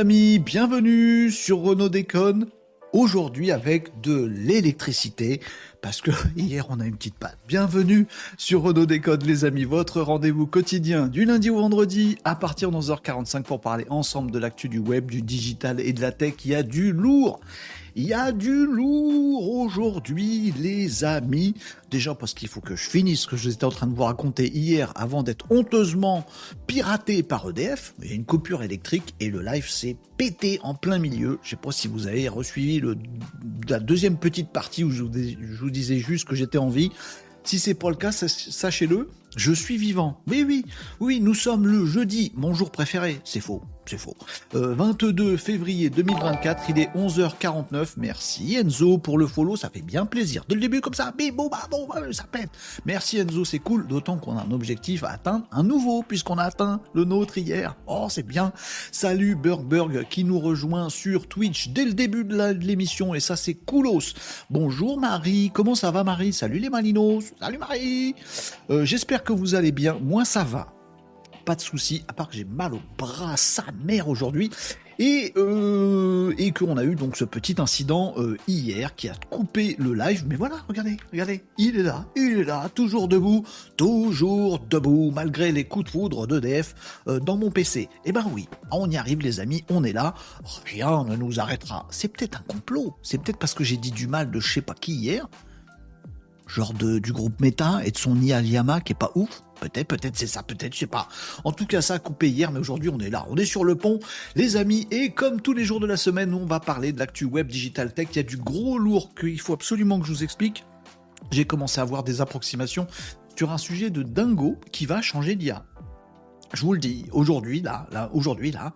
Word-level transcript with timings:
Amis, 0.00 0.38
bienvenue 0.38 1.30
sur 1.30 1.58
Renault 1.58 1.90
Déconne. 1.90 2.46
Aujourd'hui 2.94 3.50
avec 3.50 4.00
de 4.00 4.24
l'électricité, 4.24 5.42
parce 5.82 6.00
que 6.00 6.10
hier 6.36 6.64
on 6.70 6.80
a 6.80 6.86
une 6.86 6.96
petite 6.96 7.16
panne. 7.16 7.36
Bienvenue 7.46 8.06
sur 8.38 8.62
Renault 8.62 8.86
Décode 8.86 9.26
les 9.26 9.44
amis, 9.44 9.64
votre 9.64 10.00
rendez-vous 10.00 10.46
quotidien 10.46 11.06
du 11.06 11.26
lundi 11.26 11.50
au 11.50 11.56
vendredi 11.56 12.16
à 12.24 12.34
partir 12.34 12.70
de 12.70 12.78
11h45 12.78 13.42
pour 13.42 13.60
parler 13.60 13.84
ensemble 13.90 14.30
de 14.30 14.38
l'actu 14.38 14.70
du 14.70 14.78
web, 14.78 15.10
du 15.10 15.20
digital 15.20 15.80
et 15.80 15.92
de 15.92 16.00
la 16.00 16.12
tech. 16.12 16.32
Il 16.46 16.52
y 16.52 16.54
a 16.54 16.62
du 16.62 16.92
lourd. 16.92 17.38
Il 18.02 18.06
y 18.06 18.14
a 18.14 18.32
du 18.32 18.64
lourd 18.64 19.56
aujourd'hui, 19.56 20.54
les 20.58 21.04
amis. 21.04 21.54
Déjà 21.90 22.14
parce 22.14 22.32
qu'il 22.32 22.48
faut 22.48 22.62
que 22.62 22.74
je 22.74 22.88
finisse 22.88 23.20
ce 23.20 23.26
que 23.26 23.36
j'étais 23.36 23.66
en 23.66 23.70
train 23.70 23.86
de 23.86 23.94
vous 23.94 24.04
raconter 24.04 24.48
hier 24.48 24.90
avant 24.94 25.22
d'être 25.22 25.44
honteusement 25.50 26.24
piraté 26.66 27.22
par 27.22 27.50
EDF. 27.50 27.92
Il 28.00 28.08
y 28.08 28.12
a 28.12 28.14
une 28.14 28.24
coupure 28.24 28.62
électrique 28.62 29.14
et 29.20 29.28
le 29.28 29.42
live 29.42 29.68
s'est 29.68 29.98
pété 30.16 30.60
en 30.62 30.72
plein 30.72 30.98
milieu. 30.98 31.38
Je 31.42 31.50
sais 31.50 31.56
pas 31.56 31.72
si 31.72 31.88
vous 31.88 32.06
avez 32.06 32.26
reçu 32.30 32.82
la 33.68 33.80
deuxième 33.80 34.16
petite 34.16 34.48
partie 34.48 34.82
où 34.82 34.90
je 34.90 35.02
vous, 35.02 35.12
je 35.12 35.60
vous 35.60 35.70
disais 35.70 35.98
juste 35.98 36.26
que 36.26 36.34
j'étais 36.34 36.56
en 36.56 36.70
vie. 36.70 36.90
Si 37.44 37.58
c'est 37.58 37.74
pas 37.74 37.90
le 37.90 37.96
cas, 37.96 38.12
sachez-le, 38.12 39.10
je 39.36 39.52
suis 39.52 39.76
vivant. 39.76 40.22
Mais 40.26 40.42
oui, 40.42 40.64
oui, 41.00 41.20
nous 41.20 41.34
sommes 41.34 41.66
le 41.66 41.84
jeudi, 41.84 42.32
mon 42.34 42.54
jour 42.54 42.70
préféré. 42.70 43.20
C'est 43.24 43.40
faux, 43.40 43.62
c'est 43.86 43.98
faux. 43.98 44.16
22 44.52 45.22
euh, 45.22 45.36
février 45.36 45.90
2024, 45.90 46.64
il 46.70 46.78
est 46.78 46.90
11h49. 46.94 47.94
Merci 47.96 48.56
Enzo 48.56 48.98
pour 48.98 49.18
le 49.18 49.26
follow, 49.26 49.56
ça 49.56 49.70
fait 49.70 49.82
bien 49.82 50.06
plaisir. 50.06 50.44
Dès 50.48 50.54
le 50.54 50.60
début 50.60 50.80
comme 50.80 50.94
ça, 50.94 51.12
bon, 51.34 51.48
bah 51.48 51.68
bon, 51.70 51.88
ça 52.12 52.24
pète. 52.30 52.50
Merci 52.84 53.18
Enzo, 53.18 53.44
c'est 53.44 53.58
cool, 53.58 53.86
d'autant 53.86 54.16
qu'on 54.16 54.36
a 54.36 54.42
un 54.42 54.50
objectif 54.52 55.04
à 55.04 55.10
atteindre, 55.10 55.46
un 55.50 55.62
nouveau, 55.62 56.02
puisqu'on 56.02 56.38
a 56.38 56.44
atteint 56.44 56.80
le 56.94 57.04
nôtre 57.04 57.38
hier. 57.38 57.76
Oh, 57.86 58.06
c'est 58.08 58.26
bien. 58.26 58.52
Salut 58.92 59.34
Burgberg 59.34 60.06
qui 60.08 60.24
nous 60.24 60.38
rejoint 60.38 60.88
sur 60.88 61.26
Twitch 61.26 61.68
dès 61.68 61.84
le 61.84 61.92
début 61.92 62.24
de 62.24 62.52
l'émission, 62.52 63.14
et 63.14 63.20
ça 63.20 63.36
c'est 63.36 63.54
coolos. 63.54 64.14
Bonjour 64.50 64.98
Marie, 64.98 65.50
comment 65.52 65.74
ça 65.74 65.90
va 65.90 66.04
Marie? 66.04 66.32
Salut 66.32 66.58
les 66.58 66.70
Malinos, 66.70 67.32
salut 67.40 67.58
Marie. 67.58 68.14
Euh, 68.70 68.84
j'espère 68.84 69.24
que 69.24 69.32
vous 69.32 69.54
allez 69.54 69.72
bien. 69.72 69.98
Moi, 70.00 70.24
ça 70.24 70.44
va. 70.44 70.79
Pas 71.50 71.56
de 71.56 71.62
souci, 71.62 72.04
à 72.06 72.12
part 72.12 72.28
que 72.28 72.36
j'ai 72.36 72.44
mal 72.44 72.74
au 72.74 72.80
bras, 72.96 73.36
sa 73.36 73.64
mère 73.84 74.08
aujourd'hui. 74.08 74.50
Et, 75.00 75.32
euh, 75.36 76.32
et 76.38 76.52
qu'on 76.52 76.76
a 76.76 76.84
eu 76.84 76.94
donc 76.94 77.16
ce 77.16 77.24
petit 77.24 77.56
incident 77.58 78.14
euh, 78.18 78.36
hier 78.46 78.94
qui 78.94 79.08
a 79.08 79.14
coupé 79.30 79.74
le 79.80 79.92
live. 79.92 80.26
Mais 80.28 80.36
voilà, 80.36 80.58
regardez, 80.68 80.96
regardez, 81.10 81.42
il 81.58 81.76
est 81.76 81.82
là, 81.82 82.06
il 82.14 82.38
est 82.38 82.44
là, 82.44 82.70
toujours 82.72 83.08
debout, 83.08 83.44
toujours 83.76 84.60
debout, 84.60 85.10
malgré 85.12 85.50
les 85.50 85.64
coups 85.64 85.86
de 85.86 85.90
foudre 85.90 86.28
d'EDF 86.28 87.02
euh, 87.08 87.18
dans 87.18 87.36
mon 87.36 87.50
PC. 87.50 87.88
Eh 88.04 88.12
ben 88.12 88.24
oui, 88.32 88.48
on 88.70 88.88
y 88.88 88.96
arrive 88.96 89.18
les 89.18 89.40
amis, 89.40 89.64
on 89.70 89.82
est 89.82 89.92
là, 89.92 90.14
rien 90.66 91.02
ne 91.02 91.16
nous 91.16 91.40
arrêtera. 91.40 91.88
C'est 91.90 92.16
peut-être 92.16 92.38
un 92.38 92.44
complot, 92.44 92.94
c'est 93.02 93.18
peut-être 93.20 93.38
parce 93.38 93.54
que 93.54 93.64
j'ai 93.64 93.76
dit 93.76 93.90
du 93.90 94.06
mal 94.06 94.30
de 94.30 94.38
je 94.38 94.52
sais 94.52 94.62
pas 94.62 94.74
qui 94.74 94.92
hier 94.92 95.26
genre 96.46 96.72
de, 96.74 96.98
du 96.98 97.12
groupe 97.12 97.40
Meta 97.40 97.80
et 97.84 97.90
de 97.90 97.98
son 97.98 98.20
IA 98.20 98.40
Liama 98.40 98.80
qui 98.80 98.92
est 98.92 98.98
pas 98.98 99.12
ouf. 99.14 99.42
Peut-être, 99.60 99.88
peut-être 99.88 100.16
c'est 100.16 100.26
ça, 100.26 100.42
peut-être, 100.42 100.74
je 100.74 100.80
sais 100.80 100.86
pas. 100.86 101.08
En 101.44 101.52
tout 101.52 101.66
cas, 101.66 101.82
ça 101.82 101.94
a 101.94 101.98
coupé 101.98 102.28
hier, 102.28 102.50
mais 102.50 102.58
aujourd'hui 102.58 102.88
on 102.88 102.98
est 102.98 103.10
là, 103.10 103.26
on 103.28 103.36
est 103.36 103.44
sur 103.44 103.64
le 103.64 103.74
pont, 103.74 104.00
les 104.34 104.56
amis, 104.56 104.86
et 104.90 105.10
comme 105.10 105.40
tous 105.40 105.52
les 105.52 105.64
jours 105.64 105.80
de 105.80 105.86
la 105.86 105.96
semaine, 105.96 106.32
on 106.34 106.46
va 106.46 106.60
parler 106.60 106.92
de 106.92 106.98
l'actu 106.98 107.24
web 107.24 107.46
digital 107.46 107.92
tech. 107.92 108.08
Il 108.12 108.16
y 108.16 108.20
a 108.20 108.22
du 108.22 108.36
gros 108.36 108.78
lourd 108.78 109.14
qu'il 109.14 109.40
faut 109.40 109.52
absolument 109.52 110.00
que 110.00 110.06
je 110.06 110.12
vous 110.12 110.24
explique. 110.24 110.64
J'ai 111.30 111.44
commencé 111.44 111.78
à 111.78 111.82
avoir 111.82 112.02
des 112.02 112.20
approximations 112.20 112.86
sur 113.36 113.52
un 113.52 113.58
sujet 113.58 113.90
de 113.90 114.02
dingo 114.02 114.56
qui 114.72 114.86
va 114.86 115.02
changer 115.02 115.36
d'IA. 115.36 115.64
Je 116.52 116.62
vous 116.62 116.72
le 116.72 116.80
dis, 116.80 117.06
aujourd'hui, 117.12 117.60
là, 117.60 117.86
là, 117.92 118.10
aujourd'hui, 118.12 118.50
là, 118.50 118.72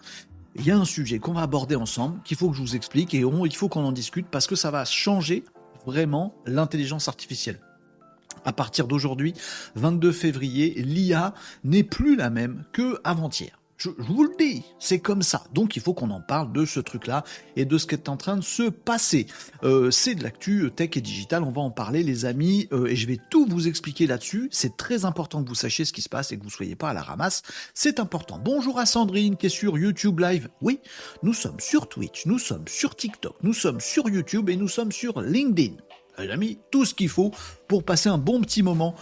il 0.55 0.65
y 0.65 0.71
a 0.71 0.79
un 0.79 0.85
sujet 0.85 1.19
qu'on 1.19 1.33
va 1.33 1.43
aborder 1.43 1.75
ensemble, 1.75 2.23
qu'il 2.23 2.37
faut 2.37 2.49
que 2.49 2.57
je 2.57 2.63
vous 2.63 2.77
explique, 2.77 3.13
et 3.15 3.25
il 3.25 3.57
faut 3.57 3.69
qu'on 3.69 3.85
en 3.85 3.93
discute 3.93 4.27
parce 4.31 4.47
que 4.47 4.55
ça 4.55 4.71
va 4.71 4.85
changer 4.85 5.45
vraiment 5.85 6.35
l'intelligence 6.47 7.09
artificielle. 7.09 7.61
À 8.45 8.53
partir 8.53 8.87
d'aujourd'hui, 8.87 9.35
22 9.77 10.13
février, 10.13 10.75
l'IA 10.83 11.35
n'est 11.65 11.83
plus 11.83 12.17
la 12.17 12.31
même 12.31 12.65
que 12.73 13.01
avant-hier. 13.05 13.59
Je, 13.77 13.91
vous 13.99 14.23
le 14.25 14.31
dis, 14.39 14.63
c'est 14.79 15.01
comme 15.01 15.23
ça. 15.23 15.45
Donc 15.53 15.77
il 15.77 15.83
faut 15.83 15.95
qu'on 15.95 16.11
en 16.11 16.21
parle 16.21 16.53
de 16.53 16.65
ce 16.65 16.79
truc-là 16.79 17.25
et 17.57 17.65
de 17.65 17.77
ce 17.77 17.87
qui 17.87 17.95
est 17.95 18.09
en 18.09 18.17
train 18.17 18.37
de 18.37 18.43
se 18.43 18.63
passer. 18.63 19.27
Euh, 19.65 19.91
c'est 19.91 20.15
de 20.15 20.23
l'actu 20.23 20.63
euh, 20.63 20.71
tech 20.71 20.91
et 20.95 21.01
digital, 21.01 21.43
on 21.43 21.51
va 21.51 21.61
en 21.61 21.71
parler 21.71 22.03
les 22.03 22.25
amis, 22.25 22.69
euh, 22.73 22.87
et 22.87 22.97
je 22.97 23.07
vais 23.07 23.19
tout 23.31 23.47
vous 23.47 23.67
expliquer 23.67 24.07
là-dessus. 24.07 24.49
C'est 24.53 24.77
très 24.77 25.05
important 25.05 25.43
que 25.43 25.49
vous 25.49 25.55
sachiez 25.55 25.85
ce 25.85 25.93
qui 25.93 26.03
se 26.03 26.09
passe 26.09 26.31
et 26.31 26.39
que 26.39 26.45
vous 26.45 26.51
soyez 26.51 26.77
pas 26.77 26.91
à 26.91 26.95
la 26.95 27.03
ramasse. 27.03 27.43
C'est 27.75 27.99
important. 27.99 28.39
Bonjour 28.39 28.79
à 28.79 28.87
Sandrine 28.87 29.37
qui 29.37 29.47
est 29.47 29.51
sur 29.51 29.77
YouTube 29.77 30.21
Live. 30.21 30.49
Oui, 30.63 30.79
nous 31.23 31.35
sommes 31.35 31.59
sur 31.59 31.89
Twitch, 31.89 32.27
nous 32.27 32.39
sommes 32.39 32.69
sur 32.69 32.95
TikTok, 32.95 33.37
nous 33.43 33.55
sommes 33.55 33.81
sur 33.81 34.09
YouTube 34.09 34.51
et 34.51 34.57
nous 34.57 34.69
sommes 34.69 34.93
sur 34.93 35.21
LinkedIn. 35.21 35.75
Les 36.19 36.31
amis, 36.31 36.59
tout 36.71 36.85
ce 36.85 36.95
qu'il 36.95 37.09
faut 37.09 37.33
pour 37.69 37.85
passer 37.85 38.09
un 38.09 38.19
bon 38.19 38.41
petit 38.41 38.63
moment. 38.63 38.95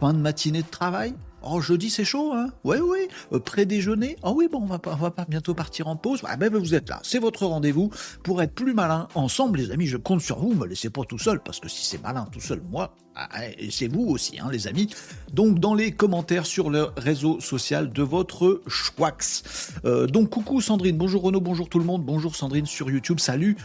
Fin 0.00 0.14
de 0.14 0.18
matinée 0.18 0.62
de 0.62 0.68
travail, 0.68 1.14
Oh, 1.44 1.60
jeudi, 1.60 1.90
c'est 1.90 2.04
chaud, 2.04 2.32
hein 2.32 2.50
Ouais, 2.62 2.78
oui. 2.80 3.08
Euh, 3.32 3.40
pré-déjeuner 3.40 4.16
Oh 4.22 4.32
oui, 4.36 4.48
bon, 4.50 4.62
on 4.62 4.66
va, 4.66 4.78
pas, 4.78 4.92
on 4.92 5.02
va 5.02 5.10
pas 5.10 5.26
bientôt 5.28 5.54
partir 5.54 5.88
en 5.88 5.96
pause. 5.96 6.20
Ah 6.24 6.36
ben, 6.36 6.54
vous 6.54 6.74
êtes 6.74 6.88
là. 6.88 7.00
C'est 7.02 7.18
votre 7.18 7.46
rendez-vous 7.46 7.90
pour 8.22 8.42
être 8.42 8.54
plus 8.54 8.74
malin 8.74 9.08
ensemble, 9.14 9.58
les 9.58 9.72
amis. 9.72 9.86
Je 9.86 9.96
compte 9.96 10.20
sur 10.20 10.38
vous. 10.38 10.54
Me 10.54 10.66
laissez 10.66 10.90
pas 10.90 11.02
tout 11.02 11.18
seul, 11.18 11.40
parce 11.42 11.58
que 11.58 11.68
si 11.68 11.84
c'est 11.84 12.00
malin 12.00 12.28
tout 12.30 12.40
seul, 12.40 12.62
moi, 12.70 12.94
ah, 13.16 13.28
c'est 13.70 13.88
vous 13.88 14.06
aussi, 14.06 14.38
hein, 14.38 14.48
les 14.52 14.68
amis. 14.68 14.88
Donc, 15.32 15.58
dans 15.58 15.74
les 15.74 15.90
commentaires 15.90 16.46
sur 16.46 16.70
le 16.70 16.88
réseau 16.96 17.40
social 17.40 17.92
de 17.92 18.02
votre 18.02 18.62
Schwax. 18.68 19.72
Euh, 19.84 20.06
donc, 20.06 20.30
coucou 20.30 20.60
Sandrine. 20.60 20.96
Bonjour 20.96 21.22
Renaud. 21.22 21.40
Bonjour 21.40 21.68
tout 21.68 21.80
le 21.80 21.84
monde. 21.84 22.04
Bonjour 22.04 22.36
Sandrine 22.36 22.66
sur 22.66 22.88
YouTube. 22.88 23.18
Salut. 23.18 23.56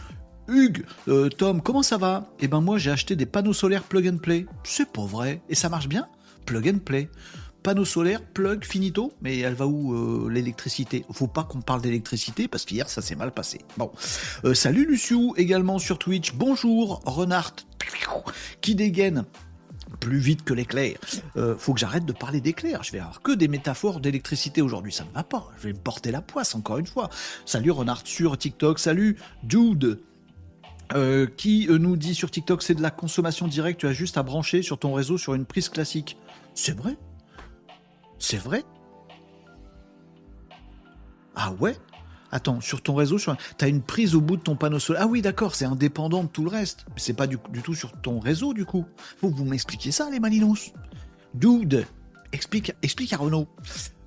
Hugues, 0.48 0.84
euh, 1.08 1.28
Tom, 1.28 1.60
comment 1.60 1.82
ça 1.82 1.98
va? 1.98 2.30
Eh 2.40 2.48
ben 2.48 2.60
moi 2.60 2.78
j'ai 2.78 2.90
acheté 2.90 3.16
des 3.16 3.26
panneaux 3.26 3.52
solaires 3.52 3.82
plug 3.82 4.08
and 4.08 4.18
play. 4.18 4.46
C'est 4.64 4.90
pas 4.90 5.04
vrai. 5.04 5.42
Et 5.48 5.54
ça 5.54 5.68
marche 5.68 5.88
bien? 5.88 6.08
Plug 6.46 6.68
and 6.68 6.78
play 6.78 7.10
panneau 7.62 7.84
solaire, 7.84 8.22
plug, 8.22 8.64
finito, 8.64 9.12
mais 9.20 9.40
elle 9.40 9.52
va 9.52 9.66
où 9.66 9.92
euh, 9.92 10.30
l'électricité? 10.30 11.04
Faut 11.12 11.26
pas 11.26 11.42
qu'on 11.42 11.60
parle 11.60 11.82
d'électricité 11.82 12.48
parce 12.48 12.64
qu'hier 12.64 12.88
ça 12.88 13.02
s'est 13.02 13.16
mal 13.16 13.32
passé. 13.32 13.60
Bon, 13.76 13.90
euh, 14.44 14.54
salut 14.54 14.86
Luciou 14.86 15.34
également 15.36 15.78
sur 15.78 15.98
Twitch. 15.98 16.32
Bonjour 16.32 17.02
Renard 17.04 17.54
qui 18.62 18.74
dégaine? 18.74 19.26
Plus 20.00 20.18
vite 20.18 20.44
que 20.44 20.54
l'éclair. 20.54 20.96
Faut 21.58 21.74
que 21.74 21.80
j'arrête 21.80 22.04
de 22.04 22.12
parler 22.12 22.40
d'éclair. 22.40 22.84
Je 22.84 22.92
vais 22.92 23.00
avoir 23.00 23.20
que 23.20 23.32
des 23.32 23.48
métaphores 23.48 24.00
d'électricité 24.00 24.62
aujourd'hui. 24.62 24.92
Ça 24.92 25.04
ne 25.04 25.10
va 25.10 25.24
pas. 25.24 25.50
Je 25.58 25.64
vais 25.64 25.72
porter 25.74 26.12
la 26.12 26.20
poisse 26.20 26.54
encore 26.54 26.78
une 26.78 26.86
fois. 26.86 27.10
Salut 27.44 27.72
Renard 27.72 28.02
sur 28.04 28.38
TikTok. 28.38 28.78
Salut 28.78 29.16
Dude. 29.42 30.00
Qui 31.36 31.68
nous 31.68 31.96
dit 31.96 32.14
sur 32.14 32.30
TikTok 32.30 32.62
c'est 32.62 32.74
de 32.74 32.82
la 32.82 32.90
consommation 32.90 33.46
directe, 33.46 33.80
tu 33.80 33.86
as 33.86 33.92
juste 33.92 34.16
à 34.16 34.22
brancher 34.22 34.62
sur 34.62 34.78
ton 34.78 34.92
réseau 34.94 35.18
sur 35.18 35.34
une 35.34 35.44
prise 35.44 35.68
classique. 35.68 36.16
C'est 36.54 36.76
vrai? 36.76 36.96
C'est 38.18 38.38
vrai? 38.38 38.64
Ah 41.36 41.52
ouais? 41.60 41.76
Attends, 42.30 42.60
sur 42.60 42.82
ton 42.82 42.94
réseau, 42.94 43.16
sur... 43.16 43.36
t'as 43.56 43.68
une 43.68 43.80
prise 43.80 44.14
au 44.14 44.20
bout 44.20 44.36
de 44.36 44.42
ton 44.42 44.56
panneau 44.56 44.78
solaire. 44.78 45.02
Ah 45.04 45.06
oui, 45.06 45.22
d'accord, 45.22 45.54
c'est 45.54 45.64
indépendant 45.64 46.24
de 46.24 46.28
tout 46.28 46.44
le 46.44 46.50
reste. 46.50 46.84
Mais 46.88 46.98
c'est 47.00 47.14
pas 47.14 47.26
du, 47.26 47.38
tout 47.62 47.74
sur 47.74 47.92
ton 48.00 48.18
réseau, 48.18 48.52
du 48.52 48.64
coup. 48.64 48.84
Faut 49.18 49.30
vous 49.30 49.44
m'expliquiez 49.44 49.92
ça, 49.92 50.10
les 50.10 50.20
malinos. 50.20 50.72
Dude, 51.34 51.86
explique, 52.32 52.72
explique 52.82 53.12
à 53.12 53.16
Renault. 53.16 53.48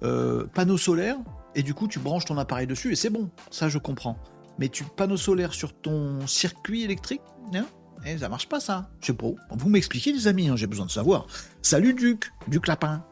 Euh, 0.04 0.45
panneau 0.54 0.78
solaire, 0.78 1.18
et 1.56 1.63
du 1.63 1.74
coup, 1.74 1.88
tu 1.88 2.00
branches 2.00 2.25
ton 2.25 2.38
appareil 2.38 2.68
dessus, 2.68 2.92
et 2.92 2.95
c'est 2.95 3.10
bon. 3.10 3.30
Ça, 3.50 3.69
je 3.69 3.78
comprends. 3.78 4.18
Mais 4.59 4.69
tu 4.69 4.83
panneau 4.83 5.18
solaire 5.18 5.53
sur 5.53 5.74
ton 5.74 6.25
circuit 6.27 6.83
électrique, 6.83 7.21
hein 7.53 7.65
eh, 8.06 8.18
ça 8.18 8.30
marche 8.30 8.50
pas, 8.50 8.59
ça. 8.59 8.89
Je 9.00 9.07
sais 9.07 9.13
pas. 9.13 9.27
Vous 9.51 9.69
m'expliquez, 9.69 10.12
les 10.12 10.27
amis, 10.27 10.50
hein, 10.50 10.56
j'ai 10.56 10.65
besoin 10.65 10.88
de 10.88 10.92
savoir. 10.92 11.27
Salut, 11.62 11.94
Duc, 11.94 12.31
Duc 12.48 12.68
Lapin. 12.68 13.06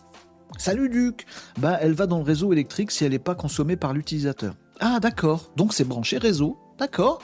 Salut 0.57 0.89
Duc 0.89 1.25
Bah 1.59 1.77
elle 1.79 1.93
va 1.93 2.07
dans 2.07 2.17
le 2.17 2.23
réseau 2.23 2.51
électrique 2.51 2.91
si 2.91 3.05
elle 3.05 3.11
n'est 3.11 3.19
pas 3.19 3.35
consommée 3.35 3.75
par 3.75 3.93
l'utilisateur. 3.93 4.55
Ah 4.79 4.99
d'accord, 4.99 5.51
donc 5.55 5.73
c'est 5.73 5.83
branché 5.83 6.17
réseau, 6.17 6.57
d'accord. 6.79 7.21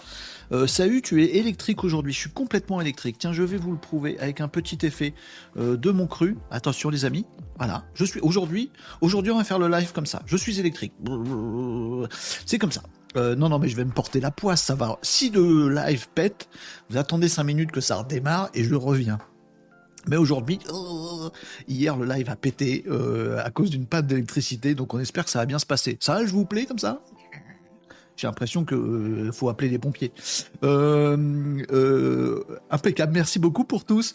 Euh, 0.51 0.67
salut, 0.67 1.01
tu 1.01 1.23
es 1.23 1.37
électrique 1.37 1.83
aujourd'hui, 1.83 2.13
je 2.13 2.19
suis 2.19 2.29
complètement 2.29 2.79
électrique. 2.81 3.17
Tiens, 3.17 3.33
je 3.33 3.41
vais 3.41 3.57
vous 3.57 3.71
le 3.71 3.79
prouver 3.79 4.19
avec 4.19 4.41
un 4.41 4.47
petit 4.47 4.85
effet 4.85 5.15
euh, 5.57 5.75
de 5.75 5.89
mon 5.89 6.05
cru. 6.05 6.37
Attention 6.51 6.89
les 6.89 7.03
amis, 7.03 7.25
voilà, 7.57 7.85
je 7.95 8.05
suis 8.05 8.19
aujourd'hui, 8.19 8.71
aujourd'hui 9.01 9.31
on 9.31 9.37
va 9.37 9.43
faire 9.43 9.59
le 9.59 9.69
live 9.69 9.91
comme 9.91 10.05
ça. 10.05 10.21
Je 10.27 10.37
suis 10.37 10.59
électrique. 10.59 10.93
C'est 12.45 12.59
comme 12.59 12.71
ça. 12.71 12.83
Euh, 13.15 13.35
non, 13.35 13.49
non, 13.49 13.59
mais 13.59 13.69
je 13.69 13.75
vais 13.75 13.85
me 13.85 13.91
porter 13.91 14.19
la 14.19 14.31
poisse, 14.31 14.63
ça 14.63 14.75
va. 14.75 14.97
Si 15.01 15.29
le 15.29 15.69
live 15.69 16.07
pète, 16.13 16.49
vous 16.89 16.97
attendez 16.97 17.29
5 17.29 17.43
minutes 17.43 17.71
que 17.71 17.81
ça 17.81 17.97
redémarre 17.97 18.49
et 18.53 18.63
je 18.63 18.75
reviens. 18.75 19.19
Mais 20.07 20.17
aujourd'hui, 20.17 20.59
euh, 20.69 21.29
hier 21.67 21.97
le 21.97 22.05
live 22.05 22.29
a 22.29 22.35
pété 22.35 22.83
euh, 22.87 23.43
à 23.43 23.49
cause 23.49 23.71
d'une 23.71 23.85
panne 23.87 24.05
d'électricité, 24.05 24.75
donc 24.75 24.93
on 24.93 24.99
espère 24.99 25.25
que 25.25 25.31
ça 25.31 25.39
va 25.39 25.45
bien 25.45 25.59
se 25.59 25.65
passer. 25.65 25.97
Ça, 25.99 26.25
je 26.25 26.31
vous 26.31 26.45
plaît 26.45 26.65
comme 26.65 26.79
ça? 26.79 27.01
J'ai 28.17 28.27
l'impression 28.27 28.65
euh, 28.71 29.31
faut 29.33 29.49
appeler 29.49 29.67
les 29.69 29.77
pompiers. 29.79 30.13
impeccable. 32.71 33.11
Merci 33.13 33.39
beaucoup 33.39 33.65
pour 33.65 33.83
tous, 33.83 34.13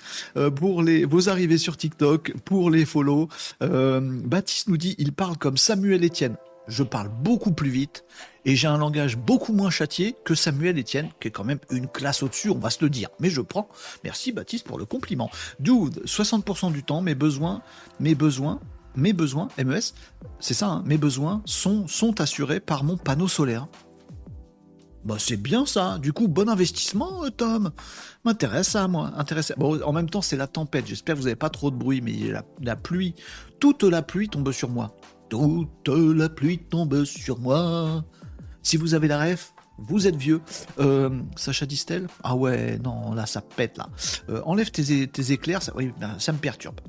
pour 0.57 0.83
vos 0.83 1.29
arrivées 1.29 1.59
sur 1.59 1.77
TikTok, 1.77 2.33
pour 2.45 2.71
les 2.71 2.87
follow. 2.87 3.29
Baptiste 3.61 4.69
nous 4.69 4.79
dit, 4.79 4.95
il 4.99 5.13
parle 5.13 5.37
comme 5.37 5.59
Samuel 5.59 6.03
Etienne. 6.05 6.37
Je 6.71 6.83
parle 6.83 7.09
beaucoup 7.09 7.53
plus 7.53 7.71
vite 7.71 8.05
et 8.45 8.57
j'ai 8.57 8.69
un 8.69 8.79
langage 8.79 9.19
beaucoup 9.19 9.53
moins 9.53 9.71
châtié 9.71 10.17
que 10.25 10.35
Samuel 10.35 10.79
Etienne, 10.79 11.11
qui 11.21 11.29
est 11.29 11.31
quand 11.31 11.45
même 11.45 11.59
une 11.71 11.89
classe 11.89 12.23
au-dessus, 12.23 12.51
on 12.51 12.59
va 12.59 12.71
se 12.71 12.83
le 12.83 12.89
dire. 12.89 13.11
Mais 13.19 13.29
je 13.29 13.41
prends. 13.41 13.69
Merci 14.05 14.33
Baptiste 14.33 14.67
pour 14.67 14.79
le 14.79 14.87
compliment. 14.87 15.31
Dude, 15.59 16.03
60% 16.05 16.73
du 16.73 16.83
temps, 16.83 17.03
mes 17.03 17.15
besoins, 17.15 17.63
mes 17.99 18.15
besoins, 18.15 18.61
mes 18.97 19.13
besoins, 19.13 19.49
MES, 19.59 19.95
c'est 20.41 20.55
ça, 20.55 20.69
hein, 20.69 20.83
mes 20.87 20.99
besoins 20.99 21.43
sont, 21.45 21.87
assurés 22.21 22.61
par 22.61 22.85
mon 22.85 22.97
panneau 22.97 23.29
solaire. 23.29 23.69
Bah 25.05 25.17
c'est 25.19 25.39
bien 25.39 25.65
ça. 25.65 25.99
Du 25.99 26.13
coup, 26.13 26.29
bon 26.29 26.49
investissement, 26.49 27.25
euh, 27.25 27.31
Tom. 27.31 27.71
M'intéresse 28.25 28.69
ça, 28.69 28.87
moi. 28.87 29.13
Intéresse. 29.17 29.53
Bon, 29.57 29.81
en 29.83 29.93
même 29.93 30.11
temps, 30.11 30.21
c'est 30.21 30.37
la 30.37 30.47
tempête. 30.47 30.87
J'espère 30.87 31.15
que 31.15 31.21
vous 31.21 31.25
n'avez 31.25 31.37
pas 31.37 31.49
trop 31.49 31.71
de 31.71 31.77
bruit, 31.77 32.03
mais 32.03 32.13
la, 32.61 32.77
pluie, 32.77 33.15
toute 33.61 33.83
la 33.83 34.03
pluie 34.03 34.29
tombe 34.29 34.53
sur 34.53 34.69
moi. 34.69 34.95
Toute 35.31 35.89
la 35.89 36.29
pluie 36.29 36.59
tombe 36.59 37.05
sur 37.05 37.39
moi. 37.39 38.05
Si 38.63 38.77
vous 38.77 38.95
avez 38.95 39.07
la 39.07 39.25
ref, 39.25 39.55
vous 39.79 40.09
êtes 40.09 40.17
vieux. 40.17 40.43
Euh, 40.81 41.09
Sacha 41.37 41.67
Distel 41.67 42.09
Ah 42.25 42.35
ouais, 42.35 42.79
non, 42.79 43.15
là, 43.15 43.27
ça 43.27 43.41
pète, 43.41 43.79
là. 43.79 43.89
Euh, 44.29 44.43
enlève 44.45 44.71
tes, 44.73 45.33
éclairs, 45.33 45.63
ça, 45.63 45.73
ben, 45.73 46.17
ça 46.19 46.33
me 46.33 46.39
perturbe. 46.39 46.81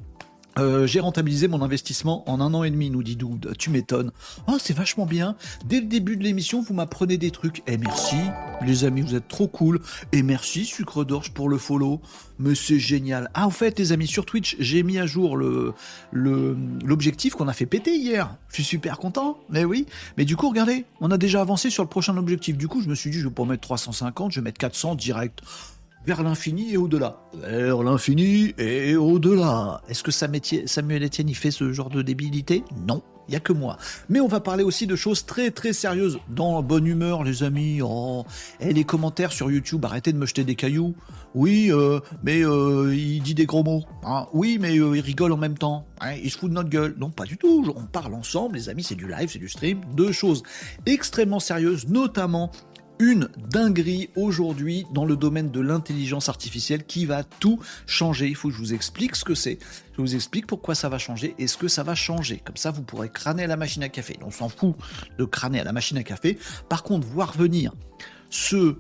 Euh, 0.60 0.86
j'ai 0.86 1.00
rentabilisé 1.00 1.48
mon 1.48 1.62
investissement 1.62 2.30
en 2.30 2.42
un 2.42 2.54
an 2.54 2.64
et 2.64 2.72
demi, 2.72 2.90
nous 2.90 3.04
dit 3.04 3.16
Doud. 3.16 3.54
Tu 3.58 3.70
m'étonnes. 3.70 4.12
Oh, 4.48 4.58
c'est 4.60 4.74
vachement 4.74 5.06
bien. 5.06 5.36
Dès 5.66 5.80
le 5.80 5.88
début 5.88 6.18
de 6.18 6.24
l'émission, 6.24 6.62
vous 6.62 6.74
m'apprenez 6.74 7.18
des 7.18 7.32
trucs. 7.32 7.64
Eh 7.68 7.78
merci, 7.78 8.18
les 8.66 8.84
amis, 8.84 9.02
vous 9.02 9.16
êtes 9.16 9.28
trop 9.28 9.48
cool. 9.48 9.80
Et 10.12 10.24
merci, 10.24 10.66
Sucre 10.66 11.06
d'Orge, 11.06 11.32
pour 11.32 11.48
le 11.48 11.58
follow. 11.58 12.02
Mais 12.38 12.56
c'est 12.56 12.80
génial. 12.80 13.30
Ah, 13.34 13.48
en 13.48 13.52
fait, 13.52 13.80
les 13.80 13.92
amis, 13.92 14.08
sur 14.08 14.26
Twitch, 14.26 14.58
j'ai 14.60 14.84
mis 14.84 15.00
à 15.00 15.06
jour 15.06 15.38
le, 15.38 15.74
le, 16.12 16.58
l'objectif 16.84 17.36
qu'on 17.36 17.48
a 17.48 17.54
fait 17.54 17.66
péter 17.66 17.96
hier. 17.96 18.36
Je 18.50 18.56
suis 18.56 18.64
super 18.64 18.98
content. 18.98 19.38
Mais 19.50 19.64
oui. 19.64 19.86
Mais 20.18 20.26
du 20.26 20.36
coup, 20.36 20.50
regardez, 20.50 20.86
on 21.00 21.12
a 21.12 21.18
déjà 21.18 21.42
avancé 21.42 21.70
sur 21.70 21.84
le 21.84 21.90
prochain 21.90 22.18
objectif. 22.18 22.58
Du 22.58 22.68
coup, 22.68 22.82
je 22.82 22.90
me 22.90 22.96
suis 22.96 23.10
dit, 23.10 23.20
je 23.20 23.28
vais 23.28 23.34
pas 23.34 23.46
mettre 23.46 23.62
350, 23.62 24.32
je 24.32 24.40
vais 24.40 24.44
mettre 24.44 24.58
400 24.58 24.96
direct 24.96 25.42
vers 26.06 26.24
l'infini 26.24 26.74
et 26.74 26.78
au-delà. 26.78 27.18
Vers 27.34 27.84
l'infini 27.84 28.54
et 28.58 28.96
au-delà. 28.96 29.82
Est-ce 29.88 30.04
que 30.04 30.12
Samuel 30.12 31.04
Etienne 31.04 31.30
y 31.30 31.34
fait 31.34 31.52
ce 31.52 31.72
genre 31.72 31.90
de 31.90 32.02
débilité? 32.02 32.64
Non, 32.88 33.02
il 33.28 33.32
n'y 33.32 33.38
a 33.38 33.40
que 33.40 33.54
moi. 33.54 33.78
Mais 34.10 34.20
on 34.20 34.28
va 34.28 34.40
parler 34.40 34.64
aussi 34.64 34.88
de 34.88 34.96
choses 34.96 35.26
très 35.26 35.52
très 35.52 35.74
sérieuses. 35.74 36.20
Dans 36.30 36.56
la 36.56 36.62
bonne 36.62 36.86
humeur, 36.86 37.24
les 37.24 37.44
amis. 37.44 37.80
Oh. 37.82 38.26
Et 38.60 38.74
les 38.74 38.84
commentaires 38.84 39.32
sur 39.32 39.52
YouTube, 39.52 39.86
arrêtez 39.86 40.12
de 40.12 40.18
me 40.18 40.26
jeter 40.26 40.44
des 40.44 40.56
cailloux. 40.56 40.96
Oui, 41.34 41.72
euh, 41.72 42.00
mais 42.24 42.44
euh, 42.44 42.94
il 42.94 43.22
dit 43.22 43.34
des 43.34 43.46
gros 43.46 43.64
mots. 43.64 43.84
Hein. 44.04 44.28
Oui, 44.34 44.58
mais 44.60 44.78
euh, 44.78 44.98
il 44.98 45.02
rigole 45.02 45.32
en 45.32 45.38
même 45.38 45.58
temps. 45.58 45.86
Hein. 46.02 46.16
Il 46.22 46.30
se 46.30 46.38
fout 46.38 46.50
de 46.50 46.56
notre 46.56 46.70
gueule. 46.70 46.96
Non, 47.00 47.10
pas 47.10 47.26
du 47.26 47.38
tout. 47.38 47.74
On 47.76 47.86
parle 47.86 48.14
ensemble, 48.16 48.56
les 48.56 48.70
amis, 48.70 48.84
c'est 48.84 48.96
du 48.96 49.08
live, 49.08 49.30
c'est 49.32 49.40
du 49.40 49.50
stream. 49.50 49.82
Deux 49.96 50.12
choses 50.12 50.44
extrêmement 50.86 51.40
sérieuses, 51.40 51.88
notamment 51.88 52.52
une 53.02 53.30
dinguerie 53.50 54.10
aujourd'hui 54.16 54.86
dans 54.94 55.06
le 55.06 55.16
domaine 55.16 55.50
de 55.50 55.60
l'intelligence 55.60 56.30
artificielle 56.30 56.84
qui 56.86 57.08
va 57.08 57.24
tout 57.24 57.60
changer. 57.88 58.28
Il 58.28 58.36
faut 58.36 58.50
que 58.50 58.54
je 58.54 58.60
vous 58.60 58.74
explique 58.76 59.16
ce 59.16 59.26
que 59.26 59.34
c'est. 59.34 59.58
Je 59.98 60.02
vous 60.02 60.14
explique 60.14 60.46
pourquoi 60.46 60.76
ça 60.76 60.88
va 60.88 61.00
changer 61.00 61.34
et 61.40 61.48
ce 61.48 61.58
que 61.58 61.68
ça 61.68 61.82
va 61.82 61.96
changer. 61.96 62.44
Comme 62.46 62.58
ça, 62.58 62.70
vous 62.70 62.84
pourrez 62.84 63.10
crâner 63.10 63.46
à 63.46 63.48
la 63.48 63.58
machine 63.58 63.82
à 63.82 63.90
café. 63.90 64.20
On 64.24 64.30
s'en 64.30 64.50
fout 64.50 64.76
de 65.18 65.26
crâner 65.26 65.60
à 65.60 65.64
la 65.64 65.74
machine 65.74 65.98
à 65.98 66.04
café. 66.04 66.38
Par 66.70 66.84
contre, 66.84 67.08
voir 67.08 67.36
venir 67.36 67.74
ce 68.30 68.76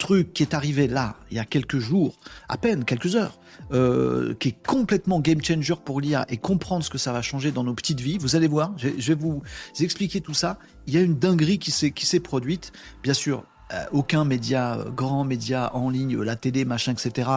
truc 0.00 0.32
qui 0.32 0.42
est 0.42 0.54
arrivé 0.54 0.88
là, 0.88 1.16
il 1.30 1.36
y 1.36 1.40
a 1.40 1.44
quelques 1.44 1.78
jours, 1.78 2.18
à 2.48 2.56
peine 2.56 2.84
quelques 2.84 3.14
heures, 3.14 3.38
euh, 3.72 4.34
qui 4.34 4.48
est 4.48 4.66
complètement 4.66 5.20
game 5.20 5.42
changer 5.44 5.74
pour 5.84 6.00
l'IA 6.00 6.26
et 6.28 6.38
comprendre 6.38 6.84
ce 6.84 6.90
que 6.90 6.98
ça 6.98 7.12
va 7.12 7.22
changer 7.22 7.52
dans 7.52 7.62
nos 7.62 7.74
petites 7.74 8.00
vies. 8.00 8.18
Vous 8.18 8.34
allez 8.34 8.48
voir, 8.48 8.72
je, 8.76 8.88
vais 8.88 9.14
vous 9.14 9.42
expliquer 9.78 10.20
tout 10.20 10.34
ça. 10.34 10.58
Il 10.90 10.94
y 10.94 10.98
a 10.98 11.02
une 11.02 11.20
dinguerie 11.20 11.60
qui 11.60 11.70
s'est 11.70 12.18
produite. 12.18 12.72
Bien 13.04 13.14
sûr, 13.14 13.44
euh, 13.72 13.84
aucun 13.92 14.24
média, 14.24 14.78
euh, 14.78 14.90
grand 14.90 15.22
média 15.22 15.70
en 15.74 15.90
ligne, 15.90 16.20
la 16.20 16.34
télé, 16.34 16.64
machin, 16.64 16.92
etc., 16.92 17.28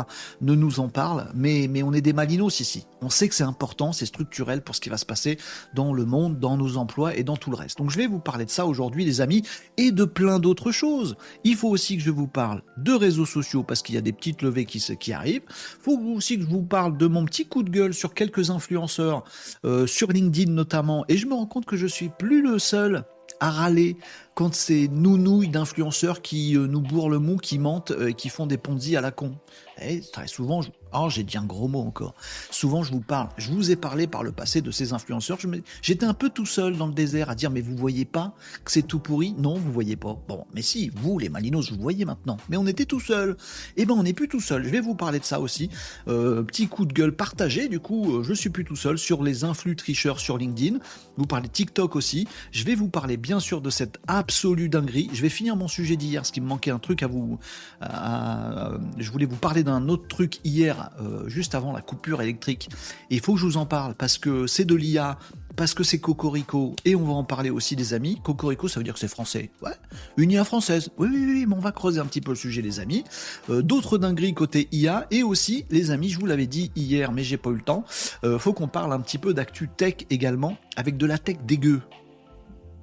ne 0.42 0.56
nous 0.56 0.80
en 0.80 0.90
parle, 0.90 1.28
mais, 1.36 1.68
mais 1.70 1.84
on 1.84 1.94
est 1.94 2.02
des 2.02 2.14
malinos 2.14 2.60
ici. 2.60 2.88
On 3.04 3.12
sait 3.12 3.30
que 3.30 3.36
c'est 3.36 3.44
important, 3.44 3.94
c'est 3.94 4.08
structurel 4.08 4.64
pour 4.64 4.76
ce 4.76 4.82
qui 4.82 4.90
va 4.90 4.98
se 4.98 5.06
passer 5.06 5.38
dans 5.76 5.94
le 5.94 6.06
monde, 6.06 6.40
dans 6.40 6.58
nos 6.58 6.78
emplois 6.78 7.16
et 7.16 7.24
dans 7.24 7.38
tout 7.38 7.52
le 7.52 7.56
reste. 7.56 7.78
Donc 7.78 7.92
je 7.92 7.98
vais 7.98 8.08
vous 8.08 8.18
parler 8.18 8.46
de 8.46 8.50
ça 8.50 8.66
aujourd'hui, 8.66 9.06
les 9.06 9.22
amis, 9.22 9.44
et 9.78 9.92
de 9.92 10.06
plein 10.06 10.40
d'autres 10.40 10.72
choses. 10.72 11.18
Il 11.44 11.56
faut 11.56 11.70
aussi 11.70 11.98
que 11.98 12.04
je 12.04 12.10
vous 12.10 12.28
parle 12.28 12.64
de 12.78 12.94
réseaux 12.94 13.28
sociaux, 13.28 13.62
parce 13.62 13.84
qu'il 13.84 13.94
y 13.94 14.00
a 14.00 14.02
des 14.02 14.14
petites 14.14 14.42
levées 14.42 14.66
qui, 14.66 14.80
qui 14.98 15.14
arrivent. 15.14 15.44
Il 15.48 15.84
faut 15.84 16.00
aussi 16.16 16.38
que 16.38 16.44
je 16.44 16.50
vous 16.50 16.64
parle 16.64 16.98
de 16.98 17.06
mon 17.06 17.26
petit 17.26 17.46
coup 17.46 17.62
de 17.62 17.70
gueule 17.70 17.94
sur 17.94 18.16
quelques 18.16 18.50
influenceurs, 18.50 19.24
euh, 19.66 19.86
sur 19.86 20.12
LinkedIn 20.12 20.52
notamment, 20.52 21.06
et 21.10 21.18
je 21.18 21.28
me 21.28 21.36
rends 21.36 21.46
compte 21.46 21.66
que 21.66 21.78
je 21.78 21.86
suis 21.86 22.10
plus 22.10 22.42
le 22.42 22.58
seul 22.58 23.06
à 23.40 23.52
râler 23.52 23.98
quand 24.36 24.54
ces 24.56 24.88
nounouilles 24.88 25.50
d'influenceurs 25.50 26.22
qui 26.22 26.58
euh, 26.58 26.68
nous 26.68 26.82
bourrent 26.82 27.10
le 27.10 27.20
mou, 27.20 27.38
qui 27.38 27.60
mentent, 27.60 27.92
euh, 27.92 28.10
et 28.10 28.14
qui 28.14 28.30
font 28.30 28.48
des 28.48 28.58
ponzi 28.58 28.96
à 28.96 29.02
la 29.02 29.12
con. 29.12 29.34
Et 29.82 30.02
très 30.02 30.28
souvent, 30.28 30.62
je, 30.62 30.70
Oh, 30.96 31.10
j'ai 31.10 31.24
dit 31.24 31.38
un 31.38 31.46
gros 31.46 31.68
mot 31.68 31.80
encore. 31.80 32.14
Souvent, 32.52 32.84
je 32.84 32.92
vous 32.92 33.00
parle, 33.00 33.30
je 33.38 33.52
vous 33.52 33.72
ai 33.72 33.76
parlé 33.76 34.06
par 34.06 34.24
le 34.24 34.32
passé 34.32 34.62
de 34.62 34.70
ces 34.70 34.94
influenceurs. 34.94 35.40
J'étais 35.82 36.06
un 36.06 36.14
peu 36.14 36.30
tout 36.30 36.46
seul 36.46 36.78
dans 36.78 36.86
le 36.86 36.94
désert 36.94 37.32
à 37.32 37.36
dire, 37.36 37.50
mais 37.50 37.62
vous 37.62 37.76
voyez 37.76 38.06
pas 38.06 38.36
que 38.64 38.72
c'est 38.72 38.84
tout 38.84 39.00
pourri? 39.00 39.34
Non, 39.38 39.56
vous 39.56 39.72
voyez 39.72 39.96
pas. 39.96 40.16
Bon, 40.28 40.46
mais 40.54 40.62
si, 40.62 40.92
vous, 40.96 41.18
les 41.18 41.30
Malinos, 41.30 41.72
vous 41.72 41.82
voyez 41.82 42.06
maintenant. 42.06 42.38
Mais 42.50 42.58
on 42.58 42.68
était 42.68 42.86
tout 42.86 43.00
seul. 43.00 43.38
Eh 43.76 43.86
ben, 43.86 43.96
on 43.96 44.04
n'est 44.04 44.14
plus 44.14 44.28
tout 44.28 44.40
seul. 44.40 44.64
Je 44.64 44.70
vais 44.70 44.82
vous 44.82 44.94
parler 44.94 45.20
de 45.20 45.26
ça 45.26 45.40
aussi. 45.40 45.70
Euh, 46.08 46.44
petit 46.44 46.68
coup 46.68 46.86
de 46.86 46.94
gueule 46.94 47.16
partagé. 47.16 47.70
Du 47.70 47.80
coup, 47.80 48.18
euh, 48.18 48.24
je 48.24 48.34
suis 48.34 48.52
plus 48.52 48.66
tout 48.66 48.76
seul 48.76 49.00
sur 49.00 49.24
les 49.24 49.44
influx 49.44 49.76
tricheurs 49.76 50.20
sur 50.20 50.38
LinkedIn. 50.38 50.78
Vous 51.18 51.26
parlez 51.26 51.50
TikTok 51.50 51.96
aussi. 51.96 52.28
Je 52.52 52.64
vais 52.66 52.76
vous 52.76 52.90
parler 52.90 53.18
bien 53.18 53.40
sûr 53.40 53.62
de 53.62 53.72
cette 53.72 53.98
absolue 54.08 54.70
dinguerie. 54.70 55.10
Je 55.14 55.24
vais 55.24 55.30
finir 55.30 55.56
mon 55.56 55.68
sujet 55.68 55.96
d'hier, 55.96 56.24
ce 56.26 56.32
qui 56.32 56.42
me 56.42 56.48
manquait 56.48 56.72
un 56.72 56.80
truc 56.80 57.02
à 57.02 57.08
vous. 57.08 57.40
je 57.82 59.12
voulais 59.12 59.26
vous 59.26 59.38
parler 59.38 59.63
d'un 59.64 59.90
autre 59.90 60.08
truc 60.08 60.40
hier 60.44 60.92
euh, 61.02 61.28
juste 61.28 61.56
avant 61.56 61.72
la 61.72 61.82
coupure 61.82 62.22
électrique. 62.22 62.70
il 63.10 63.20
faut 63.20 63.34
que 63.34 63.40
je 63.40 63.46
vous 63.46 63.58
en 63.58 63.66
parle 63.66 63.96
parce 63.96 64.18
que 64.18 64.48
c'est 64.48 64.66
de 64.66 64.76
l'IA, 64.76 65.18
parce 65.56 65.74
que 65.74 65.84
c'est 65.84 66.00
Cocorico, 66.00 66.76
et 66.86 66.96
on 66.96 67.04
va 67.04 67.14
en 67.14 67.24
parler 67.24 67.50
aussi 67.50 67.76
des 67.76 67.94
amis. 67.94 68.20
Cocorico, 68.24 68.68
ça 68.68 68.80
veut 68.80 68.84
dire 68.84 68.94
que 68.94 69.00
c'est 69.00 69.08
français. 69.08 69.52
Ouais, 69.62 69.74
une 70.18 70.32
IA 70.32 70.44
française. 70.44 70.90
Oui, 70.98 71.08
oui, 71.12 71.26
oui, 71.26 71.46
mais 71.48 71.56
on 71.56 71.60
va 71.60 71.72
creuser 71.72 72.00
un 72.00 72.06
petit 72.06 72.22
peu 72.22 72.32
le 72.32 72.38
sujet, 72.38 72.62
les 72.62 72.80
amis. 72.80 73.04
Euh, 73.50 73.62
d'autres 73.62 73.98
dingueries 73.98 74.34
côté 74.34 74.68
IA, 74.72 75.08
et 75.12 75.24
aussi, 75.24 75.66
les 75.70 75.92
amis, 75.92 76.10
je 76.10 76.20
vous 76.20 76.26
l'avais 76.26 76.48
dit 76.48 76.72
hier, 76.76 77.12
mais 77.12 77.24
j'ai 77.24 77.38
pas 77.38 77.52
eu 77.52 77.56
le 77.56 77.62
temps, 77.62 77.84
euh, 78.24 78.40
faut 78.40 78.54
qu'on 78.54 78.68
parle 78.68 78.94
un 78.94 79.00
petit 79.00 79.18
peu 79.18 79.34
d'actu 79.34 79.70
tech 79.70 79.96
également, 80.10 80.58
avec 80.76 80.98
de 80.98 81.06
la 81.06 81.18
tech 81.18 81.38
dégueu. 81.46 81.82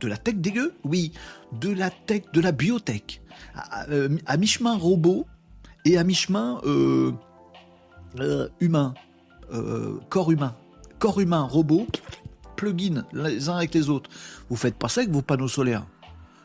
De 0.00 0.08
la 0.08 0.16
tech 0.16 0.36
dégueu? 0.36 0.74
Oui, 0.84 1.12
de 1.52 1.70
la 1.70 1.90
tech, 1.90 2.22
de 2.32 2.40
la 2.40 2.52
biotech. 2.52 3.20
À, 3.54 3.86
à 4.26 4.36
mi-chemin 4.36 4.76
robot, 4.76 5.26
et 5.84 5.98
à 5.98 6.04
mi-chemin 6.04 6.60
euh, 6.64 7.12
humain, 8.60 8.94
euh, 9.52 9.98
corps 10.08 10.30
humain, 10.30 10.54
corps 10.98 11.20
humain, 11.20 11.42
robot, 11.42 11.86
plugin 12.56 13.04
les 13.12 13.48
uns 13.48 13.56
avec 13.56 13.74
les 13.74 13.88
autres. 13.88 14.10
Vous 14.48 14.56
faites 14.56 14.76
pas 14.76 14.88
ça 14.88 15.00
avec 15.00 15.12
vos 15.12 15.22
panneaux 15.22 15.48
solaires. 15.48 15.86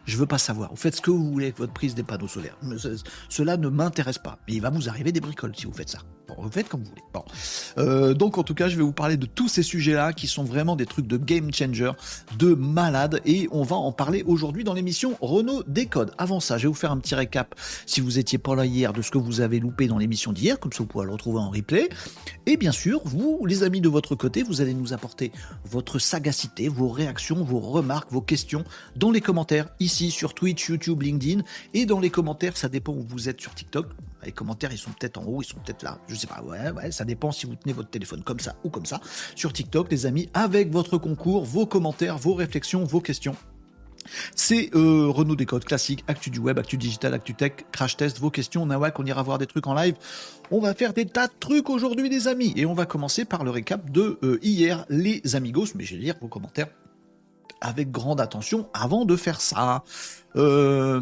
Je 0.06 0.18
veux 0.18 0.28
pas 0.28 0.38
savoir. 0.38 0.70
Vous 0.70 0.76
faites 0.76 0.96
ce 0.96 1.02
que 1.02 1.10
vous 1.10 1.32
voulez 1.32 1.46
avec 1.46 1.58
votre 1.58 1.74
prise 1.74 1.96
des 1.96 2.04
panneaux 2.04 2.28
solaires. 2.28 2.58
Cela 3.28 3.58
ne 3.58 3.70
m'intéresse 3.70 4.20
pas. 4.20 4.38
Mais 4.48 4.54
il 4.54 4.62
va 4.62 4.70
vous 4.70 4.88
arriver 4.88 5.12
des 5.12 5.20
bricoles 5.20 5.56
si 5.56 5.66
vous 5.66 5.74
faites 5.74 5.90
ça. 5.90 6.00
Bon, 6.28 6.36
vous 6.40 6.50
faites 6.50 6.68
comme 6.68 6.82
vous 6.82 6.90
voulez. 6.90 7.04
Bon. 7.14 7.24
Euh, 7.78 8.14
donc 8.14 8.38
en 8.38 8.44
tout 8.44 8.56
cas, 8.56 8.68
je 8.68 8.78
vais 8.78 8.84
vous 8.84 8.92
parler 8.92 9.18
de 9.18 9.26
tous 9.26 9.48
ces 9.48 9.64
sujets-là 9.64 10.14
qui 10.14 10.28
sont 10.28 10.44
vraiment 10.44 10.76
des 10.76 10.86
trucs 10.86 11.08
de 11.08 11.18
game 11.18 11.54
changer, 11.54 11.92
de 12.38 12.54
malade, 12.56 13.22
et 13.26 13.48
on 13.52 13.64
va 13.64 13.76
en 13.76 13.92
parler 13.92 14.24
aujourd'hui 14.26 14.64
dans 14.64 14.74
l'émission 14.74 15.16
Renault 15.22 15.64
Décode. 15.68 16.14
Avant 16.18 16.40
ça, 16.40 16.58
je 16.58 16.64
vais 16.64 16.70
vous 16.70 16.74
faire 16.74 16.92
un 16.92 16.98
petit 16.98 17.16
récap, 17.16 17.56
si 17.86 18.02
vous 18.02 18.18
étiez 18.18 18.38
pas 18.38 18.56
là 18.56 18.66
hier, 18.66 18.94
de 18.94 19.02
ce 19.02 19.12
que 19.12 19.18
vous 19.18 19.42
avez 19.42 19.60
loupé 19.60 19.88
dans 19.88 19.98
l'émission 19.98 20.32
d'hier, 20.32 20.60
comme 20.60 20.72
ça 20.72 20.80
vous 20.80 20.88
pourrez 20.88 21.06
le 21.06 21.12
retrouver 21.12 21.40
en 21.40 21.50
replay. 21.50 21.90
Et 22.46 22.58
bien 22.58 22.72
sûr, 22.72 23.02
vous, 23.06 23.46
les 23.46 23.64
amis 23.64 23.82
de 23.82 23.90
votre 23.90 24.16
côté, 24.16 24.44
vous 24.44 24.62
allez 24.62 24.74
nous 24.74 24.94
apporter 24.94 25.32
votre 25.66 26.00
sagacité, 26.00 26.70
vos 26.70 26.90
réactions, 26.90 27.44
vos 27.44 27.60
remarques, 27.60 28.12
vos 28.12 28.22
questions 28.22 28.64
dans 28.96 29.12
les 29.12 29.22
commentaires 29.22 29.68
ici 29.80 30.12
sur 30.12 30.34
Twitch, 30.34 30.70
YouTube, 30.70 31.02
LinkedIn, 31.02 31.44
et 31.74 31.86
dans 31.86 32.00
les 32.00 32.10
commentaires, 32.10 32.58
ça 32.58 32.70
dépend 32.70 32.94
où 32.94 33.06
vous 33.08 33.30
êtes 33.30 33.42
sur 33.42 33.54
TikTok. 33.54 33.88
Les 34.26 34.32
commentaires, 34.32 34.72
ils 34.74 34.78
sont 34.78 34.92
peut-être 34.92 35.18
en 35.18 35.24
haut, 35.24 35.42
ils 35.42 35.46
sont 35.46 35.60
peut-être 35.60 35.84
là. 35.84 36.00
Je 36.08 36.16
sais 36.16 36.28
pas. 36.28 36.42
Ouais, 36.42 36.72
ouais, 36.72 36.92
ça 36.92 37.06
dépend 37.06 37.32
si 37.32 37.46
vous 37.46 37.56
tenez 37.56 37.74
votre 37.74 37.90
téléphone 37.90 38.24
comme 38.24 38.40
ça 38.40 38.56
ou 38.64 38.70
comme 38.70 38.86
ça. 38.86 39.00
Sur 39.36 39.54
TikTok, 39.54 39.92
les 39.92 40.06
amis, 40.06 40.30
avec 40.34 40.72
votre 40.72 40.98
concours, 40.98 41.46
vos 41.46 41.66
commentaires, 41.66 42.18
vos 42.18 42.34
réflexions, 42.34 42.84
vos 42.84 43.02
questions. 43.02 43.36
C'est 44.36 44.70
euh, 44.76 45.08
Renault 45.10 45.36
Décode 45.36 45.66
classique, 45.66 46.04
actu 46.08 46.30
du 46.30 46.40
web, 46.40 46.60
actu 46.60 46.78
digital, 46.78 47.14
actu 47.14 47.34
tech, 47.34 47.54
crash 47.72 47.98
test, 47.98 48.20
vos 48.20 48.30
questions, 48.30 48.66
Nawak, 48.66 49.00
on 49.00 49.06
ira 49.06 49.22
voir 49.24 49.38
des 49.38 49.48
trucs 49.48 49.68
en 49.68 49.74
live. 49.74 49.96
On 50.52 50.60
va 50.60 50.74
faire 50.74 50.94
des 50.94 51.06
tas 51.06 51.28
de 51.28 51.34
trucs 51.40 51.70
aujourd'hui, 51.70 52.10
les 52.10 52.28
amis. 52.28 52.54
Et 52.56 52.66
on 52.66 52.74
va 52.74 52.86
commencer 52.86 53.26
par 53.26 53.44
le 53.44 53.52
récap 53.52 53.90
de 53.90 54.20
euh, 54.24 54.40
hier, 54.42 54.86
les 54.90 55.36
amigos. 55.36 55.66
Mais 55.76 55.84
je 55.84 55.96
vais 55.96 56.02
lire 56.02 56.16
vos 56.22 56.28
commentaires 56.28 56.68
avec 57.62 57.92
grande 57.92 58.22
attention 58.22 58.70
avant 58.74 59.06
de 59.06 59.16
faire 59.16 59.42
ça. 59.42 59.84
Euh, 60.36 61.02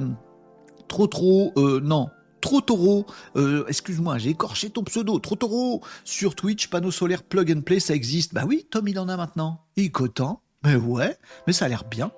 trop 0.88 1.08
trop, 1.08 1.52
non, 1.58 2.10
Trotoro, 2.44 3.06
euh, 3.38 3.64
excuse-moi, 3.70 4.18
j'ai 4.18 4.32
écorché 4.32 4.70
ton 4.70 4.84
pseudo, 4.84 5.18
Trotoro, 5.18 5.82
sur 6.04 6.36
Twitch, 6.36 6.68
panneau 6.68 6.92
solaire 6.92 7.24
plug 7.24 7.50
and 7.56 7.62
play, 7.62 7.80
ça 7.80 7.96
existe. 7.96 8.34
Bah 8.34 8.44
oui, 8.46 8.68
Tom, 8.70 8.86
il 8.90 9.00
en 9.00 9.08
a 9.08 9.16
maintenant. 9.16 9.62
Il 9.78 9.86
est 9.86 9.90
cotant. 9.90 10.42
Mais 10.66 10.76
ouais, 10.76 11.18
mais 11.48 11.54
ça 11.54 11.66
a 11.66 11.68
l'air 11.70 11.86
bien. 11.86 12.12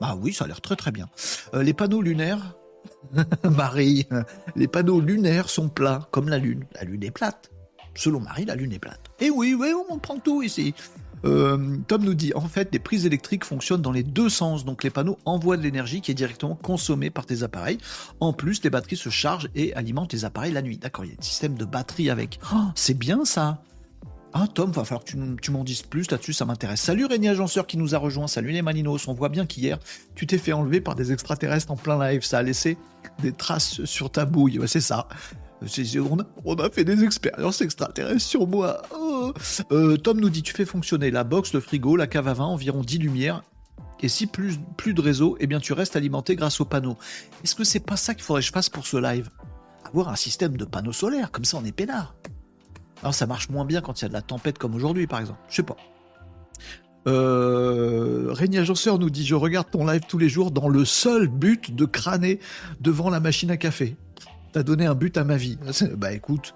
Bah 0.00 0.16
oui, 0.16 0.32
ça 0.32 0.44
a 0.44 0.46
l'air 0.46 0.60
très 0.60 0.76
très 0.76 0.92
bien. 0.92 1.08
Euh, 1.54 1.64
les 1.64 1.74
panneaux 1.74 2.02
lunaires, 2.02 2.54
Marie, 3.50 4.06
les 4.54 4.68
panneaux 4.68 5.00
lunaires 5.00 5.50
sont 5.50 5.68
plats, 5.68 6.06
comme 6.12 6.28
la 6.28 6.38
Lune. 6.38 6.64
La 6.76 6.84
Lune 6.84 7.02
est 7.02 7.10
plate. 7.10 7.50
Selon 7.96 8.20
Marie, 8.20 8.44
la 8.44 8.54
Lune 8.54 8.72
est 8.72 8.78
plate. 8.78 9.10
Et 9.18 9.30
oui, 9.30 9.56
oui, 9.58 9.72
on 9.90 9.98
prend 9.98 10.20
tout 10.20 10.42
ici. 10.42 10.72
Euh, 11.24 11.78
Tom 11.88 12.04
nous 12.04 12.14
dit, 12.14 12.32
en 12.34 12.48
fait, 12.48 12.68
les 12.72 12.78
prises 12.78 13.06
électriques 13.06 13.44
fonctionnent 13.44 13.82
dans 13.82 13.92
les 13.92 14.02
deux 14.02 14.28
sens, 14.28 14.64
donc 14.64 14.84
les 14.84 14.90
panneaux 14.90 15.18
envoient 15.24 15.56
de 15.56 15.62
l'énergie 15.62 16.00
qui 16.00 16.10
est 16.10 16.14
directement 16.14 16.54
consommée 16.54 17.10
par 17.10 17.26
tes 17.26 17.42
appareils. 17.42 17.78
En 18.20 18.32
plus, 18.32 18.62
les 18.62 18.70
batteries 18.70 18.96
se 18.96 19.08
chargent 19.08 19.48
et 19.54 19.74
alimentent 19.74 20.10
tes 20.10 20.24
appareils 20.24 20.52
la 20.52 20.62
nuit. 20.62 20.78
D'accord, 20.78 21.04
il 21.04 21.12
y 21.12 21.14
a 21.14 21.16
un 21.18 21.22
système 21.22 21.54
de 21.54 21.64
batterie 21.64 22.10
avec. 22.10 22.38
Oh, 22.54 22.64
c'est 22.74 22.98
bien 22.98 23.24
ça 23.24 23.62
ah 24.36 24.48
Tom, 24.52 24.72
va 24.72 24.84
falloir 24.84 25.04
que 25.04 25.12
tu, 25.40 25.50
m'en 25.52 25.62
dises 25.62 25.82
plus 25.82 26.10
là-dessus, 26.10 26.32
ça 26.32 26.44
m'intéresse. 26.44 26.80
Salut 26.80 27.06
Rémi 27.06 27.28
Agenceur 27.28 27.68
qui 27.68 27.76
nous 27.76 27.94
a 27.94 27.98
rejoint, 27.98 28.26
salut 28.26 28.50
les 28.50 28.62
Maninos, 28.62 29.06
on 29.06 29.14
voit 29.14 29.28
bien 29.28 29.46
qu'hier 29.46 29.78
tu 30.16 30.26
t'es 30.26 30.38
fait 30.38 30.52
enlever 30.52 30.80
par 30.80 30.96
des 30.96 31.12
extraterrestres 31.12 31.70
en 31.70 31.76
plein 31.76 32.00
live, 32.00 32.24
ça 32.24 32.38
a 32.38 32.42
laissé 32.42 32.76
des 33.20 33.30
traces 33.30 33.84
sur 33.84 34.10
ta 34.10 34.24
bouille, 34.24 34.60
c'est 34.66 34.80
ça. 34.80 35.06
On 36.44 36.54
a, 36.54 36.70
fait 36.70 36.84
des 36.84 37.04
expériences 37.04 37.60
extraterrestres 37.60 38.20
sur 38.20 38.46
moi. 38.46 38.82
Oh. 38.94 39.32
Euh, 39.72 39.96
Tom 39.96 40.20
nous 40.20 40.30
dit 40.30 40.42
tu 40.42 40.52
fais 40.52 40.64
fonctionner 40.64 41.10
la 41.10 41.24
box, 41.24 41.52
le 41.54 41.60
frigo, 41.60 41.96
la 41.96 42.06
cave 42.06 42.28
à 42.28 42.34
vin, 42.34 42.44
environ 42.44 42.80
10 42.82 42.98
lumières. 42.98 43.42
Et 44.00 44.08
si 44.08 44.26
plus, 44.26 44.58
plus 44.76 44.92
de 44.92 45.00
réseau, 45.00 45.36
eh 45.40 45.46
bien 45.46 45.60
tu 45.60 45.72
restes 45.72 45.96
alimenté 45.96 46.36
grâce 46.36 46.60
aux 46.60 46.64
panneaux. 46.64 46.96
Est-ce 47.42 47.54
que 47.54 47.64
c'est 47.64 47.80
pas 47.80 47.96
ça 47.96 48.14
qu'il 48.14 48.22
faudrait 48.22 48.42
que 48.42 48.46
je 48.46 48.52
fasse 48.52 48.68
pour 48.68 48.86
ce 48.86 48.96
live? 48.96 49.30
Avoir 49.84 50.08
un 50.08 50.16
système 50.16 50.56
de 50.56 50.64
panneaux 50.64 50.92
solaires, 50.92 51.30
comme 51.30 51.44
ça 51.44 51.58
on 51.60 51.64
est 51.64 51.72
peinard. 51.72 52.14
Alors 53.00 53.14
ça 53.14 53.26
marche 53.26 53.48
moins 53.48 53.64
bien 53.64 53.80
quand 53.80 54.00
il 54.00 54.04
y 54.04 54.06
a 54.06 54.08
de 54.08 54.14
la 54.14 54.22
tempête 54.22 54.58
comme 54.58 54.74
aujourd'hui, 54.74 55.06
par 55.06 55.20
exemple. 55.20 55.40
Je 55.48 55.56
sais 55.56 55.62
pas. 55.62 55.76
Euh, 57.06 58.28
Régnier 58.30 58.64
nous 58.98 59.10
dit 59.10 59.26
Je 59.26 59.34
regarde 59.34 59.70
ton 59.70 59.86
live 59.86 60.02
tous 60.08 60.18
les 60.18 60.28
jours 60.28 60.50
dans 60.50 60.68
le 60.68 60.84
seul 60.84 61.28
but 61.28 61.74
de 61.74 61.84
crâner 61.84 62.40
devant 62.80 63.10
la 63.10 63.20
machine 63.20 63.50
à 63.50 63.56
café. 63.56 63.96
T'as 64.54 64.62
donné 64.62 64.86
un 64.86 64.94
but 64.94 65.16
à 65.16 65.24
ma 65.24 65.36
vie. 65.36 65.58
Bah 65.96 66.12
écoute, 66.12 66.54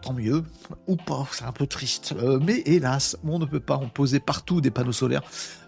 tant 0.00 0.14
mieux, 0.14 0.42
ou 0.86 0.96
pas, 0.96 1.28
c'est 1.32 1.44
un 1.44 1.52
peu 1.52 1.66
triste. 1.66 2.14
Euh, 2.16 2.40
mais 2.42 2.62
hélas, 2.64 3.18
on 3.24 3.38
ne 3.38 3.44
peut 3.44 3.60
pas 3.60 3.76
en 3.76 3.88
poser 3.88 4.20
partout 4.20 4.62
des 4.62 4.70
panneaux 4.70 4.90
solaires. 4.90 5.20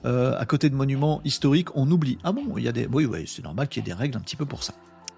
Euh, 0.06 0.34
à 0.38 0.46
côté 0.46 0.70
de 0.70 0.74
monuments 0.74 1.20
historiques, 1.26 1.76
on 1.76 1.90
oublie. 1.90 2.16
Ah 2.24 2.32
bon, 2.32 2.56
il 2.56 2.64
y 2.64 2.68
a 2.68 2.72
des. 2.72 2.86
Oui, 2.86 3.04
oui, 3.04 3.24
c'est 3.26 3.44
normal 3.44 3.68
qu'il 3.68 3.82
y 3.82 3.84
ait 3.84 3.92
des 3.92 3.98
règles 3.98 4.16
un 4.16 4.22
petit 4.22 4.36
peu 4.36 4.46
pour 4.46 4.62
ça. 4.62 4.72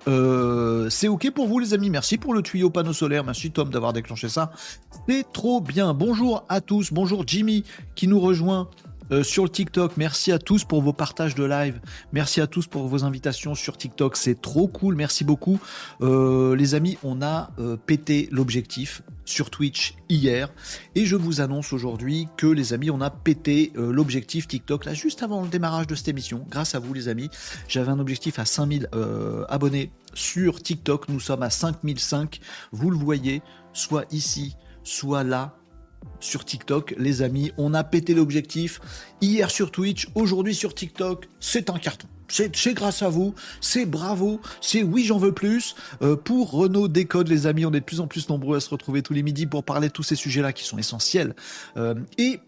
Euh, 0.08 0.90
c'est 0.90 1.06
ok 1.06 1.30
pour 1.30 1.46
vous 1.46 1.60
les 1.60 1.72
amis, 1.72 1.88
merci 1.88 2.18
pour 2.18 2.34
le 2.34 2.42
tuyau 2.42 2.70
panneau 2.70 2.92
solaire, 2.92 3.22
merci 3.22 3.52
Tom 3.52 3.70
d'avoir 3.70 3.92
déclenché 3.92 4.28
ça. 4.28 4.50
C'est 5.08 5.24
trop 5.32 5.60
bien. 5.60 5.94
Bonjour 5.94 6.44
à 6.48 6.60
tous, 6.60 6.92
bonjour 6.92 7.22
Jimmy 7.28 7.62
qui 7.94 8.08
nous 8.08 8.18
rejoint. 8.18 8.68
Euh, 9.10 9.22
sur 9.22 9.44
le 9.44 9.50
TikTok. 9.50 9.96
Merci 9.96 10.32
à 10.32 10.38
tous 10.38 10.64
pour 10.64 10.82
vos 10.82 10.92
partages 10.92 11.34
de 11.34 11.44
live. 11.44 11.80
Merci 12.12 12.40
à 12.40 12.46
tous 12.46 12.66
pour 12.66 12.86
vos 12.86 13.04
invitations 13.04 13.54
sur 13.54 13.76
TikTok. 13.76 14.16
C'est 14.16 14.40
trop 14.40 14.68
cool. 14.68 14.94
Merci 14.94 15.24
beaucoup. 15.24 15.60
Euh, 16.02 16.54
les 16.56 16.74
amis, 16.74 16.98
on 17.02 17.22
a 17.22 17.50
pété 17.86 18.28
l'objectif 18.30 19.02
sur 19.24 19.50
Twitch 19.50 19.94
hier. 20.08 20.50
Et 20.94 21.04
je 21.04 21.16
vous 21.16 21.40
annonce 21.40 21.72
aujourd'hui 21.72 22.28
que 22.36 22.46
les 22.46 22.72
amis, 22.72 22.90
on 22.90 23.00
a 23.00 23.10
pété 23.10 23.72
l'objectif 23.74 24.48
TikTok 24.48 24.84
là 24.84 24.94
juste 24.94 25.22
avant 25.22 25.42
le 25.42 25.48
démarrage 25.48 25.86
de 25.86 25.94
cette 25.94 26.08
émission. 26.08 26.46
Grâce 26.48 26.74
à 26.74 26.78
vous 26.78 26.94
les 26.94 27.08
amis. 27.08 27.30
J'avais 27.68 27.90
un 27.90 27.98
objectif 27.98 28.38
à 28.38 28.44
5000 28.44 28.88
abonnés 29.48 29.90
sur 30.14 30.62
TikTok. 30.62 31.08
Nous 31.08 31.20
sommes 31.20 31.42
à 31.42 31.50
5005. 31.50 32.40
Vous 32.72 32.90
le 32.90 32.96
voyez, 32.96 33.42
soit 33.72 34.04
ici, 34.12 34.56
soit 34.82 35.24
là. 35.24 35.58
Sur 36.20 36.44
TikTok, 36.44 36.94
les 36.98 37.22
amis, 37.22 37.52
on 37.58 37.74
a 37.74 37.84
pété 37.84 38.14
l'objectif. 38.14 38.80
Hier 39.20 39.50
sur 39.50 39.70
Twitch, 39.70 40.08
aujourd'hui 40.14 40.54
sur 40.54 40.74
TikTok, 40.74 41.28
c'est 41.38 41.70
un 41.70 41.78
carton. 41.78 42.08
C'est 42.30 42.74
grâce 42.74 43.02
à 43.02 43.08
vous, 43.08 43.34
c'est 43.60 43.86
bravo, 43.86 44.40
c'est 44.60 44.82
oui 44.82 45.04
j'en 45.04 45.16
veux 45.16 45.32
plus. 45.32 45.74
Euh, 46.02 46.14
pour 46.14 46.50
Renault 46.50 46.88
Décode 46.88 47.28
les 47.28 47.46
amis, 47.46 47.64
on 47.64 47.72
est 47.72 47.80
de 47.80 47.84
plus 47.84 48.00
en 48.00 48.06
plus 48.06 48.28
nombreux 48.28 48.58
à 48.58 48.60
se 48.60 48.68
retrouver 48.68 49.00
tous 49.00 49.14
les 49.14 49.22
midis 49.22 49.46
pour 49.46 49.64
parler 49.64 49.88
de 49.88 49.92
tous 49.92 50.02
ces 50.02 50.14
sujets-là 50.14 50.52
qui 50.52 50.64
sont 50.64 50.76
essentiels. 50.76 51.34
Euh, 51.78 51.94
et 52.18 52.40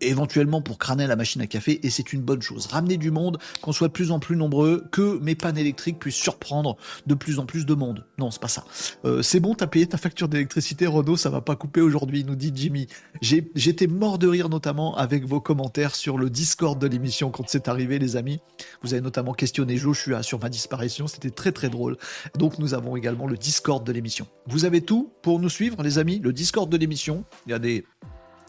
éventuellement 0.00 0.62
pour 0.62 0.78
crâner 0.78 1.06
la 1.06 1.16
machine 1.16 1.40
à 1.40 1.46
café, 1.46 1.80
et 1.82 1.90
c'est 1.90 2.12
une 2.12 2.22
bonne 2.22 2.42
chose. 2.42 2.66
Ramener 2.66 2.96
du 2.96 3.10
monde, 3.10 3.38
qu'on 3.62 3.72
soit 3.72 3.88
de 3.88 3.92
plus 3.92 4.10
en 4.10 4.18
plus 4.18 4.36
nombreux, 4.36 4.84
que 4.90 5.18
mes 5.20 5.34
pannes 5.34 5.58
électriques 5.58 5.98
puissent 5.98 6.14
surprendre 6.14 6.76
de 7.06 7.14
plus 7.14 7.38
en 7.38 7.46
plus 7.46 7.66
de 7.66 7.74
monde. 7.74 8.06
Non, 8.18 8.30
c'est 8.30 8.40
pas 8.40 8.48
ça. 8.48 8.64
Euh, 9.04 9.22
c'est 9.22 9.40
bon, 9.40 9.54
t'as 9.54 9.66
payé 9.66 9.86
ta 9.86 9.98
facture 9.98 10.28
d'électricité, 10.28 10.86
Renault, 10.86 11.16
ça 11.16 11.30
va 11.30 11.40
pas 11.40 11.56
couper 11.56 11.80
aujourd'hui, 11.80 12.24
nous 12.24 12.36
dit 12.36 12.52
Jimmy. 12.54 12.86
J'étais 13.20 13.86
mort 13.86 14.18
de 14.18 14.28
rire 14.28 14.48
notamment 14.48 14.96
avec 14.96 15.24
vos 15.24 15.40
commentaires 15.40 15.94
sur 15.94 16.18
le 16.18 16.30
Discord 16.30 16.78
de 16.78 16.86
l'émission 16.86 17.30
quand 17.30 17.44
c'est 17.48 17.68
arrivé, 17.68 17.98
les 17.98 18.16
amis. 18.16 18.40
Vous 18.82 18.92
avez 18.94 19.02
notamment 19.02 19.32
questionné 19.32 19.76
Joshua 19.76 20.22
sur 20.22 20.40
ma 20.40 20.48
disparition, 20.48 21.06
c'était 21.06 21.30
très 21.30 21.52
très 21.52 21.68
drôle. 21.68 21.96
Donc 22.38 22.58
nous 22.58 22.74
avons 22.74 22.96
également 22.96 23.26
le 23.26 23.36
Discord 23.36 23.84
de 23.84 23.92
l'émission. 23.92 24.26
Vous 24.46 24.64
avez 24.64 24.80
tout 24.80 25.12
pour 25.22 25.38
nous 25.40 25.48
suivre, 25.48 25.82
les 25.82 25.98
amis, 25.98 26.20
le 26.22 26.32
Discord 26.32 26.70
de 26.70 26.76
l'émission. 26.76 27.24
Il 27.46 27.50
y 27.50 27.54
a 27.54 27.58
des 27.58 27.84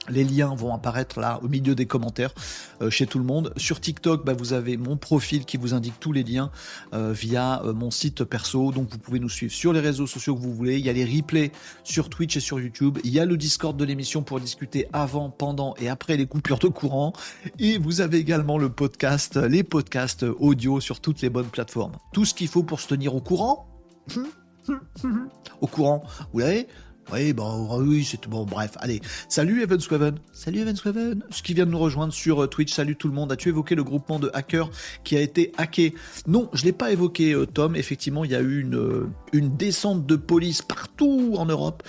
les 0.08 0.24
liens 0.24 0.54
vont 0.56 0.74
apparaître 0.74 1.20
là 1.20 1.40
au 1.44 1.48
milieu 1.48 1.76
des 1.76 1.86
commentaires 1.86 2.34
euh, 2.82 2.90
chez 2.90 3.06
tout 3.06 3.20
le 3.20 3.26
monde. 3.26 3.54
Sur 3.58 3.80
TikTok, 3.80 4.26
bah, 4.26 4.34
vous 4.34 4.54
avez 4.54 4.78
mon 4.78 4.98
profil 4.98 5.46
qui 5.46 5.58
vous 5.58 5.74
indique 5.74 6.00
tous 6.00 6.12
les 6.12 6.24
liens 6.24 6.52
euh, 6.94 7.12
via 7.12 7.62
euh, 7.64 7.74
mon 7.74 7.92
site 7.92 8.24
perso. 8.24 8.72
Donc 8.72 8.90
vous 8.92 8.98
pouvez 8.98 9.20
nous 9.20 9.30
suivre 9.30 9.54
sur 9.54 9.74
les 9.74 9.80
réseaux 9.80 10.08
sociaux 10.08 10.36
que 10.36 10.42
vous 10.42 10.54
voulez. 10.54 10.78
Il 10.78 10.86
y 10.86 10.90
a 10.90 10.94
les 10.94 11.06
replays 11.06 11.52
sur 11.84 12.10
Twitch 12.10 12.38
et 12.38 12.40
sur 12.40 12.60
YouTube. 12.60 13.00
Il 13.04 13.12
y 13.12 13.20
a 13.20 13.26
le 13.26 13.38
Discord 13.38 13.76
de 13.76 13.86
l'émission 13.86 14.24
pour 14.24 14.40
discuter 14.40 14.88
avant, 14.94 15.30
pendant 15.30 15.76
et 15.78 15.90
après 15.90 16.18
les 16.18 16.26
coupures 16.26 16.60
de 16.60 16.68
courant. 16.68 17.14
Et 17.60 17.78
vous 17.78 18.02
avez 18.02 18.18
également 18.18 18.58
le 18.58 18.70
podcast, 18.70 19.38
les 19.38 19.64
podcasts 19.64 20.26
audio 20.40 20.80
sur 20.80 21.00
toutes 21.00 21.22
les 21.22 21.30
bonnes 21.30 21.48
plateformes. 21.48 21.94
Tout 22.14 22.26
ce 22.26 22.34
qu'il 22.34 22.48
faut 22.48 22.64
pour 22.64 22.80
se 22.80 22.88
tenir 22.88 23.16
au 23.16 23.22
courant. 23.22 23.68
au 25.62 25.68
courant, 25.68 26.04
vous 26.34 26.40
l'avez 26.40 26.68
oui, 27.12 27.34
bon, 27.34 27.82
oui, 27.82 28.04
c'est 28.04 28.28
bon, 28.28 28.46
bref, 28.46 28.72
allez. 28.80 29.02
Salut 29.30 29.64
Evan 29.64 29.80
Swaven. 29.80 30.20
Salut 30.32 30.60
Evan 30.60 30.76
Swaven. 30.76 31.24
Ce 31.32 31.42
qui 31.42 31.54
vient 31.54 31.66
de 31.66 31.72
nous 31.72 31.80
rejoindre 31.80 32.14
sur 32.14 32.44
euh, 32.44 32.48
Twitch. 32.48 32.72
Salut 32.72 32.96
tout 32.96 33.08
le 33.08 33.14
monde. 33.14 33.32
As-tu 33.32 33.50
évoqué 33.50 33.74
le 33.74 33.84
groupement 33.84 34.20
de 34.20 34.30
hackers 34.34 34.70
qui 35.04 35.18
a 35.18 35.22
été 35.22 35.52
hacké? 35.58 35.96
Non, 36.28 36.50
je 36.54 36.66
l'ai 36.66 36.72
pas 36.72 36.92
évoqué, 36.92 37.34
euh, 37.34 37.46
Tom. 37.48 37.76
Effectivement, 37.76 38.26
il 38.26 38.32
y 38.32 38.36
a 38.36 38.42
eu 38.42 38.62
une, 38.62 38.76
euh, 38.76 39.08
une 39.34 39.58
descente 39.58 40.06
de 40.06 40.16
police 40.16 40.62
partout 40.62 41.34
en 41.38 41.46
Europe 41.46 41.84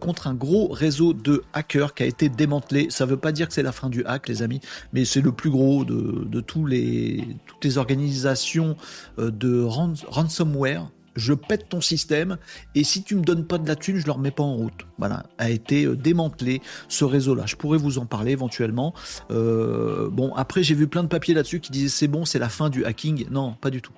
contre 0.00 0.26
un 0.26 0.34
gros 0.34 0.68
réseau 0.68 1.14
de 1.14 1.42
hackers 1.54 1.94
qui 1.94 2.02
a 2.02 2.06
été 2.06 2.28
démantelé. 2.28 2.88
Ça 2.90 3.06
veut 3.06 3.16
pas 3.16 3.32
dire 3.32 3.48
que 3.48 3.54
c'est 3.54 3.62
la 3.62 3.72
fin 3.72 3.88
du 3.88 4.04
hack, 4.04 4.28
les 4.28 4.42
amis, 4.42 4.60
mais 4.92 5.04
c'est 5.04 5.22
le 5.22 5.32
plus 5.32 5.50
gros 5.50 5.84
de, 5.84 6.24
de 6.28 6.40
tous 6.40 6.66
les, 6.66 7.26
toutes 7.46 7.64
les 7.64 7.78
organisations 7.78 8.76
de 9.18 9.62
ransomware 9.62 10.90
je 11.16 11.34
pète 11.34 11.68
ton 11.68 11.80
système 11.80 12.38
et 12.74 12.84
si 12.84 13.02
tu 13.02 13.16
me 13.16 13.22
donnes 13.22 13.46
pas 13.46 13.58
de 13.58 13.66
la 13.68 13.76
thune, 13.76 13.96
je 13.96 14.06
le 14.06 14.12
remets 14.12 14.30
pas 14.30 14.42
en 14.42 14.56
route. 14.56 14.86
Voilà, 14.98 15.24
a 15.38 15.50
été 15.50 15.84
euh, 15.84 15.96
démantelé 15.96 16.62
ce 16.88 17.04
réseau-là. 17.04 17.44
Je 17.46 17.56
pourrais 17.56 17.78
vous 17.78 17.98
en 17.98 18.06
parler 18.06 18.32
éventuellement. 18.32 18.94
Euh, 19.30 20.08
bon, 20.10 20.34
après 20.34 20.62
j'ai 20.62 20.74
vu 20.74 20.86
plein 20.86 21.02
de 21.02 21.08
papiers 21.08 21.34
là-dessus 21.34 21.60
qui 21.60 21.72
disaient 21.72 21.88
c'est 21.88 22.08
bon, 22.08 22.24
c'est 22.24 22.38
la 22.38 22.48
fin 22.48 22.70
du 22.70 22.84
hacking. 22.84 23.26
Non, 23.30 23.54
pas 23.60 23.70
du 23.70 23.82
tout. 23.82 23.92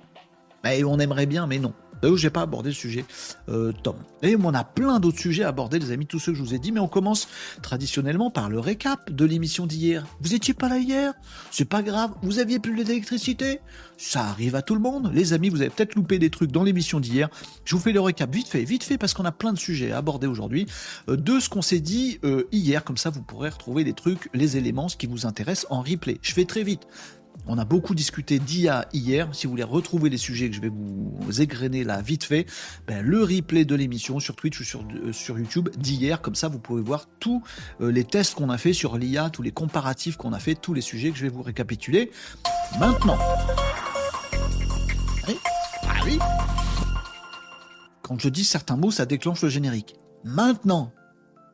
Mais 0.63 0.83
on 0.83 0.99
aimerait 0.99 1.27
bien, 1.27 1.45
mais 1.47 1.59
non. 1.59 1.73
D'ailleurs, 2.05 2.19
j'ai 2.19 2.29
pas 2.29 2.43
abordé 2.43 2.69
le 2.69 2.75
sujet, 2.75 3.03
euh, 3.49 3.71
Tom. 3.81 3.95
Et 4.21 4.35
on 4.39 4.53
a 4.53 4.63
plein 4.63 4.99
d'autres 4.99 5.17
sujets 5.17 5.41
à 5.41 5.47
aborder, 5.47 5.79
les 5.79 5.89
amis, 5.89 6.05
tous 6.05 6.19
ceux 6.19 6.33
que 6.33 6.37
je 6.37 6.43
vous 6.43 6.53
ai 6.53 6.59
dit, 6.59 6.71
mais 6.71 6.79
on 6.79 6.87
commence 6.87 7.27
traditionnellement 7.63 8.29
par 8.29 8.47
le 8.47 8.59
récap 8.59 9.11
de 9.11 9.25
l'émission 9.25 9.65
d'hier. 9.65 10.05
Vous 10.21 10.35
étiez 10.35 10.53
pas 10.53 10.69
là 10.69 10.77
hier? 10.77 11.13
C'est 11.49 11.65
pas 11.65 11.81
grave, 11.81 12.11
vous 12.21 12.37
aviez 12.37 12.59
plus 12.59 12.83
d'électricité? 12.83 13.59
Ça 13.97 14.21
arrive 14.21 14.53
à 14.53 14.61
tout 14.61 14.75
le 14.75 14.81
monde. 14.81 15.09
Les 15.15 15.33
amis, 15.33 15.49
vous 15.49 15.61
avez 15.61 15.71
peut-être 15.71 15.95
loupé 15.95 16.19
des 16.19 16.29
trucs 16.29 16.51
dans 16.51 16.61
l'émission 16.61 16.99
d'hier. 16.99 17.27
Je 17.63 17.75
vous 17.75 17.81
fais 17.81 17.91
le 17.91 18.01
récap 18.01 18.31
vite 18.31 18.49
fait, 18.49 18.65
vite 18.65 18.83
fait, 18.83 18.99
parce 18.99 19.15
qu'on 19.15 19.25
a 19.25 19.31
plein 19.31 19.51
de 19.51 19.57
sujets 19.57 19.91
à 19.91 19.97
aborder 19.97 20.27
aujourd'hui, 20.27 20.67
euh, 21.09 21.17
de 21.17 21.39
ce 21.39 21.49
qu'on 21.49 21.63
s'est 21.63 21.79
dit 21.79 22.19
euh, 22.23 22.43
hier, 22.51 22.83
comme 22.83 22.97
ça 22.97 23.09
vous 23.09 23.23
pourrez 23.23 23.49
retrouver 23.49 23.83
les 23.83 23.93
trucs, 23.93 24.29
les 24.35 24.57
éléments, 24.57 24.89
ce 24.89 24.95
qui 24.95 25.07
vous 25.07 25.25
intéresse 25.25 25.65
en 25.71 25.81
replay. 25.81 26.19
Je 26.21 26.33
fais 26.33 26.45
très 26.45 26.61
vite. 26.61 26.85
On 27.47 27.57
a 27.57 27.65
beaucoup 27.65 27.93
discuté 27.93 28.39
d'IA 28.39 28.87
hier. 28.93 29.29
Si 29.33 29.45
vous 29.45 29.51
voulez 29.51 29.63
retrouver 29.63 30.09
les 30.09 30.17
sujets 30.17 30.49
que 30.49 30.55
je 30.55 30.61
vais 30.61 30.71
vous 30.71 31.41
égrener 31.41 31.83
là 31.83 32.01
vite 32.01 32.23
fait, 32.23 32.45
ben, 32.87 33.05
le 33.05 33.23
replay 33.23 33.65
de 33.65 33.75
l'émission 33.75 34.19
sur 34.19 34.35
Twitch 34.35 34.59
ou 34.59 34.63
sur, 34.63 34.83
euh, 34.83 35.13
sur 35.13 35.37
YouTube 35.37 35.69
d'hier, 35.77 36.21
comme 36.21 36.35
ça 36.35 36.47
vous 36.47 36.59
pouvez 36.59 36.81
voir 36.81 37.05
tous 37.19 37.43
euh, 37.81 37.91
les 37.91 38.03
tests 38.03 38.35
qu'on 38.35 38.49
a 38.49 38.57
fait 38.57 38.73
sur 38.73 38.97
l'IA, 38.97 39.29
tous 39.29 39.41
les 39.41 39.51
comparatifs 39.51 40.17
qu'on 40.17 40.33
a 40.33 40.39
fait, 40.39 40.55
tous 40.55 40.73
les 40.73 40.81
sujets 40.81 41.11
que 41.11 41.17
je 41.17 41.23
vais 41.23 41.29
vous 41.29 41.43
récapituler 41.43 42.11
maintenant. 42.79 43.17
Ah 45.87 45.93
oui. 46.05 46.19
Quand 48.01 48.19
je 48.19 48.29
dis 48.29 48.43
certains 48.43 48.77
mots, 48.77 48.91
ça 48.91 49.05
déclenche 49.05 49.41
le 49.41 49.49
générique. 49.49 49.95
Maintenant, 50.23 50.91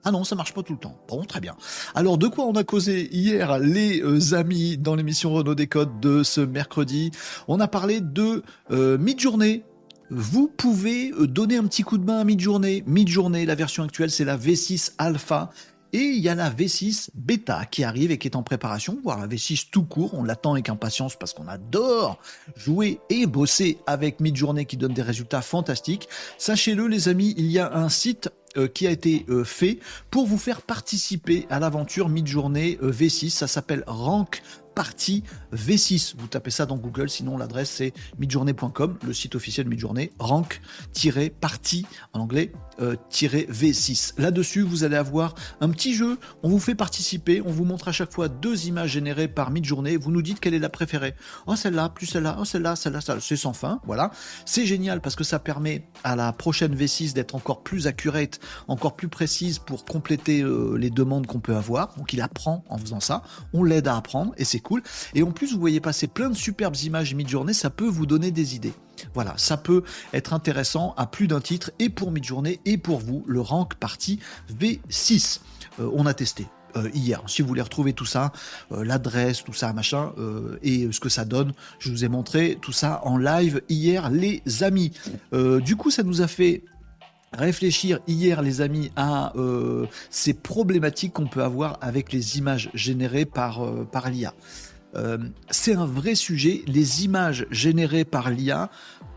ah 0.04 0.12
non, 0.12 0.24
ça 0.24 0.36
marche 0.36 0.54
pas 0.54 0.64
tout 0.64 0.74
le 0.74 0.80
temps. 0.80 0.98
Bon, 1.08 1.24
très 1.24 1.40
bien. 1.40 1.56
Alors, 1.94 2.18
de 2.18 2.28
quoi 2.28 2.46
on 2.46 2.54
a 2.54 2.64
causé 2.64 3.08
hier, 3.16 3.60
les 3.60 4.02
euh, 4.02 4.34
amis, 4.34 4.78
dans 4.78 4.96
l'émission 4.96 5.32
Renault 5.32 5.56
Décode 5.56 6.00
de 6.00 6.24
ce 6.24 6.42
mercredi? 6.42 7.12
On 7.48 7.60
a 7.60 7.68
parlé 7.68 8.02
de 8.02 8.44
euh, 8.72 8.98
mid-journée. 8.98 9.64
Vous 10.10 10.48
pouvez 10.48 11.12
euh, 11.12 11.28
donner 11.28 11.58
un 11.58 11.66
petit 11.66 11.84
coup 11.84 12.00
de 12.00 12.04
main 12.04 12.20
à 12.20 12.24
mid-journée. 12.24 12.84
Mid-journée, 12.88 13.46
la 13.46 13.56
version 13.56 13.84
actuelle, 13.84 14.10
c'est 14.10 14.26
la 14.26 14.38
V6 14.38 14.94
Alpha. 14.98 15.52
Et 15.94 16.00
il 16.00 16.20
y 16.20 16.30
a 16.30 16.36
la 16.36 16.50
V6 16.50 17.10
bêta 17.14 17.66
qui 17.66 17.84
arrive 17.84 18.12
et 18.12 18.18
qui 18.18 18.28
est 18.28 18.38
en 18.38 18.44
préparation, 18.44 18.98
voire 19.04 19.20
la 19.20 19.28
V6 19.28 19.68
tout 19.72 19.84
court. 19.84 20.14
On 20.14 20.24
l'attend 20.24 20.54
avec 20.54 20.70
impatience 20.70 21.18
parce 21.18 21.34
qu'on 21.34 21.50
adore 21.50 22.18
jouer 22.56 23.02
et 23.10 23.26
bosser 23.26 23.78
avec 23.88 24.22
Midjourney 24.22 24.66
qui 24.66 24.78
donne 24.78 24.94
des 24.94 25.02
résultats 25.02 25.42
fantastiques. 25.42 26.08
Sachez-le 26.38 26.88
les 26.88 27.10
amis, 27.10 27.34
il 27.38 27.52
y 27.52 27.60
a 27.60 27.76
un 27.76 27.90
site 27.90 28.30
qui 28.68 28.88
a 28.88 28.92
été 28.92 29.26
euh, 29.30 29.44
fait 29.44 29.80
pour 30.10 30.28
vous 30.28 30.38
faire 30.38 30.62
participer 30.62 31.46
à 31.50 31.60
l'aventure 31.60 32.10
Midjourney 32.10 32.78
euh, 32.84 32.92
V6. 32.92 33.30
Ça 33.30 33.48
s'appelle 33.48 33.84
Rank 33.88 34.42
partie 34.74 35.24
V6. 35.54 36.16
Vous 36.18 36.28
tapez 36.28 36.52
ça 36.52 36.66
dans 36.66 36.78
Google, 36.78 37.10
sinon 37.10 37.38
l'adresse 37.38 37.70
c'est 37.70 37.94
midjourney.com, 38.20 38.98
le 39.04 39.14
site 39.14 39.36
officiel 39.36 39.66
de 39.66 39.70
Midjourney, 39.70 40.12
rank-partie 40.20 41.86
en 42.14 42.20
anglais 42.22 42.52
euh, 42.80 42.96
V6. 43.12 44.14
Là-dessus, 44.18 44.62
vous 44.62 44.84
allez 44.84 44.96
avoir 44.96 45.36
un 45.60 45.70
petit 45.70 45.94
jeu, 45.94 46.18
on 46.44 46.50
vous 46.50 46.60
fait 46.60 46.76
participer, 46.76 47.42
on 47.46 47.52
vous 47.52 47.66
montre 47.66 47.88
à 47.88 47.92
chaque 47.92 48.12
fois 48.12 48.28
deux 48.28 48.68
images 48.68 48.92
générées 48.92 49.28
par 49.28 49.52
Midjourney, 49.52 49.98
vous 49.98 50.12
nous 50.12 50.22
dites 50.22 50.40
quelle 50.40 50.54
est 50.54 50.60
la 50.60 50.70
préférée. 50.70 51.16
Oh 51.48 51.56
celle-là, 51.56 51.90
plus 51.90 52.06
celle-là, 52.06 52.38
oh 52.40 52.46
celle-là, 52.46 52.76
celle-là, 52.76 53.02
celle 53.02 53.22
c'est 53.22 53.38
sans 53.38 53.54
fin, 53.54 53.80
voilà. 53.86 54.12
C'est 54.46 54.66
génial 54.66 55.02
parce 55.02 55.16
que 55.16 55.24
ça 55.24 55.40
permet 55.40 55.88
à 56.04 56.16
la 56.16 56.34
prochaine 56.34 56.76
V6 56.76 57.14
d'être 57.14 57.36
encore 57.36 57.64
plus 57.64 57.88
accurate, 57.88 58.40
encore 58.68 58.96
plus 58.96 59.08
précise 59.08 59.60
pour 59.60 59.86
compléter 59.86 60.42
euh, 60.42 60.76
les 60.78 60.90
demandes 60.90 61.28
qu'on 61.28 61.40
peut 61.40 61.56
avoir. 61.56 61.96
Donc 61.96 62.14
il 62.14 62.22
apprend 62.22 62.64
en 62.70 62.78
faisant 62.78 63.00
ça, 63.00 63.24
on 63.54 63.64
l'aide 63.64 63.88
à 63.88 63.96
apprendre 63.96 64.34
et 64.38 64.46
c'est 64.46 64.60
cool. 64.62 64.82
Et 65.14 65.24
en 65.24 65.32
plus, 65.32 65.54
vous 65.54 65.60
voyez 65.60 65.80
passer 65.80 66.08
plein 66.08 66.30
de 66.30 66.36
superbes 66.36 66.76
images 66.78 67.14
mid-journée, 67.14 67.54
ça 67.54 67.70
peut 67.70 67.88
vous 67.88 68.06
donner 68.06 68.32
des 68.32 68.56
idées. 68.56 68.74
Voilà, 69.14 69.34
ça 69.38 69.58
peut 69.58 69.84
être 70.14 70.34
intéressant 70.34 70.94
à 70.98 71.08
plus 71.08 71.28
d'un 71.28 71.42
titre, 71.42 71.72
et 71.80 71.90
pour 71.90 72.12
mid-journée, 72.12 72.60
et 72.66 72.78
pour 72.78 73.00
vous, 73.00 73.24
le 73.28 73.42
rank 73.42 73.76
partie 73.76 74.20
V6. 74.60 75.40
Euh, 75.80 75.90
on 75.94 76.06
a 76.06 76.14
testé. 76.14 76.48
Euh, 76.78 76.90
hier. 76.94 77.22
Si 77.28 77.42
vous 77.42 77.50
voulez 77.50 77.62
retrouver 77.62 77.92
tout 77.92 78.06
ça, 78.06 78.32
euh, 78.72 78.86
l'adresse, 78.86 79.44
tout 79.44 79.52
ça, 79.52 79.74
machin, 79.74 80.14
et 80.64 80.90
ce 80.92 81.02
que 81.02 81.10
ça 81.10 81.26
donne, 81.26 81.52
je 81.80 81.92
vous 81.92 82.06
ai 82.06 82.08
montré 82.08 82.58
tout 82.62 82.72
ça 82.72 83.02
en 83.04 83.18
live 83.18 83.62
hier, 83.68 84.10
les 84.10 84.42
amis. 84.62 84.94
du 85.34 85.76
coup, 85.76 85.92
ça 85.92 86.04
nous 86.04 86.22
a 86.22 86.28
fait 86.28 86.64
réfléchir 87.34 88.00
hier, 88.08 88.42
les 88.42 88.62
amis, 88.62 88.92
à 88.96 89.34
ces 90.10 90.34
problématiques 90.34 91.14
qu'on 91.14 91.28
peut 91.28 91.44
avoir 91.44 91.78
avec 91.82 92.12
les 92.12 92.38
images 92.38 92.70
générées 92.74 93.26
par, 93.26 93.66
par 93.92 94.10
l'IA. 94.10 94.34
Euh, 94.96 95.18
c'est 95.50 95.76
un 95.76 95.86
vrai 95.86 96.16
sujet. 96.16 96.64
Les 96.68 97.06
images 97.06 97.48
générées 97.52 98.06
par 98.06 98.30
l'IA, 98.30 98.70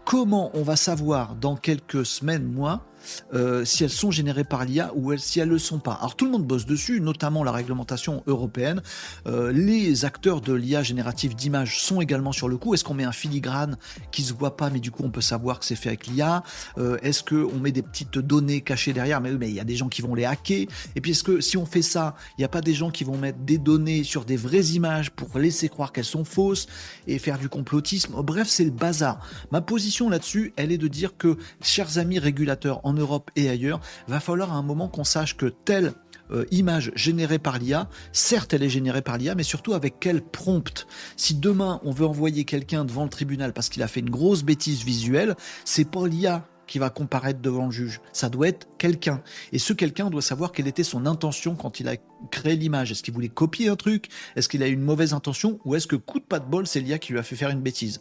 comment 0.05 0.51
on 0.55 0.63
va 0.63 0.77
savoir 0.77 1.35
dans 1.35 1.57
quelques 1.57 2.07
semaines, 2.07 2.45
mois, 2.45 2.87
euh, 3.33 3.65
si 3.65 3.85
elles 3.85 3.91
sont 3.91 4.11
générées 4.11 4.45
par 4.45 4.65
l'IA 4.65 4.93
ou 4.95 5.17
si 5.17 5.41
elles 5.41 5.49
ne 5.49 5.55
le 5.55 5.59
sont 5.59 5.79
pas. 5.79 5.95
Alors 5.95 6.17
tout 6.17 6.25
le 6.25 6.31
monde 6.31 6.45
bosse 6.45 6.67
dessus, 6.67 7.01
notamment 7.01 7.45
la 7.45 7.53
réglementation 7.53 8.23
européenne. 8.27 8.83
Euh, 9.27 9.53
les 9.53 10.05
acteurs 10.05 10.41
de 10.41 10.53
l'IA 10.53 10.83
générative 10.83 11.35
d'images 11.35 11.81
sont 11.81 12.01
également 12.01 12.33
sur 12.33 12.49
le 12.49 12.57
coup. 12.57 12.75
Est-ce 12.75 12.85
qu'on 12.85 12.95
met 12.95 13.05
un 13.05 13.13
filigrane 13.13 13.77
qui 14.11 14.23
se 14.23 14.33
voit 14.33 14.57
pas, 14.57 14.71
mais 14.71 14.81
du 14.81 14.91
coup 14.91 15.03
on 15.05 15.11
peut 15.11 15.21
savoir 15.21 15.59
que 15.59 15.65
c'est 15.65 15.77
fait 15.77 15.89
avec 15.89 16.07
l'IA 16.07 16.43
euh, 16.79 16.97
Est-ce 17.03 17.23
qu'on 17.23 17.59
met 17.59 17.73
des 17.73 17.83
petites 17.83 18.19
données 18.19 18.61
cachées 18.61 18.93
derrière? 18.93 19.21
Mais 19.21 19.31
oui, 19.31 19.37
mais 19.39 19.49
il 19.49 19.55
y 19.55 19.61
a 19.61 19.65
des 19.65 19.77
gens 19.77 19.89
qui 19.89 20.03
vont 20.03 20.15
les 20.15 20.25
hacker. 20.25 20.67
Et 20.97 21.01
puis 21.01 21.13
est-ce 21.13 21.25
que 21.25 21.41
si 21.41 21.57
on 21.57 21.67
fait 21.67 21.83
ça, 21.83 22.15
il 22.37 22.41
n'y 22.41 22.45
a 22.45 22.49
pas 22.49 22.61
des 22.61 22.75
gens 22.75 22.91
qui 22.91 23.05
vont 23.05 23.17
mettre 23.17 23.39
des 23.39 23.59
données 23.59 24.05
sur 24.05 24.25
des 24.25 24.37
vraies 24.37 24.67
images 24.67 25.11
pour 25.11 25.39
laisser 25.39 25.69
croire 25.69 25.93
qu'elles 25.93 26.05
sont 26.05 26.25
fausses 26.25 26.67
et 27.07 27.19
faire 27.19 27.39
du 27.39 27.49
complotisme? 27.49 28.15
Bref, 28.23 28.49
c'est 28.49 28.65
le 28.65 28.71
bazar. 28.71 29.21
Ma 29.51 29.61
position 29.61 30.09
là-dessus, 30.09 30.53
elle 30.57 30.73
est 30.73 30.79
de 30.79 30.89
dire 30.89 31.17
que, 31.17 31.37
chers 31.63 31.99
amis 31.99 32.19
régulateurs, 32.19 32.81
Europe 32.95 33.31
et 33.37 33.49
ailleurs, 33.49 33.81
va 34.09 34.21
falloir 34.21 34.53
à 34.53 34.57
un 34.57 34.63
moment 34.63 34.89
qu'on 34.89 35.05
sache 35.05 35.37
que 35.37 35.47
telle 35.47 35.95
euh, 36.31 36.47
image 36.51 36.91
générée 36.95 37.39
par 37.39 37.59
l'IA, 37.59 37.89
certes 38.13 38.55
elle 38.55 38.63
est 38.63 38.71
générée 38.71 39.03
par 39.03 39.19
l'IA, 39.19 39.35
mais 39.35 39.43
surtout 39.43 39.75
avec 39.75 39.97
quel 40.01 40.23
prompt. 40.23 40.87
Si 41.17 41.35
demain 41.35 41.81
on 41.85 41.91
veut 41.91 42.07
envoyer 42.07 42.45
quelqu'un 42.45 42.85
devant 42.85 43.05
le 43.05 43.11
tribunal 43.11 43.53
parce 43.53 43.69
qu'il 43.69 43.83
a 43.83 43.89
fait 43.89 44.01
une 44.01 44.11
grosse 44.11 44.43
bêtise 44.43 44.85
visuelle, 44.85 45.37
c'est 45.65 45.91
pas 45.91 46.07
l'IA 46.07 46.47
qui 46.67 46.79
va 46.79 46.89
comparaître 46.89 47.41
devant 47.41 47.67
le 47.67 47.73
juge. 47.73 48.01
Ça 48.13 48.31
doit 48.31 48.49
être 48.49 48.69
quelqu'un. 48.79 49.23
Et 49.53 49.59
ce 49.59 49.75
quelqu'un 49.75 50.09
doit 50.09 50.23
savoir 50.23 50.53
quelle 50.53 50.67
était 50.67 50.83
son 50.83 51.05
intention 51.05 51.57
quand 51.57 51.81
il 51.81 51.89
a 51.89 51.97
créé 52.31 52.57
l'image. 52.57 52.91
Est-ce 52.91 53.03
qu'il 53.03 53.13
voulait 53.13 53.29
copier 53.29 53.69
un 53.69 53.77
truc? 53.77 54.09
Est-ce 54.35 54.49
qu'il 54.49 54.63
a 54.63 54.67
une 54.67 54.81
mauvaise 54.81 55.13
intention? 55.13 55.61
Ou 55.67 55.75
est-ce 55.75 55.87
que 55.87 55.97
coup 55.97 56.21
de 56.21 56.25
pas 56.25 56.41
de 56.41 56.49
bol, 56.49 56.67
c'est 56.67 56.81
l'IA 56.81 56.99
qui 56.99 57.13
lui 57.13 57.19
a 57.19 57.23
fait 57.23 57.37
faire 57.37 57.51
une 57.51 57.61
bêtise? 57.61 58.01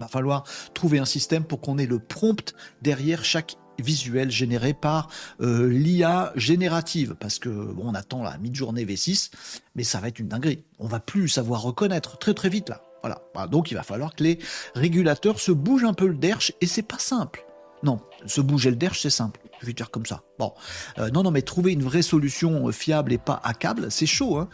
Va 0.00 0.08
falloir 0.08 0.42
trouver 0.74 0.98
un 0.98 1.04
système 1.04 1.44
pour 1.44 1.60
qu'on 1.60 1.78
ait 1.78 1.86
le 1.86 2.00
prompt 2.00 2.52
derrière 2.82 3.24
chaque 3.24 3.56
visuel 3.78 4.30
généré 4.30 4.74
par 4.74 5.08
euh, 5.40 5.68
l'IA 5.68 6.32
générative. 6.36 7.16
Parce 7.18 7.38
que 7.38 7.48
bon, 7.48 7.84
on 7.86 7.94
attend 7.94 8.22
la 8.22 8.38
mi-journée 8.38 8.84
V6 8.84 9.30
mais 9.74 9.84
ça 9.84 10.00
va 10.00 10.08
être 10.08 10.18
une 10.18 10.28
dinguerie. 10.28 10.64
On 10.78 10.86
va 10.86 11.00
plus 11.00 11.28
savoir 11.28 11.62
reconnaître 11.62 12.18
très 12.18 12.34
très 12.34 12.48
vite 12.48 12.68
là. 12.68 12.82
Voilà. 13.02 13.20
Bah, 13.34 13.46
donc 13.46 13.70
il 13.70 13.74
va 13.74 13.82
falloir 13.82 14.14
que 14.14 14.24
les 14.24 14.38
régulateurs 14.74 15.38
se 15.38 15.52
bougent 15.52 15.84
un 15.84 15.94
peu 15.94 16.06
le 16.06 16.14
derche 16.14 16.52
et 16.60 16.66
c'est 16.66 16.82
pas 16.82 16.98
simple. 16.98 17.44
Non 17.82 18.00
se 18.26 18.40
bouger 18.40 18.70
le 18.70 18.76
derche 18.76 19.02
c'est 19.02 19.10
simple. 19.10 19.40
Je 19.60 19.66
vais 19.66 19.72
dire 19.72 19.90
comme 19.90 20.06
ça. 20.06 20.22
Bon. 20.38 20.52
Euh, 20.98 21.10
non 21.10 21.22
non 21.22 21.30
mais 21.30 21.42
trouver 21.42 21.72
une 21.72 21.82
vraie 21.82 22.02
solution 22.02 22.68
euh, 22.68 22.72
fiable 22.72 23.12
et 23.12 23.18
pas 23.18 23.40
à 23.44 23.54
câble 23.54 23.90
c'est 23.90 24.06
chaud 24.06 24.38
hein. 24.38 24.48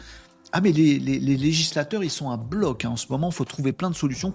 Ah 0.53 0.61
mais 0.61 0.73
les, 0.73 0.99
législateurs 0.99 2.03
ils 2.03 2.11
sont 2.11 2.31
à 2.31 2.37
bloc 2.37 2.85
hein. 2.85 2.91
en 2.91 2.97
ce 2.97 3.07
moment, 3.09 3.29
il 3.29 3.35
faut 3.35 3.45
trouver 3.45 3.73
plein 3.73 3.89
de 3.89 3.95
solutions 3.95 4.35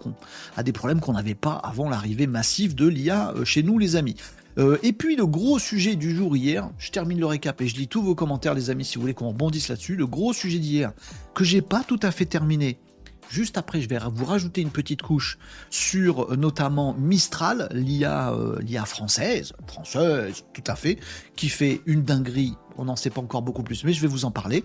à 0.55 0.63
des 0.63 0.71
problèmes 0.71 1.01
qu'on 1.01 1.11
n'avait 1.11 1.35
pas 1.35 1.55
avant 1.55 1.89
l'arrivée 1.89 2.25
massive 2.25 2.73
de 2.73 2.87
l'IA 2.87 3.33
chez 3.43 3.63
nous 3.63 3.77
les 3.77 3.97
amis. 3.97 4.15
Euh, 4.57 4.77
et 4.83 4.93
puis 4.93 5.15
le 5.15 5.25
gros 5.25 5.59
sujet 5.59 5.95
du 5.95 6.15
jour 6.15 6.35
hier, 6.37 6.69
je 6.77 6.91
termine 6.91 7.19
le 7.19 7.25
récap 7.25 7.61
et 7.61 7.67
je 7.67 7.75
lis 7.75 7.87
tous 7.87 8.01
vos 8.01 8.15
commentaires 8.15 8.53
les 8.53 8.69
amis 8.69 8.85
si 8.85 8.95
vous 8.95 9.01
voulez 9.01 9.13
qu'on 9.13 9.29
rebondisse 9.29 9.67
là-dessus. 9.67 9.95
Le 9.95 10.07
gros 10.07 10.33
sujet 10.33 10.59
d'hier 10.59 10.93
que 11.33 11.43
j'ai 11.43 11.61
pas 11.61 11.83
tout 11.83 11.99
à 12.01 12.11
fait 12.11 12.25
terminé. 12.25 12.79
Juste 13.27 13.57
après, 13.57 13.81
je 13.81 13.89
vais 13.89 13.97
vous 14.13 14.25
rajouter 14.25 14.61
une 14.61 14.69
petite 14.69 15.01
couche 15.01 15.39
sur 15.69 16.31
euh, 16.31 16.35
notamment 16.35 16.93
Mistral, 16.93 17.69
l'IA, 17.71 18.31
euh, 18.33 18.85
française, 18.85 19.53
française, 19.67 20.43
tout 20.53 20.63
à 20.67 20.75
fait, 20.75 20.99
qui 21.35 21.49
fait 21.49 21.81
une 21.87 22.03
dinguerie. 22.03 22.53
On 22.77 22.85
n'en 22.85 22.95
sait 22.95 23.09
pas 23.09 23.21
encore 23.21 23.41
beaucoup 23.41 23.63
plus, 23.63 23.83
mais 23.83 23.93
je 23.93 24.01
vais 24.01 24.07
vous 24.07 24.25
en 24.25 24.31
parler. 24.31 24.63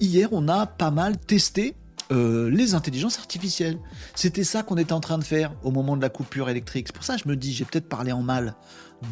hier, 0.00 0.28
on 0.32 0.48
a 0.48 0.66
pas 0.66 0.90
mal 0.90 1.16
testé 1.16 1.74
les 2.10 2.74
intelligences 2.74 3.18
artificielles. 3.18 3.78
C'était 4.16 4.42
ça 4.42 4.64
qu'on 4.64 4.76
était 4.76 4.92
en 4.92 5.00
train 5.00 5.18
de 5.18 5.24
faire 5.24 5.54
au 5.62 5.70
moment 5.70 5.96
de 5.96 6.02
la 6.02 6.08
coupure 6.08 6.50
électrique. 6.50 6.88
C'est 6.88 6.94
pour 6.94 7.04
ça 7.04 7.14
que 7.14 7.22
je 7.22 7.28
me 7.28 7.36
dis, 7.36 7.52
j'ai 7.52 7.64
peut-être 7.64 7.88
parlé 7.88 8.10
en 8.10 8.22
mal 8.22 8.56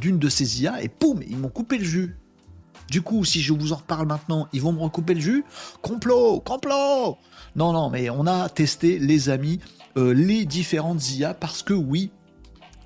d'une 0.00 0.18
de 0.18 0.28
ces 0.28 0.62
IA 0.62 0.82
et 0.82 0.88
poum, 0.88 1.22
ils 1.28 1.36
m'ont 1.36 1.48
coupé 1.48 1.78
le 1.78 1.84
jus. 1.84 2.16
Du 2.90 3.02
coup, 3.02 3.24
si 3.24 3.40
je 3.42 3.52
vous 3.52 3.72
en 3.72 3.76
reparle 3.76 4.06
maintenant, 4.06 4.48
ils 4.52 4.62
vont 4.62 4.72
me 4.72 4.80
recouper 4.80 5.14
le 5.14 5.20
jus. 5.20 5.44
Complot, 5.82 6.40
complot. 6.40 7.18
Non, 7.56 7.72
non, 7.72 7.90
mais 7.90 8.10
on 8.10 8.26
a 8.26 8.48
testé, 8.48 8.98
les 8.98 9.28
amis, 9.28 9.60
euh, 9.96 10.12
les 10.12 10.44
différentes 10.44 11.10
IA 11.10 11.34
parce 11.34 11.62
que 11.62 11.74
oui, 11.74 12.10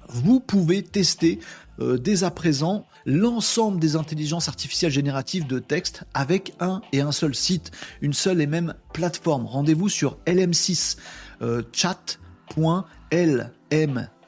vous 0.08 0.40
pouvez 0.40 0.82
tester 0.82 1.38
euh, 1.80 1.98
dès 1.98 2.24
à 2.24 2.30
présent 2.30 2.86
l'ensemble 3.06 3.78
des 3.80 3.96
intelligences 3.96 4.48
artificielles 4.48 4.92
génératives 4.92 5.46
de 5.46 5.58
texte 5.58 6.04
avec 6.14 6.54
un 6.60 6.82
et 6.92 7.00
un 7.00 7.12
seul 7.12 7.34
site, 7.34 7.70
une 8.00 8.12
seule 8.12 8.40
et 8.40 8.46
même 8.46 8.74
plateforme. 8.92 9.46
Rendez-vous 9.46 9.88
sur 9.88 10.18
lm6 10.26 10.96
euh, 11.42 11.62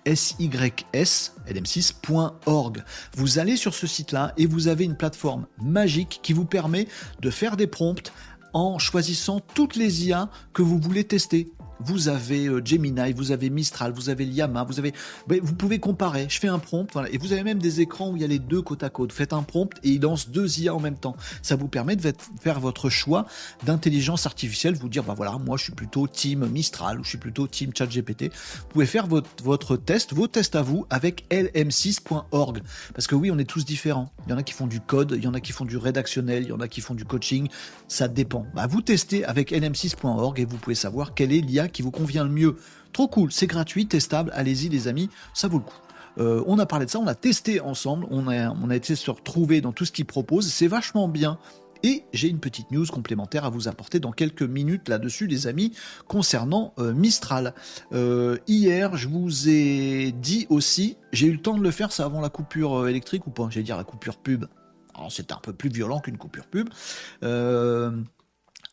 chat.lm 0.04 0.70
sys, 0.94 1.32
lm6.org. 1.48 2.82
Vous 3.16 3.38
allez 3.38 3.56
sur 3.56 3.74
ce 3.74 3.86
site-là 3.86 4.32
et 4.36 4.46
vous 4.46 4.68
avez 4.68 4.84
une 4.84 4.96
plateforme 4.96 5.46
magique 5.60 6.20
qui 6.22 6.32
vous 6.32 6.44
permet 6.44 6.86
de 7.20 7.30
faire 7.30 7.56
des 7.56 7.66
prompts 7.66 8.12
en 8.52 8.78
choisissant 8.78 9.40
toutes 9.40 9.76
les 9.76 10.06
IA 10.06 10.28
que 10.52 10.62
vous 10.62 10.78
voulez 10.78 11.04
tester 11.04 11.50
vous 11.84 12.08
avez 12.08 12.46
euh, 12.46 12.62
Gemini, 12.64 13.12
vous 13.12 13.32
avez 13.32 13.50
Mistral, 13.50 13.92
vous 13.92 14.08
avez 14.08 14.24
Llama, 14.24 14.64
vous 14.64 14.78
avez, 14.78 14.92
vous 15.26 15.54
pouvez 15.54 15.78
comparer. 15.78 16.26
Je 16.28 16.38
fais 16.38 16.48
un 16.48 16.58
prompt, 16.58 16.88
et 17.10 17.18
vous 17.18 17.32
avez 17.32 17.42
même 17.42 17.58
des 17.58 17.80
écrans 17.80 18.10
où 18.10 18.16
il 18.16 18.22
y 18.22 18.24
a 18.24 18.28
les 18.28 18.38
deux 18.38 18.62
côte 18.62 18.82
à 18.82 18.90
côte. 18.90 19.12
Faites 19.12 19.32
un 19.32 19.42
prompt 19.42 19.70
et 19.82 19.90
il 19.90 20.02
lance 20.02 20.28
deux 20.28 20.60
IA 20.60 20.74
en 20.74 20.80
même 20.80 20.96
temps. 20.96 21.16
Ça 21.42 21.56
vous 21.56 21.68
permet 21.68 21.96
de 21.96 22.12
faire 22.40 22.60
votre 22.60 22.90
choix 22.90 23.26
d'intelligence 23.64 24.26
artificielle, 24.26 24.74
vous 24.74 24.88
dire, 24.88 25.04
bah 25.04 25.14
voilà, 25.16 25.38
moi 25.38 25.56
je 25.56 25.64
suis 25.64 25.72
plutôt 25.72 26.06
team 26.06 26.46
Mistral 26.46 27.00
ou 27.00 27.04
je 27.04 27.10
suis 27.10 27.18
plutôt 27.18 27.46
team 27.46 27.70
ChatGPT. 27.76 28.24
Vous 28.24 28.68
pouvez 28.70 28.86
faire 28.86 29.06
votre, 29.06 29.28
votre 29.42 29.76
test, 29.76 30.12
vos 30.12 30.26
tests 30.26 30.56
à 30.56 30.62
vous 30.62 30.86
avec 30.90 31.24
lm6.org. 31.30 32.62
Parce 32.94 33.06
que 33.06 33.14
oui, 33.14 33.30
on 33.30 33.38
est 33.38 33.44
tous 33.44 33.64
différents. 33.64 34.12
Il 34.26 34.30
y 34.30 34.34
en 34.34 34.38
a 34.38 34.42
qui 34.42 34.52
font 34.52 34.66
du 34.66 34.80
code, 34.80 35.14
il 35.16 35.24
y 35.24 35.26
en 35.26 35.34
a 35.34 35.40
qui 35.40 35.52
font 35.52 35.64
du 35.64 35.76
rédactionnel, 35.76 36.44
il 36.44 36.48
y 36.48 36.52
en 36.52 36.60
a 36.60 36.68
qui 36.68 36.80
font 36.80 36.94
du 36.94 37.04
coaching. 37.04 37.48
Ça 37.88 38.08
dépend. 38.08 38.46
Bah, 38.54 38.66
vous 38.66 38.82
testez 38.82 39.24
avec 39.24 39.52
lm6.org 39.52 40.40
et 40.40 40.44
vous 40.44 40.56
pouvez 40.56 40.74
savoir 40.74 41.14
quelle 41.14 41.32
est 41.32 41.40
l'IA 41.40 41.68
qui 41.72 41.82
vous 41.82 41.90
convient 41.90 42.24
le 42.24 42.30
mieux. 42.30 42.56
Trop 42.92 43.08
cool, 43.08 43.32
c'est 43.32 43.46
gratuit, 43.46 43.86
testable, 43.86 44.30
allez-y 44.34 44.68
les 44.68 44.86
amis, 44.86 45.08
ça 45.34 45.48
vaut 45.48 45.58
le 45.58 45.64
coup. 45.64 45.80
Euh, 46.18 46.42
on 46.46 46.58
a 46.58 46.66
parlé 46.66 46.86
de 46.86 46.90
ça, 46.90 46.98
on 46.98 47.06
a 47.06 47.14
testé 47.14 47.60
ensemble, 47.60 48.06
on 48.10 48.28
a, 48.28 48.50
on 48.50 48.70
a 48.70 48.76
été 48.76 48.94
se 48.96 49.10
retrouver 49.10 49.60
dans 49.60 49.72
tout 49.72 49.84
ce 49.84 49.92
qu'il 49.92 50.04
propose, 50.04 50.48
c'est 50.48 50.66
vachement 50.66 51.08
bien. 51.08 51.38
Et 51.84 52.04
j'ai 52.12 52.28
une 52.28 52.38
petite 52.38 52.70
news 52.70 52.86
complémentaire 52.86 53.44
à 53.44 53.50
vous 53.50 53.66
apporter 53.66 53.98
dans 53.98 54.12
quelques 54.12 54.42
minutes 54.42 54.88
là-dessus, 54.88 55.26
les 55.26 55.48
amis, 55.48 55.72
concernant 56.06 56.74
euh, 56.78 56.92
Mistral. 56.92 57.54
Euh, 57.92 58.38
hier, 58.46 58.96
je 58.96 59.08
vous 59.08 59.48
ai 59.48 60.12
dit 60.12 60.46
aussi, 60.48 60.96
j'ai 61.12 61.26
eu 61.26 61.32
le 61.32 61.40
temps 61.40 61.56
de 61.58 61.62
le 61.62 61.70
faire, 61.72 61.90
ça 61.90 62.04
avant 62.04 62.20
la 62.20 62.28
coupure 62.28 62.86
électrique 62.86 63.26
ou 63.26 63.30
pas? 63.30 63.48
J'allais 63.50 63.64
dire 63.64 63.76
la 63.76 63.84
coupure 63.84 64.16
pub. 64.16 64.44
c'est 65.08 65.32
un 65.32 65.40
peu 65.42 65.52
plus 65.52 65.70
violent 65.70 65.98
qu'une 65.98 66.18
coupure 66.18 66.46
pub. 66.46 66.68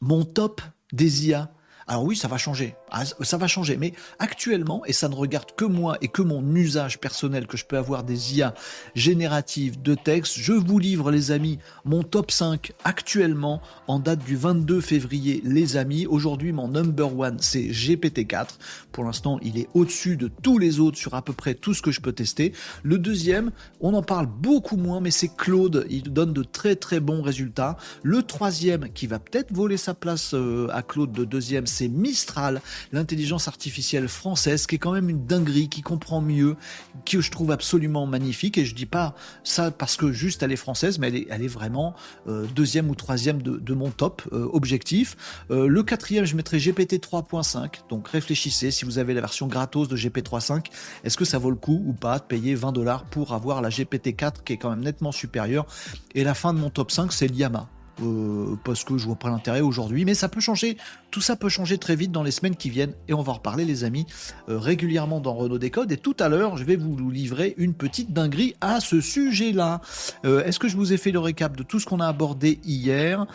mon 0.02 0.26
top 0.26 0.62
des 0.94 1.28
IA. 1.30 1.52
Alors 1.90 2.04
oui, 2.04 2.16
ça 2.16 2.28
va 2.28 2.38
changer. 2.38 2.76
Ah, 2.92 3.04
ça 3.04 3.38
va 3.38 3.48
changer. 3.48 3.76
Mais 3.76 3.94
actuellement, 4.20 4.86
et 4.86 4.94
ça 4.94 5.10
ne 5.10 5.16
regarde 5.16 5.56
que 5.56 5.66
moi 5.66 5.98
et 6.02 6.08
que 6.08 6.22
mon 6.22 6.46
usage 6.56 7.00
personnel 7.00 7.48
que 7.48 7.58
je 7.58 7.66
peux 7.66 7.80
avoir 7.80 8.04
des 8.04 8.38
IA 8.38 8.54
génératives 8.94 9.82
de 9.82 9.96
texte, 9.96 10.38
je 10.38 10.54
vous 10.54 10.78
livre, 10.78 11.10
les 11.10 11.32
amis, 11.32 11.58
mon 11.86 12.04
top 12.04 12.30
5 12.30 12.74
actuellement 12.84 13.60
en 13.88 13.98
date 13.98 14.24
du 14.24 14.36
22 14.36 14.82
février, 14.82 15.42
les 15.44 15.78
amis. 15.78 16.06
Aujourd'hui, 16.06 16.52
mon 16.52 16.68
number 16.68 17.18
one, 17.18 17.38
c'est 17.40 17.70
GPT-4. 17.70 18.60
Pour 18.92 19.04
l'instant, 19.04 19.40
il 19.42 19.58
est 19.58 19.68
au-dessus 19.74 20.16
de 20.16 20.28
tous 20.28 20.60
les 20.60 20.80
autres 20.80 20.98
sur 21.00 21.16
à 21.16 21.24
peu 21.24 21.34
près 21.34 21.56
tout 21.56 21.74
ce 21.74 21.82
que 21.82 21.90
je 21.90 22.02
peux 22.02 22.14
tester. 22.14 22.54
Le 22.84 23.00
deuxième, 23.00 23.50
on 23.82 23.96
en 23.96 24.04
parle 24.04 24.28
beaucoup 24.28 24.78
moins, 24.78 25.02
mais 25.02 25.10
c'est 25.12 25.36
Claude. 25.36 25.88
Il 25.90 26.14
donne 26.14 26.34
de 26.34 26.44
très 26.44 26.76
très 26.76 27.00
bons 27.00 27.24
résultats. 27.24 27.78
Le 28.04 28.22
troisième, 28.22 28.90
qui 28.90 29.08
va 29.08 29.18
peut-être 29.18 29.52
voler 29.52 29.78
sa 29.78 29.96
place 29.96 30.36
euh, 30.36 30.68
à 30.72 30.84
Claude 30.84 31.12
de 31.14 31.26
deuxième, 31.26 31.66
c'est 31.80 31.88
Mistral, 31.88 32.62
l'intelligence 32.92 33.48
artificielle 33.48 34.10
française, 34.10 34.68
qui 34.68 34.76
est 34.76 34.80
quand 34.80 34.92
même 34.92 35.10
une 35.10 35.26
dinguerie, 35.26 35.70
qui 35.70 35.82
comprend 35.82 36.20
mieux, 36.20 36.58
que 37.06 37.22
je 37.22 37.32
trouve 37.32 37.52
absolument 37.52 38.06
magnifique. 38.06 38.58
Et 38.58 38.66
je 38.66 38.76
dis 38.76 38.86
pas 38.86 39.16
ça 39.46 39.72
parce 39.72 39.96
que 39.96 40.12
juste 40.12 40.44
elle 40.44 40.52
est 40.52 40.58
française, 40.58 41.00
mais 41.00 41.08
elle 41.30 41.42
est, 41.42 41.48
vraiment 41.48 41.96
euh, 42.28 42.46
deuxième 42.54 42.90
ou 42.90 42.96
troisième 42.96 43.42
de, 43.42 43.74
mon 43.74 43.92
top 43.92 44.24
euh, 44.34 44.50
objectif. 44.52 45.16
Euh, 45.52 45.68
le 45.68 45.84
quatrième, 45.84 46.26
je 46.26 46.36
mettrai 46.36 46.60
GPT 46.60 46.96
3.5. 46.96 47.88
Donc 47.90 48.10
réfléchissez, 48.10 48.72
si 48.72 48.84
vous 48.84 48.98
avez 48.98 49.14
la 49.14 49.22
version 49.22 49.48
gratos 49.48 49.88
de 49.88 49.96
GPT 49.96 50.28
3.5, 50.28 50.66
est-ce 51.06 51.16
que 51.16 51.26
ça 51.26 51.38
vaut 51.38 51.50
le 51.50 51.56
coup 51.56 51.82
ou 51.86 51.94
pas 51.94 52.20
de 52.20 52.26
payer 52.26 52.56
20 52.56 52.74
dollars 52.74 53.06
pour 53.06 53.34
avoir 53.34 53.62
la 53.62 53.70
GPT 53.70 54.18
4 54.18 54.44
qui 54.44 54.54
est 54.54 54.58
quand 54.58 54.72
même 54.72 54.84
nettement 54.84 55.14
supérieure? 55.14 55.66
Et 56.14 56.26
la 56.26 56.34
fin 56.34 56.54
de 56.54 56.60
mon 56.60 56.70
top 56.70 56.92
5, 56.92 57.14
c'est 57.14 57.28
l'IAMA. 57.28 57.70
Euh, 58.02 58.56
parce 58.64 58.84
que 58.84 58.98
je 58.98 59.06
vois 59.06 59.16
pas 59.16 59.30
l'intérêt 59.30 59.62
aujourd'hui, 59.62 60.06
mais 60.06 60.14
ça 60.14 60.30
peut 60.30 60.40
changer. 60.40 60.78
Tout 61.12 61.22
ça 61.22 61.36
peut 61.36 61.50
changer 61.50 61.78
très 61.78 61.96
vite 61.96 62.12
dans 62.12 62.24
les 62.24 62.32
semaines 62.32 62.56
qui 62.56 62.70
viennent 62.70 62.94
et 63.08 63.14
on 63.14 63.22
va 63.22 63.34
reparler, 63.34 63.66
les 63.66 63.84
amis, 63.84 64.06
euh, 64.48 64.58
régulièrement 64.58 65.20
dans 65.20 65.34
Renault 65.34 65.58
Décode. 65.58 65.92
Et 65.92 65.98
tout 65.98 66.16
à 66.20 66.30
l'heure, 66.30 66.58
je 66.58 66.64
vais 66.64 66.76
vous 66.76 67.10
livrer 67.10 67.56
une 67.58 67.74
petite 67.74 68.14
dinguerie 68.14 68.56
à 68.62 68.80
ce 68.80 69.02
sujet-là. 69.02 69.82
Euh, 70.26 70.44
est-ce 70.44 70.60
que 70.60 70.68
je 70.68 70.78
vous 70.78 70.94
ai 70.94 70.98
fait 70.98 71.12
le 71.12 71.20
récap 71.20 71.58
de 71.58 71.64
tout 71.64 71.80
ce 71.80 71.86
qu'on 71.86 72.00
a 72.00 72.08
abordé 72.08 72.60
hier? 72.64 73.26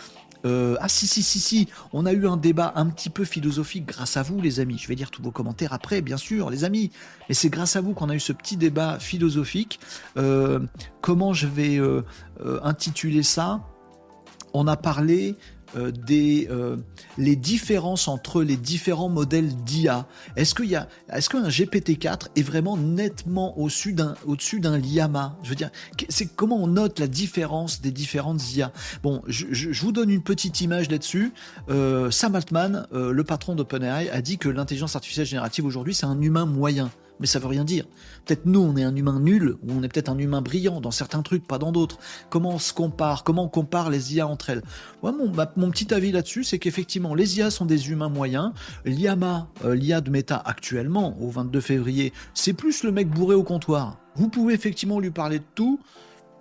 Ah 0.47 0.89
si 0.89 1.07
si 1.07 1.23
si 1.23 1.41
si, 1.41 1.69
on 1.95 2.05
a 2.05 2.13
eu 2.13 2.27
un 2.27 2.37
débat 2.37 2.75
un 2.77 2.85
petit 2.85 3.09
peu 3.09 3.25
philosophique 3.25 3.87
grâce 3.87 4.19
à 4.19 4.23
vous 4.23 4.43
les 4.43 4.61
amis. 4.61 4.77
Je 4.77 4.89
vais 4.89 4.95
lire 4.95 5.11
tous 5.11 5.23
vos 5.23 5.31
commentaires 5.31 5.73
après, 5.73 6.03
bien 6.03 6.19
sûr, 6.19 6.51
les 6.51 6.65
amis. 6.65 6.91
Mais 7.31 7.35
c'est 7.35 7.49
grâce 7.49 7.77
à 7.77 7.81
vous 7.81 7.95
qu'on 7.95 8.11
a 8.11 8.15
eu 8.15 8.21
ce 8.21 8.35
petit 8.35 8.59
débat 8.59 8.99
philosophique. 8.99 9.81
comment 11.01 11.33
je 11.33 11.47
vais 11.47 11.81
intituler 12.63 13.23
ça? 13.23 13.63
On 14.55 14.67
a 14.67 14.77
parlé 14.77 15.37
euh, 15.77 15.91
des 15.91 16.47
euh, 16.51 16.77
les 17.19 17.35
différences 17.35 18.07
entre 18.07 18.43
les 18.43 18.57
différents 18.57 19.09
modèles 19.09 19.55
d'IA. 19.65 20.07
Est-ce 20.37 20.55
qu'il 20.55 20.67
y 20.67 20.77
a 20.77 20.89
est-ce 21.13 21.29
qu'un 21.29 21.49
GPT-4 21.49 22.29
est 22.37 22.43
vraiment 22.43 22.77
nettement 22.77 23.59
au-dessus 23.59 23.93
d'un 23.93 24.15
au-dessus 24.25 24.61
d'un 24.61 24.79
Llama? 24.79 25.37
Je 25.43 25.49
veux 25.49 25.57
dire, 25.57 25.71
c'est 26.09 26.27
comment 26.27 26.63
on 26.63 26.69
note 26.69 27.01
la 27.01 27.09
différence 27.09 27.81
des 27.81 27.91
différentes 27.91 28.55
IA. 28.55 28.73
Bon, 29.03 29.23
je, 29.27 29.69
vous 29.81 29.91
donne 29.91 30.11
une 30.11 30.23
petite 30.23 30.61
image 30.61 30.89
là-dessus. 30.91 31.33
Euh, 31.69 32.11
Sam 32.13 32.37
Altman, 32.37 32.87
le 32.93 33.25
patron 33.25 33.57
d'OpenAI, 33.57 34.11
a 34.11 34.23
dit 34.23 34.39
que 34.39 34.49
l'intelligence 34.49 34.95
artificielle 34.95 35.27
générative 35.27 35.67
aujourd'hui 35.67 35.95
c'est 35.95 36.07
un 36.07 36.21
humain 36.21 36.47
moyen 36.47 36.91
mais 37.21 37.27
ça 37.27 37.39
veut 37.39 37.47
rien 37.47 37.65
dire. 37.65 37.87
Peut-être 38.25 38.47
nous, 38.47 38.61
on 38.61 38.77
est 38.77 38.83
un 38.85 38.95
humain 38.95 39.21
nul, 39.21 39.57
ou 39.63 39.73
on 39.73 39.83
est 39.83 39.89
peut-être 39.89 40.09
un 40.09 40.19
humain 40.19 40.43
brillant 40.43 40.81
dans 40.81 40.91
certains 40.91 41.23
trucs, 41.23 41.47
pas 41.47 41.59
dans 41.59 41.73
d'autres. 41.73 41.99
Comment 42.31 42.51
on 42.51 42.59
se 42.59 42.73
compare? 42.73 43.25
Comment 43.25 43.45
on 43.45 43.49
compare 43.49 43.91
les 43.91 44.15
IA 44.15 44.27
entre 44.27 44.51
elles? 44.51 44.63
Moi, 45.03 45.13
mon, 45.13 45.33
mon 45.57 45.71
petit 45.71 45.93
avis 45.93 46.13
là-dessus, 46.13 46.45
c'est 46.45 46.59
qu'effectivement, 46.59 47.15
les 47.15 47.39
IA 47.39 47.51
sont 47.51 47.67
des 47.67 47.91
humains 47.91 48.09
moyens. 48.09 48.53
L'IAMA, 48.85 49.49
euh, 49.65 49.75
l'IA 49.75 50.01
de 50.01 50.11
Meta 50.11 50.43
actuellement, 50.45 51.17
au 51.21 51.31
22 51.31 51.61
février, 51.61 52.13
c'est 52.35 52.53
plus 52.53 52.83
le 52.83 52.93
mec 52.93 53.09
bourré 53.09 53.35
au 53.35 53.43
comptoir. 53.43 53.99
Vous 54.17 54.29
pouvez 54.29 54.55
effectivement 54.55 55.01
lui 55.01 55.11
parler 55.11 55.39
de 55.39 55.45
tout. 55.55 55.81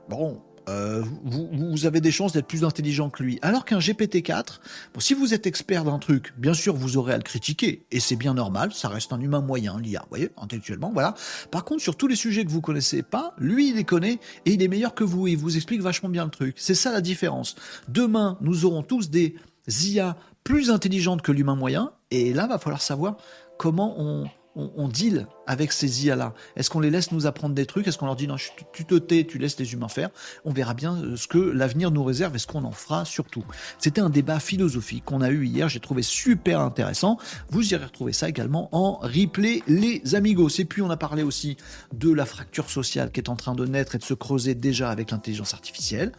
Bon, 0.10 0.42
euh, 0.70 1.04
vous, 1.24 1.86
avez 1.86 2.02
des 2.02 2.12
chances 2.12 2.34
d'être 2.34 2.48
plus 2.48 2.64
intelligent 2.64 3.10
que 3.10 3.24
lui. 3.24 3.40
Alors 3.42 3.66
qu'un 3.66 3.80
GPT-4, 3.80 4.60
bon, 4.94 5.00
si 5.00 5.14
vous 5.14 5.34
êtes 5.34 5.46
expert 5.48 5.84
d'un 5.84 6.00
truc, 6.00 6.34
bien 6.38 6.54
sûr, 6.54 6.76
vous 6.76 6.98
aurez 6.98 7.14
à 7.14 7.18
le 7.18 7.24
critiquer, 7.24 7.86
et 7.92 8.00
c'est 8.00 8.16
bien 8.16 8.34
normal, 8.34 8.74
ça 8.74 8.88
reste 8.88 9.12
un 9.14 9.20
humain 9.20 9.42
moyen, 9.42 9.80
l'IA, 9.80 10.02
vous 10.02 10.10
voyez, 10.10 10.30
intellectuellement, 10.38 10.92
voilà. 10.94 11.16
Par 11.52 11.66
contre, 11.66 11.82
sur 11.82 11.96
tous 11.96 12.08
les 12.08 12.16
sujets 12.16 12.46
que 12.46 12.52
vous 12.52 12.62
connaissez 12.62 13.04
pas, 13.04 13.34
lui, 13.38 13.70
il 13.70 13.76
les 13.76 13.84
connaît, 13.84 14.20
et 14.46 14.54
il 14.54 14.62
est 14.62 14.68
meilleur 14.68 14.96
que 14.96 15.04
vous, 15.04 15.28
et 15.28 15.32
il 15.32 15.38
vous 15.38 15.56
explique 15.56 15.82
vachement 15.82 16.10
bien 16.10 16.26
le 16.26 16.32
truc. 16.32 16.56
C'est 16.58 16.76
ça 16.76 16.92
la 16.92 17.02
différence. 17.02 17.56
Demain, 17.88 18.38
nous 18.42 18.66
aurons 18.66 18.84
tous 18.84 19.10
des 19.10 19.36
IA 19.68 20.16
plus 20.44 20.70
intelligentes 20.70 21.22
que 21.22 21.32
l'humain 21.32 21.56
moyen, 21.56 21.92
et 22.12 22.34
là, 22.34 22.48
va 22.48 22.58
falloir 22.58 22.82
savoir 22.82 23.18
comment 23.58 23.96
on, 24.00 24.26
on, 24.56 24.88
deal 24.88 25.28
avec 25.48 25.72
ces 25.72 26.06
IA-là 26.06 26.34
Est-ce 26.56 26.70
qu'on 26.70 26.80
les 26.80 26.90
laisse 26.90 27.12
nous 27.12 27.26
apprendre 27.26 27.56
des 27.56 27.66
trucs? 27.66 27.88
Est-ce 27.88 27.98
qu'on 27.98 28.06
leur 28.06 28.16
dit 28.16 28.28
non, 28.28 28.36
tu 28.72 28.86
te 28.86 28.96
tais, 28.96 29.26
tu 29.26 29.38
laisses 29.38 29.58
les 29.60 29.74
humains 29.74 29.88
faire? 29.88 30.10
On 30.46 30.52
verra 30.52 30.74
bien 30.74 30.96
euh, 30.96 31.16
ce 31.16 31.28
que 31.28 31.38
l'avenir 31.38 31.92
nous 31.92 32.04
réserve 32.04 32.36
et 32.36 32.40
ce 32.40 32.48
qu'on 32.48 32.64
en 32.64 32.72
fera 32.72 33.06
surtout. 33.06 33.44
C'était 33.80 34.02
un 34.02 34.10
débat 34.10 34.40
philosophique 34.40 35.06
qu'on 35.06 35.22
a 35.22 35.30
eu 35.30 35.46
hier, 35.46 35.70
j'ai 35.70 35.80
trouvé 35.80 36.04
super 36.04 36.60
intéressant. 36.60 37.18
Vous 37.50 37.74
irez 37.74 37.86
retrouver 37.86 38.14
ça 38.14 38.30
également 38.30 38.70
en 38.72 39.00
replay, 39.02 39.62
les 39.68 40.16
amigos. 40.16 40.60
Et 40.60 40.66
puis 40.66 40.82
on 40.82 40.90
a 40.90 40.98
parlé 40.98 41.24
aussi 41.24 41.58
de 41.94 42.12
la 42.12 42.26
fracture 42.26 42.70
sociale 42.70 43.12
qui 43.12 43.20
est 43.20 43.30
en 43.30 43.36
train 43.36 43.56
de 43.56 43.66
naître 43.66 43.96
et 43.96 43.98
de 43.98 44.04
se 44.04 44.14
creuser 44.14 44.56
déjà 44.56 44.90
avec 44.92 45.12
l'intelligence 45.12 45.54
artificielle. 45.54 46.12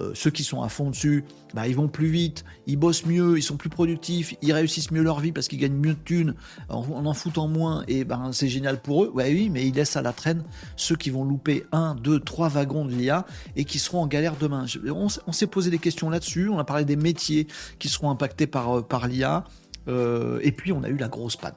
Euh, 0.00 0.12
ceux 0.14 0.30
qui 0.30 0.44
sont 0.44 0.62
à 0.62 0.68
fond 0.68 0.90
dessus, 0.90 1.24
bah, 1.54 1.66
ils 1.68 1.76
vont 1.76 1.88
plus 1.88 2.08
vite, 2.08 2.44
ils 2.66 2.76
bossent 2.76 3.06
mieux, 3.06 3.38
ils 3.38 3.42
sont 3.42 3.56
plus 3.56 3.70
productifs, 3.70 4.34
ils 4.42 4.52
réussissent 4.52 4.90
mieux 4.90 5.02
leur 5.02 5.20
vie 5.20 5.32
parce 5.32 5.48
qu'ils 5.48 5.58
gagnent 5.58 5.76
mieux 5.76 5.94
de 5.94 5.98
thunes 6.04 6.34
en 6.68 6.80
en 7.06 7.14
foutant 7.14 7.48
moins, 7.48 7.84
et 7.88 8.04
ben 8.04 8.30
c'est 8.32 8.48
génial 8.48 8.80
pour 8.80 9.04
eux. 9.04 9.10
Ouais, 9.12 9.32
oui, 9.32 9.50
mais 9.50 9.66
ils 9.66 9.74
laissent 9.74 9.96
à 9.96 10.02
la 10.02 10.12
traîne 10.12 10.44
ceux 10.76 10.96
qui 10.96 11.10
vont 11.10 11.24
louper 11.24 11.64
un, 11.72 11.94
deux, 11.94 12.20
trois 12.20 12.48
wagons 12.48 12.84
de 12.84 12.92
l'IA 12.92 13.26
et 13.56 13.64
qui 13.64 13.78
seront 13.78 14.02
en 14.02 14.06
galère 14.06 14.36
demain. 14.36 14.66
On, 14.94 15.32
s'est 15.32 15.46
posé 15.46 15.70
des 15.70 15.78
questions 15.78 16.10
là-dessus, 16.10 16.48
on 16.48 16.58
a 16.58 16.64
parlé 16.64 16.84
des 16.84 16.96
métiers 16.96 17.46
qui 17.78 17.88
seront 17.88 18.10
impactés 18.10 18.46
par, 18.46 18.78
euh, 18.78 19.06
l'IA, 19.08 19.44
euh, 19.88 20.38
et 20.42 20.52
puis 20.52 20.72
on 20.72 20.82
a 20.82 20.88
eu 20.88 20.96
la 20.96 21.08
grosse 21.08 21.36
panne. 21.36 21.54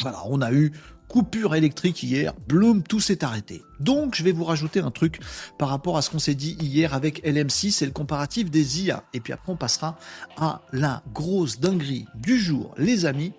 Voilà, 0.00 0.18
on 0.26 0.40
a 0.40 0.52
eu 0.52 0.72
coupure 1.12 1.54
électrique 1.54 2.02
hier, 2.02 2.32
bloom, 2.48 2.82
tout 2.82 2.98
s'est 2.98 3.22
arrêté. 3.22 3.62
Donc 3.80 4.14
je 4.14 4.24
vais 4.24 4.32
vous 4.32 4.44
rajouter 4.44 4.80
un 4.80 4.90
truc 4.90 5.20
par 5.58 5.68
rapport 5.68 5.98
à 5.98 6.02
ce 6.02 6.08
qu'on 6.08 6.18
s'est 6.18 6.34
dit 6.34 6.56
hier 6.58 6.94
avec 6.94 7.22
LM6 7.22 7.82
et 7.82 7.86
le 7.86 7.92
comparatif 7.92 8.50
des 8.50 8.82
IA. 8.82 9.04
Et 9.12 9.20
puis 9.20 9.34
après 9.34 9.52
on 9.52 9.56
passera 9.56 9.98
à 10.38 10.62
la 10.72 11.02
grosse 11.12 11.60
dinguerie 11.60 12.06
du 12.14 12.38
jour, 12.38 12.74
les 12.78 13.04
amis, 13.04 13.34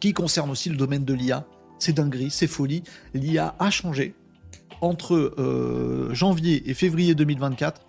qui 0.00 0.14
concerne 0.14 0.50
aussi 0.50 0.70
le 0.70 0.76
domaine 0.76 1.04
de 1.04 1.12
l'IA. 1.12 1.44
C'est 1.78 1.92
dinguerie, 1.92 2.30
c'est 2.30 2.46
folie. 2.46 2.82
L'IA 3.12 3.54
a 3.58 3.70
changé 3.70 4.14
entre 4.80 5.14
euh, 5.14 6.12
janvier 6.14 6.70
et 6.70 6.72
février 6.72 7.14
2024. 7.14 7.82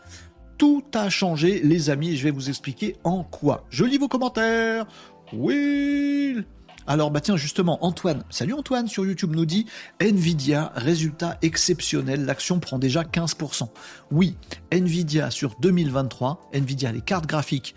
Tout 0.58 0.84
a 0.93 1.10
changé, 1.10 1.62
les 1.63 1.89
amis, 1.89 2.12
et 2.12 2.15
je 2.17 2.23
vais 2.25 2.32
vous 2.32 2.49
expliquer 2.49 2.97
en 3.06 3.23
quoi. 3.23 3.65
Je 3.69 3.86
lis 3.86 3.97
vos 3.97 4.10
commentaires. 4.10 4.86
Oui 5.32 6.43
alors 6.88 7.12
bah 7.12 7.21
tiens 7.21 7.38
justement 7.38 7.84
Antoine, 7.84 8.24
salut 8.30 8.54
Antoine 8.54 8.88
sur 8.88 9.06
YouTube 9.06 9.36
nous 9.36 9.45
dit 9.45 9.65
Nvidia 10.00 10.71
résultat 10.76 11.38
exceptionnel, 11.41 12.26
l'action 12.26 12.60
prend 12.60 12.80
déjà 12.80 13.04
15%. 13.04 13.69
Oui, 14.12 14.38
Nvidia 14.71 15.32
sur 15.32 15.56
2023, 15.60 16.50
Nvidia 16.54 16.91
les 16.91 17.02
cartes 17.02 17.26
graphiques, 17.26 17.76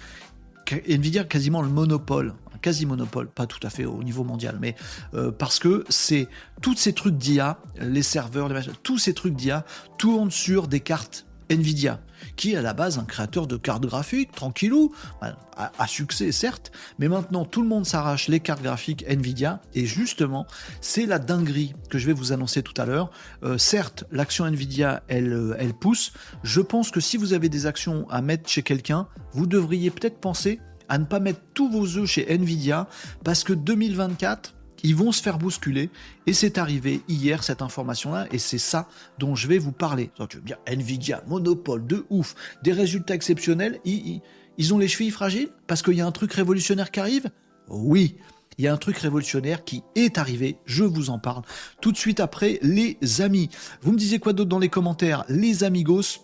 Nvidia 0.87 1.25
quasiment 1.25 1.63
le 1.63 1.69
monopole 1.69 2.35
quasi 2.61 2.87
monopole, 2.87 3.29
pas 3.29 3.47
tout 3.47 3.65
à 3.65 3.71
fait 3.71 3.85
au 3.85 4.03
niveau 4.03 4.25
mondial, 4.25 4.59
mais 4.61 4.75
euh, 5.15 5.31
parce 5.31 5.59
que 5.59 5.85
c'est 5.89 6.29
tous 6.61 6.75
ces 6.75 6.93
trucs 6.93 7.17
d'IA, 7.17 7.61
les 7.81 8.03
serveurs, 8.03 8.51
tous 8.83 8.99
ces 8.99 9.15
trucs 9.15 9.35
d'IA 9.35 9.65
tournent 9.97 10.33
sur 10.33 10.69
des 10.69 10.81
cartes 10.81 11.28
Nvidia, 11.51 12.01
qui 12.37 12.53
est 12.53 12.57
à 12.57 12.63
la 12.63 12.75
base 12.75 12.99
un 12.99 13.05
créateur 13.05 13.47
de 13.47 13.57
cartes 13.57 13.85
graphiques, 13.87 14.33
tranquillou, 14.33 14.93
à, 15.21 15.87
succès 15.87 16.31
certes, 16.31 16.71
mais 16.99 17.09
maintenant 17.09 17.45
tout 17.45 17.63
le 17.63 17.69
monde 17.69 17.87
s'arrache 17.87 18.29
les 18.29 18.41
cartes 18.41 18.63
graphiques 18.63 19.05
Nvidia, 19.09 19.61
et 19.75 19.87
justement, 19.87 20.47
c'est 20.81 21.07
la 21.07 21.19
dinguerie 21.19 21.75
que 21.91 21.99
je 21.99 22.07
vais 22.07 22.13
vous 22.13 22.33
annoncer 22.33 22.63
tout 22.63 22.81
à 22.81 22.87
l'heure. 22.87 23.11
Euh, 23.43 23.59
certes, 23.59 24.05
l'action 24.13 24.47
Nvidia, 24.47 25.03
elle, 25.09 25.33
euh, 25.33 25.57
elle 25.59 25.75
pousse. 25.75 26.13
Je 26.43 26.61
pense 26.61 26.91
que 26.91 27.01
si 27.01 27.17
vous 27.17 27.33
avez 27.33 27.49
des 27.49 27.67
actions 27.67 28.09
à 28.11 28.23
mettre 28.23 28.49
chez 28.49 28.63
quelqu'un, 28.63 29.09
vous 29.33 29.47
devriez 29.47 29.91
peut-être 29.91 30.19
penser 30.19 30.61
à 30.89 30.99
ne 30.99 31.05
pas 31.05 31.21
mettre 31.21 31.41
tous 31.55 31.71
vos 31.71 31.99
œufs 31.99 32.09
chez 32.09 32.33
Nvidia, 32.33 32.89
parce 33.25 33.45
que 33.45 33.53
2024, 33.53 34.55
ils 34.83 34.95
vont 34.95 35.13
se 35.13 35.23
faire 35.23 35.39
bousculer. 35.39 35.91
Et 36.27 36.33
c'est 36.33 36.59
arrivé 36.59 37.03
hier, 37.09 37.43
cette 37.45 37.63
information-là, 37.63 38.27
et 38.31 38.39
c'est 38.39 38.59
ça 38.59 38.89
dont 39.19 39.35
je 39.35 39.49
vais 39.49 39.59
vous 39.59 39.73
parler. 39.73 40.11
tu 40.29 40.37
veux 40.37 40.43
dire, 40.43 40.59
Nvidia, 40.67 41.23
monopole 41.27 41.87
de 41.87 42.07
ouf, 42.11 42.35
des 42.63 42.73
résultats 42.73 43.15
exceptionnels, 43.15 43.81
ils, 43.85 44.21
ils 44.57 44.75
ont 44.75 44.79
les 44.79 44.89
chevilles 44.89 45.11
fragiles 45.11 45.51
parce 45.67 45.83
qu'il 45.83 45.95
y 45.95 46.01
a 46.01 46.07
un 46.07 46.13
truc 46.13 46.33
révolutionnaire 46.33 46.91
qui 46.91 47.01
arrive? 47.01 47.31
Oui, 47.69 48.17
il 48.57 48.65
y 48.65 48.69
a 48.69 48.73
un 48.73 48.77
truc 48.77 48.99
révolutionnaire 48.99 49.65
qui 49.65 49.83
est 49.95 50.19
arrivé, 50.19 50.59
je 50.65 50.85
vous 50.85 51.11
en 51.11 51.19
parle 51.19 51.43
tout 51.81 51.93
de 51.93 51.97
suite 51.97 52.21
après, 52.21 52.59
les 52.63 52.99
amis. 53.21 53.51
Vous 53.83 53.93
me 53.93 53.99
disiez 53.99 54.19
quoi 54.19 54.33
d'autre 54.33 54.49
dans 54.49 54.59
les 54.59 54.69
commentaires? 54.69 55.25
Les 55.29 55.65
amigos 55.65 56.21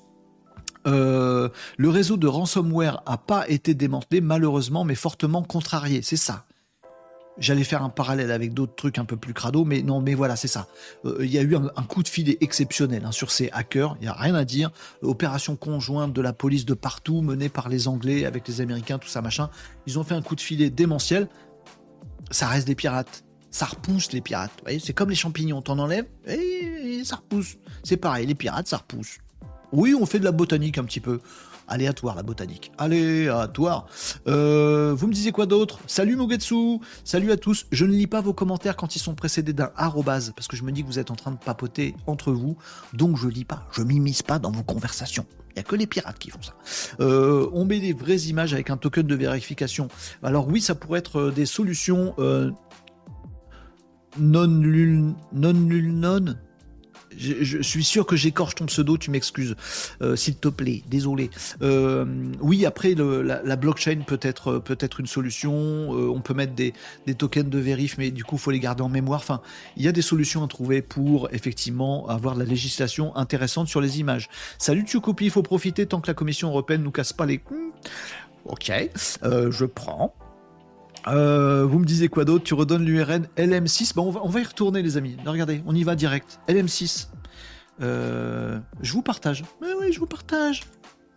Euh, 0.86 1.48
le 1.78 1.88
réseau 1.88 2.18
de 2.18 2.26
ransomware 2.26 3.02
a 3.06 3.16
pas 3.16 3.48
été 3.48 3.72
démantelé, 3.72 4.20
malheureusement, 4.20 4.84
mais 4.84 4.94
fortement 4.94 5.42
contrarié. 5.42 6.02
C'est 6.02 6.18
ça? 6.18 6.44
J'allais 7.38 7.64
faire 7.64 7.82
un 7.82 7.88
parallèle 7.88 8.30
avec 8.30 8.54
d'autres 8.54 8.74
trucs 8.76 8.98
un 8.98 9.04
peu 9.04 9.16
plus 9.16 9.34
crado, 9.34 9.64
mais 9.64 9.82
non, 9.82 10.00
mais 10.00 10.14
voilà, 10.14 10.36
c'est 10.36 10.48
ça. 10.48 10.68
Euh, 11.04 11.18
il 11.20 11.32
y 11.32 11.38
a 11.38 11.42
eu 11.42 11.56
un, 11.56 11.82
coup 11.82 12.04
de 12.04 12.08
filet 12.08 12.38
exceptionnel 12.40 13.04
hein, 13.04 13.10
sur 13.10 13.32
ces 13.32 13.50
hackers, 13.52 13.96
il 14.00 14.02
n'y 14.04 14.08
a 14.08 14.12
rien 14.12 14.34
à 14.36 14.44
dire. 14.44 14.70
Opération 15.02 15.56
conjointe 15.56 16.12
de 16.12 16.20
la 16.20 16.32
police 16.32 16.64
de 16.64 16.74
partout, 16.74 17.22
menée 17.22 17.48
par 17.48 17.68
les 17.68 17.88
Anglais 17.88 18.24
avec 18.24 18.46
les 18.46 18.60
Américains, 18.60 18.98
tout 18.98 19.08
ça, 19.08 19.20
machin. 19.20 19.50
Ils 19.86 19.98
ont 19.98 20.04
fait 20.04 20.14
un 20.14 20.22
coup 20.22 20.36
de 20.36 20.40
filet 20.40 20.70
démentiel. 20.70 21.28
Ça 22.30 22.46
reste 22.46 22.68
des 22.68 22.76
pirates. 22.76 23.24
Ça 23.50 23.66
repousse 23.66 24.12
les 24.12 24.20
pirates. 24.20 24.52
C'est 24.80 24.92
comme 24.92 25.10
les 25.10 25.16
champignons, 25.16 25.60
t'en 25.60 25.78
enlèves 25.78 26.06
et 26.26 27.02
ça 27.04 27.16
repousse. 27.16 27.56
C'est 27.82 27.96
pareil, 27.96 28.26
les 28.26 28.34
pirates, 28.34 28.68
ça 28.68 28.78
repousse. 28.78 29.18
Oui, 29.72 29.94
on 29.98 30.06
fait 30.06 30.20
de 30.20 30.24
la 30.24 30.32
botanique 30.32 30.78
un 30.78 30.84
petit 30.84 31.00
peu. 31.00 31.20
Aléatoire, 31.68 32.14
la 32.14 32.22
botanique. 32.22 32.72
Aléatoire. 32.78 33.86
Euh, 34.26 34.94
vous 34.96 35.06
me 35.06 35.12
disiez 35.12 35.32
quoi 35.32 35.46
d'autre? 35.46 35.78
Salut 35.86 36.16
Mugetsu 36.16 36.78
Salut 37.04 37.32
à 37.32 37.36
tous. 37.36 37.66
Je 37.72 37.84
ne 37.84 37.92
lis 37.92 38.06
pas 38.06 38.20
vos 38.20 38.32
commentaires 38.32 38.76
quand 38.76 38.96
ils 38.96 39.00
sont 39.00 39.14
précédés 39.14 39.52
d'un 39.52 39.70
arrobase, 39.76 40.32
parce 40.36 40.48
que 40.48 40.56
je 40.56 40.62
me 40.62 40.72
dis 40.72 40.82
que 40.82 40.86
vous 40.86 40.98
êtes 40.98 41.10
en 41.10 41.16
train 41.16 41.30
de 41.30 41.38
papoter 41.38 41.94
entre 42.06 42.32
vous, 42.32 42.56
donc 42.92 43.16
je 43.16 43.28
lis 43.28 43.44
pas. 43.44 43.66
Je 43.72 43.82
m'immisce 43.82 44.22
pas 44.22 44.38
dans 44.38 44.50
vos 44.50 44.62
conversations. 44.62 45.26
Il 45.50 45.54
n'y 45.58 45.60
a 45.60 45.62
que 45.62 45.76
les 45.76 45.86
pirates 45.86 46.18
qui 46.18 46.30
font 46.30 46.42
ça. 46.42 46.54
Euh, 47.00 47.48
on 47.52 47.64
met 47.64 47.78
des 47.78 47.92
vraies 47.92 48.22
images 48.22 48.52
avec 48.52 48.70
un 48.70 48.76
token 48.76 49.06
de 49.06 49.14
vérification. 49.14 49.88
Alors 50.22 50.48
oui, 50.48 50.60
ça 50.60 50.74
pourrait 50.74 50.98
être 50.98 51.20
euh, 51.20 51.30
des 51.30 51.46
solutions 51.46 52.14
non 54.18 54.46
nul 54.46 55.14
non 55.32 55.52
nul 55.52 55.92
non 55.92 56.36
je, 57.18 57.62
suis 57.62 57.84
sûr 57.84 58.06
que 58.06 58.16
j'écorche 58.16 58.54
ton 58.54 58.66
pseudo, 58.66 58.98
tu 58.98 59.10
m'excuses, 59.10 59.56
euh, 60.02 60.16
s'il 60.16 60.36
te 60.36 60.48
plaît, 60.48 60.82
désolé. 60.88 61.30
Euh, 61.62 62.04
oui, 62.40 62.66
après, 62.66 62.94
la, 62.94 63.56
blockchain 63.56 64.00
peut 64.06 64.20
être, 64.22 64.58
peut 64.58 64.78
être 64.80 65.00
une 65.00 65.06
solution, 65.06 65.52
euh, 65.54 66.08
on 66.08 66.20
peut 66.20 66.34
mettre 66.34 66.54
des, 66.54 66.74
tokens 67.16 67.48
de 67.48 67.58
vérif, 67.58 67.96
mais 67.98 68.10
du 68.10 68.24
coup, 68.24 68.36
il 68.36 68.40
faut 68.40 68.50
les 68.50 68.60
garder 68.60 68.82
en 68.82 68.88
mémoire. 68.88 69.20
Enfin, 69.20 69.40
il 69.76 69.82
y 69.82 69.88
a 69.88 69.92
des 69.92 70.02
solutions 70.02 70.44
à 70.44 70.48
trouver 70.48 70.82
pour, 70.82 71.28
effectivement, 71.32 72.08
avoir 72.08 72.34
de 72.34 72.40
la 72.40 72.46
législation 72.46 73.14
intéressante 73.16 73.68
sur 73.68 73.80
les 73.80 74.00
images. 74.00 74.28
Salut 74.58 74.82
Tchoukopi, 74.82 75.26
il 75.26 75.30
faut 75.30 75.42
profiter 75.42 75.86
tant 75.86 76.00
que 76.00 76.08
la 76.08 76.14
Commission 76.14 76.48
européenne 76.48 76.82
nous 76.82 76.90
casse 76.90 77.12
pas 77.12 77.26
les... 77.26 77.40
Ok, 78.46 78.70
je 79.22 79.64
prends. 79.64 80.14
Euh, 81.06 81.66
vous 81.66 81.78
me 81.78 81.84
disiez 81.84 82.08
quoi 82.08 82.24
d'autre? 82.24 82.44
Tu 82.44 82.54
redonnes 82.54 82.84
l'URL 82.84 83.28
LM6. 83.36 83.94
Bon, 83.94 84.14
on 84.22 84.28
va, 84.28 84.40
y 84.40 84.44
retourner, 84.44 84.82
les 84.82 84.96
amis. 84.96 85.16
regardez, 85.24 85.62
on 85.66 85.74
y 85.74 85.82
va 85.82 85.94
direct. 85.94 86.40
LM6. 86.48 87.08
Euh, 87.82 88.58
je 88.80 88.92
vous 88.92 89.02
partage. 89.02 89.44
Oui, 89.60 89.68
oui, 89.80 89.92
je 89.92 89.98
vous 89.98 90.06
partage. 90.06 90.62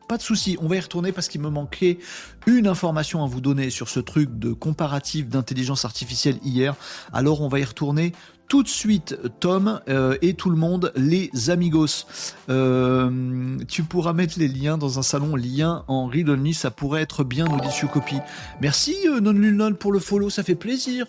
Pas 0.08 0.18
de 0.18 0.22
souci, 0.22 0.58
on 0.62 0.68
va 0.68 0.78
y 0.78 0.80
retourner 0.80 1.12
parce 1.12 1.28
qu'il 1.28 1.42
me 1.42 1.50
manquait 1.50 2.00
une 2.46 2.66
information 2.66 3.26
à 3.26 3.28
vous 3.28 3.42
donner 3.42 3.70
sur 3.70 3.90
ce 3.90 4.00
truc 4.00 4.40
de 4.40 4.54
comparatif 4.54 5.28
d'intelligence 5.28 5.84
artificielle 5.84 6.40
hier. 6.46 6.76
Alors 7.12 7.42
on 7.42 7.50
va 7.50 7.60
y 7.60 7.66
retourner 7.66 8.14
tout 8.48 8.64
de 8.64 8.68
suite, 8.68 9.18
Tom 9.40 9.82
euh, 9.90 10.18
et 10.22 10.34
tout 10.34 10.50
le 10.50 10.56
monde, 10.56 10.92
les 10.96 11.30
amigos. 11.50 12.06
Euh, 12.50 13.58
tu 13.68 13.84
pourras 13.84 14.14
mettre 14.14 14.40
les 14.40 14.48
liens 14.48 14.78
dans 14.78 15.00
un 15.00 15.02
salon 15.02 15.36
lien 15.36 15.84
en 15.88 16.08
read 16.08 16.30
only, 16.30 16.54
ça 16.54 16.72
pourrait 16.72 17.02
être 17.02 17.24
bien, 17.24 17.46
nous 17.46 17.60
dit 17.60 17.88
Copy. 17.92 18.18
Merci 18.62 18.96
euh, 19.08 19.20
Non 19.20 19.74
pour 19.74 19.92
le 19.92 20.00
follow, 20.00 20.30
ça 20.30 20.44
fait 20.44 20.56
plaisir. 20.56 21.08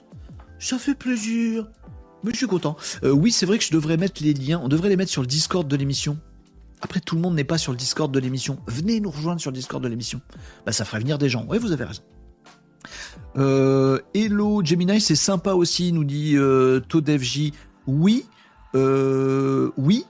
Ça 0.59 0.79
fait 0.79 0.95
plaisir. 0.95 1.67
Mais 2.25 2.33
je 2.33 2.37
suis 2.37 2.47
content. 2.47 2.77
Euh, 3.05 3.13
oui, 3.13 3.31
c'est 3.31 3.47
vrai 3.47 3.59
que 3.59 3.65
je 3.65 3.73
devrais 3.73 3.97
mettre 3.97 4.23
les 4.23 4.35
liens, 4.35 4.61
on 4.63 4.69
devrait 4.69 4.89
les 4.89 4.97
mettre 4.97 5.11
sur 5.11 5.23
le 5.23 5.29
Discord 5.29 5.69
de 5.69 5.77
l'émission. 5.77 6.19
Après, 6.81 7.01
tout 7.01 7.17
le 7.17 7.21
monde 7.21 7.35
n'est 7.35 7.45
pas 7.45 7.59
sur 7.59 7.73
le 7.73 7.79
Discord 7.79 8.13
de 8.13 8.19
l'émission. 8.19 8.59
Venez 8.67 9.01
nous 9.01 9.11
rejoindre 9.11 9.41
sur 9.41 9.51
le 9.51 9.57
Discord 9.57 9.83
de 9.83 9.89
l'émission. 9.89 10.21
Bah, 10.65 10.73
ça 10.73 10.85
ferait 10.85 11.01
venir 11.01 11.19
des 11.19 11.29
gens. 11.29 11.45
Oui, 11.49 11.59
vous 11.59 11.73
avez 11.73 11.85
raison. 11.85 12.03
Euh, 13.39 14.01
Hello 14.15 14.65
Gemini, 14.65 15.01
c'est 15.01 15.15
sympa 15.15 15.53
aussi, 15.53 15.93
nous 15.93 16.05
dit 16.05 16.37
euh, 16.37 16.81
Todevj. 16.81 17.53
Oui, 17.87 18.25
euh, 18.75 19.71
oui, 19.77 20.07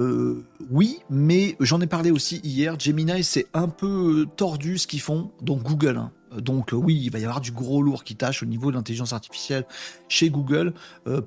euh, 0.00 0.42
oui, 0.70 1.00
mais 1.10 1.56
j'en 1.60 1.82
ai 1.82 1.86
parlé 1.86 2.10
aussi 2.10 2.40
hier. 2.42 2.78
Gemini, 2.80 3.22
c'est 3.24 3.46
un 3.52 3.68
peu 3.68 4.26
tordu 4.36 4.78
ce 4.78 4.86
qu'ils 4.86 5.02
font, 5.02 5.30
donc 5.42 5.64
Google. 5.64 5.98
Hein. 5.98 6.12
Donc 6.38 6.70
oui, 6.72 6.98
il 7.04 7.10
va 7.10 7.18
y 7.18 7.24
avoir 7.24 7.42
du 7.42 7.52
gros 7.52 7.82
lourd 7.82 8.04
qui 8.04 8.16
tâche 8.16 8.42
au 8.42 8.46
niveau 8.46 8.70
de 8.70 8.76
l'intelligence 8.76 9.12
artificielle 9.12 9.66
chez 10.08 10.30
Google. 10.30 10.72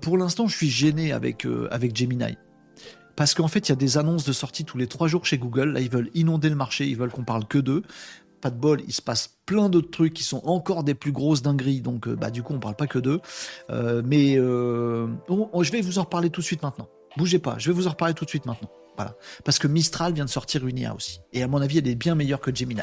pour 0.01 0.17
l'instant, 0.17 0.47
je 0.47 0.55
suis 0.55 0.69
gêné 0.69 1.11
avec, 1.13 1.47
avec 1.71 1.95
Gemini. 1.95 2.37
Parce 3.15 3.33
qu'en 3.33 3.49
fait, 3.49 3.67
il 3.67 3.69
y 3.69 3.73
a 3.73 3.75
des 3.75 3.97
annonces 3.97 4.23
de 4.23 4.31
sortie 4.31 4.63
tous 4.63 4.77
les 4.77 4.87
trois 4.87 5.07
jours 5.07 5.25
chez 5.25 5.37
Google. 5.37 5.71
Là, 5.73 5.81
ils 5.81 5.89
veulent 5.89 6.09
inonder 6.13 6.49
le 6.49 6.55
marché, 6.55 6.87
ils 6.87 6.95
veulent 6.95 7.11
qu'on 7.11 7.25
parle 7.25 7.45
que 7.45 7.57
d'eux 7.57 7.83
pas 8.39 8.49
de 8.49 8.57
bol, 8.57 8.81
il 8.87 8.93
se 8.93 9.01
passe 9.01 9.37
plein 9.45 9.69
d'autres 9.69 9.91
trucs 9.91 10.13
qui 10.13 10.23
sont 10.23 10.41
encore 10.45 10.83
des 10.83 10.93
plus 10.93 11.11
grosses 11.11 11.41
dingueries, 11.41 11.81
donc 11.81 12.07
euh, 12.07 12.15
bah, 12.15 12.31
du 12.31 12.43
coup 12.43 12.53
on 12.53 12.59
parle 12.59 12.75
pas 12.75 12.87
que 12.87 12.99
d'eux. 12.99 13.21
Euh, 13.69 14.01
mais 14.05 14.37
euh, 14.37 15.07
je 15.27 15.71
vais 15.71 15.81
vous 15.81 15.99
en 15.99 16.03
reparler 16.03 16.29
tout 16.29 16.41
de 16.41 16.45
suite 16.45 16.63
maintenant. 16.63 16.87
Bougez 17.17 17.39
pas, 17.39 17.57
je 17.57 17.69
vais 17.69 17.75
vous 17.75 17.87
en 17.87 17.91
reparler 17.91 18.13
tout 18.13 18.25
de 18.25 18.29
suite 18.29 18.45
maintenant. 18.45 18.69
Voilà. 18.95 19.15
Parce 19.45 19.59
que 19.59 19.67
Mistral 19.67 20.13
vient 20.13 20.25
de 20.25 20.29
sortir 20.29 20.67
une 20.67 20.77
IA 20.77 20.93
aussi. 20.93 21.21
Et 21.31 21.41
à 21.41 21.47
mon 21.47 21.61
avis, 21.61 21.77
elle 21.77 21.87
est 21.87 21.95
bien 21.95 22.15
meilleure 22.15 22.41
que 22.41 22.53
Gemini. 22.53 22.81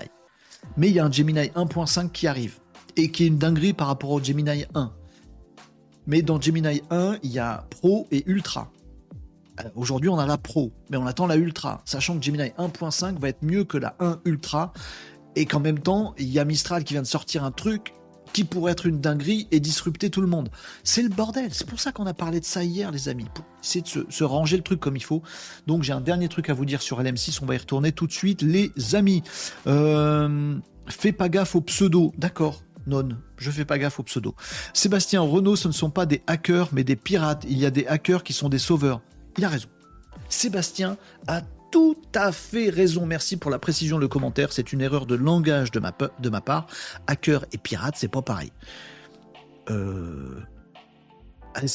Mais 0.76 0.88
il 0.88 0.94
y 0.94 0.98
a 0.98 1.04
un 1.04 1.12
Gemini 1.12 1.40
1.5 1.40 2.10
qui 2.10 2.26
arrive. 2.26 2.58
Et 2.96 3.10
qui 3.10 3.24
est 3.24 3.26
une 3.26 3.36
dinguerie 3.36 3.74
par 3.74 3.88
rapport 3.88 4.10
au 4.10 4.22
Gemini 4.22 4.64
1. 4.74 4.92
Mais 6.06 6.22
dans 6.22 6.40
Gemini 6.40 6.80
1, 6.88 7.18
il 7.22 7.32
y 7.32 7.38
a 7.38 7.66
Pro 7.68 8.06
et 8.10 8.22
Ultra. 8.26 8.72
Aujourd'hui, 9.74 10.08
on 10.08 10.18
a 10.18 10.26
la 10.26 10.38
Pro, 10.38 10.72
mais 10.90 10.96
on 10.96 11.06
attend 11.06 11.26
la 11.26 11.36
Ultra, 11.36 11.82
sachant 11.84 12.18
que 12.18 12.24
Gemini 12.24 12.50
1.5 12.58 13.18
va 13.18 13.28
être 13.28 13.42
mieux 13.42 13.64
que 13.64 13.78
la 13.78 13.94
1 14.00 14.20
Ultra 14.24 14.72
et 15.36 15.46
qu'en 15.46 15.60
même 15.60 15.78
temps, 15.78 16.14
il 16.18 16.28
y 16.28 16.38
a 16.40 16.44
Mistral 16.44 16.82
qui 16.82 16.94
vient 16.94 17.02
de 17.02 17.06
sortir 17.06 17.44
un 17.44 17.52
truc 17.52 17.92
qui 18.32 18.44
pourrait 18.44 18.72
être 18.72 18.86
une 18.86 19.00
dinguerie 19.00 19.46
et 19.50 19.60
disrupter 19.60 20.10
tout 20.10 20.20
le 20.20 20.26
monde. 20.26 20.50
C'est 20.82 21.02
le 21.02 21.08
bordel. 21.08 21.54
C'est 21.54 21.66
pour 21.66 21.80
ça 21.80 21.92
qu'on 21.92 22.06
a 22.06 22.14
parlé 22.14 22.40
de 22.40 22.44
ça 22.44 22.64
hier, 22.64 22.90
les 22.90 23.08
amis. 23.08 23.26
Essayer 23.62 23.82
de 23.82 24.10
se, 24.10 24.24
ranger 24.24 24.56
le 24.56 24.62
truc 24.62 24.80
comme 24.80 24.96
il 24.96 25.02
faut. 25.02 25.22
Donc 25.66 25.84
j'ai 25.84 25.92
un 25.92 26.00
dernier 26.00 26.28
truc 26.28 26.50
à 26.50 26.54
vous 26.54 26.64
dire 26.64 26.82
sur 26.82 27.00
LM6. 27.00 27.38
On 27.42 27.46
va 27.46 27.54
y 27.54 27.58
retourner 27.58 27.92
tout 27.92 28.06
de 28.06 28.12
suite, 28.12 28.42
les 28.42 28.72
amis. 28.94 29.22
Euh, 29.66 30.56
fais 30.88 31.12
pas 31.12 31.28
gaffe 31.28 31.54
au 31.54 31.60
pseudo. 31.60 32.12
D'accord. 32.18 32.62
Non, 32.86 33.08
je 33.36 33.50
fais 33.50 33.64
pas 33.64 33.78
gaffe 33.78 33.98
au 34.00 34.04
pseudo. 34.04 34.34
Sébastien 34.72 35.20
Renault, 35.20 35.56
ce 35.56 35.68
ne 35.68 35.72
sont 35.72 35.90
pas 35.90 36.06
des 36.06 36.22
hackers, 36.26 36.68
mais 36.72 36.84
des 36.84 36.96
pirates. 36.96 37.44
Il 37.48 37.58
y 37.58 37.66
a 37.66 37.70
des 37.70 37.86
hackers 37.86 38.22
qui 38.22 38.32
sont 38.32 38.48
des 38.48 38.58
sauveurs. 38.58 39.00
Il 39.38 39.44
a 39.44 39.48
raison. 39.48 39.68
Sébastien 40.28 40.96
a 41.26 41.42
tout 41.76 41.94
à 42.14 42.32
fait 42.32 42.70
raison. 42.70 43.04
Merci 43.04 43.36
pour 43.36 43.50
la 43.50 43.58
précision 43.58 43.98
de 43.98 44.06
commentaire. 44.06 44.50
C'est 44.50 44.72
une 44.72 44.80
erreur 44.80 45.04
de 45.04 45.14
langage 45.14 45.70
de 45.72 45.78
ma, 45.78 45.92
de 46.18 46.30
ma 46.30 46.40
part. 46.40 46.68
Hacker 47.06 47.44
et 47.52 47.58
pirate, 47.58 47.96
c'est 47.98 48.08
pas 48.08 48.22
pareil. 48.22 48.50
Euh, 49.68 50.40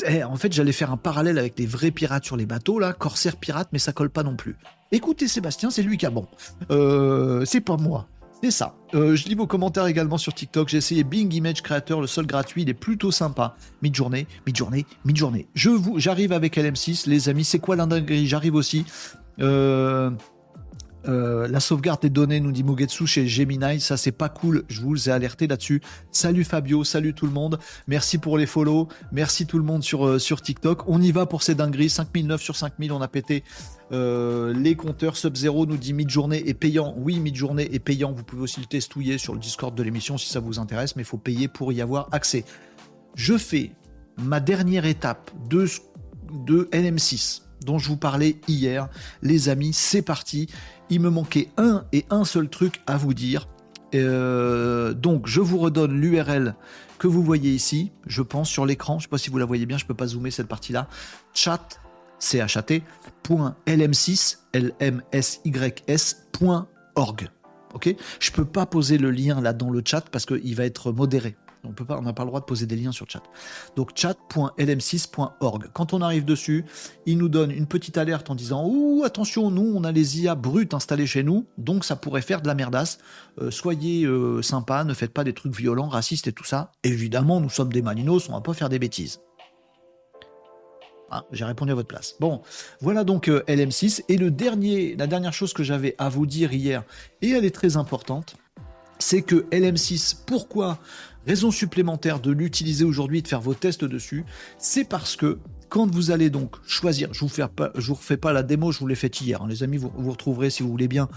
eh, 0.07 0.23
en 0.23 0.35
fait, 0.37 0.51
j'allais 0.53 0.71
faire 0.71 0.91
un 0.91 0.97
parallèle 0.97 1.37
avec 1.37 1.55
des 1.55 1.67
vrais 1.67 1.91
pirates 1.91 2.25
sur 2.25 2.35
les 2.35 2.47
bateaux, 2.47 2.79
là, 2.79 2.93
corsaire 2.93 3.37
pirate, 3.37 3.69
mais 3.73 3.77
ça 3.77 3.93
colle 3.93 4.09
pas 4.09 4.23
non 4.23 4.35
plus. 4.35 4.55
Écoutez 4.91 5.27
Sébastien, 5.27 5.69
c'est 5.69 5.83
lui 5.83 5.99
qui 5.99 6.07
a 6.07 6.09
bon. 6.09 6.25
Euh, 6.71 7.45
c'est 7.45 7.61
pas 7.61 7.77
moi. 7.77 8.07
C'est 8.43 8.49
ça. 8.49 8.73
Euh, 8.95 9.15
je 9.15 9.27
lis 9.27 9.35
vos 9.35 9.45
commentaires 9.45 9.85
également 9.85 10.17
sur 10.17 10.33
TikTok. 10.33 10.67
J'ai 10.69 10.77
essayé 10.77 11.03
Bing 11.03 11.31
Image 11.31 11.61
Creator, 11.61 12.01
le 12.01 12.07
seul 12.07 12.25
gratuit, 12.25 12.63
il 12.63 12.69
est 12.69 12.73
plutôt 12.73 13.11
sympa. 13.11 13.55
Mid-journée, 13.83 14.25
mid-journée, 14.47 14.87
mid-journée. 15.05 15.47
J'arrive 15.53 16.31
avec 16.31 16.57
LM6, 16.57 17.07
les 17.07 17.29
amis. 17.29 17.43
C'est 17.43 17.59
quoi 17.59 17.75
l'indinguerie 17.75 18.25
J'arrive 18.25 18.55
aussi. 18.55 18.83
Euh, 19.39 20.11
euh, 21.07 21.47
la 21.47 21.59
sauvegarde 21.59 22.01
des 22.01 22.11
données, 22.11 22.39
nous 22.39 22.51
dit 22.51 22.63
Mugetsu 22.63 23.07
chez 23.07 23.27
Gemini, 23.27 23.79
ça 23.79 23.97
c'est 23.97 24.11
pas 24.11 24.29
cool, 24.29 24.63
je 24.67 24.81
vous 24.81 25.09
ai 25.09 25.11
alerté 25.11 25.47
là-dessus. 25.47 25.81
Salut 26.11 26.43
Fabio, 26.43 26.83
salut 26.83 27.15
tout 27.15 27.25
le 27.25 27.31
monde, 27.31 27.57
merci 27.87 28.19
pour 28.19 28.37
les 28.37 28.45
follow, 28.45 28.87
merci 29.11 29.47
tout 29.47 29.57
le 29.57 29.63
monde 29.63 29.81
sur, 29.81 30.05
euh, 30.05 30.19
sur 30.19 30.43
TikTok. 30.43 30.87
On 30.87 31.01
y 31.01 31.11
va 31.11 31.25
pour 31.25 31.41
ces 31.41 31.55
dingueries, 31.55 31.89
5009 31.89 32.41
sur 32.41 32.55
5000, 32.55 32.91
on 32.91 33.01
a 33.01 33.07
pété 33.07 33.43
les 33.93 34.75
compteurs. 34.77 35.17
Sub-Zero 35.17 35.65
nous 35.65 35.75
dit 35.75 35.91
mid-journée 35.91 36.41
et 36.45 36.53
payant. 36.53 36.93
Oui, 36.97 37.19
mid-journée 37.19 37.67
et 37.73 37.79
payant, 37.79 38.13
vous 38.13 38.23
pouvez 38.23 38.43
aussi 38.43 38.61
le 38.61 38.65
testouiller 38.65 39.17
sur 39.17 39.33
le 39.33 39.39
Discord 39.39 39.75
de 39.75 39.83
l'émission 39.83 40.17
si 40.17 40.29
ça 40.29 40.39
vous 40.39 40.59
intéresse, 40.59 40.95
mais 40.95 41.01
il 41.01 41.05
faut 41.05 41.17
payer 41.17 41.49
pour 41.49 41.73
y 41.73 41.81
avoir 41.81 42.07
accès. 42.13 42.45
Je 43.15 43.37
fais 43.37 43.71
ma 44.17 44.39
dernière 44.39 44.85
étape 44.85 45.29
de, 45.49 45.67
de 46.45 46.69
NM6 46.71 47.41
dont 47.65 47.77
je 47.77 47.87
vous 47.87 47.97
parlais 47.97 48.37
hier. 48.47 48.89
Les 49.21 49.49
amis, 49.49 49.73
c'est 49.73 50.01
parti. 50.01 50.47
Il 50.89 51.01
me 51.01 51.09
manquait 51.09 51.49
un 51.57 51.85
et 51.93 52.05
un 52.09 52.25
seul 52.25 52.49
truc 52.49 52.81
à 52.87 52.97
vous 52.97 53.13
dire. 53.13 53.47
Euh, 53.93 54.93
donc, 54.93 55.27
je 55.27 55.41
vous 55.41 55.57
redonne 55.57 55.99
l'URL 55.99 56.55
que 56.97 57.07
vous 57.07 57.23
voyez 57.23 57.51
ici, 57.51 57.91
je 58.05 58.21
pense, 58.21 58.49
sur 58.49 58.65
l'écran. 58.65 58.93
Je 58.93 58.99
ne 58.99 59.01
sais 59.03 59.09
pas 59.09 59.17
si 59.17 59.29
vous 59.29 59.37
la 59.37 59.45
voyez 59.45 59.65
bien, 59.65 59.77
je 59.77 59.85
ne 59.85 59.87
peux 59.87 59.93
pas 59.93 60.07
zoomer 60.07 60.31
cette 60.31 60.47
partie-là. 60.47 60.87
Chat, 61.33 61.79
C-H-A-T, 62.19 62.83
.lm6, 63.27 64.37
L-M-S-Y-S, 64.53 66.27
.org. 66.95 67.29
Ok? 67.73 67.95
Je 68.19 68.31
peux 68.31 68.45
pas 68.45 68.65
poser 68.65 68.97
le 68.97 69.11
lien 69.11 69.41
là 69.41 69.53
dans 69.53 69.69
le 69.69 69.81
chat 69.83 70.01
parce 70.09 70.25
qu'il 70.25 70.55
va 70.55 70.65
être 70.65 70.91
modéré. 70.91 71.35
On 71.63 71.73
peut 71.73 71.85
pas, 71.85 71.97
on 71.97 72.01
n'a 72.01 72.13
pas 72.13 72.23
le 72.23 72.29
droit 72.29 72.39
de 72.39 72.45
poser 72.45 72.65
des 72.65 72.75
liens 72.75 72.91
sur 72.91 73.09
chat. 73.09 73.21
Donc 73.75 73.91
chat.lm6.org. 73.95 75.69
Quand 75.73 75.93
on 75.93 76.01
arrive 76.01 76.25
dessus, 76.25 76.65
il 77.05 77.17
nous 77.17 77.29
donne 77.29 77.51
une 77.51 77.67
petite 77.67 77.97
alerte 77.97 78.29
en 78.29 78.35
disant 78.35 78.65
Ouh, 78.65 79.03
attention, 79.05 79.51
nous, 79.51 79.73
on 79.75 79.83
a 79.83 79.91
les 79.91 80.21
IA 80.21 80.35
brutes 80.35 80.73
installées 80.73 81.07
chez 81.07 81.23
nous, 81.23 81.45
donc 81.57 81.85
ça 81.85 81.95
pourrait 81.95 82.21
faire 82.21 82.41
de 82.41 82.47
la 82.47 82.55
merdasse. 82.55 82.97
Euh, 83.39 83.51
soyez 83.51 84.05
euh, 84.05 84.41
sympa, 84.41 84.83
ne 84.83 84.93
faites 84.93 85.13
pas 85.13 85.23
des 85.23 85.33
trucs 85.33 85.55
violents, 85.55 85.87
racistes 85.87 86.27
et 86.27 86.33
tout 86.33 86.45
ça. 86.45 86.71
Évidemment, 86.83 87.39
nous 87.39 87.49
sommes 87.49 87.71
des 87.71 87.81
maninos, 87.81 88.29
on 88.29 88.33
va 88.33 88.41
pas 88.41 88.53
faire 88.53 88.69
des 88.69 88.79
bêtises. 88.79 89.19
Ah, 91.13 91.25
j'ai 91.33 91.43
répondu 91.43 91.73
à 91.73 91.75
votre 91.75 91.89
place. 91.89 92.15
Bon, 92.21 92.41
voilà 92.79 93.03
donc 93.03 93.27
euh, 93.27 93.43
LM6. 93.47 94.05
Et 94.07 94.15
le 94.15 94.31
dernier, 94.31 94.95
la 94.95 95.07
dernière 95.07 95.33
chose 95.33 95.51
que 95.51 95.61
j'avais 95.61 95.93
à 95.97 96.07
vous 96.07 96.25
dire 96.25 96.53
hier, 96.53 96.83
et 97.21 97.31
elle 97.31 97.43
est 97.43 97.53
très 97.53 97.75
importante, 97.75 98.37
c'est 98.97 99.21
que 99.21 99.47
LM6, 99.51 100.23
pourquoi 100.25 100.79
Raison 101.27 101.51
supplémentaire 101.51 102.19
de 102.19 102.31
l'utiliser 102.31 102.83
aujourd'hui 102.83 103.21
de 103.21 103.27
faire 103.27 103.41
vos 103.41 103.53
tests 103.53 103.85
dessus, 103.85 104.25
c'est 104.57 104.83
parce 104.83 105.15
que 105.15 105.37
quand 105.69 105.89
vous 105.89 106.11
allez 106.11 106.29
donc 106.29 106.55
choisir, 106.65 107.13
je 107.13 107.19
vous, 107.19 107.27
vous 107.27 107.93
refais 107.93 108.17
pas 108.17 108.33
la 108.33 108.43
démo, 108.43 108.71
je 108.71 108.79
vous 108.79 108.87
l'ai 108.87 108.95
faite 108.95 109.21
hier, 109.21 109.41
hein, 109.41 109.47
les 109.47 109.63
amis, 109.63 109.77
vous, 109.77 109.91
vous 109.95 110.11
retrouverez 110.11 110.49
si 110.49 110.63
vous 110.63 110.69
voulez 110.69 110.87
bien 110.87 111.07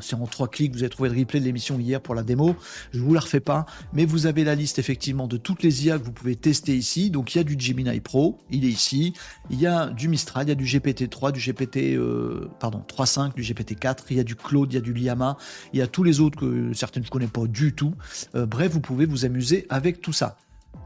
c'est 0.00 0.14
en 0.14 0.26
trois 0.26 0.48
clics, 0.48 0.72
vous 0.72 0.82
avez 0.82 0.90
trouvé 0.90 1.08
le 1.08 1.18
replay 1.18 1.40
de 1.40 1.44
l'émission 1.44 1.78
hier 1.78 2.00
pour 2.00 2.14
la 2.14 2.22
démo. 2.22 2.56
Je 2.92 3.00
vous 3.00 3.14
la 3.14 3.20
refais 3.20 3.40
pas, 3.40 3.66
mais 3.92 4.04
vous 4.04 4.26
avez 4.26 4.44
la 4.44 4.54
liste 4.54 4.78
effectivement 4.78 5.26
de 5.26 5.36
toutes 5.36 5.62
les 5.62 5.86
IA 5.86 5.98
que 5.98 6.04
vous 6.04 6.12
pouvez 6.12 6.36
tester 6.36 6.76
ici. 6.76 7.10
Donc 7.10 7.34
il 7.34 7.38
y 7.38 7.40
a 7.40 7.44
du 7.44 7.56
Gemini 7.58 8.00
Pro, 8.00 8.38
il 8.50 8.64
est 8.64 8.68
ici. 8.68 9.14
Il 9.50 9.60
y 9.60 9.66
a 9.66 9.88
du 9.88 10.08
Mistral, 10.08 10.46
il 10.46 10.48
y 10.50 10.52
a 10.52 10.54
du 10.54 10.64
GPT-3, 10.64 11.32
du 11.32 11.40
GPT 11.40 11.96
euh, 11.96 12.48
pardon 12.60 12.84
3.5, 12.86 13.34
du 13.34 13.42
GPT-4. 13.42 14.04
Il 14.10 14.16
y 14.16 14.20
a 14.20 14.24
du 14.24 14.36
Claude, 14.36 14.72
il 14.72 14.76
y 14.76 14.78
a 14.78 14.82
du 14.82 14.92
Liama, 14.92 15.36
il 15.72 15.78
y 15.78 15.82
a 15.82 15.86
tous 15.86 16.02
les 16.02 16.20
autres 16.20 16.38
que 16.38 16.72
certaines 16.72 17.04
je 17.04 17.10
connais 17.10 17.26
pas 17.26 17.46
du 17.46 17.74
tout. 17.74 17.94
Euh, 18.34 18.46
bref, 18.46 18.72
vous 18.72 18.80
pouvez 18.80 19.06
vous 19.06 19.24
amuser 19.24 19.66
avec 19.70 20.00
tout 20.00 20.12
ça. 20.12 20.36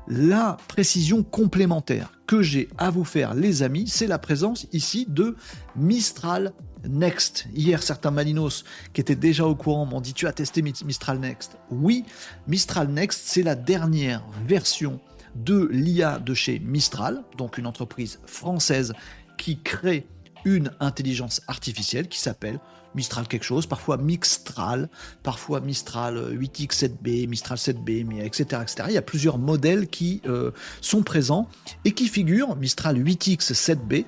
La 0.07 0.59
précision 0.69 1.23
complémentaire 1.23 2.13
que 2.27 2.43
j'ai 2.43 2.69
à 2.79 2.91
vous 2.91 3.05
faire, 3.05 3.35
les 3.35 3.63
amis, 3.63 3.89
c'est 3.89 4.07
la 4.07 4.19
présence 4.19 4.67
ici 4.73 5.07
de 5.09 5.37
Mistral 5.77 6.53
Next. 6.89 7.47
Hier, 7.55 7.83
certains 7.83 8.11
Malinos 8.11 8.65
qui 8.93 9.01
étaient 9.01 9.17
déjà 9.17 9.47
au 9.47 9.55
courant 9.55 9.87
m'ont 9.87 10.01
dit 10.01 10.15
Tu 10.15 10.27
as 10.27 10.33
testé 10.33 10.63
Mistral 10.63 11.19
Next 11.19 11.57
Oui, 11.71 12.05
Mistral 12.47 12.89
Next, 12.89 13.23
c'est 13.25 13.43
la 13.43 13.55
dernière 13.55 14.25
version 14.47 15.01
de 15.35 15.69
l'IA 15.73 16.19
de 16.19 16.35
chez 16.35 16.59
Mistral, 16.61 17.25
donc 17.37 17.59
une 17.59 17.67
entreprise 17.67 18.21
française 18.27 18.93
qui 19.37 19.61
crée 19.61 20.07
une 20.45 20.71
intelligence 20.81 21.41
artificielle 21.49 22.09
qui 22.09 22.21
s'appelle 22.21 22.61
Mistral 22.95 23.27
quelque 23.27 23.45
chose, 23.45 23.67
parfois 23.67 23.97
Mixtral, 23.97 24.89
parfois 25.23 25.61
Mistral 25.61 26.37
8X 26.37 26.85
7B, 26.85 27.29
Mistral 27.29 27.59
7B, 27.59 28.23
etc., 28.23 28.63
etc. 28.63 28.85
Il 28.89 28.95
y 28.95 28.99
a 28.99 29.03
plusieurs 29.03 29.39
modèles 29.39 29.89
qui 29.89 30.23
euh, 30.27 30.53
sont 30.81 31.03
présents 31.03 31.49
et 31.85 31.93
qui 31.93 32.09
figurent, 32.09 32.55
Mistral 32.57 33.03
8X 33.03 33.53
7B, 33.53 34.05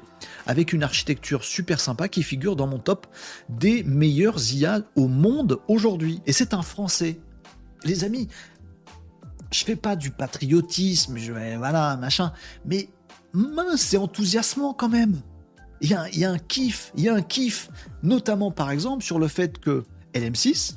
avec 0.46 0.72
une 0.72 0.82
architecture 0.82 1.44
super 1.44 1.80
sympa 1.80 2.08
qui 2.08 2.22
figure 2.22 2.56
dans 2.56 2.66
mon 2.66 2.78
top 2.78 3.06
des 3.48 3.82
meilleurs 3.84 4.52
IA 4.52 4.82
au 4.94 5.08
monde 5.08 5.60
aujourd'hui. 5.68 6.20
Et 6.26 6.32
c'est 6.32 6.54
un 6.54 6.62
Français. 6.62 7.18
Les 7.84 8.04
amis, 8.04 8.28
je 9.52 9.64
fais 9.64 9.76
pas 9.76 9.96
du 9.96 10.10
patriotisme, 10.10 11.18
je 11.18 11.32
voilà, 11.58 11.96
machin, 11.96 12.32
mais 12.64 12.88
mince, 13.32 13.82
c'est 13.82 13.98
enthousiasmant 13.98 14.72
quand 14.72 14.88
même 14.88 15.20
il 15.80 15.90
y, 15.90 16.24
a, 16.24 16.30
un 16.30 16.38
kiff, 16.38 16.92
il 16.96 17.04
y 17.04 17.08
a 17.08 17.14
un 17.14 17.22
kiff, 17.22 17.70
notamment 18.02 18.50
par 18.50 18.70
exemple 18.70 19.04
sur 19.04 19.18
le 19.18 19.28
fait 19.28 19.58
que 19.58 19.84
LM6, 20.14 20.76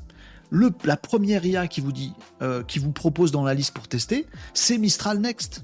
le, 0.49 0.71
la 0.83 0.97
première 0.97 1.45
IA 1.45 1.67
qui 1.67 1.81
vous 1.81 1.91
dit, 1.91 2.13
euh, 2.41 2.63
qui 2.63 2.79
vous 2.79 2.91
propose 2.91 3.31
dans 3.31 3.43
la 3.43 3.53
liste 3.53 3.73
pour 3.73 3.87
tester, 3.87 4.27
c'est 4.53 4.77
Mistral 4.77 5.19
Next. 5.19 5.63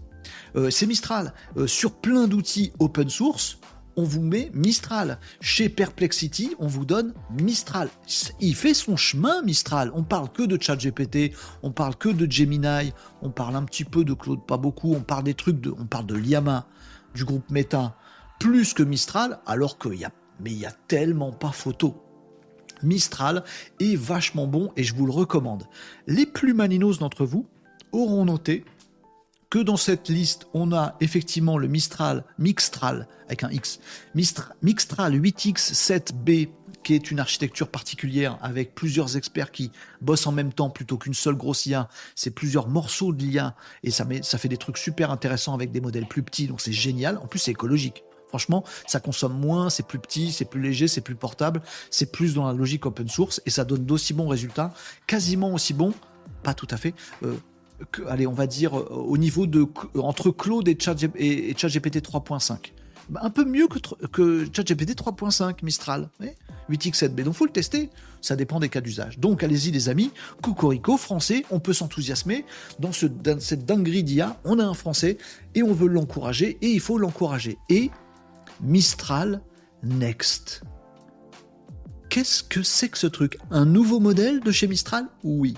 Euh, 0.56 0.70
c'est 0.70 0.86
Mistral. 0.86 1.34
Euh, 1.58 1.68
sur 1.68 1.94
plein 1.96 2.28
d'outils 2.28 2.72
open 2.80 3.10
source, 3.10 3.60
on 3.96 4.04
vous 4.04 4.22
met 4.22 4.52
Mistral. 4.54 5.20
Chez 5.42 5.70
Perplexity, 5.70 6.56
on 6.60 6.68
vous 6.68 6.86
donne 6.86 7.14
Mistral. 7.42 7.90
Il 8.40 8.56
fait 8.56 8.74
son 8.74 8.98
chemin, 8.98 9.42
Mistral. 9.42 9.92
On 9.94 10.04
parle 10.04 10.30
que 10.32 10.44
de 10.44 10.62
ChatGPT, 10.62 11.34
on 11.64 11.72
parle 11.72 11.96
que 11.96 12.10
de 12.10 12.30
Gemini, 12.32 12.94
on 13.22 13.30
parle 13.30 13.56
un 13.56 13.64
petit 13.64 13.86
peu 13.86 14.04
de 14.04 14.14
Claude, 14.14 14.46
pas 14.46 14.58
beaucoup, 14.58 14.94
on 14.94 15.02
parle 15.02 15.24
des 15.24 15.34
trucs 15.34 15.62
de, 15.62 15.74
on 15.78 15.86
parle 15.86 16.06
de 16.06 16.16
Liama, 16.16 16.68
du 17.14 17.26
groupe 17.26 17.50
Meta 17.50 17.96
plus 18.40 18.74
que 18.74 18.84
Mistral, 18.84 19.40
alors 19.46 19.78
qu'il 19.78 19.96
y 19.96 20.06
a, 20.06 20.12
mais 20.40 20.52
y 20.52 20.66
a 20.66 20.72
tellement 20.88 21.32
pas 21.32 21.52
photo. 21.52 22.02
Mistral 22.84 23.44
est 23.80 23.96
vachement 23.96 24.48
bon 24.48 24.72
et 24.76 24.84
je 24.84 24.94
vous 24.94 25.06
le 25.06 25.12
recommande. 25.12 25.64
Les 26.08 26.26
plus 26.26 26.54
maninos 26.54 27.00
d'entre 27.00 27.26
vous 27.26 27.48
auront 27.92 28.26
noté 28.26 28.66
que 29.50 29.60
dans 29.60 29.78
cette 29.78 30.10
liste, 30.10 30.48
on 30.54 30.74
a 30.74 30.96
effectivement 31.00 31.58
le 31.58 31.68
Mistral, 31.68 32.24
Mixtral, 32.40 33.08
avec 33.26 33.44
un 33.44 33.52
X, 33.52 33.80
Mixtral 34.14 35.20
8X7B, 35.20 36.50
qui 36.86 36.94
est 36.94 37.10
une 37.10 37.20
architecture 37.20 37.68
particulière 37.68 38.38
avec 38.42 38.76
plusieurs 38.76 39.18
experts 39.18 39.52
qui 39.52 39.72
bossent 40.02 40.28
en 40.28 40.32
même 40.32 40.54
temps 40.54 40.70
plutôt 40.70 40.98
qu'une 40.98 41.16
seule 41.16 41.36
grosse 41.36 41.66
IA. 41.66 41.90
C'est 42.14 42.30
plusieurs 42.30 42.68
morceaux 42.68 43.12
de 43.12 43.24
l'IA 43.24 43.56
et 43.82 43.90
ça, 43.90 44.06
fait 44.38 44.48
des 44.48 44.58
trucs 44.58 44.78
super 44.78 45.10
intéressants 45.10 45.56
avec 45.56 45.72
des 45.72 45.82
modèles 45.82 46.08
plus 46.08 46.22
petits, 46.22 46.46
donc 46.46 46.62
c'est 46.62 46.72
génial. 46.72 47.18
En 47.18 47.28
plus, 47.28 47.40
c'est 47.40 47.52
écologique. 47.52 48.04
Franchement, 48.28 48.64
ça 48.86 49.00
consomme 49.00 49.40
moins, 49.40 49.70
c'est 49.70 49.88
plus 49.88 49.98
petit, 49.98 50.32
c'est 50.32 50.46
plus 50.46 50.62
léger, 50.62 50.88
c'est 50.88 51.02
plus 51.02 51.16
portable, 51.16 51.62
c'est 51.90 52.12
plus 52.12 52.36
dans 52.36 52.46
la 52.46 52.54
logique 52.54 52.86
open 52.86 53.08
source 53.08 53.42
et 53.46 53.50
ça 53.50 53.66
donne 53.66 53.86
d'aussi 53.86 54.14
bons 54.14 54.28
résultats, 54.28 54.74
quasiment 55.08 55.54
aussi 55.54 55.74
bons, 55.74 55.94
pas 56.44 56.54
tout 56.54 56.68
à 56.70 56.78
fait. 56.78 56.94
Euh, 57.24 57.36
allez, 58.08 58.28
on 58.28 58.34
va 58.34 58.48
dire 58.48 58.78
euh, 58.78 58.88
au 58.90 59.18
niveau 59.18 59.48
de 59.48 59.68
entre 59.96 60.32
Claude 60.32 60.68
et 60.68 60.78
ChatGPT 60.80 61.98
3.5 61.98 62.72
bah, 63.10 63.20
un 63.24 63.30
peu 63.30 63.46
mieux 63.46 63.68
que, 63.68 63.80
que 64.08 64.48
ChatGPT 64.52 64.98
3.5 64.98 65.64
Mistral, 65.64 66.10
8x7b. 66.72 67.24
Donc 67.24 67.36
faut 67.36 67.46
le 67.46 67.52
tester, 67.52 67.90
ça 68.22 68.36
dépend 68.36 68.60
des 68.60 68.70
cas 68.70 68.82
d'usage. 68.82 69.20
Donc 69.20 69.44
allez-y 69.44 69.72
les 69.72 69.90
amis, 69.90 70.12
Cocorico, 70.42 70.98
français, 70.98 71.46
on 71.52 71.60
peut 71.60 71.74
s'enthousiasmer 71.74 72.46
dans, 72.80 72.92
dans 73.24 73.40
cette 73.40 73.66
dinguerie 73.66 74.04
d'IA, 74.04 74.40
on 74.44 74.58
a 74.60 74.64
un 74.64 74.74
français 74.74 75.18
et 75.54 75.62
on 75.62 75.74
veut 75.74 75.88
l'encourager 75.88 76.58
et 76.62 76.68
il 76.68 76.80
faut 76.80 76.98
l'encourager. 76.98 77.58
Et 77.70 77.92
Mistral 78.62 79.42
Next. 79.84 80.64
Qu'est-ce 82.10 82.44
que 82.44 82.64
c'est 82.64 82.90
que 82.90 82.98
ce 82.98 83.08
truc? 83.08 83.38
Un 83.52 83.66
nouveau 83.66 84.00
modèle 84.00 84.40
de 84.40 84.52
chez 84.52 84.68
Mistral? 84.68 85.06
Oui. 85.24 85.56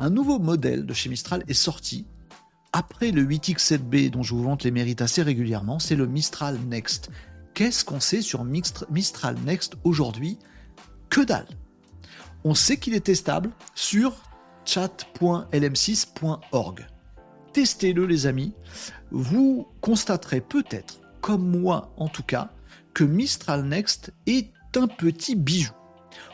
Un 0.00 0.10
nouveau 0.10 0.38
modèle 0.38 0.86
de 0.86 0.94
chez 0.94 1.08
Mistral 1.08 1.42
est 1.48 1.54
sorti 1.54 2.06
après 2.72 3.10
le 3.10 3.24
8X7B 3.24 4.10
dont 4.10 4.22
je 4.22 4.34
vous 4.34 4.42
vante 4.42 4.62
les 4.62 4.70
mérites 4.70 5.00
assez 5.00 5.22
régulièrement, 5.22 5.78
c'est 5.78 5.96
le 5.96 6.06
Mistral 6.06 6.58
Next. 6.68 7.10
Qu'est-ce 7.54 7.82
qu'on 7.84 7.98
sait 7.98 8.20
sur 8.22 8.44
Mistral 8.44 9.36
Next 9.44 9.74
aujourd'hui? 9.84 10.38
Que 11.08 11.22
dalle 11.22 11.48
On 12.44 12.54
sait 12.54 12.76
qu'il 12.76 12.92
est 12.94 13.06
testable 13.06 13.50
sur 13.74 14.14
chat.lm6.org. 14.64 16.86
Testez-le 17.52 18.06
les 18.06 18.26
amis, 18.26 18.52
vous 19.10 19.66
constaterez 19.80 20.42
peut-être 20.42 21.00
comme 21.20 21.48
moi 21.48 21.92
en 21.96 22.08
tout 22.08 22.22
cas, 22.22 22.50
que 22.94 23.02
Mistral 23.04 23.64
Next 23.64 24.12
est 24.26 24.52
un 24.76 24.86
petit 24.86 25.34
bijou. 25.34 25.72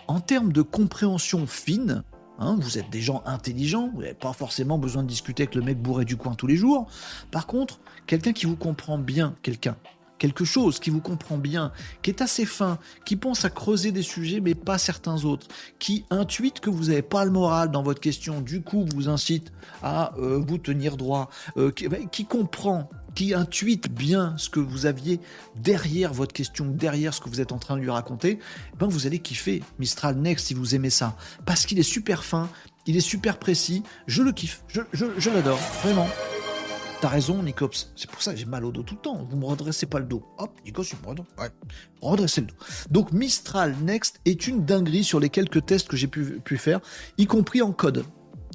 En 0.08 0.18
termes 0.20 0.52
de 0.52 0.62
compréhension 0.62 1.46
fine, 1.46 2.02
hein, 2.38 2.56
vous 2.60 2.78
êtes 2.78 2.90
des 2.90 3.00
gens 3.00 3.22
intelligents, 3.26 3.90
vous 3.94 4.02
n'avez 4.02 4.14
pas 4.14 4.32
forcément 4.32 4.78
besoin 4.78 5.02
de 5.02 5.08
discuter 5.08 5.44
avec 5.44 5.54
le 5.54 5.62
mec 5.62 5.80
bourré 5.80 6.04
du 6.04 6.16
coin 6.16 6.34
tous 6.34 6.46
les 6.46 6.56
jours. 6.56 6.86
Par 7.30 7.46
contre, 7.46 7.80
quelqu'un 8.06 8.32
qui 8.32 8.46
vous 8.46 8.56
comprend 8.56 8.98
bien, 8.98 9.34
quelqu'un, 9.42 9.76
quelque 10.18 10.44
chose 10.44 10.78
qui 10.78 10.90
vous 10.90 11.00
comprend 11.00 11.38
bien, 11.38 11.72
qui 12.02 12.10
est 12.10 12.22
assez 12.22 12.46
fin, 12.46 12.78
qui 13.04 13.16
pense 13.16 13.44
à 13.44 13.50
creuser 13.50 13.92
des 13.92 14.02
sujets 14.02 14.40
mais 14.40 14.54
pas 14.54 14.78
certains 14.78 15.24
autres, 15.24 15.48
qui 15.78 16.04
intuite 16.10 16.60
que 16.60 16.70
vous 16.70 16.84
n'avez 16.84 17.02
pas 17.02 17.24
le 17.24 17.30
moral 17.30 17.70
dans 17.70 17.82
votre 17.82 18.00
question, 18.00 18.40
du 18.40 18.62
coup 18.62 18.86
vous 18.94 19.08
incite 19.08 19.52
à 19.82 20.14
euh, 20.18 20.42
vous 20.46 20.58
tenir 20.58 20.96
droit, 20.96 21.30
euh, 21.56 21.70
qui 21.70 22.24
comprend 22.24 22.88
qui 23.14 23.34
intuite 23.34 23.90
bien 23.90 24.34
ce 24.36 24.48
que 24.48 24.60
vous 24.60 24.86
aviez 24.86 25.20
derrière 25.56 26.12
votre 26.12 26.32
question, 26.32 26.66
derrière 26.66 27.14
ce 27.14 27.20
que 27.20 27.28
vous 27.28 27.40
êtes 27.40 27.52
en 27.52 27.58
train 27.58 27.76
de 27.76 27.80
lui 27.80 27.90
raconter, 27.90 28.38
ben 28.78 28.86
vous 28.86 29.06
allez 29.06 29.18
kiffer 29.18 29.62
Mistral 29.78 30.16
Next 30.16 30.46
si 30.46 30.54
vous 30.54 30.74
aimez 30.74 30.90
ça. 30.90 31.16
Parce 31.46 31.66
qu'il 31.66 31.78
est 31.78 31.82
super 31.82 32.24
fin, 32.24 32.48
il 32.86 32.96
est 32.96 33.00
super 33.00 33.38
précis, 33.38 33.82
je 34.06 34.22
le 34.22 34.32
kiffe, 34.32 34.64
je, 34.68 35.30
l'adore, 35.30 35.58
vraiment. 35.82 36.08
T'as 37.00 37.08
raison, 37.08 37.42
Nicops. 37.42 37.92
C'est 37.96 38.10
pour 38.10 38.22
ça 38.22 38.32
que 38.32 38.38
j'ai 38.38 38.46
mal 38.46 38.64
au 38.64 38.72
dos 38.72 38.82
tout 38.82 38.94
le 38.94 39.00
temps. 39.00 39.26
Vous 39.28 39.36
me 39.36 39.44
redressez 39.44 39.84
pas 39.84 39.98
le 39.98 40.06
dos. 40.06 40.24
Hop, 40.38 40.52
Nicops, 40.64 40.88
tu 40.88 40.96
me 41.02 41.06
redresse. 41.06 41.26
Ouais. 41.36 41.50
Redressez 42.00 42.40
le 42.40 42.46
dos. 42.46 42.54
Donc, 42.90 43.12
Mistral 43.12 43.76
Next 43.82 44.20
est 44.24 44.46
une 44.46 44.64
dinguerie 44.64 45.04
sur 45.04 45.20
les 45.20 45.28
quelques 45.28 45.66
tests 45.66 45.88
que 45.88 45.98
j'ai 45.98 46.06
pu 46.06 46.56
faire, 46.56 46.80
y 47.18 47.26
compris 47.26 47.60
en 47.60 47.72
code. 47.72 48.06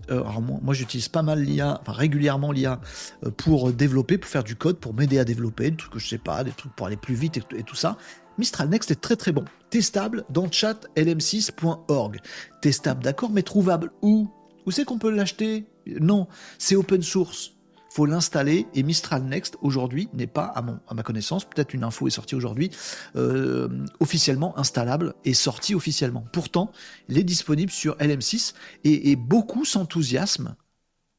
Euh, 0.09 0.23
moi, 0.61 0.73
j'utilise 0.73 1.07
pas 1.07 1.21
mal 1.21 1.41
l'IA, 1.41 1.79
enfin 1.81 1.93
régulièrement 1.93 2.51
l'IA 2.51 2.79
euh, 3.25 3.31
pour 3.31 3.71
développer, 3.71 4.17
pour 4.17 4.29
faire 4.29 4.43
du 4.43 4.55
code, 4.55 4.77
pour 4.77 4.93
m'aider 4.93 5.19
à 5.19 5.25
développer, 5.25 5.71
des 5.71 5.77
trucs 5.77 5.93
que 5.93 5.99
je 5.99 6.07
sais 6.07 6.17
pas, 6.17 6.43
des 6.43 6.51
trucs 6.51 6.73
pour 6.73 6.87
aller 6.87 6.97
plus 6.97 7.15
vite 7.15 7.37
et, 7.37 7.63
tout 7.63 7.75
ça. 7.75 7.97
Mistral 8.37 8.69
Next 8.69 8.91
est 8.91 9.01
très 9.01 9.15
très 9.15 9.31
bon. 9.31 9.45
Testable 9.69 10.23
dans 10.29 10.49
chat 10.49 10.87
lm6.org. 10.95 12.19
Testable, 12.61 13.03
d'accord, 13.03 13.29
mais 13.31 13.43
trouvable 13.43 13.91
où? 14.01 14.29
Où 14.65 14.71
c'est 14.71 14.85
qu'on 14.85 14.97
peut 14.97 15.11
l'acheter? 15.11 15.65
Non, 15.99 16.27
c'est 16.57 16.75
open 16.75 17.01
source. 17.01 17.58
Faut 17.89 18.05
l'installer 18.05 18.67
et 18.75 18.83
Mistral 18.83 19.23
Next 19.23 19.57
aujourd'hui 19.61 20.09
n'est 20.13 20.27
pas, 20.27 20.45
à, 20.45 20.93
ma 20.93 21.03
connaissance, 21.03 21.43
peut-être 21.43 21.73
une 21.73 21.83
info 21.83 22.07
est 22.07 22.11
sortie 22.11 22.35
aujourd'hui, 22.35 22.69
euh, 23.15 23.67
officiellement 23.99 24.57
installable 24.59 25.15
et 25.25 25.33
sorti 25.33 25.73
officiellement. 25.73 26.23
Pourtant, 26.31 26.71
il 27.07 27.17
est 27.17 27.23
disponible 27.23 27.71
sur 27.71 27.95
LM6 27.97 28.53
et, 28.83 29.15
beaucoup 29.15 29.65
s'enthousiasment 29.65 30.55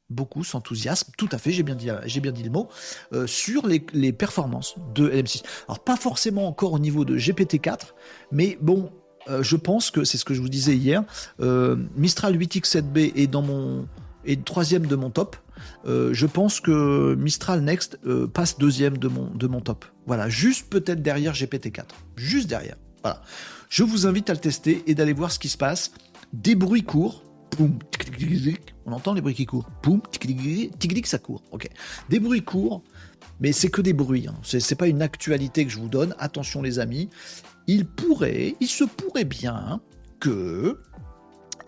beaucoup 0.08 0.42
s'enthousiasment, 0.42 1.12
tout 1.16 1.28
à 1.30 1.38
fait, 1.38 1.52
j'ai 1.52 1.62
bien 1.62 1.76
dit, 1.76 1.86
bien 2.20 2.32
le 2.32 2.50
mot, 2.50 2.68
euh, 3.12 3.28
sur 3.28 3.64
les, 3.68 4.12
performances 4.12 4.74
de 4.92 5.08
LM6. 5.08 5.44
Alors 5.68 5.84
pas 5.84 5.96
forcément 5.96 6.48
encore 6.48 6.72
au 6.72 6.80
niveau 6.80 7.04
de 7.04 7.16
GPT-4, 7.16 7.94
mais 8.32 8.58
bon, 8.60 8.90
euh, 9.28 9.44
je 9.44 9.54
pense 9.54 9.92
que 9.92 10.02
c'est 10.02 10.18
ce 10.18 10.24
que 10.24 10.34
je 10.34 10.40
vous 10.40 10.48
disais 10.48 10.76
hier. 10.76 11.04
Mistral 11.94 12.36
8X7B 12.36 13.12
est 13.14 13.28
dans 13.28 13.42
mon 13.42 13.86
est 14.24 14.44
troisième 14.44 14.86
de 14.86 14.96
mon 14.96 15.10
top. 15.10 15.36
Euh, 15.86 16.10
je 16.12 16.26
pense 16.26 16.60
que 16.60 17.14
Mistral 17.16 17.60
Next 17.62 17.98
passe 18.32 18.58
deuxième 18.58 18.98
de 18.98 19.08
mon 19.08 19.30
de 19.30 19.46
mon 19.46 19.60
top. 19.60 19.84
Voilà, 20.06 20.28
juste 20.28 20.68
peut-être 20.70 21.02
derrière 21.02 21.32
GPT-4, 21.32 21.84
juste 22.16 22.48
derrière. 22.48 22.76
Voilà. 23.02 23.22
Je 23.68 23.82
vous 23.82 24.06
invite 24.06 24.30
à 24.30 24.32
le 24.32 24.40
tester 24.40 24.82
et 24.86 24.94
d'aller 24.94 25.12
voir 25.12 25.30
ce 25.30 25.38
qui 25.38 25.48
se 25.48 25.58
passe. 25.58 25.92
Des 26.32 26.54
bruits 26.54 26.82
courts. 26.82 27.22
on 27.58 28.92
entend 28.92 29.14
les 29.14 29.20
bruits 29.20 29.34
qui 29.34 29.46
courent. 29.46 29.68
Poum, 29.82 30.00
tic 30.10 31.06
ça 31.06 31.18
court. 31.18 31.42
Ok. 31.50 31.68
Des 32.08 32.20
bruits 32.20 32.42
courts, 32.42 32.82
mais 33.40 33.52
c'est 33.52 33.68
que 33.68 33.80
des 33.80 33.92
bruits. 33.92 34.26
Hein. 34.28 34.34
C'est 34.42 34.74
pas 34.76 34.86
une 34.86 35.02
actualité 35.02 35.64
que 35.64 35.70
je 35.70 35.78
vous 35.78 35.88
donne. 35.88 36.14
Attention 36.18 36.62
les 36.62 36.78
amis 36.78 37.08
il 37.70 37.86
pourrait, 37.86 38.56
il 38.58 38.66
se 38.66 38.82
pourrait 38.82 39.24
bien 39.24 39.80
que 40.18 40.80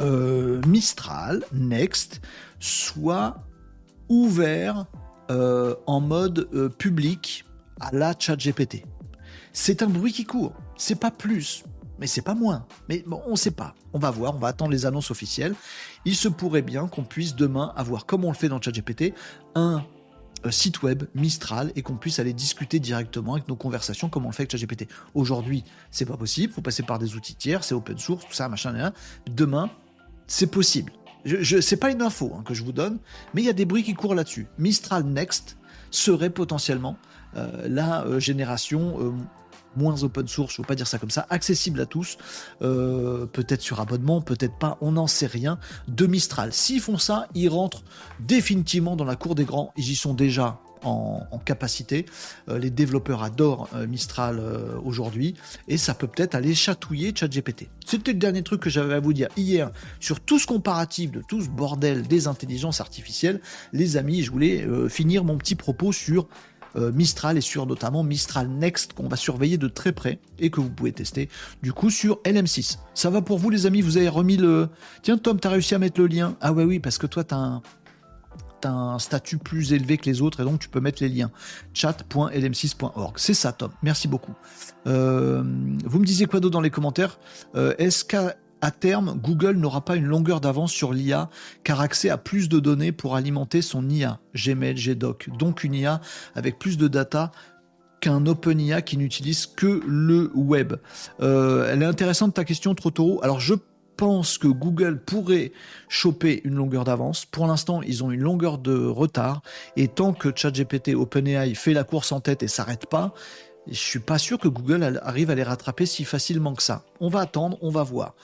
euh, 0.02 0.60
Mistral 0.66 1.44
Next 1.52 2.20
soit 2.58 3.44
ouvert 4.08 4.86
euh, 5.30 5.74
en 5.86 6.00
mode 6.00 6.48
euh, 6.52 6.68
public 6.68 7.44
à 7.80 7.90
la 7.92 8.14
chat 8.18 8.36
GPT. 8.36 8.84
C'est 9.52 9.82
un 9.82 9.86
bruit 9.86 10.12
qui 10.12 10.24
court, 10.24 10.52
c'est 10.76 10.98
pas 10.98 11.10
plus, 11.10 11.64
mais 11.98 12.06
c'est 12.06 12.22
pas 12.22 12.34
moins. 12.34 12.66
Mais 12.88 13.02
bon, 13.06 13.22
on 13.26 13.36
sait 13.36 13.50
pas. 13.50 13.74
On 13.92 13.98
va 13.98 14.10
voir, 14.10 14.34
on 14.34 14.38
va 14.38 14.48
attendre 14.48 14.70
les 14.70 14.86
annonces 14.86 15.10
officielles. 15.10 15.54
Il 16.04 16.16
se 16.16 16.28
pourrait 16.28 16.62
bien 16.62 16.88
qu'on 16.88 17.04
puisse 17.04 17.34
demain 17.34 17.72
avoir, 17.76 18.06
comme 18.06 18.24
on 18.24 18.30
le 18.30 18.36
fait 18.36 18.48
dans 18.48 18.60
ChatGPT, 18.60 19.14
un 19.54 19.84
euh, 20.44 20.50
site 20.50 20.82
web 20.82 21.04
Mistral 21.14 21.70
et 21.76 21.82
qu'on 21.82 21.96
puisse 21.96 22.18
aller 22.18 22.32
discuter 22.32 22.80
directement 22.80 23.34
avec 23.34 23.46
nos 23.46 23.56
conversations 23.56 24.08
comme 24.08 24.24
on 24.24 24.30
le 24.30 24.34
fait 24.34 24.42
avec 24.42 24.50
ChatGPT. 24.50 24.88
Aujourd'hui, 25.14 25.62
c'est 25.90 26.06
pas 26.06 26.16
possible, 26.16 26.52
faut 26.52 26.62
passer 26.62 26.82
par 26.82 26.98
des 26.98 27.14
outils 27.14 27.36
tiers, 27.36 27.62
c'est 27.62 27.74
open 27.74 27.98
source, 27.98 28.26
tout 28.26 28.32
ça, 28.32 28.48
machin, 28.48 28.72
machin. 28.72 28.92
Demain, 29.30 29.70
c'est 30.32 30.46
possible. 30.46 30.92
Je, 31.26 31.42
je 31.42 31.60
c'est 31.60 31.76
pas 31.76 31.90
une 31.90 32.00
info 32.00 32.32
hein, 32.34 32.42
que 32.42 32.54
je 32.54 32.64
vous 32.64 32.72
donne, 32.72 32.98
mais 33.34 33.42
il 33.42 33.44
y 33.44 33.50
a 33.50 33.52
des 33.52 33.66
bruits 33.66 33.82
qui 33.82 33.92
courent 33.92 34.14
là-dessus. 34.14 34.46
Mistral 34.58 35.04
Next 35.04 35.58
serait 35.90 36.30
potentiellement 36.30 36.96
euh, 37.36 37.68
la 37.68 38.04
euh, 38.06 38.18
génération 38.18 39.14
moins 39.76 40.02
open 40.02 40.26
source, 40.28 40.54
je 40.54 40.62
veux 40.62 40.66
pas 40.66 40.74
dire 40.74 40.86
ça 40.86 40.98
comme 40.98 41.10
ça, 41.10 41.26
accessible 41.30 41.80
à 41.80 41.86
tous, 41.86 42.18
euh, 42.62 43.26
peut-être 43.26 43.60
sur 43.62 43.80
abonnement, 43.80 44.20
peut-être 44.20 44.58
pas, 44.58 44.78
on 44.80 44.92
n'en 44.92 45.06
sait 45.06 45.26
rien, 45.26 45.58
de 45.88 46.06
Mistral. 46.06 46.52
S'ils 46.52 46.80
font 46.80 46.98
ça, 46.98 47.26
ils 47.34 47.48
rentrent 47.48 47.82
définitivement 48.20 48.96
dans 48.96 49.04
la 49.04 49.16
cour 49.16 49.34
des 49.34 49.44
grands, 49.44 49.72
ils 49.76 49.90
y 49.90 49.96
sont 49.96 50.14
déjà 50.14 50.60
en, 50.82 51.38
capacité. 51.44 52.06
Euh, 52.48 52.58
les 52.58 52.70
développeurs 52.70 53.22
adorent 53.22 53.68
euh, 53.74 53.86
Mistral 53.86 54.40
aujourd'hui 54.84 55.34
et 55.68 55.76
ça 55.76 55.94
peut 55.94 56.06
peut-être 56.06 56.34
aller 56.34 56.54
chatouiller 56.54 57.12
ChatGPT. 57.14 57.68
C'était 57.84 58.12
le 58.12 58.18
dernier 58.18 58.42
truc 58.42 58.60
que 58.60 58.70
j'avais 58.70 58.94
à 58.94 59.00
vous 59.00 59.12
dire 59.12 59.28
hier 59.36 59.70
sur 60.00 60.20
tout 60.20 60.38
ce 60.38 60.46
comparatif 60.46 61.10
de 61.10 61.22
tout 61.26 61.42
ce 61.42 61.48
bordel 61.48 62.02
des 62.06 62.28
intelligences 62.28 62.80
artificielles. 62.80 63.40
Les 63.72 63.96
amis, 63.96 64.22
je 64.22 64.30
voulais 64.30 64.66
finir 64.88 65.24
mon 65.24 65.36
petit 65.36 65.54
propos 65.54 65.92
sur 65.92 66.28
euh, 66.76 66.90
Mistral 66.90 67.36
et 67.36 67.42
sur 67.42 67.66
notamment 67.66 68.02
Mistral 68.02 68.48
Next 68.48 68.94
qu'on 68.94 69.08
va 69.08 69.16
surveiller 69.16 69.58
de 69.58 69.68
très 69.68 69.92
près 69.92 70.20
et 70.38 70.50
que 70.50 70.60
vous 70.60 70.70
pouvez 70.70 70.92
tester 70.92 71.28
du 71.62 71.72
coup 71.72 71.90
sur 71.90 72.20
LM6. 72.24 72.78
Ça 72.94 73.10
va 73.10 73.20
pour 73.20 73.38
vous 73.38 73.50
les 73.50 73.66
amis, 73.66 73.82
vous 73.82 73.98
avez 73.98 74.08
remis 74.08 74.38
le... 74.38 74.68
Tiens 75.02 75.18
Tom, 75.18 75.38
t'as 75.38 75.50
réussi 75.50 75.74
à 75.74 75.78
mettre 75.78 76.00
le 76.00 76.06
lien 76.06 76.34
Ah 76.40 76.52
ouais 76.52 76.64
oui, 76.64 76.78
parce 76.78 76.96
que 76.96 77.06
toi 77.06 77.24
t'as 77.24 77.36
un 77.36 77.62
un 78.66 78.98
statut 78.98 79.38
plus 79.38 79.72
élevé 79.72 79.98
que 79.98 80.06
les 80.06 80.22
autres 80.22 80.40
et 80.40 80.44
donc 80.44 80.60
tu 80.60 80.68
peux 80.68 80.80
mettre 80.80 81.02
les 81.02 81.08
liens. 81.08 81.30
chat.lm6.org. 81.74 83.14
C'est 83.16 83.34
ça, 83.34 83.52
Tom. 83.52 83.70
Merci 83.82 84.08
beaucoup. 84.08 84.34
Euh, 84.86 85.42
vous 85.84 85.98
me 85.98 86.04
disiez 86.04 86.26
quoi 86.26 86.40
d'autre 86.40 86.52
dans 86.52 86.60
les 86.60 86.70
commentaires? 86.70 87.18
Euh, 87.54 87.74
Est-ce 87.78 88.04
qu'à 88.04 88.34
terme, 88.70 89.18
Google 89.22 89.56
n'aura 89.56 89.84
pas 89.84 89.96
une 89.96 90.06
longueur 90.06 90.40
d'avance 90.40 90.72
sur 90.72 90.92
l'IA 90.92 91.28
car 91.64 91.80
accès 91.80 92.10
à 92.10 92.18
plus 92.18 92.48
de 92.48 92.60
données 92.60 92.92
pour 92.92 93.16
alimenter 93.16 93.62
son 93.62 93.88
IA, 93.88 94.20
Gmail, 94.34 94.76
GDoc, 94.76 95.30
donc 95.38 95.64
une 95.64 95.74
IA 95.74 96.00
avec 96.34 96.58
plus 96.58 96.78
de 96.78 96.88
data 96.88 97.32
qu'un 98.00 98.26
OpenIA 98.26 98.82
qui 98.82 98.96
n'utilise 98.96 99.46
que 99.46 99.80
le 99.86 100.32
web. 100.34 100.74
Euh, 101.20 101.70
elle 101.72 101.82
est 101.82 101.86
intéressante 101.86 102.34
ta 102.34 102.44
question, 102.44 102.74
Trotoro. 102.74 103.20
Alors 103.22 103.38
je 103.38 103.54
pense 104.02 104.36
que 104.36 104.48
Google 104.48 104.98
pourrait 104.98 105.52
choper 105.88 106.40
une 106.42 106.56
longueur 106.56 106.82
d'avance. 106.82 107.24
Pour 107.24 107.46
l'instant, 107.46 107.82
ils 107.82 108.02
ont 108.02 108.10
une 108.10 108.20
longueur 108.20 108.58
de 108.58 108.84
retard. 108.84 109.42
Et 109.76 109.86
tant 109.86 110.12
que 110.12 110.32
ChatGPT, 110.34 110.96
OpenAI 110.96 111.54
fait 111.54 111.72
la 111.72 111.84
course 111.84 112.10
en 112.10 112.18
tête 112.18 112.42
et 112.42 112.48
s'arrête 112.48 112.86
pas, 112.86 113.14
je 113.68 113.78
suis 113.78 114.00
pas 114.00 114.18
sûr 114.18 114.40
que 114.40 114.48
Google 114.48 115.00
arrive 115.04 115.30
à 115.30 115.36
les 115.36 115.44
rattraper 115.44 115.86
si 115.86 116.02
facilement 116.02 116.52
que 116.54 116.64
ça. 116.64 116.82
On 116.98 117.08
va 117.10 117.20
attendre, 117.20 117.58
on 117.60 117.70
va 117.70 117.84
voir. 117.84 118.16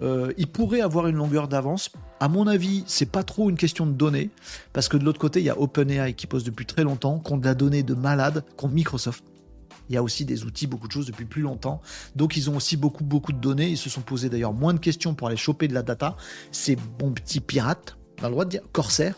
Euh, 0.00 0.32
il 0.38 0.48
pourrait 0.48 0.80
avoir 0.80 1.06
une 1.06 1.14
longueur 1.14 1.46
d'avance. 1.46 1.92
À 2.18 2.26
mon 2.26 2.48
avis, 2.48 2.82
c'est 2.88 3.08
pas 3.08 3.22
trop 3.22 3.48
une 3.48 3.56
question 3.56 3.86
de 3.86 3.92
données, 3.92 4.30
parce 4.72 4.88
que 4.88 4.96
de 4.96 5.04
l'autre 5.04 5.20
côté, 5.20 5.38
il 5.38 5.46
y 5.46 5.50
a 5.50 5.56
OpenAI 5.56 6.14
qui 6.14 6.26
pose 6.26 6.42
depuis 6.42 6.66
très 6.66 6.82
longtemps, 6.82 7.20
contre 7.20 7.46
la 7.46 7.54
donnée 7.54 7.84
de 7.84 7.94
malade, 7.94 8.42
contre 8.56 8.74
Microsoft. 8.74 9.22
Il 9.92 9.94
y 9.94 9.98
a 9.98 10.02
aussi 10.02 10.24
des 10.24 10.44
outils, 10.44 10.66
beaucoup 10.66 10.88
de 10.88 10.92
choses 10.92 11.04
depuis 11.04 11.26
plus 11.26 11.42
longtemps. 11.42 11.82
Donc 12.16 12.38
ils 12.38 12.48
ont 12.48 12.56
aussi 12.56 12.78
beaucoup, 12.78 13.04
beaucoup 13.04 13.34
de 13.34 13.38
données. 13.38 13.68
Ils 13.68 13.76
se 13.76 13.90
sont 13.90 14.00
posés 14.00 14.30
d'ailleurs 14.30 14.54
moins 14.54 14.72
de 14.72 14.78
questions 14.78 15.14
pour 15.14 15.28
aller 15.28 15.36
choper 15.36 15.68
de 15.68 15.74
la 15.74 15.82
data. 15.82 16.16
Ces 16.50 16.76
bons 16.76 17.12
petits 17.12 17.40
pirates, 17.40 17.98
on 18.18 18.24
a 18.24 18.28
le 18.28 18.32
droit 18.32 18.46
de 18.46 18.50
dire 18.50 18.62
corsaires. 18.72 19.16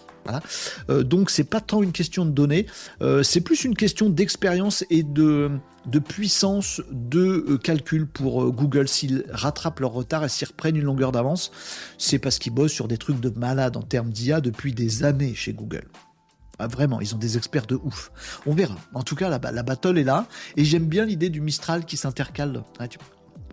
Euh, 0.90 1.04
donc 1.04 1.30
c'est 1.30 1.44
pas 1.44 1.60
tant 1.60 1.80
une 1.82 1.92
question 1.92 2.24
de 2.24 2.30
données, 2.30 2.66
euh, 3.02 3.22
c'est 3.22 3.42
plus 3.42 3.64
une 3.64 3.76
question 3.76 4.08
d'expérience 4.08 4.82
et 4.88 5.02
de, 5.02 5.50
de 5.84 5.98
puissance 5.98 6.80
de 6.90 7.44
euh, 7.46 7.58
calcul 7.58 8.06
pour 8.06 8.50
Google 8.50 8.88
s'ils 8.88 9.26
rattrapent 9.30 9.80
leur 9.80 9.92
retard 9.92 10.24
et 10.24 10.30
s'ils 10.30 10.48
reprennent 10.48 10.76
une 10.76 10.84
longueur 10.84 11.12
d'avance. 11.12 11.52
C'est 11.98 12.18
parce 12.18 12.38
qu'ils 12.38 12.54
bossent 12.54 12.72
sur 12.72 12.88
des 12.88 12.96
trucs 12.98 13.20
de 13.20 13.28
malade 13.38 13.76
en 13.76 13.82
termes 13.82 14.10
d'IA 14.10 14.40
depuis 14.40 14.72
des 14.72 15.04
années 15.04 15.34
chez 15.34 15.52
Google. 15.52 15.84
Ah, 16.58 16.66
vraiment, 16.66 17.00
ils 17.00 17.14
ont 17.14 17.18
des 17.18 17.36
experts 17.36 17.66
de 17.66 17.76
ouf. 17.76 18.12
On 18.46 18.54
verra. 18.54 18.76
En 18.94 19.02
tout 19.02 19.16
cas, 19.16 19.28
la, 19.28 19.50
la 19.50 19.62
battle 19.62 19.98
est 19.98 20.04
là. 20.04 20.26
Et 20.56 20.64
j'aime 20.64 20.86
bien 20.86 21.04
l'idée 21.04 21.30
du 21.30 21.40
Mistral 21.40 21.84
qui 21.84 21.96
s'intercale. 21.96 22.62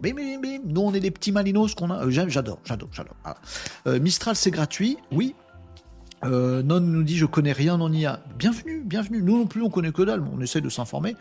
mais, 0.03 0.13
mais, 0.13 0.37
mais, 0.41 0.61
nous, 0.63 0.81
on 0.81 0.93
est 0.93 0.99
les 0.99 1.11
petits 1.11 1.31
malinos 1.31 1.73
qu'on 1.75 1.89
a. 1.89 2.09
j'adore, 2.09 2.59
j'adore, 2.63 2.89
j'adore. 2.91 3.15
Mistral, 3.99 4.35
c'est 4.35 4.51
gratuit, 4.51 4.97
oui. 5.11 5.35
Euh, 6.23 6.61
non 6.61 6.79
nous 6.79 7.03
dit 7.03 7.17
je 7.17 7.25
connais 7.25 7.51
rien 7.51 7.79
en 7.79 7.91
IA. 7.91 8.23
Bienvenue, 8.37 8.83
bienvenue. 8.85 9.21
Nous 9.23 9.37
non 9.37 9.47
plus 9.47 9.61
on 9.61 9.69
connaît 9.69 9.91
que 9.91 10.03
dalle, 10.03 10.23
on 10.31 10.39
essaie 10.41 10.61
de 10.61 10.69
s'informer. 10.69 11.15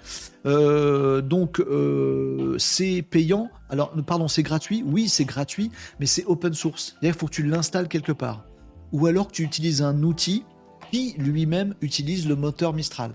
Euh, 0.46 1.22
donc 1.22 1.60
euh, 1.60 2.56
c'est 2.58 3.02
payant. 3.02 3.50
Alors 3.70 3.92
pardon, 4.06 4.28
c'est 4.28 4.42
gratuit. 4.42 4.84
Oui, 4.86 5.08
c'est 5.08 5.24
gratuit, 5.24 5.70
mais 6.00 6.06
c'est 6.06 6.24
open 6.26 6.52
source. 6.52 6.96
Il 7.02 7.12
faut 7.14 7.26
que 7.26 7.32
tu 7.32 7.42
l'installes 7.42 7.88
quelque 7.88 8.12
part, 8.12 8.44
ou 8.92 9.06
alors 9.06 9.28
que 9.28 9.32
tu 9.32 9.42
utilises 9.42 9.80
un 9.82 10.02
outil 10.02 10.44
qui 10.90 11.14
lui-même 11.18 11.74
utilise 11.80 12.28
le 12.28 12.36
moteur 12.36 12.72
Mistral. 12.72 13.14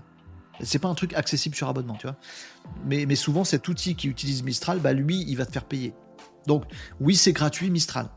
C'est 0.60 0.78
pas 0.78 0.88
un 0.88 0.94
truc 0.94 1.12
accessible 1.14 1.54
sur 1.54 1.68
abonnement, 1.68 1.96
tu 1.96 2.06
vois. 2.06 2.16
Mais, 2.86 3.04
mais 3.06 3.16
souvent 3.16 3.44
cet 3.44 3.68
outil 3.68 3.94
qui 3.94 4.08
utilise 4.08 4.42
Mistral, 4.42 4.80
bah 4.80 4.92
lui, 4.92 5.24
il 5.28 5.36
va 5.36 5.44
te 5.44 5.52
faire 5.52 5.64
payer. 5.64 5.92
Donc 6.46 6.64
oui, 7.00 7.16
c'est 7.16 7.32
gratuit 7.32 7.70
Mistral 7.70 8.08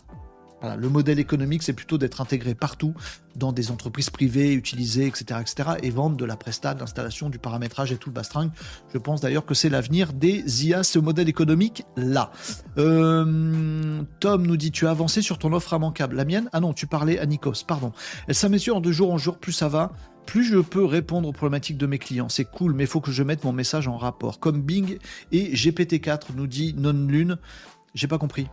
le 0.62 0.90
modèle 0.90 1.20
économique, 1.20 1.64
c'est 1.64 1.74
plutôt 1.74 1.98
d'être 1.98 2.22
intégré 2.22 2.56
partout, 2.56 2.94
dans 3.36 3.52
des 3.52 3.72
entreprises 3.72 4.10
privées, 4.10 4.54
utilisées, 4.54 5.08
etc., 5.08 5.40
etc., 5.42 5.70
et 5.82 5.90
vendre 5.90 6.18
de 6.18 6.26
la 6.26 6.36
presta, 6.36 6.74
de 6.74 6.80
l'installation, 6.80 7.30
du 7.30 7.40
paramétrage 7.40 7.92
et 7.92 7.98
tout 7.98 8.10
le 8.10 8.14
bastring. 8.14 8.50
Je 8.94 8.98
pense 8.98 9.22
d'ailleurs 9.22 9.46
que 9.46 9.54
c'est 9.54 9.70
l'avenir 9.70 10.14
des 10.14 10.66
IA, 10.66 10.84
ce 10.84 11.00
modèle 11.00 11.30
économique-là. 11.30 12.32
Euh, 12.78 14.02
Tom 14.20 14.46
nous 14.46 14.58
dit, 14.58 14.72
tu 14.72 14.88
as 14.88 14.92
avancé 14.92 15.22
sur 15.22 15.38
ton 15.38 15.54
offre 15.54 15.74
immanquable. 15.74 16.16
La 16.16 16.26
mienne? 16.26 16.50
Ah 16.52 16.60
non, 16.60 16.74
tu 16.74 16.88
parlais 16.88 17.20
à 17.20 17.26
Nikos, 17.26 17.64
pardon. 17.66 17.94
Elle 18.28 18.36
s'améliore 18.36 18.82
de 18.82 18.92
jour 18.92 19.12
en 19.14 19.18
jour, 19.18 19.38
plus 19.38 19.54
ça 19.54 19.70
va, 19.70 19.94
plus 20.26 20.44
je 20.44 20.60
peux 20.60 20.86
répondre 20.86 21.28
aux 21.30 21.34
problématiques 21.34 21.78
de 21.78 21.88
mes 21.88 21.98
clients. 21.98 22.30
C'est 22.30 22.46
cool, 22.46 22.74
mais 22.74 22.84
il 22.84 22.88
faut 22.88 23.02
que 23.02 23.12
je 23.12 23.24
mette 23.24 23.44
mon 23.44 23.54
message 23.54 23.88
en 23.88 23.98
rapport. 23.98 24.40
Comme 24.40 24.62
Bing 24.62 24.98
et 25.32 25.54
GPT-4, 25.54 26.36
nous 26.36 26.48
dit 26.48 26.76
Non-Lune. 26.78 27.38
J'ai 27.96 28.08
pas 28.08 28.18
compris 28.18 28.48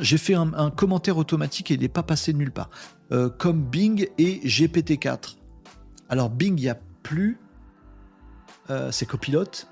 j'ai 0.00 0.18
fait 0.18 0.34
un, 0.34 0.70
commentaire 0.70 1.16
automatique 1.16 1.70
et 1.70 1.74
il 1.74 1.80
n'est 1.80 1.88
pas 1.88 2.02
passé 2.02 2.32
nulle 2.32 2.52
part. 2.52 2.70
Euh, 3.10 3.28
comme 3.28 3.62
Bing 3.62 4.08
et 4.18 4.40
GPT-4. 4.44 5.36
Alors 6.08 6.30
Bing, 6.30 6.58
il 6.58 6.62
n'y 6.62 6.68
a 6.68 6.78
plus. 7.02 7.38
Euh, 8.70 8.90
c'est 8.92 9.06
copilote. 9.06 9.68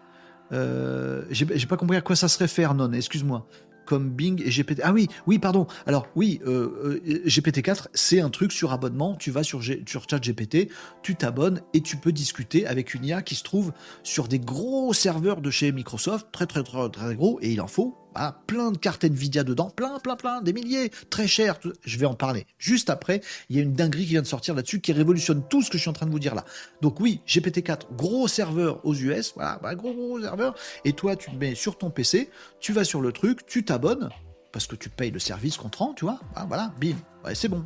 Euh, 0.53 1.22
j'ai 1.30 1.66
pas 1.66 1.76
compris 1.76 1.96
à 1.96 2.01
quoi 2.01 2.16
ça 2.16 2.28
se 2.28 2.38
réfère, 2.38 2.74
non, 2.74 2.92
excuse-moi. 2.92 3.46
comme 3.86 4.11
Bing 4.11 4.40
et 4.44 4.51
GPT. 4.51 4.80
Ah 4.84 4.92
oui, 4.92 5.09
oui, 5.26 5.38
pardon. 5.38 5.66
Alors 5.86 6.07
oui, 6.14 6.40
euh, 6.46 7.01
euh, 7.07 7.26
GPT-4, 7.26 7.88
c'est 7.92 8.20
un 8.20 8.30
truc 8.30 8.53
sur 8.53 8.72
abonnement. 8.72 9.16
Tu 9.16 9.30
vas 9.30 9.42
sur, 9.42 9.62
sur 9.62 10.05
ChatGPT, 10.09 10.70
tu 11.03 11.16
t'abonnes 11.16 11.61
et 11.74 11.80
tu 11.80 11.96
peux 11.96 12.12
discuter 12.12 12.66
avec 12.66 12.94
une 12.94 13.05
IA 13.05 13.22
qui 13.22 13.34
se 13.34 13.42
trouve 13.42 13.72
sur 14.03 14.28
des 14.28 14.38
gros 14.38 14.92
serveurs 14.92 15.40
de 15.40 15.51
chez 15.51 15.72
Microsoft, 15.72 16.28
très 16.30 16.46
très 16.46 16.62
très 16.62 16.88
très 16.88 17.14
gros, 17.16 17.38
et 17.42 17.53
il 17.53 17.61
en 17.61 17.66
faut 17.66 17.96
ah, 18.14 18.40
plein 18.46 18.72
de 18.72 18.78
cartes 18.78 19.04
Nvidia 19.04 19.44
dedans, 19.44 19.70
plein, 19.70 19.98
plein, 19.98 20.16
plein, 20.16 20.42
des 20.42 20.52
milliers, 20.52 20.90
très 21.11 21.26
cher. 21.26 21.58
Je 21.84 21.98
vais 21.98 22.06
en 22.06 22.14
parler. 22.14 22.46
Juste 22.58 22.90
après, 22.90 23.20
il 23.48 23.56
y 23.56 23.58
a 23.58 23.62
une 23.62 23.72
dinguerie 23.72 24.04
qui 24.04 24.11
vient 24.11 24.22
de 24.22 24.26
sortir 24.26 24.54
là-dessus 24.54 24.80
qui 24.80 24.92
révolutionne 24.92 25.42
tout 25.48 25.62
ce 25.62 25.70
que 25.70 25.78
je 25.78 25.82
suis 25.82 25.90
en 25.90 25.94
train 25.94 26.06
de 26.06 26.11
vous 26.11 26.18
dire 26.18 26.34
là. 26.34 26.44
Donc 26.82 27.00
oui, 27.00 27.20
GPT-4, 27.26 27.94
gros 27.96 28.28
serveur 28.28 28.84
aux 28.84 28.94
US, 28.94 29.32
voilà, 29.34 29.58
bah, 29.62 29.74
gros, 29.74 29.92
gros 29.92 30.20
serveur. 30.20 30.54
Et 30.84 30.92
toi, 30.92 31.16
tu 31.16 31.30
te 31.30 31.36
mets 31.36 31.54
sur 31.54 31.78
ton 31.78 31.90
PC, 31.90 32.30
tu 32.58 32.72
vas 32.72 32.84
sur 32.84 33.00
le 33.00 33.12
truc, 33.12 33.46
tu 33.46 33.64
t'abonnes, 33.64 34.11
parce 34.52 34.66
que 34.66 34.76
tu 34.76 34.88
payes 34.88 35.11
le 35.11 35.20
service 35.20 35.56
rend, 35.56 35.94
tu 35.94 36.04
vois. 36.04 36.20
Ah, 36.34 36.46
voilà, 36.46 36.72
bim, 36.80 36.96
c'est 37.34 37.48
bon. 37.48 37.64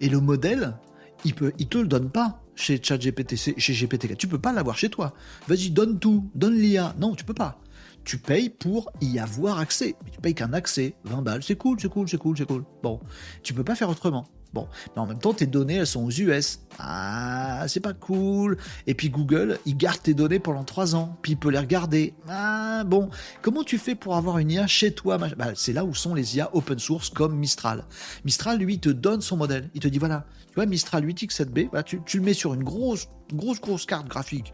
Et 0.00 0.08
le 0.08 0.20
modèle, 0.20 0.76
il 1.24 1.34
peut, 1.34 1.52
te 1.52 1.78
le 1.78 1.86
donne 1.86 2.10
pas 2.10 2.40
chez 2.54 2.80
ChatGPT, 2.82 3.36
chez 3.36 3.72
GPT-4. 3.72 4.16
Tu 4.16 4.28
peux 4.28 4.38
pas 4.38 4.52
l'avoir 4.52 4.76
chez 4.76 4.88
toi. 4.88 5.14
Vas-y, 5.48 5.70
donne 5.70 5.98
tout, 5.98 6.30
donne 6.34 6.54
l'IA. 6.54 6.94
Non, 6.98 7.14
tu 7.14 7.24
peux 7.24 7.34
pas 7.34 7.58
tu 8.04 8.18
payes 8.18 8.50
pour 8.50 8.90
y 9.00 9.18
avoir 9.18 9.58
accès. 9.58 9.94
Mais 10.04 10.10
tu 10.10 10.20
payes 10.20 10.34
qu'un 10.34 10.52
accès, 10.52 10.94
20 11.04 11.22
balles, 11.22 11.42
c'est 11.42 11.56
cool, 11.56 11.78
c'est 11.80 11.88
cool, 11.88 12.08
c'est 12.08 12.18
cool, 12.18 12.36
c'est 12.36 12.46
cool. 12.46 12.64
Bon, 12.82 13.00
tu 13.42 13.54
peux 13.54 13.64
pas 13.64 13.74
faire 13.74 13.88
autrement. 13.88 14.24
Bon, 14.54 14.68
mais 14.94 15.02
en 15.02 15.06
même 15.06 15.18
temps, 15.18 15.34
tes 15.34 15.46
données, 15.46 15.74
elles 15.74 15.86
sont 15.86 16.04
aux 16.04 16.12
US. 16.12 16.60
Ah, 16.78 17.64
c'est 17.66 17.80
pas 17.80 17.92
cool. 17.92 18.56
Et 18.86 18.94
puis 18.94 19.10
Google, 19.10 19.58
il 19.66 19.76
garde 19.76 20.00
tes 20.00 20.14
données 20.14 20.38
pendant 20.38 20.62
3 20.62 20.94
ans, 20.94 21.18
puis 21.22 21.32
il 21.32 21.36
peut 21.36 21.50
les 21.50 21.58
regarder. 21.58 22.14
Ah, 22.28 22.84
bon, 22.86 23.10
comment 23.42 23.64
tu 23.64 23.78
fais 23.78 23.96
pour 23.96 24.14
avoir 24.14 24.38
une 24.38 24.52
IA 24.52 24.68
chez 24.68 24.92
toi 24.92 25.18
bah, 25.18 25.52
C'est 25.56 25.72
là 25.72 25.84
où 25.84 25.92
sont 25.92 26.14
les 26.14 26.36
IA 26.36 26.54
open 26.54 26.78
source 26.78 27.10
comme 27.10 27.36
Mistral. 27.36 27.84
Mistral, 28.24 28.58
lui, 28.58 28.78
te 28.78 28.90
donne 28.90 29.22
son 29.22 29.36
modèle. 29.36 29.70
Il 29.74 29.80
te 29.80 29.88
dit, 29.88 29.98
voilà, 29.98 30.24
tu 30.46 30.54
vois, 30.54 30.66
Mistral 30.66 31.04
8X7B, 31.04 31.70
bah, 31.72 31.82
tu, 31.82 32.00
le 32.14 32.20
mets 32.20 32.32
sur 32.32 32.54
une 32.54 32.62
grosse, 32.62 33.08
grosse, 33.32 33.60
grosse 33.60 33.86
carte 33.86 34.06
graphique, 34.06 34.52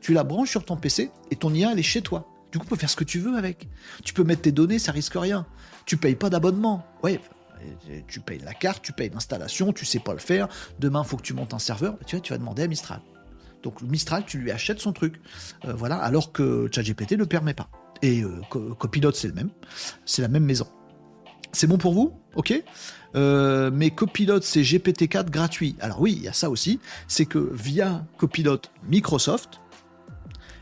tu 0.00 0.14
la 0.14 0.22
branches 0.22 0.50
sur 0.50 0.64
ton 0.64 0.76
PC, 0.76 1.10
et 1.32 1.36
ton 1.36 1.52
IA, 1.52 1.72
elle 1.72 1.80
est 1.80 1.82
chez 1.82 2.00
toi. 2.00 2.30
Du 2.54 2.60
coup, 2.60 2.66
tu 2.66 2.70
peux 2.70 2.76
faire 2.76 2.90
ce 2.90 2.94
que 2.94 3.02
tu 3.02 3.18
veux 3.18 3.36
avec. 3.36 3.68
Tu 4.04 4.14
peux 4.14 4.22
mettre 4.22 4.42
tes 4.42 4.52
données, 4.52 4.78
ça 4.78 4.92
risque 4.92 5.14
rien. 5.16 5.44
Tu 5.86 5.96
payes 5.96 6.14
pas 6.14 6.30
d'abonnement. 6.30 6.86
Ouais, 7.02 7.20
tu 8.08 8.20
payes 8.20 8.40
la 8.40 8.54
carte, 8.54 8.82
tu 8.82 8.92
payes 8.92 9.10
l'installation, 9.10 9.72
tu 9.72 9.84
sais 9.84 9.98
pas 9.98 10.12
le 10.12 10.18
faire. 10.18 10.48
Demain, 10.78 11.04
faut 11.04 11.16
que 11.16 11.22
tu 11.22 11.34
montes 11.34 11.54
un 11.54 11.58
serveur. 11.58 11.96
Tu, 12.06 12.16
vois, 12.16 12.22
tu 12.22 12.32
vas 12.32 12.38
demander 12.38 12.62
à 12.62 12.68
Mistral. 12.68 13.00
Donc 13.62 13.80
Mistral, 13.82 14.24
tu 14.26 14.38
lui 14.38 14.50
achètes 14.50 14.80
son 14.80 14.92
truc. 14.92 15.20
Euh, 15.64 15.72
voilà, 15.72 15.96
alors 15.96 16.32
que 16.32 16.68
ChatGPT 16.72 17.12
ne 17.12 17.18
le 17.18 17.26
permet 17.26 17.54
pas. 17.54 17.68
Et 18.02 18.22
euh, 18.22 18.40
Copilot, 18.50 19.12
c'est 19.12 19.28
le 19.28 19.34
même. 19.34 19.50
C'est 20.04 20.22
la 20.22 20.28
même 20.28 20.44
maison. 20.44 20.66
C'est 21.52 21.66
bon 21.66 21.78
pour 21.78 21.94
vous? 21.94 22.12
Ok 22.34 22.52
euh, 23.16 23.70
mais 23.72 23.90
Copilot, 23.90 24.40
c'est 24.42 24.62
GPT-4 24.62 25.30
gratuit. 25.30 25.76
Alors 25.80 26.00
oui, 26.00 26.14
il 26.16 26.24
y 26.24 26.28
a 26.28 26.32
ça 26.32 26.50
aussi. 26.50 26.80
C'est 27.06 27.26
que 27.26 27.38
via 27.52 28.04
Copilot 28.18 28.60
Microsoft, 28.88 29.60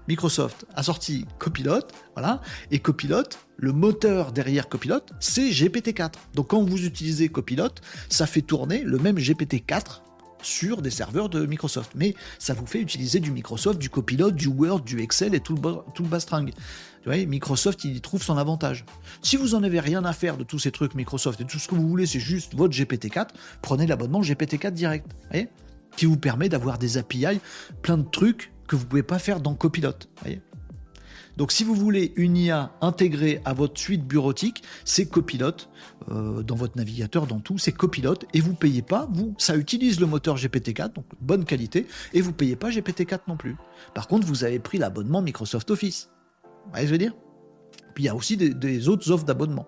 Microsoft 0.06 0.66
a 0.74 0.82
sorti 0.82 1.26
Copilot, 1.38 1.80
voilà, 2.14 2.42
et 2.70 2.78
Copilot, 2.78 3.22
le 3.56 3.72
moteur 3.72 4.32
derrière 4.32 4.68
Copilot, 4.68 5.00
c'est 5.20 5.48
GPT-4. 5.48 6.12
Donc 6.34 6.48
quand 6.48 6.62
vous 6.62 6.84
utilisez 6.84 7.28
Copilot, 7.28 7.70
ça 8.10 8.26
fait 8.26 8.42
tourner 8.42 8.82
le 8.82 8.98
même 8.98 9.16
GPT-4 9.16 10.02
sur 10.42 10.82
des 10.82 10.90
serveurs 10.90 11.28
de 11.28 11.46
Microsoft. 11.46 11.92
Mais 11.94 12.14
ça 12.38 12.54
vous 12.54 12.66
fait 12.66 12.80
utiliser 12.80 13.20
du 13.20 13.30
Microsoft, 13.30 13.78
du 13.78 13.88
Copilot, 13.88 14.32
du 14.32 14.48
Word, 14.48 14.80
du 14.80 15.00
Excel 15.00 15.34
et 15.34 15.40
tout 15.40 15.54
le, 15.54 15.60
tout 15.94 16.02
le 16.02 16.08
bastring. 16.08 16.52
Microsoft, 17.06 17.84
il 17.84 17.96
y 17.96 18.00
trouve 18.00 18.22
son 18.22 18.36
avantage. 18.36 18.84
Si 19.22 19.36
vous 19.36 19.54
en 19.54 19.62
avez 19.62 19.80
rien 19.80 20.04
à 20.04 20.12
faire 20.12 20.36
de 20.36 20.44
tous 20.44 20.58
ces 20.58 20.70
trucs 20.70 20.94
Microsoft 20.94 21.40
et 21.40 21.44
tout 21.44 21.58
ce 21.58 21.68
que 21.68 21.74
vous 21.74 21.88
voulez, 21.88 22.06
c'est 22.06 22.20
juste 22.20 22.54
votre 22.54 22.74
GPT-4, 22.74 23.28
prenez 23.60 23.86
l'abonnement 23.86 24.20
GPT-4 24.20 24.70
direct, 24.72 25.06
qui 25.96 26.06
vous 26.06 26.16
permet 26.16 26.48
d'avoir 26.48 26.78
des 26.78 26.98
API, 26.98 27.40
plein 27.82 27.98
de 27.98 28.08
trucs 28.08 28.52
que 28.68 28.76
vous 28.76 28.84
ne 28.84 28.88
pouvez 28.88 29.02
pas 29.02 29.18
faire 29.18 29.40
dans 29.40 29.54
Copilot. 29.54 29.94
Donc 31.36 31.52
si 31.52 31.64
vous 31.64 31.74
voulez 31.74 32.12
une 32.16 32.36
IA 32.36 32.72
intégrée 32.80 33.40
à 33.44 33.54
votre 33.54 33.80
suite 33.80 34.06
bureautique, 34.06 34.62
c'est 34.84 35.06
Copilot, 35.06 35.52
euh, 36.10 36.42
dans 36.42 36.54
votre 36.54 36.76
navigateur, 36.76 37.26
dans 37.26 37.40
tout, 37.40 37.58
c'est 37.58 37.72
Copilot, 37.72 38.16
et 38.34 38.40
vous 38.40 38.54
payez 38.54 38.82
pas, 38.82 39.08
vous, 39.10 39.34
ça 39.38 39.56
utilise 39.56 40.00
le 40.00 40.06
moteur 40.06 40.36
GPT-4, 40.36 40.92
donc 40.92 41.06
bonne 41.20 41.44
qualité, 41.44 41.86
et 42.12 42.20
vous 42.20 42.32
payez 42.32 42.56
pas 42.56 42.70
GPT-4 42.70 43.20
non 43.28 43.36
plus. 43.36 43.56
Par 43.94 44.08
contre, 44.08 44.26
vous 44.26 44.44
avez 44.44 44.58
pris 44.58 44.78
l'abonnement 44.78 45.22
Microsoft 45.22 45.70
Office. 45.70 46.10
Vous 46.64 46.70
voyez 46.72 46.86
je 46.86 46.92
veux 46.92 46.98
dire? 46.98 47.14
Puis 47.94 48.04
il 48.04 48.06
y 48.06 48.10
a 48.10 48.14
aussi 48.14 48.36
des, 48.36 48.88
autres 48.88 49.10
offres 49.10 49.24
d'abonnement. 49.24 49.66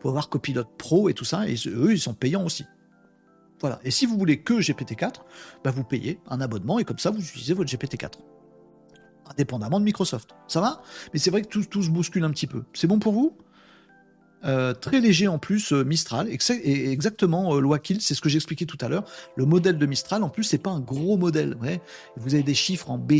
Pour 0.00 0.10
avoir 0.10 0.28
Copilot 0.28 0.64
Pro 0.78 1.08
et 1.08 1.14
tout 1.14 1.24
ça, 1.24 1.48
et 1.48 1.54
eux, 1.66 1.92
ils 1.92 2.00
sont 2.00 2.14
payants 2.14 2.44
aussi. 2.44 2.64
Voilà. 3.60 3.80
Et 3.84 3.90
si 3.90 4.04
vous 4.04 4.18
voulez 4.18 4.40
que 4.40 4.54
GPT-4, 4.54 5.14
bah 5.62 5.70
vous 5.70 5.84
payez 5.84 6.18
un 6.28 6.40
abonnement 6.40 6.78
et 6.78 6.84
comme 6.84 6.98
ça, 6.98 7.10
vous 7.10 7.20
utilisez 7.20 7.54
votre 7.54 7.70
GPT-4 7.70 8.18
indépendamment 9.30 9.80
de 9.80 9.84
Microsoft. 9.84 10.30
Ça 10.48 10.60
va? 10.60 10.82
Mais 11.12 11.18
c'est 11.18 11.30
vrai 11.30 11.42
que 11.42 11.48
tout, 11.48 11.82
se 11.82 11.90
bouscule 11.90 12.24
un 12.24 12.30
petit 12.30 12.46
peu. 12.46 12.64
C'est 12.72 12.86
bon 12.86 12.98
pour 12.98 13.12
vous? 13.12 13.36
Euh, 14.44 14.74
très 14.74 15.00
léger 15.00 15.26
en 15.26 15.38
plus, 15.38 15.72
euh, 15.72 15.84
Mistral, 15.84 16.28
exactement, 16.28 17.56
euh, 17.56 17.78
c'est 17.98 18.14
ce 18.14 18.20
que 18.20 18.28
j'expliquais 18.28 18.66
tout 18.66 18.76
à 18.82 18.88
l'heure. 18.88 19.04
Le 19.36 19.46
modèle 19.46 19.78
de 19.78 19.86
Mistral, 19.86 20.22
en 20.22 20.28
plus, 20.28 20.44
c'est 20.44 20.58
pas 20.58 20.70
un 20.70 20.80
gros 20.80 21.16
modèle. 21.16 21.56
Vous 22.16 22.34
avez 22.34 22.42
des 22.42 22.54
chiffres 22.54 22.90
en 22.90 22.98
B, 22.98 23.12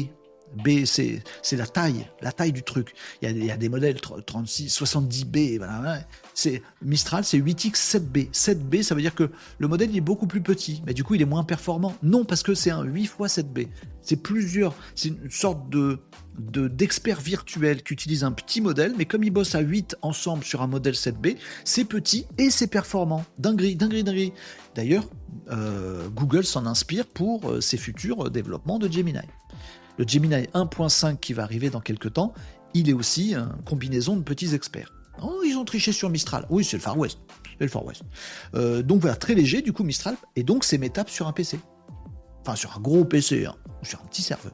B, 0.55 0.85
c'est 0.85 1.23
la 1.53 1.67
taille, 1.67 2.07
la 2.21 2.33
taille 2.33 2.53
du 2.53 2.63
truc. 2.63 2.95
Il 3.23 3.45
y 3.45 3.51
a, 3.51 3.57
des 3.57 3.69
modèles 3.69 4.01
36, 4.01 4.69
70B. 4.69 5.59
Voilà, 5.59 6.01
c'est 6.35 6.63
Mistral, 6.83 7.25
c'est 7.25 7.39
8X 7.39 7.73
7B. 7.75 8.31
7B, 8.31 8.83
ça 8.83 8.95
veut 8.95 9.01
dire 9.01 9.15
que 9.15 9.31
le 9.59 9.69
modèle 9.69 9.97
est 9.97 10.01
beaucoup 10.01 10.27
plus 10.27 10.41
petit, 10.41 10.83
mais 10.87 10.95
du 10.95 11.05
coup 11.05 11.15
il 11.15 11.23
est 11.23 11.27
moins 11.27 11.45
performant. 11.45 11.95
Non, 12.03 12.25
parce 12.25 12.43
que 12.43 12.55
c'est 12.55 12.71
un 12.71 12.83
8 12.83 13.03
x 13.03 13.15
7B. 13.19 13.69
C'est 14.03 14.17
plusieurs, 14.17 14.75
c'est 14.95 15.09
une 15.09 15.31
sorte 15.31 15.69
de 15.71 15.99
d'expert 16.37 17.21
virtuel 17.21 17.83
qui 17.83 17.93
utilise 17.93 18.25
un 18.25 18.33
petit 18.33 18.61
modèle, 18.61 18.95
mais 18.99 19.05
comme 19.05 19.23
ils 19.23 19.31
bossent 19.31 19.55
à 19.55 19.61
8 19.61 19.97
ensemble 20.03 20.43
sur 20.43 20.63
un 20.63 20.67
modèle 20.67 20.95
7B, 20.95 21.37
c'est 21.65 21.85
petit 21.85 22.27
et 22.39 22.51
c'est 22.51 22.67
performant. 22.67 23.25
Dinguerie, 23.39 23.77
dinguerie, 23.77 24.03
dinguerie. 24.03 24.33
D'ailleurs, 24.75 25.05
euh, 25.51 26.09
Google 26.09 26.45
s'en 26.45 26.67
inspire 26.67 27.07
pour 27.07 27.51
euh, 27.51 27.61
ses 27.61 27.77
futurs 27.77 28.31
développements 28.31 28.79
de 28.79 28.91
Gemini. 28.91 29.21
Le 29.99 30.07
Gemini 30.07 30.35
1.5 30.55 31.19
qui 31.19 31.33
va 31.33 31.45
arriver 31.45 31.71
dans 31.71 31.81
quelques 31.81 32.13
temps, 32.13 32.35
il 32.75 32.91
est 32.91 32.93
aussi 32.93 33.35
une 33.35 33.49
combinaison 33.65 34.17
de 34.17 34.23
petits 34.23 34.55
experts. 34.55 34.93
Oh, 35.23 35.43
ils 35.45 35.57
ont 35.57 35.65
triché 35.65 35.93
sur 35.93 36.11
Mistral. 36.11 36.47
Oui, 36.51 36.65
c'est 36.65 36.77
le 36.77 36.83
Far 36.83 36.99
West. 36.99 37.19
C'est 37.59 37.65
le 37.65 37.71
Far 37.71 37.85
West. 37.85 38.03
Euh, 38.55 38.83
donc 38.83 39.01
voilà, 39.01 39.17
très 39.17 39.35
léger 39.35 39.63
du 39.63 39.73
coup 39.73 39.85
Mistral, 39.85 40.17
et 40.35 40.43
donc 40.43 40.65
c'est 40.65 40.79
métable 40.79 41.09
sur 41.09 41.29
un 41.29 41.33
PC. 41.33 41.61
Enfin, 42.41 42.57
sur 42.57 42.77
un 42.77 42.81
gros 42.81 43.05
PC, 43.05 43.47
hein, 43.47 43.55
sur 43.83 44.01
un 44.03 44.07
petit 44.07 44.23
serveur. 44.23 44.53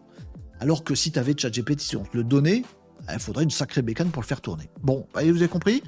Alors 0.61 0.84
que 0.84 0.95
si 0.95 1.11
tu 1.11 1.18
avais 1.18 1.34
ChatGPT, 1.36 1.80
si 1.80 1.97
on 1.97 2.05
te 2.05 2.16
le 2.16 2.22
donnait, 2.22 2.62
il 3.11 3.18
faudrait 3.18 3.45
une 3.45 3.51
sacrée 3.51 3.82
bécane 3.82 4.11
pour 4.11 4.22
le 4.22 4.26
faire 4.26 4.43
tourner. 4.43 4.70
Bon, 4.82 5.07
vous 5.14 5.20
avez 5.20 5.49
compris 5.49 5.82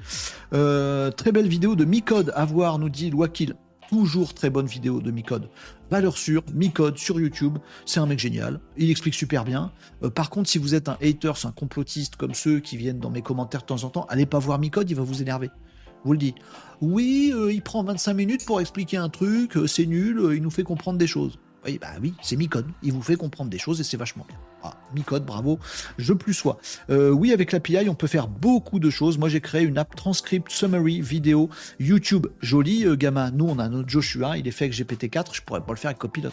euh, 0.53 1.11
Très 1.11 1.31
belle 1.31 1.47
vidéo 1.47 1.75
de 1.75 1.85
Micode 1.85 2.33
à 2.35 2.45
voir, 2.45 2.79
nous 2.79 2.89
dit 2.89 3.11
Loakil. 3.11 3.55
Toujours 3.89 4.33
très 4.33 4.49
bonne 4.49 4.65
vidéo 4.65 5.01
de 5.01 5.11
Micode. 5.11 5.49
Valeur 5.93 6.17
sûre, 6.17 6.41
Micode 6.55 6.97
sur 6.97 7.19
YouTube. 7.19 7.59
C'est 7.85 7.99
un 7.99 8.07
mec 8.07 8.17
génial. 8.17 8.59
Il 8.77 8.89
explique 8.89 9.13
super 9.13 9.45
bien. 9.45 9.71
Euh, 10.01 10.09
par 10.09 10.31
contre, 10.31 10.49
si 10.49 10.57
vous 10.57 10.73
êtes 10.73 10.89
un 10.89 10.97
hater, 11.03 11.33
un 11.43 11.51
complotiste 11.51 12.15
comme 12.15 12.33
ceux 12.33 12.61
qui 12.61 12.77
viennent 12.77 12.97
dans 12.97 13.11
mes 13.11 13.21
commentaires 13.21 13.61
de 13.61 13.67
temps 13.67 13.83
en 13.83 13.91
temps, 13.91 14.07
allez 14.09 14.25
pas 14.25 14.39
voir 14.39 14.57
Micode, 14.57 14.89
il 14.89 14.95
va 14.95 15.03
vous 15.03 15.21
énerver. 15.21 15.51
Je 15.85 16.05
vous 16.05 16.13
le 16.13 16.17
dis. 16.17 16.33
Oui, 16.81 17.31
euh, 17.35 17.53
il 17.53 17.61
prend 17.61 17.83
25 17.83 18.15
minutes 18.15 18.43
pour 18.43 18.59
expliquer 18.59 18.97
un 18.97 19.09
truc, 19.09 19.55
euh, 19.55 19.67
c'est 19.67 19.85
nul, 19.85 20.19
il 20.33 20.41
nous 20.41 20.49
fait 20.49 20.63
comprendre 20.63 20.97
des 20.97 21.05
choses. 21.05 21.37
Oui, 21.63 21.77
bah 21.79 21.89
oui, 22.01 22.15
c'est 22.23 22.37
Micode. 22.37 22.65
Il 22.81 22.91
vous 22.91 23.03
fait 23.03 23.15
comprendre 23.15 23.51
des 23.51 23.59
choses 23.59 23.79
et 23.79 23.83
c'est 23.83 23.95
vachement 23.95 24.25
bien. 24.27 24.39
Ah, 24.65 24.77
Micode, 24.95 25.25
bravo, 25.25 25.59
je 25.97 26.13
plus 26.13 26.33
sois. 26.33 26.57
Euh, 26.89 27.09
oui, 27.09 27.33
avec 27.33 27.51
l'API, 27.51 27.89
on 27.89 27.95
peut 27.95 28.07
faire 28.07 28.29
beaucoup 28.29 28.79
de 28.79 28.89
choses. 28.89 29.17
Moi, 29.17 29.27
j'ai 29.27 29.41
créé 29.41 29.63
une 29.63 29.77
app 29.77 29.93
transcript 29.93 30.49
summary 30.49 31.01
vidéo 31.01 31.49
YouTube. 31.81 32.27
Joli, 32.41 32.85
euh, 32.85 32.95
gamin. 32.95 33.31
Nous, 33.31 33.45
on 33.45 33.59
a 33.59 33.67
notre 33.67 33.89
Joshua, 33.89 34.37
il 34.37 34.47
est 34.47 34.51
fait 34.51 34.65
avec 34.65 34.77
GPT-4. 34.77 35.35
Je 35.35 35.41
pourrais 35.41 35.59
pas 35.59 35.73
le 35.73 35.77
faire 35.77 35.89
avec 35.89 35.97
Copilot. 35.97 36.29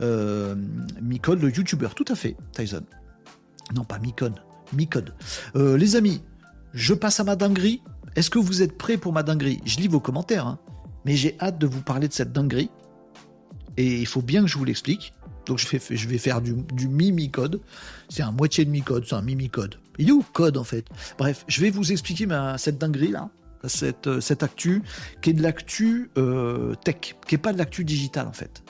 Euh, 0.00 0.54
Micode, 1.02 1.42
le 1.42 1.54
YouTuber, 1.54 1.88
tout 1.94 2.06
à 2.08 2.14
fait, 2.14 2.36
Tyson. 2.52 2.84
Non, 3.74 3.84
pas 3.84 3.98
Micode, 3.98 4.40
Micode. 4.72 5.12
les 5.54 5.96
amis, 5.96 6.22
je 6.72 6.94
passe 6.94 7.20
à 7.20 7.24
ma 7.24 7.36
dinguerie. 7.36 7.82
Est-ce 8.14 8.30
que 8.30 8.38
vous 8.38 8.62
êtes 8.62 8.78
prêts 8.78 8.96
pour 8.96 9.12
ma 9.12 9.22
dinguerie 9.22 9.60
Je 9.66 9.76
lis 9.76 9.88
vos 9.88 10.00
commentaires, 10.00 10.46
hein. 10.46 10.58
mais 11.04 11.16
j'ai 11.16 11.36
hâte 11.38 11.58
de 11.58 11.66
vous 11.66 11.82
parler 11.82 12.08
de 12.08 12.14
cette 12.14 12.32
dinguerie 12.32 12.70
et 13.76 14.00
il 14.00 14.06
faut 14.06 14.22
bien 14.22 14.42
que 14.42 14.48
je 14.48 14.56
vous 14.56 14.64
l'explique. 14.64 15.12
Donc 15.46 15.58
je, 15.58 16.08
vais 16.08 16.18
faire 16.18 16.40
du, 16.40 16.54
du 16.74 16.88
mimi-code. 16.88 17.60
C'est 18.08 18.22
un 18.22 18.32
moitié 18.32 18.64
de 18.64 18.70
mi-code, 18.70 19.04
c'est 19.06 19.14
un 19.14 19.22
mimi-code. 19.22 19.76
Il 19.98 20.08
est 20.08 20.12
où 20.12 20.24
code 20.32 20.56
en 20.56 20.64
fait? 20.64 20.86
Bref, 21.18 21.44
je 21.48 21.60
vais 21.60 21.70
vous 21.70 21.92
expliquer 21.92 22.26
cette 22.58 22.78
dinguerie 22.78 23.12
là, 23.12 23.30
cette, 23.64 24.20
cette 24.20 24.42
actu, 24.42 24.82
qui 25.22 25.30
est 25.30 25.32
de 25.32 25.42
l'actu 25.42 26.10
euh, 26.18 26.74
tech, 26.84 27.16
qui 27.26 27.34
n'est 27.34 27.38
pas 27.38 27.52
de 27.52 27.58
l'actu 27.58 27.84
digital 27.84 28.26
en 28.26 28.32
fait. 28.32 28.62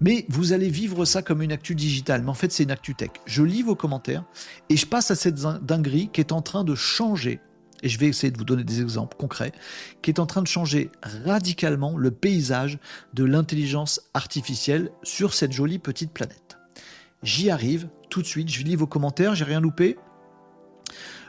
Mais 0.00 0.26
vous 0.28 0.52
allez 0.52 0.68
vivre 0.68 1.04
ça 1.04 1.22
comme 1.22 1.42
une 1.42 1.52
actu 1.52 1.74
digitale, 1.74 2.22
mais 2.22 2.30
en 2.30 2.34
fait 2.34 2.50
c'est 2.52 2.64
une 2.64 2.70
actu 2.70 2.94
tech. 2.94 3.10
Je 3.26 3.42
lis 3.42 3.62
vos 3.62 3.76
commentaires 3.76 4.24
et 4.68 4.76
je 4.76 4.86
passe 4.86 5.10
à 5.10 5.14
cette 5.14 5.36
dinguerie 5.36 6.08
qui 6.12 6.20
est 6.20 6.32
en 6.32 6.42
train 6.42 6.64
de 6.64 6.74
changer 6.74 7.40
et 7.82 7.88
je 7.88 7.98
vais 7.98 8.06
essayer 8.06 8.30
de 8.30 8.38
vous 8.38 8.44
donner 8.44 8.64
des 8.64 8.80
exemples 8.80 9.16
concrets, 9.16 9.52
qui 10.02 10.10
est 10.10 10.20
en 10.20 10.26
train 10.26 10.42
de 10.42 10.46
changer 10.46 10.90
radicalement 11.24 11.96
le 11.96 12.10
paysage 12.10 12.78
de 13.14 13.24
l'intelligence 13.24 14.00
artificielle 14.14 14.90
sur 15.02 15.34
cette 15.34 15.52
jolie 15.52 15.78
petite 15.78 16.12
planète. 16.12 16.58
J'y 17.22 17.50
arrive 17.50 17.88
tout 18.10 18.22
de 18.22 18.26
suite, 18.26 18.48
je 18.48 18.62
lis 18.62 18.76
vos 18.76 18.86
commentaires, 18.86 19.34
j'ai 19.34 19.44
rien 19.44 19.60
loupé. 19.60 19.96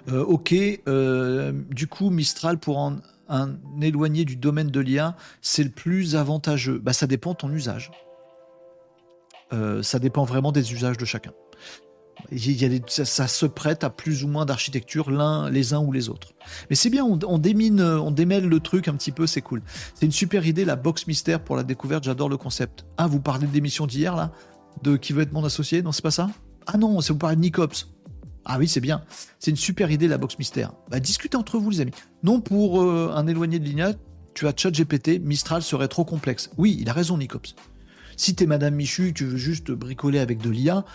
Euh, 0.10 0.24
ok, 0.24 0.54
euh, 0.88 1.54
du 1.70 1.88
coup, 1.88 2.10
Mistral 2.10 2.58
pour 2.58 2.78
en, 2.78 2.98
un 3.30 3.58
éloigné 3.82 4.26
du 4.26 4.36
domaine 4.36 4.70
de 4.70 4.80
l'IA, 4.80 5.16
c'est 5.42 5.64
le 5.64 5.70
plus 5.70 6.16
avantageux. 6.16 6.80
Bah, 6.80 6.94
ça 6.94 7.08
dépend 7.08 7.32
de 7.32 7.38
ton 7.38 7.52
usage. 7.52 7.92
Euh, 9.54 9.84
ça 9.84 10.00
dépend 10.00 10.24
vraiment 10.24 10.52
des 10.52 10.74
usages 10.74 10.98
de 10.98 11.06
chacun. 11.06 11.32
Y 12.32 12.66
a 12.66 12.70
ça, 12.88 13.28
se 13.28 13.46
prête 13.46 13.84
à 13.84 13.90
plus 13.90 14.24
ou 14.24 14.28
moins 14.28 14.46
d'architecture 14.46 15.12
les 15.50 15.74
uns 15.74 15.80
ou 15.80 15.92
les 15.92 16.10
autres. 16.10 16.34
Mais 16.70 16.76
c'est 16.76 16.90
bien, 16.90 17.04
on, 17.04 17.38
démine, 17.38 17.82
on 17.82 18.12
démêle 18.12 18.48
le 18.48 18.60
truc 18.60 18.88
un 18.88 18.94
petit 18.94 19.12
peu, 19.12 19.28
c'est 19.28 19.42
cool. 19.42 19.62
C'est 19.94 20.06
une 20.06 20.12
super 20.12 20.46
idée 20.46 20.66
la 20.66 20.76
box 20.76 21.08
mystère 21.08 21.44
pour 21.44 21.56
la 21.56 21.64
découverte. 21.64 22.04
J'adore 22.04 22.30
le 22.30 22.38
concept. 22.38 22.86
Ah, 22.98 23.08
vous 23.08 23.20
parlez 23.20 23.48
de 23.48 23.54
l'émission 23.54 23.88
d'hier 23.88 24.16
là, 24.16 24.32
de 24.82 24.98
qui 24.98 25.14
veut 25.14 25.22
être 25.22 25.34
mon 25.34 25.44
associé? 25.44 25.82
Non, 25.82 25.92
c'est 25.92 26.02
pas 26.02 26.12
ça? 26.12 26.30
Ah 26.66 26.78
non, 26.78 27.02
c'est 27.02 27.14
vous 27.14 27.20
parlez 27.20 27.36
de 27.36 27.42
Nicops. 27.42 27.88
Ah 28.46 28.58
oui, 28.60 28.68
c'est 28.68 28.82
bien. 28.82 29.04
C'est 29.40 29.52
une 29.52 29.58
super 29.58 29.92
idée 29.92 30.08
la 30.08 30.18
box 30.18 30.38
mystère. 30.38 30.74
Bah, 30.90 31.00
discutez 31.00 31.38
entre 31.38 31.58
vous 31.58 31.70
les 31.70 31.82
amis. 31.82 31.94
Non 32.24 32.42
pour 32.42 32.82
euh, 32.82 33.12
un 33.14 33.28
éloigné 33.28 33.60
de 33.60 33.66
l'INA, 33.66 33.94
tu 34.34 34.48
as 34.48 34.54
ChatGPT, 34.56 35.20
Mistral 35.22 35.62
serait 35.62 35.88
trop 35.88 36.06
complexe. 36.06 36.50
Oui, 36.58 36.78
il 36.80 36.90
a 36.90 36.94
raison 36.94 37.18
Nicops. 37.18 37.56
Si 38.18 38.36
t'es 38.36 38.46
Madame 38.46 38.76
Michu, 38.76 39.14
tu 39.14 39.26
veux 39.26 39.38
juste 39.38 39.72
bricoler 39.72 40.20
avec 40.20 40.40
de 40.40 40.50
l'IA, 40.50 40.86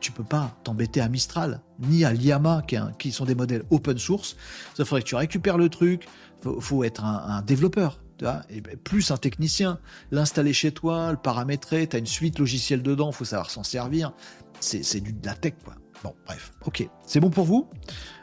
tu 0.00 0.12
peux 0.12 0.24
pas 0.24 0.56
t'embêter 0.64 1.00
à 1.00 1.08
Mistral, 1.08 1.60
ni 1.80 2.04
à 2.04 2.12
Liama, 2.12 2.62
qui, 2.98 3.12
sont 3.12 3.24
des 3.24 3.34
modèles 3.34 3.64
open 3.70 3.98
source. 3.98 4.36
Ça 4.76 4.84
faudrait 4.84 5.02
que 5.02 5.08
tu 5.08 5.16
récupères 5.16 5.58
le 5.58 5.68
truc. 5.68 6.06
Faut, 6.40 6.60
faut 6.60 6.84
être 6.84 7.04
un, 7.04 7.42
développeur, 7.42 8.00
ben, 8.20 8.42
plus 8.82 9.10
un 9.10 9.16
technicien. 9.16 9.78
L'installer 10.10 10.52
chez 10.52 10.72
toi, 10.72 11.10
le 11.12 11.18
paramétrer, 11.18 11.86
tu 11.86 11.96
as 11.96 11.98
une 11.98 12.06
suite 12.06 12.38
logicielle 12.38 12.82
dedans, 12.82 13.12
faut 13.12 13.24
savoir 13.24 13.50
s'en 13.50 13.62
servir. 13.62 14.12
C'est 14.60 15.00
du 15.00 15.12
de 15.12 15.26
la 15.26 15.34
tech, 15.34 15.54
quoi. 15.64 15.74
Bon, 16.02 16.14
bref, 16.26 16.52
ok. 16.66 16.88
C'est 17.06 17.20
bon 17.20 17.30
pour 17.30 17.44
vous? 17.44 17.68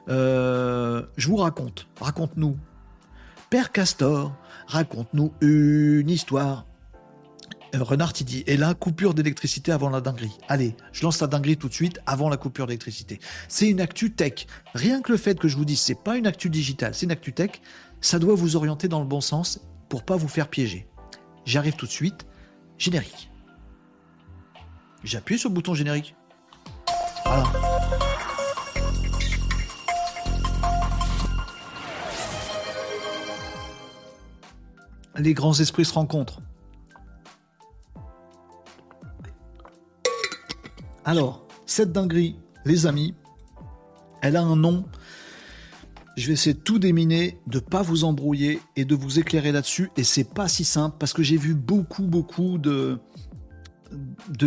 Euh, 0.09 1.03
Je 1.17 1.27
vous 1.27 1.37
raconte, 1.37 1.87
raconte-nous. 1.99 2.57
Père 3.49 3.71
Castor, 3.71 4.33
raconte-nous 4.67 5.33
une 5.41 6.09
histoire. 6.09 6.65
Euh, 7.73 7.83
Renard, 7.83 8.13
il 8.19 8.25
dit, 8.25 8.43
et 8.47 8.57
là, 8.57 8.73
coupure 8.73 9.13
d'électricité 9.13 9.71
avant 9.71 9.89
la 9.89 10.01
dinguerie. 10.01 10.37
Allez, 10.47 10.75
je 10.91 11.03
lance 11.03 11.21
la 11.21 11.27
dinguerie 11.27 11.57
tout 11.57 11.69
de 11.69 11.73
suite 11.73 11.99
avant 12.05 12.29
la 12.29 12.37
coupure 12.37 12.67
d'électricité. 12.67 13.19
C'est 13.47 13.69
une 13.69 13.79
actu 13.79 14.11
tech. 14.11 14.45
Rien 14.73 15.01
que 15.01 15.11
le 15.11 15.17
fait 15.17 15.39
que 15.39 15.47
je 15.47 15.55
vous 15.55 15.65
dise, 15.65 15.79
c'est 15.79 16.01
pas 16.01 16.17
une 16.17 16.27
actu 16.27 16.49
digitale, 16.49 16.93
c'est 16.93 17.05
une 17.05 17.11
actu 17.11 17.33
tech, 17.33 17.61
ça 18.01 18.19
doit 18.19 18.35
vous 18.35 18.55
orienter 18.55 18.87
dans 18.87 18.99
le 18.99 19.05
bon 19.05 19.21
sens 19.21 19.61
pour 19.89 20.03
pas 20.03 20.15
vous 20.15 20.27
faire 20.27 20.47
piéger. 20.47 20.87
J'arrive 21.45 21.75
tout 21.75 21.85
de 21.85 21.91
suite. 21.91 22.25
Générique. 22.77 23.29
J'appuie 25.03 25.37
sur 25.37 25.49
le 25.49 25.55
bouton 25.55 25.73
générique. 25.73 26.15
Voilà. 27.25 27.43
Les 35.17 35.33
grands 35.33 35.53
esprits 35.59 35.85
se 35.85 35.93
rencontrent. 35.93 36.41
Alors, 41.03 41.47
cette 41.65 41.91
dinguerie, 41.91 42.35
les 42.63 42.85
amis, 42.85 43.15
elle 44.21 44.35
a 44.35 44.43
un 44.43 44.55
nom. 44.55 44.85
Je 46.15 46.27
vais 46.27 46.33
essayer 46.33 46.53
de 46.53 46.59
tout 46.59 46.77
déminer, 46.77 47.39
de 47.47 47.57
pas 47.57 47.81
vous 47.81 48.03
embrouiller 48.03 48.59
et 48.75 48.85
de 48.85 48.93
vous 48.93 49.17
éclairer 49.17 49.51
là-dessus. 49.51 49.89
Et 49.97 50.03
c'est 50.03 50.31
pas 50.31 50.47
si 50.47 50.63
simple 50.63 50.97
parce 50.99 51.13
que 51.13 51.23
j'ai 51.23 51.37
vu 51.37 51.55
beaucoup, 51.55 52.03
beaucoup 52.03 52.59
de, 52.59 52.99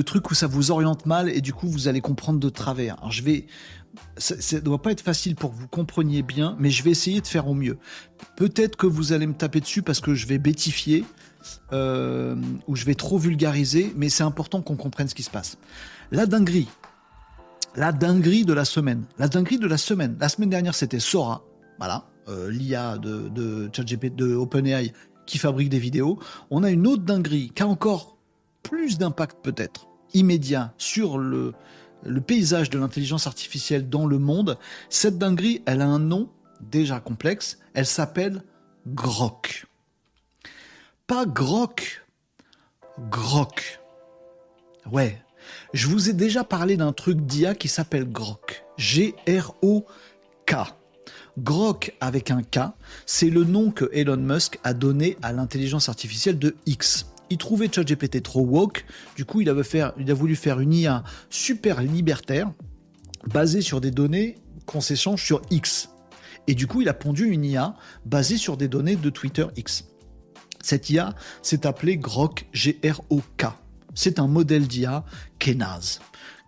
trucs 0.04 0.30
où 0.30 0.34
ça 0.34 0.46
vous 0.46 0.70
oriente 0.70 1.06
mal 1.06 1.28
et 1.28 1.40
du 1.40 1.52
coup 1.52 1.68
vous 1.68 1.88
allez 1.88 2.00
comprendre 2.00 2.38
de 2.38 2.48
travers. 2.50 2.98
Alors 2.98 3.10
je 3.10 3.24
vais, 3.24 3.46
ça, 4.16 4.36
ne 4.52 4.60
doit 4.60 4.80
pas 4.80 4.92
être 4.92 5.00
facile 5.00 5.34
pour 5.34 5.50
que 5.50 5.56
vous 5.56 5.68
compreniez 5.68 6.22
bien, 6.22 6.56
mais 6.60 6.70
je 6.70 6.84
vais 6.84 6.90
essayer 6.90 7.20
de 7.20 7.26
faire 7.26 7.48
au 7.48 7.54
mieux. 7.54 7.78
Peut-être 8.36 8.76
que 8.76 8.86
vous 8.86 9.12
allez 9.12 9.26
me 9.26 9.34
taper 9.34 9.58
dessus 9.58 9.82
parce 9.82 9.98
que 9.98 10.14
je 10.14 10.28
vais 10.28 10.38
bêtifier 10.38 11.04
euh, 11.72 12.36
ou 12.68 12.76
je 12.76 12.84
vais 12.84 12.94
trop 12.94 13.18
vulgariser, 13.18 13.92
mais 13.96 14.08
c'est 14.08 14.22
important 14.22 14.62
qu'on 14.62 14.76
comprenne 14.76 15.08
ce 15.08 15.16
qui 15.16 15.24
se 15.24 15.30
passe. 15.30 15.58
La 16.14 16.26
dinguerie, 16.26 16.68
la 17.74 17.90
dinguerie 17.90 18.44
de 18.44 18.52
la 18.52 18.64
semaine, 18.64 19.04
la 19.18 19.26
dinguerie 19.26 19.58
de 19.58 19.66
la 19.66 19.76
semaine. 19.76 20.16
La 20.20 20.28
semaine 20.28 20.48
dernière 20.48 20.76
c'était 20.76 21.00
Sora, 21.00 21.44
voilà, 21.78 22.06
euh, 22.28 22.48
l'IA 22.52 22.98
de, 22.98 24.36
OpenAI 24.36 24.92
qui 25.26 25.38
fabrique 25.38 25.70
des 25.70 25.80
vidéos. 25.80 26.20
On 26.50 26.62
a 26.62 26.70
une 26.70 26.86
autre 26.86 27.02
dinguerie 27.02 27.50
qui 27.52 27.64
a 27.64 27.66
encore 27.66 28.16
plus 28.62 28.96
d'impact 28.96 29.38
peut-être 29.42 29.88
immédiat 30.12 30.72
sur 30.78 31.18
le, 31.18 31.52
le 32.04 32.20
paysage 32.20 32.70
de 32.70 32.78
l'intelligence 32.78 33.26
artificielle 33.26 33.90
dans 33.90 34.06
le 34.06 34.20
monde, 34.20 34.56
cette 34.90 35.18
dinguerie, 35.18 35.62
elle 35.66 35.82
a 35.82 35.86
un 35.88 35.98
nom 35.98 36.30
déjà 36.60 37.00
complexe, 37.00 37.58
elle 37.74 37.86
s'appelle 37.86 38.44
Grok. 38.86 39.66
Pas 41.08 41.26
Grok, 41.26 42.06
Grok. 43.10 43.80
Ouais, 44.92 45.23
je 45.74 45.88
vous 45.88 46.08
ai 46.08 46.14
déjà 46.14 46.42
parlé 46.44 46.78
d'un 46.78 46.92
truc 46.92 47.20
d'IA 47.20 47.54
qui 47.54 47.68
s'appelle 47.68 48.10
Grok. 48.10 48.64
G-R-O-K. 48.78 50.54
Grok 51.36 51.94
avec 52.00 52.30
un 52.30 52.42
K, 52.42 52.60
c'est 53.04 53.28
le 53.28 53.44
nom 53.44 53.70
que 53.72 53.90
Elon 53.92 54.16
Musk 54.16 54.58
a 54.64 54.72
donné 54.72 55.18
à 55.20 55.32
l'intelligence 55.32 55.88
artificielle 55.88 56.38
de 56.38 56.56
X 56.64 57.06
il 57.30 57.38
trouvait 57.38 57.70
ChatGPT 57.72 58.22
trop 58.22 58.42
woke, 58.42 58.84
du 59.16 59.24
coup 59.24 59.40
il 59.40 59.50
a, 59.50 59.54
il 59.98 60.10
a 60.10 60.14
voulu 60.14 60.36
faire 60.36 60.60
une 60.60 60.72
IA 60.72 61.02
super 61.30 61.82
libertaire, 61.82 62.52
basée 63.26 63.60
sur 63.60 63.80
des 63.80 63.90
données 63.90 64.36
qu'on 64.66 64.80
s'échange 64.80 65.24
sur 65.24 65.42
X. 65.50 65.90
Et 66.46 66.54
du 66.54 66.66
coup 66.66 66.82
il 66.82 66.88
a 66.88 66.94
pondu 66.94 67.26
une 67.26 67.44
IA 67.44 67.74
basée 68.04 68.36
sur 68.36 68.56
des 68.56 68.68
données 68.68 68.96
de 68.96 69.10
Twitter 69.10 69.46
X. 69.56 69.86
Cette 70.60 70.90
IA 70.90 71.14
s'est 71.42 71.66
appelée 71.66 71.96
Grok, 71.96 72.46
G-R-O-K. 72.52 73.63
C'est 73.94 74.18
un 74.18 74.26
modèle 74.26 74.66
d'IA 74.66 75.04
qui 75.38 75.50
est 75.50 75.54
naze, 75.54 76.00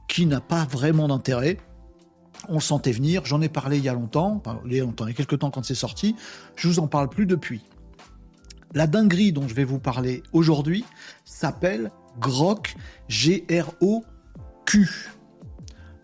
qui 0.09 0.27
n'a 0.27 0.41
pas 0.41 0.65
vraiment 0.65 1.09
d'intérêt, 1.09 1.59
on 2.49 2.55
le 2.55 2.61
sentait 2.61 2.93
venir, 2.93 3.25
j'en 3.25 3.41
ai 3.41 3.49
parlé 3.49 3.79
il 3.79 3.85
y 3.85 3.89
a 3.89 3.95
longtemps, 3.95 4.43
il 4.67 4.73
y 4.75 4.81
a 4.81 4.85
longtemps, 4.85 5.07
il 5.07 5.15
quelques 5.15 5.39
temps 5.39 5.51
quand 5.51 5.65
c'est 5.65 5.75
sorti, 5.75 6.17
je 6.57 6.69
vous 6.69 6.79
en 6.79 6.87
parle 6.87 7.09
plus 7.09 7.27
depuis. 7.27 7.63
La 8.75 8.87
dinguerie 8.87 9.33
dont 9.33 9.49
je 9.49 9.55
vais 9.55 9.65
vous 9.65 9.79
parler 9.79 10.23
aujourd'hui 10.33 10.85
s'appelle 11.25 11.91
Grok, 12.19 12.77
G-R-O-Q. 13.09 14.89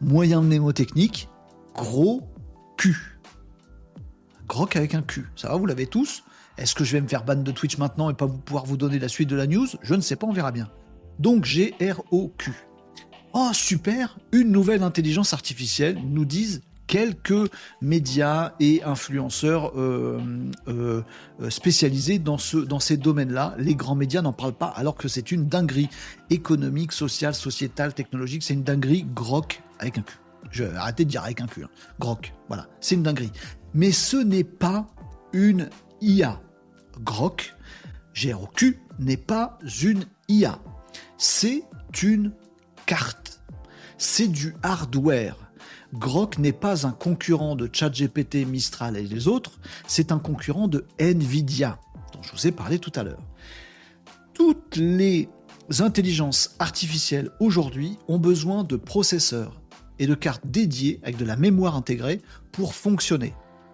Moyen 0.01 0.43
mnémotechnique, 0.43 1.29
gros 1.75 2.23
Q. 2.77 3.21
Grok 4.49 4.77
avec 4.77 4.95
un 4.95 5.03
Q. 5.03 5.29
Ça 5.37 5.49
va, 5.49 5.57
vous 5.57 5.67
l'avez 5.67 5.87
tous? 5.87 6.25
Est-ce 6.59 6.75
que 6.75 6.85
je 6.85 6.93
vais 6.93 7.01
me 7.01 7.09
faire 7.09 7.25
ban 7.25 7.37
de 7.37 7.53
Twitch 7.53 7.79
maintenant 7.79 8.11
et 8.11 8.15
pas 8.15 8.27
pouvoir 8.27 8.65
vous 8.65 8.77
donner 8.77 8.99
la 8.99 9.09
suite 9.09 9.29
de 9.29 9.37
la 9.37 9.47
news? 9.47 9.69
Je 9.83 9.95
ne 9.95 10.01
sais 10.01 10.17
pas, 10.17 10.27
on 10.27 10.33
verra 10.33 10.51
bien. 10.51 10.71
Donc 11.19 11.45
G-R-O-Q. 11.45 12.53
Oh 13.35 13.51
super, 13.53 14.19
une 14.33 14.51
nouvelle 14.51 14.83
intelligence 14.83 15.33
artificielle, 15.33 15.99
nous 16.05 16.25
disent 16.25 16.61
quelques 16.87 17.51
médias 17.81 18.53
et 18.61 18.83
influenceurs 18.83 19.73
euh, 19.79 20.21
euh, 20.69 21.03
spécialisés 21.49 22.19
dans, 22.19 22.37
ce, 22.37 22.59
dans 22.59 22.81
ces 22.81 22.99
domaines-là. 22.99 23.55
Les 23.57 23.75
grands 23.75 23.95
médias 23.95 24.21
n'en 24.21 24.35
parlent 24.35 24.53
pas 24.53 24.67
alors 24.67 24.97
que 24.97 25.09
c'est 25.09 25.33
une 25.33 25.47
dinguerie 25.47 25.89
économique, 26.29 26.93
sociale, 26.93 27.35
sociétale, 27.35 27.95
technologique. 27.95 28.43
C'est 28.43 28.53
une 28.53 28.63
dinguerie 28.63 29.05
groc 29.05 29.63
avec 29.79 29.97
un 29.97 30.03
cul. 30.03 30.19
Je 30.51 30.65
vais 30.65 30.77
arrêter 30.77 31.07
de 31.07 31.11
dire 31.11 31.25
avec 31.25 31.41
un 31.41 31.47
cul. 31.47 31.65
Hein. 31.65 31.71
Groc, 31.99 32.35
voilà, 32.49 32.69
c'est 32.81 32.95
une 32.95 33.03
dinguerie. 33.03 33.33
Mais 33.73 33.91
ce 33.91 34.19
n'est 34.19 34.45
pas 34.45 34.87
une 35.33 35.71
IA. 36.03 36.43
Groc, 37.01 37.55
G-R-O-Q, 38.13 38.79
n'est 38.99 39.17
pas 39.17 39.59
une 39.83 40.05
IA. 40.29 40.59
C'est 41.25 41.63
une 42.03 42.33
carte. 42.85 43.45
C'est 43.97 44.27
du 44.27 44.57
hardware 44.65 45.37
Grok 45.95 46.39
n'est 46.39 46.51
pas 46.51 46.85
un 46.85 46.91
concurrent 46.91 47.55
de 47.55 47.71
ChatGPT, 47.73 48.45
Mistral 48.45 48.97
et 48.97 49.05
les 49.05 49.29
autres, 49.29 49.61
c'est 49.87 50.11
un 50.11 50.19
concurrent 50.19 50.67
de 50.67 50.85
Nvidia, 50.99 51.79
dont 52.13 52.23
je 52.23 52.33
vous 52.33 52.49
ai 52.49 52.51
parlé 52.51 52.81
tout 52.81 52.91
à 52.97 53.05
l'heure. 53.05 53.23
Toutes 54.35 54.75
les 54.75 55.29
intelligences 55.79 56.57
artificielles 56.59 57.31
aujourd'hui 57.39 57.99
ont 58.09 58.19
besoin 58.19 58.65
de 58.65 58.75
processeurs 58.75 59.63
et 60.01 60.09
de 60.09 60.17
cartes 60.17 60.49
dédiées 60.49 60.99
avec 61.05 61.19
de 61.19 61.25
la 61.25 61.37
mémoire 61.37 61.77
intégrée 61.77 62.21
pour 62.51 62.75
fonctionner. 62.75 63.33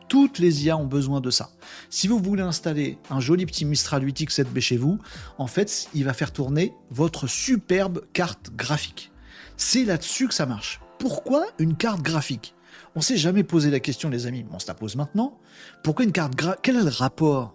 Toutes 0.09 0.39
les 0.39 0.65
IA 0.65 0.77
ont 0.77 0.87
besoin 0.87 1.21
de 1.21 1.31
ça. 1.31 1.51
Si 1.91 2.09
vous 2.09 2.19
voulez 2.19 2.43
installer 2.43 2.99
un 3.11 3.21
joli 3.21 3.45
petit 3.45 3.65
Mistral 3.65 4.07
8X7B 4.07 4.61
chez 4.61 4.77
vous, 4.79 4.99
en 5.37 5.47
fait, 5.47 5.89
il 5.95 6.05
va 6.05 6.15
faire 6.15 6.33
tourner 6.33 6.73
votre 6.91 7.27
superbe 7.27 8.05
carte 8.15 8.51
graphique. 8.57 9.13
C'est 9.57 9.85
là-dessus 9.85 10.29
que 10.29 10.35
ça 10.35 10.47
marche. 10.47 10.81
Pourquoi 10.99 11.47
une 11.59 11.77
carte 11.77 12.01
graphique? 12.01 12.55
On 12.95 13.01
s'est 13.01 13.19
jamais 13.19 13.45
posé 13.45 13.71
la 13.71 13.81
question, 13.81 14.09
les 14.09 14.27
amis. 14.27 14.47
On 14.51 14.59
se 14.59 14.67
la 14.67 14.75
pose 14.75 14.97
maintenant. 14.97 15.39
Pourquoi 15.85 16.05
une 16.05 16.13
carte 16.13 16.35
gra... 16.35 16.57
Quel 16.63 16.77
est 16.77 16.83
le 16.83 16.89
rapport? 16.89 17.55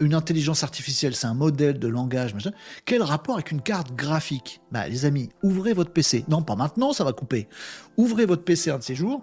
Une 0.00 0.14
intelligence 0.14 0.62
artificielle, 0.62 1.14
c'est 1.14 1.26
un 1.26 1.34
modèle 1.34 1.78
de 1.78 1.88
langage. 1.88 2.34
Quel 2.84 3.02
rapport 3.02 3.36
avec 3.36 3.50
une 3.50 3.62
carte 3.62 3.94
graphique? 3.94 4.60
Bah, 4.72 4.88
les 4.88 5.06
amis, 5.06 5.30
ouvrez 5.42 5.72
votre 5.72 5.92
PC. 5.92 6.24
Non, 6.28 6.42
pas 6.42 6.56
maintenant, 6.56 6.92
ça 6.92 7.04
va 7.04 7.12
couper. 7.12 7.48
Ouvrez 7.96 8.26
votre 8.26 8.44
PC 8.44 8.70
un 8.70 8.78
de 8.78 8.82
ces 8.82 8.94
jours. 8.94 9.22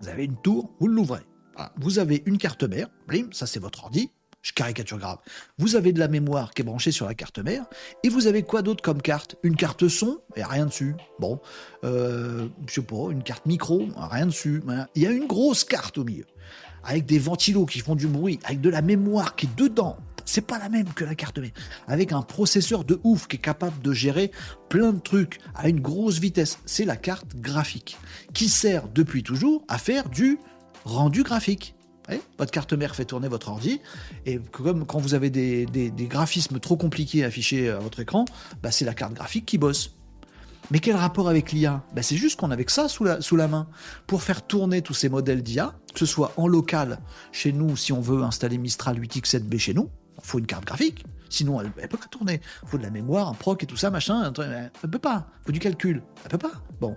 Vous 0.00 0.08
avez 0.08 0.24
une 0.24 0.36
tour, 0.36 0.70
vous 0.80 0.88
l'ouvrez. 0.88 1.22
Vous 1.76 1.98
avez 1.98 2.22
une 2.26 2.38
carte 2.38 2.62
mère, 2.62 2.88
blim, 3.08 3.32
ça 3.32 3.46
c'est 3.46 3.58
votre 3.58 3.84
ordi 3.84 4.10
je 4.42 4.52
caricature 4.52 4.98
grave. 4.98 5.18
Vous 5.58 5.76
avez 5.76 5.92
de 5.92 5.98
la 5.98 6.08
mémoire 6.08 6.52
qui 6.52 6.62
est 6.62 6.64
branchée 6.64 6.92
sur 6.92 7.06
la 7.06 7.14
carte 7.14 7.38
mère, 7.38 7.64
et 8.02 8.08
vous 8.08 8.26
avez 8.26 8.42
quoi 8.42 8.62
d'autre 8.62 8.82
comme 8.82 9.02
carte? 9.02 9.36
Une 9.42 9.56
carte 9.56 9.88
son, 9.88 10.20
et 10.36 10.44
rien 10.44 10.66
dessus. 10.66 10.94
Bon, 11.18 11.40
euh, 11.84 12.48
je 12.66 12.74
sais 12.74 12.82
pas, 12.82 13.10
une 13.10 13.22
carte 13.22 13.46
micro, 13.46 13.86
rien 13.96 14.26
dessus. 14.26 14.62
Il 14.94 15.02
y 15.02 15.06
a 15.06 15.10
une 15.10 15.26
grosse 15.26 15.64
carte 15.64 15.98
au 15.98 16.04
milieu, 16.04 16.26
avec 16.84 17.04
des 17.04 17.18
ventilos 17.18 17.66
qui 17.66 17.80
font 17.80 17.96
du 17.96 18.06
bruit, 18.06 18.38
avec 18.44 18.60
de 18.60 18.70
la 18.70 18.82
mémoire 18.82 19.36
qui 19.36 19.46
est 19.46 19.56
dedans. 19.56 19.98
C'est 20.28 20.42
pas 20.42 20.58
la 20.58 20.68
même 20.68 20.92
que 20.92 21.04
la 21.04 21.14
carte 21.14 21.38
mère. 21.38 21.52
Avec 21.86 22.12
un 22.12 22.20
processeur 22.20 22.84
de 22.84 23.00
ouf 23.02 23.28
qui 23.28 23.36
est 23.36 23.40
capable 23.40 23.80
de 23.80 23.94
gérer 23.94 24.30
plein 24.68 24.92
de 24.92 25.00
trucs 25.00 25.40
à 25.54 25.70
une 25.70 25.80
grosse 25.80 26.18
vitesse. 26.18 26.58
C'est 26.66 26.84
la 26.84 26.96
carte 26.96 27.34
graphique, 27.36 27.96
qui 28.34 28.50
sert 28.50 28.88
depuis 28.88 29.22
toujours 29.22 29.64
à 29.68 29.78
faire 29.78 30.10
du 30.10 30.38
rendu 30.84 31.22
graphique 31.22 31.74
votre 32.38 32.50
carte 32.50 32.72
mère 32.72 32.94
fait 32.94 33.04
tourner 33.04 33.28
votre 33.28 33.50
ordi, 33.50 33.82
et 34.24 34.38
comme 34.38 34.86
quand 34.86 34.98
vous 34.98 35.12
avez 35.12 35.28
des, 35.28 35.66
graphismes 36.08 36.58
trop 36.58 36.78
compliqués 36.78 37.22
affichés 37.22 37.68
à 37.68 37.78
votre 37.80 38.00
écran, 38.00 38.24
bah, 38.62 38.70
c'est 38.70 38.86
la 38.86 38.94
carte 38.94 39.12
graphique 39.12 39.44
qui 39.44 39.58
bosse. 39.58 39.94
Mais 40.70 40.78
quel 40.78 40.96
rapport 40.96 41.28
avec 41.28 41.52
l'IA 41.52 41.82
bah, 41.94 42.00
C'est 42.02 42.16
juste 42.16 42.40
qu'on 42.40 42.50
avait 42.50 42.64
que 42.64 42.72
ça 42.72 42.88
sous 42.88 43.04
la, 43.04 43.20
sous 43.20 43.36
la 43.36 43.46
main. 43.46 43.68
Pour 44.06 44.22
faire 44.22 44.46
tourner 44.46 44.80
tous 44.80 44.94
ces 44.94 45.10
modèles 45.10 45.42
d'IA, 45.42 45.74
que 45.92 45.98
ce 45.98 46.06
soit 46.06 46.32
en 46.38 46.48
local, 46.48 46.98
chez 47.30 47.52
nous, 47.52 47.76
si 47.76 47.92
on 47.92 48.00
veut 48.00 48.22
installer 48.22 48.56
Mistral 48.56 48.98
8X7B 48.98 49.58
chez 49.58 49.74
nous, 49.74 49.90
faut 50.28 50.38
une 50.38 50.46
carte 50.46 50.64
graphique. 50.64 51.04
Sinon, 51.30 51.60
elle, 51.60 51.66
ne 51.66 51.86
peut 51.86 51.98
pas 51.98 52.06
tourner. 52.10 52.40
Faut 52.66 52.78
de 52.78 52.82
la 52.82 52.90
mémoire, 52.90 53.28
un 53.28 53.34
proc 53.34 53.62
et 53.62 53.66
tout 53.66 53.76
ça, 53.76 53.90
machin. 53.90 54.32
Elle 54.38 54.70
ne 54.82 54.88
peut 54.88 54.98
pas. 54.98 55.26
Faut 55.44 55.52
du 55.52 55.58
calcul. 55.58 56.02
Elle 56.24 56.30
peut 56.30 56.38
pas. 56.38 56.52
Bon. 56.80 56.96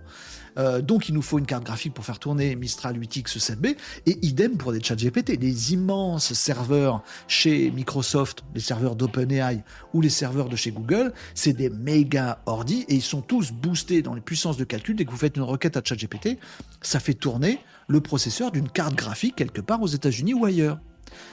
Euh, 0.57 0.81
donc, 0.81 1.09
il 1.09 1.15
nous 1.15 1.21
faut 1.21 1.39
une 1.39 1.45
carte 1.45 1.63
graphique 1.63 1.93
pour 1.93 2.05
faire 2.05 2.19
tourner 2.19 2.55
Mistral 2.55 2.97
8X 2.97 3.37
7B. 3.37 3.75
Et 4.05 4.25
idem 4.25 4.57
pour 4.57 4.71
des 4.71 4.81
chats 4.81 4.95
GPT. 4.95 5.37
Les 5.39 5.73
immenses 5.73 6.33
serveurs 6.33 7.03
chez 7.27 7.71
Microsoft, 7.71 8.43
les 8.55 8.61
serveurs 8.61 8.95
d'OpenAI 8.95 9.63
ou 9.93 10.01
les 10.01 10.09
serveurs 10.09 10.49
de 10.49 10.55
chez 10.55 10.71
Google, 10.71 11.13
c'est 11.35 11.53
des 11.53 11.69
méga 11.69 12.41
ordi 12.45 12.85
et 12.87 12.95
ils 12.95 13.01
sont 13.01 13.21
tous 13.21 13.51
boostés 13.51 14.01
dans 14.01 14.13
les 14.13 14.21
puissances 14.21 14.57
de 14.57 14.63
calcul. 14.63 14.95
Dès 14.95 15.05
que 15.05 15.11
vous 15.11 15.17
faites 15.17 15.35
une 15.35 15.43
requête 15.43 15.77
à 15.77 15.81
ChatGPT, 15.83 16.37
ça 16.81 16.99
fait 16.99 17.13
tourner 17.13 17.59
le 17.87 18.01
processeur 18.01 18.51
d'une 18.51 18.69
carte 18.69 18.95
graphique 18.95 19.35
quelque 19.35 19.61
part 19.61 19.81
aux 19.81 19.87
États-Unis 19.87 20.33
ou 20.33 20.45
ailleurs. 20.45 20.79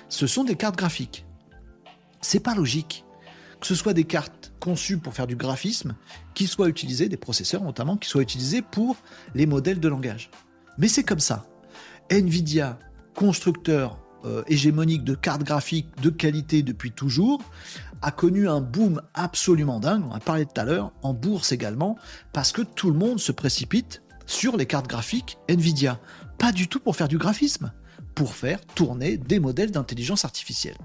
Ce 0.08 0.26
sont 0.26 0.44
des 0.44 0.56
cartes 0.56 0.76
graphiques. 0.76 1.27
C'est 2.20 2.40
pas 2.40 2.54
logique 2.54 3.04
que 3.60 3.66
ce 3.66 3.74
soit 3.74 3.92
des 3.92 4.04
cartes 4.04 4.52
conçues 4.60 4.98
pour 4.98 5.14
faire 5.14 5.26
du 5.26 5.36
graphisme, 5.36 5.94
qui 6.34 6.46
soient 6.46 6.68
utilisées, 6.68 7.08
des 7.08 7.16
processeurs 7.16 7.62
notamment, 7.62 7.96
qui 7.96 8.08
soient 8.08 8.22
utilisés 8.22 8.62
pour 8.62 8.96
les 9.34 9.46
modèles 9.46 9.80
de 9.80 9.88
langage. 9.88 10.30
Mais 10.78 10.88
c'est 10.88 11.04
comme 11.04 11.20
ça. 11.20 11.46
Nvidia, 12.10 12.78
constructeur 13.14 13.98
euh, 14.24 14.42
hégémonique 14.46 15.04
de 15.04 15.14
cartes 15.14 15.42
graphiques 15.42 15.88
de 16.00 16.10
qualité 16.10 16.62
depuis 16.62 16.92
toujours, 16.92 17.42
a 18.00 18.12
connu 18.12 18.48
un 18.48 18.60
boom 18.60 19.02
absolument 19.14 19.80
dingue, 19.80 20.04
on 20.08 20.12
a 20.12 20.20
parlé 20.20 20.46
tout 20.46 20.60
à 20.60 20.64
l'heure, 20.64 20.92
en 21.02 21.14
bourse 21.14 21.52
également, 21.52 21.96
parce 22.32 22.52
que 22.52 22.62
tout 22.62 22.90
le 22.90 22.98
monde 22.98 23.18
se 23.18 23.32
précipite 23.32 24.02
sur 24.26 24.56
les 24.56 24.66
cartes 24.66 24.86
graphiques 24.86 25.38
Nvidia. 25.48 26.00
Pas 26.38 26.52
du 26.52 26.68
tout 26.68 26.78
pour 26.78 26.94
faire 26.94 27.08
du 27.08 27.18
graphisme, 27.18 27.72
pour 28.14 28.34
faire 28.34 28.64
tourner 28.66 29.16
des 29.16 29.40
modèles 29.40 29.72
d'intelligence 29.72 30.24
artificielle. 30.24 30.76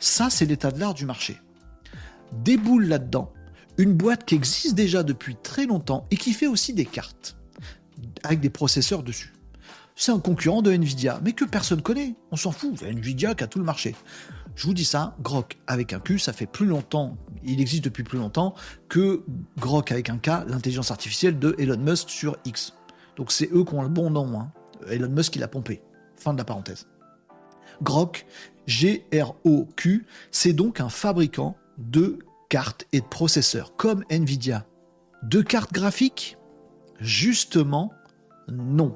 Ça, 0.00 0.30
c'est 0.30 0.46
l'état 0.46 0.70
de 0.70 0.80
l'art 0.80 0.94
du 0.94 1.04
marché. 1.04 1.40
Déboule 2.32 2.86
là-dedans 2.86 3.32
une 3.78 3.94
boîte 3.94 4.24
qui 4.24 4.34
existe 4.34 4.74
déjà 4.74 5.04
depuis 5.04 5.36
très 5.36 5.64
longtemps 5.64 6.06
et 6.10 6.16
qui 6.16 6.32
fait 6.32 6.48
aussi 6.48 6.74
des 6.74 6.84
cartes 6.84 7.36
avec 8.24 8.40
des 8.40 8.50
processeurs 8.50 9.02
dessus. 9.04 9.32
C'est 9.94 10.12
un 10.12 10.18
concurrent 10.18 10.62
de 10.62 10.70
Nvidia, 10.70 11.20
mais 11.24 11.32
que 11.32 11.44
personne 11.44 11.82
connaît. 11.82 12.14
On 12.30 12.36
s'en 12.36 12.52
fout. 12.52 12.74
C'est 12.78 12.90
Nvidia 12.90 13.34
qui 13.34 13.44
a 13.44 13.46
tout 13.46 13.58
le 13.58 13.64
marché. 13.64 13.94
Je 14.54 14.66
vous 14.66 14.74
dis 14.74 14.84
ça, 14.84 15.16
Grok 15.20 15.58
avec 15.68 15.92
un 15.92 16.00
Q, 16.00 16.18
ça 16.18 16.32
fait 16.32 16.46
plus 16.46 16.66
longtemps, 16.66 17.16
il 17.44 17.60
existe 17.60 17.84
depuis 17.84 18.02
plus 18.02 18.18
longtemps 18.18 18.54
que 18.88 19.22
Grok 19.58 19.92
avec 19.92 20.10
un 20.10 20.18
K, 20.18 20.28
l'intelligence 20.48 20.90
artificielle 20.90 21.38
de 21.38 21.54
Elon 21.58 21.78
Musk 21.78 22.10
sur 22.10 22.36
X. 22.44 22.74
Donc 23.16 23.30
c'est 23.30 23.48
eux 23.52 23.64
qui 23.64 23.74
ont 23.74 23.82
le 23.82 23.88
bon 23.88 24.10
nom. 24.10 24.40
Hein. 24.40 24.50
Elon 24.88 25.08
Musk, 25.08 25.36
il 25.36 25.42
a 25.44 25.48
pompé. 25.48 25.80
Fin 26.16 26.32
de 26.32 26.38
la 26.38 26.44
parenthèse. 26.44 26.88
Grok, 27.82 28.26
G-R-O-Q, 28.68 30.06
c'est 30.30 30.52
donc 30.52 30.80
un 30.80 30.90
fabricant 30.90 31.56
de 31.78 32.18
cartes 32.50 32.86
et 32.92 33.00
de 33.00 33.06
processeurs, 33.06 33.74
comme 33.76 34.04
Nvidia. 34.10 34.66
De 35.22 35.40
cartes 35.40 35.72
graphiques? 35.72 36.36
Justement, 37.00 37.92
non. 38.46 38.94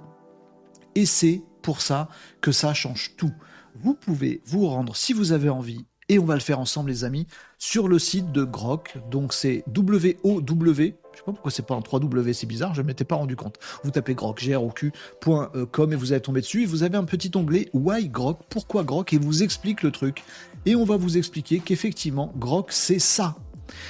Et 0.95 1.07
c'est 1.07 1.43
pour 1.63 1.81
ça 1.81 2.11
que 2.43 2.53
ça 2.53 2.75
change 2.75 3.17
tout. 3.17 3.33
Vous 3.75 3.95
pouvez 3.95 4.43
vous 4.45 4.69
rendre, 4.69 4.95
si 4.95 5.15
vous 5.15 5.33
avez 5.33 5.49
envie, 5.49 5.87
et 6.11 6.19
on 6.19 6.27
va 6.27 6.35
le 6.35 6.41
faire 6.41 6.61
ensemble 6.61 6.91
les 6.91 7.05
amis, 7.05 7.27
sur 7.59 7.89
le 7.89 7.99
site 7.99 8.31
de 8.31 8.45
Grok, 8.45 8.99
donc 9.11 9.33
c'est 9.33 9.65
W-O-W, 9.69 10.97
je 11.13 11.19
sais 11.19 11.25
pas 11.25 11.33
pourquoi 11.33 11.51
c'est 11.51 11.67
pas 11.67 11.75
en 11.75 11.81
3W, 11.81 12.33
c'est 12.33 12.47
bizarre, 12.47 12.75
je 12.75 12.83
m'étais 12.83 13.05
pas 13.05 13.17
rendu 13.17 13.37
compte. 13.37 13.59
Vous 13.85 13.91
tapez 13.91 14.15
grok, 14.15 14.43
grok.com 14.43 15.93
et 15.93 15.97
vous 15.97 16.13
allez 16.13 16.21
tomber 16.21 16.41
dessus. 16.41 16.63
Et 16.63 16.67
vous 16.67 16.83
avez 16.83 16.97
un 16.97 17.05
petit 17.05 17.31
onglet 17.35 17.69
Why 17.73 18.09
Grok, 18.09 18.41
pourquoi 18.49 18.85
Grok, 18.85 19.13
et 19.13 19.19
vous 19.19 19.43
explique 19.43 19.83
le 19.83 19.91
truc. 19.91 20.23
Et 20.67 20.77
on 20.77 20.85
va 20.85 20.97
vous 20.97 21.19
expliquer 21.19 21.61
qu'effectivement, 21.61 22.33
Grok, 22.37 22.73
c'est 22.73 22.99
ça. 22.99 23.37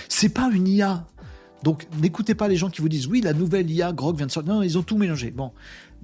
C'est 0.08 0.30
pas 0.30 0.50
une 0.52 0.68
IA. 0.68 1.06
Donc 1.62 1.86
n'écoutez 2.00 2.34
pas 2.34 2.48
les 2.48 2.56
gens 2.56 2.70
qui 2.70 2.80
vous 2.80 2.88
disent 2.88 3.06
oui, 3.06 3.20
la 3.20 3.34
nouvelle 3.34 3.70
IA, 3.70 3.92
Grok 3.92 4.16
vient 4.16 4.26
de 4.26 4.32
sortir. 4.32 4.54
Non, 4.54 4.62
ils 4.62 4.78
ont 4.78 4.82
tout 4.82 4.98
mélangé. 4.98 5.30
Bon, 5.30 5.52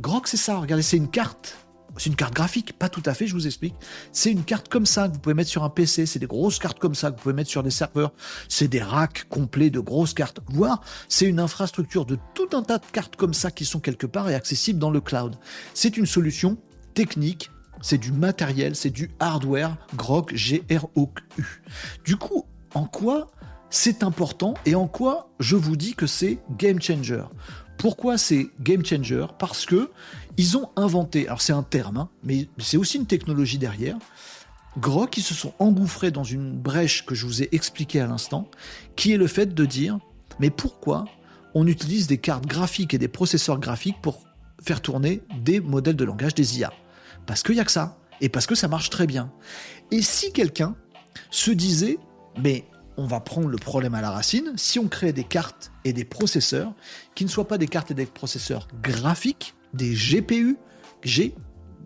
Grok, 0.01 0.29
c'est 0.29 0.37
ça. 0.37 0.59
Regardez, 0.59 0.83
c'est 0.83 0.97
une 0.97 1.11
carte 1.11 1.57
c'est 1.99 2.09
une 2.09 2.17
carte 2.17 2.35
graphique, 2.35 2.79
pas 2.79 2.89
tout 2.89 3.03
à 3.05 3.15
fait, 3.15 3.27
je 3.27 3.35
vous 3.35 3.47
explique. 3.47 3.75
C'est 4.13 4.31
une 4.33 4.45
carte 4.45 4.69
comme 4.69 4.87
ça 4.87 5.09
que 5.09 5.15
vous 5.15 5.19
pouvez 5.19 5.35
mettre 5.35 5.51
sur 5.51 5.65
un 5.65 5.71
PC, 5.71 6.07
c'est 6.07 6.19
des 6.19 6.27
grosses 6.27 6.59
cartes 6.59 6.79
comme 6.79 6.95
ça 6.95 7.11
que 7.11 7.17
vous 7.17 7.23
pouvez 7.23 7.35
mettre 7.35 7.51
sur 7.51 7.63
des 7.63 7.71
serveurs, 7.71 8.13
c'est 8.49 8.69
des 8.69 8.83
racks 8.83 9.29
complets 9.29 9.71
de 9.71 9.81
grosses 9.81 10.15
cartes, 10.15 10.41
voire 10.49 10.81
c'est 11.09 11.27
une 11.27 11.41
infrastructure 11.41 12.07
de 12.07 12.19
tout 12.35 12.49
un 12.57 12.63
tas 12.63 12.79
de 12.79 12.87
cartes 12.93 13.17
comme 13.17 13.35
ça 13.35 13.51
qui 13.51 13.65
sont 13.65 13.81
quelque 13.81 14.07
part 14.07 14.31
et 14.31 14.35
accessibles 14.35 14.79
dans 14.79 14.91
le 14.91 15.01
cloud. 15.01 15.37
C'est 15.75 15.97
une 15.97 16.07
solution 16.07 16.57
technique, 16.95 17.51
c'est 17.81 17.99
du 17.99 18.13
matériel, 18.13 18.75
c'est 18.75 18.91
du 18.91 19.11
hardware, 19.21 19.77
GROK, 19.97 20.35
G-R-O-U. 20.35 21.61
Du 22.05 22.17
coup, 22.17 22.47
en 22.75 22.87
quoi 22.87 23.31
c'est 23.71 24.03
important 24.03 24.55
et 24.65 24.75
en 24.75 24.87
quoi 24.87 25.31
je 25.41 25.57
vous 25.57 25.77
dis 25.77 25.95
que 25.95 26.07
c'est 26.07 26.39
game 26.57 26.81
changer? 26.81 27.23
Pourquoi 27.77 28.19
c'est 28.19 28.49
game 28.61 28.85
changer? 28.85 29.27
Parce 29.39 29.65
que 29.65 29.91
ils 30.39 30.57
ont 30.57 30.71
inventé, 30.77 31.27
alors 31.27 31.43
c'est 31.43 31.53
un 31.53 31.65
terme, 31.65 31.99
hein, 31.99 32.09
mais 32.23 32.49
c'est 32.59 32.77
aussi 32.77 32.97
une 32.97 33.07
technologie 33.07 33.59
derrière. 33.59 33.99
Grok, 34.79 35.17
ils 35.17 35.23
se 35.23 35.35
sont 35.35 35.53
engouffrés 35.59 36.13
dans 36.13 36.23
une 36.23 36.57
brèche 36.57 37.05
que 37.05 37.17
je 37.17 37.27
vous 37.27 37.43
ai 37.43 37.49
expliquée 37.53 38.01
à 38.01 38.07
l'instant, 38.07 38.49
qui 38.95 39.13
est 39.13 39.17
le 39.17 39.27
fait 39.27 39.53
de 39.53 39.65
dire, 39.67 39.99
mais 40.39 40.51
pourquoi 40.51 41.07
on 41.55 41.67
utilise 41.67 42.07
des 42.07 42.19
cartes 42.19 42.47
graphiques 42.47 42.95
et 42.95 42.99
des 42.99 43.09
processeurs 43.09 43.59
graphiques 43.59 44.01
pour 44.01 44.23
faire 44.63 44.81
tourner 44.81 45.23
des 45.43 45.59
modèles 45.59 45.97
de 45.97 46.05
langage 46.05 46.35
des 46.35 46.61
IA 46.61 46.73
Parce 47.27 47.43
qu'il 47.43 47.57
n'y 47.57 47.61
a 47.61 47.65
que 47.65 47.73
ça, 47.73 47.99
et 48.21 48.29
parce 48.29 48.47
que 48.47 48.55
ça 48.55 48.69
marche 48.69 48.91
très 48.91 49.09
bien. 49.09 49.33
Et 49.91 50.03
si 50.03 50.33
quelqu'un 50.33 50.77
se 51.31 51.51
disait, 51.51 51.99
mais 52.41 52.65
on 52.97 53.07
va 53.07 53.19
prendre 53.19 53.49
le 53.49 53.59
problème 53.59 53.95
à 53.95 54.01
la 54.01 54.11
racine. 54.11 54.53
Si 54.57 54.79
on 54.79 54.89
crée 54.89 55.13
des 55.13 55.25
cartes 55.25 55.73
et 55.85 55.93
des 55.93 56.05
processeurs 56.05 56.75
qui 57.15 57.25
ne 57.25 57.31
soient 57.31 57.49
pas 57.49 57.59
des 57.59 57.69
cartes 57.69 57.91
et 57.93 57.95
des 57.95 58.07
processeurs 58.07 58.69
graphiques, 58.83 59.55
des 59.75 59.95
GPU, 59.95 60.57
G, 61.03 61.35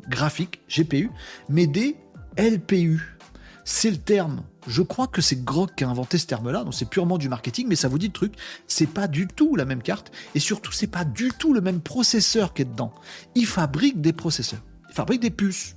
graphiques, 0.08 0.60
GPU, 0.68 1.10
mais 1.48 1.66
des 1.66 1.96
LPU. 2.36 3.18
C'est 3.64 3.90
le 3.90 3.98
terme. 3.98 4.42
Je 4.66 4.82
crois 4.82 5.06
que 5.06 5.20
c'est 5.20 5.44
Grok 5.44 5.74
qui 5.76 5.84
a 5.84 5.88
inventé 5.88 6.18
ce 6.18 6.26
terme-là, 6.26 6.64
donc 6.64 6.74
c'est 6.74 6.88
purement 6.88 7.18
du 7.18 7.28
marketing, 7.28 7.66
mais 7.68 7.76
ça 7.76 7.88
vous 7.88 7.98
dit 7.98 8.06
le 8.06 8.12
truc. 8.12 8.34
C'est 8.66 8.86
pas 8.86 9.08
du 9.08 9.26
tout 9.26 9.56
la 9.56 9.64
même 9.64 9.82
carte, 9.82 10.12
et 10.34 10.38
surtout, 10.38 10.72
c'est 10.72 10.86
pas 10.86 11.04
du 11.04 11.30
tout 11.36 11.52
le 11.52 11.60
même 11.60 11.80
processeur 11.80 12.54
qui 12.54 12.62
est 12.62 12.66
dedans. 12.66 12.92
Il 13.34 13.46
fabrique 13.46 14.00
des 14.00 14.12
processeurs. 14.12 14.62
Il 14.88 14.94
fabrique 14.94 15.20
des 15.20 15.30
puces. 15.30 15.76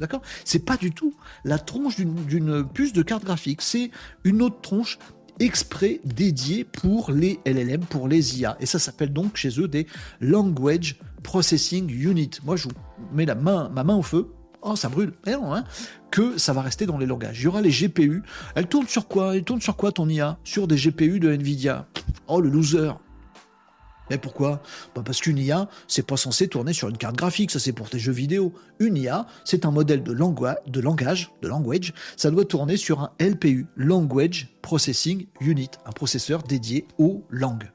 D'accord? 0.00 0.22
C'est 0.44 0.64
pas 0.64 0.76
du 0.76 0.90
tout 0.90 1.14
la 1.44 1.58
tronche 1.58 1.96
d'une 1.96 2.66
puce 2.66 2.92
de 2.92 3.02
carte 3.02 3.24
graphique. 3.24 3.60
C'est 3.60 3.90
une 4.24 4.40
autre 4.40 4.60
tronche 4.60 4.98
exprès 5.38 6.00
dédiée 6.04 6.64
pour 6.64 7.12
les 7.12 7.40
LLM, 7.44 7.84
pour 7.84 8.08
les 8.08 8.40
IA. 8.40 8.56
Et 8.60 8.66
ça 8.66 8.78
s'appelle 8.78 9.12
donc 9.12 9.36
chez 9.36 9.60
eux 9.60 9.68
des 9.68 9.86
Language 10.20 10.96
Processing 11.26 11.90
Unit. 11.90 12.30
Moi, 12.44 12.54
je 12.54 12.68
mets 13.12 13.26
la 13.26 13.34
main, 13.34 13.68
ma 13.74 13.82
main 13.82 13.96
au 13.96 14.02
feu. 14.02 14.32
Oh, 14.62 14.76
ça 14.76 14.88
brûle. 14.88 15.12
Eh 15.26 15.32
non, 15.32 15.52
hein 15.52 15.64
que 16.12 16.38
ça 16.38 16.52
va 16.52 16.62
rester 16.62 16.86
dans 16.86 16.98
les 16.98 17.04
langages. 17.04 17.40
Il 17.40 17.44
y 17.44 17.46
aura 17.48 17.60
les 17.60 17.70
GPU. 17.70 18.22
Elle 18.54 18.68
tourne 18.68 18.86
sur 18.86 19.08
quoi? 19.08 19.34
Elle 19.36 19.42
tourne 19.42 19.60
sur 19.60 19.76
quoi 19.76 19.90
ton 19.90 20.08
IA 20.08 20.38
Sur 20.44 20.68
des 20.68 20.76
GPU 20.76 21.18
de 21.18 21.32
Nvidia. 21.32 21.88
Oh, 22.28 22.40
le 22.40 22.48
loser. 22.48 22.92
Mais 24.08 24.18
pourquoi? 24.18 24.62
Bah 24.94 25.02
Parce 25.04 25.20
qu'une 25.20 25.38
IA, 25.38 25.68
c'est 25.88 26.06
pas 26.06 26.16
censé 26.16 26.46
tourner 26.46 26.72
sur 26.72 26.88
une 26.88 26.96
carte 26.96 27.16
graphique, 27.16 27.50
ça 27.50 27.58
c'est 27.58 27.72
pour 27.72 27.90
tes 27.90 27.98
jeux 27.98 28.12
vidéo. 28.12 28.52
Une 28.78 28.96
IA, 28.96 29.26
c'est 29.44 29.66
un 29.66 29.72
modèle 29.72 30.04
de, 30.04 30.12
de 30.12 30.80
langage, 30.80 31.32
de 31.42 31.48
language, 31.48 31.92
ça 32.16 32.30
doit 32.30 32.44
tourner 32.44 32.76
sur 32.76 33.00
un 33.00 33.10
LPU, 33.18 33.66
Language 33.74 34.54
Processing 34.62 35.26
Unit, 35.40 35.70
un 35.86 35.90
processeur 35.92 36.44
dédié 36.44 36.86
aux 36.98 37.24
langues. 37.30 37.68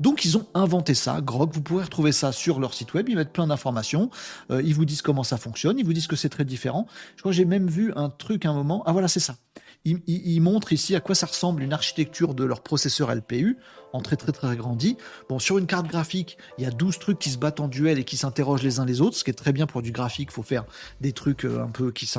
Donc 0.00 0.24
ils 0.24 0.36
ont 0.36 0.46
inventé 0.54 0.94
ça, 0.94 1.20
Grok, 1.20 1.52
vous 1.52 1.62
pourrez 1.62 1.84
retrouver 1.84 2.12
ça 2.12 2.32
sur 2.32 2.60
leur 2.60 2.74
site 2.74 2.94
web, 2.94 3.08
ils 3.08 3.16
mettent 3.16 3.32
plein 3.32 3.46
d'informations, 3.46 4.10
euh, 4.50 4.62
ils 4.64 4.74
vous 4.74 4.84
disent 4.84 5.02
comment 5.02 5.24
ça 5.24 5.38
fonctionne, 5.38 5.78
ils 5.78 5.84
vous 5.84 5.92
disent 5.92 6.06
que 6.06 6.16
c'est 6.16 6.28
très 6.28 6.44
différent. 6.44 6.86
Je 7.16 7.22
crois 7.22 7.32
que 7.32 7.36
j'ai 7.36 7.44
même 7.44 7.68
vu 7.68 7.92
un 7.96 8.10
truc 8.10 8.44
un 8.44 8.52
moment, 8.52 8.82
ah 8.86 8.92
voilà 8.92 9.08
c'est 9.08 9.20
ça. 9.20 9.36
Ils, 9.84 10.40
montrent 10.40 10.72
ici 10.72 10.96
à 10.96 11.00
quoi 11.00 11.14
ça 11.14 11.26
ressemble 11.26 11.62
une 11.62 11.72
architecture 11.72 12.34
de 12.34 12.42
leur 12.42 12.60
processeur 12.60 13.14
LPU 13.14 13.56
en 13.92 14.00
très 14.00 14.16
très 14.16 14.32
très 14.32 14.48
agrandi. 14.48 14.96
Bon, 15.28 15.38
sur 15.38 15.58
une 15.58 15.66
carte 15.66 15.86
graphique, 15.86 16.38
il 16.58 16.64
y 16.64 16.66
a 16.66 16.72
12 16.72 16.98
trucs 16.98 17.20
qui 17.20 17.30
se 17.30 17.38
battent 17.38 17.60
en 17.60 17.68
duel 17.68 18.00
et 18.00 18.02
qui 18.02 18.16
s'interrogent 18.16 18.64
les 18.64 18.80
uns 18.80 18.84
les 18.84 19.00
autres, 19.00 19.16
ce 19.16 19.22
qui 19.22 19.30
est 19.30 19.34
très 19.34 19.52
bien 19.52 19.68
pour 19.68 19.82
du 19.82 19.92
graphique, 19.92 20.30
il 20.32 20.34
faut 20.34 20.42
faire 20.42 20.64
des 21.00 21.12
trucs 21.12 21.44
euh, 21.44 21.62
un 21.62 21.68
peu 21.68 21.92
qui, 21.92 22.10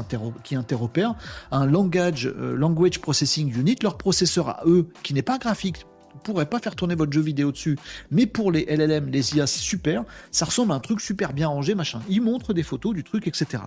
qui 0.45 0.55
interopèrent. 0.55 1.15
Un 1.51 1.65
langage, 1.65 2.27
euh, 2.27 2.55
language 2.55 3.01
processing 3.01 3.53
unit, 3.53 3.75
leur 3.83 3.97
processeur 3.97 4.47
à 4.47 4.61
eux, 4.65 4.87
qui 5.03 5.13
n'est 5.13 5.21
pas 5.21 5.37
graphique, 5.37 5.85
pourrait 6.17 6.47
pas 6.47 6.59
faire 6.59 6.75
tourner 6.75 6.95
votre 6.95 7.11
jeu 7.11 7.21
vidéo 7.21 7.51
dessus. 7.51 7.77
Mais 8.11 8.25
pour 8.25 8.51
les 8.51 8.65
LLM, 8.65 9.09
les 9.09 9.35
IA, 9.35 9.47
c'est 9.47 9.59
super. 9.59 10.03
Ça 10.31 10.45
ressemble 10.45 10.71
à 10.71 10.75
un 10.75 10.79
truc 10.79 11.01
super 11.01 11.33
bien 11.33 11.47
rangé, 11.47 11.75
machin. 11.75 12.01
Ils 12.09 12.21
montrent 12.21 12.53
des 12.53 12.63
photos 12.63 12.93
du 12.93 13.03
truc, 13.03 13.27
etc. 13.27 13.63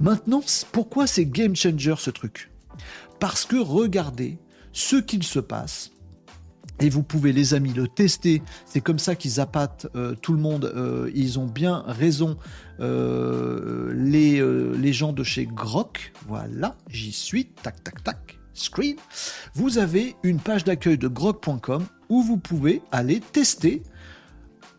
Maintenant, 0.00 0.42
pourquoi 0.72 1.06
c'est 1.06 1.26
game 1.26 1.56
changer 1.56 1.94
ce 1.98 2.10
truc? 2.10 2.50
Parce 3.20 3.44
que 3.44 3.56
regardez 3.56 4.38
ce 4.72 4.96
qu'il 4.96 5.22
se 5.22 5.38
passe. 5.38 5.90
Et 6.78 6.90
vous 6.90 7.02
pouvez, 7.02 7.32
les 7.32 7.54
amis, 7.54 7.72
le 7.72 7.88
tester. 7.88 8.42
C'est 8.66 8.82
comme 8.82 8.98
ça 8.98 9.14
qu'ils 9.14 9.40
appâtent 9.40 9.86
euh, 9.94 10.14
tout 10.14 10.34
le 10.34 10.38
monde. 10.38 10.70
Euh, 10.76 11.10
ils 11.14 11.38
ont 11.38 11.46
bien 11.46 11.82
raison, 11.86 12.36
euh, 12.80 13.94
les, 13.94 14.42
les 14.78 14.92
gens 14.92 15.12
de 15.12 15.24
chez 15.24 15.46
Grok. 15.46 16.12
Voilà, 16.28 16.76
j'y 16.90 17.12
suis. 17.12 17.46
Tac, 17.46 17.82
tac, 17.82 18.04
tac 18.04 18.35
screen, 18.58 18.96
vous 19.54 19.78
avez 19.78 20.16
une 20.22 20.38
page 20.38 20.64
d'accueil 20.64 20.98
de 20.98 21.08
grok.com 21.08 21.86
où 22.08 22.22
vous 22.22 22.36
pouvez 22.36 22.82
aller 22.92 23.20
tester 23.20 23.82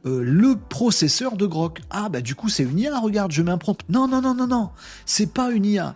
euh, 0.05 0.21
le 0.23 0.55
processeur 0.55 1.38
de 1.38 1.45
Grok. 1.45 1.82
Ah 1.89 2.09
bah 2.09 2.21
du 2.21 2.36
coup 2.36 2.49
c'est 2.49 2.63
une 2.63 2.80
IA, 2.80 2.99
regarde, 2.99 3.32
je 3.32 3.41
mets 3.41 3.57
prompt. 3.57 3.84
Non, 3.89 4.07
non, 4.07 4.21
non, 4.21 4.34
non, 4.34 4.47
non, 4.47 4.69
c'est 5.05 5.34
pas 5.34 5.51
une 5.51 5.65
IA. 5.65 5.95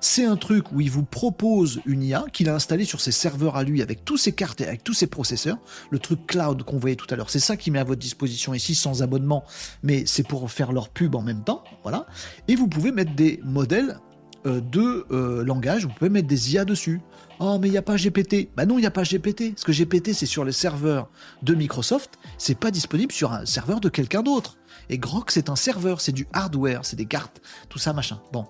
C'est 0.00 0.24
un 0.24 0.36
truc 0.36 0.70
où 0.72 0.80
il 0.80 0.90
vous 0.90 1.02
propose 1.02 1.80
une 1.86 2.02
IA 2.02 2.26
qu'il 2.32 2.48
a 2.48 2.54
installée 2.54 2.84
sur 2.84 3.00
ses 3.00 3.10
serveurs 3.10 3.56
à 3.56 3.64
lui 3.64 3.80
avec 3.80 4.04
tous 4.04 4.18
ses 4.18 4.32
cartes 4.32 4.60
et 4.60 4.66
avec 4.66 4.84
tous 4.84 4.92
ses 4.92 5.06
processeurs, 5.06 5.58
le 5.90 5.98
truc 5.98 6.26
cloud 6.26 6.62
qu'on 6.62 6.78
voyait 6.78 6.96
tout 6.96 7.06
à 7.10 7.16
l'heure. 7.16 7.30
C'est 7.30 7.40
ça 7.40 7.56
qui 7.56 7.70
met 7.70 7.78
à 7.78 7.84
votre 7.84 8.00
disposition 8.00 8.54
ici 8.54 8.74
sans 8.74 9.02
abonnement, 9.02 9.44
mais 9.82 10.04
c'est 10.06 10.26
pour 10.26 10.50
faire 10.50 10.72
leur 10.72 10.90
pub 10.90 11.14
en 11.14 11.22
même 11.22 11.42
temps, 11.42 11.64
voilà. 11.82 12.06
Et 12.48 12.54
vous 12.54 12.68
pouvez 12.68 12.92
mettre 12.92 13.14
des 13.14 13.40
modèles 13.44 13.98
euh, 14.46 14.60
de 14.60 15.06
euh, 15.10 15.44
langage, 15.44 15.86
vous 15.86 15.92
pouvez 15.92 16.10
mettre 16.10 16.28
des 16.28 16.54
IA 16.54 16.64
dessus. 16.64 17.00
Oh, 17.40 17.58
mais 17.60 17.68
il 17.68 17.70
n'y 17.70 17.78
a 17.78 17.82
pas 17.82 17.96
GPT. 17.96 18.48
Bah 18.56 18.66
non, 18.66 18.78
il 18.78 18.82
n'y 18.82 18.86
a 18.86 18.90
pas 18.90 19.02
GPT. 19.02 19.54
Parce 19.54 19.64
que 19.64 19.72
GPT, 19.72 20.12
c'est 20.12 20.26
sur 20.26 20.44
les 20.44 20.52
serveurs 20.52 21.08
de 21.42 21.54
Microsoft. 21.54 22.18
C'est 22.38 22.58
pas 22.58 22.70
disponible 22.70 23.12
sur 23.12 23.32
un 23.32 23.46
serveur 23.46 23.80
de 23.80 23.88
quelqu'un 23.88 24.22
d'autre. 24.22 24.56
Et 24.88 24.98
Grok, 24.98 25.30
c'est 25.30 25.48
un 25.48 25.56
serveur, 25.56 26.00
c'est 26.00 26.12
du 26.12 26.26
hardware, 26.32 26.84
c'est 26.84 26.96
des 26.96 27.06
cartes, 27.06 27.40
tout 27.68 27.78
ça, 27.78 27.92
machin. 27.92 28.20
Bon. 28.32 28.46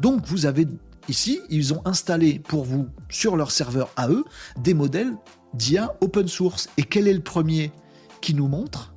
Donc, 0.00 0.26
vous 0.26 0.46
avez 0.46 0.66
ici, 1.08 1.40
ils 1.48 1.72
ont 1.72 1.82
installé 1.84 2.40
pour 2.40 2.64
vous, 2.64 2.88
sur 3.08 3.36
leur 3.36 3.50
serveur 3.50 3.90
à 3.96 4.08
eux, 4.08 4.24
des 4.58 4.74
modèles 4.74 5.14
d'IA 5.54 5.94
open 6.00 6.26
source. 6.28 6.68
Et 6.76 6.82
quel 6.82 7.06
est 7.08 7.14
le 7.14 7.22
premier 7.22 7.70
qui 8.20 8.34
nous 8.34 8.48
montre? 8.48 8.95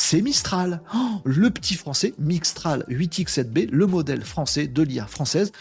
C'est 0.00 0.22
Mistral. 0.22 0.80
Oh, 0.94 1.20
le 1.24 1.50
petit 1.50 1.74
français, 1.74 2.14
Mistral 2.18 2.86
8X7B, 2.88 3.68
le 3.70 3.86
modèle 3.86 4.24
français 4.24 4.66
de 4.66 4.82
l'IA 4.82 5.06
française 5.06 5.52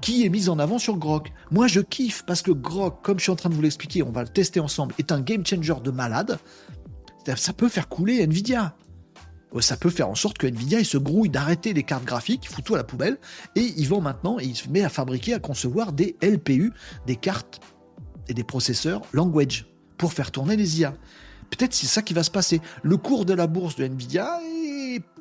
qui 0.00 0.24
est 0.24 0.28
mis 0.28 0.48
en 0.48 0.60
avant 0.60 0.78
sur 0.78 0.96
Grok. 0.96 1.32
Moi, 1.50 1.66
je 1.66 1.80
kiffe 1.80 2.22
parce 2.24 2.40
que 2.40 2.52
Grok, 2.52 3.02
comme 3.02 3.18
je 3.18 3.24
suis 3.24 3.32
en 3.32 3.36
train 3.36 3.48
de 3.48 3.54
vous 3.54 3.60
l'expliquer, 3.60 4.04
on 4.04 4.12
va 4.12 4.22
le 4.22 4.28
tester 4.28 4.60
ensemble, 4.60 4.94
est 5.00 5.10
un 5.10 5.20
game 5.20 5.44
changer 5.44 5.74
de 5.82 5.90
malade. 5.90 6.38
Ça 7.36 7.52
peut 7.52 7.68
faire 7.68 7.88
couler 7.88 8.22
Nvidia. 8.22 8.76
Ça 9.60 9.76
peut 9.76 9.90
faire 9.90 10.08
en 10.08 10.14
sorte 10.14 10.38
que 10.38 10.46
Nvidia 10.46 10.78
il 10.78 10.86
se 10.86 10.96
grouille 10.96 11.28
d'arrêter 11.28 11.72
les 11.72 11.82
cartes 11.82 12.04
graphiques, 12.04 12.44
il 12.44 12.48
fout 12.54 12.64
tout 12.64 12.76
à 12.76 12.78
la 12.78 12.84
poubelle, 12.84 13.18
et 13.56 13.74
ils 13.76 13.88
vont 13.88 14.00
maintenant, 14.00 14.38
il 14.38 14.54
se 14.54 14.68
met 14.68 14.84
à 14.84 14.88
fabriquer, 14.88 15.34
à 15.34 15.40
concevoir 15.40 15.92
des 15.92 16.16
LPU, 16.22 16.72
des 17.06 17.16
cartes 17.16 17.60
et 18.28 18.34
des 18.34 18.44
processeurs 18.44 19.02
language 19.12 19.66
pour 19.96 20.12
faire 20.12 20.30
tourner 20.30 20.56
les 20.56 20.80
IA. 20.80 20.94
Peut-être 21.50 21.74
c'est 21.74 21.86
ça 21.86 22.02
qui 22.02 22.14
va 22.14 22.22
se 22.22 22.30
passer. 22.30 22.60
Le 22.82 22.96
cours 22.96 23.24
de 23.24 23.34
la 23.34 23.46
bourse 23.46 23.76
de 23.76 23.84
Nvidia, 23.84 24.40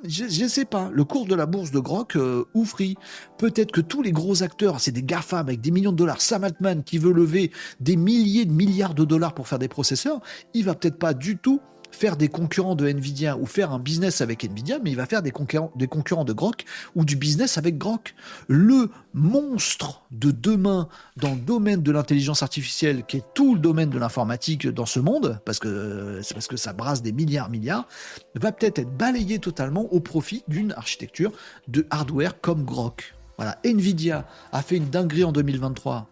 je 0.04 0.44
ne 0.44 0.48
sais 0.48 0.66
pas. 0.66 0.90
Le 0.94 1.04
cours 1.04 1.26
de 1.26 1.36
la 1.36 1.46
bourse 1.46 1.72
de 1.72 1.80
Grok 1.80 2.16
euh, 2.16 2.46
ou 2.54 2.66
Free. 2.66 2.96
Peut-être 3.38 3.72
que 3.72 3.82
tous 3.82 4.02
les 4.02 4.12
gros 4.12 4.44
acteurs, 4.44 4.80
c'est 4.80 4.92
des 4.92 5.04
GAFAM 5.04 5.48
avec 5.48 5.62
des 5.62 5.72
millions 5.72 5.92
de 5.92 5.98
dollars. 5.98 6.22
Sam 6.22 6.44
Altman 6.44 6.84
qui 6.84 6.98
veut 6.98 7.14
lever 7.14 7.52
des 7.80 7.96
milliers 7.96 8.46
de 8.46 8.52
milliards 8.52 8.94
de 8.94 9.06
dollars 9.06 9.34
pour 9.34 9.48
faire 9.48 9.60
des 9.60 9.68
processeurs, 9.68 10.22
il 10.54 10.66
va 10.66 10.76
peut-être 10.76 10.98
pas 10.98 11.14
du 11.14 11.38
tout 11.38 11.62
faire 11.98 12.16
des 12.16 12.30
concurrents 12.30 12.76
de 12.76 12.88
Nvidia 12.88 13.38
ou 13.38 13.46
faire 13.46 13.72
un 13.72 13.80
business 13.80 14.22
avec 14.22 14.46
Nvidia, 14.46 14.80
mais 14.84 14.92
il 14.92 14.96
va 14.96 15.06
faire 15.06 15.22
des 15.22 15.32
concurrents, 15.32 15.72
des 15.76 15.88
concurrents 15.88 16.24
de 16.24 16.34
Grok 16.34 16.64
ou 16.96 17.04
du 17.04 17.16
business 17.16 17.58
avec 17.58 17.78
Grok. 17.78 18.16
Le 18.48 18.90
monstre 19.14 20.04
de 20.12 20.32
demain 20.32 20.88
dans 21.18 21.32
le 21.32 21.40
domaine 21.40 21.82
de 21.82 21.92
l'intelligence 21.92 22.44
artificielle, 22.44 23.04
qui 23.06 23.18
est 23.18 23.26
tout 23.34 23.56
le 23.56 23.60
domaine 23.60 23.90
de 23.90 23.98
l'informatique 23.98 24.68
dans 24.68 24.86
ce 24.86 25.00
monde, 25.00 25.40
parce 25.44 25.60
que 25.60 26.22
c'est 26.24 26.34
parce 26.34 26.48
que 26.48 26.58
ça 26.58 26.74
brasse 26.74 27.02
des 27.02 27.12
milliards, 27.12 27.50
milliards, 27.50 27.88
va 28.36 28.52
peut-être 28.52 28.80
être 28.80 28.96
balayé 28.96 29.40
totalement 29.40 29.92
au 29.92 30.00
profit 30.00 30.44
d'une 30.48 30.72
architecture 30.74 31.32
de 31.68 31.88
hardware 31.90 32.40
comme 32.40 32.64
Grok. 32.64 33.16
Voilà, 33.38 33.60
Nvidia 33.66 34.26
a 34.52 34.62
fait 34.62 34.78
une 34.78 34.90
dinguerie 34.90 35.24
en 35.24 35.32
2023 35.32 36.08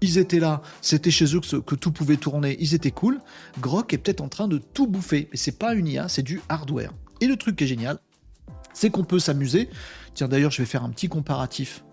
ils 0.00 0.18
étaient 0.18 0.40
là, 0.40 0.62
c'était 0.82 1.10
chez 1.10 1.34
eux 1.34 1.40
que, 1.40 1.74
tout 1.74 1.90
pouvait 1.90 2.16
tourner, 2.16 2.56
ils 2.60 2.74
étaient 2.74 2.90
cool. 2.90 3.20
Grok 3.60 3.94
est 3.94 3.98
peut-être 3.98 4.20
en 4.20 4.28
train 4.28 4.48
de 4.48 4.58
tout 4.58 4.86
bouffer, 4.86 5.28
mais 5.30 5.36
c'est 5.36 5.58
pas 5.58 5.74
une 5.74 5.86
IA, 5.86 6.08
c'est 6.08 6.22
du 6.22 6.40
hardware. 6.48 6.92
Et 7.20 7.26
le 7.26 7.36
truc 7.36 7.56
qui 7.56 7.64
est 7.64 7.66
génial, 7.66 7.98
c'est 8.74 8.90
qu'on 8.90 9.04
peut 9.04 9.18
s'amuser. 9.18 9.70
Tiens, 10.14 10.28
d'ailleurs, 10.28 10.50
je 10.50 10.62
vais 10.62 10.66
faire 10.66 10.84
un 10.84 10.90
petit 10.90 11.08
comparatif. 11.08 11.84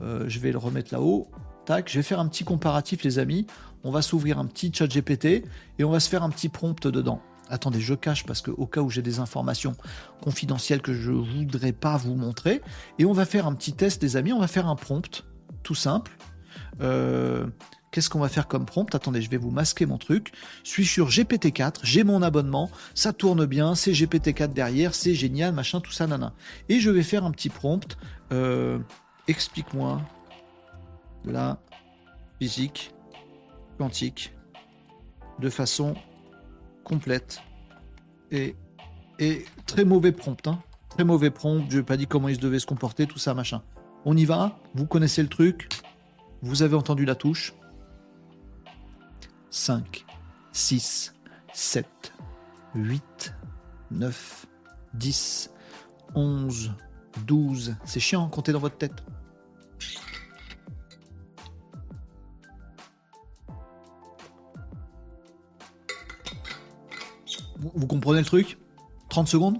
Euh, 0.00 0.24
je 0.28 0.38
vais 0.38 0.52
le 0.52 0.58
remettre 0.58 0.94
là-haut. 0.94 1.28
Tac, 1.66 1.90
je 1.90 1.98
vais 1.98 2.02
faire 2.02 2.20
un 2.20 2.28
petit 2.28 2.44
comparatif, 2.44 3.02
les 3.02 3.18
amis. 3.18 3.46
On 3.84 3.90
va 3.90 4.02
s'ouvrir 4.02 4.38
un 4.38 4.46
petit 4.46 4.72
chat 4.72 4.86
GPT 4.86 5.44
et 5.78 5.84
on 5.84 5.90
va 5.90 6.00
se 6.00 6.08
faire 6.08 6.22
un 6.22 6.30
petit 6.30 6.48
prompt 6.48 6.86
dedans. 6.86 7.20
Attendez, 7.50 7.80
je 7.80 7.94
cache 7.94 8.24
parce 8.24 8.40
que 8.40 8.50
au 8.50 8.66
cas 8.66 8.80
où 8.80 8.90
j'ai 8.90 9.02
des 9.02 9.18
informations 9.18 9.74
confidentielles 10.22 10.80
que 10.80 10.94
je 10.94 11.10
voudrais 11.10 11.72
pas 11.72 11.96
vous 11.96 12.14
montrer, 12.14 12.62
et 12.98 13.04
on 13.04 13.12
va 13.12 13.24
faire 13.24 13.46
un 13.46 13.54
petit 13.54 13.72
test, 13.72 14.02
les 14.02 14.16
amis. 14.16 14.32
On 14.32 14.38
va 14.38 14.46
faire 14.46 14.68
un 14.68 14.76
prompt, 14.76 15.24
tout 15.62 15.74
simple. 15.74 16.16
Euh, 16.80 17.46
qu'est-ce 17.90 18.10
qu'on 18.10 18.20
va 18.20 18.28
faire 18.28 18.48
comme 18.48 18.66
prompt? 18.66 18.94
Attendez, 18.94 19.22
je 19.22 19.30
vais 19.30 19.36
vous 19.36 19.50
masquer 19.50 19.86
mon 19.86 19.98
truc. 19.98 20.32
Je 20.64 20.70
suis 20.70 20.86
sur 20.86 21.08
GPT-4, 21.08 21.80
j'ai 21.82 22.04
mon 22.04 22.22
abonnement, 22.22 22.70
ça 22.94 23.12
tourne 23.12 23.46
bien, 23.46 23.74
c'est 23.74 23.92
GPT-4 23.92 24.52
derrière, 24.52 24.94
c'est 24.94 25.14
génial, 25.14 25.52
machin, 25.52 25.80
tout 25.80 25.92
ça, 25.92 26.06
nana. 26.06 26.32
Et 26.68 26.80
je 26.80 26.90
vais 26.90 27.02
faire 27.02 27.24
un 27.24 27.30
petit 27.30 27.48
prompt. 27.48 27.96
Euh, 28.32 28.78
explique-moi 29.28 30.00
la 31.24 31.60
physique 32.38 32.92
quantique 33.78 34.32
de 35.40 35.50
façon 35.50 35.94
complète 36.84 37.40
et, 38.30 38.56
et 39.18 39.44
très 39.66 39.84
mauvais 39.84 40.12
prompt. 40.12 40.46
Hein. 40.46 40.62
Très 40.90 41.04
mauvais 41.04 41.30
prompt, 41.30 41.64
je 41.70 41.78
n'ai 41.78 41.82
pas 41.82 41.96
dit 41.96 42.06
comment 42.06 42.28
il 42.28 42.36
se 42.36 42.40
devait 42.40 42.58
se 42.58 42.66
comporter, 42.66 43.06
tout 43.06 43.18
ça, 43.18 43.34
machin. 43.34 43.62
On 44.04 44.16
y 44.16 44.24
va? 44.24 44.58
Vous 44.74 44.86
connaissez 44.86 45.22
le 45.22 45.28
truc? 45.28 45.68
Vous 46.42 46.62
avez 46.62 46.74
entendu 46.74 47.04
la 47.04 47.14
touche? 47.14 47.54
5, 49.50 50.06
6, 50.52 51.14
7, 51.52 52.12
8, 52.74 53.34
9, 53.90 54.46
10, 54.94 55.50
11, 56.14 56.72
12. 57.26 57.76
C'est 57.84 58.00
chiant, 58.00 58.28
comptez 58.28 58.52
dans 58.52 58.60
votre 58.60 58.78
tête. 58.78 59.02
Vous, 67.74 67.86
comprenez 67.86 68.20
le 68.20 68.24
truc? 68.24 68.58
30 69.10 69.28
secondes? 69.28 69.58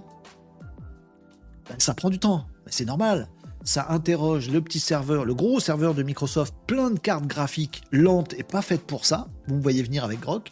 Ben, 1.69 1.79
Ça 1.79 1.93
prend 1.93 2.09
du 2.09 2.17
temps, 2.17 2.47
c'est 2.65 2.85
normal 2.85 3.29
ça 3.63 3.87
interroge 3.89 4.49
le 4.49 4.61
petit 4.61 4.79
serveur, 4.79 5.25
le 5.25 5.33
gros 5.33 5.59
serveur 5.59 5.93
de 5.93 6.03
Microsoft, 6.03 6.53
plein 6.67 6.89
de 6.89 6.99
cartes 6.99 7.27
graphiques 7.27 7.83
lentes 7.91 8.33
et 8.37 8.43
pas 8.43 8.61
faites 8.61 8.85
pour 8.85 9.05
ça, 9.05 9.27
vous 9.47 9.55
me 9.55 9.61
voyez 9.61 9.83
venir 9.83 10.03
avec 10.03 10.19
Grok, 10.19 10.51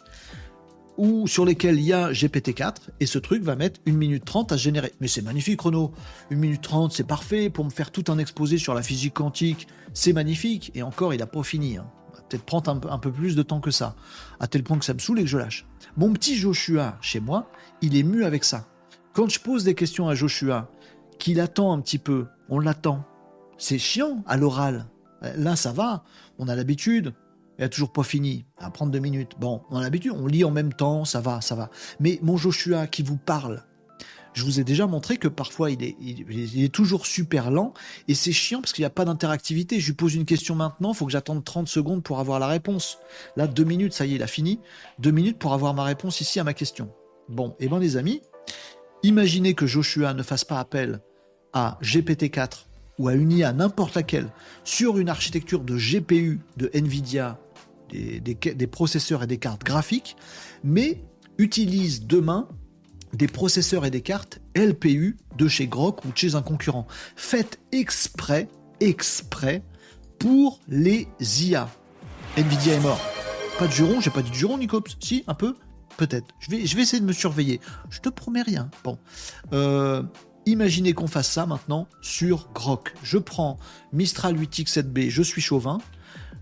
ou 0.96 1.26
sur 1.26 1.44
lesquelles 1.44 1.78
il 1.78 1.86
y 1.86 1.92
a 1.92 2.12
GPT-4, 2.12 2.74
et 3.00 3.06
ce 3.06 3.18
truc 3.18 3.42
va 3.42 3.56
mettre 3.56 3.80
1 3.86 3.92
minute 3.92 4.24
30 4.24 4.52
à 4.52 4.56
générer. 4.56 4.92
Mais 5.00 5.08
c'est 5.08 5.22
magnifique, 5.22 5.62
Renaud. 5.62 5.92
1 6.30 6.34
minute 6.36 6.60
30, 6.60 6.92
c'est 6.92 7.06
parfait 7.06 7.48
pour 7.48 7.64
me 7.64 7.70
faire 7.70 7.90
tout 7.90 8.04
un 8.08 8.18
exposé 8.18 8.58
sur 8.58 8.74
la 8.74 8.82
physique 8.82 9.14
quantique. 9.14 9.66
C'est 9.94 10.12
magnifique. 10.12 10.70
Et 10.74 10.82
encore, 10.82 11.14
il 11.14 11.18
n'a 11.18 11.26
pas 11.26 11.42
fini. 11.42 11.78
Hein. 11.78 11.86
peut-être 12.28 12.44
prendre 12.44 12.70
un, 12.70 12.92
un, 12.92 12.98
peu 12.98 13.10
plus 13.10 13.34
de 13.34 13.42
temps 13.42 13.60
que 13.60 13.70
ça, 13.70 13.96
à 14.40 14.46
tel 14.46 14.62
point 14.62 14.78
que 14.78 14.84
ça 14.84 14.92
me 14.92 14.98
saoule 14.98 15.20
et 15.20 15.22
que 15.22 15.28
je 15.28 15.38
lâche. 15.38 15.66
Mon 15.96 16.12
petit 16.12 16.36
Joshua, 16.36 16.98
chez 17.00 17.20
moi, 17.20 17.50
il 17.80 17.96
est 17.96 18.02
mu 18.02 18.24
avec 18.24 18.44
ça. 18.44 18.66
Quand 19.14 19.30
je 19.30 19.40
pose 19.40 19.64
des 19.64 19.74
questions 19.74 20.06
à 20.06 20.14
Joshua, 20.14 20.70
qu'il 21.18 21.40
attend 21.40 21.72
un 21.72 21.80
petit 21.80 21.98
peu, 21.98 22.26
on 22.50 22.58
l'attend. 22.58 23.04
C'est 23.56 23.78
chiant 23.78 24.22
à 24.26 24.36
l'oral. 24.36 24.86
Là, 25.36 25.56
ça 25.56 25.72
va, 25.72 26.04
on 26.38 26.48
a 26.48 26.56
l'habitude. 26.56 27.14
Il 27.58 27.64
a 27.64 27.68
toujours 27.68 27.92
pas 27.92 28.02
fini, 28.02 28.46
à 28.58 28.70
prendre 28.70 28.90
deux 28.90 29.00
minutes. 29.00 29.32
Bon, 29.38 29.62
on 29.70 29.76
a 29.76 29.82
l'habitude, 29.82 30.12
on 30.14 30.26
lit 30.26 30.44
en 30.44 30.50
même 30.50 30.72
temps, 30.72 31.04
ça 31.04 31.20
va, 31.20 31.40
ça 31.42 31.54
va. 31.54 31.70
Mais 32.00 32.18
mon 32.22 32.38
Joshua 32.38 32.86
qui 32.86 33.02
vous 33.02 33.18
parle, 33.18 33.64
je 34.32 34.44
vous 34.44 34.60
ai 34.60 34.64
déjà 34.64 34.86
montré 34.86 35.18
que 35.18 35.28
parfois 35.28 35.70
il 35.70 35.82
est, 35.82 36.72
toujours 36.72 37.04
super 37.04 37.50
lent 37.50 37.74
et 38.08 38.14
c'est 38.14 38.32
chiant 38.32 38.60
parce 38.60 38.72
qu'il 38.72 38.82
n'y 38.82 38.86
a 38.86 38.90
pas 38.90 39.04
d'interactivité. 39.04 39.78
Je 39.78 39.88
lui 39.88 39.92
pose 39.94 40.14
une 40.14 40.24
question 40.24 40.54
maintenant, 40.54 40.92
il 40.92 40.96
faut 40.96 41.04
que 41.04 41.12
j'attende 41.12 41.44
30 41.44 41.68
secondes 41.68 42.02
pour 42.02 42.18
avoir 42.18 42.38
la 42.38 42.46
réponse. 42.46 42.98
Là, 43.36 43.46
deux 43.46 43.64
minutes, 43.64 43.92
ça 43.92 44.06
y 44.06 44.12
est, 44.12 44.16
il 44.16 44.22
a 44.22 44.26
fini. 44.26 44.60
Deux 44.98 45.10
minutes 45.10 45.38
pour 45.38 45.52
avoir 45.52 45.74
ma 45.74 45.84
réponse 45.84 46.22
ici 46.22 46.40
à 46.40 46.44
ma 46.44 46.54
question. 46.54 46.90
Bon, 47.28 47.50
et 47.60 47.64
eh 47.64 47.68
bien 47.68 47.78
les 47.78 47.98
amis, 47.98 48.22
imaginez 49.02 49.54
que 49.54 49.66
Joshua 49.66 50.14
ne 50.14 50.22
fasse 50.22 50.44
pas 50.44 50.60
appel 50.60 51.02
à 51.52 51.78
GPT-4 51.82 52.66
ou 52.98 53.08
à 53.08 53.14
une 53.14 53.32
IA 53.32 53.52
n'importe 53.52 53.94
laquelle 53.94 54.28
sur 54.64 54.98
une 54.98 55.08
architecture 55.08 55.60
de 55.60 55.76
GPU 55.76 56.40
de 56.56 56.70
Nvidia, 56.74 57.38
des, 57.90 58.20
des 58.20 58.66
processeurs 58.66 59.22
et 59.22 59.26
des 59.26 59.38
cartes 59.38 59.64
graphiques, 59.64 60.16
mais 60.62 61.02
utilise 61.38 62.06
demain 62.06 62.48
des 63.12 63.26
processeurs 63.26 63.84
et 63.84 63.90
des 63.90 64.02
cartes 64.02 64.40
LPU 64.54 65.16
de 65.36 65.48
chez 65.48 65.66
Grok 65.66 66.04
ou 66.04 66.12
de 66.12 66.16
chez 66.16 66.34
un 66.34 66.42
concurrent. 66.42 66.86
Faites 67.16 67.58
exprès, 67.72 68.48
exprès 68.80 69.62
pour 70.18 70.60
les 70.68 71.08
IA. 71.20 71.68
Nvidia 72.36 72.74
est 72.74 72.80
mort. 72.80 73.00
Pas 73.58 73.66
de 73.66 73.72
juron, 73.72 74.00
j'ai 74.00 74.10
pas 74.10 74.22
dit 74.22 74.30
de 74.30 74.34
juron, 74.34 74.58
Nicops. 74.58 74.96
Si, 75.00 75.24
un 75.26 75.34
peu 75.34 75.54
Peut-être. 75.96 76.28
Je 76.38 76.50
vais, 76.50 76.64
je 76.64 76.76
vais 76.76 76.82
essayer 76.82 77.00
de 77.00 77.04
me 77.06 77.12
surveiller. 77.12 77.60
Je 77.90 78.00
te 78.00 78.08
promets 78.08 78.40
rien. 78.40 78.70
Bon. 78.84 78.96
Euh, 79.52 80.02
imaginez 80.50 80.92
qu'on 80.92 81.06
fasse 81.06 81.30
ça 81.30 81.46
maintenant 81.46 81.88
sur 82.00 82.50
Grok. 82.52 82.94
Je 83.02 83.18
prends 83.18 83.58
Mistral 83.92 84.36
8X7B, 84.36 85.08
je 85.08 85.22
suis 85.22 85.40
chauvin. 85.40 85.78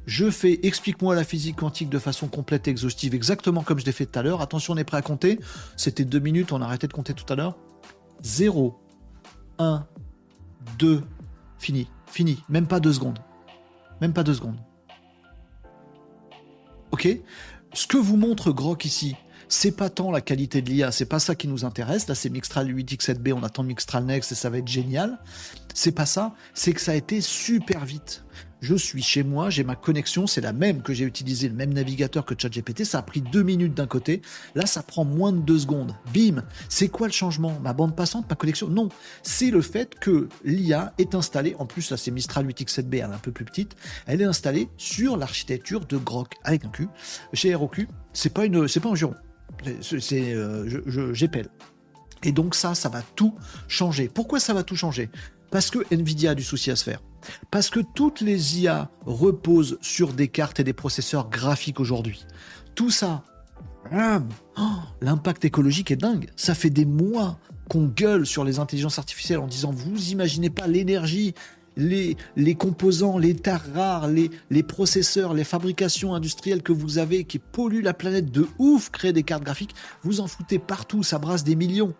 Je 0.06 0.30
fais 0.30 0.58
explique-moi 0.62 1.14
la 1.14 1.22
physique 1.22 1.56
quantique 1.56 1.90
de 1.90 1.98
façon 1.98 2.28
complète 2.28 2.66
et 2.66 2.70
exhaustive, 2.70 3.14
exactement 3.14 3.62
comme 3.62 3.78
je 3.78 3.84
l'ai 3.84 3.92
fait 3.92 4.06
tout 4.06 4.18
à 4.18 4.22
l'heure. 4.22 4.40
Attention, 4.40 4.72
on 4.72 4.76
est 4.78 4.84
prêt 4.84 4.96
à 4.96 5.02
compter. 5.02 5.38
C'était 5.76 6.06
deux 6.06 6.18
minutes, 6.18 6.52
on 6.52 6.62
a 6.62 6.64
arrêté 6.64 6.86
de 6.86 6.92
compter 6.94 7.12
tout 7.12 7.30
à 7.30 7.36
l'heure. 7.36 7.58
0, 8.22 8.78
1, 9.58 9.86
2, 10.78 11.02
fini, 11.58 11.88
fini. 12.06 12.42
Même 12.48 12.66
pas 12.66 12.80
deux 12.80 12.94
secondes. 12.94 13.18
Même 14.00 14.14
pas 14.14 14.24
deux 14.24 14.34
secondes. 14.34 14.58
Ok? 16.90 17.06
Ce 17.74 17.86
que 17.86 17.98
vous 17.98 18.16
montre 18.16 18.50
Grok 18.50 18.86
ici, 18.86 19.14
c'est 19.48 19.72
pas 19.72 19.88
tant 19.90 20.10
la 20.10 20.20
qualité 20.20 20.62
de 20.62 20.70
l'IA, 20.70 20.92
c'est 20.92 21.06
pas 21.06 21.18
ça 21.18 21.34
qui 21.34 21.48
nous 21.48 21.64
intéresse. 21.64 22.06
Là, 22.08 22.14
c'est 22.14 22.30
Mixtral 22.30 22.72
8X7B, 22.72 23.32
on 23.32 23.42
attend 23.42 23.62
Mixtral 23.62 24.04
Next 24.04 24.32
et 24.32 24.34
ça 24.34 24.50
va 24.50 24.58
être 24.58 24.68
génial. 24.68 25.18
C'est 25.74 25.92
pas 25.92 26.06
ça, 26.06 26.34
c'est 26.54 26.72
que 26.72 26.80
ça 26.80 26.92
a 26.92 26.94
été 26.94 27.20
super 27.20 27.84
vite. 27.84 28.24
Je 28.60 28.74
suis 28.74 29.02
chez 29.02 29.22
moi, 29.22 29.50
j'ai 29.50 29.62
ma 29.62 29.76
connexion, 29.76 30.26
c'est 30.26 30.40
la 30.40 30.52
même 30.52 30.82
que 30.82 30.92
j'ai 30.92 31.04
utilisé, 31.04 31.48
le 31.48 31.54
même 31.54 31.72
navigateur 31.72 32.24
que 32.24 32.34
ChatGPT, 32.36 32.84
ça 32.84 32.98
a 32.98 33.02
pris 33.02 33.20
deux 33.20 33.44
minutes 33.44 33.74
d'un 33.74 33.86
côté, 33.86 34.20
là 34.56 34.66
ça 34.66 34.82
prend 34.82 35.04
moins 35.04 35.32
de 35.32 35.38
deux 35.38 35.60
secondes. 35.60 35.94
Bim. 36.12 36.42
C'est 36.68 36.88
quoi 36.88 37.06
le 37.06 37.12
changement? 37.12 37.60
Ma 37.60 37.72
bande 37.72 37.94
passante, 37.94 38.28
ma 38.28 38.34
connexion? 38.34 38.66
Non, 38.66 38.88
c'est 39.22 39.52
le 39.52 39.62
fait 39.62 39.94
que 39.94 40.28
l'IA 40.44 40.92
est 40.98 41.14
installée, 41.14 41.54
en 41.60 41.66
plus 41.66 41.88
là 41.92 41.96
c'est 41.96 42.10
Mistral 42.10 42.48
8X7B, 42.48 42.94
elle 42.94 42.98
est 42.98 43.02
un 43.04 43.18
peu 43.18 43.30
plus 43.30 43.44
petite, 43.44 43.76
elle 44.06 44.20
est 44.20 44.24
installée 44.24 44.68
sur 44.76 45.16
l'architecture 45.16 45.86
de 45.86 45.96
Grok, 45.96 46.34
avec 46.42 46.64
un 46.64 46.70
Q, 46.70 46.88
chez 47.34 47.54
ROQ, 47.54 47.86
c'est 48.12 48.34
pas, 48.34 48.44
une, 48.44 48.66
c'est 48.66 48.80
pas 48.80 48.88
un 48.88 48.96
juron, 48.96 49.14
c'est, 49.80 50.34
euh, 50.34 51.12
j'épelle. 51.12 51.48
Et 52.22 52.32
donc 52.32 52.54
ça, 52.54 52.74
ça 52.74 52.88
va 52.88 53.02
tout 53.02 53.34
changer. 53.68 54.08
Pourquoi 54.12 54.40
ça 54.40 54.54
va 54.54 54.62
tout 54.62 54.76
changer? 54.76 55.10
Parce 55.50 55.70
que 55.70 55.78
Nvidia 55.94 56.32
a 56.32 56.34
du 56.34 56.42
souci 56.42 56.70
à 56.70 56.76
se 56.76 56.84
faire. 56.84 57.00
Parce 57.50 57.70
que 57.70 57.80
toutes 57.94 58.20
les 58.20 58.60
IA 58.60 58.90
reposent 59.06 59.78
sur 59.80 60.12
des 60.12 60.28
cartes 60.28 60.60
et 60.60 60.64
des 60.64 60.72
processeurs 60.72 61.28
graphiques 61.30 61.80
aujourd'hui. 61.80 62.24
Tout 62.74 62.90
ça, 62.90 63.24
oh, 63.92 64.62
l'impact 65.00 65.44
écologique 65.44 65.90
est 65.90 65.96
dingue. 65.96 66.30
Ça 66.36 66.54
fait 66.54 66.70
des 66.70 66.84
mois 66.84 67.38
qu'on 67.68 67.86
gueule 67.86 68.26
sur 68.26 68.44
les 68.44 68.58
intelligences 68.58 68.98
artificielles 68.98 69.40
en 69.40 69.46
disant 69.46 69.70
vous 69.70 70.10
imaginez 70.10 70.50
pas 70.50 70.66
l'énergie, 70.66 71.34
les, 71.78 72.54
composants, 72.56 73.18
les 73.18 73.34
terres 73.34 73.72
rares, 73.72 74.08
les, 74.08 74.62
processeurs, 74.62 75.32
les 75.32 75.44
fabrications 75.44 76.14
industrielles 76.14 76.62
que 76.62 76.72
vous 76.72 76.98
avez 76.98 77.24
qui 77.24 77.38
polluent 77.38 77.82
la 77.82 77.94
planète 77.94 78.30
de 78.30 78.46
ouf, 78.58 78.90
créer 78.90 79.12
des 79.12 79.22
cartes 79.22 79.44
graphiques, 79.44 79.74
vous 80.02 80.20
en 80.20 80.26
foutez 80.26 80.58
partout, 80.58 81.02
ça 81.02 81.18
brasse 81.18 81.44
des 81.44 81.56
millions. 81.56 81.94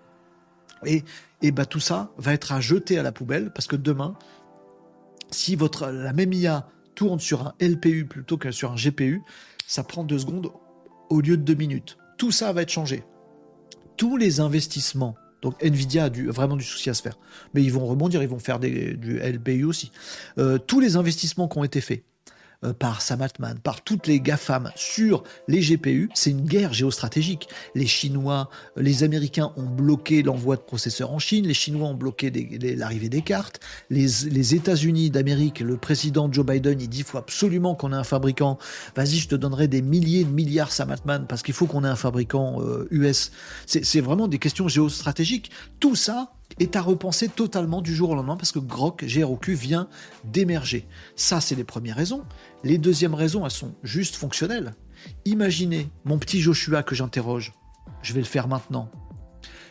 Et, 0.85 1.05
et 1.43 1.51
bah 1.51 1.67
tout 1.67 1.81
ça 1.81 2.13
va 2.19 2.33
être 2.33 2.53
à 2.53 2.61
jeter 2.61 2.99
à 2.99 3.03
la 3.03 3.13
poubelle 3.13 3.53
parce 3.53 3.67
que 3.67 3.77
demain, 3.77 4.15
si 5.31 5.57
votre, 5.57 5.89
la 5.89 6.13
même 6.13 6.33
IA 6.33 6.69
tourne 6.95 7.21
sur 7.21 7.47
un 7.47 7.55
LPU 7.61 8.07
plutôt 8.07 8.37
que 8.37 8.51
sur 8.51 8.73
un 8.73 8.77
GPU, 8.77 9.23
ça 9.67 9.85
prend 9.85 10.05
deux 10.05 10.19
secondes 10.19 10.51
au 11.11 11.21
lieu 11.21 11.37
de 11.37 11.43
deux 11.43 11.55
minutes. 11.55 11.99
Tout 12.17 12.33
ça 12.33 12.53
va 12.53 12.63
être 12.63 12.71
changé. 12.71 13.05
Tous 13.97 14.17
les 14.17 14.41
investissements, 14.41 15.17
donc 15.43 15.55
Nvidia 15.63 16.05
a 16.05 16.09
vraiment 16.09 16.57
du 16.57 16.65
souci 16.65 16.91
à 16.91 16.95
se 16.95 17.03
faire, 17.03 17.19
mais 17.55 17.63
ils 17.63 17.73
vont 17.73 17.87
rebondir, 17.87 18.23
ils 18.23 18.29
vont 18.29 18.39
faire 18.39 18.59
du 18.59 19.21
LPU 19.23 19.65
aussi. 19.65 19.93
Euh, 20.39 20.59
tous 20.59 20.81
les 20.81 20.97
investissements 20.97 21.49
qui 21.49 21.59
ont 21.59 21.65
été 21.65 21.81
faits, 21.81 22.03
par 22.79 23.03
Sam 23.03 23.23
Altman, 23.23 23.59
par 23.63 23.83
toutes 23.83 24.07
les 24.07 24.21
GAFAM 24.21 24.71
sur 24.75 25.23
les 25.47 25.61
GPU, 25.61 26.11
c'est 26.15 26.31
une 26.31 26.45
guerre 26.45 26.73
géostratégique. 26.73 27.49
Les 27.75 27.87
Chinois, 27.87 28.51
euh, 28.77 28.83
les 28.83 29.05
Américains 29.05 29.53
ont 29.57 29.67
bloqué 29.67 30.23
l'envoi 30.23 30.57
de 30.57 30.63
processeurs 30.63 31.13
en 31.13 31.19
Chine, 31.19 31.47
les 31.47 31.55
Chinois 31.55 31.89
ont 31.89 31.95
bloqué 31.95 32.31
l'arrivée 32.77 33.09
des 33.09 33.23
cartes, 33.23 33.61
les, 33.91 34.55
États-Unis 34.55 35.11
d'Amérique, 35.11 35.61
le 35.61 35.77
président 35.77 36.33
Joe 36.33 36.45
Biden, 36.45 36.81
il 36.81 36.89
dit 36.89 37.03
faut 37.03 37.19
absolument 37.19 37.75
qu'on 37.75 37.93
ait 37.93 37.97
un 37.97 38.05
fabricant. 38.05 38.59
Vas-y, 38.97 39.17
je 39.17 39.29
te 39.29 39.35
donnerai 39.35 39.69
des 39.69 39.83
milliers 39.83 40.25
de 40.25 40.31
milliards 40.31 40.73
Sam 40.73 40.91
Altman 40.91 41.27
parce 41.29 41.43
qu'il 41.43 41.55
faut 41.55 41.67
qu'on 41.67 41.85
ait 41.85 41.89
un 41.89 41.97
fabricant 41.97 42.61
US. 42.91 43.31
Euh, 43.77 43.81
c'est 43.83 44.01
vraiment 44.01 44.27
des 44.27 44.39
questions 44.39 44.69
géostratégiques. 44.69 45.51
Tout 45.81 45.95
ça, 45.95 46.33
est 46.59 46.77
à 46.77 46.83
repenser 46.83 47.29
totalement 47.29 47.83
du 47.83 47.95
jour 47.95 48.11
au 48.11 48.15
lendemain 48.15 48.37
parce 48.37 48.53
que 48.53 48.59
Grok, 48.59 49.05
GROQ, 49.05 49.55
vient 49.55 49.89
d'émerger. 50.25 50.87
Ça, 51.17 51.41
c'est 51.41 51.55
les 51.55 51.65
premières 51.65 51.97
raisons. 51.97 52.25
Les 52.65 52.79
deuxièmes 52.79 53.15
raisons, 53.15 53.45
elles 53.45 53.51
sont 53.51 53.75
juste 53.83 54.17
fonctionnelles. 54.17 54.75
Imaginez 55.25 55.89
mon 56.05 56.19
petit 56.19 56.41
Joshua 56.41 56.83
que 56.83 56.95
j'interroge. 56.95 57.53
Je 58.03 58.13
vais 58.13 58.21
le 58.21 58.27
faire 58.27 58.49
maintenant. 58.49 58.91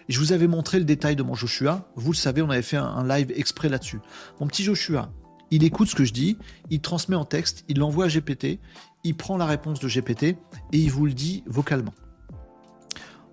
Je 0.08 0.20
vous 0.20 0.32
avais 0.32 0.48
montré 0.48 0.80
le 0.80 0.86
détail 0.86 1.16
de 1.16 1.24
mon 1.24 1.36
Joshua. 1.36 1.92
Vous 1.96 2.12
le 2.12 2.18
savez, 2.18 2.42
on 2.42 2.50
avait 2.50 2.62
fait 2.62 2.78
un 2.78 3.06
live 3.06 3.32
exprès 3.36 3.68
là-dessus. 3.68 4.00
Mon 4.40 4.48
petit 4.48 4.64
Joshua, 4.64 5.12
il 5.52 5.64
écoute 5.64 5.90
ce 5.90 5.96
que 5.96 6.06
je 6.06 6.14
dis, 6.14 6.38
il 6.70 6.82
transmet 6.82 7.16
en 7.16 7.26
texte, 7.26 7.66
il 7.68 7.80
l'envoie 7.80 8.06
à 8.06 8.08
GPT, 8.08 8.60
il 9.04 9.16
prend 9.16 9.38
la 9.38 9.46
réponse 9.46 9.80
de 9.80 9.88
GPT 9.88 10.24
et 10.24 10.38
il 10.74 10.92
vous 10.92 11.06
le 11.06 11.14
dit 11.14 11.44
vocalement. 11.46 11.94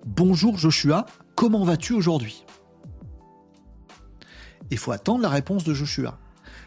Bonjour 0.05 0.59
Joshua, 0.59 1.07
comment 1.35 1.65
vas-tu 1.65 1.93
aujourd'hui? 1.93 2.45
Il 4.75 4.79
faut 4.79 4.91
attendre 4.91 5.23
la 5.23 5.29
réponse 5.29 5.63
de 5.63 5.73
Joshua. 5.73 6.19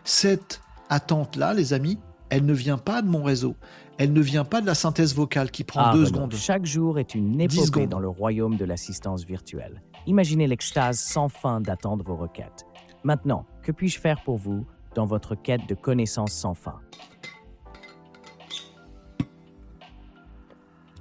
Cette 0.06 0.62
attente-là, 0.88 1.54
les 1.54 1.74
amis, 1.74 2.00
elle 2.30 2.46
ne 2.46 2.54
vient 2.54 2.78
pas 2.78 3.02
de 3.02 3.10
mon 3.10 3.22
réseau. 3.22 3.56
Elle 3.98 4.14
ne 4.14 4.22
vient 4.22 4.46
pas 4.46 4.62
de 4.62 4.66
la 4.66 4.76
synthèse 4.76 5.14
vocale 5.14 5.52
qui 5.52 5.66
prend 5.66 5.82
ah, 5.82 5.94
deux 5.94 6.06
secondes. 6.06 6.34
Chaque 6.34 6.66
jour 6.66 7.00
est 7.00 7.16
une 7.16 7.42
épopée 7.42 7.86
dans 7.86 8.00
le 8.00 8.08
royaume 8.08 8.56
de 8.56 8.64
l'assistance 8.64 9.26
virtuelle. 9.26 9.82
Imaginez 10.06 10.48
l'extase 10.48 11.00
sans 11.00 11.28
fin 11.28 11.60
d'attendre 11.60 12.06
vos 12.06 12.16
requêtes. 12.16 12.66
Maintenant, 13.04 13.46
que 13.62 13.74
puis-je 13.74 14.00
faire 14.00 14.24
pour 14.24 14.38
vous 14.38 14.66
dans 14.96 15.06
votre 15.06 15.36
quête 15.36 15.68
de 15.68 15.76
connaissances 15.76 16.32
sans 16.32 16.54
fin? 16.54 16.80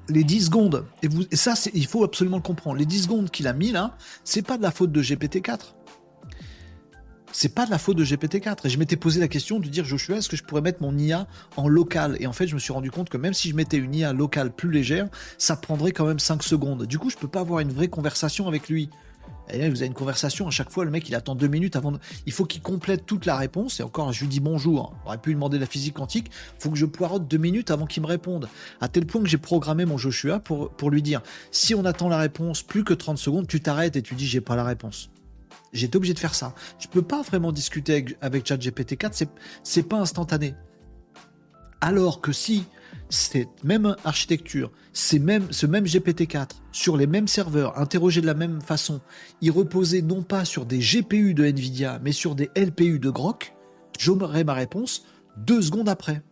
Les 0.08 0.24
10 0.24 0.46
secondes, 0.46 0.84
et, 1.04 1.08
vous, 1.08 1.22
et 1.30 1.36
ça, 1.36 1.54
il 1.72 1.86
faut 1.86 2.02
absolument 2.02 2.38
le 2.38 2.42
comprendre, 2.42 2.78
les 2.78 2.86
10 2.86 3.04
secondes 3.04 3.30
qu'il 3.30 3.46
a 3.46 3.52
mis 3.52 3.70
là, 3.70 3.96
c'est 4.24 4.44
pas 4.44 4.56
de 4.56 4.62
la 4.62 4.72
faute 4.72 4.90
de 4.90 5.02
GPT-4 5.02 5.76
c'est 7.36 7.50
pas 7.50 7.66
de 7.66 7.70
la 7.70 7.76
faute 7.76 7.98
de 7.98 8.04
GPT-4. 8.04 8.60
Et 8.64 8.70
je 8.70 8.78
m'étais 8.78 8.96
posé 8.96 9.20
la 9.20 9.28
question 9.28 9.60
de 9.60 9.68
dire, 9.68 9.84
Joshua, 9.84 10.16
est-ce 10.16 10.30
que 10.30 10.38
je 10.38 10.42
pourrais 10.42 10.62
mettre 10.62 10.80
mon 10.80 10.96
IA 10.96 11.26
en 11.58 11.68
local? 11.68 12.16
Et 12.18 12.26
en 12.26 12.32
fait, 12.32 12.46
je 12.46 12.54
me 12.54 12.58
suis 12.58 12.72
rendu 12.72 12.90
compte 12.90 13.10
que 13.10 13.18
même 13.18 13.34
si 13.34 13.50
je 13.50 13.54
mettais 13.54 13.76
une 13.76 13.94
IA 13.94 14.14
locale 14.14 14.50
plus 14.50 14.70
légère, 14.70 15.06
ça 15.36 15.54
prendrait 15.54 15.92
quand 15.92 16.06
même 16.06 16.18
5 16.18 16.42
secondes. 16.42 16.86
Du 16.86 16.98
coup, 16.98 17.10
je 17.10 17.16
peux 17.18 17.28
pas 17.28 17.40
avoir 17.40 17.60
une 17.60 17.72
vraie 17.72 17.88
conversation 17.88 18.48
avec 18.48 18.70
lui. 18.70 18.88
Et 19.50 19.58
là, 19.58 19.68
vous 19.68 19.76
avez 19.76 19.86
une 19.86 19.92
conversation, 19.92 20.48
à 20.48 20.50
chaque 20.50 20.70
fois, 20.70 20.86
le 20.86 20.90
mec, 20.90 21.10
il 21.10 21.14
attend 21.14 21.34
deux 21.34 21.46
minutes 21.46 21.76
avant 21.76 21.92
de... 21.92 21.98
Il 22.24 22.32
faut 22.32 22.46
qu'il 22.46 22.62
complète 22.62 23.04
toute 23.04 23.26
la 23.26 23.36
réponse. 23.36 23.80
Et 23.80 23.82
encore, 23.82 24.14
je 24.14 24.20
lui 24.20 24.28
dis 24.28 24.40
bonjour. 24.40 24.94
On 25.04 25.08
aurait 25.08 25.18
pu 25.18 25.28
lui 25.28 25.34
demander 25.34 25.58
la 25.58 25.66
physique 25.66 25.92
quantique. 25.92 26.30
Faut 26.58 26.70
que 26.70 26.78
je 26.78 26.86
poirote 26.86 27.28
deux 27.28 27.36
minutes 27.36 27.70
avant 27.70 27.84
qu'il 27.84 28.02
me 28.02 28.08
réponde. 28.08 28.48
À 28.80 28.88
tel 28.88 29.04
point 29.04 29.22
que 29.22 29.28
j'ai 29.28 29.36
programmé 29.36 29.84
mon 29.84 29.98
Joshua 29.98 30.40
pour, 30.40 30.70
pour 30.70 30.90
lui 30.90 31.02
dire, 31.02 31.20
si 31.50 31.74
on 31.74 31.84
attend 31.84 32.08
la 32.08 32.18
réponse 32.18 32.62
plus 32.62 32.82
que 32.82 32.94
30 32.94 33.18
secondes, 33.18 33.46
tu 33.46 33.60
t'arrêtes 33.60 33.96
et 33.96 34.00
tu 34.00 34.14
dis, 34.14 34.26
j'ai 34.26 34.40
pas 34.40 34.56
la 34.56 34.64
réponse. 34.64 35.10
J'étais 35.72 35.96
obligé 35.96 36.14
de 36.14 36.18
faire 36.18 36.34
ça. 36.34 36.54
Je 36.78 36.88
peux 36.88 37.02
pas 37.02 37.22
vraiment 37.22 37.52
discuter 37.52 38.06
avec, 38.20 38.46
ChatGPT 38.46 38.96
4, 38.96 39.14
c'est, 39.14 39.28
c'est 39.62 39.82
pas 39.82 39.98
instantané. 39.98 40.54
Alors 41.80 42.20
que 42.20 42.32
si 42.32 42.64
cette 43.08 43.62
même 43.62 43.94
architecture, 44.04 44.70
ces 44.92 45.22
ce 45.50 45.66
même 45.66 45.84
GPT-4, 45.84 46.50
sur 46.72 46.96
les 46.96 47.06
mêmes 47.06 47.28
serveurs, 47.28 47.78
interrogé 47.78 48.20
de 48.20 48.26
la 48.26 48.34
même 48.34 48.60
façon, 48.60 49.00
il 49.40 49.50
reposait 49.50 50.02
non 50.02 50.22
pas 50.22 50.44
sur 50.44 50.66
des 50.66 50.78
GPU 50.78 51.34
de 51.34 51.44
Nvidia, 51.44 52.00
mais 52.02 52.12
sur 52.12 52.34
des 52.34 52.50
LPU 52.56 52.98
de 52.98 53.10
Grok, 53.10 53.54
j'aurai 53.98 54.44
ma 54.44 54.54
réponse 54.54 55.04
deux 55.36 55.62
secondes 55.62 55.88
après. 55.88 56.22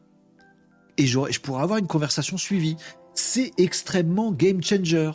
Et 0.97 1.07
je 1.07 1.41
pourrais 1.41 1.63
avoir 1.63 1.79
une 1.79 1.87
conversation 1.87 2.37
suivie. 2.37 2.77
C'est 3.15 3.53
extrêmement 3.59 4.33
game 4.33 4.63
changer. 4.63 5.11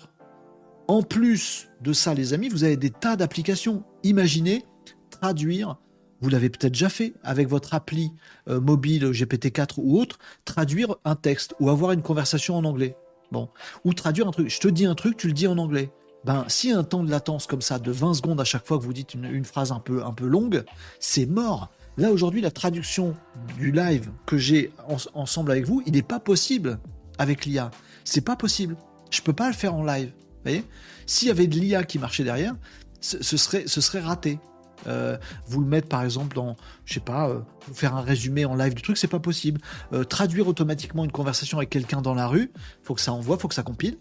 En 0.87 1.03
plus 1.03 1.69
de 1.81 1.93
ça, 1.93 2.13
les 2.13 2.33
amis, 2.33 2.49
vous 2.49 2.63
avez 2.63 2.77
des 2.77 2.89
tas 2.89 3.15
d'applications. 3.15 3.83
Imaginez 4.03 4.65
traduire 5.09 5.77
vous 6.21 6.29
l'avez 6.29 6.49
peut-être 6.49 6.73
déjà 6.73 6.89
fait 6.89 7.13
avec 7.23 7.47
votre 7.47 7.73
appli 7.73 8.11
euh, 8.49 8.59
mobile 8.59 9.05
GPT-4 9.11 9.75
ou 9.77 9.99
autre, 9.99 10.19
traduire 10.45 10.95
un 11.05 11.15
texte 11.15 11.55
ou 11.59 11.69
avoir 11.69 11.91
une 11.91 12.01
conversation 12.01 12.55
en 12.55 12.65
anglais. 12.65 12.95
Bon, 13.31 13.49
ou 13.85 13.93
traduire 13.93 14.27
un 14.27 14.31
truc. 14.31 14.49
Je 14.49 14.59
te 14.59 14.67
dis 14.67 14.85
un 14.85 14.95
truc, 14.95 15.15
tu 15.15 15.27
le 15.27 15.33
dis 15.33 15.47
en 15.47 15.57
anglais. 15.57 15.91
Ben, 16.25 16.43
si 16.47 16.71
un 16.71 16.83
temps 16.83 17.03
de 17.03 17.11
latence 17.11 17.47
comme 17.47 17.61
ça 17.61 17.79
de 17.79 17.91
20 17.91 18.15
secondes 18.15 18.41
à 18.41 18.43
chaque 18.43 18.65
fois 18.67 18.77
que 18.77 18.83
vous 18.83 18.91
dites 18.91 19.13
une, 19.13 19.45
phrase 19.45 19.71
un 19.71 19.79
peu, 19.79 20.03
un 20.03 20.11
peu 20.11 20.25
longue, 20.25 20.65
c'est 20.99 21.25
mort. 21.25 21.69
Là 21.95 22.11
aujourd'hui, 22.11 22.41
la 22.41 22.51
traduction 22.51 23.15
du 23.57 23.71
live 23.71 24.09
que 24.25 24.37
j'ai 24.37 24.71
ensemble 25.13 25.51
avec 25.51 25.65
vous, 25.65 25.81
il 25.85 25.93
n'est 25.93 26.01
pas 26.01 26.19
possible 26.19 26.79
avec 27.17 27.45
l'IA. 27.45 27.71
C'est 28.03 28.21
pas 28.21 28.35
possible. 28.35 28.75
Je 29.11 29.21
peux 29.21 29.33
pas 29.33 29.47
le 29.47 29.53
faire 29.53 29.73
en 29.73 29.83
live. 29.83 30.09
Vous 30.09 30.43
voyez? 30.43 30.65
S'il 31.05 31.29
y 31.29 31.31
avait 31.31 31.47
de 31.47 31.55
l'IA 31.55 31.83
qui 31.83 31.99
marchait 31.99 32.23
derrière, 32.23 32.55
ce 33.01 33.37
serait, 33.37 33.63
ce 33.67 33.81
serait 33.81 34.01
raté. 34.01 34.39
Euh, 34.87 35.17
vous 35.45 35.61
le 35.61 35.67
mettre 35.67 35.87
par 35.87 36.03
exemple 36.03 36.35
dans, 36.35 36.55
je 36.85 36.93
sais 36.93 36.99
pas, 36.99 37.29
euh, 37.29 37.41
faire 37.73 37.95
un 37.95 38.01
résumé 38.01 38.45
en 38.45 38.55
live 38.55 38.73
du 38.73 38.81
truc, 38.81 38.97
c'est 38.97 39.07
pas 39.07 39.19
possible. 39.19 39.59
Euh, 39.93 40.03
traduire 40.03 40.47
automatiquement 40.47 41.03
une 41.03 41.11
conversation 41.11 41.57
avec 41.57 41.69
quelqu'un 41.69 42.01
dans 42.01 42.13
la 42.13 42.27
rue, 42.27 42.51
faut 42.83 42.95
que 42.95 43.01
ça 43.01 43.13
envoie, 43.13 43.37
faut 43.37 43.47
que 43.47 43.55
ça 43.55 43.63
compile, 43.63 43.97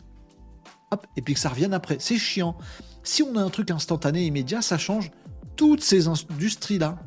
hop, 0.90 1.06
et 1.16 1.22
puis 1.22 1.34
que 1.34 1.40
ça 1.40 1.48
revienne 1.48 1.74
après. 1.74 1.96
C'est 1.98 2.18
chiant. 2.18 2.56
Si 3.02 3.22
on 3.22 3.36
a 3.36 3.42
un 3.42 3.50
truc 3.50 3.70
instantané, 3.70 4.24
immédiat, 4.24 4.62
ça 4.62 4.78
change 4.78 5.10
toutes 5.56 5.82
ces 5.82 6.06
industries-là. 6.06 6.98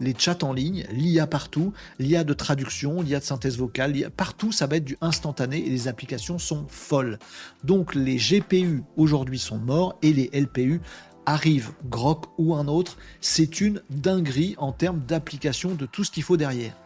Les 0.00 0.14
chats 0.16 0.38
en 0.42 0.52
ligne, 0.52 0.86
l'IA 0.92 1.26
partout, 1.26 1.72
l'IA 1.98 2.24
de 2.24 2.32
traduction, 2.34 3.02
l'IA 3.02 3.18
de 3.18 3.24
synthèse 3.24 3.58
vocale, 3.58 4.10
partout 4.16 4.52
ça 4.52 4.66
va 4.66 4.76
être 4.76 4.84
du 4.84 4.96
instantané 5.00 5.58
et 5.64 5.68
les 5.68 5.88
applications 5.88 6.38
sont 6.38 6.66
folles. 6.68 7.18
Donc 7.64 7.94
les 7.94 8.16
GPU 8.16 8.84
aujourd'hui 8.96 9.38
sont 9.38 9.58
morts 9.58 9.98
et 10.02 10.12
les 10.12 10.30
LPU 10.32 10.80
arrive, 11.26 11.72
Grok 11.86 12.26
ou 12.38 12.54
un 12.54 12.68
autre, 12.68 12.96
c'est 13.20 13.60
une 13.60 13.82
dinguerie 13.90 14.54
en 14.58 14.72
termes 14.72 15.00
d'application 15.00 15.74
de 15.74 15.86
tout 15.86 16.04
ce 16.04 16.10
qu'il 16.10 16.22
faut 16.22 16.36
derrière. 16.36 16.76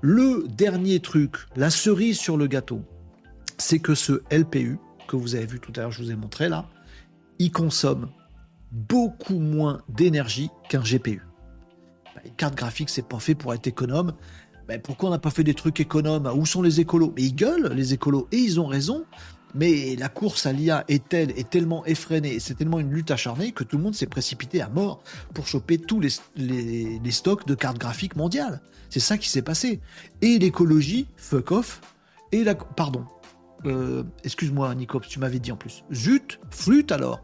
Le 0.00 0.46
dernier 0.48 1.00
truc, 1.00 1.36
la 1.56 1.70
cerise 1.70 2.18
sur 2.18 2.36
le 2.36 2.46
gâteau, 2.46 2.82
c'est 3.58 3.80
que 3.80 3.94
ce 3.94 4.22
LPU, 4.30 4.78
que 5.08 5.16
vous 5.16 5.34
avez 5.34 5.46
vu 5.46 5.58
tout 5.58 5.72
à 5.76 5.80
l'heure, 5.80 5.92
je 5.92 6.02
vous 6.02 6.10
ai 6.10 6.16
montré 6.16 6.48
là, 6.48 6.66
il 7.38 7.50
consomme 7.50 8.08
beaucoup 8.70 9.38
moins 9.38 9.80
d'énergie 9.88 10.50
qu'un 10.68 10.82
GPU. 10.82 11.22
Bah, 12.14 12.22
une 12.24 12.34
carte 12.34 12.54
graphique, 12.54 12.90
c'est 12.90 13.06
pas 13.06 13.18
fait 13.18 13.34
pour 13.34 13.54
être 13.54 13.66
économe. 13.66 14.12
Bah, 14.68 14.78
pourquoi 14.78 15.08
on 15.08 15.12
n'a 15.12 15.18
pas 15.18 15.30
fait 15.30 15.44
des 15.44 15.54
trucs 15.54 15.80
économes? 15.80 16.30
Où 16.34 16.46
sont 16.46 16.62
les 16.62 16.80
écolos? 16.80 17.12
Mais 17.16 17.22
ils 17.22 17.34
gueulent, 17.34 17.72
les 17.72 17.94
écolos, 17.94 18.28
et 18.32 18.36
ils 18.36 18.60
ont 18.60 18.66
raison. 18.66 19.04
Mais 19.54 19.96
la 19.96 20.08
course 20.08 20.46
à 20.46 20.52
l'IA 20.52 20.84
est 20.88 21.08
telle, 21.08 21.30
est 21.30 21.48
tellement 21.48 21.84
effrénée, 21.86 22.38
c'est 22.38 22.54
tellement 22.54 22.80
une 22.80 22.92
lutte 22.92 23.10
acharnée 23.10 23.52
que 23.52 23.64
tout 23.64 23.76
le 23.76 23.82
monde 23.82 23.94
s'est 23.94 24.06
précipité 24.06 24.60
à 24.60 24.68
mort 24.68 25.02
pour 25.34 25.46
choper 25.46 25.78
tous 25.78 26.00
les, 26.00 27.10
stocks 27.10 27.46
de 27.46 27.54
cartes 27.54 27.78
graphiques 27.78 28.16
mondiales. 28.16 28.60
C'est 28.90 29.00
ça 29.00 29.18
qui 29.18 29.28
s'est 29.28 29.42
passé. 29.42 29.80
Et 30.22 30.38
l'écologie, 30.38 31.06
fuck 31.16 31.52
off, 31.52 31.80
et 32.32 32.44
la... 32.44 32.54
Pardon. 32.54 33.04
Euh, 33.64 34.04
excuse-moi, 34.22 34.74
Nicops, 34.74 35.08
tu 35.08 35.18
m'avais 35.18 35.38
dit 35.38 35.50
en 35.50 35.56
plus. 35.56 35.82
Zut, 35.92 36.38
flûte 36.50 36.92
alors. 36.92 37.22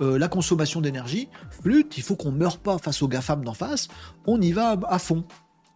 Euh, 0.00 0.18
la 0.18 0.28
consommation 0.28 0.80
d'énergie, 0.80 1.28
flûte, 1.50 1.96
il 1.96 2.02
faut 2.02 2.16
qu'on 2.16 2.32
meure 2.32 2.58
pas 2.58 2.78
face 2.78 3.02
aux 3.02 3.08
GAFAM 3.08 3.44
d'en 3.44 3.54
face, 3.54 3.88
on 4.26 4.40
y 4.40 4.52
va 4.52 4.78
à 4.88 4.98
fond. 4.98 5.24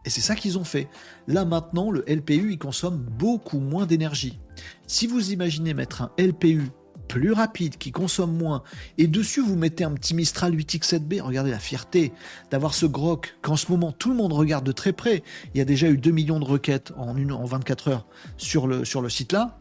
Et 0.05 0.11
c'est 0.11 0.21
ça 0.21 0.35
qu'ils 0.35 0.59
ont 0.59 0.65
fait. 0.65 0.89
Là 1.27 1.45
maintenant, 1.45 1.91
le 1.91 2.05
LPU, 2.07 2.53
il 2.53 2.59
consomme 2.59 2.97
beaucoup 2.97 3.61
moins 3.61 3.87
d'énergie. 3.87 4.39
Si 4.87 5.07
vous 5.07 5.33
imaginez 5.33 5.75
mettre 5.75 6.03
un 6.03 6.11
LPU 6.19 6.71
plus 7.11 7.33
rapide, 7.33 7.77
qui 7.77 7.91
consomme 7.91 8.37
moins, 8.37 8.63
et 8.97 9.09
dessus 9.09 9.41
vous 9.41 9.57
mettez 9.57 9.83
un 9.83 9.91
petit 9.93 10.15
Mistral 10.15 10.55
8X7B, 10.55 11.21
regardez 11.21 11.51
la 11.51 11.59
fierté 11.59 12.13
d'avoir 12.53 12.73
ce 12.73 12.87
grok 12.87 13.37
qu'en 13.43 13.57
ce 13.57 13.71
moment 13.71 13.91
tout 13.91 14.11
le 14.11 14.15
monde 14.15 14.33
regarde 14.33 14.65
de 14.65 14.71
très 14.71 14.93
près. 14.93 15.25
Il 15.53 15.59
y 15.59 15.61
a 15.61 15.65
déjà 15.65 15.89
eu 15.89 15.97
2 15.97 16.13
millions 16.13 16.39
de 16.39 16.45
requêtes 16.45 16.93
en, 16.97 17.17
une, 17.17 17.33
en 17.33 17.45
24 17.45 17.89
heures 17.89 18.07
sur 18.37 18.69
le, 18.69 18.85
sur 18.85 19.03
le 19.03 19.09
site 19.09 19.33
là. 19.33 19.59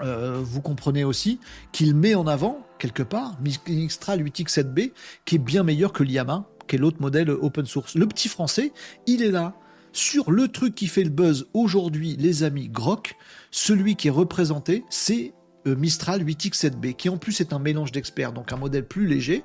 Euh, 0.00 0.40
vous 0.42 0.62
comprenez 0.62 1.04
aussi 1.04 1.38
qu'il 1.72 1.94
met 1.94 2.14
en 2.14 2.26
avant, 2.26 2.66
quelque 2.78 3.02
part, 3.02 3.38
Mistral 3.40 4.22
8X7B, 4.22 4.92
qui 5.26 5.34
est 5.34 5.38
bien 5.38 5.62
meilleur 5.62 5.92
que 5.92 6.02
l'IAMA, 6.02 6.48
l'autre 6.78 7.00
modèle 7.00 7.30
open 7.30 7.66
source. 7.66 7.94
Le 7.94 8.06
petit 8.06 8.28
français, 8.28 8.72
il 9.06 9.22
est 9.22 9.30
là. 9.30 9.54
Sur 9.94 10.30
le 10.30 10.48
truc 10.48 10.74
qui 10.74 10.86
fait 10.86 11.04
le 11.04 11.10
buzz 11.10 11.48
aujourd'hui, 11.52 12.16
les 12.18 12.44
amis 12.44 12.68
Grok, 12.68 13.14
celui 13.50 13.94
qui 13.94 14.08
est 14.08 14.12
représenté, 14.12 14.84
c'est 14.88 15.34
euh, 15.66 15.76
Mistral 15.76 16.24
8X7B, 16.24 16.94
qui 16.94 17.10
en 17.10 17.18
plus 17.18 17.40
est 17.42 17.52
un 17.52 17.58
mélange 17.58 17.92
d'experts, 17.92 18.32
donc 18.32 18.52
un 18.52 18.56
modèle 18.56 18.86
plus 18.86 19.06
léger. 19.06 19.44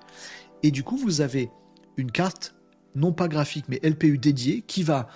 Et 0.64 0.72
du 0.72 0.84
coup, 0.84 0.96
vous 0.96 1.20
avez 1.20 1.52
une 1.98 2.12
carte, 2.12 2.56
non 2.96 3.12
pas 3.12 3.28
graphique, 3.28 3.66
mais 3.68 3.80
LPU 3.84 4.18
dédiée, 4.18 4.62
qui 4.62 4.84
va 4.84 5.10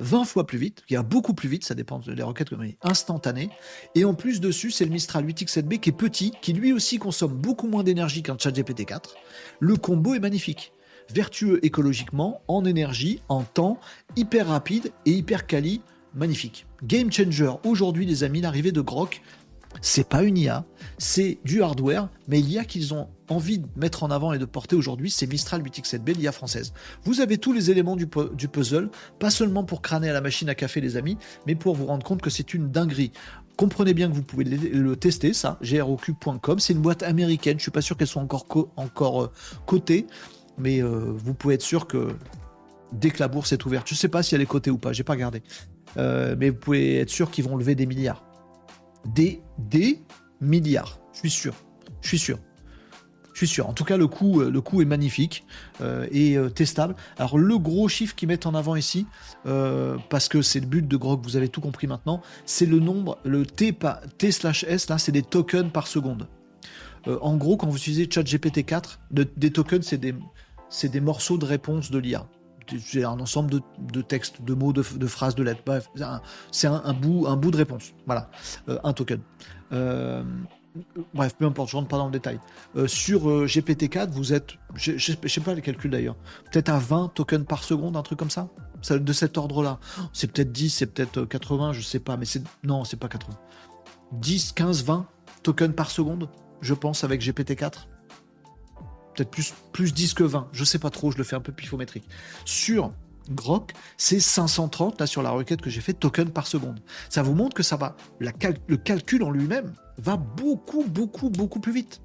20 0.00 0.24
fois 0.24 0.46
plus 0.46 0.58
vite, 0.58 0.82
qui 0.86 0.94
va 0.94 1.02
beaucoup 1.02 1.34
plus 1.34 1.48
vite, 1.48 1.64
ça 1.64 1.74
dépend 1.74 1.98
des 1.98 2.22
requêtes 2.22 2.50
comme 2.50 2.66
instantanées. 2.82 3.50
Et 3.94 4.04
en 4.04 4.14
plus 4.14 4.40
dessus, 4.40 4.70
c'est 4.70 4.84
le 4.84 4.90
Mistral 4.90 5.24
8X7B 5.26 5.78
qui 5.78 5.90
est 5.90 5.92
petit, 5.92 6.32
qui 6.42 6.52
lui 6.52 6.72
aussi 6.72 6.98
consomme 6.98 7.34
beaucoup 7.34 7.68
moins 7.68 7.82
d'énergie 7.84 8.22
qu'un 8.22 8.36
ChatGPT 8.38 8.84
4. 8.86 9.14
Le 9.60 9.76
combo 9.76 10.14
est 10.14 10.20
magnifique 10.20 10.71
vertueux 11.10 11.64
écologiquement, 11.64 12.42
en 12.48 12.64
énergie, 12.64 13.20
en 13.28 13.42
temps, 13.42 13.78
hyper 14.16 14.48
rapide 14.48 14.92
et 15.06 15.12
hyper 15.12 15.46
quali, 15.46 15.82
magnifique. 16.14 16.66
Game 16.82 17.12
changer, 17.12 17.52
aujourd'hui 17.64 18.06
les 18.06 18.24
amis, 18.24 18.40
l'arrivée 18.40 18.72
de 18.72 18.80
Grok, 18.80 19.22
c'est 19.80 20.08
pas 20.08 20.22
une 20.22 20.36
IA, 20.36 20.64
c'est 20.98 21.38
du 21.44 21.62
hardware, 21.62 22.08
mais 22.28 22.40
l'IA 22.40 22.64
qu'ils 22.64 22.92
ont 22.92 23.08
envie 23.28 23.58
de 23.58 23.66
mettre 23.76 24.02
en 24.02 24.10
avant 24.10 24.32
et 24.32 24.38
de 24.38 24.44
porter 24.44 24.76
aujourd'hui, 24.76 25.10
c'est 25.10 25.26
Mistral 25.26 25.62
8X7B, 25.62 26.16
l'IA 26.16 26.32
française. 26.32 26.74
Vous 27.04 27.20
avez 27.20 27.38
tous 27.38 27.52
les 27.52 27.70
éléments 27.70 27.96
du, 27.96 28.06
puzzle, 28.06 28.90
pas 29.18 29.30
seulement 29.30 29.64
pour 29.64 29.80
crâner 29.80 30.10
à 30.10 30.12
la 30.12 30.20
machine 30.20 30.48
à 30.48 30.54
café 30.54 30.80
les 30.80 30.96
amis, 30.96 31.16
mais 31.46 31.54
pour 31.54 31.74
vous 31.74 31.86
rendre 31.86 32.04
compte 32.04 32.20
que 32.20 32.30
c'est 32.30 32.54
une 32.54 32.70
dinguerie. 32.70 33.12
Comprenez 33.56 33.94
bien 33.94 34.08
que 34.08 34.14
vous 34.14 34.22
pouvez 34.22 34.44
le, 34.44 34.96
tester, 34.96 35.32
ça, 35.32 35.58
groq.com, 35.62 36.58
c'est 36.58 36.72
une 36.72 36.80
boîte 36.80 37.02
américaine, 37.02 37.58
je 37.58 37.62
suis 37.62 37.70
pas 37.70 37.82
sûr 37.82 37.96
qu'elle 37.96 38.06
soit 38.06 38.22
encore, 38.22 38.46
encore 38.76 39.24
euh, 39.24 39.32
cotée, 39.66 40.06
mais 40.58 40.82
euh, 40.82 41.12
vous 41.14 41.34
pouvez 41.34 41.54
être 41.54 41.62
sûr 41.62 41.86
que 41.86 42.08
dès 42.92 43.10
que 43.10 43.20
la 43.20 43.28
bourse 43.28 43.52
est 43.52 43.64
ouverte, 43.64 43.88
je 43.88 43.94
ne 43.94 43.98
sais 43.98 44.08
pas 44.08 44.22
si 44.22 44.34
elle 44.34 44.40
est 44.40 44.46
cotée 44.46 44.70
ou 44.70 44.78
pas, 44.78 44.92
j'ai 44.92 45.04
pas 45.04 45.14
regardé, 45.14 45.42
euh, 45.96 46.36
mais 46.38 46.50
vous 46.50 46.58
pouvez 46.58 46.98
être 46.98 47.10
sûr 47.10 47.30
qu'ils 47.30 47.44
vont 47.44 47.56
lever 47.56 47.74
des 47.74 47.86
milliards. 47.86 48.24
Des, 49.06 49.42
des 49.58 50.00
milliards, 50.40 51.00
je 51.12 51.20
suis 51.20 51.30
sûr. 51.30 51.54
Je 52.00 52.08
suis 52.08 52.18
sûr. 52.18 52.38
Je 53.32 53.38
suis 53.38 53.48
sûr. 53.48 53.66
En 53.66 53.72
tout 53.72 53.84
cas, 53.84 53.96
le 53.96 54.06
coût, 54.06 54.42
euh, 54.42 54.50
le 54.50 54.62
est 54.82 54.84
magnifique 54.84 55.46
et 56.10 56.36
testable. 56.54 56.94
Alors, 57.16 57.38
le 57.38 57.58
gros 57.58 57.88
chiffre 57.88 58.14
qu'ils 58.14 58.28
mettent 58.28 58.46
en 58.46 58.54
avant 58.54 58.76
ici, 58.76 59.06
parce 59.44 60.28
que 60.28 60.42
c'est 60.42 60.60
le 60.60 60.66
but 60.66 60.86
de 60.86 60.96
Grok, 60.96 61.22
vous 61.24 61.36
avez 61.36 61.48
tout 61.48 61.60
compris 61.60 61.86
maintenant, 61.86 62.20
c'est 62.44 62.66
le 62.66 62.78
nombre, 62.78 63.18
le 63.24 63.46
T, 63.46 63.76
T 64.18 64.32
slash 64.32 64.64
S, 64.64 64.88
là, 64.88 64.98
c'est 64.98 65.12
des 65.12 65.22
tokens 65.22 65.72
par 65.72 65.86
seconde. 65.86 66.28
En 67.06 67.36
gros, 67.36 67.56
quand 67.56 67.68
vous 67.68 67.76
utilisez 67.76 68.08
ChatGPT 68.10 68.64
4, 68.64 69.00
des 69.10 69.50
tokens, 69.50 69.84
c'est 69.84 69.98
des, 69.98 70.14
des 70.84 71.00
morceaux 71.00 71.38
de 71.38 71.44
réponse 71.44 71.90
de 71.90 71.98
l'IA. 71.98 72.26
C'est 72.84 73.04
un 73.04 73.18
ensemble 73.20 73.60
de, 73.78 74.02
textes, 74.02 74.42
de 74.42 74.54
mots, 74.54 74.72
de, 74.72 74.82
phrases, 74.82 75.34
de 75.34 75.42
lettres. 75.42 75.62
Bref, 75.66 75.90
c'est 76.50 76.66
un, 76.66 76.92
bout, 76.92 77.26
un 77.26 77.36
bout 77.36 77.50
de 77.50 77.56
réponse. 77.56 77.92
Voilà, 78.06 78.30
euh, 78.68 78.78
un 78.84 78.92
token. 78.92 79.20
Euh, 79.72 80.22
bref, 81.14 81.34
peu 81.36 81.44
importe, 81.44 81.70
je 81.70 81.76
rentre 81.76 81.88
pas 81.88 81.98
dans 81.98 82.06
le 82.06 82.12
détail. 82.12 82.38
Euh, 82.76 82.86
sur 82.86 83.26
GPT-4, 83.46 84.10
vous 84.10 84.32
êtes, 84.32 84.52
je, 84.74 84.92
ne 84.92 85.28
sais 85.28 85.40
pas 85.40 85.54
les 85.54 85.62
calculs 85.62 85.90
d'ailleurs, 85.90 86.16
peut-être 86.50 86.68
à 86.68 86.78
20 86.78 87.12
tokens 87.14 87.44
par 87.46 87.64
seconde, 87.64 87.96
un 87.96 88.02
truc 88.02 88.18
comme 88.18 88.30
ça, 88.30 88.48
de 88.90 89.12
cet 89.12 89.38
ordre-là. 89.38 89.78
C'est 90.12 90.30
peut-être 90.30 90.52
10, 90.52 90.70
c'est 90.70 90.86
peut-être 90.86 91.24
80, 91.24 91.72
je 91.72 91.82
sais 91.82 92.00
pas, 92.00 92.16
mais 92.16 92.24
c'est 92.24 92.42
non, 92.62 92.84
c'est 92.84 92.98
pas 92.98 93.08
80. 93.08 93.36
10, 94.12 94.52
15, 94.52 94.84
20 94.84 95.06
tokens 95.42 95.74
par 95.74 95.90
seconde, 95.90 96.28
je 96.62 96.74
pense, 96.74 97.04
avec 97.04 97.20
GPT-4 97.20 97.86
peut-être 99.14 99.30
plus, 99.30 99.54
plus 99.72 99.92
10 99.92 100.14
que 100.14 100.24
20, 100.24 100.48
je 100.52 100.64
sais 100.64 100.78
pas 100.78 100.90
trop, 100.90 101.10
je 101.10 101.18
le 101.18 101.24
fais 101.24 101.36
un 101.36 101.40
peu 101.40 101.52
pifométrique. 101.52 102.08
Sur 102.44 102.92
Grok, 103.30 103.72
c'est 103.96 104.20
530 104.20 105.00
là 105.00 105.06
sur 105.06 105.22
la 105.22 105.30
requête 105.30 105.60
que 105.60 105.70
j'ai 105.70 105.80
fait 105.80 105.92
token 105.92 106.30
par 106.30 106.46
seconde. 106.46 106.80
Ça 107.08 107.22
vous 107.22 107.34
montre 107.34 107.54
que 107.54 107.62
ça 107.62 107.76
va, 107.76 107.96
le 108.18 108.76
calcul 108.76 109.22
en 109.22 109.30
lui-même 109.30 109.72
va 109.98 110.16
beaucoup, 110.16 110.84
beaucoup, 110.84 111.30
beaucoup 111.30 111.60
plus 111.60 111.72
vite. 111.72 112.00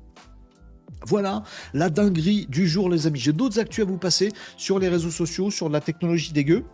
Voilà 1.06 1.44
la 1.74 1.90
dinguerie 1.90 2.48
du 2.50 2.68
jour, 2.68 2.90
les 2.90 3.08
amis. 3.08 3.20
J'ai 3.20 3.34
d'autres 3.34 3.60
actus 3.60 3.84
à 3.84 3.88
vous 3.88 3.98
passer 3.98 4.32
sur 4.58 4.80
les 4.80 4.90
réseaux 4.90 5.12
sociaux, 5.12 5.52
sur 5.52 5.70
la 5.70 5.80
technologie 5.80 6.34
dégueu. 6.34 6.66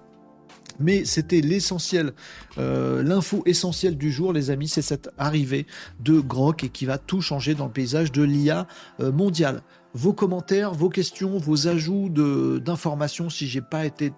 Mais 0.79 1.05
c'était 1.05 1.41
l'essentiel, 1.41 2.13
euh, 2.57 3.03
l'info 3.03 3.43
essentielle 3.45 3.97
du 3.97 4.11
jour, 4.11 4.33
les 4.33 4.49
amis, 4.49 4.67
c'est 4.67 4.81
cette 4.81 5.09
arrivée 5.17 5.65
de 5.99 6.19
Grok 6.19 6.63
et 6.63 6.69
qui 6.69 6.85
va 6.85 6.97
tout 6.97 7.21
changer 7.21 7.55
dans 7.55 7.65
le 7.65 7.71
paysage 7.71 8.11
de 8.11 8.23
l'IA 8.23 8.67
euh, 8.99 9.11
mondiale. 9.11 9.61
Vos 9.93 10.13
commentaires, 10.13 10.73
vos 10.73 10.89
questions, 10.89 11.37
vos 11.37 11.67
ajouts 11.67 12.09
d'informations, 12.09 13.29
si 13.29 13.47
j'ai 13.47 13.61
pas 13.61 13.85
été 13.85 14.11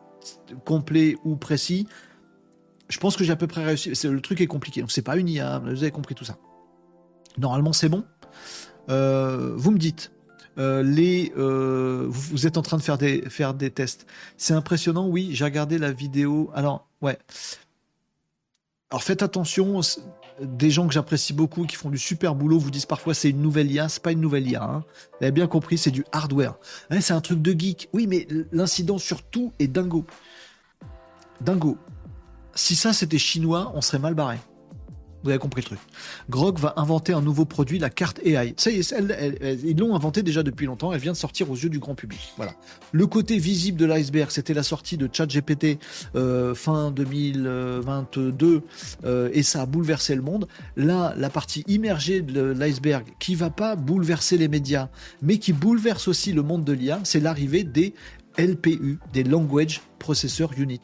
complet 0.63 1.17
ou 1.25 1.35
précis, 1.35 1.87
je 2.87 2.97
pense 2.99 3.17
que 3.17 3.23
j'ai 3.23 3.31
à 3.33 3.35
peu 3.35 3.47
près 3.47 3.65
réussi. 3.65 3.91
Le 4.03 4.21
truc 4.21 4.41
est 4.41 4.47
compliqué, 4.47 4.81
donc 4.81 4.91
c'est 4.91 5.01
pas 5.01 5.17
une 5.17 5.27
IA, 5.27 5.59
vous 5.59 5.83
avez 5.83 5.91
compris 5.91 6.15
tout 6.15 6.25
ça. 6.25 6.37
Normalement, 7.37 7.73
c'est 7.73 7.89
bon. 7.89 8.05
Euh, 8.89 9.53
vous 9.55 9.71
me 9.71 9.77
dites, 9.77 10.11
euh, 10.57 10.83
euh, 11.37 12.05
vous 12.07 12.47
êtes 12.47 12.57
en 12.57 12.61
train 12.61 12.77
de 12.77 12.81
faire 12.81 12.97
des, 13.53 13.71
tests. 13.71 14.05
C'est 14.37 14.53
impressionnant, 14.53 15.07
oui, 15.07 15.29
j'ai 15.33 15.43
regardé 15.43 15.77
la 15.77 15.91
vidéo. 15.91 16.49
Alors, 16.53 16.87
ouais. 17.01 17.17
Alors 18.91 19.03
faites 19.03 19.23
attention, 19.23 19.81
des 20.41 20.69
gens 20.69 20.87
que 20.87 20.93
j'apprécie 20.93 21.33
beaucoup, 21.33 21.65
qui 21.65 21.75
font 21.75 21.89
du 21.89 21.97
super 21.97 22.35
boulot, 22.35 22.59
vous 22.59 22.71
disent 22.71 22.85
parfois 22.85 23.13
c'est 23.13 23.29
une 23.29 23.41
nouvelle 23.41 23.71
IA, 23.71 23.89
c'est 23.89 24.01
pas 24.01 24.11
une 24.11 24.21
nouvelle 24.21 24.47
IA. 24.47 24.63
Hein. 24.63 24.83
Vous 25.19 25.25
avez 25.25 25.31
bien 25.31 25.47
compris, 25.47 25.77
c'est 25.77 25.91
du 25.91 26.05
hardware. 26.11 26.55
c'est 27.01 27.13
un 27.13 27.21
truc 27.21 27.41
de 27.41 27.57
geek. 27.57 27.89
Oui, 27.93 28.07
mais 28.07 28.27
l'incident 28.51 28.97
surtout 28.97 29.51
est 29.59 29.67
dingo. 29.67 30.05
Dingo. 31.41 31.77
Si 32.53 32.75
ça 32.75 32.93
c'était 32.93 33.17
chinois, 33.17 33.71
on 33.75 33.81
serait 33.81 33.99
mal 33.99 34.13
barré. 34.13 34.37
Vous 35.25 35.31
avez 35.31 35.39
compris 35.39 35.61
le 35.61 35.65
truc. 35.65 35.79
Grok 36.29 36.59
va 36.59 36.75
inventer 36.77 37.11
un 37.11 37.21
nouveau 37.21 37.45
produit, 37.45 37.79
la 37.79 37.89
carte 37.89 38.19
AI. 38.23 38.53
Ils 38.67 39.75
l'ont 39.75 39.95
inventé 39.95 40.21
déjà 40.21 40.43
depuis 40.43 40.67
longtemps. 40.67 40.93
Elle 40.93 40.99
vient 40.99 41.13
de 41.13 41.17
sortir 41.17 41.49
aux 41.49 41.55
yeux 41.55 41.69
du 41.69 41.79
grand 41.79 41.95
public. 41.95 42.19
Voilà. 42.37 42.53
Le 42.91 43.07
côté 43.07 43.39
visible 43.39 43.79
de 43.79 43.87
l'iceberg, 43.87 44.29
c'était 44.29 44.53
la 44.53 44.61
sortie 44.61 44.97
de 44.97 45.09
ChatGPT 45.11 45.79
euh, 46.15 46.53
fin 46.53 46.91
2022 46.91 48.61
euh, 49.03 49.29
et 49.33 49.41
ça 49.41 49.63
a 49.63 49.65
bouleversé 49.65 50.13
le 50.13 50.21
monde. 50.21 50.47
Là, 50.77 51.15
la 51.17 51.31
partie 51.31 51.63
immergée 51.67 52.21
de 52.21 52.43
l'iceberg 52.43 53.07
qui 53.19 53.33
va 53.33 53.49
pas 53.49 53.75
bouleverser 53.75 54.37
les 54.37 54.47
médias, 54.47 54.89
mais 55.23 55.39
qui 55.39 55.53
bouleverse 55.53 56.07
aussi 56.07 56.33
le 56.33 56.43
monde 56.43 56.63
de 56.63 56.73
l'IA, 56.73 56.99
c'est 57.03 57.19
l'arrivée 57.19 57.63
des 57.63 57.95
LPU, 58.37 58.99
des 59.11 59.23
Language 59.23 59.81
Processor 59.97 60.51
Unit. 60.55 60.81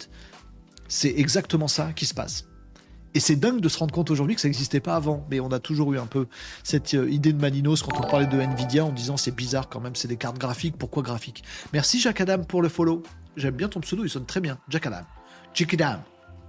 C'est 0.87 1.13
exactement 1.15 1.67
ça 1.67 1.93
qui 1.93 2.07
se 2.07 2.15
passe. 2.15 2.47
Et 3.13 3.19
c'est 3.19 3.35
dingue 3.35 3.59
de 3.59 3.67
se 3.67 3.77
rendre 3.77 3.93
compte 3.93 4.09
aujourd'hui 4.09 4.35
que 4.35 4.41
ça 4.41 4.47
n'existait 4.47 4.79
pas 4.79 4.95
avant. 4.95 5.25
Mais 5.29 5.39
on 5.39 5.51
a 5.51 5.59
toujours 5.59 5.93
eu 5.93 5.99
un 5.99 6.05
peu 6.05 6.27
cette 6.63 6.93
euh, 6.93 7.09
idée 7.09 7.33
de 7.33 7.41
Maninos 7.41 7.83
quand 7.83 7.97
on 7.99 8.09
parlait 8.09 8.27
de 8.27 8.39
Nvidia 8.39 8.85
en 8.85 8.91
disant 8.91 9.17
c'est 9.17 9.35
bizarre 9.35 9.67
quand 9.69 9.81
même, 9.81 9.95
c'est 9.95 10.07
des 10.07 10.17
cartes 10.17 10.37
graphiques, 10.37 10.77
pourquoi 10.77 11.03
graphiques? 11.03 11.43
Merci 11.73 11.99
Jack 11.99 12.21
Adam 12.21 12.43
pour 12.43 12.61
le 12.61 12.69
follow. 12.69 13.03
J'aime 13.35 13.55
bien 13.55 13.67
ton 13.67 13.81
pseudo, 13.81 14.03
il 14.03 14.09
sonne 14.09 14.25
très 14.25 14.39
bien. 14.39 14.57
Jack 14.69 14.87
Adam. 14.87 15.05
Jack 15.53 15.73
Adam. 15.73 15.99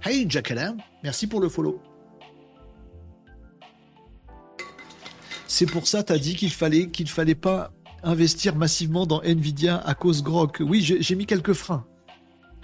Hey 0.05 0.25
Jack 0.27 0.51
Adam, 0.51 0.77
merci 1.03 1.27
pour 1.27 1.39
le 1.39 1.49
follow. 1.49 1.81
C'est 5.47 5.65
pour 5.65 5.87
ça, 5.87 6.03
t'as 6.03 6.17
dit 6.17 6.35
qu'il 6.35 6.51
fallait 6.51 6.89
qu'il 6.89 7.09
fallait 7.09 7.35
pas 7.35 7.71
investir 8.03 8.55
massivement 8.55 9.05
dans 9.05 9.21
Nvidia 9.21 9.77
à 9.77 9.93
cause 9.93 10.23
Grok. 10.23 10.61
Oui, 10.65 10.81
j'ai 10.81 11.15
mis 11.15 11.25
quelques 11.25 11.53
freins 11.53 11.85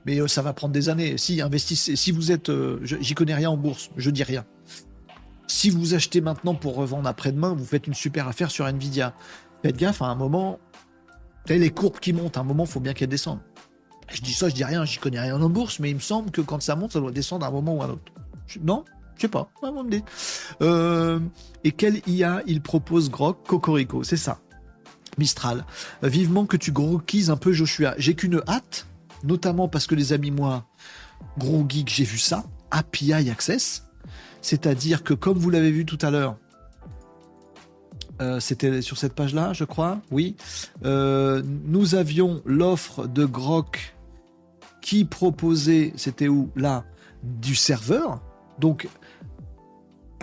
mais 0.06 0.20
euh, 0.20 0.28
ça 0.28 0.42
va 0.42 0.54
prendre 0.54 0.74
des 0.74 0.90
années. 0.90 1.18
Si 1.18 1.42
investissez, 1.42 1.96
si 1.96 2.12
vous 2.12 2.32
êtes, 2.32 2.50
euh, 2.50 2.80
j'y 2.84 3.16
connais 3.16 3.36
rien 3.36 3.50
en 3.50 3.58
bourse, 3.58 3.90
je 3.98 4.10
dis 4.10 4.24
rien. 4.24 4.46
Si 5.48 5.70
vous 5.70 5.96
achetez 5.96 6.22
maintenant 6.22 6.54
pour 6.54 6.76
revendre 6.76 7.08
après-demain, 7.10 7.54
vous 7.54 7.66
faites 7.66 7.88
une 7.88 7.94
super 7.94 8.28
affaire 8.28 8.52
sur 8.52 8.68
Nvidia. 8.68 9.14
Faites 9.64 9.78
gaffe, 9.78 10.02
à 10.02 10.06
un 10.06 10.16
moment, 10.16 10.60
les 11.48 11.72
courbes 11.72 12.00
qui 12.00 12.14
montent, 12.14 12.38
à 12.38 12.42
un 12.42 12.44
moment, 12.44 12.66
faut 12.66 12.80
bien 12.80 12.94
qu'elles 12.94 13.10
descendent. 13.10 13.42
Je 14.12 14.22
dis 14.22 14.34
ça, 14.34 14.50
je 14.50 14.56
dis 14.56 14.64
rien, 14.64 14.86
j'y 14.86 14.98
connais 14.98 15.20
rien 15.20 15.42
en 15.42 15.50
bourse, 15.50 15.80
mais 15.80 15.90
il 15.90 15.96
me 15.96 16.00
semble 16.02 16.32
que 16.32 16.42
quand 16.42 16.62
ça 16.62 16.76
monte, 16.76 16.94
ça 16.94 17.00
doit 17.00 17.12
descendre 17.12 17.46
à 17.46 17.50
un 17.50 17.52
moment 17.52 17.76
ou 17.76 17.82
à 17.82 17.86
un 17.86 17.90
autre. 17.92 18.12
non 18.62 18.86
Je 19.16 19.22
sais 19.22 19.28
pas. 19.28 19.52
Euh, 20.62 21.20
et 21.64 21.72
quel 21.72 22.02
IA 22.08 22.42
il 22.46 22.62
propose 22.62 23.10
Grok 23.10 23.46
Cocorico, 23.46 24.04
c'est 24.04 24.18
ça. 24.18 24.40
Mistral. 25.18 25.66
vivement 26.02 26.46
que 26.46 26.58
tu 26.58 26.72
groquises 26.72 27.30
un 27.30 27.36
peu 27.36 27.52
Joshua. 27.52 27.94
J'ai 27.98 28.14
qu'une 28.14 28.42
hâte, 28.48 28.88
notamment 29.24 29.68
parce 29.68 29.88
que 29.88 29.96
les 29.96 30.14
amis, 30.14 30.32
moi, 30.32 30.66
gros 31.38 31.66
geek, 31.68 31.90
j'ai 31.90 32.04
vu 32.04 32.18
ça, 32.18 32.46
API 32.72 33.14
Access, 33.14 33.86
c'est-à-dire 34.42 35.04
que 35.04 35.14
comme 35.14 35.38
vous 35.38 35.50
l'avez 35.50 35.72
vu 35.72 35.86
tout 35.86 35.98
à 36.02 36.12
l'heure, 36.12 36.38
euh, 38.22 38.40
c'était 38.40 38.82
sur 38.82 38.98
cette 38.98 39.14
page-là, 39.14 39.54
je 39.54 39.64
crois, 39.64 40.02
oui, 40.12 40.36
euh, 40.84 41.42
nous 41.66 41.96
avions 41.96 42.42
l'offre 42.46 43.08
de 43.08 43.26
Grok 43.26 43.96
qui 44.82 45.06
proposait, 45.06 45.94
c'était 45.96 46.28
où? 46.28 46.50
Là, 46.56 46.86
du 47.24 47.56
serveur, 47.56 48.22
donc 48.60 48.88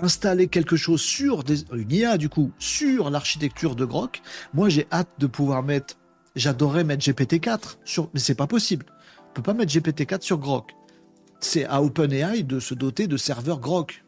installer 0.03 0.49
quelque 0.49 0.77
chose 0.77 1.01
sur 1.01 1.43
une 1.73 1.91
IA 1.91 2.19
du 2.19 2.29
coup 2.29 2.53
sur 2.59 3.09
l'architecture 3.11 3.75
de 3.77 3.85
Grok. 3.85 4.21
Moi, 4.53 4.69
j'ai 4.69 4.87
hâte 4.93 5.09
de 5.19 5.27
pouvoir 5.27 5.63
mettre 5.63 5.97
J'adorerais 6.37 6.85
mettre 6.85 7.03
GPT-4 7.03 7.79
sur, 7.85 8.11
mais 8.13 8.21
c'est 8.21 8.35
pas 8.35 8.47
possible. 8.47 8.85
On 9.31 9.33
peut 9.33 9.43
pas 9.43 9.55
mettre 9.55 9.73
GPT-4 9.73 10.21
sur 10.21 10.39
Grok. 10.39 10.73
C'est 11.41 11.65
à 11.65 11.83
OpenAI 11.83 12.43
de 12.43 12.61
se 12.61 12.75
doter 12.75 13.07
de 13.07 13.17
serveurs 13.17 13.59
Grok, 13.59 14.05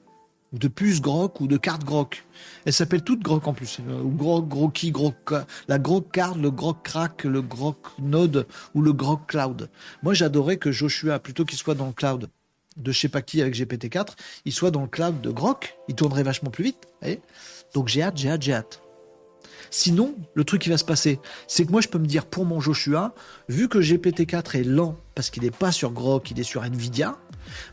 de 0.52 0.68
puces 0.68 1.00
Grok, 1.00 1.40
ou 1.40 1.46
de 1.46 1.56
cartes 1.56 1.84
Grok. 1.84 2.26
Elles 2.66 2.74
s'appellent 2.74 3.02
toutes 3.02 3.22
Grok 3.22 3.46
en 3.46 3.54
plus. 3.54 3.78
Euh, 3.88 4.02
ou 4.02 4.10
Grok, 4.10 4.46
Groki, 4.46 4.90
Grok, 4.90 5.32
la 5.68 5.78
Grok 5.78 6.12
Card, 6.12 6.36
le 6.36 6.50
Grok 6.50 6.82
Crack, 6.82 7.24
le 7.24 7.40
Grok 7.40 7.98
Node 7.98 8.46
ou 8.74 8.82
le 8.82 8.92
Grok 8.92 9.26
Cloud. 9.26 9.70
Moi, 10.02 10.12
j'adorais 10.12 10.58
que 10.58 10.70
Joshua, 10.70 11.18
plutôt 11.18 11.46
qu'il 11.46 11.58
soit 11.58 11.74
dans 11.74 11.86
le 11.86 11.92
cloud 11.92 12.28
de 12.76 12.92
je 12.92 12.98
sais 12.98 13.08
pas 13.08 13.22
qui 13.22 13.42
avec 13.42 13.54
GPT-4, 13.54 14.10
il 14.44 14.52
soit 14.52 14.70
dans 14.70 14.82
le 14.82 14.88
cloud 14.88 15.20
de 15.20 15.30
Grok. 15.30 15.76
Il 15.88 15.94
tournerait 15.94 16.22
vachement 16.22 16.50
plus 16.50 16.64
vite. 16.64 16.88
Donc 17.74 17.88
j'ai 17.88 18.02
hâte, 18.02 18.16
j'ai 18.16 18.30
hâte, 18.30 18.42
j'ai 18.42 18.54
hâte. 18.54 18.82
Sinon, 19.70 20.14
le 20.34 20.44
truc 20.44 20.62
qui 20.62 20.68
va 20.68 20.78
se 20.78 20.84
passer, 20.84 21.20
c'est 21.46 21.64
que 21.64 21.70
moi 21.70 21.80
je 21.80 21.88
peux 21.88 21.98
me 21.98 22.06
dire 22.06 22.26
pour 22.26 22.44
mon 22.44 22.60
Joshua, 22.60 23.14
vu 23.48 23.68
que 23.68 23.78
GPT-4 23.78 24.58
est 24.58 24.64
lent 24.64 24.96
parce 25.14 25.30
qu'il 25.30 25.42
n'est 25.42 25.50
pas 25.50 25.72
sur 25.72 25.92
Grok, 25.92 26.30
il 26.30 26.40
est 26.40 26.44
sur 26.44 26.64
Nvidia, 26.64 27.16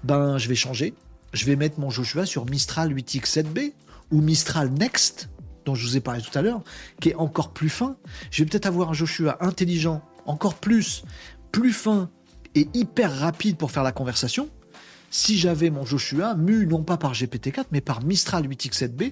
ben 0.03 0.37
je 0.37 0.47
vais 0.49 0.55
changer. 0.55 0.93
Je 1.33 1.45
vais 1.45 1.55
mettre 1.55 1.79
mon 1.79 1.89
Joshua 1.89 2.25
sur 2.25 2.45
Mistral 2.45 2.93
8X7B 2.93 3.73
ou 4.11 4.21
Mistral 4.21 4.69
Next, 4.69 5.29
dont 5.65 5.75
je 5.75 5.85
vous 5.85 5.97
ai 5.97 5.99
parlé 5.99 6.21
tout 6.21 6.37
à 6.37 6.41
l'heure, 6.41 6.61
qui 7.01 7.09
est 7.09 7.15
encore 7.15 7.51
plus 7.51 7.69
fin. 7.69 7.97
Je 8.31 8.43
vais 8.43 8.49
peut-être 8.49 8.67
avoir 8.67 8.89
un 8.89 8.93
Joshua 8.93 9.37
intelligent, 9.41 10.01
encore 10.25 10.55
plus, 10.55 11.03
plus 11.51 11.73
fin 11.73 12.09
et 12.55 12.69
hyper 12.73 13.13
rapide 13.19 13.57
pour 13.57 13.71
faire 13.71 13.83
la 13.83 13.91
conversation 13.91 14.49
si 15.09 15.37
j'avais 15.37 15.69
mon 15.69 15.85
Joshua 15.85 16.35
mu 16.35 16.65
non 16.65 16.83
pas 16.83 16.97
par 16.97 17.13
GPT-4 17.13 17.65
mais 17.71 17.81
par 17.81 18.03
Mistral 18.03 18.47
8X7B 18.47 19.11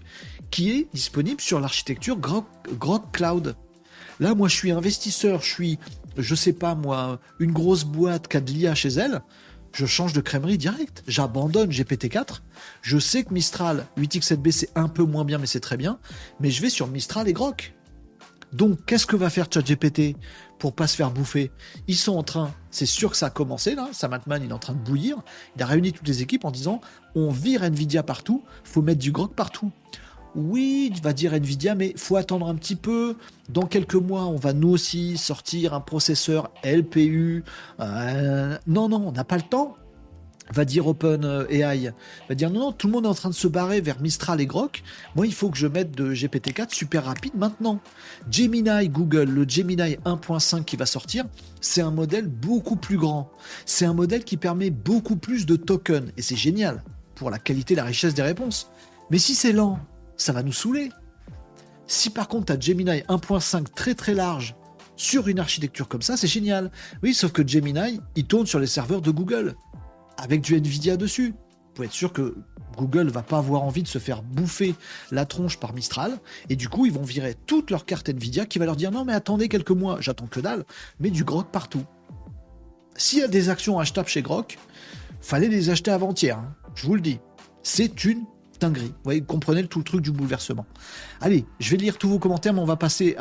qui 0.52 0.72
est 0.72 0.88
disponible 0.94 1.42
sur 1.42 1.60
l'architecture 1.60 2.18
Grok, 2.18 2.46
Cloud. 3.12 3.56
Là, 4.20 4.36
moi, 4.36 4.48
je 4.48 4.56
suis 4.56 4.72
investisseur, 4.72 5.42
je 5.42 5.50
suis, 5.50 5.80
je 6.18 6.36
sais 6.36 6.54
pas 6.54 6.76
moi, 6.76 7.20
une 7.40 7.52
grosse 7.52 7.84
boîte 7.84 8.28
qui 8.28 8.38
a 8.38 8.42
de 8.42 8.52
l'IA 8.52 8.76
chez 8.76 8.90
elle. 8.90 9.22
Je 9.74 9.88
change 9.88 10.14
de 10.14 10.22
crèmerie 10.22 10.60
direct. 10.60 11.04
J'abandonne 11.08 11.72
GPT-4. 11.72 12.42
Je 12.84 13.00
sais 13.00 13.24
que 13.24 13.34
Mistral 13.34 13.88
8X7B 13.98 14.52
c'est 14.52 14.70
un 14.76 14.88
peu 14.88 15.04
moins 15.04 15.26
bien, 15.26 15.40
mais 15.40 15.48
c'est 15.48 15.60
très 15.60 15.78
bien. 15.78 15.98
Mais 16.40 16.52
je 16.52 16.62
vais 16.62 16.70
sur 16.70 16.88
Mistral 16.88 17.28
et 17.28 17.34
Grok. 17.34 17.74
Donc, 18.54 18.86
qu'est-ce 18.86 19.08
que 19.08 19.16
va 19.16 19.32
faire 19.32 19.48
ChatGPT? 19.52 20.16
Pour 20.64 20.72
pas 20.72 20.88
se 20.88 20.96
faire 20.96 21.12
bouffer 21.12 21.52
Ils 21.90 21.98
sont 21.98 22.16
en 22.16 22.24
train, 22.24 22.54
c'est 22.72 22.86
sûr 22.86 23.12
que 23.12 23.18
ça 23.18 23.26
a 23.26 23.30
commencé 23.30 23.76
là, 23.76 23.90
Sam 23.92 24.14
Altman 24.14 24.42
il 24.46 24.50
est 24.50 24.54
en 24.54 24.60
train 24.60 24.72
de 24.72 24.80
bouillir, 24.80 25.18
il 25.58 25.62
a 25.62 25.66
réuni 25.66 25.92
toutes 25.92 26.08
les 26.08 26.22
équipes 26.22 26.46
en 26.46 26.52
disant 26.52 26.80
on 27.16 27.32
vire 27.32 27.64
Nvidia 27.64 28.02
partout, 28.02 28.46
faut 28.64 28.82
mettre 28.82 29.02
du 29.02 29.12
grog 29.12 29.34
partout. 29.34 29.74
Oui, 30.36 30.90
va 31.04 31.12
dire 31.12 31.34
Nvidia, 31.34 31.76
mais 31.76 31.94
faut 31.98 32.16
attendre 32.16 32.48
un 32.48 32.56
petit 32.56 32.78
peu. 32.78 33.18
Dans 33.50 33.64
quelques 33.64 33.96
mois, 33.96 34.24
on 34.24 34.38
va 34.38 34.54
nous 34.54 34.70
aussi 34.70 35.18
sortir 35.18 35.74
un 35.74 35.82
processeur 35.82 36.50
LPU. 36.64 37.44
Euh, 37.82 38.58
non, 38.66 38.88
non, 38.88 39.04
on 39.06 39.12
n'a 39.12 39.26
pas 39.26 39.36
le 39.36 39.44
temps 39.44 39.76
va 40.54 40.66
dire 40.66 40.88
OpenAI, 40.88 41.92
va 42.30 42.36
dire 42.36 42.50
non, 42.50 42.60
non, 42.60 42.72
tout 42.72 42.88
le 42.88 42.94
monde 42.94 43.06
est 43.06 43.10
en 43.10 43.14
train 43.14 43.30
de 43.30 43.36
se 43.36 43.48
barrer 43.48 43.82
vers 43.82 44.00
Mistral 44.00 44.40
et 44.40 44.46
Grok. 44.46 44.84
Moi, 45.16 45.26
il 45.26 45.34
faut 45.34 45.50
que 45.50 45.58
je 45.58 45.68
mette 45.68 45.92
de 45.92 46.14
GPT-4 46.14 46.74
super 46.74 47.06
rapide 47.06 47.34
maintenant. 47.36 47.80
Gemini 48.30 48.88
Google, 48.88 49.30
le 49.30 49.48
Gemini 49.48 49.98
1.5 50.06 50.64
qui 50.64 50.78
va 50.78 50.86
sortir, 50.86 51.26
c'est 51.60 51.82
un 51.82 51.92
modèle 51.92 52.28
beaucoup 52.28 52.76
plus 52.76 52.98
grand. 52.98 53.32
C'est 53.66 53.86
un 53.86 53.94
modèle 53.94 54.24
qui 54.24 54.38
permet 54.38 54.70
beaucoup 54.70 55.16
plus 55.16 55.46
de 55.46 55.56
tokens 55.56 56.12
et 56.18 56.22
c'est 56.22 56.36
génial 56.36 56.84
pour 57.16 57.32
la 57.32 57.40
qualité 57.40 57.74
et 57.74 57.78
la 57.78 57.84
richesse 57.84 58.14
des 58.14 58.22
réponses. 58.22 58.70
Mais 59.10 59.18
si 59.18 59.34
c'est 59.36 59.54
lent, 59.54 59.80
ça 60.18 60.34
va 60.34 60.44
nous 60.44 60.54
saouler. 60.54 60.90
Si 61.88 62.10
par 62.10 62.28
contre 62.28 62.46
tu 62.46 62.54
as 62.54 62.60
Gemini 62.60 63.00
1.5 63.10 63.66
très 63.76 63.96
très 63.96 64.14
large 64.14 64.56
sur 64.96 65.28
une 65.28 65.40
architecture 65.40 65.88
comme 65.88 66.04
ça, 66.04 66.18
c'est 66.18 66.28
génial. 66.28 66.72
Oui, 67.02 67.14
sauf 67.14 67.32
que 67.32 67.46
Gemini, 67.46 68.00
il 68.16 68.26
tourne 68.26 68.46
sur 68.46 68.60
les 68.60 68.68
serveurs 68.68 69.02
de 69.02 69.10
Google 69.12 69.56
avec 70.24 70.42
du 70.42 70.56
Nvidia 70.56 70.98
dessus. 70.98 71.30
Vous 71.30 71.74
pouvez 71.76 71.88
être 71.88 71.94
sûr 71.94 72.14
que 72.14 72.36
Google 72.78 73.10
va 73.10 73.22
pas 73.22 73.38
avoir 73.38 73.64
envie 73.64 73.84
de 73.84 73.88
se 73.88 74.00
faire 74.00 74.24
bouffer 74.24 74.74
la 75.12 75.26
tronche 75.26 75.60
par 75.60 75.74
Mistral, 75.74 76.18
et 76.50 76.56
du 76.56 76.70
coup 76.70 76.86
ils 76.86 76.92
vont 76.92 77.04
virer 77.04 77.36
toutes 77.46 77.72
leurs 77.72 77.86
cartes 77.86 78.10
Nvidia 78.10 78.46
qui 78.46 78.58
va 78.58 78.66
leur 78.66 78.76
dire 78.76 78.92
non 78.92 79.06
mais 79.06 79.14
attendez 79.14 79.50
quelques 79.50 79.72
mois, 79.72 79.98
j'attends 80.00 80.28
que 80.28 80.40
dalle, 80.40 80.64
mais 81.00 81.10
du 81.10 81.24
grog 81.24 81.48
partout. 81.52 81.84
S'il 82.96 83.20
y 83.20 83.24
a 83.24 83.28
des 83.28 83.50
actions 83.50 83.80
achetables 83.80 84.08
chez 84.08 84.22
Grok, 84.22 84.58
fallait 85.20 85.50
les 85.50 85.72
acheter 85.72 85.92
avant-hier. 85.92 86.38
Hein. 86.38 86.56
Je 86.76 86.86
vous 86.86 86.94
le 86.96 87.02
dis. 87.02 87.20
C'est 87.64 88.06
une 88.06 88.24
dinguerie. 88.64 88.88
Vous 88.88 89.04
voyez, 89.04 89.22
comprenez 89.22 89.66
tout 89.66 89.80
le 89.80 89.86
truc 89.86 90.02
du 90.02 90.12
bouleversement. 90.12 90.66
Allez, 91.22 91.46
je 91.60 91.70
vais 91.72 91.78
lire 91.78 91.98
tous 91.98 92.10
vos 92.10 92.20
commentaires, 92.20 92.54
mais 92.54 92.62
on 92.62 92.66
va 92.66 92.76
passer 92.76 93.16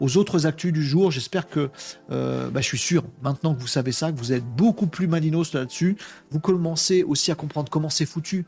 aux 0.00 0.16
autres 0.16 0.46
actus 0.46 0.72
du 0.72 0.82
jour. 0.84 1.10
J'espère 1.10 1.48
que, 1.48 1.70
euh, 2.10 2.50
bah, 2.50 2.60
je 2.60 2.66
suis 2.66 2.78
sûr, 2.78 3.04
maintenant 3.22 3.54
que 3.54 3.60
vous 3.60 3.66
savez 3.66 3.92
ça, 3.92 4.10
que 4.10 4.18
vous 4.18 4.32
êtes 4.32 4.44
beaucoup 4.44 4.86
plus 4.86 5.06
malinos 5.06 5.52
là-dessus. 5.52 5.96
Vous 6.30 6.40
commencez 6.40 7.02
aussi 7.02 7.30
à 7.30 7.34
comprendre 7.34 7.70
comment 7.70 7.90
c'est 7.90 8.06
foutu. 8.06 8.46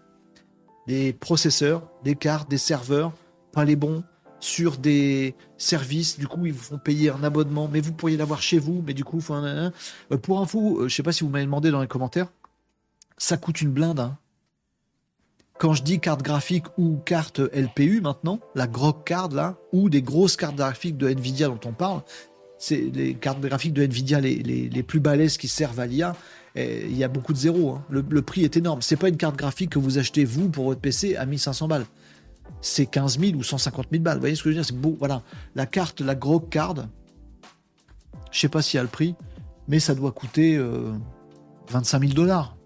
Des 0.87 1.13
processeurs, 1.13 1.83
des 2.05 2.15
cartes, 2.15 2.51
des 2.51 2.59
serveurs, 2.59 3.13
pas 3.53 3.65
les 3.65 3.77
bons, 3.77 4.03
sur 4.41 4.79
des 4.79 5.35
services. 5.59 6.19
Du 6.19 6.27
coup, 6.27 6.47
ils 6.47 6.53
vous 6.53 6.63
font 6.63 6.79
payer 6.79 7.11
un 7.11 7.23
abonnement, 7.23 7.69
mais 7.71 7.81
vous 7.81 7.93
pourriez 7.93 8.17
l'avoir 8.17 8.41
chez 8.41 8.59
vous. 8.59 8.83
Mais 8.87 8.95
du 8.95 9.05
coup, 9.05 9.21
un, 9.29 9.45
euh, 9.45 10.17
pour 10.23 10.41
info, 10.41 10.81
euh, 10.81 10.89
je 10.89 10.95
sais 10.95 11.03
pas 11.03 11.13
si 11.13 11.23
vous 11.23 11.31
m'avez 11.31 11.45
demandé 11.45 11.71
dans 11.71 11.83
les 11.83 11.89
commentaires, 11.89 12.33
ça 13.19 13.37
coûte 13.37 13.61
une 13.61 13.71
blinde. 13.71 14.01
Hein. 14.01 14.17
Quand 15.61 15.75
je 15.75 15.83
dis 15.83 16.01
carte 16.01 16.23
graphique 16.23 16.65
ou 16.79 16.97
carte 17.05 17.39
LPU 17.39 18.01
maintenant, 18.01 18.41
la 18.55 18.67
Grok 18.67 19.05
card 19.05 19.29
là, 19.29 19.59
ou 19.73 19.91
des 19.91 20.01
grosses 20.01 20.35
cartes 20.35 20.57
graphiques 20.57 20.97
de 20.97 21.07
Nvidia 21.07 21.49
dont 21.49 21.61
on 21.67 21.73
parle, 21.73 22.01
c'est 22.57 22.81
les 22.95 23.13
cartes 23.13 23.43
graphiques 23.43 23.75
de 23.75 23.83
Nvidia 23.83 24.21
les, 24.21 24.37
les, 24.37 24.83
plus 24.83 25.01
balèzes 25.01 25.37
qui 25.37 25.49
servent 25.49 25.79
à 25.79 25.87
l'IA. 25.87 26.17
Il 26.57 26.97
y 26.97 27.05
a 27.05 27.09
beaucoup 27.09 27.35
de 27.35 27.39
zéros. 27.39 27.73
Hein. 27.73 27.85
Le, 27.91 28.23
prix 28.23 28.43
est 28.43 28.57
énorme. 28.57 28.81
C'est 28.81 28.97
pas 28.97 29.11
une 29.11 29.19
carte 29.19 29.37
graphique 29.37 29.73
que 29.73 29.79
vous 29.79 29.99
achetez 29.99 30.25
vous 30.25 30.49
pour 30.49 30.65
votre 30.65 30.81
PC 30.81 31.17
à 31.17 31.27
1500 31.27 31.69
balles. 31.69 31.85
C'est 32.63 32.87
15 32.87 33.21
000 33.21 33.37
ou 33.37 33.43
150 33.43 33.89
000 33.91 34.03
balles. 34.03 34.15
Vous 34.15 34.21
voyez 34.21 34.37
ce 34.37 34.43
que 34.43 34.49
je 34.51 34.55
veux 34.55 34.63
dire? 34.63 34.65
C'est 34.65 34.81
beau. 34.81 34.97
Voilà. 34.99 35.23
La 35.55 35.67
carte, 35.67 36.01
la 36.01 36.15
Grok 36.15 36.49
card, 36.49 36.87
je 38.33 38.41
sais 38.41 38.49
pas 38.49 38.63
s'il 38.63 38.79
y 38.79 38.81
a 38.81 38.83
le 38.83 38.89
prix, 38.89 39.15
mais 39.69 39.79
ça 39.79 39.95
doit 39.95 40.13
coûter 40.13 40.59
25 41.69 41.99
euh, 41.99 42.01
000 42.01 42.15
dollars. 42.15 42.57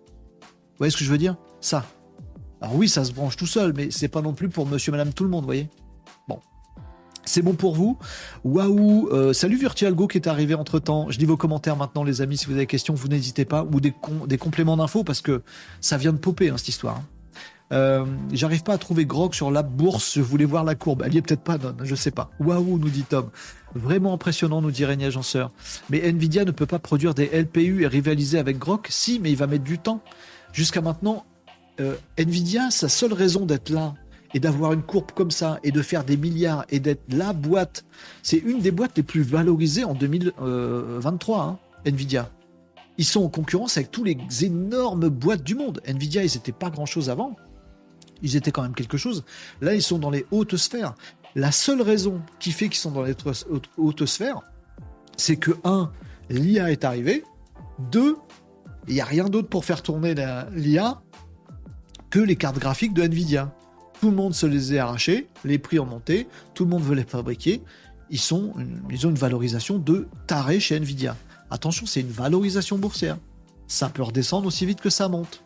Vous 0.40 0.78
voyez 0.78 0.92
ce 0.92 0.96
que 0.96 1.04
je 1.04 1.10
veux 1.10 1.18
dire? 1.18 1.36
Ça. 1.60 1.84
Alors 2.64 2.76
oui, 2.76 2.88
ça 2.88 3.04
se 3.04 3.12
branche 3.12 3.36
tout 3.36 3.46
seul, 3.46 3.74
mais 3.76 3.90
c'est 3.90 4.08
pas 4.08 4.22
non 4.22 4.32
plus 4.32 4.48
pour 4.48 4.66
monsieur, 4.66 4.90
madame, 4.90 5.12
tout 5.12 5.24
le 5.24 5.28
monde, 5.28 5.44
voyez 5.44 5.68
Bon. 6.26 6.38
C'est 7.26 7.42
bon 7.42 7.52
pour 7.52 7.74
vous 7.74 7.98
Waouh 8.42 9.10
euh, 9.12 9.34
Salut 9.34 9.58
VirtualGo 9.58 10.06
qui 10.06 10.16
est 10.16 10.28
arrivé 10.28 10.54
entre 10.54 10.78
temps. 10.78 11.10
Je 11.10 11.18
lis 11.18 11.26
vos 11.26 11.36
commentaires 11.36 11.76
maintenant, 11.76 12.04
les 12.04 12.22
amis. 12.22 12.38
Si 12.38 12.46
vous 12.46 12.52
avez 12.52 12.62
des 12.62 12.66
questions, 12.66 12.94
vous 12.94 13.08
n'hésitez 13.08 13.44
pas. 13.44 13.66
Ou 13.70 13.80
des, 13.80 13.92
compléments 14.38 14.78
d'infos, 14.78 15.04
parce 15.04 15.20
que 15.20 15.42
ça 15.82 15.98
vient 15.98 16.14
de 16.14 16.16
popper, 16.16 16.48
hein, 16.48 16.56
cette 16.56 16.68
histoire. 16.68 16.96
Hein. 16.96 17.04
Euh, 17.74 18.06
j'arrive 18.32 18.62
pas 18.62 18.72
à 18.72 18.78
trouver 18.78 19.04
Grog 19.04 19.34
sur 19.34 19.50
la 19.50 19.62
bourse. 19.62 20.14
Je 20.14 20.22
voulais 20.22 20.46
voir 20.46 20.64
la 20.64 20.74
courbe. 20.74 21.02
Elle 21.04 21.14
y 21.14 21.18
est 21.18 21.22
peut-être 21.22 21.44
pas, 21.44 21.58
non, 21.58 21.74
je 21.82 21.94
sais 21.94 22.12
pas. 22.12 22.30
Waouh, 22.40 22.78
nous 22.78 22.88
dit 22.88 23.02
Tom. 23.02 23.28
Vraiment 23.74 24.14
impressionnant, 24.14 24.62
nous 24.62 24.70
dit 24.70 24.86
Régnier 24.86 25.08
Agenceur. 25.08 25.50
Mais 25.90 25.98
Nvidia 25.98 26.46
ne 26.46 26.50
peut 26.50 26.64
pas 26.64 26.78
produire 26.78 27.12
des 27.12 27.26
LPU 27.26 27.82
et 27.82 27.86
rivaliser 27.86 28.38
avec 28.38 28.56
Grok 28.56 28.86
Si, 28.88 29.20
mais 29.20 29.30
il 29.30 29.36
va 29.36 29.46
mettre 29.46 29.64
du 29.64 29.78
temps. 29.78 30.00
Jusqu'à 30.54 30.80
maintenant, 30.80 31.26
euh, 31.80 31.96
Nvidia, 32.18 32.70
sa 32.70 32.88
seule 32.88 33.12
raison 33.12 33.46
d'être 33.46 33.70
là 33.70 33.94
et 34.32 34.40
d'avoir 34.40 34.72
une 34.72 34.82
courbe 34.82 35.12
comme 35.12 35.30
ça 35.30 35.58
et 35.62 35.70
de 35.70 35.82
faire 35.82 36.04
des 36.04 36.16
milliards 36.16 36.64
et 36.68 36.80
d'être 36.80 37.02
la 37.08 37.32
boîte, 37.32 37.84
c'est 38.22 38.36
une 38.38 38.60
des 38.60 38.70
boîtes 38.70 38.96
les 38.96 39.02
plus 39.02 39.22
valorisées 39.22 39.84
en 39.84 39.94
2023, 39.94 41.42
hein, 41.42 41.58
Nvidia. 41.84 42.30
Ils 42.98 43.04
sont 43.04 43.24
en 43.24 43.28
concurrence 43.28 43.76
avec 43.76 43.90
tous 43.90 44.04
les 44.04 44.16
énormes 44.42 45.08
boîtes 45.08 45.42
du 45.42 45.54
monde. 45.54 45.80
Nvidia, 45.84 46.24
ils 46.24 46.32
n'étaient 46.34 46.52
pas 46.52 46.70
grand-chose 46.70 47.10
avant. 47.10 47.36
Ils 48.22 48.36
étaient 48.36 48.52
quand 48.52 48.62
même 48.62 48.74
quelque 48.74 48.96
chose. 48.96 49.24
Là, 49.60 49.74
ils 49.74 49.82
sont 49.82 49.98
dans 49.98 50.10
les 50.10 50.26
hautes 50.30 50.56
sphères. 50.56 50.94
La 51.34 51.50
seule 51.50 51.82
raison 51.82 52.22
qui 52.38 52.52
fait 52.52 52.68
qu'ils 52.68 52.78
sont 52.78 52.92
dans 52.92 53.02
les 53.02 53.14
hautes 53.76 54.06
sphères, 54.06 54.40
c'est 55.16 55.36
que, 55.36 55.50
un, 55.64 55.90
l'IA 56.30 56.70
est 56.70 56.84
arrivé. 56.84 57.24
Deux, 57.90 58.16
il 58.86 58.94
n'y 58.94 59.00
a 59.00 59.04
rien 59.04 59.28
d'autre 59.28 59.48
pour 59.48 59.64
faire 59.64 59.82
tourner 59.82 60.14
l'IA 60.52 61.02
que 62.14 62.20
les 62.20 62.36
cartes 62.36 62.60
graphiques 62.60 62.94
de 62.94 63.02
Nvidia. 63.02 63.52
Tout 64.00 64.10
le 64.10 64.14
monde 64.14 64.36
se 64.36 64.46
les 64.46 64.72
est 64.72 64.78
arrachées, 64.78 65.26
les 65.44 65.58
prix 65.58 65.80
ont 65.80 65.84
monté, 65.84 66.28
tout 66.54 66.62
le 66.62 66.70
monde 66.70 66.84
veut 66.84 66.94
les 66.94 67.02
fabriquer. 67.02 67.60
Ils, 68.08 68.20
sont 68.20 68.54
ils 68.88 69.04
ont 69.04 69.10
une 69.10 69.16
valorisation 69.16 69.80
de 69.80 70.06
taré 70.28 70.60
chez 70.60 70.76
Nvidia. 70.76 71.16
Attention, 71.50 71.86
c'est 71.86 72.02
une 72.02 72.12
valorisation 72.12 72.78
boursière. 72.78 73.16
Ça 73.66 73.88
peut 73.88 74.04
redescendre 74.04 74.46
aussi 74.46 74.64
vite 74.64 74.80
que 74.80 74.90
ça 74.90 75.08
monte. 75.08 75.42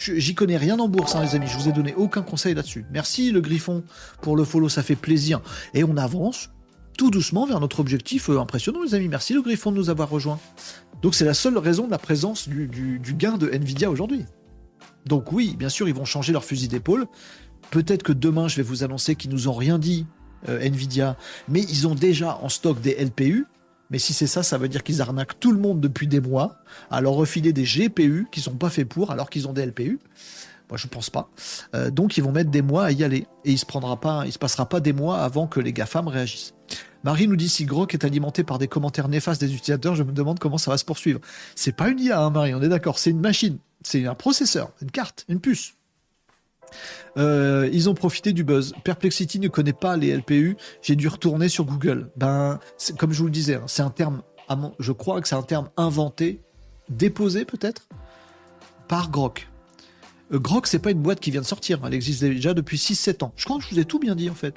J'y 0.00 0.34
connais 0.34 0.56
rien 0.56 0.80
en 0.80 0.88
bourse, 0.88 1.14
hein, 1.14 1.22
les 1.22 1.36
amis. 1.36 1.46
Je 1.46 1.56
vous 1.56 1.68
ai 1.68 1.72
donné 1.72 1.94
aucun 1.94 2.22
conseil 2.22 2.52
là-dessus. 2.52 2.84
Merci 2.90 3.30
le 3.30 3.40
Griffon 3.40 3.84
pour 4.20 4.36
le 4.36 4.42
follow, 4.42 4.68
ça 4.68 4.82
fait 4.82 4.96
plaisir. 4.96 5.40
Et 5.72 5.84
on 5.84 5.96
avance 5.96 6.50
tout 6.96 7.12
doucement 7.12 7.46
vers 7.46 7.60
notre 7.60 7.78
objectif 7.78 8.28
euh, 8.28 8.40
impressionnant, 8.40 8.82
les 8.82 8.96
amis. 8.96 9.06
Merci 9.06 9.34
le 9.34 9.42
Griffon 9.42 9.70
de 9.70 9.76
nous 9.76 9.88
avoir 9.88 10.10
rejoints. 10.10 10.40
Donc 11.00 11.14
c'est 11.14 11.24
la 11.24 11.34
seule 11.34 11.58
raison 11.58 11.86
de 11.86 11.92
la 11.92 11.98
présence 11.98 12.48
du 12.48 13.14
gain 13.16 13.38
de 13.38 13.48
Nvidia 13.48 13.88
aujourd'hui. 13.88 14.24
Donc 15.08 15.32
oui, 15.32 15.56
bien 15.58 15.70
sûr, 15.70 15.88
ils 15.88 15.94
vont 15.94 16.04
changer 16.04 16.32
leur 16.32 16.44
fusil 16.44 16.68
d'épaule. 16.68 17.06
Peut-être 17.70 18.02
que 18.02 18.12
demain, 18.12 18.46
je 18.46 18.56
vais 18.56 18.62
vous 18.62 18.84
annoncer 18.84 19.16
qu'ils 19.16 19.30
nous 19.30 19.48
ont 19.48 19.54
rien 19.54 19.78
dit, 19.78 20.06
euh, 20.48 20.60
Nvidia, 20.60 21.16
mais 21.48 21.62
ils 21.62 21.88
ont 21.88 21.94
déjà 21.94 22.38
en 22.42 22.48
stock 22.48 22.80
des 22.80 22.94
LPU. 23.02 23.46
Mais 23.90 23.98
si 23.98 24.12
c'est 24.12 24.26
ça, 24.26 24.42
ça 24.42 24.58
veut 24.58 24.68
dire 24.68 24.82
qu'ils 24.82 25.00
arnaquent 25.00 25.40
tout 25.40 25.50
le 25.50 25.58
monde 25.58 25.80
depuis 25.80 26.06
des 26.06 26.20
mois 26.20 26.58
à 26.90 27.00
leur 27.00 27.14
refiler 27.14 27.54
des 27.54 27.64
GPU 27.64 28.26
qui 28.30 28.42
sont 28.42 28.54
pas 28.54 28.68
faits 28.68 28.86
pour 28.86 29.10
alors 29.10 29.30
qu'ils 29.30 29.48
ont 29.48 29.54
des 29.54 29.64
LPU. 29.64 29.98
Moi, 30.68 30.76
je 30.76 30.86
pense 30.86 31.08
pas. 31.08 31.30
Euh, 31.74 31.90
donc, 31.90 32.18
ils 32.18 32.22
vont 32.22 32.30
mettre 32.30 32.50
des 32.50 32.60
mois 32.60 32.84
à 32.84 32.92
y 32.92 33.02
aller. 33.02 33.26
Et 33.46 33.52
il 33.52 33.58
se 33.58 33.64
prendra 33.64 33.98
pas, 33.98 34.24
il 34.26 34.32
se 34.32 34.38
passera 34.38 34.68
pas 34.68 34.80
des 34.80 34.92
mois 34.92 35.20
avant 35.20 35.46
que 35.46 35.58
les 35.58 35.72
GAFAM 35.72 36.06
réagissent. 36.06 36.52
Marie 37.02 37.28
nous 37.28 37.36
dit 37.36 37.48
si 37.48 37.64
Grok 37.64 37.94
est 37.94 38.04
alimenté 38.04 38.44
par 38.44 38.58
des 38.58 38.68
commentaires 38.68 39.08
néfastes 39.08 39.40
des 39.40 39.54
utilisateurs, 39.54 39.94
je 39.94 40.02
me 40.02 40.12
demande 40.12 40.38
comment 40.38 40.58
ça 40.58 40.70
va 40.70 40.76
se 40.76 40.84
poursuivre. 40.84 41.20
C'est 41.54 41.72
pas 41.72 41.88
une 41.88 41.98
IA, 41.98 42.20
hein, 42.20 42.28
Marie, 42.28 42.54
on 42.54 42.60
est 42.60 42.68
d'accord. 42.68 42.98
C'est 42.98 43.10
une 43.10 43.20
machine. 43.20 43.58
C'est 43.88 44.06
un 44.06 44.14
processeur, 44.14 44.72
une 44.82 44.90
carte, 44.90 45.24
une 45.30 45.40
puce. 45.40 45.72
Euh, 47.16 47.70
ils 47.72 47.88
ont 47.88 47.94
profité 47.94 48.34
du 48.34 48.44
buzz. 48.44 48.74
Perplexity 48.84 49.40
ne 49.40 49.48
connaît 49.48 49.72
pas 49.72 49.96
les 49.96 50.14
LPU. 50.14 50.58
J'ai 50.82 50.94
dû 50.94 51.08
retourner 51.08 51.48
sur 51.48 51.64
Google. 51.64 52.10
Ben, 52.14 52.60
comme 52.98 53.12
je 53.12 53.20
vous 53.20 53.24
le 53.24 53.32
disais, 53.32 53.54
hein, 53.54 53.64
c'est 53.66 53.80
un 53.80 53.88
terme, 53.88 54.20
je 54.78 54.92
crois 54.92 55.22
que 55.22 55.26
c'est 55.26 55.36
un 55.36 55.42
terme 55.42 55.70
inventé, 55.78 56.42
déposé 56.90 57.46
peut-être, 57.46 57.88
par 58.88 59.10
Grok. 59.10 59.48
Euh, 60.34 60.38
Grok, 60.38 60.66
c'est 60.66 60.80
pas 60.80 60.90
une 60.90 61.00
boîte 61.00 61.20
qui 61.20 61.30
vient 61.30 61.40
de 61.40 61.46
sortir. 61.46 61.80
Elle 61.86 61.94
existe 61.94 62.22
déjà 62.22 62.52
depuis 62.52 62.76
6-7 62.76 63.24
ans. 63.24 63.32
Je 63.36 63.46
crois 63.46 63.56
que 63.56 63.64
je 63.64 63.70
vous 63.70 63.80
ai 63.80 63.86
tout 63.86 63.98
bien 63.98 64.14
dit 64.14 64.28
en 64.28 64.34
fait. 64.34 64.54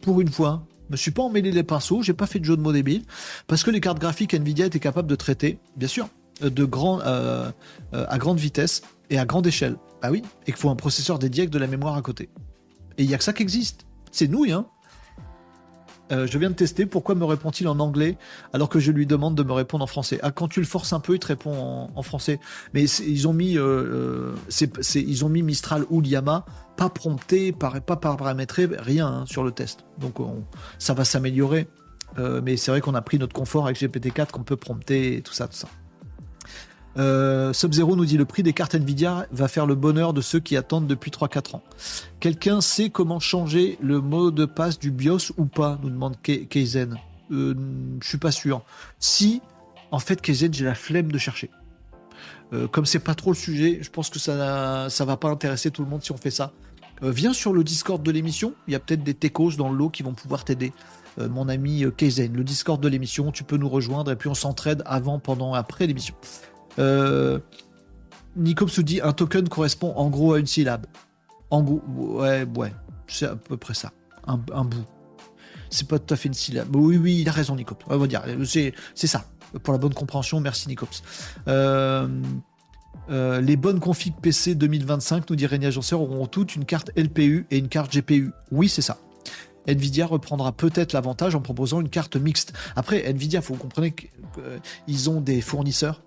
Pour 0.00 0.22
une 0.22 0.30
fois, 0.30 0.66
je 0.88 0.92
me 0.92 0.96
suis 0.96 1.10
pas 1.10 1.24
emmêlé 1.24 1.50
les 1.50 1.62
pinceaux, 1.62 2.00
j'ai 2.00 2.14
pas 2.14 2.26
fait 2.26 2.38
de 2.38 2.46
jeu 2.46 2.56
de 2.56 2.62
mots 2.62 2.72
débile, 2.72 3.02
parce 3.48 3.62
que 3.62 3.70
les 3.70 3.82
cartes 3.82 3.98
graphiques 3.98 4.32
Nvidia 4.32 4.64
étaient 4.64 4.80
capables 4.80 5.08
de 5.08 5.16
traiter, 5.16 5.58
bien 5.76 5.88
sûr, 5.88 6.08
de 6.40 6.64
grand, 6.64 7.00
euh, 7.00 7.50
euh, 7.94 8.04
à 8.08 8.18
grande 8.18 8.38
vitesse 8.38 8.82
et 9.10 9.18
à 9.18 9.24
grande 9.24 9.46
échelle. 9.46 9.76
Ah 10.02 10.10
oui, 10.10 10.22
et 10.42 10.52
qu'il 10.52 10.56
faut 10.56 10.70
un 10.70 10.76
processeur 10.76 11.18
dédié 11.18 11.42
avec 11.42 11.50
de 11.50 11.58
la 11.58 11.66
mémoire 11.66 11.96
à 11.96 12.02
côté. 12.02 12.28
Et 12.98 13.02
il 13.02 13.08
n'y 13.08 13.14
a 13.14 13.18
que 13.18 13.24
ça 13.24 13.32
qui 13.32 13.42
existe. 13.42 13.86
C'est 14.10 14.28
nouille, 14.28 14.52
hein 14.52 14.66
euh, 16.12 16.24
je 16.28 16.38
viens 16.38 16.50
de 16.50 16.54
tester, 16.54 16.86
pourquoi 16.86 17.16
me 17.16 17.24
répond-il 17.24 17.66
en 17.66 17.80
anglais 17.80 18.16
alors 18.52 18.68
que 18.68 18.78
je 18.78 18.92
lui 18.92 19.06
demande 19.06 19.34
de 19.34 19.42
me 19.42 19.52
répondre 19.52 19.82
en 19.82 19.88
français? 19.88 20.20
Ah, 20.22 20.30
quand 20.30 20.46
tu 20.46 20.60
le 20.60 20.66
forces 20.66 20.92
un 20.92 21.00
peu, 21.00 21.14
il 21.14 21.18
te 21.18 21.26
répond 21.26 21.90
en, 21.92 22.02
français. 22.02 22.38
Mais 22.74 22.84
ils 22.84 23.26
ont 23.26 23.32
mis, 23.32 23.58
ils 23.58 25.24
ont 25.24 25.28
mis 25.28 25.42
Mistral 25.42 25.84
ou 25.90 26.00
Liama, 26.00 26.46
pas 26.76 26.90
prompté, 26.90 27.50
pas, 27.50 27.80
paramétré, 27.80 28.68
rien 28.78 29.08
hein, 29.08 29.26
sur 29.26 29.42
le 29.42 29.50
test. 29.50 29.84
Donc 29.98 30.18
ça 30.78 30.94
va 30.94 31.04
s'améliorer. 31.04 31.66
mais 32.16 32.56
c'est 32.56 32.70
vrai 32.70 32.80
qu'on 32.80 32.94
a 32.94 33.02
pris 33.02 33.18
notre 33.18 33.34
confort 33.34 33.66
avec 33.66 33.80
GPT-4 33.80 34.30
qu'on 34.30 34.44
peut 34.44 34.56
prompter, 34.56 35.22
tout 35.22 35.34
ça, 35.34 35.48
tout 35.48 35.56
ça. 35.56 35.66
Euh, 36.98 37.52
Sub-Zero 37.52 37.94
nous 37.94 38.06
dit 38.06 38.16
le 38.16 38.24
prix 38.24 38.42
des 38.42 38.52
cartes 38.52 38.74
Nvidia 38.74 39.26
va 39.30 39.48
faire 39.48 39.66
le 39.66 39.74
bonheur 39.74 40.12
de 40.12 40.20
ceux 40.20 40.40
qui 40.40 40.56
attendent 40.56 40.86
depuis 40.86 41.10
3-4 41.10 41.56
ans. 41.56 41.62
Quelqu'un 42.20 42.60
sait 42.60 42.90
comment 42.90 43.20
changer 43.20 43.76
le 43.82 44.00
mot 44.00 44.30
de 44.30 44.46
passe 44.46 44.78
du 44.78 44.90
BIOS 44.90 45.32
ou 45.36 45.44
pas 45.44 45.78
nous 45.82 45.90
demande 45.90 46.16
Keizen. 46.22 46.98
Euh, 47.30 47.54
je 48.02 48.08
suis 48.08 48.18
pas 48.18 48.30
sûr. 48.30 48.62
Si, 48.98 49.42
en 49.90 49.98
fait, 49.98 50.22
Keizen, 50.22 50.52
j'ai 50.52 50.64
la 50.64 50.74
flemme 50.74 51.12
de 51.12 51.18
chercher. 51.18 51.50
Euh, 52.52 52.68
comme 52.68 52.86
c'est 52.86 53.00
pas 53.00 53.14
trop 53.14 53.32
le 53.32 53.36
sujet, 53.36 53.80
je 53.82 53.90
pense 53.90 54.08
que 54.08 54.18
ça, 54.18 54.88
ça 54.88 55.04
va 55.04 55.16
pas 55.16 55.28
intéresser 55.28 55.70
tout 55.70 55.82
le 55.82 55.88
monde 55.88 56.02
si 56.02 56.12
on 56.12 56.16
fait 56.16 56.30
ça. 56.30 56.52
Euh, 57.02 57.10
viens 57.10 57.34
sur 57.34 57.52
le 57.52 57.62
Discord 57.62 58.02
de 58.02 58.10
l'émission. 58.10 58.54
Il 58.68 58.72
y 58.72 58.74
a 58.74 58.78
peut-être 58.78 59.02
des 59.02 59.14
techos 59.14 59.52
dans 59.52 59.68
le 59.68 59.76
lot 59.76 59.90
qui 59.90 60.02
vont 60.02 60.14
pouvoir 60.14 60.44
t'aider. 60.44 60.72
mon 61.18 61.48
ami 61.48 61.84
Keizen, 61.96 62.32
le 62.34 62.44
Discord 62.44 62.80
de 62.80 62.88
l'émission, 62.88 63.32
tu 63.32 63.42
peux 63.42 63.56
nous 63.56 63.68
rejoindre 63.68 64.10
et 64.10 64.16
puis 64.16 64.28
on 64.28 64.34
s'entraide 64.34 64.82
avant, 64.86 65.18
pendant, 65.18 65.54
après 65.54 65.86
l'émission. 65.86 66.14
Euh, 66.78 67.38
Nicops 68.36 68.80
dit 68.80 69.00
un 69.00 69.12
token 69.12 69.48
correspond 69.48 69.92
en 69.96 70.08
gros 70.08 70.34
à 70.34 70.38
une 70.38 70.46
syllabe. 70.46 70.86
En 71.50 71.62
gros, 71.62 71.82
ouais, 71.96 72.46
ouais, 72.56 72.72
c'est 73.06 73.26
à 73.26 73.36
peu 73.36 73.56
près 73.56 73.74
ça. 73.74 73.92
Un, 74.26 74.36
bout. 74.36 74.84
C'est 75.70 75.86
pas 75.86 75.98
tout 75.98 76.12
à 76.12 76.16
fait 76.16 76.28
une 76.28 76.34
syllabe. 76.34 76.74
Oui, 76.74 76.96
oui, 76.96 77.20
il 77.20 77.28
a 77.28 77.32
raison, 77.32 77.54
Nicops. 77.54 77.84
On 77.88 77.96
va 77.96 78.06
dire, 78.06 78.22
c'est, 78.44 78.74
ça. 78.94 79.24
Pour 79.62 79.72
la 79.72 79.78
bonne 79.78 79.94
compréhension, 79.94 80.40
merci, 80.40 80.68
Nicops. 80.68 81.02
Euh, 81.46 82.08
euh, 83.08 83.40
les 83.40 83.56
bonnes 83.56 83.78
configs 83.78 84.16
PC 84.20 84.56
2025, 84.56 85.30
nous 85.30 85.36
dit 85.36 85.46
Régnier 85.46 85.68
Agenceur, 85.68 86.00
auront 86.00 86.26
toutes 86.26 86.56
une 86.56 86.64
carte 86.64 86.90
LPU 86.96 87.46
et 87.52 87.58
une 87.58 87.68
carte 87.68 87.96
GPU. 87.96 88.32
Oui, 88.50 88.68
c'est 88.68 88.82
ça. 88.82 88.98
Nvidia 89.68 90.06
reprendra 90.06 90.52
peut-être 90.52 90.92
l'avantage 90.92 91.34
en 91.34 91.40
proposant 91.40 91.80
une 91.80 91.88
carte 91.88 92.16
mixte. 92.16 92.52
Après, 92.74 93.08
Nvidia, 93.08 93.40
faut 93.40 93.54
vous 93.54 93.60
comprenez 93.60 93.94
qu'ils 93.94 95.10
ont 95.10 95.20
des 95.20 95.40
fournisseurs 95.40 96.02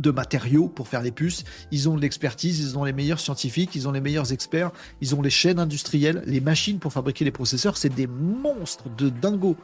de 0.00 0.10
matériaux 0.10 0.68
pour 0.68 0.88
faire 0.88 1.02
les 1.02 1.10
puces, 1.10 1.44
ils 1.70 1.88
ont 1.88 1.96
de 1.96 2.00
l'expertise, 2.00 2.60
ils 2.60 2.78
ont 2.78 2.84
les 2.84 2.92
meilleurs 2.92 3.20
scientifiques, 3.20 3.74
ils 3.74 3.88
ont 3.88 3.92
les 3.92 4.00
meilleurs 4.00 4.32
experts, 4.32 4.70
ils 5.00 5.14
ont 5.14 5.22
les 5.22 5.30
chaînes 5.30 5.58
industrielles, 5.58 6.22
les 6.26 6.40
machines 6.40 6.78
pour 6.78 6.92
fabriquer 6.92 7.24
les 7.24 7.30
processeurs, 7.30 7.76
c'est 7.76 7.94
des 7.94 8.06
monstres 8.06 8.88
de 8.96 9.08
dingo. 9.08 9.56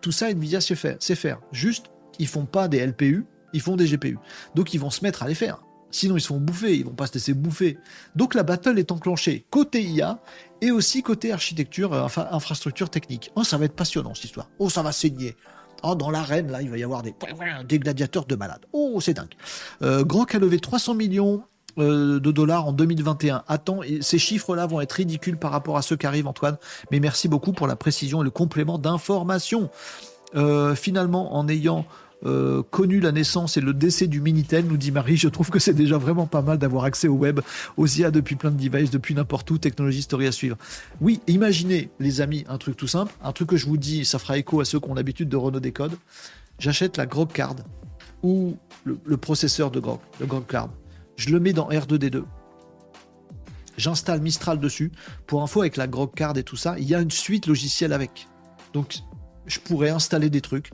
Tout 0.00 0.12
ça, 0.12 0.30
Nvidia 0.30 0.60
sait 0.60 0.74
faire. 0.74 0.96
Sait 1.00 1.14
faire. 1.14 1.40
Juste, 1.52 1.86
ils 2.18 2.26
font 2.26 2.46
pas 2.46 2.68
des 2.68 2.84
LPU, 2.84 3.24
ils 3.52 3.60
font 3.60 3.76
des 3.76 3.86
GPU. 3.86 4.18
Donc 4.54 4.74
ils 4.74 4.80
vont 4.80 4.90
se 4.90 5.02
mettre 5.02 5.22
à 5.22 5.28
les 5.28 5.34
faire. 5.34 5.62
Sinon, 5.90 6.16
ils 6.16 6.20
se 6.20 6.26
font 6.26 6.38
bouffer, 6.38 6.76
ils 6.76 6.84
vont 6.84 6.92
pas 6.92 7.06
se 7.06 7.14
laisser 7.14 7.32
bouffer. 7.32 7.78
Donc 8.14 8.34
la 8.34 8.42
battle 8.42 8.78
est 8.78 8.92
enclenchée 8.92 9.46
côté 9.50 9.82
IA 9.82 10.20
et 10.60 10.70
aussi 10.70 11.02
côté 11.02 11.32
architecture, 11.32 11.92
euh, 11.94 12.06
infrastructure 12.30 12.90
technique. 12.90 13.30
Oh, 13.36 13.44
ça 13.44 13.56
va 13.56 13.64
être 13.64 13.74
passionnant 13.74 14.14
cette 14.14 14.26
histoire. 14.26 14.50
Oh, 14.58 14.68
ça 14.68 14.82
va 14.82 14.92
saigner. 14.92 15.34
Oh, 15.82 15.94
dans 15.94 16.10
l'arène, 16.10 16.50
là, 16.50 16.62
il 16.62 16.70
va 16.70 16.78
y 16.78 16.84
avoir 16.84 17.02
des, 17.02 17.78
gladiateurs 17.78 18.24
de 18.24 18.34
malades. 18.34 18.64
Oh, 18.72 19.00
c'est 19.00 19.14
dingue. 19.14 19.34
Euh, 19.82 20.04
a 20.04 20.38
levé 20.38 20.58
300 20.58 20.94
millions 20.94 21.42
euh, 21.78 22.18
de 22.18 22.32
dollars 22.32 22.66
en 22.66 22.72
2021. 22.72 23.44
Attends, 23.46 23.80
ces 24.00 24.18
chiffres-là 24.18 24.66
vont 24.66 24.80
être 24.80 24.92
ridicules 24.92 25.36
par 25.36 25.52
rapport 25.52 25.76
à 25.76 25.82
ceux 25.82 25.96
qui 25.96 26.06
arrivent, 26.06 26.26
Antoine. 26.26 26.56
Mais 26.90 26.98
merci 26.98 27.28
beaucoup 27.28 27.52
pour 27.52 27.66
la 27.66 27.76
précision 27.76 28.22
et 28.22 28.24
le 28.24 28.30
complément 28.30 28.78
d'information. 28.78 29.70
Euh, 30.34 30.74
finalement, 30.74 31.36
en 31.36 31.48
ayant 31.48 31.86
euh, 32.26 32.62
connu 32.64 32.98
la 32.98 33.12
naissance 33.12 33.56
et 33.56 33.60
le 33.60 33.72
décès 33.72 34.08
du 34.08 34.20
Minitel, 34.20 34.66
nous 34.66 34.76
dit 34.76 34.90
Marie. 34.90 35.16
Je 35.16 35.28
trouve 35.28 35.50
que 35.50 35.58
c'est 35.58 35.74
déjà 35.74 35.98
vraiment 35.98 36.26
pas 36.26 36.42
mal 36.42 36.58
d'avoir 36.58 36.84
accès 36.84 37.08
au 37.08 37.14
web, 37.14 37.40
aux 37.76 37.86
IA 37.86 38.10
depuis 38.10 38.34
plein 38.36 38.50
de 38.50 38.56
devices, 38.56 38.90
depuis 38.90 39.14
n'importe 39.14 39.50
où, 39.50 39.58
technologie 39.58 40.02
story 40.02 40.26
à 40.26 40.32
suivre. 40.32 40.56
Oui, 41.00 41.20
imaginez, 41.28 41.90
les 42.00 42.20
amis, 42.20 42.44
un 42.48 42.58
truc 42.58 42.76
tout 42.76 42.88
simple, 42.88 43.12
un 43.22 43.32
truc 43.32 43.50
que 43.50 43.56
je 43.56 43.66
vous 43.66 43.76
dis, 43.76 44.04
ça 44.04 44.18
fera 44.18 44.36
écho 44.36 44.60
à 44.60 44.64
ceux 44.64 44.80
qui 44.80 44.90
ont 44.90 44.94
l'habitude 44.94 45.28
de 45.28 45.36
Renault 45.36 45.60
Décode. 45.60 45.92
J'achète 46.58 46.96
la 46.96 47.06
Grok 47.06 47.32
Card 47.32 47.56
ou 48.22 48.56
le, 48.84 49.16
processeur 49.16 49.70
de 49.70 49.78
Grok, 49.78 50.00
le 50.18 50.26
Grok 50.26 50.46
Card. 50.46 50.70
Je 51.16 51.30
le 51.30 51.38
mets 51.38 51.52
dans 51.52 51.68
R2D2. 51.68 52.24
J'installe 53.76 54.20
Mistral 54.20 54.58
dessus. 54.58 54.90
Pour 55.26 55.42
info, 55.42 55.60
avec 55.60 55.76
la 55.76 55.86
Grok 55.86 56.16
Card 56.16 56.36
et 56.36 56.42
tout 56.42 56.56
ça, 56.56 56.76
il 56.78 56.88
y 56.88 56.96
a 56.96 57.00
une 57.00 57.12
suite 57.12 57.46
logicielle 57.46 57.92
avec. 57.92 58.26
Donc, 58.72 58.98
je 59.46 59.60
pourrais 59.60 59.90
installer 59.90 60.30
des 60.30 60.40
trucs 60.40 60.70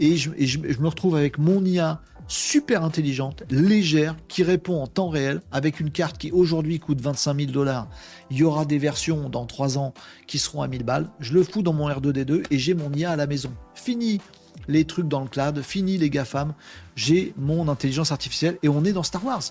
et, 0.00 0.16
je, 0.16 0.58
me 0.58 0.88
retrouve 0.88 1.16
avec 1.16 1.38
mon 1.38 1.64
IA 1.64 2.00
super 2.26 2.84
intelligente, 2.84 3.42
légère, 3.50 4.16
qui 4.28 4.42
répond 4.42 4.82
en 4.82 4.86
temps 4.86 5.08
réel, 5.08 5.40
avec 5.52 5.78
une 5.78 5.90
carte 5.90 6.18
qui 6.18 6.32
aujourd'hui 6.32 6.80
coûte 6.80 7.00
25 7.00 7.38
000 7.38 7.52
dollars. 7.52 7.88
Il 8.30 8.38
y 8.38 8.44
aura 8.44 8.64
des 8.64 8.78
versions 8.78 9.28
dans 9.28 9.44
3 9.44 9.78
ans 9.78 9.92
qui 10.26 10.38
seront 10.38 10.62
à 10.62 10.68
1000 10.68 10.84
balles. 10.84 11.10
Je 11.20 11.34
le 11.34 11.42
fous 11.42 11.62
dans 11.62 11.74
mon 11.74 11.88
R2D2 11.88 12.44
et 12.50 12.58
j'ai 12.58 12.74
mon 12.74 12.92
IA 12.92 13.10
à 13.10 13.16
la 13.16 13.26
maison. 13.26 13.52
Fini 13.74 14.20
les 14.68 14.84
trucs 14.84 15.08
dans 15.08 15.20
le 15.20 15.28
cloud, 15.28 15.60
fini 15.62 15.98
les 15.98 16.10
GAFAM, 16.10 16.54
j'ai 16.96 17.34
mon 17.36 17.68
intelligence 17.68 18.12
artificielle 18.12 18.58
et 18.62 18.68
on 18.68 18.84
est 18.84 18.92
dans 18.92 19.02
Star 19.02 19.24
Wars. 19.24 19.42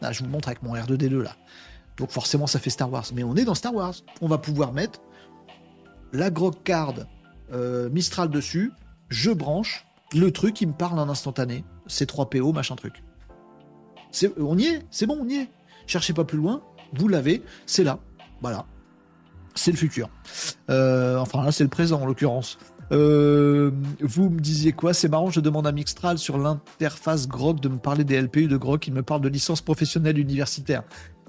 Là, 0.00 0.12
je 0.12 0.22
vous 0.22 0.30
montre 0.30 0.48
avec 0.48 0.62
mon 0.62 0.74
R2D2 0.74 1.20
là. 1.20 1.36
Donc 1.96 2.10
forcément 2.10 2.46
ça 2.46 2.58
fait 2.58 2.70
Star 2.70 2.90
Wars, 2.90 3.06
mais 3.14 3.22
on 3.22 3.36
est 3.36 3.44
dans 3.44 3.54
Star 3.54 3.74
Wars. 3.74 3.94
On 4.20 4.26
va 4.26 4.38
pouvoir 4.38 4.72
mettre 4.72 5.00
la 6.12 6.30
Grog 6.30 6.54
Card 6.64 6.94
euh, 7.52 7.88
Mistral 7.90 8.30
dessus, 8.30 8.72
je 9.08 9.30
branche, 9.30 9.86
le 10.12 10.30
truc 10.30 10.60
il 10.60 10.68
me 10.68 10.72
parle 10.72 10.98
en 10.98 11.08
instantané, 11.08 11.64
c'est 11.86 12.06
3 12.06 12.30
PO, 12.30 12.52
machin 12.52 12.76
truc. 12.76 13.02
on 14.38 14.58
y 14.58 14.66
est, 14.66 14.82
c'est 14.90 15.06
bon, 15.06 15.18
on 15.20 15.28
y 15.28 15.36
est. 15.36 15.48
Cherchez 15.86 16.12
pas 16.12 16.24
plus 16.24 16.38
loin, 16.38 16.62
vous 16.94 17.08
l'avez, 17.08 17.42
c'est 17.66 17.84
là. 17.84 17.98
Voilà. 18.40 18.66
C'est 19.54 19.70
le 19.70 19.76
futur. 19.76 20.08
Euh, 20.68 21.16
enfin 21.18 21.44
là, 21.44 21.52
c'est 21.52 21.64
le 21.64 21.70
présent 21.70 22.00
en 22.02 22.06
l'occurrence. 22.06 22.58
Euh, 22.92 23.70
vous 24.00 24.28
me 24.28 24.40
disiez 24.40 24.72
quoi? 24.72 24.92
C'est 24.92 25.08
marrant, 25.08 25.30
je 25.30 25.40
demande 25.40 25.66
à 25.66 25.72
Mixtral 25.72 26.18
sur 26.18 26.38
l'interface 26.38 27.28
Grok 27.28 27.60
de 27.60 27.68
me 27.68 27.78
parler 27.78 28.04
des 28.04 28.20
LPU 28.20 28.48
de 28.48 28.56
Grok. 28.56 28.86
Il 28.86 28.94
me 28.94 29.02
parle 29.02 29.20
de 29.20 29.28
licence 29.28 29.60
professionnelle 29.60 30.18
universitaire. 30.18 30.82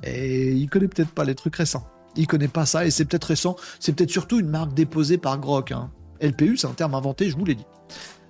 Et 0.03 0.52
il 0.52 0.69
connaît 0.69 0.88
peut-être 0.88 1.11
pas 1.11 1.23
les 1.23 1.35
trucs 1.35 1.56
récents. 1.56 1.88
Il 2.15 2.27
connaît 2.27 2.47
pas 2.47 2.65
ça 2.65 2.85
et 2.85 2.91
c'est 2.91 3.06
peut-être 3.06 3.26
récent. 3.26 3.56
C'est 3.80 3.93
peut-être 3.93 4.11
surtout 4.11 4.39
une 4.39 4.49
marque 4.49 4.73
déposée 4.73 5.18
par 5.18 5.38
Grok. 5.39 5.72
Hein. 5.72 5.91
LPU, 6.21 6.57
c'est 6.57 6.67
un 6.67 6.73
terme 6.73 6.95
inventé, 6.95 7.29
je 7.29 7.37
vous 7.37 7.45
l'ai 7.45 7.55
dit. 7.55 7.65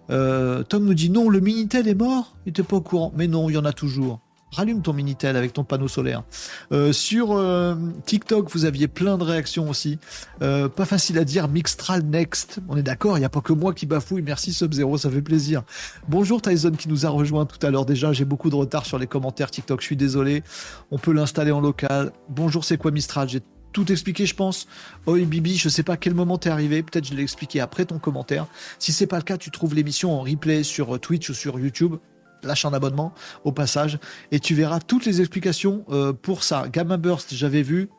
Euh, 0.10 0.64
Tom 0.64 0.86
nous 0.86 0.94
dit 0.94 1.10
non, 1.10 1.30
le 1.30 1.40
Minitel 1.40 1.88
est 1.88 1.96
mort. 1.96 2.36
Il 2.46 2.50
était 2.50 2.64
pas 2.64 2.78
au 2.78 2.82
courant. 2.82 3.12
Mais 3.16 3.28
non, 3.28 3.50
il 3.50 3.54
y 3.54 3.58
en 3.58 3.66
a 3.66 3.74
toujours. 3.74 4.20
Rallume 4.52 4.82
ton 4.82 4.94
Minitel 4.94 5.36
avec 5.36 5.52
ton 5.52 5.66
panneau 5.66 5.90
solaire. 5.90 6.24
Euh, 6.72 6.94
sur 6.94 7.34
euh, 7.34 7.76
TikTok, 8.06 8.50
vous 8.52 8.64
aviez 8.64 8.88
plein 8.88 9.18
de 9.18 9.24
réactions 9.24 9.70
aussi. 9.70 10.00
pas 10.40 10.86
facile 10.86 11.18
à 11.18 11.26
dire, 11.26 11.50
Mixtral 11.50 12.04
Next. 12.04 12.60
On 12.70 12.78
est 12.78 12.84
d'accord, 12.84 13.18
il 13.18 13.22
n'y 13.22 13.26
a 13.26 13.30
pas 13.30 13.42
que 13.42 13.52
moi 13.52 13.74
qui 13.74 13.86
bafouille. 13.86 14.22
Merci 14.22 14.54
Sub-Zero, 14.54 14.98
ça 14.98 15.10
fait 15.10 15.22
plaisir. 15.22 15.64
Bonjour 16.08 16.42
Tyson 16.42 16.72
qui 16.72 16.88
nous 16.88 17.06
a 17.06 17.10
rejoint 17.10 17.46
tout 17.46 17.64
à 17.66 17.70
l'heure 17.70 17.86
déjà. 17.86 18.14
J'ai 18.14 18.26
beaucoup 18.26 18.50
de 18.50 18.56
retard 18.56 18.86
sur 18.86 18.98
les 18.98 19.08
commentaires 19.08 19.52
TikTok, 19.52 19.82
je 19.82 19.88
suis 19.88 19.98
désolé. 19.98 20.44
On 20.90 20.98
peut 20.98 21.12
l'installer 21.12 21.52
en 21.52 21.60
local. 21.60 22.14
Bonjour, 22.30 22.64
c'est 22.64 22.78
quoi 22.78 22.92
Mistral? 22.92 23.28
Tout 23.76 23.92
expliqué, 23.92 24.26
je 24.26 24.34
pense. 24.34 24.68
Oi 25.06 25.26
Bibi, 25.26 25.58
je 25.58 25.68
sais 25.68 25.84
pas 25.84 25.98
quel 25.98 26.14
moment 26.14 26.38
t'es 26.38 26.50
arrivé. 26.50 26.82
Peut-être 26.82 27.06
je 27.06 27.14
l'ai 27.14 27.24
expliqué 27.24 27.60
après 27.60 27.84
ton 27.84 28.00
commentaire. 28.00 28.48
Si 28.80 28.94
c'est 28.94 29.06
pas 29.06 29.18
le 29.18 29.24
cas, 29.24 29.38
tu 29.38 29.52
trouves 29.52 29.76
l'émission 29.76 30.14
en 30.14 30.22
replay 30.22 30.64
sur 30.64 30.98
Twitch 30.98 31.30
ou 31.30 31.34
sur 31.34 31.60
YouTube. 31.60 31.96
Lâche 32.42 32.64
un 32.64 32.72
abonnement 32.72 33.14
au 33.44 33.52
passage 33.52 34.00
et 34.32 34.40
tu 34.40 34.56
verras 34.56 34.80
toutes 34.80 35.06
les 35.06 35.20
explications 35.20 35.84
euh, 35.90 36.14
pour 36.14 36.44
ça. 36.44 36.70
Gamma 36.72 36.96
Burst, 36.96 37.34
j'avais 37.36 37.64
vu. 37.64 37.90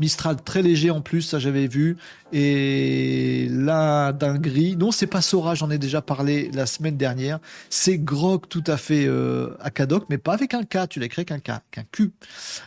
Mistral 0.00 0.36
très 0.42 0.62
léger 0.62 0.90
en 0.90 1.00
plus, 1.00 1.22
ça 1.22 1.38
j'avais 1.38 1.66
vu. 1.66 1.96
Et 2.32 3.48
la 3.50 4.12
dinguerie, 4.12 4.76
non 4.76 4.90
c'est 4.90 5.06
pas 5.06 5.20
Sora, 5.20 5.54
j'en 5.54 5.70
ai 5.70 5.78
déjà 5.78 6.00
parlé 6.00 6.50
la 6.54 6.66
semaine 6.66 6.96
dernière. 6.96 7.38
C'est 7.68 7.98
Grog 7.98 8.48
tout 8.48 8.64
à 8.66 8.76
fait 8.76 9.04
euh, 9.06 9.56
à 9.60 9.70
mais 10.08 10.18
pas 10.18 10.32
avec 10.32 10.54
un 10.54 10.64
K, 10.64 10.88
tu 10.88 11.00
l'as 11.00 11.08
créé 11.08 11.24
qu'un 11.24 11.40
K, 11.40 11.52
Q. 11.90 12.12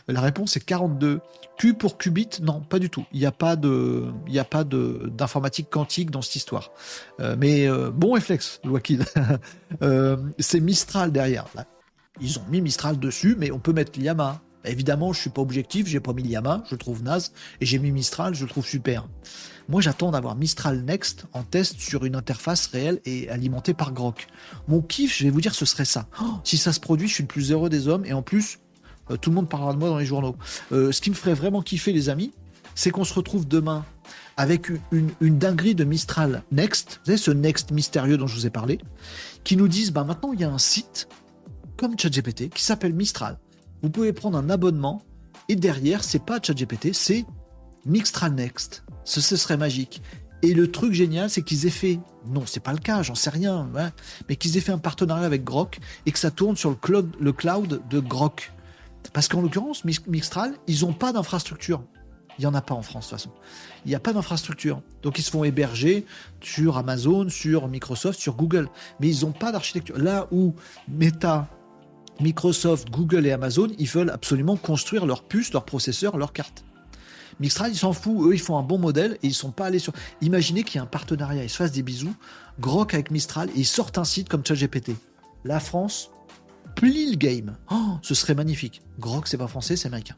La 0.08 0.20
réponse 0.20 0.56
est 0.56 0.64
42. 0.64 1.20
Q 1.58 1.74
pour 1.74 1.96
qubit, 1.96 2.28
non, 2.42 2.60
pas 2.60 2.78
du 2.78 2.90
tout. 2.90 3.04
Il 3.12 3.20
n'y 3.20 3.26
a 3.26 3.32
pas 3.32 3.56
n'y 3.56 4.38
a 4.38 4.44
pas 4.44 4.62
d'informatique 4.64 5.70
quantique 5.70 6.10
dans 6.10 6.22
cette 6.22 6.36
histoire. 6.36 6.70
Euh, 7.20 7.34
mais 7.38 7.68
euh, 7.68 7.90
bon 7.90 8.12
réflexe, 8.12 8.60
Joaquin. 8.64 8.98
c'est 10.38 10.60
Mistral 10.60 11.12
derrière. 11.12 11.46
Ils 12.20 12.38
ont 12.38 12.44
mis 12.48 12.60
Mistral 12.60 12.98
dessus, 12.98 13.36
mais 13.38 13.50
on 13.50 13.58
peut 13.58 13.72
mettre 13.72 13.98
Yamaha 13.98 14.40
Évidemment, 14.66 15.12
je 15.12 15.20
suis 15.20 15.30
pas 15.30 15.42
objectif, 15.42 15.86
j'ai 15.86 16.00
pas 16.00 16.12
mis 16.12 16.22
Yamaha, 16.22 16.64
je 16.70 16.74
trouve 16.76 17.02
naze, 17.02 17.32
et 17.60 17.66
j'ai 17.66 17.78
mis 17.78 17.92
Mistral, 17.92 18.34
je 18.34 18.44
trouve 18.44 18.66
super. 18.66 19.08
Moi, 19.68 19.80
j'attends 19.80 20.10
d'avoir 20.10 20.36
Mistral 20.36 20.82
Next 20.82 21.26
en 21.32 21.42
test 21.42 21.80
sur 21.80 22.04
une 22.04 22.14
interface 22.14 22.66
réelle 22.68 23.00
et 23.04 23.28
alimentée 23.28 23.74
par 23.74 23.92
Grok. 23.92 24.28
Mon 24.68 24.80
kiff, 24.80 25.16
je 25.16 25.24
vais 25.24 25.30
vous 25.30 25.40
dire, 25.40 25.54
ce 25.54 25.64
serait 25.64 25.84
ça. 25.84 26.06
Oh, 26.20 26.34
si 26.44 26.56
ça 26.56 26.72
se 26.72 26.80
produit, 26.80 27.08
je 27.08 27.14
suis 27.14 27.22
le 27.24 27.28
plus 27.28 27.50
heureux 27.50 27.68
des 27.68 27.88
hommes, 27.88 28.04
et 28.04 28.12
en 28.12 28.22
plus, 28.22 28.58
euh, 29.10 29.16
tout 29.16 29.30
le 29.30 29.36
monde 29.36 29.48
parlera 29.48 29.72
de 29.72 29.78
moi 29.78 29.88
dans 29.88 29.98
les 29.98 30.06
journaux. 30.06 30.36
Euh, 30.72 30.92
ce 30.92 31.00
qui 31.00 31.10
me 31.10 31.14
ferait 31.14 31.34
vraiment 31.34 31.62
kiffer, 31.62 31.92
les 31.92 32.08
amis, 32.08 32.32
c'est 32.74 32.90
qu'on 32.90 33.04
se 33.04 33.14
retrouve 33.14 33.48
demain 33.48 33.84
avec 34.36 34.70
une, 34.92 35.38
dinguerie 35.38 35.74
de 35.74 35.84
Mistral 35.84 36.42
Next, 36.52 37.00
vous 37.00 37.06
savez, 37.06 37.16
ce 37.16 37.30
Next 37.30 37.70
mystérieux 37.70 38.18
dont 38.18 38.26
je 38.26 38.34
vous 38.34 38.46
ai 38.46 38.50
parlé, 38.50 38.78
qui 39.44 39.56
nous 39.56 39.66
disent, 39.66 39.92
bah 39.92 40.04
maintenant 40.04 40.32
il 40.32 40.40
y 40.40 40.44
a 40.44 40.50
un 40.50 40.58
site 40.58 41.08
comme 41.76 41.98
ChatGPT 41.98 42.50
qui 42.50 42.62
s'appelle 42.62 42.92
Mistral 42.92 43.38
vous 43.82 43.90
pouvez 43.90 44.12
prendre 44.12 44.38
un 44.38 44.50
abonnement 44.50 45.02
et 45.48 45.56
derrière, 45.56 46.02
c'est 46.02 46.24
pas 46.24 46.40
ChatGPT, 46.42 46.92
c'est 46.92 47.24
Mixtral 47.84 48.34
Next. 48.34 48.84
Ce, 49.04 49.20
serait 49.20 49.56
magique. 49.56 50.02
Et 50.42 50.52
le 50.54 50.70
truc 50.70 50.92
génial, 50.92 51.30
c'est 51.30 51.42
qu'ils 51.42 51.66
aient 51.66 51.70
fait, 51.70 52.00
non, 52.28 52.44
c'est 52.46 52.60
pas 52.60 52.72
le 52.72 52.78
cas, 52.78 53.02
j'en 53.02 53.14
sais 53.14 53.30
rien, 53.30 53.68
hein, 53.76 53.92
mais 54.28 54.36
qu'ils 54.36 54.56
aient 54.56 54.60
fait 54.60 54.72
un 54.72 54.78
partenariat 54.78 55.24
avec 55.24 55.44
Grok 55.44 55.78
et 56.04 56.12
que 56.12 56.18
ça 56.18 56.30
tourne 56.30 56.56
sur 56.56 56.70
le 56.70 56.76
cloud, 56.76 57.14
le 57.20 57.32
cloud 57.32 57.82
de 57.88 58.00
Grok. 58.00 58.52
Parce 59.12 59.28
qu'en 59.28 59.40
l'occurrence, 59.40 59.84
Mixtral, 59.84 60.54
ils 60.66 60.80
n'ont 60.80 60.92
pas 60.92 61.12
d'infrastructure. 61.12 61.84
Il 62.38 62.42
n'y 62.42 62.46
en 62.46 62.54
a 62.54 62.60
pas 62.60 62.74
en 62.74 62.82
France, 62.82 63.06
de 63.06 63.10
toute 63.10 63.18
façon. 63.18 63.30
Il 63.84 63.88
n'y 63.88 63.94
a 63.94 64.00
pas 64.00 64.12
d'infrastructure. 64.12 64.82
Donc, 65.02 65.18
ils 65.18 65.22
se 65.22 65.30
font 65.30 65.44
héberger 65.44 66.04
sur 66.42 66.76
Amazon, 66.76 67.30
sur 67.30 67.68
Microsoft, 67.68 68.20
sur 68.20 68.34
Google. 68.34 68.68
Mais 69.00 69.08
ils 69.08 69.24
n'ont 69.24 69.32
pas 69.32 69.52
d'architecture. 69.52 69.96
Là 69.96 70.26
où 70.32 70.54
Meta 70.88 71.48
Microsoft, 72.20 72.90
Google 72.90 73.26
et 73.26 73.32
Amazon, 73.32 73.68
ils 73.78 73.88
veulent 73.88 74.10
absolument 74.10 74.56
construire 74.56 75.06
leurs 75.06 75.22
puces, 75.22 75.52
leurs 75.52 75.64
processeurs, 75.64 76.16
leurs 76.16 76.32
cartes. 76.32 76.64
Mixtral, 77.40 77.70
ils 77.72 77.76
s'en 77.76 77.92
foutent. 77.92 78.28
Eux, 78.28 78.34
ils 78.34 78.40
font 78.40 78.56
un 78.56 78.62
bon 78.62 78.78
modèle 78.78 79.18
et 79.22 79.26
ils 79.26 79.34
sont 79.34 79.50
pas 79.50 79.66
allés 79.66 79.78
sur. 79.78 79.92
Imaginez 80.22 80.62
qu'il 80.62 80.76
y 80.76 80.78
a 80.78 80.82
un 80.82 80.86
partenariat, 80.86 81.44
ils 81.44 81.50
se 81.50 81.56
fassent 81.56 81.72
des 81.72 81.82
bisous, 81.82 82.14
Grok 82.60 82.94
avec 82.94 83.10
Mistral 83.10 83.50
et 83.50 83.60
ils 83.60 83.66
sortent 83.66 83.98
un 83.98 84.04
site 84.04 84.28
comme 84.28 84.44
ChatGPT. 84.44 84.92
La 85.44 85.60
France 85.60 86.10
plie 86.74 87.10
le 87.10 87.16
game. 87.16 87.56
Oh, 87.70 87.98
ce 88.02 88.14
serait 88.14 88.34
magnifique. 88.34 88.82
Grok, 88.98 89.28
c'est 89.28 89.36
pas 89.36 89.48
français, 89.48 89.76
c'est 89.76 89.88
américain. 89.88 90.16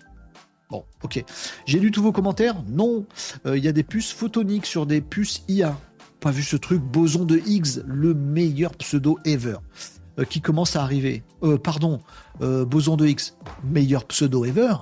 Bon, 0.71 0.85
ok. 1.03 1.25
J'ai 1.67 1.81
lu 1.81 1.91
tous 1.91 2.03
vos 2.03 2.13
commentaires. 2.13 2.63
Non, 2.69 3.07
euh, 3.47 3.57
il 3.57 3.65
y 3.65 3.69
a 3.69 3.73
des 3.73 3.83
puces 3.83 4.13
photoniques 4.13 4.67
sur 4.67 4.87
des 4.87 5.01
puces 5.01 5.43
IA. 5.49 5.79
Pas 6.21 6.31
vu 6.31 6.43
ce 6.43 6.57
truc. 6.57 6.83
Boson 6.83 7.25
de 7.25 7.39
Higgs, 7.39 7.83
le 7.87 8.13
meilleur 8.13 8.75
pseudo 8.77 9.19
ever. 9.25 9.57
Euh, 10.19 10.25
qui 10.25 10.41
commence 10.41 10.75
à 10.75 10.83
arriver. 10.83 11.23
Euh, 11.43 11.59
pardon, 11.59 12.01
euh, 12.41 12.65
boson 12.65 12.97
de 12.97 13.07
X, 13.07 13.37
meilleur 13.63 14.05
pseudo 14.07 14.45
ever, 14.45 14.75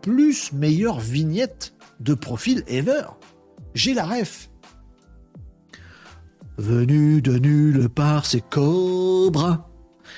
plus 0.00 0.52
meilleure 0.52 1.00
vignette 1.00 1.74
de 1.98 2.14
profil 2.14 2.62
ever. 2.68 3.02
J'ai 3.74 3.94
la 3.94 4.04
ref. 4.04 4.48
Venu 6.56 7.20
de 7.22 7.38
nulle 7.38 7.88
part, 7.88 8.26
c'est 8.26 8.42
Cobra. 8.48 9.69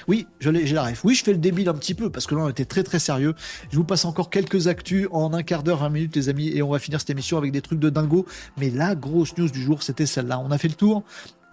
Oui, 0.08 0.26
j'ai 0.40 0.50
la 0.72 0.84
ref. 0.84 1.04
Oui, 1.04 1.14
je 1.14 1.24
fais 1.24 1.32
le 1.32 1.38
débile 1.38 1.68
un 1.68 1.74
petit 1.74 1.94
peu 1.94 2.10
parce 2.10 2.26
que 2.26 2.34
là 2.34 2.42
on 2.42 2.48
était 2.48 2.64
très 2.64 2.82
très 2.82 2.98
sérieux. 2.98 3.34
Je 3.70 3.76
vous 3.76 3.84
passe 3.84 4.04
encore 4.04 4.30
quelques 4.30 4.66
actus 4.68 5.08
en 5.12 5.32
un 5.32 5.42
quart 5.42 5.62
d'heure, 5.62 5.78
20 5.78 5.88
minutes 5.90 6.16
les 6.16 6.28
amis 6.28 6.48
et 6.48 6.62
on 6.62 6.70
va 6.70 6.78
finir 6.78 7.00
cette 7.00 7.10
émission 7.10 7.38
avec 7.38 7.52
des 7.52 7.62
trucs 7.62 7.78
de 7.78 7.90
dingo. 7.90 8.26
Mais 8.58 8.70
la 8.70 8.94
grosse 8.94 9.36
news 9.38 9.50
du 9.50 9.62
jour 9.62 9.82
c'était 9.82 10.06
celle-là. 10.06 10.38
On 10.40 10.50
a 10.50 10.58
fait 10.58 10.68
le 10.68 10.74
tour. 10.74 11.04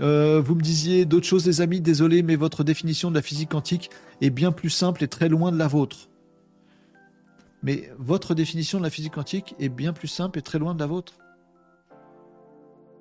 Euh, 0.01 0.41
vous 0.43 0.55
me 0.55 0.61
disiez 0.61 1.05
d'autres 1.05 1.27
choses 1.27 1.45
les 1.45 1.61
amis, 1.61 1.81
désolé 1.81 2.23
mais 2.23 2.35
votre 2.35 2.63
définition 2.63 3.09
de 3.09 3.15
la 3.15 3.21
physique 3.21 3.49
quantique 3.49 3.89
est 4.21 4.29
bien 4.29 4.51
plus 4.51 4.69
simple 4.69 5.03
et 5.03 5.07
très 5.07 5.29
loin 5.29 5.51
de 5.51 5.57
la 5.57 5.67
vôtre. 5.67 6.09
Mais 7.63 7.91
votre 7.97 8.35
définition 8.35 8.77
de 8.77 8.83
la 8.83 8.89
physique 8.89 9.13
quantique 9.13 9.55
est 9.59 9.69
bien 9.69 9.91
plus 9.91 10.07
simple 10.07 10.39
et 10.39 10.41
très 10.41 10.59
loin 10.59 10.73
de 10.73 10.79
la 10.79 10.85
vôtre. 10.85 11.13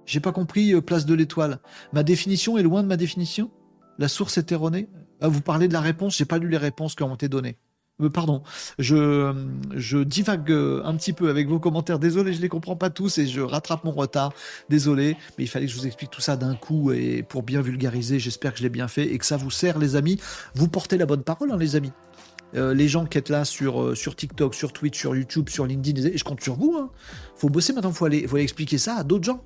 J'ai 0.04 0.20
pas 0.20 0.32
compris, 0.32 0.72
euh, 0.72 0.80
place 0.80 1.04
de 1.04 1.14
l'étoile. 1.14 1.60
Ma 1.92 2.02
définition 2.02 2.56
est 2.56 2.62
loin 2.62 2.82
de 2.82 2.88
ma 2.88 2.96
définition? 2.96 3.50
La 3.98 4.08
source 4.08 4.38
est 4.38 4.52
erronée 4.52 4.88
ah, 5.20 5.28
Vous 5.28 5.40
parlez 5.40 5.68
de 5.68 5.72
la 5.72 5.80
réponse, 5.80 6.16
j'ai 6.16 6.24
pas 6.24 6.38
lu 6.38 6.48
les 6.48 6.56
réponses 6.56 6.94
qui 6.94 7.02
ont 7.02 7.14
été 7.14 7.28
données. 7.28 7.56
Euh, 8.00 8.08
pardon, 8.08 8.42
je, 8.78 10.02
divague 10.04 10.50
euh, 10.52 10.82
un 10.84 10.94
petit 10.94 11.12
peu 11.12 11.28
avec 11.28 11.48
vos 11.48 11.58
commentaires. 11.58 11.98
Désolé, 11.98 12.32
je 12.32 12.40
les 12.40 12.48
comprends 12.48 12.76
pas 12.76 12.90
tous 12.90 13.18
et 13.18 13.26
je 13.26 13.40
rattrape 13.40 13.84
mon 13.84 13.90
retard. 13.90 14.32
Désolé, 14.68 15.16
mais 15.36 15.44
il 15.44 15.48
fallait 15.48 15.66
que 15.66 15.72
je 15.72 15.76
vous 15.76 15.86
explique 15.86 16.10
tout 16.10 16.20
ça 16.20 16.36
d'un 16.36 16.54
coup 16.54 16.92
et 16.92 17.24
pour 17.24 17.42
bien 17.42 17.60
vulgariser. 17.60 18.20
J'espère 18.20 18.52
que 18.52 18.58
je 18.58 18.62
l'ai 18.62 18.68
bien 18.68 18.88
fait 18.88 19.12
et 19.12 19.18
que 19.18 19.26
ça 19.26 19.36
vous 19.36 19.50
sert, 19.50 19.78
les 19.78 19.96
amis. 19.96 20.20
Vous 20.54 20.68
portez 20.68 20.96
la 20.96 21.06
bonne 21.06 21.24
parole, 21.24 21.50
hein, 21.50 21.56
les 21.58 21.74
amis. 21.74 21.92
les 22.54 22.88
gens 22.88 23.04
qui 23.04 23.18
êtes 23.18 23.28
là 23.28 23.44
sur, 23.44 23.96
sur 23.96 24.14
TikTok, 24.14 24.54
sur 24.54 24.72
Twitch, 24.72 24.96
sur 24.96 25.16
YouTube, 25.16 25.48
sur 25.48 25.66
LinkedIn, 25.66 26.10
je 26.14 26.24
compte 26.24 26.40
sur 26.40 26.54
vous. 26.54 26.76
Hein. 26.78 26.90
Faut 27.36 27.48
bosser 27.48 27.72
maintenant, 27.72 27.90
faut 27.90 28.06
faut 28.06 28.36
aller 28.36 28.42
expliquer 28.42 28.78
ça 28.78 28.96
à 28.96 29.04
d'autres 29.04 29.24
gens. 29.24 29.42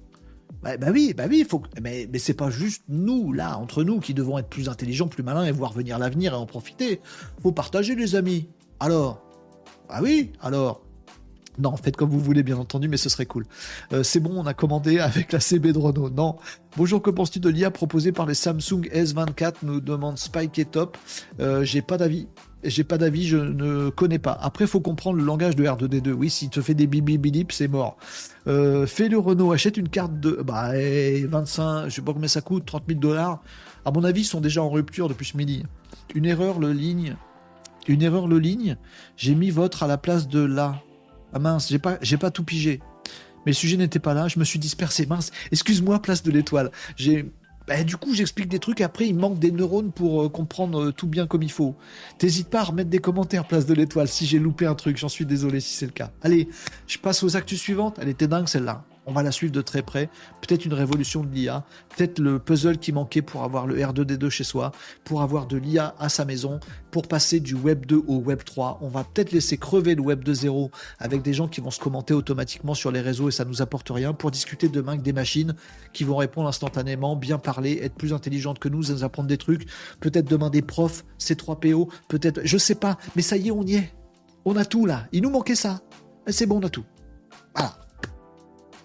Bah, 0.62 0.76
bah, 0.76 0.88
oui, 0.92 1.14
bah 1.16 1.24
oui, 1.28 1.44
faut. 1.48 1.62
Mais, 1.82 2.08
c'est 2.18 2.34
pas 2.34 2.50
juste 2.50 2.82
nous 2.88 3.32
là, 3.32 3.58
entre 3.58 3.84
nous, 3.84 4.00
qui 4.00 4.14
devons 4.14 4.38
être 4.38 4.48
plus 4.48 4.68
intelligents, 4.68 5.08
plus 5.08 5.22
malins 5.22 5.44
et 5.44 5.52
voir 5.52 5.72
venir 5.72 5.98
l'avenir 5.98 6.32
et 6.32 6.36
en 6.36 6.46
profiter. 6.46 7.00
Faut 7.42 7.52
partager, 7.52 7.94
les 7.94 8.14
amis. 8.14 8.48
Alors, 8.80 9.22
ah 9.88 10.00
oui, 10.02 10.32
alors? 10.40 10.82
Non, 11.58 11.76
faites 11.76 11.96
comme 11.96 12.08
vous 12.08 12.18
voulez, 12.18 12.42
bien 12.42 12.56
entendu, 12.56 12.88
mais 12.88 12.96
ce 12.96 13.08
serait 13.08 13.26
cool. 13.26 13.44
Euh, 13.92 14.02
c'est 14.02 14.20
bon, 14.20 14.32
on 14.34 14.46
a 14.46 14.54
commandé 14.54 14.98
avec 14.98 15.32
la 15.32 15.40
CB 15.40 15.72
de 15.72 15.78
Renault. 15.78 16.08
Non. 16.08 16.36
Bonjour, 16.76 17.02
que 17.02 17.10
penses-tu 17.10 17.40
de 17.40 17.48
l'IA 17.50 17.70
proposée 17.70 18.12
par 18.12 18.26
les 18.26 18.34
Samsung 18.34 18.88
S24 18.92 19.56
nous 19.62 19.80
demande 19.80 20.18
Spike 20.18 20.58
et 20.58 20.64
Top. 20.64 20.96
Euh, 21.40 21.62
j'ai 21.62 21.82
pas 21.82 21.98
d'avis 21.98 22.26
j'ai 22.64 22.84
pas 22.84 22.98
d'avis, 22.98 23.26
je 23.26 23.36
ne 23.36 23.90
connais 23.90 24.18
pas. 24.18 24.38
Après, 24.40 24.66
faut 24.66 24.80
comprendre 24.80 25.18
le 25.18 25.24
langage 25.24 25.56
de 25.56 25.64
R2D2. 25.64 26.12
Oui, 26.12 26.30
s'il 26.30 26.50
te 26.50 26.60
fait 26.60 26.74
des 26.74 26.86
bip 26.86 27.52
c'est 27.52 27.68
mort. 27.68 27.96
Euh, 28.46 28.86
fais 28.86 29.08
le 29.08 29.18
Renault, 29.18 29.52
achète 29.52 29.76
une 29.76 29.88
carte 29.88 30.18
de 30.20 30.42
bah 30.44 30.72
25, 30.72 31.88
je 31.88 31.90
sais 31.90 32.02
pas 32.02 32.12
combien 32.12 32.28
ça 32.28 32.40
coûte, 32.40 32.64
30 32.66 32.84
000 32.88 33.00
dollars. 33.00 33.42
À 33.84 33.90
mon 33.90 34.04
avis, 34.04 34.22
ils 34.22 34.26
sont 34.26 34.40
déjà 34.40 34.62
en 34.62 34.70
rupture 34.70 35.08
depuis 35.08 35.26
ce 35.26 35.36
midi. 35.36 35.64
Une 36.14 36.24
erreur 36.24 36.58
le 36.60 36.72
ligne, 36.72 37.16
une 37.88 38.02
erreur 38.02 38.28
le 38.28 38.38
ligne. 38.38 38.76
J'ai 39.16 39.34
mis 39.34 39.50
votre 39.50 39.82
à 39.82 39.86
la 39.86 39.98
place 39.98 40.28
de 40.28 40.40
là. 40.40 40.82
Ah 41.32 41.38
mince, 41.38 41.68
j'ai 41.68 41.78
pas, 41.78 41.98
j'ai 42.02 42.16
pas 42.16 42.30
tout 42.30 42.44
pigé. 42.44 42.80
Mais 43.44 43.50
le 43.50 43.56
sujet 43.56 43.76
n'était 43.76 43.98
pas 43.98 44.14
là, 44.14 44.28
je 44.28 44.38
me 44.38 44.44
suis 44.44 44.58
dispersé. 44.58 45.06
Mince, 45.06 45.32
excuse-moi, 45.50 46.00
place 46.00 46.22
de 46.22 46.30
l'étoile. 46.30 46.70
J'ai 46.96 47.32
bah, 47.66 47.82
du 47.84 47.96
coup, 47.96 48.14
j'explique 48.14 48.48
des 48.48 48.58
trucs. 48.58 48.80
Après, 48.80 49.06
il 49.06 49.14
manque 49.14 49.38
des 49.38 49.52
neurones 49.52 49.92
pour 49.92 50.22
euh, 50.22 50.28
comprendre 50.28 50.86
euh, 50.86 50.92
tout 50.92 51.06
bien 51.06 51.26
comme 51.26 51.42
il 51.42 51.52
faut. 51.52 51.76
T'hésites 52.18 52.48
pas 52.48 52.60
à 52.60 52.64
remettre 52.64 52.90
des 52.90 52.98
commentaires, 52.98 53.46
place 53.46 53.66
de 53.66 53.74
l'étoile, 53.74 54.08
si 54.08 54.26
j'ai 54.26 54.38
loupé 54.38 54.66
un 54.66 54.74
truc. 54.74 54.96
J'en 54.96 55.08
suis 55.08 55.26
désolé 55.26 55.60
si 55.60 55.74
c'est 55.74 55.86
le 55.86 55.92
cas. 55.92 56.10
Allez, 56.22 56.48
je 56.86 56.98
passe 56.98 57.22
aux 57.22 57.36
actus 57.36 57.60
suivantes. 57.60 57.98
Elle 58.00 58.08
était 58.08 58.28
dingue 58.28 58.48
celle-là. 58.48 58.84
On 59.06 59.12
va 59.12 59.22
la 59.22 59.32
suivre 59.32 59.52
de 59.52 59.62
très 59.62 59.82
près. 59.82 60.08
Peut-être 60.40 60.64
une 60.64 60.74
révolution 60.74 61.24
de 61.24 61.34
l'IA, 61.34 61.64
peut-être 61.96 62.18
le 62.20 62.38
puzzle 62.38 62.78
qui 62.78 62.92
manquait 62.92 63.22
pour 63.22 63.42
avoir 63.42 63.66
le 63.66 63.76
R2D2 63.78 64.28
chez 64.30 64.44
soi, 64.44 64.72
pour 65.04 65.22
avoir 65.22 65.46
de 65.46 65.56
l'IA 65.56 65.94
à 65.98 66.08
sa 66.08 66.24
maison, 66.24 66.60
pour 66.90 67.08
passer 67.08 67.40
du 67.40 67.54
Web 67.54 67.86
2 67.86 68.02
au 68.06 68.18
Web 68.18 68.44
3. 68.44 68.78
On 68.80 68.88
va 68.88 69.02
peut-être 69.04 69.32
laisser 69.32 69.56
crever 69.56 69.94
le 69.94 70.02
Web 70.02 70.22
2.0 70.24 70.70
avec 70.98 71.22
des 71.22 71.32
gens 71.32 71.48
qui 71.48 71.60
vont 71.60 71.70
se 71.70 71.80
commenter 71.80 72.14
automatiquement 72.14 72.74
sur 72.74 72.92
les 72.92 73.00
réseaux 73.00 73.28
et 73.28 73.32
ça 73.32 73.44
nous 73.44 73.60
apporte 73.60 73.90
rien 73.90 74.12
pour 74.12 74.30
discuter 74.30 74.68
demain 74.68 74.92
avec 74.92 75.02
des 75.02 75.12
machines 75.12 75.54
qui 75.92 76.04
vont 76.04 76.16
répondre 76.16 76.48
instantanément, 76.48 77.16
bien 77.16 77.38
parler, 77.38 77.80
être 77.82 77.94
plus 77.94 78.12
intelligentes 78.12 78.58
que 78.58 78.68
nous, 78.68 78.82
nous 78.90 79.04
apprendre 79.04 79.28
des 79.28 79.38
trucs. 79.38 79.66
Peut-être 80.00 80.28
demain 80.28 80.50
des 80.50 80.62
profs, 80.62 81.04
C3PO, 81.18 81.88
peut-être, 82.08 82.40
je 82.44 82.58
sais 82.58 82.76
pas, 82.76 82.98
mais 83.16 83.22
ça 83.22 83.36
y 83.36 83.48
est, 83.48 83.50
on 83.50 83.62
y 83.62 83.74
est. 83.74 83.92
On 84.44 84.56
a 84.56 84.64
tout 84.64 84.86
là. 84.86 85.06
Il 85.12 85.22
nous 85.22 85.30
manquait 85.30 85.54
ça. 85.54 85.80
C'est 86.26 86.46
bon, 86.46 86.58
on 86.58 86.66
a 86.66 86.68
tout. 86.68 86.84
Voilà 87.54 87.81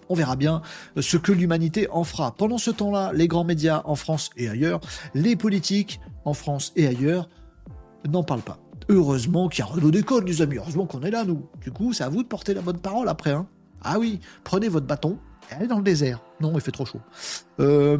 on 0.08 0.14
verra 0.14 0.36
bien 0.36 0.62
ce 0.98 1.16
que 1.16 1.32
l'humanité 1.32 1.88
en 1.90 2.04
fera. 2.04 2.34
Pendant 2.34 2.58
ce 2.58 2.70
temps-là, 2.70 3.12
les 3.14 3.28
grands 3.28 3.44
médias 3.44 3.82
en 3.84 3.94
France 3.94 4.30
et 4.36 4.48
ailleurs, 4.48 4.80
les 5.14 5.36
politiques 5.36 6.00
en 6.24 6.34
France 6.34 6.72
et 6.76 6.86
ailleurs, 6.86 7.28
n'en 8.08 8.22
parlent 8.22 8.42
pas. 8.42 8.58
Heureusement 8.88 9.48
qu'il 9.48 9.64
y 9.64 9.68
a 9.68 9.70
Renault 9.70 9.90
d'école, 9.90 10.24
les 10.24 10.40
amis. 10.40 10.56
Heureusement 10.56 10.86
qu'on 10.86 11.02
est 11.02 11.10
là, 11.10 11.24
nous. 11.24 11.46
Du 11.60 11.70
coup, 11.70 11.92
c'est 11.92 12.04
à 12.04 12.08
vous 12.08 12.22
de 12.22 12.28
porter 12.28 12.54
la 12.54 12.62
bonne 12.62 12.78
parole 12.78 13.08
après. 13.08 13.32
Hein. 13.32 13.46
Ah 13.82 13.98
oui, 13.98 14.20
prenez 14.44 14.68
votre 14.68 14.86
bâton 14.86 15.18
et 15.50 15.54
allez 15.54 15.66
dans 15.66 15.76
le 15.76 15.82
désert. 15.82 16.20
Non, 16.40 16.52
il 16.54 16.60
fait 16.60 16.72
trop 16.72 16.86
chaud. 16.86 17.00
Euh, 17.60 17.98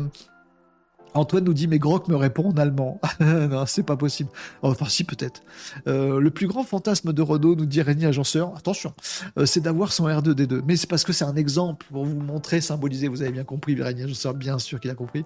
Antoine 1.19 1.45
nous 1.45 1.55
dit 1.55 1.67
mais 1.67 1.79
Grok 1.79 2.09
me 2.09 2.17
répond 2.17 2.51
en 2.51 2.57
allemand. 2.57 3.01
non, 3.21 3.67
c'est 3.67 3.83
pas 3.83 3.97
possible. 3.97 4.31
Enfin 4.63 4.87
si 4.87 5.05
peut-être. 5.05 5.43
Euh, 5.87 6.21
le 6.21 6.31
plus 6.31 6.47
grand 6.47 6.65
fantasme 6.65 7.13
de 7.13 7.23
Renault, 7.23 7.57
nous 7.57 7.67
dit 7.67 7.83
Régnier 7.83 8.07
Agenceur, 8.07 8.57
attention, 8.57 8.93
euh, 9.39 9.47
c'est 9.47 9.61
d'avoir 9.61 9.93
son 9.93 10.09
R2D2. 10.09 10.63
Mais 10.67 10.77
c'est 10.77 10.89
parce 10.89 11.05
que 11.05 11.13
c'est 11.13 11.25
un 11.25 11.37
exemple 11.37 11.87
pour 11.91 12.05
vous 12.05 12.21
montrer, 12.21 12.61
symboliser. 12.61 13.09
Vous 13.09 13.23
avez 13.23 13.33
bien 13.33 13.45
compris, 13.45 13.81
Régnier 13.81 14.05
Agenceur, 14.05 14.35
bien 14.35 14.59
sûr 14.59 14.81
qu'il 14.81 14.91
a 14.91 14.95
compris. 14.95 15.25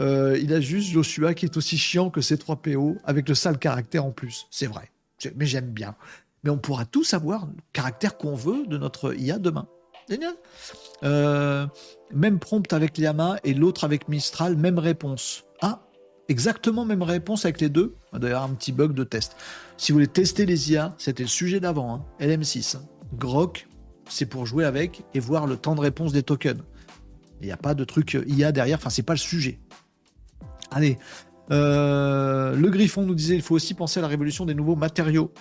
Euh, 0.00 0.38
il 0.42 0.52
a 0.52 0.60
juste 0.60 0.90
Joshua 0.90 1.34
qui 1.34 1.44
est 1.44 1.56
aussi 1.56 1.78
chiant 1.78 2.10
que 2.10 2.20
ces 2.20 2.36
3 2.38 2.56
PO 2.56 2.96
avec 3.04 3.28
le 3.28 3.34
sale 3.34 3.58
caractère 3.58 4.04
en 4.04 4.10
plus. 4.10 4.46
C'est 4.50 4.66
vrai. 4.66 4.90
Mais 5.36 5.46
j'aime 5.46 5.70
bien. 5.70 5.94
Mais 6.42 6.50
on 6.50 6.58
pourra 6.58 6.84
tous 6.84 7.14
avoir 7.14 7.46
le 7.46 7.52
caractère 7.72 8.18
qu'on 8.18 8.34
veut 8.34 8.66
de 8.66 8.76
notre 8.76 9.18
IA 9.18 9.38
demain. 9.38 9.66
Euh, 11.02 11.66
même 12.12 12.38
prompt 12.38 12.72
avec 12.72 12.98
Liama 12.98 13.38
et 13.44 13.54
l'autre 13.54 13.84
avec 13.84 14.08
Mistral, 14.08 14.56
même 14.56 14.78
réponse. 14.78 15.44
Ah, 15.60 15.80
exactement 16.28 16.84
même 16.84 17.02
réponse 17.02 17.44
avec 17.44 17.60
les 17.60 17.68
deux. 17.68 17.94
D'ailleurs, 18.12 18.42
un 18.42 18.50
petit 18.50 18.72
bug 18.72 18.92
de 18.92 19.04
test. 19.04 19.36
Si 19.76 19.92
vous 19.92 19.96
voulez 19.96 20.06
tester 20.06 20.46
les 20.46 20.72
IA, 20.72 20.94
c'était 20.98 21.24
le 21.24 21.28
sujet 21.28 21.60
d'avant, 21.60 21.94
hein. 21.94 22.04
LM6. 22.20 22.78
Grok, 23.14 23.66
c'est 24.08 24.26
pour 24.26 24.46
jouer 24.46 24.64
avec 24.64 25.04
et 25.14 25.20
voir 25.20 25.46
le 25.46 25.56
temps 25.56 25.74
de 25.74 25.80
réponse 25.80 26.12
des 26.12 26.22
tokens. 26.22 26.62
Il 27.40 27.46
n'y 27.46 27.52
a 27.52 27.56
pas 27.56 27.74
de 27.74 27.84
truc 27.84 28.18
IA 28.26 28.52
derrière, 28.52 28.78
enfin, 28.78 28.90
c'est 28.90 29.02
pas 29.02 29.14
le 29.14 29.18
sujet. 29.18 29.58
Allez. 30.70 30.98
Euh, 31.50 32.56
le 32.56 32.70
Griffon 32.70 33.02
nous 33.02 33.14
disait 33.14 33.34
il 33.34 33.42
faut 33.42 33.54
aussi 33.54 33.74
penser 33.74 34.00
à 34.00 34.02
la 34.02 34.08
révolution 34.08 34.46
des 34.46 34.54
nouveaux 34.54 34.76
matériaux. 34.76 35.32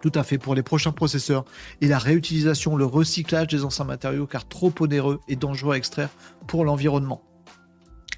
Tout 0.00 0.12
à 0.14 0.22
fait, 0.22 0.38
pour 0.38 0.54
les 0.54 0.62
prochains 0.62 0.92
processeurs. 0.92 1.44
Et 1.80 1.88
la 1.88 1.98
réutilisation, 1.98 2.76
le 2.76 2.84
recyclage 2.84 3.48
des 3.48 3.64
anciens 3.64 3.84
matériaux, 3.84 4.26
car 4.26 4.46
trop 4.46 4.72
onéreux 4.80 5.20
et 5.28 5.36
dangereux 5.36 5.74
à 5.74 5.76
extraire 5.76 6.10
pour 6.46 6.64
l'environnement. 6.64 7.22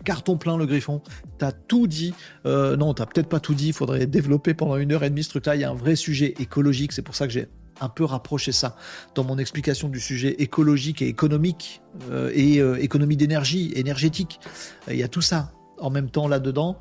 Carton 0.05 0.37
plein, 0.37 0.57
le 0.57 0.67
griffon. 0.67 1.03
T'as 1.39 1.53
tout 1.53 1.87
dit. 1.87 2.15
Euh, 2.47 2.77
non, 2.77 2.95
t'as 2.95 3.07
peut-être 3.07 3.29
pas 3.29 3.41
tout 3.41 3.55
dit. 3.55 3.69
Il 3.69 3.73
faudrait 3.73 4.07
développer 4.07 4.55
pendant 4.55 4.77
une 4.77 4.93
heure 4.93 5.05
et 5.05 5.11
demie 5.11 5.25
ce 5.25 5.31
truc-là. 5.31 5.57
Il 5.57 5.61
y 5.61 5.65
a 5.65 5.71
un 5.71 5.75
vrai 5.75 5.97
sujet 5.97 6.35
écologique. 6.39 6.93
C'est 6.93 7.03
pour 7.03 7.15
ça 7.15 7.27
que 7.27 7.33
j'ai 7.33 7.49
un 7.83 7.89
peu 7.89 8.05
rapproché 8.05 8.53
ça 8.53 8.77
dans 9.15 9.25
mon 9.25 9.39
explication 9.39 9.89
du 9.89 10.01
sujet 10.01 10.37
écologique 10.39 11.01
et 11.01 11.09
économique 11.09 11.81
euh, 12.11 12.31
et 12.35 12.59
euh, 12.61 12.83
économie 12.83 13.17
d'énergie, 13.17 13.73
énergétique. 13.75 14.41
Il 14.89 14.97
y 14.97 15.03
a 15.03 15.09
tout 15.09 15.23
ça 15.23 15.53
en 15.79 15.91
même 15.91 16.11
temps 16.11 16.29
là-dedans 16.29 16.79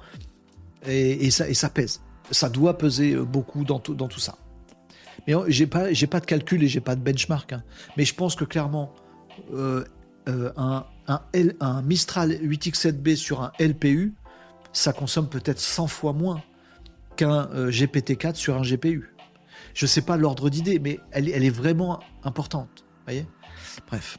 et, 0.85 1.29
ça, 1.29 1.69
pèse. 1.69 2.01
Ça 2.31 2.49
doit 2.49 2.77
peser 2.77 3.15
beaucoup 3.15 3.65
dans 3.65 3.79
tout 3.79 4.19
ça. 4.19 4.37
Mais 5.27 5.33
j'ai 5.47 5.67
pas, 5.67 5.93
j'ai 5.93 6.07
pas 6.07 6.19
de 6.19 6.25
calcul 6.25 6.63
et 6.63 6.67
j'ai 6.67 6.79
pas 6.79 6.95
de 6.95 7.01
benchmark. 7.01 7.53
Hein. 7.53 7.63
Mais 7.97 8.05
je 8.05 8.13
pense 8.13 8.35
que 8.35 8.45
clairement, 8.45 8.93
euh, 9.53 9.83
euh, 10.27 10.51
un, 10.57 10.85
un, 11.07 11.21
L, 11.33 11.55
un 11.59 11.81
Mistral 11.81 12.31
8X7B 12.31 13.15
sur 13.15 13.41
un 13.41 13.51
LPU, 13.59 14.13
ça 14.73 14.93
consomme 14.93 15.29
peut-être 15.29 15.59
100 15.59 15.87
fois 15.87 16.13
moins 16.13 16.43
qu'un 17.15 17.49
euh, 17.53 17.69
GPT-4 17.69 18.35
sur 18.35 18.55
un 18.55 18.61
GPU. 18.61 19.15
Je 19.73 19.85
sais 19.85 20.01
pas 20.01 20.17
l'ordre 20.17 20.49
d'idée, 20.49 20.79
mais 20.79 20.99
elle, 21.11 21.29
elle, 21.29 21.43
est 21.43 21.49
vraiment 21.49 21.99
importante. 22.23 22.85
Voyez? 23.05 23.25
Bref. 23.87 24.17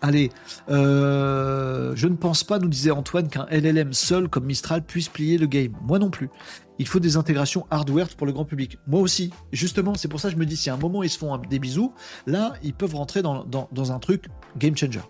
Allez, 0.00 0.30
je 0.68 2.06
ne 2.06 2.14
pense 2.14 2.44
pas, 2.44 2.58
nous 2.58 2.68
disait 2.68 2.90
Antoine, 2.90 3.28
qu'un 3.28 3.46
LLM 3.50 3.92
seul 3.92 4.28
comme 4.28 4.44
Mistral 4.44 4.82
puisse 4.82 5.08
plier 5.08 5.38
le 5.38 5.46
game. 5.46 5.72
Moi 5.82 5.98
non 5.98 6.10
plus 6.10 6.30
il 6.78 6.86
faut 6.86 7.00
des 7.00 7.16
intégrations 7.16 7.66
hardware 7.70 8.08
pour 8.16 8.26
le 8.26 8.32
grand 8.32 8.44
public. 8.44 8.78
Moi 8.86 9.00
aussi. 9.00 9.32
Justement, 9.52 9.94
c'est 9.94 10.08
pour 10.08 10.20
ça 10.20 10.28
que 10.28 10.34
je 10.34 10.38
me 10.38 10.46
dis, 10.46 10.56
si 10.56 10.70
à 10.70 10.74
un 10.74 10.78
moment 10.78 11.02
ils 11.02 11.10
se 11.10 11.18
font 11.18 11.36
des 11.36 11.58
bisous, 11.58 11.92
là, 12.26 12.54
ils 12.62 12.74
peuvent 12.74 12.94
rentrer 12.94 13.22
dans, 13.22 13.92
un 13.92 13.98
truc 13.98 14.26
game 14.56 14.76
changer. 14.76 15.00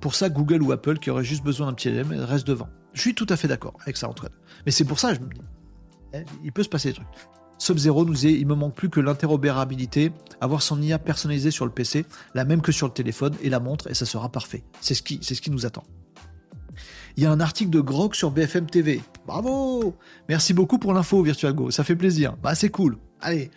Pour 0.00 0.14
ça, 0.14 0.28
Google 0.28 0.62
ou 0.62 0.72
Apple, 0.72 0.98
qui 0.98 1.10
auraient 1.10 1.24
juste 1.24 1.44
besoin 1.44 1.66
d'un 1.68 1.74
petit 1.74 1.90
LM, 1.90 2.12
reste 2.12 2.46
devant. 2.46 2.68
Je 2.92 3.00
suis 3.00 3.14
tout 3.14 3.26
à 3.28 3.36
fait 3.36 3.48
d'accord 3.48 3.74
avec 3.82 3.96
ça, 3.96 4.08
Antoine. 4.08 4.32
Mais 4.66 4.72
c'est 4.72 4.84
pour 4.84 4.98
ça 4.98 5.10
que 5.10 5.16
je 5.16 5.20
me 5.20 5.32
dis, 5.32 5.40
eh, 6.14 6.24
il 6.42 6.52
peut 6.52 6.62
se 6.62 6.68
passer 6.68 6.88
des 6.88 6.94
trucs. 6.94 7.06
Sub-Zero 7.58 8.04
nous 8.04 8.14
dit 8.14 8.36
il 8.38 8.46
me 8.46 8.54
manque 8.54 8.74
plus 8.74 8.90
que 8.90 9.00
l'interopérabilité, 9.00 10.12
avoir 10.40 10.62
son 10.62 10.80
IA 10.82 10.98
personnalisée 10.98 11.50
sur 11.50 11.64
le 11.64 11.70
PC, 11.70 12.04
la 12.34 12.44
même 12.44 12.60
que 12.60 12.72
sur 12.72 12.86
le 12.86 12.92
téléphone 12.92 13.34
et 13.42 13.48
la 13.48 13.60
montre, 13.60 13.90
et 13.90 13.94
ça 13.94 14.06
sera 14.06 14.28
parfait. 14.28 14.62
C'est 14.80 14.94
ce 14.94 15.02
qui, 15.02 15.18
c'est 15.22 15.34
ce 15.34 15.40
qui 15.40 15.50
nous 15.50 15.66
attend. 15.66 15.84
Il 17.16 17.22
y 17.22 17.26
a 17.26 17.30
un 17.30 17.40
article 17.40 17.70
de 17.70 17.80
Grog 17.80 18.14
sur 18.14 18.32
BFM 18.32 18.66
TV. 18.66 19.00
Bravo 19.26 19.94
Merci 20.28 20.52
beaucoup 20.52 20.78
pour 20.78 20.92
l'info, 20.92 21.22
VirtualGo. 21.22 21.70
Ça 21.70 21.84
fait 21.84 21.94
plaisir. 21.94 22.36
Bah, 22.42 22.56
c'est 22.56 22.70
cool. 22.70 22.98
Allez, 23.20 23.50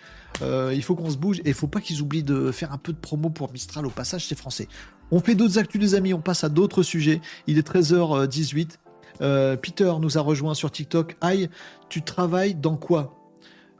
euh, 0.44 0.72
il 0.76 0.84
faut 0.84 0.96
qu'on 0.96 1.10
se 1.10 1.18
bouge 1.18 1.40
et 1.40 1.50
il 1.50 1.54
faut 1.56 1.68
pas 1.68 1.82
qu'ils 1.82 2.02
oublient 2.02 2.24
de 2.24 2.52
faire 2.52 2.72
un 2.72 2.78
peu 2.78 2.94
de 2.94 3.00
promo 3.00 3.30
pour 3.32 3.52
Mistral 3.52 3.86
au 3.88 3.90
passage, 3.90 4.28
c'est 4.28 4.38
français. 4.38 4.68
On 5.10 5.20
fait 5.20 5.34
d'autres 5.34 5.58
actus, 5.58 5.82
les 5.82 5.96
amis. 5.96 6.14
On 6.14 6.22
passe 6.22 6.44
à 6.44 6.50
d'autres 6.50 6.84
sujets. 6.84 7.20
Il 7.48 7.58
est 7.58 7.68
13h18. 7.68 8.78
Euh, 9.22 9.56
Peter 9.58 9.92
nous 10.00 10.18
a 10.18 10.22
rejoint 10.22 10.54
sur 10.54 10.70
TikTok. 10.70 11.18
Aïe, 11.22 11.50
tu 11.90 12.04
travailles 12.04 12.54
dans 12.54 12.78
quoi? 12.78 13.17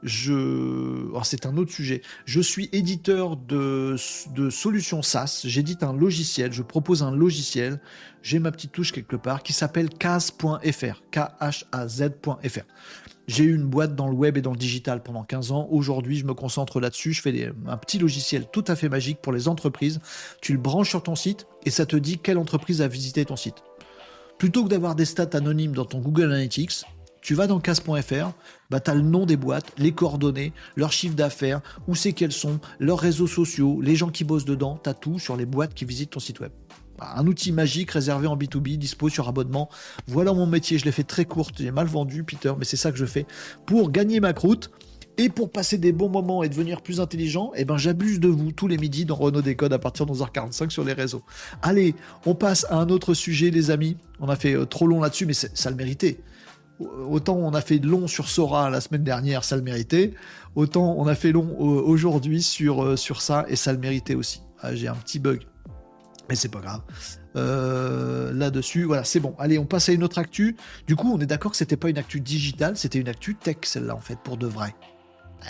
Je, 0.08 1.08
c'est 1.24 1.46
un 1.46 1.58
autre 1.58 1.72
sujet. 1.72 2.02
Je 2.26 2.42
suis 2.42 2.70
éditeur 2.72 3.36
de, 3.38 3.96
de 4.34 4.50
solutions 4.50 5.02
SaaS. 5.02 5.42
J'édite 5.46 5.84
un 5.84 5.94
logiciel. 5.94 6.52
Je 6.54 6.64
propose 6.64 7.04
un 7.04 7.12
logiciel. 7.12 7.80
J'ai 8.22 8.40
ma 8.40 8.52
petite 8.52 8.72
touche 8.72 8.92
quelque 8.92 9.16
part 9.16 9.44
qui 9.44 9.54
s'appelle 9.54 9.90
Kaz.fr. 9.90 11.04
K-H-A-Z.fr. 11.12 12.66
J'ai 13.28 13.44
eu 13.44 13.56
une 13.56 13.66
boîte 13.66 13.94
dans 13.94 14.08
le 14.08 14.16
web 14.16 14.38
et 14.38 14.42
dans 14.42 14.52
le 14.52 14.58
digital 14.58 15.04
pendant 15.04 15.24
15 15.24 15.52
ans. 15.52 15.68
Aujourd'hui, 15.70 16.18
je 16.18 16.26
me 16.26 16.34
concentre 16.34 16.80
là-dessus. 16.80 17.12
Je 17.12 17.22
fais 17.22 17.52
un 17.68 17.78
petit 17.78 18.00
logiciel 18.00 18.46
tout 18.52 18.64
à 18.68 18.76
fait 18.76 18.88
magique 18.88 19.20
pour 19.22 19.34
les 19.34 19.50
entreprises. 19.50 20.00
Tu 20.42 20.54
le 20.54 20.60
branches 20.60 20.90
sur 20.90 21.04
ton 21.04 21.16
site 21.16 21.46
et 21.66 21.70
ça 21.70 21.86
te 21.86 21.98
dit 21.98 22.20
quelle 22.20 22.38
entreprise 22.38 22.82
a 22.82 22.88
visité 22.88 23.26
ton 23.26 23.36
site. 23.36 23.58
Plutôt 24.38 24.64
que 24.64 24.70
d'avoir 24.70 24.96
des 24.96 25.06
stats 25.06 25.30
anonymes 25.34 25.74
dans 25.74 25.86
ton 25.86 26.00
Google 26.00 26.26
Analytics, 26.26 26.86
tu 27.22 27.34
vas 27.34 27.48
dans 27.48 27.60
casse.fr, 27.60 28.32
bah, 28.70 28.80
tu 28.80 28.92
le 28.92 29.02
nom 29.02 29.26
des 29.26 29.38
boîtes, 29.38 29.72
les 29.78 29.92
coordonnées, 29.92 30.54
leur 30.76 30.92
chiffre 30.92 31.16
d'affaires, 31.16 31.62
où 31.88 31.96
c'est 31.96 32.14
qu'elles 32.14 32.32
sont, 32.32 32.60
leurs 32.80 33.00
réseaux 33.00 33.28
sociaux, 33.28 33.80
les 33.82 33.96
gens 33.96 34.10
qui 34.10 34.24
bossent 34.24 34.46
dedans, 34.46 34.80
tu 34.84 34.90
tout 35.00 35.20
sur 35.20 35.38
les 35.38 35.46
boîtes 35.46 35.74
qui 35.74 35.86
visitent 35.86 36.12
ton 36.12 36.20
site 36.20 36.40
web. 36.40 36.52
Bah, 36.98 37.14
un 37.16 37.28
outil 37.28 37.52
magique 37.52 37.92
réservé 37.92 38.28
en 38.28 38.36
B2B, 38.36 38.78
dispo 38.78 39.10
sur 39.10 39.28
abonnement. 39.28 39.70
Voilà 40.08 40.34
mon 40.34 40.48
métier, 40.48 40.78
je 40.78 40.86
l'ai 40.86 40.92
fait 40.92 41.04
très 41.04 41.26
courte, 41.26 41.56
j'ai 41.60 41.72
mal 41.72 41.88
vendu 41.88 42.24
Peter, 42.24 42.54
mais 42.58 42.66
c'est 42.66 42.78
ça 42.78 42.92
que 42.92 42.98
je 42.98 43.06
fais. 43.06 43.26
Pour 43.66 43.92
gagner 43.92 44.20
ma 44.20 44.34
croûte, 44.34 44.72
et 45.20 45.30
pour 45.30 45.52
passer 45.52 45.78
des 45.78 45.92
bons 45.92 46.10
moments 46.10 46.44
et 46.44 46.50
devenir 46.50 46.82
plus 46.82 47.00
intelligent, 47.00 47.52
eh 47.56 47.66
ben 47.66 47.78
j'abuse 47.78 48.20
de 48.20 48.28
vous 48.28 48.52
tous 48.52 48.68
les 48.68 48.78
midis 48.78 49.04
dans 49.04 49.16
Renault 49.16 49.42
Décode 49.42 49.74
à 49.74 49.80
partir 49.80 50.06
de 50.06 50.14
11h45 50.14 50.70
sur 50.70 50.84
les 50.84 50.94
réseaux. 50.94 51.24
Allez, 51.64 51.96
on 52.26 52.36
passe 52.36 52.68
à 52.70 52.78
un 52.78 52.90
autre 52.90 53.16
sujet 53.16 53.50
les 53.50 53.72
amis. 53.72 53.98
On 54.20 54.30
a 54.30 54.36
fait 54.36 54.54
euh, 54.54 54.66
trop 54.66 54.86
long 54.86 55.02
là-dessus, 55.02 55.26
mais 55.26 55.34
ça 55.34 55.70
le 55.72 55.76
méritait. 55.76 56.20
Autant 56.80 57.36
on 57.36 57.54
a 57.54 57.62
fait 57.62 57.80
long 57.80 58.08
sur 58.08 58.30
Sora 58.30 58.70
la 58.70 58.82
semaine 58.82 59.04
dernière, 59.04 59.44
ça 59.44 59.56
le 59.56 59.62
méritait. 59.64 60.14
Autant 60.56 60.96
on 60.98 61.08
a 61.08 61.16
fait 61.16 61.32
long 61.32 61.56
euh, 61.60 61.82
aujourd'hui 61.82 62.42
sur, 62.42 62.84
euh, 62.84 62.96
sur 62.96 63.22
ça 63.22 63.46
et 63.48 63.56
ça 63.56 63.74
le 63.74 63.80
méritait 63.80 64.16
aussi. 64.16 64.44
Ah, 64.62 64.76
j'ai 64.76 64.88
un 64.88 64.96
petit 64.96 65.20
bug, 65.20 65.42
mais 66.30 66.36
c'est 66.36 66.50
pas 66.50 66.60
grave. 66.60 66.82
Euh, 67.36 68.34
là-dessus, 68.34 68.84
voilà, 68.84 69.04
c'est 69.04 69.20
bon. 69.20 69.36
Allez, 69.38 69.60
on 69.60 69.66
passe 69.66 69.90
à 69.90 69.92
une 69.92 70.04
autre 70.04 70.18
actu. 70.18 70.56
Du 70.88 70.96
coup, 70.96 71.12
on 71.14 71.20
est 71.20 71.28
d'accord 71.28 71.52
que 71.52 71.58
c'était 71.58 71.78
pas 71.78 71.90
une 71.90 71.98
actu 71.98 72.20
digitale, 72.20 72.78
c'était 72.78 73.00
une 73.00 73.10
actu 73.10 73.36
tech 73.36 73.58
celle-là 73.64 73.96
en 73.96 74.02
fait, 74.02 74.20
pour 74.24 74.38
de 74.38 74.48
vrai. 74.48 74.76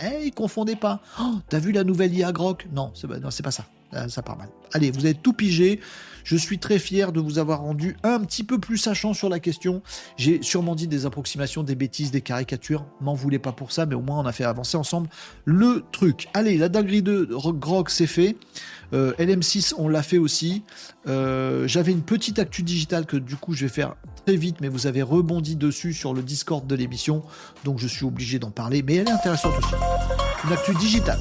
Eh, 0.03 0.31
confondez 0.31 0.75
pas. 0.75 1.01
Oh, 1.19 1.35
t'as 1.49 1.59
vu 1.59 1.71
la 1.71 1.83
nouvelle 1.83 2.13
IA 2.13 2.31
Grok? 2.31 2.67
Non, 2.73 2.91
c'est 2.93 3.43
pas 3.43 3.51
ça. 3.51 3.65
Ça 4.07 4.21
part 4.21 4.37
mal. 4.37 4.49
Allez, 4.73 4.91
vous 4.91 5.05
avez 5.05 5.13
tout 5.13 5.33
pigé. 5.33 5.79
Je 6.27 6.35
suis 6.35 6.59
très 6.59 6.77
fier 6.77 7.13
de 7.13 7.21
vous 7.21 7.39
avoir 7.39 7.61
rendu 7.61 7.95
un 8.03 8.19
petit 8.19 8.43
peu 8.43 8.59
plus 8.59 8.77
sachant 8.77 9.13
sur 9.13 9.29
la 9.29 9.39
question. 9.39 9.81
J'ai 10.17 10.41
sûrement 10.41 10.75
dit 10.75 10.89
des 10.89 11.05
approximations, 11.05 11.63
des 11.63 11.75
bêtises, 11.75 12.11
des 12.11 12.19
caricatures. 12.19 12.85
M'en 12.99 13.13
voulez 13.13 13.39
pas 13.39 13.53
pour 13.53 13.71
ça, 13.71 13.85
mais 13.85 13.95
au 13.95 14.01
moins 14.01 14.19
on 14.19 14.25
a 14.25 14.33
fait 14.33 14.43
avancer 14.43 14.75
ensemble 14.75 15.07
le 15.45 15.85
truc. 15.93 16.27
Allez, 16.33 16.57
la 16.57 16.67
dinguerie 16.67 17.01
de 17.01 17.29
Grog, 17.31 17.87
c'est 17.87 18.07
fait. 18.07 18.35
Euh, 18.91 19.13
LM6, 19.13 19.75
on 19.77 19.87
l'a 19.87 20.03
fait 20.03 20.17
aussi. 20.17 20.63
Euh, 21.07 21.65
j'avais 21.65 21.93
une 21.93 22.03
petite 22.03 22.39
actu 22.39 22.61
digitale 22.61 23.05
que 23.05 23.15
du 23.15 23.37
coup 23.37 23.53
je 23.53 23.65
vais 23.65 23.71
faire 23.71 23.95
très 24.25 24.35
vite, 24.35 24.57
mais 24.59 24.67
vous 24.67 24.85
avez 24.85 25.03
rebondi 25.03 25.55
dessus 25.55 25.93
sur 25.93 26.13
le 26.13 26.21
Discord 26.21 26.67
de 26.67 26.75
l'émission, 26.75 27.23
donc 27.63 27.79
je 27.79 27.87
suis 27.87 28.05
obligé 28.05 28.37
d'en 28.37 28.51
parler. 28.51 28.83
Mais 28.83 28.95
elle 28.95 29.07
est 29.07 29.11
intéressante 29.11 29.53
aussi. 29.57 29.75
Une 30.45 30.51
actu 30.51 30.75
digitale. 30.75 31.19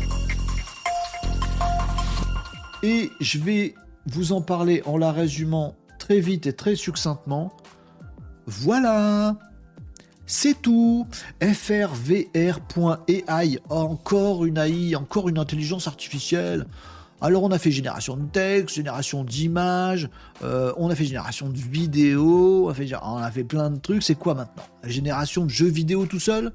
Et 2.86 3.10
je 3.18 3.40
vais 3.40 3.74
vous 4.06 4.30
en 4.30 4.40
parler 4.40 4.80
en 4.86 4.96
la 4.96 5.10
résumant 5.10 5.74
très 5.98 6.20
vite 6.20 6.46
et 6.46 6.52
très 6.52 6.76
succinctement. 6.76 7.52
Voilà 8.46 9.36
c'est 10.28 10.60
tout. 10.60 11.06
FRVR.ai, 11.40 13.24
encore 13.68 14.44
une 14.44 14.58
AI, 14.58 14.96
encore 14.96 15.28
une 15.28 15.38
intelligence 15.38 15.86
artificielle. 15.86 16.66
Alors 17.20 17.44
on 17.44 17.50
a 17.50 17.58
fait 17.58 17.70
génération 17.70 18.16
de 18.16 18.26
texte, 18.26 18.76
génération 18.76 19.24
d'images, 19.24 20.10
euh, 20.42 20.72
on 20.76 20.90
a 20.90 20.94
fait 20.94 21.06
génération 21.06 21.48
de 21.48 21.56
vidéos, 21.56 22.66
on 22.66 23.16
a 23.16 23.30
fait, 23.30 23.44
plein 23.44 23.70
de 23.70 23.78
trucs. 23.78 24.02
C'est 24.02 24.16
quoi 24.16 24.34
maintenant? 24.34 24.64
La 24.82 24.90
génération 24.90 25.44
de 25.44 25.50
jeux 25.50 25.68
vidéo 25.68 26.06
tout 26.06 26.20
seul? 26.20 26.52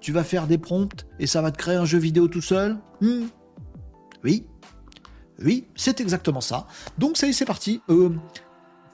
Tu 0.00 0.12
vas 0.12 0.22
faire 0.22 0.46
des 0.46 0.58
prompts 0.58 1.06
et 1.18 1.26
ça 1.26 1.42
va 1.42 1.50
te 1.50 1.56
créer 1.56 1.76
un 1.76 1.86
jeu 1.86 1.98
vidéo 1.98 2.28
tout 2.28 2.42
seul? 2.42 2.76
Hmm? 3.00 3.24
Oui, 4.22 4.46
oui, 5.42 5.64
c'est 5.74 6.00
exactement 6.00 6.40
ça. 6.40 6.66
Donc 6.98 7.16
ça 7.16 7.26
y 7.26 7.30
est, 7.30 7.32
c'est 7.32 7.44
parti. 7.44 7.80
Euh, 7.90 8.10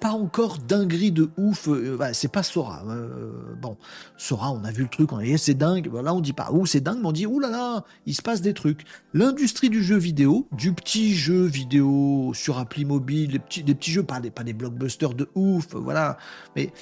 pas 0.01 0.13
encore 0.13 0.59
dinguerie 0.59 1.13
de 1.13 1.31
ouf. 1.37 1.69
Euh, 1.69 1.99
c'est 2.15 2.33
pas 2.33 2.43
Sora. 2.43 2.83
Euh, 2.89 3.55
bon, 3.61 3.77
Sora, 4.17 4.51
on 4.51 4.65
a 4.65 4.73
vu 4.73 4.83
le 4.83 4.89
truc, 4.89 5.13
on 5.13 5.19
a 5.19 5.23
dit 5.23 5.39
c'est 5.39 5.55
dingue. 5.55 5.93
Là, 5.93 6.15
on 6.15 6.21
dit 6.21 6.33
pas 6.33 6.51
ouh 6.51 6.67
c'est 6.67 6.81
dingue, 6.81 7.01
mais 7.01 7.09
on 7.09 7.13
dit 7.13 7.27
ouh 7.27 7.39
là 7.39 7.51
là, 7.51 7.85
il 8.07 8.15
se 8.15 8.23
passe 8.23 8.41
des 8.41 8.55
trucs. 8.55 8.85
L'industrie 9.13 9.69
du 9.69 9.83
jeu 9.83 9.97
vidéo, 9.97 10.49
du 10.53 10.73
petit 10.73 11.15
jeu 11.15 11.45
vidéo 11.45 12.33
sur 12.35 12.59
appli 12.59 12.85
mobile, 12.85 13.31
des 13.33 13.75
petits 13.75 13.93
jeux, 13.93 14.03
pas 14.03 14.21
des, 14.21 14.31
pas 14.31 14.43
des 14.43 14.55
blockbusters 14.55 15.15
de 15.15 15.29
ouf, 15.35 15.75
voilà. 15.75 16.17
Mais 16.57 16.73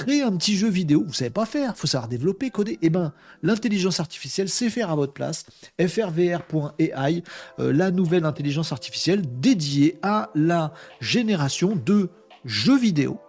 créer 0.00 0.22
un 0.22 0.34
petit 0.34 0.56
jeu 0.56 0.70
vidéo, 0.70 1.04
vous 1.06 1.12
savez 1.12 1.30
pas 1.30 1.44
faire, 1.44 1.76
faut 1.76 1.86
savoir 1.86 2.08
développer, 2.08 2.48
coder. 2.48 2.78
Eh 2.80 2.88
ben, 2.88 3.12
l'intelligence 3.42 4.00
artificielle 4.00 4.48
sait 4.48 4.70
faire 4.70 4.90
à 4.90 4.94
votre 4.96 5.12
place. 5.12 5.44
frvr.ai, 5.78 7.22
euh, 7.58 7.72
la 7.72 7.90
nouvelle 7.90 8.24
intelligence 8.24 8.72
artificielle 8.72 9.22
dédiée 9.40 9.98
à 10.00 10.30
la 10.34 10.72
génération 11.00 11.76
de 11.76 12.08
jeux 12.46 12.78
vidéo 12.78 13.20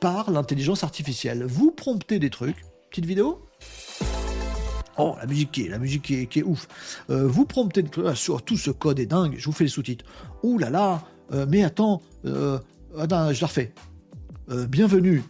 par 0.00 0.30
l'intelligence 0.30 0.82
artificielle. 0.82 1.44
Vous 1.44 1.70
promptez 1.70 2.18
des 2.18 2.30
trucs, 2.30 2.64
petite 2.88 3.04
vidéo? 3.04 3.44
Oh, 4.96 5.14
la 5.20 5.26
musique 5.26 5.52
qui 5.52 5.66
est, 5.66 5.68
la 5.68 5.78
musique 5.78 6.04
qui 6.04 6.38
est, 6.38 6.42
ouf. 6.42 6.68
Euh, 7.10 7.28
vous 7.28 7.44
promptez 7.44 7.82
trucs, 7.84 8.06
ah, 8.08 8.14
sur 8.14 8.42
tout 8.42 8.56
ce 8.56 8.70
code 8.70 8.98
est 8.98 9.06
dingue. 9.06 9.34
Je 9.36 9.44
vous 9.44 9.52
fais 9.52 9.64
les 9.64 9.70
sous-titres. 9.70 10.06
Ouh 10.42 10.56
là 10.56 10.70
là, 10.70 11.02
euh, 11.32 11.44
mais 11.46 11.62
attends, 11.64 12.00
attends, 12.98 13.30
je 13.30 13.40
la 13.42 13.46
refais. 13.46 13.74
bienvenue 14.48 15.22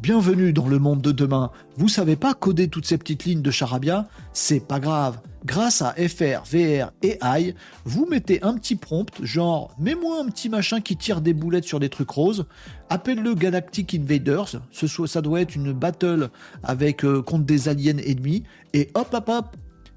Bienvenue 0.00 0.52
dans 0.52 0.68
le 0.68 0.78
monde 0.78 1.02
de 1.02 1.10
demain. 1.10 1.50
Vous 1.76 1.88
savez 1.88 2.14
pas 2.14 2.32
coder 2.32 2.68
toutes 2.68 2.86
ces 2.86 2.98
petites 2.98 3.24
lignes 3.24 3.42
de 3.42 3.50
charabia? 3.50 4.06
C'est 4.32 4.64
pas 4.64 4.78
grave. 4.78 5.18
Grâce 5.44 5.82
à 5.82 5.92
FR, 5.94 6.44
VR 6.44 6.92
et 7.02 7.18
AI, 7.20 7.56
vous 7.84 8.06
mettez 8.06 8.40
un 8.44 8.54
petit 8.54 8.76
prompt, 8.76 9.10
genre 9.24 9.74
mets-moi 9.76 10.20
un 10.20 10.26
petit 10.26 10.48
machin 10.48 10.80
qui 10.80 10.96
tire 10.96 11.20
des 11.20 11.32
boulettes 11.32 11.64
sur 11.64 11.80
des 11.80 11.88
trucs 11.88 12.10
roses, 12.10 12.46
appelle-le 12.90 13.34
Galactic 13.34 13.92
Invaders, 13.92 14.60
ce 14.70 14.86
soit, 14.86 15.08
ça 15.08 15.20
doit 15.20 15.40
être 15.40 15.56
une 15.56 15.72
battle 15.72 16.30
avec 16.62 17.04
euh, 17.04 17.20
contre 17.20 17.46
des 17.46 17.68
aliens 17.68 17.98
ennemis, 17.98 18.44
et 18.74 18.90
hop 18.94 19.08
hop 19.12 19.28
hop, 19.28 19.56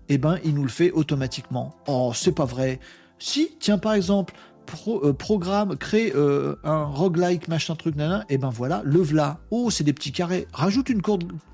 et 0.10 0.16
eh 0.16 0.18
ben 0.18 0.40
il 0.44 0.56
nous 0.56 0.64
le 0.64 0.70
fait 0.70 0.92
automatiquement. 0.92 1.76
Oh, 1.88 2.12
c'est 2.16 2.34
pas 2.34 2.46
vrai. 2.46 2.80
Si, 3.20 3.52
tiens 3.60 3.78
par 3.78 3.94
exemple, 3.94 4.34
euh, 4.88 5.14
programme, 5.14 5.76
crée 5.78 6.12
euh, 6.16 6.56
un 6.64 6.84
roguelike, 6.84 7.48
machin 7.48 7.76
truc, 7.76 7.96
nana, 7.96 8.26
et 8.30 8.38
ben 8.38 8.50
voilà, 8.50 8.82
le 8.86 9.02
v'là. 9.02 9.40
Oh, 9.52 9.70
c'est 9.70 9.84
des 9.84 9.94
petits 9.94 10.12
carrés. 10.12 10.48
Rajoute 10.54 10.90
une, 10.90 11.02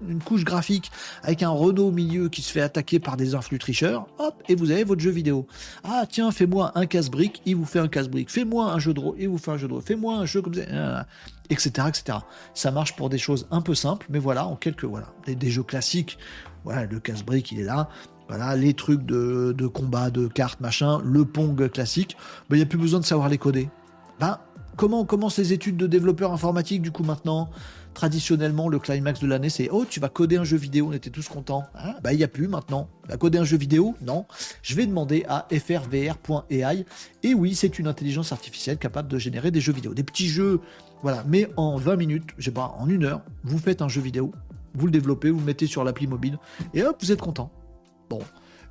une 0.07 0.22
couche 0.22 0.44
graphique 0.44 0.91
avec 1.23 1.44
un 1.44 1.49
Renault 1.49 1.88
au 1.88 1.91
milieu 1.91 2.30
qui 2.30 2.41
se 2.41 2.52
fait 2.52 2.61
attaquer 2.61 2.99
par 2.99 3.18
des 3.18 3.35
influx 3.35 3.60
tricheurs, 3.60 4.07
hop, 4.19 4.41
et 4.49 4.56
vous 4.56 4.72
avez 4.72 4.84
votre 4.84 5.02
jeu 5.02 5.11
vidéo. 5.11 5.48
Ah, 5.84 6.06
tiens, 6.10 6.31
fais-moi 6.31 6.72
un 6.76 6.85
casse-brique, 6.85 7.41
il 7.45 7.56
vous 7.56 7.65
fait 7.65 7.80
un 7.80 7.88
casse-brique. 7.88 8.30
Fais-moi 8.30 8.72
un 8.72 8.80
jeu 8.80 8.94
de 8.94 8.99
rôle, 8.99 9.15
il 9.19 9.30
vous 9.30 9.38
fait 9.38 9.52
un 9.52 9.57
jeu 9.57 9.68
de 9.68 9.73
rôle. 9.73 9.84
Fais-moi 9.84 10.15
un 10.15 10.26
jeu 10.26 10.41
comme 10.41 10.53
ça, 10.53 11.06
etc., 11.49 11.69
etc. 11.88 12.19
Ça 12.53 12.72
marche 12.72 12.95
pour 12.95 13.10
des 13.10 13.18
choses 13.18 13.48
un 13.52 13.61
peu 13.61 13.76
simples, 13.76 14.07
mais 14.10 14.19
voilà, 14.19 14.48
en 14.48 14.56
quelques, 14.56 14.85
voilà, 14.85 15.07
des, 15.26 15.35
des 15.35 15.49
jeux 15.49 15.64
classiques. 15.64 16.18
Voilà, 16.64 16.85
le 16.85 16.99
casse-brique, 16.99 17.52
il 17.52 17.61
est 17.61 17.64
là. 17.64 17.89
Voilà, 18.27 18.55
les 18.55 18.73
trucs 18.73 19.05
de, 19.05 19.67
combat, 19.67 20.09
de 20.09 20.27
cartes, 20.27 20.59
machin, 20.59 21.01
le 21.03 21.25
Pong 21.25 21.69
classique, 21.69 22.17
il 22.49 22.57
n'y 22.57 22.61
a 22.61 22.65
plus 22.65 22.77
besoin 22.77 22.99
de 22.99 23.05
savoir 23.05 23.29
les 23.29 23.37
coder. 23.37 23.69
Ben, 24.19 24.39
comment 24.75 25.07
on 25.09 25.27
les 25.37 25.53
études 25.53 25.77
de 25.77 25.87
développeur 25.87 26.33
informatique 26.33 26.81
du 26.81 26.91
coup 26.91 27.03
maintenant 27.03 27.49
Traditionnellement, 27.93 28.69
le 28.69 28.77
climax 28.77 29.19
de 29.19 29.25
l'année, 29.25 29.49
c'est 29.49 29.69
Oh, 29.71 29.83
tu 29.89 29.99
vas 29.99 30.09
coder 30.09 30.37
un 30.37 30.43
jeu 30.43 30.57
vidéo, 30.57 30.89
on 30.89 30.93
était 30.93 31.09
tous 31.09 31.27
contents. 31.27 31.63
Ben, 32.03 32.11
il 32.11 32.17
n'y 32.17 32.23
a 32.23 32.27
plus 32.27 32.47
maintenant. 32.47 32.89
Vas 33.09 33.17
coder 33.17 33.39
un 33.39 33.43
jeu 33.43 33.57
vidéo? 33.57 33.95
Non. 34.01 34.27
Je 34.61 34.75
vais 34.75 34.85
demander 34.85 35.25
à 35.27 35.47
frvr.ai. 35.49 36.85
Et 37.23 37.33
oui, 37.33 37.55
c'est 37.55 37.79
une 37.79 37.87
intelligence 37.87 38.31
artificielle 38.31 38.77
capable 38.77 39.07
de 39.07 39.17
générer 39.17 39.49
des 39.49 39.61
jeux 39.61 39.73
vidéo. 39.73 39.95
Des 39.95 40.03
petits 40.03 40.27
jeux, 40.27 40.61
voilà. 41.01 41.23
Mais 41.27 41.49
en 41.57 41.77
20 41.77 41.95
minutes, 41.95 42.29
je 42.37 42.45
sais 42.45 42.51
pas, 42.51 42.75
en 42.77 42.87
une 42.87 43.03
heure, 43.03 43.21
vous 43.43 43.57
faites 43.57 43.81
un 43.81 43.87
jeu 43.87 44.01
vidéo, 44.01 44.31
vous 44.75 44.85
le 44.85 44.91
développez, 44.91 45.31
vous 45.31 45.39
le 45.39 45.45
mettez 45.45 45.65
sur 45.65 45.83
l'appli 45.83 46.05
mobile, 46.05 46.37
et 46.75 46.83
hop, 46.83 46.97
vous 47.01 47.11
êtes 47.11 47.21
content. 47.21 47.51
Bon, 48.09 48.19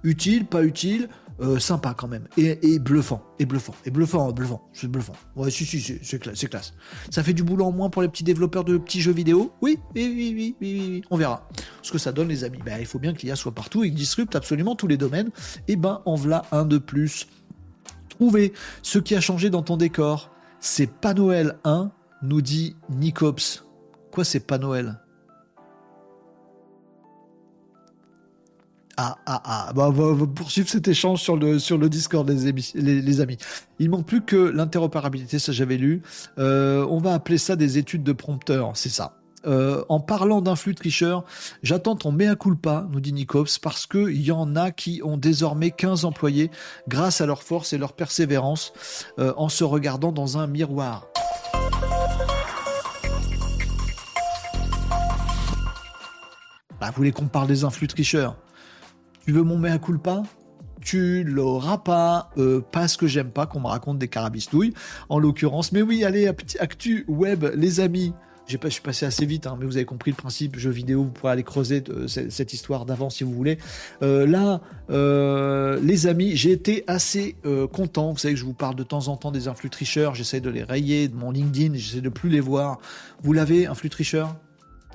utile, 0.02 0.46
pas 0.46 0.62
utile. 0.64 1.08
euh, 1.40 1.58
sympa 1.58 1.94
quand 1.94 2.08
même, 2.08 2.26
et, 2.38 2.78
bluffant, 2.78 3.22
et 3.38 3.44
bluffant, 3.44 3.74
et 3.84 3.90
bluffant, 3.90 4.32
bluffant, 4.32 4.68
c'est 4.72 4.90
bluffant. 4.90 5.12
Ouais, 5.34 5.50
si, 5.50 5.66
si, 5.66 5.80
c'est 5.80 6.48
classe. 6.48 6.74
Ça 7.10 7.22
fait 7.22 7.34
du 7.34 7.42
boulot 7.42 7.66
en 7.66 7.72
moins 7.72 7.90
pour 7.90 8.02
les 8.02 8.08
petits 8.08 8.24
développeurs 8.24 8.64
de 8.64 8.78
petits 8.78 9.00
jeux 9.00 9.12
vidéo? 9.12 9.52
Oui, 9.60 9.78
oui, 9.94 10.12
oui, 10.14 10.34
oui, 10.34 10.56
oui, 10.60 10.80
oui, 10.88 11.02
on 11.10 11.16
verra. 11.16 11.48
Ce 11.82 11.92
que 11.92 11.98
ça 11.98 12.12
donne, 12.12 12.28
les 12.28 12.44
amis. 12.44 12.58
Ben, 12.64 12.78
il 12.80 12.86
faut 12.86 12.98
bien 12.98 13.12
que 13.12 13.20
l'IA 13.22 13.36
soit 13.36 13.52
partout 13.52 13.84
et 13.84 13.90
disrupte 13.90 14.34
absolument 14.34 14.76
tous 14.76 14.86
les 14.86 14.96
domaines. 14.96 15.28
Et 15.68 15.72
eh 15.72 15.76
ben, 15.76 16.00
en 16.06 16.14
voilà 16.14 16.42
un 16.52 16.64
de 16.64 16.78
plus. 16.78 17.26
Trouvez 18.08 18.52
ce 18.82 18.98
qui 18.98 19.14
a 19.14 19.20
changé 19.20 19.50
dans 19.50 19.62
ton 19.62 19.76
décor. 19.76 20.30
C'est 20.60 20.90
pas 20.90 21.12
Noël 21.12 21.58
1, 21.64 21.90
nous 22.22 22.40
dit 22.40 22.76
Nicops. 22.88 23.64
Quoi, 24.10 24.24
c'est 24.24 24.40
pas 24.40 24.56
Noël? 24.56 24.98
Ah, 28.96 29.18
ah, 29.26 29.42
ah. 29.44 29.72
Bah, 29.74 29.88
on 29.88 30.14
va, 30.14 30.26
poursuivre 30.26 30.68
cet 30.68 30.88
échange 30.88 31.20
sur 31.20 31.36
le, 31.36 31.58
sur 31.58 31.76
le 31.76 31.90
Discord, 31.90 32.28
les, 32.28 33.20
amis. 33.20 33.36
Il 33.78 33.90
manque 33.90 34.06
plus 34.06 34.22
que 34.22 34.36
l'interopérabilité, 34.36 35.38
ça 35.38 35.52
j'avais 35.52 35.76
lu. 35.76 36.02
Euh, 36.38 36.86
on 36.88 36.98
va 36.98 37.12
appeler 37.12 37.36
ça 37.36 37.56
des 37.56 37.76
études 37.76 38.02
de 38.02 38.12
prompteur, 38.12 38.72
c'est 38.74 38.88
ça. 38.88 39.18
Euh, 39.46 39.84
en 39.90 40.00
parlant 40.00 40.40
d'un 40.40 40.56
flux 40.56 40.74
tricheur, 40.74 41.24
j'attends 41.62 41.94
ton 41.94 42.10
mea 42.10 42.34
culpa, 42.36 42.88
nous 42.90 43.00
dit 43.00 43.12
Nicops, 43.12 43.58
parce 43.58 43.86
qu'il 43.86 44.20
y 44.20 44.32
en 44.32 44.56
a 44.56 44.70
qui 44.70 45.02
ont 45.04 45.18
désormais 45.18 45.70
15 45.70 46.04
employés 46.06 46.50
grâce 46.88 47.20
à 47.20 47.26
leur 47.26 47.42
force 47.42 47.74
et 47.74 47.78
leur 47.78 47.92
persévérance 47.92 48.72
euh, 49.18 49.34
en 49.36 49.50
se 49.50 49.62
regardant 49.62 50.10
dans 50.10 50.38
un 50.38 50.46
miroir. 50.46 51.06
Bah, 56.80 56.88
vous 56.88 56.96
voulez 56.96 57.12
qu'on 57.12 57.28
parle 57.28 57.46
des 57.46 57.64
influx 57.64 57.88
tricheurs 57.88 58.36
tu 59.26 59.32
veux 59.32 59.42
mon 59.42 59.58
mea 59.58 59.78
culpa? 59.78 60.22
Tu 60.80 61.24
l'auras 61.24 61.78
pas, 61.78 62.30
euh, 62.38 62.60
parce 62.70 62.96
que 62.96 63.08
j'aime 63.08 63.30
pas 63.30 63.46
qu'on 63.46 63.58
me 63.58 63.66
raconte 63.66 63.98
des 63.98 64.06
carabistouilles, 64.06 64.72
en 65.08 65.18
l'occurrence. 65.18 65.72
Mais 65.72 65.82
oui, 65.82 66.04
allez, 66.04 66.28
actu 66.60 67.04
web, 67.08 67.44
les 67.56 67.80
amis. 67.80 68.12
J'ai 68.46 68.56
pas, 68.56 68.68
je 68.68 68.74
suis 68.74 68.82
passé 68.82 69.04
assez 69.04 69.26
vite, 69.26 69.48
hein, 69.48 69.56
mais 69.58 69.66
vous 69.66 69.76
avez 69.78 69.84
compris 69.84 70.12
le 70.12 70.16
principe 70.16 70.56
jeu 70.56 70.70
vidéo. 70.70 71.02
Vous 71.02 71.10
pourrez 71.10 71.32
aller 71.32 71.42
creuser 71.42 71.82
euh, 71.88 72.06
cette, 72.06 72.52
histoire 72.52 72.86
d'avant 72.86 73.10
si 73.10 73.24
vous 73.24 73.32
voulez. 73.32 73.58
Euh, 74.02 74.28
là, 74.28 74.60
les 75.82 76.06
amis, 76.06 76.36
j'ai 76.36 76.52
été 76.52 76.84
assez 76.86 77.34
content. 77.72 78.12
Vous 78.12 78.18
savez 78.18 78.34
que 78.34 78.40
je 78.40 78.44
vous 78.44 78.54
parle 78.54 78.76
de 78.76 78.84
temps 78.84 79.08
en 79.08 79.16
temps 79.16 79.32
des 79.32 79.48
influx 79.48 79.70
tricheurs. 79.70 80.14
J'essaie 80.14 80.40
de 80.40 80.50
les 80.50 80.62
rayer 80.62 81.08
de 81.08 81.16
mon 81.16 81.32
LinkedIn. 81.32 81.74
J'essaie 81.74 82.00
de 82.00 82.08
plus 82.10 82.30
les 82.30 82.38
voir. 82.38 82.78
Vous 83.24 83.32
l'avez, 83.32 83.66
influx 83.66 83.90
tricheur? 83.90 84.36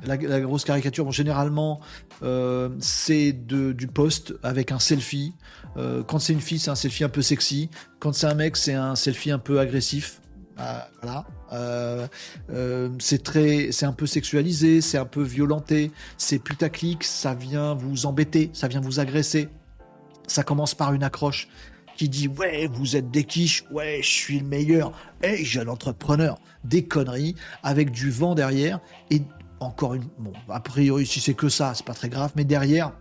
La, 0.03 0.39
grosse 0.39 0.63
caricature, 0.63 1.11
généralement, 1.11 1.79
euh, 2.23 2.69
c'est 2.79 3.33
du 3.33 3.87
post 3.87 4.33
avec 4.43 4.71
un 4.71 4.79
selfie. 4.79 5.33
Euh, 5.77 6.03
quand 6.03 6.19
c'est 6.19 6.33
une 6.33 6.41
fille, 6.41 6.59
c'est 6.59 6.71
un 6.71 6.75
selfie 6.75 7.03
un 7.03 7.09
peu 7.09 7.21
sexy. 7.21 7.69
Quand 7.99 8.13
c'est 8.13 8.27
un 8.27 8.33
mec, 8.33 8.57
c'est 8.57 8.73
un 8.73 8.95
selfie 8.95 9.31
un 9.31 9.39
peu 9.39 9.59
agressif. 9.59 10.21
Ah, 10.57 10.89
voilà. 11.01 11.25
Euh, 11.53 12.07
c'est 12.99 13.71
c'est 13.71 13.85
un 13.85 13.93
peu 13.93 14.05
sexualisé, 14.05 14.81
c'est 14.81 14.97
un 14.97 15.05
peu 15.05 15.23
violenté, 15.23 15.91
c'est 16.17 16.39
putaclic, 16.39 17.03
ça 17.03 17.33
vient 17.33 17.73
vous 17.73 18.05
embêter, 18.05 18.49
ça 18.53 18.67
vient 18.67 18.81
vous 18.81 18.99
agresser. 18.99 19.49
Ça 20.27 20.43
commence 20.43 20.75
par 20.75 20.93
une 20.93 21.03
accroche 21.03 21.49
qui 21.97 22.09
dit 22.09 22.27
ouais 22.27 22.69
vous 22.71 22.95
êtes 22.95 23.11
des 23.11 23.23
quiches, 23.23 23.65
ouais 23.71 23.99
je 24.01 24.09
suis 24.09 24.39
le 24.39 24.45
meilleur, 24.45 24.91
hey 25.23 25.43
jeune 25.43 25.69
entrepreneur, 25.69 26.39
des 26.63 26.85
conneries 26.85 27.35
avec 27.63 27.91
du 27.91 28.09
vent 28.11 28.35
derrière 28.35 28.79
et 29.09 29.21
encore 29.61 29.93
une. 29.93 30.03
Bon, 30.17 30.33
a 30.49 30.59
priori, 30.59 31.05
si 31.05 31.19
c'est 31.19 31.33
que 31.33 31.49
ça, 31.49 31.73
c'est 31.73 31.85
pas 31.85 31.93
très 31.93 32.09
grave, 32.09 32.31
mais 32.35 32.43
derrière, 32.43 32.91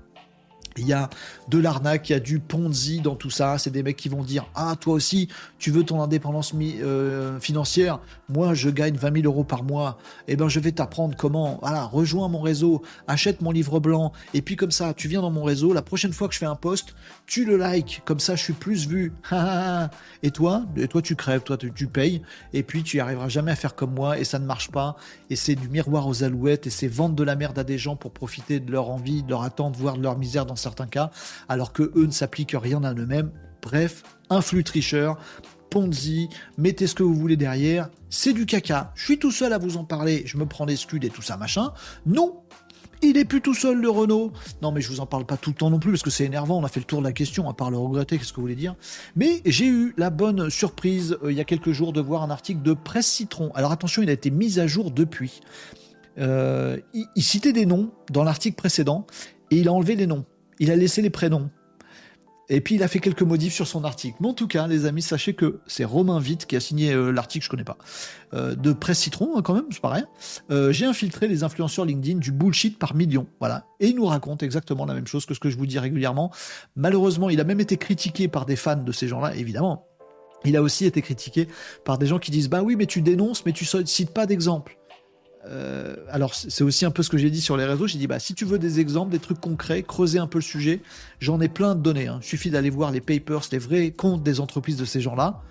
il 0.77 0.87
y 0.87 0.93
a 0.93 1.11
de 1.51 1.59
l'arnaque, 1.59 2.09
il 2.09 2.13
y 2.13 2.17
a 2.17 2.21
du 2.21 2.39
Ponzi 2.39 3.01
dans 3.01 3.17
tout 3.17 3.29
ça. 3.29 3.59
C'est 3.59 3.71
des 3.71 3.83
mecs 3.83 3.97
qui 3.97 4.09
vont 4.09 4.23
dire 4.23 4.47
Ah, 4.55 4.77
toi 4.81 4.95
aussi, 4.95 5.29
tu 5.59 5.71
veux 5.71 5.85
ton 5.85 6.01
indépendance 6.01 6.55
euh, 6.55 7.41
financière? 7.41 7.99
Moi, 8.29 8.55
je 8.55 8.71
gagne 8.71 8.95
20 8.95 9.23
000 9.23 9.27
euros 9.27 9.43
par 9.43 9.65
mois. 9.65 9.99
Eh 10.29 10.37
ben, 10.37 10.49
je 10.49 10.61
vais 10.61 10.73
t'apprendre 10.73 11.17
comment. 11.17 11.59
Voilà, 11.61 11.85
rejoins 11.85 12.29
mon 12.29 12.41
réseau, 12.41 12.83
achète 13.09 13.43
mon 13.43 13.51
livre 13.51 13.81
blanc. 13.81 14.13
Et 14.33 14.43
puis, 14.43 14.55
comme 14.55 14.71
ça, 14.71 14.95
tu 14.95 15.09
viens 15.09 15.23
dans 15.23 15.31
mon 15.31 15.43
réseau. 15.43 15.73
La 15.73 15.83
prochaine 15.83 16.13
fois 16.13 16.29
que 16.29 16.35
je 16.35 16.39
fais 16.39 16.47
un 16.47 16.55
post, 16.55 16.95
tu 17.27 17.45
le 17.45 17.59
likes. 17.59 18.03
Comme 18.05 18.21
ça, 18.21 18.37
je 18.37 18.43
suis 18.43 18.53
plus 18.53 18.87
vu. 18.87 19.13
et 20.23 20.31
toi? 20.31 20.65
Et 20.77 20.87
toi, 20.87 21.03
tu 21.03 21.17
crèves. 21.17 21.43
Toi, 21.43 21.57
tu, 21.57 21.73
tu 21.73 21.89
payes. 21.89 22.23
Et 22.53 22.63
puis, 22.63 22.85
tu 22.85 23.01
arriveras 23.01 23.29
jamais 23.29 23.51
à 23.51 23.57
faire 23.57 23.75
comme 23.75 23.93
moi. 23.93 24.19
Et 24.19 24.25
ça 24.25 24.39
ne 24.39 24.47
marche 24.47 24.71
pas. 24.71 24.97
Et 25.31 25.37
c'est 25.37 25.57
du 25.57 25.69
miroir 25.69 26.07
aux 26.07 26.23
alouettes. 26.23 26.69
Et 26.69 26.71
c'est 26.71 26.89
vendre 26.89 27.17
de 27.17 27.25
la 27.25 27.35
merde 27.35 27.59
à 27.59 27.65
des 27.65 27.79
gens 27.79 27.97
pour 27.97 28.13
profiter 28.13 28.61
de 28.61 28.71
leur 28.71 28.89
envie, 28.91 29.25
de 29.25 29.31
leur 29.31 29.43
attente, 29.43 29.77
voire 29.77 29.97
de 29.97 30.03
leur 30.03 30.17
misère 30.17 30.47
dans 30.47 30.57
certains 30.57 30.87
cas, 30.87 31.11
alors 31.49 31.73
que 31.73 31.93
eux 31.97 32.07
ne 32.07 32.13
s'appliquent 32.13 32.57
rien 32.61 32.83
à 32.85 32.95
eux-mêmes. 32.95 33.31
Bref, 33.63 34.03
un 34.31 34.41
flux 34.41 34.65
tricheur, 34.65 35.19
Ponzi, 35.71 36.29
mettez 36.59 36.87
ce 36.87 36.95
que 36.95 37.03
vous 37.03 37.15
voulez 37.15 37.37
derrière, 37.37 37.89
c'est 38.11 38.33
du 38.33 38.45
caca. 38.45 38.93
Je 38.97 39.05
suis 39.05 39.19
tout 39.19 39.31
seul 39.31 39.53
à 39.53 39.59
vous 39.59 39.77
en 39.77 39.85
parler, 39.85 40.23
je 40.27 40.37
me 40.37 40.47
prends 40.47 40.67
des 40.67 40.77
scuds 40.77 41.05
et 41.05 41.11
tout 41.11 41.23
ça, 41.23 41.37
machin. 41.37 41.73
Non, 42.07 42.43
il 43.03 43.17
est 43.17 43.25
plus 43.25 43.41
tout 43.41 43.55
seul 43.55 43.81
le 43.81 43.89
Renault. 43.89 44.33
Non 44.63 44.73
mais 44.73 44.81
je 44.81 44.89
vous 44.89 45.01
en 45.01 45.07
parle 45.07 45.25
pas 45.25 45.37
tout 45.37 45.51
le 45.51 45.57
temps 45.57 45.71
non 45.71 45.79
plus 45.79 45.93
parce 45.93 46.03
que 46.03 46.11
c'est 46.11 46.25
énervant, 46.25 46.59
on 46.59 46.65
a 46.65 46.69
fait 46.69 46.81
le 46.81 46.87
tour 46.87 46.99
de 46.99 47.07
la 47.07 47.13
question, 47.13 47.49
à 47.49 47.55
part 47.55 47.71
le 47.71 47.79
regretter, 47.79 48.19
qu'est-ce 48.19 48.33
que 48.33 48.37
vous 48.37 48.43
voulez 48.43 48.57
dire? 48.57 48.75
Mais 49.17 49.41
j'ai 49.47 49.67
eu 49.67 49.95
la 49.97 50.11
bonne 50.11 50.51
surprise 50.51 51.17
euh, 51.23 51.31
il 51.31 51.39
y 51.39 51.41
a 51.41 51.45
quelques 51.45 51.73
jours 51.73 51.93
de 51.93 52.01
voir 52.01 52.23
un 52.23 52.31
article 52.31 52.63
de 52.63 52.75
Presse 52.75 53.07
Citron. 53.07 53.53
Alors 53.55 53.73
attention, 53.73 54.03
il 54.03 54.11
a 54.11 54.13
été 54.13 54.31
mis 54.31 54.59
à 54.59 54.67
jour 54.67 54.91
depuis. 54.91 55.41
Euh, 56.19 56.79
il 57.15 57.23
citait 57.23 57.53
des 57.53 57.65
noms 57.65 57.91
dans 58.11 58.25
l'article 58.25 58.57
précédent 58.57 59.07
et 59.51 59.57
il 59.57 59.69
a 59.69 59.73
enlevé 59.73 59.95
les 59.95 60.07
noms 60.07 60.25
il 60.61 60.71
a 60.71 60.77
laissé 60.77 61.03
les 61.03 61.11
prénoms. 61.11 61.51
Et 62.53 62.61
puis 62.61 62.75
il 62.75 62.83
a 62.83 62.89
fait 62.89 62.99
quelques 62.99 63.23
modifs 63.23 63.55
sur 63.55 63.69
son 63.69 63.85
article. 63.85 64.17
Mais 64.21 64.29
en 64.29 64.35
tout 64.35 64.49
cas, 64.49 64.67
les 64.67 64.85
amis, 64.85 65.03
sachez 65.03 65.35
que 65.35 65.61
c'est 65.69 65.85
Romain 65.85 66.19
Vitte 66.19 66.47
qui 66.47 66.57
a 66.57 66.61
signé 66.61 66.93
euh, 66.93 67.13
l'article, 67.13 67.45
je 67.45 67.51
connais 67.51 67.65
pas, 67.65 67.79
euh, 68.35 68.57
de 68.57 68.73
Presse 68.73 68.99
Citron 68.99 69.37
hein, 69.37 69.43
quand 69.43 69.55
même, 69.55 69.67
c'est 69.71 69.81
rien. 69.85 70.07
Euh, 70.51 70.73
j'ai 70.73 70.85
infiltré 70.85 71.29
les 71.29 71.45
influenceurs 71.45 71.85
LinkedIn 71.85 72.19
du 72.19 72.33
bullshit 72.33 72.77
par 72.77 72.97
millions, 72.97 73.29
voilà. 73.39 73.67
Et 73.79 73.89
il 73.89 73.97
nous 73.97 74.05
raconte 74.05 74.43
exactement 74.43 74.85
la 74.85 74.95
même 74.95 75.07
chose 75.07 75.27
que 75.27 75.35
ce 75.35 75.39
que 75.39 75.49
je 75.49 75.57
vous 75.57 75.67
dis 75.67 75.79
régulièrement. 75.79 76.33
Malheureusement, 76.75 77.31
il 77.31 77.41
a 77.41 77.45
même 77.45 77.61
été 77.61 77.77
critiqué 77.77 78.27
par 78.27 78.47
des 78.47 78.57
fans 78.57 78.77
de 78.77 78.93
ces 78.93 79.07
gens-là, 79.07 79.37
évidemment. 79.37 79.87
Il 80.45 80.57
a 80.57 80.63
aussi 80.63 80.87
été 80.87 81.03
critiqué 81.03 81.47
par 81.85 81.99
des 81.99 82.07
gens 82.07 82.19
qui 82.19 82.33
disent 82.33 82.49
bah 82.49 82.63
oui, 82.63 82.75
mais 82.75 82.87
tu 82.87 83.01
dénonces, 83.01 83.47
mais 83.47 83.53
tu 83.53 83.65
cites 83.65 84.11
pas 84.11 84.27
d'exemple. 84.27 84.80
Euh, 85.47 85.97
alors 86.11 86.35
c'est 86.35 86.63
aussi 86.63 86.85
un 86.85 86.91
peu 86.91 87.03
ce 87.03 87.09
que 87.09 87.17
j'ai 87.17 87.31
dit 87.31 87.41
sur 87.41 87.57
les 87.57 87.65
réseaux. 87.65 87.87
J'ai 87.87 87.99
dit 87.99 88.07
bah 88.07 88.19
si 88.19 88.35
tu 88.35 88.45
veux 88.45 88.59
des 88.59 88.81
exemples, 88.81 89.11
des 89.11 89.19
trucs 89.19 89.41
concrets, 89.41 89.83
creuser 89.83 90.19
un 90.19 90.27
peu 90.27 90.39
le 90.39 90.43
sujet. 90.43 90.81
J'en 91.19 91.41
ai 91.41 91.49
plein 91.49 91.75
de 91.75 91.81
données. 91.81 92.09
Hein. 92.09 92.19
Il 92.23 92.27
suffit 92.27 92.51
d'aller 92.51 92.71
voir 92.71 92.91
les 92.91 93.01
papers, 93.01 93.43
les 93.53 93.59
vrais 93.59 93.91
comptes 93.91 94.23
des 94.23 94.41
entreprises 94.41 94.77
de 94.77 94.85
ces 94.85 95.01
gens-là 95.01 95.43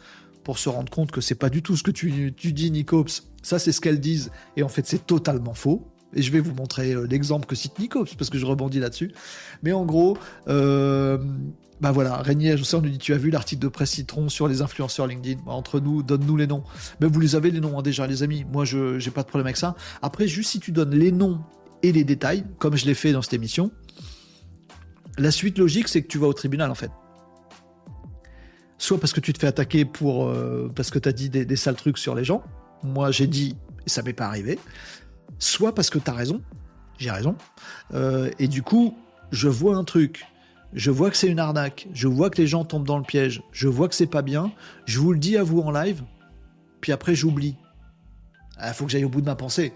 pour 0.43 0.57
se 0.57 0.69
rendre 0.69 0.91
compte 0.91 1.11
que 1.11 1.21
c'est 1.21 1.35
pas 1.35 1.49
du 1.49 1.61
tout 1.61 1.75
ce 1.75 1.83
que 1.83 1.91
tu, 1.91 2.31
dis, 2.31 2.71
Nicops. 2.71 3.23
Ça 3.41 3.59
c'est 3.59 3.71
ce 3.71 3.81
qu'elles 3.81 3.99
disent 3.99 4.31
et 4.57 4.63
en 4.63 4.69
fait 4.69 4.85
c'est 4.85 5.05
totalement 5.05 5.53
faux. 5.53 5.87
Et 6.15 6.23
je 6.23 6.31
vais 6.31 6.39
vous 6.39 6.55
montrer 6.55 6.93
euh, 6.93 7.05
l'exemple 7.07 7.45
que 7.45 7.55
cite 7.55 7.77
Nicops 7.77 8.15
parce 8.15 8.31
que 8.31 8.37
je 8.37 8.45
rebondis 8.45 8.79
là-dessus. 8.79 9.11
Mais 9.61 9.73
en 9.73 9.85
gros, 9.85 10.17
euh, 10.47 11.19
bah 11.81 11.91
voilà, 11.91 12.17
Régnier 12.17 12.57
je 12.57 12.75
on 12.75 12.81
nous 12.81 12.89
dit 12.89 12.97
tu 12.97 13.13
as 13.13 13.17
vu 13.17 13.29
l'article 13.29 13.61
de 13.61 13.67
Presse 13.69 13.91
Citron 13.91 14.27
sur 14.27 14.47
les 14.47 14.61
influenceurs 14.61 15.07
LinkedIn? 15.07 15.41
Bah, 15.45 15.53
entre 15.53 15.79
nous, 15.79 16.03
donne-nous 16.03 16.35
les 16.35 16.47
noms. 16.47 16.63
Mais 16.99 17.07
vous 17.07 17.19
les 17.19 17.35
avez 17.35 17.51
les 17.51 17.61
noms 17.61 17.79
hein, 17.79 17.81
déjà, 17.81 18.05
les 18.05 18.21
amis. 18.21 18.45
Moi, 18.51 18.65
je 18.65 18.99
j'ai 18.99 19.11
pas 19.11 19.23
de 19.23 19.27
problème 19.27 19.47
avec 19.47 19.57
ça. 19.57 19.75
Après, 20.01 20.27
juste 20.27 20.51
si 20.51 20.59
tu 20.59 20.71
donnes 20.71 20.93
les 20.93 21.11
noms 21.11 21.39
et 21.81 21.91
les 21.91 22.03
détails, 22.03 22.43
comme 22.57 22.75
je 22.75 22.85
l'ai 22.85 22.93
fait 22.93 23.13
dans 23.13 23.21
cette 23.21 23.33
émission, 23.33 23.71
la 25.17 25.31
suite 25.31 25.57
logique, 25.57 25.87
c'est 25.87 26.01
que 26.01 26.07
tu 26.07 26.17
vas 26.17 26.27
au 26.27 26.33
tribunal 26.33 26.69
en 26.69 26.75
fait. 26.75 26.91
Soit 28.77 28.99
parce 28.99 29.13
que 29.13 29.19
tu 29.19 29.31
te 29.31 29.39
fais 29.39 29.47
attaquer 29.47 29.89
euh, 30.01 30.69
parce 30.69 30.89
que 30.89 30.99
tu 30.99 31.07
as 31.07 31.13
dit 31.13 31.29
des, 31.29 31.45
des, 31.45 31.55
sales 31.55 31.75
trucs 31.75 31.97
sur 31.97 32.15
les 32.15 32.23
gens. 32.23 32.43
Moi, 32.83 33.11
j'ai 33.11 33.27
dit 33.27 33.55
et 33.85 33.89
ça 33.89 34.01
m'est 34.01 34.13
pas 34.13 34.25
arrivé. 34.25 34.59
Soit 35.37 35.73
parce 35.73 35.89
que 35.89 35.99
tu 35.99 36.09
as 36.09 36.13
raison, 36.13 36.41
j'ai 36.97 37.11
raison. 37.11 37.35
Euh, 37.93 38.29
et 38.39 38.47
du 38.47 38.63
coup, 38.63 38.97
je 39.31 39.47
vois 39.47 39.75
un 39.75 39.83
truc 39.83 40.25
je 40.73 40.91
vois 40.91 41.09
que 41.09 41.17
c'est 41.17 41.27
une 41.27 41.39
arnaque, 41.39 41.87
je 41.93 42.07
vois 42.07 42.29
que 42.29 42.41
les 42.41 42.47
gens 42.47 42.65
tombent 42.65 42.85
dans 42.85 42.97
le 42.97 43.03
piège, 43.03 43.41
je 43.51 43.67
vois 43.67 43.87
que 43.87 43.95
c'est 43.95 44.07
pas 44.07 44.21
bien, 44.21 44.51
je 44.85 44.99
vous 44.99 45.13
le 45.13 45.19
dis 45.19 45.37
à 45.37 45.43
vous 45.43 45.61
en 45.61 45.71
live, 45.71 46.03
puis 46.81 46.91
après 46.91 47.15
j'oublie. 47.15 47.55
Il 48.55 48.65
ah, 48.65 48.73
faut 48.73 48.85
que 48.85 48.91
j'aille 48.91 49.05
au 49.05 49.09
bout 49.09 49.21
de 49.21 49.25
ma 49.25 49.35
pensée. 49.35 49.73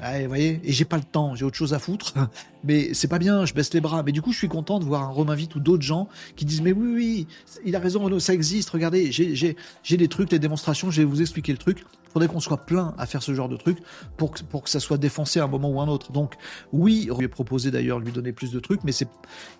Ah, 0.00 0.18
vous 0.20 0.28
voyez, 0.28 0.60
et 0.64 0.72
j'ai 0.72 0.84
pas 0.84 0.96
le 0.96 1.04
temps, 1.04 1.34
j'ai 1.34 1.44
autre 1.44 1.56
chose 1.56 1.74
à 1.74 1.78
foutre. 1.78 2.14
Mais 2.64 2.94
c'est 2.94 3.08
pas 3.08 3.18
bien, 3.18 3.44
je 3.44 3.54
baisse 3.54 3.72
les 3.74 3.80
bras. 3.80 4.02
Mais 4.02 4.10
du 4.10 4.22
coup, 4.22 4.32
je 4.32 4.38
suis 4.38 4.48
content 4.48 4.80
de 4.80 4.84
voir 4.84 5.02
un 5.02 5.10
Romain 5.10 5.34
Vite 5.34 5.54
ou 5.54 5.60
d'autres 5.60 5.82
gens 5.82 6.08
qui 6.34 6.44
disent 6.44 6.62
Mais 6.62 6.72
oui, 6.72 6.92
oui, 6.94 7.26
il 7.64 7.76
a 7.76 7.78
raison, 7.78 8.18
ça 8.18 8.34
existe. 8.34 8.70
Regardez, 8.70 9.12
j'ai 9.12 9.96
des 9.96 10.08
trucs, 10.08 10.32
les 10.32 10.38
démonstrations, 10.38 10.90
je 10.90 11.02
vais 11.02 11.06
vous 11.06 11.20
expliquer 11.20 11.52
le 11.52 11.58
truc. 11.58 11.84
Faudrait 12.12 12.28
qu'on 12.28 12.40
soit 12.40 12.66
plein 12.66 12.94
à 12.98 13.06
faire 13.06 13.22
ce 13.22 13.34
genre 13.34 13.48
de 13.48 13.56
truc 13.56 13.78
pour 14.16 14.32
que, 14.32 14.42
pour 14.42 14.62
que 14.62 14.70
ça 14.70 14.80
soit 14.80 14.98
défoncé 14.98 15.40
à 15.40 15.44
un 15.44 15.48
moment 15.48 15.70
ou 15.70 15.80
un 15.80 15.88
autre. 15.88 16.12
Donc, 16.12 16.34
oui, 16.72 17.08
on 17.10 17.18
lui 17.18 17.26
a 17.26 17.28
proposé 17.28 17.70
d'ailleurs 17.70 18.00
de 18.00 18.04
lui 18.04 18.12
donner 18.12 18.32
plus 18.32 18.52
de 18.52 18.60
trucs, 18.60 18.84
mais 18.84 18.92
c'est, 18.92 19.08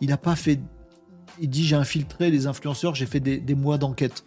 il 0.01 0.09
n'a 0.09 0.17
pas 0.17 0.37
fait. 0.37 0.61
Il 1.41 1.49
dit 1.49 1.65
J'ai 1.65 1.77
infiltré 1.77 2.31
les 2.31 2.47
influenceurs, 2.47 2.95
j'ai 2.95 3.07
fait 3.07 3.21
des, 3.21 3.39
des 3.39 3.55
mois 3.55 3.79
d'enquête. 3.79 4.25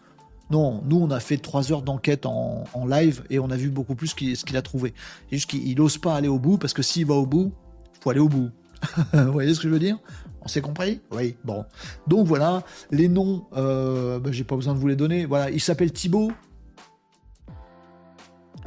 Non, 0.52 0.84
nous 0.86 0.98
on 0.98 1.10
a 1.10 1.20
fait 1.20 1.38
trois 1.38 1.72
heures 1.72 1.82
d'enquête 1.82 2.26
en, 2.26 2.66
live 2.88 3.24
et 3.30 3.40
on 3.40 3.50
a 3.50 3.56
vu 3.56 3.70
beaucoup 3.70 3.96
plus 3.96 4.08
ce 4.08 4.16
qu'il 4.16 4.58
a 4.58 4.62
trouvé. 4.62 4.94
C'est 5.30 5.38
juste 5.38 5.50
qu'il 5.50 5.76
n'ose 5.78 5.98
pas 5.98 6.16
aller 6.16 6.28
au 6.28 6.38
bout 6.38 6.58
parce 6.58 6.74
que 6.74 6.84
s'il 6.84 7.06
va 7.08 7.16
au 7.16 7.26
bout, 7.26 7.52
il 7.96 8.04
faut 8.04 8.10
aller 8.12 8.20
au 8.20 8.30
bout. 8.30 8.50
Vous 9.14 9.32
voyez 9.32 9.54
ce 9.54 9.60
que 9.60 9.68
je 9.68 9.74
veux 9.74 9.80
dire? 9.80 9.98
On 10.42 10.48
s'est 10.48 10.62
compris? 10.62 11.02
Oui, 11.12 11.36
bon. 11.44 11.66
Donc 12.06 12.28
voilà, 12.28 12.64
les 12.92 13.08
noms, 13.08 13.46
euh, 13.58 14.20
ben, 14.20 14.32
j'ai 14.32 14.44
pas 14.44 14.56
besoin 14.56 14.76
de 14.76 14.80
vous 14.80 14.88
les 14.88 14.96
donner. 14.96 15.26
Voilà, 15.26 15.50
il 15.50 15.60
s'appelle 15.60 15.92
Thibaut. 15.92 16.32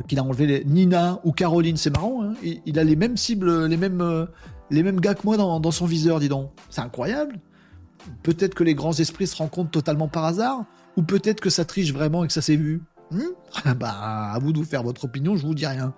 Qu'il 0.07 0.19
a 0.19 0.23
enlevé 0.23 0.47
les... 0.47 0.65
Nina 0.65 1.21
ou 1.25 1.33
Caroline, 1.33 1.77
c'est 1.77 1.91
marrant. 1.91 2.23
Hein 2.23 2.35
il, 2.43 2.79
a 2.79 2.85
les 2.85 2.97
mêmes 2.97 3.17
cibles, 3.17 3.67
les 3.67 3.77
mêmes, 3.77 4.01
euh, 4.01 4.27
les 4.71 4.83
mêmes 4.83 5.01
gars 5.01 5.15
que 5.15 5.23
moi 5.25 5.37
dans, 5.37 5.71
son 5.71 5.87
viseur, 5.87 6.21
dis 6.21 6.29
donc. 6.29 6.51
C'est 6.71 6.81
incroyable. 6.81 7.41
Peut-être 8.23 8.55
que 8.55 8.65
les 8.65 8.75
grands 8.75 8.93
esprits 8.93 9.27
se 9.27 9.37
rencontrent 9.37 9.71
totalement 9.71 10.09
par 10.09 10.25
hasard, 10.25 10.65
ou 10.97 11.03
peut-être 11.03 11.41
que 11.41 11.51
ça 11.51 11.65
triche 11.65 11.93
vraiment 11.93 12.25
et 12.25 12.27
que 12.27 12.33
ça 12.33 12.43
s'est 12.43 12.57
vu. 12.57 12.83
Hmm 13.11 13.23
bah, 13.77 14.33
à 14.33 14.39
vous 14.39 14.53
de 14.53 14.59
vous 14.59 14.65
faire 14.65 14.83
votre 14.83 15.05
opinion, 15.05 15.37
je 15.37 15.47
vous 15.47 15.55
dis 15.55 15.67
rien. 15.67 15.95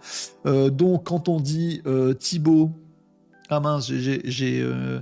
Euh, 0.47 0.71
donc, 0.71 1.05
quand 1.07 1.29
on 1.29 1.41
dit 1.41 1.83
euh, 1.87 2.15
Thibaut, 2.15 2.71
ah 3.49 3.61
mince, 3.61 3.93
j'ai 3.93 4.63
euh, 4.63 5.01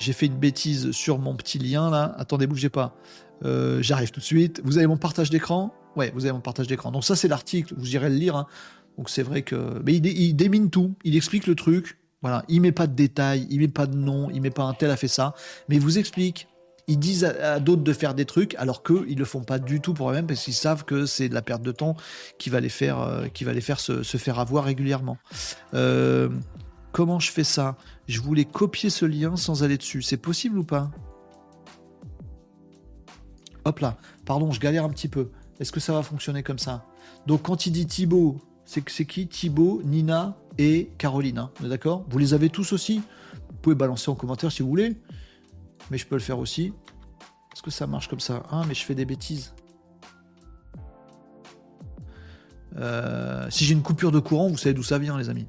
fait 0.00 0.26
une 0.26 0.36
bêtise 0.36 0.90
sur 0.90 1.18
mon 1.18 1.36
petit 1.36 1.58
lien 1.58 1.90
là. 1.90 2.14
Attendez, 2.18 2.46
bougez 2.46 2.70
pas. 2.70 2.96
J'arrive 3.42 4.10
tout 4.10 4.20
de 4.20 4.24
suite. 4.24 4.62
Vous 4.64 4.78
avez 4.78 4.86
mon 4.86 4.96
partage 4.96 5.30
d'écran? 5.30 5.72
Ouais, 5.96 6.12
vous 6.14 6.24
avez 6.24 6.32
mon 6.32 6.40
partage 6.40 6.66
d'écran. 6.66 6.90
Donc 6.90 7.04
ça, 7.04 7.16
c'est 7.16 7.28
l'article. 7.28 7.74
Vous 7.76 7.94
irez 7.94 8.08
le 8.08 8.16
lire. 8.16 8.36
Hein. 8.36 8.46
Donc 8.96 9.10
c'est 9.10 9.22
vrai 9.22 9.42
que, 9.42 9.80
mais 9.84 9.94
il, 9.94 10.34
démine 10.34 10.70
tout. 10.70 10.94
Il 11.04 11.16
explique 11.16 11.46
le 11.46 11.54
truc. 11.54 11.98
Voilà, 12.22 12.42
il 12.48 12.62
met 12.62 12.72
pas 12.72 12.86
de 12.86 12.94
détails, 12.94 13.46
il 13.50 13.60
met 13.60 13.68
pas 13.68 13.86
de 13.86 13.96
nom, 13.96 14.30
il 14.30 14.40
met 14.40 14.50
pas 14.50 14.62
un 14.62 14.72
tel 14.72 14.90
a 14.90 14.96
fait 14.96 15.08
ça, 15.08 15.34
mais 15.68 15.76
il 15.76 15.82
vous 15.82 15.98
explique. 15.98 16.48
Ils 16.86 16.98
disent 16.98 17.24
à, 17.24 17.60
d'autres 17.60 17.82
de 17.82 17.92
faire 17.92 18.14
des 18.14 18.24
trucs 18.24 18.54
alors 18.54 18.82
qu'eux, 18.82 19.04
ils 19.08 19.18
le 19.18 19.26
font 19.26 19.42
pas 19.42 19.58
du 19.58 19.80
tout 19.80 19.92
pour 19.92 20.10
eux-mêmes 20.10 20.26
parce 20.26 20.42
qu'ils 20.42 20.54
savent 20.54 20.84
que 20.84 21.04
c'est 21.04 21.28
de 21.28 21.34
la 21.34 21.42
perte 21.42 21.62
de 21.62 21.72
temps 21.72 21.96
qui 22.38 22.48
va 22.48 22.60
les 22.60 22.68
faire, 22.70 23.00
euh, 23.00 23.28
se, 23.76 24.16
faire 24.16 24.38
avoir 24.38 24.64
régulièrement. 24.64 25.18
Euh, 25.74 26.30
comment 26.92 27.20
je 27.20 27.30
fais 27.30 27.44
ça? 27.44 27.76
Je 28.06 28.20
voulais 28.20 28.44
copier 28.44 28.88
ce 28.88 29.04
lien 29.04 29.36
sans 29.36 29.62
aller 29.62 29.76
dessus. 29.76 30.00
C'est 30.00 30.16
possible 30.16 30.58
ou 30.58 30.64
pas? 30.64 30.90
Hop 33.66 33.80
là. 33.80 33.96
Pardon, 34.24 34.50
je 34.50 34.60
galère 34.60 34.84
un 34.84 34.90
petit 34.90 35.08
peu. 35.08 35.30
Est-ce 35.64 35.72
que 35.72 35.80
ça 35.80 35.94
va 35.94 36.02
fonctionner 36.02 36.42
comme 36.42 36.58
ça? 36.58 36.84
Donc 37.26 37.44
quand 37.44 37.64
il 37.64 37.70
dit 37.70 37.86
Thibaut, 37.86 38.36
c'est 38.66 38.82
qui? 38.82 39.28
Thibaut, 39.28 39.80
Nina, 39.82 40.36
et 40.58 40.90
Caroline. 40.98 41.38
Hein, 41.38 41.50
d'accord? 41.62 42.04
Vous 42.10 42.18
les 42.18 42.34
avez 42.34 42.50
tous 42.50 42.74
aussi? 42.74 42.98
Vous 42.98 43.56
pouvez 43.62 43.74
balancer 43.74 44.10
en 44.10 44.14
commentaire 44.14 44.52
si 44.52 44.60
vous 44.60 44.68
voulez. 44.68 45.00
Mais 45.90 45.96
je 45.96 46.06
peux 46.06 46.16
le 46.16 46.20
faire 46.20 46.38
aussi. 46.38 46.74
Est-ce 47.54 47.62
que 47.62 47.70
ça 47.70 47.86
marche 47.86 48.08
comme 48.08 48.20
ça? 48.20 48.42
Ah, 48.50 48.64
mais 48.68 48.74
je 48.74 48.84
fais 48.84 48.94
des 48.94 49.06
bêtises. 49.06 49.54
Euh, 52.76 53.48
si 53.48 53.64
j'ai 53.64 53.72
une 53.72 53.82
coupure 53.82 54.12
de 54.12 54.18
courant, 54.18 54.50
vous 54.50 54.58
savez 54.58 54.74
d'où 54.74 54.82
ça 54.82 54.98
vient, 54.98 55.16
les 55.16 55.30
amis. 55.30 55.46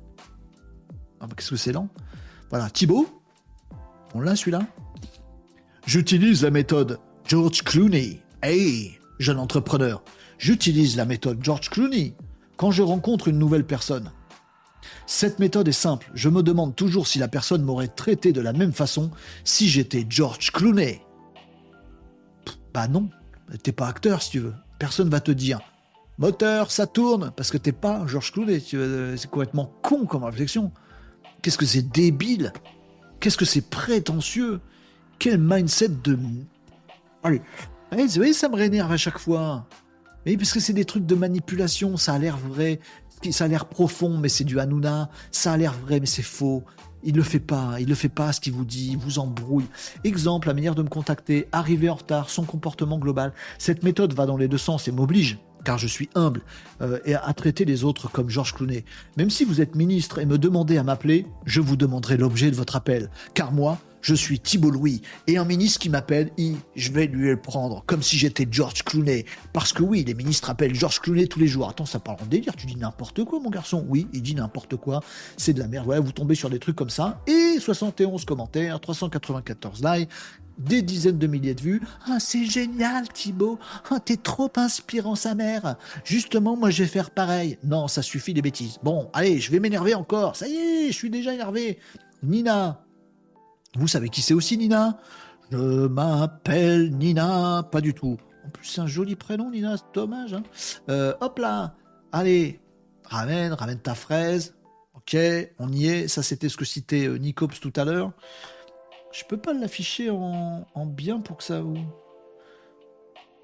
Ah, 1.20 1.28
bah, 1.28 1.34
qu'est-ce 1.36 1.50
que 1.50 1.58
c'est 1.58 1.74
lent? 1.74 1.90
Voilà, 2.50 2.70
Thibaut. 2.70 3.06
On 4.14 4.22
l'a 4.22 4.38
celui-là? 4.38 4.66
J'utilise 5.86 6.42
la 6.42 6.52
méthode 6.52 7.02
George 7.28 7.64
Clooney. 7.64 8.22
Hey, 8.42 8.98
jeune 9.20 9.40
entrepreneur. 9.40 10.04
J'utilise 10.38 10.98
la 10.98 11.06
méthode 11.06 11.40
George 11.42 11.70
Clooney 11.70 12.16
quand 12.58 12.72
je 12.72 12.84
rencontre 12.84 13.28
une 13.28 13.40
nouvelle 13.40 13.66
personne. 13.66 14.12
Cette 15.08 15.40
méthode 15.40 15.68
est 15.68 15.72
simple. 15.72 16.10
Je 16.14 16.30
me 16.30 16.44
demande 16.44 16.76
toujours 16.76 17.08
si 17.08 17.20
la 17.20 17.28
personne 17.28 17.64
m'aurait 17.64 17.88
traité 17.88 18.34
de 18.34 18.42
la 18.42 18.54
même 18.54 18.74
façon 18.74 19.12
si 19.44 19.68
j'étais 19.68 20.06
George 20.08 20.52
Clooney. 20.52 21.02
bah 22.74 22.88
non, 22.88 23.10
t'es 23.64 23.72
pas 23.72 23.88
acteur 23.88 24.22
si 24.22 24.32
tu 24.32 24.40
veux. 24.40 24.54
Personne 24.80 25.10
va 25.10 25.20
te 25.20 25.32
dire 25.32 25.60
moteur, 26.18 26.72
ça 26.72 26.88
tourne, 26.88 27.32
parce 27.36 27.52
que 27.52 27.58
t'es 27.58 27.72
pas 27.72 28.06
George 28.08 28.32
Clooney. 28.32 28.60
C'est 28.60 29.30
complètement 29.30 29.72
con 29.82 30.06
comme 30.06 30.24
réflexion. 30.24 30.72
Qu'est-ce 31.42 31.58
que 31.58 31.66
c'est 31.66 31.90
débile? 31.90 32.54
Qu'est-ce 33.20 33.38
que 33.38 33.46
c'est 33.46 33.70
prétentieux? 33.70 34.62
Quel 35.20 35.40
mindset 35.40 35.90
de. 35.90 36.18
Allez, 37.24 37.42
vous 37.92 38.08
voyez, 38.16 38.34
ça 38.34 38.50
me 38.50 38.56
rénerve 38.56 38.92
à 38.92 38.98
chaque 38.98 39.20
fois. 39.20 39.68
Mais 40.26 40.38
parce 40.38 40.52
que 40.52 40.60
c'est 40.60 40.74
des 40.74 40.86
trucs 40.86 41.06
de 41.06 41.16
manipulation, 41.16 41.98
ça 41.98 42.14
a 42.14 42.20
l'air 42.20 42.38
vrai 42.38 42.80
ça 43.32 43.46
a 43.46 43.48
l'air 43.48 43.66
profond, 43.66 44.18
mais 44.18 44.30
c'est 44.30 44.44
du 44.44 44.60
Hanouna. 44.60 45.10
Ça 45.32 45.54
a 45.54 45.58
l'air 45.58 45.74
vrai, 45.74 46.00
mais 46.00 46.06
c'est 46.06 46.22
faux. 46.22 46.64
Il 47.04 47.16
le 47.16 47.24
fait 47.24 47.40
pas, 47.40 47.76
il 47.80 47.88
le 47.88 47.96
fait 47.96 48.10
pas 48.10 48.34
ce 48.34 48.40
qu'il 48.42 48.54
vous 48.54 48.66
dit, 48.66 48.90
il 48.92 48.98
vous 48.98 49.20
embrouille. 49.20 49.68
Exemple, 50.04 50.48
la 50.48 50.56
manière 50.56 50.74
de 50.74 50.82
me 50.82 50.90
contacter, 50.90 51.48
arriver 51.52 51.90
en 51.90 51.96
retard, 51.96 52.30
son 52.30 52.44
comportement 52.44 52.98
global. 52.98 53.32
Cette 53.60 53.84
méthode 53.84 54.14
va 54.14 54.26
dans 54.26 54.38
les 54.38 54.48
deux 54.48 54.58
sens 54.58 54.88
et 54.88 54.92
m'oblige 54.92 55.38
car 55.66 55.78
je 55.78 55.88
suis 55.88 56.10
humble, 56.16 56.42
euh, 56.82 57.00
et 57.04 57.16
à 57.16 57.34
traiter 57.34 57.66
les 57.66 57.84
autres 57.84 58.10
comme 58.10 58.30
Georges 58.30 58.54
Clooney. 58.54 58.86
Même 59.18 59.30
si 59.30 59.44
vous 59.44 59.60
êtes 59.60 59.76
ministre 59.76 60.20
et 60.20 60.26
me 60.26 60.38
demandez 60.38 60.78
à 60.78 60.84
m'appeler, 60.84 61.26
je 61.46 61.60
vous 61.60 61.76
demanderai 61.76 62.16
l'objet 62.16 62.52
de 62.52 62.56
votre 62.56 62.78
appel, 62.78 63.10
car 63.34 63.52
moi, 63.52 63.80
je 64.06 64.14
suis 64.14 64.40
Thibault 64.40 64.70
Louis, 64.70 65.02
et 65.26 65.38
un 65.38 65.46
ministre 65.46 65.80
qui 65.80 65.90
m'appelle, 65.90 66.30
je 66.76 66.92
vais 66.92 67.08
lui 67.08 67.30
le 67.30 67.38
prendre, 67.38 67.84
comme 67.88 68.04
si 68.04 68.20
j'étais 68.20 68.48
George 68.50 68.84
Clooney. 68.84 69.26
Parce 69.52 69.74
que 69.74 69.82
oui, 69.82 70.04
les 70.04 70.14
ministres 70.14 70.52
appellent 70.52 70.76
George 70.76 71.00
Clooney 71.00 71.26
tous 71.26 71.40
les 71.40 71.48
jours. 71.48 71.68
Attends, 71.68 71.88
ça 71.88 71.98
parle 71.98 72.20
en 72.22 72.28
délire, 72.28 72.56
tu 72.56 72.68
dis 72.68 72.76
n'importe 72.76 73.24
quoi, 73.24 73.40
mon 73.40 73.50
garçon. 73.50 73.84
Oui, 73.90 74.08
il 74.14 74.22
dit 74.22 74.36
n'importe 74.36 74.76
quoi, 74.76 75.02
c'est 75.38 75.54
de 75.54 75.60
la 75.60 75.68
merde. 75.68 75.86
Voilà, 75.86 76.02
vous 76.02 76.12
tombez 76.12 76.36
sur 76.36 76.52
des 76.52 76.60
trucs 76.60 76.76
comme 76.76 76.92
ça, 76.92 77.20
et 77.26 77.60
71 77.60 78.26
commentaires, 78.26 78.80
394 78.80 79.84
likes, 79.84 80.10
des 80.58 80.82
dizaines 80.82 81.18
de 81.18 81.28
milliers 81.28 81.54
de 81.54 81.62
vues. 81.62 81.82
Ah, 82.08 82.20
c'est 82.20 82.46
génial, 82.46 83.08
Thibaut. 83.10 83.60
Ah, 83.90 84.00
t'es 84.00 84.18
trop 84.18 84.52
inspirant, 84.56 85.16
sa 85.16 85.36
mère. 85.36 85.76
Justement, 86.04 86.56
moi, 86.56 86.70
je 86.70 86.84
vais 86.84 86.90
faire 86.90 87.12
pareil. 87.12 87.58
Non, 87.64 87.88
ça 87.88 88.02
suffit 88.02 88.34
les 88.34 88.42
bêtises. 88.42 88.78
Bon, 88.84 89.10
allez, 89.14 89.40
je 89.40 89.52
vais 89.52 89.60
m'énerver 89.60 89.96
encore. 89.96 90.36
Ça 90.36 90.48
y 90.48 90.56
est, 90.56 90.88
je 90.88 90.94
suis 90.94 91.10
déjà 91.10 91.34
énervé. 91.34 91.80
Nina, 92.24 92.84
vous 93.76 93.88
savez 93.88 94.10
qui 94.10 94.22
c'est 94.22 94.34
aussi 94.34 94.58
Nina? 94.58 94.98
Je 95.52 95.88
m'appelle 95.88 96.96
Nina, 96.96 97.68
pas 97.72 97.82
du 97.82 97.94
tout. 97.94 98.18
En 98.46 98.50
plus, 98.50 98.66
c'est 98.68 98.82
un 98.82 98.88
joli 98.88 99.16
prénom, 99.16 99.52
Nina, 99.52 99.78
c'est 99.78 99.94
dommage. 99.94 100.34
Hein. 100.34 100.44
Euh, 100.90 101.14
hop 101.22 101.40
là, 101.40 101.76
allez, 102.12 102.60
ramène, 103.04 103.54
ramène 103.54 103.80
ta 103.80 103.96
fraise. 103.96 104.56
Ok, 104.96 105.18
on 105.60 105.72
y 105.72 105.88
est. 105.88 106.08
Ça, 106.08 106.24
c'était 106.24 106.50
ce 106.50 106.58
que 106.58 106.66
citait 106.66 107.06
euh, 107.06 107.18
Nicops 107.18 107.60
tout 107.60 107.74
à 107.76 107.86
l'heure. 107.86 108.12
Je 109.16 109.24
peux 109.24 109.38
pas 109.38 109.54
l'afficher 109.54 110.10
en, 110.10 110.68
en, 110.74 110.86
bien 110.86 111.22
pour 111.22 111.38
que 111.38 111.44
ça 111.44 111.62
vous... 111.62 111.78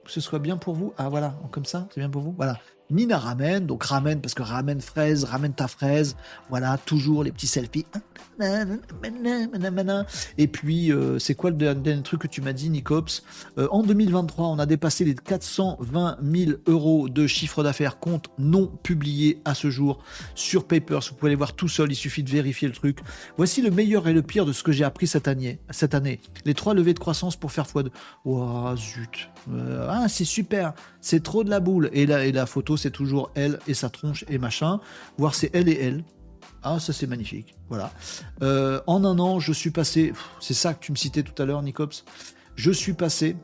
Que 0.03 0.11
ce 0.11 0.19
soit 0.19 0.39
bien 0.39 0.57
pour 0.57 0.73
vous. 0.75 0.93
Ah 0.97 1.07
voilà, 1.07 1.35
comme 1.51 1.63
ça, 1.63 1.87
c'est 1.91 2.01
bien 2.01 2.09
pour 2.09 2.21
vous. 2.21 2.33
Voilà. 2.33 2.59
Nina 2.91 3.17
ramène, 3.17 3.65
donc 3.65 3.83
ramène 3.83 4.21
parce 4.21 4.33
que 4.33 4.43
ramène 4.43 4.81
fraise, 4.81 5.23
ramène 5.23 5.53
ta 5.53 5.67
fraise, 5.67 6.15
voilà, 6.49 6.77
toujours 6.77 7.23
les 7.23 7.31
petits 7.31 7.47
selfies. 7.47 7.85
Et 10.37 10.47
puis, 10.47 10.91
euh, 10.91 11.19
c'est 11.19 11.35
quoi 11.35 11.51
le 11.51 11.55
dernier 11.55 12.01
truc 12.01 12.21
que 12.21 12.27
tu 12.27 12.41
m'as 12.41 12.53
dit, 12.53 12.69
Nicops? 12.69 13.23
Euh, 13.57 13.67
En 13.71 13.83
2023, 13.83 14.47
on 14.47 14.59
a 14.59 14.65
dépassé 14.65 15.05
les 15.05 15.15
420 15.15 16.17
000 16.23 16.51
euros 16.67 17.07
de 17.07 17.27
chiffre 17.27 17.63
d'affaires, 17.63 17.99
compte 17.99 18.29
non 18.37 18.67
publié 18.67 19.41
à 19.45 19.53
ce 19.53 19.69
jour 19.69 20.03
sur 20.35 20.65
Papers. 20.65 21.01
Vous 21.09 21.15
pouvez 21.15 21.29
aller 21.29 21.35
voir 21.35 21.53
tout 21.53 21.67
seul, 21.67 21.91
il 21.91 21.95
suffit 21.95 22.23
de 22.23 22.29
vérifier 22.29 22.67
le 22.67 22.73
truc. 22.73 22.99
Voici 23.37 23.61
le 23.61 23.71
meilleur 23.71 24.07
et 24.07 24.13
le 24.13 24.21
pire 24.21 24.45
de 24.45 24.53
ce 24.53 24.63
que 24.63 24.71
j'ai 24.71 24.83
appris 24.83 25.07
cette 25.07 25.27
année. 25.27 25.59
Les 26.45 26.53
trois 26.53 26.73
levées 26.73 26.93
de 26.93 26.99
croissance 26.99 27.35
pour 27.35 27.51
faire 27.51 27.65
x2. 27.65 27.89
Oh, 28.25 28.73
zut. 28.75 29.29
Euh, 29.49 29.87
ah, 29.89 30.07
c'est 30.07 30.25
super. 30.25 30.73
C'est 30.99 31.23
trop 31.23 31.43
de 31.43 31.49
la 31.49 31.59
boule. 31.59 31.89
Et 31.93 32.05
la, 32.05 32.25
et 32.25 32.31
la 32.31 32.45
photo, 32.45 32.77
c'est 32.77 32.91
toujours 32.91 33.31
elle 33.35 33.59
et 33.67 33.73
sa 33.73 33.89
tronche 33.89 34.25
et 34.29 34.37
machin. 34.37 34.79
Voir 35.17 35.35
c'est 35.35 35.49
elle 35.53 35.69
et 35.69 35.77
elle. 35.81 36.03
Ah, 36.63 36.79
ça 36.79 36.93
c'est 36.93 37.07
magnifique. 37.07 37.55
Voilà. 37.69 37.91
Euh, 38.43 38.81
en 38.87 39.03
un 39.03 39.17
an, 39.19 39.39
je 39.39 39.51
suis 39.51 39.71
passé. 39.71 40.13
C'est 40.39 40.53
ça 40.53 40.73
que 40.73 40.83
tu 40.83 40.91
me 40.91 40.97
citais 40.97 41.23
tout 41.23 41.39
à 41.41 41.45
l'heure, 41.45 41.61
Nicops. 41.61 42.03
Je 42.55 42.71
suis 42.71 42.93
passé 42.93 43.35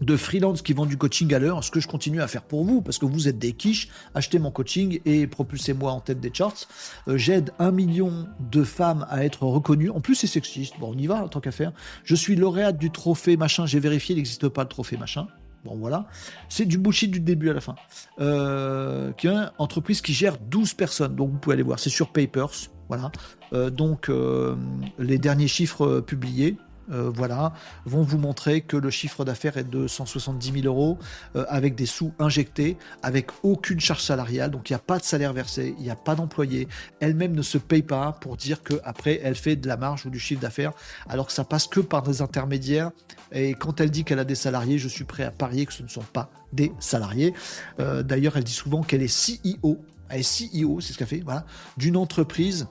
de 0.00 0.16
freelance 0.16 0.62
qui 0.62 0.72
vend 0.72 0.86
du 0.86 0.96
coaching 0.96 1.32
à 1.34 1.38
l'heure, 1.38 1.62
ce 1.62 1.70
que 1.70 1.80
je 1.80 1.88
continue 1.88 2.20
à 2.20 2.26
faire 2.26 2.42
pour 2.42 2.64
vous, 2.64 2.82
parce 2.82 2.98
que 2.98 3.06
vous 3.06 3.28
êtes 3.28 3.38
des 3.38 3.52
quiches, 3.52 3.88
achetez 4.14 4.38
mon 4.38 4.50
coaching 4.50 5.00
et 5.04 5.26
propulsez-moi 5.26 5.90
en 5.90 6.00
tête 6.00 6.20
des 6.20 6.32
charts. 6.32 6.68
Euh, 7.08 7.16
j'aide 7.16 7.52
un 7.58 7.70
million 7.70 8.26
de 8.50 8.64
femmes 8.64 9.06
à 9.08 9.24
être 9.24 9.44
reconnues. 9.44 9.90
En 9.90 10.00
plus, 10.00 10.14
c'est 10.14 10.26
sexiste. 10.26 10.74
Bon, 10.80 10.92
on 10.94 10.98
y 10.98 11.06
va, 11.06 11.28
tant 11.28 11.40
qu'à 11.40 11.52
faire. 11.52 11.72
Je 12.04 12.14
suis 12.14 12.36
lauréate 12.36 12.78
du 12.78 12.90
trophée 12.90 13.36
machin. 13.36 13.66
J'ai 13.66 13.80
vérifié, 13.80 14.14
il 14.14 14.16
n'existe 14.16 14.48
pas 14.48 14.62
le 14.62 14.68
trophée 14.68 14.96
machin. 14.96 15.26
Bon, 15.64 15.76
voilà. 15.76 16.06
C'est 16.48 16.66
du 16.66 16.76
bullshit 16.76 17.10
du 17.10 17.20
début 17.20 17.50
à 17.50 17.54
la 17.54 17.60
fin. 17.60 17.74
Euh, 18.20 19.12
qui 19.12 19.26
est 19.26 19.30
une 19.30 19.50
entreprise 19.58 20.02
qui 20.02 20.12
gère 20.12 20.36
12 20.38 20.74
personnes. 20.74 21.16
Donc, 21.16 21.30
vous 21.30 21.38
pouvez 21.38 21.54
aller 21.54 21.62
voir. 21.62 21.78
C'est 21.78 21.90
sur 21.90 22.12
Papers. 22.12 22.50
Voilà. 22.88 23.10
Euh, 23.54 23.70
donc, 23.70 24.08
euh, 24.10 24.56
les 24.98 25.18
derniers 25.18 25.48
chiffres 25.48 26.00
publiés. 26.00 26.56
Euh, 26.92 27.10
voilà, 27.14 27.52
vont 27.86 28.02
vous 28.02 28.18
montrer 28.18 28.60
que 28.60 28.76
le 28.76 28.90
chiffre 28.90 29.24
d'affaires 29.24 29.56
est 29.56 29.68
de 29.68 29.86
170 29.86 30.62
000 30.62 30.66
euros 30.66 30.98
euh, 31.36 31.44
avec 31.48 31.74
des 31.74 31.86
sous 31.86 32.12
injectés, 32.18 32.76
avec 33.02 33.30
aucune 33.42 33.80
charge 33.80 34.02
salariale, 34.02 34.50
donc 34.50 34.68
il 34.68 34.72
n'y 34.72 34.76
a 34.76 34.80
pas 34.80 34.98
de 34.98 35.04
salaire 35.04 35.32
versé, 35.32 35.74
il 35.78 35.84
n'y 35.84 35.90
a 35.90 35.96
pas 35.96 36.14
d'employé. 36.14 36.68
Elle-même 37.00 37.34
ne 37.34 37.42
se 37.42 37.58
paye 37.58 37.82
pas 37.82 38.12
pour 38.20 38.36
dire 38.36 38.62
qu'après 38.62 39.20
elle 39.22 39.34
fait 39.34 39.56
de 39.56 39.66
la 39.68 39.76
marge 39.76 40.04
ou 40.06 40.10
du 40.10 40.18
chiffre 40.18 40.40
d'affaires, 40.40 40.72
alors 41.08 41.26
que 41.26 41.32
ça 41.32 41.44
passe 41.44 41.66
que 41.66 41.80
par 41.80 42.02
des 42.02 42.22
intermédiaires. 42.22 42.90
Et 43.32 43.54
quand 43.54 43.80
elle 43.80 43.90
dit 43.90 44.04
qu'elle 44.04 44.18
a 44.18 44.24
des 44.24 44.34
salariés, 44.34 44.78
je 44.78 44.88
suis 44.88 45.04
prêt 45.04 45.24
à 45.24 45.30
parier 45.30 45.66
que 45.66 45.72
ce 45.72 45.82
ne 45.82 45.88
sont 45.88 46.02
pas 46.02 46.30
des 46.52 46.72
salariés. 46.78 47.34
Euh, 47.80 48.02
d'ailleurs, 48.02 48.36
elle 48.36 48.44
dit 48.44 48.52
souvent 48.52 48.82
qu'elle 48.82 49.02
est 49.02 49.06
CEO. 49.06 49.78
Elle 50.08 50.20
est 50.20 50.62
CEO, 50.62 50.80
c'est 50.80 50.92
ce 50.92 50.98
qu'elle 50.98 51.06
fait, 51.06 51.22
voilà, 51.24 51.44
d'une 51.76 51.96
entreprise 51.96 52.68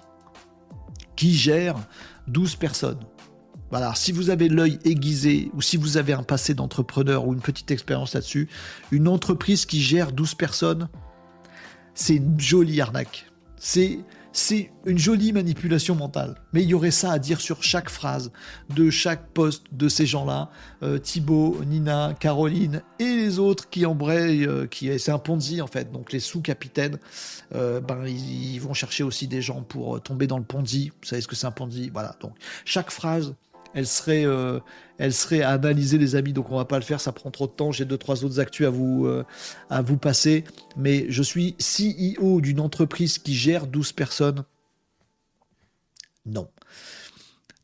qui 1.15 1.33
gère 1.33 1.75
12 2.27 2.55
personnes. 2.55 2.99
Voilà, 3.73 3.95
si 3.95 4.11
vous 4.11 4.29
avez 4.29 4.49
l'œil 4.49 4.77
aiguisé 4.85 5.49
ou 5.55 5.61
si 5.63 5.77
vous 5.77 5.97
avez 5.97 6.13
un 6.13 6.21
passé 6.21 6.53
d'entrepreneur 6.53 7.27
ou 7.27 7.33
une 7.33 7.41
petite 7.41 7.71
expérience 7.71 8.13
là-dessus, 8.13 8.47
une 8.91 9.07
entreprise 9.07 9.65
qui 9.65 9.81
gère 9.81 10.11
12 10.11 10.35
personnes, 10.35 10.89
c'est 11.95 12.17
une 12.17 12.39
jolie 12.39 12.79
arnaque. 12.81 13.25
C'est 13.57 13.97
c'est 14.31 14.69
une 14.85 14.99
jolie 14.99 15.33
manipulation 15.33 15.95
mentale. 15.95 16.35
Mais 16.53 16.61
il 16.61 16.69
y 16.69 16.75
aurait 16.75 16.91
ça 16.91 17.13
à 17.13 17.17
dire 17.17 17.41
sur 17.41 17.63
chaque 17.63 17.89
phrase 17.89 18.31
de 18.69 18.91
chaque 18.91 19.29
poste 19.29 19.63
de 19.71 19.89
ces 19.89 20.05
gens-là. 20.05 20.51
Euh, 20.83 20.99
Thibaut, 20.99 21.59
Nina, 21.65 22.13
Caroline 22.19 22.83
et 22.99 23.15
les 23.15 23.39
autres 23.39 23.71
qui 23.71 23.87
embrayent, 23.87 24.45
euh, 24.45 24.67
qui 24.67 24.99
c'est 24.99 25.11
un 25.11 25.17
Ponzi 25.17 25.63
en 25.63 25.67
fait. 25.67 25.91
Donc 25.91 26.11
les 26.11 26.19
sous-capitaines, 26.19 26.99
euh, 27.55 27.79
ben 27.81 28.05
ils, 28.05 28.59
vont 28.59 28.75
chercher 28.75 29.03
aussi 29.03 29.27
des 29.27 29.41
gens 29.41 29.63
pour 29.63 29.99
tomber 29.99 30.27
dans 30.27 30.37
le 30.37 30.45
Ponzi. 30.45 30.91
Vous 31.01 31.07
savez 31.07 31.23
ce 31.23 31.27
que 31.27 31.35
c'est 31.35 31.47
un 31.47 31.51
Ponzi? 31.51 31.89
Voilà. 31.91 32.15
Donc 32.21 32.33
chaque 32.65 32.91
phrase 32.91 33.33
elle 33.73 33.87
serait, 33.87 34.25
euh, 34.25 34.59
elle 34.97 35.13
serait 35.13 35.41
à 35.41 35.49
analyser 35.51 35.97
les 35.97 36.15
amis. 36.15 36.33
Donc 36.33 36.51
on 36.51 36.57
va 36.57 36.65
pas 36.65 36.77
le 36.77 36.83
faire, 36.83 37.01
ça 37.01 37.11
prend 37.11 37.31
trop 37.31 37.47
de 37.47 37.51
temps. 37.51 37.71
J'ai 37.71 37.85
deux 37.85 37.97
trois 37.97 38.23
autres 38.23 38.39
actus 38.39 38.67
à 38.67 38.69
vous, 38.69 39.05
euh, 39.05 39.23
passer. 40.01 40.43
Mais 40.77 41.05
je 41.09 41.23
suis 41.23 41.55
CEO 41.59 42.41
d'une 42.41 42.59
entreprise 42.59 43.17
qui 43.17 43.35
gère 43.35 43.67
12 43.67 43.91
personnes. 43.93 44.43
Non. 46.25 46.47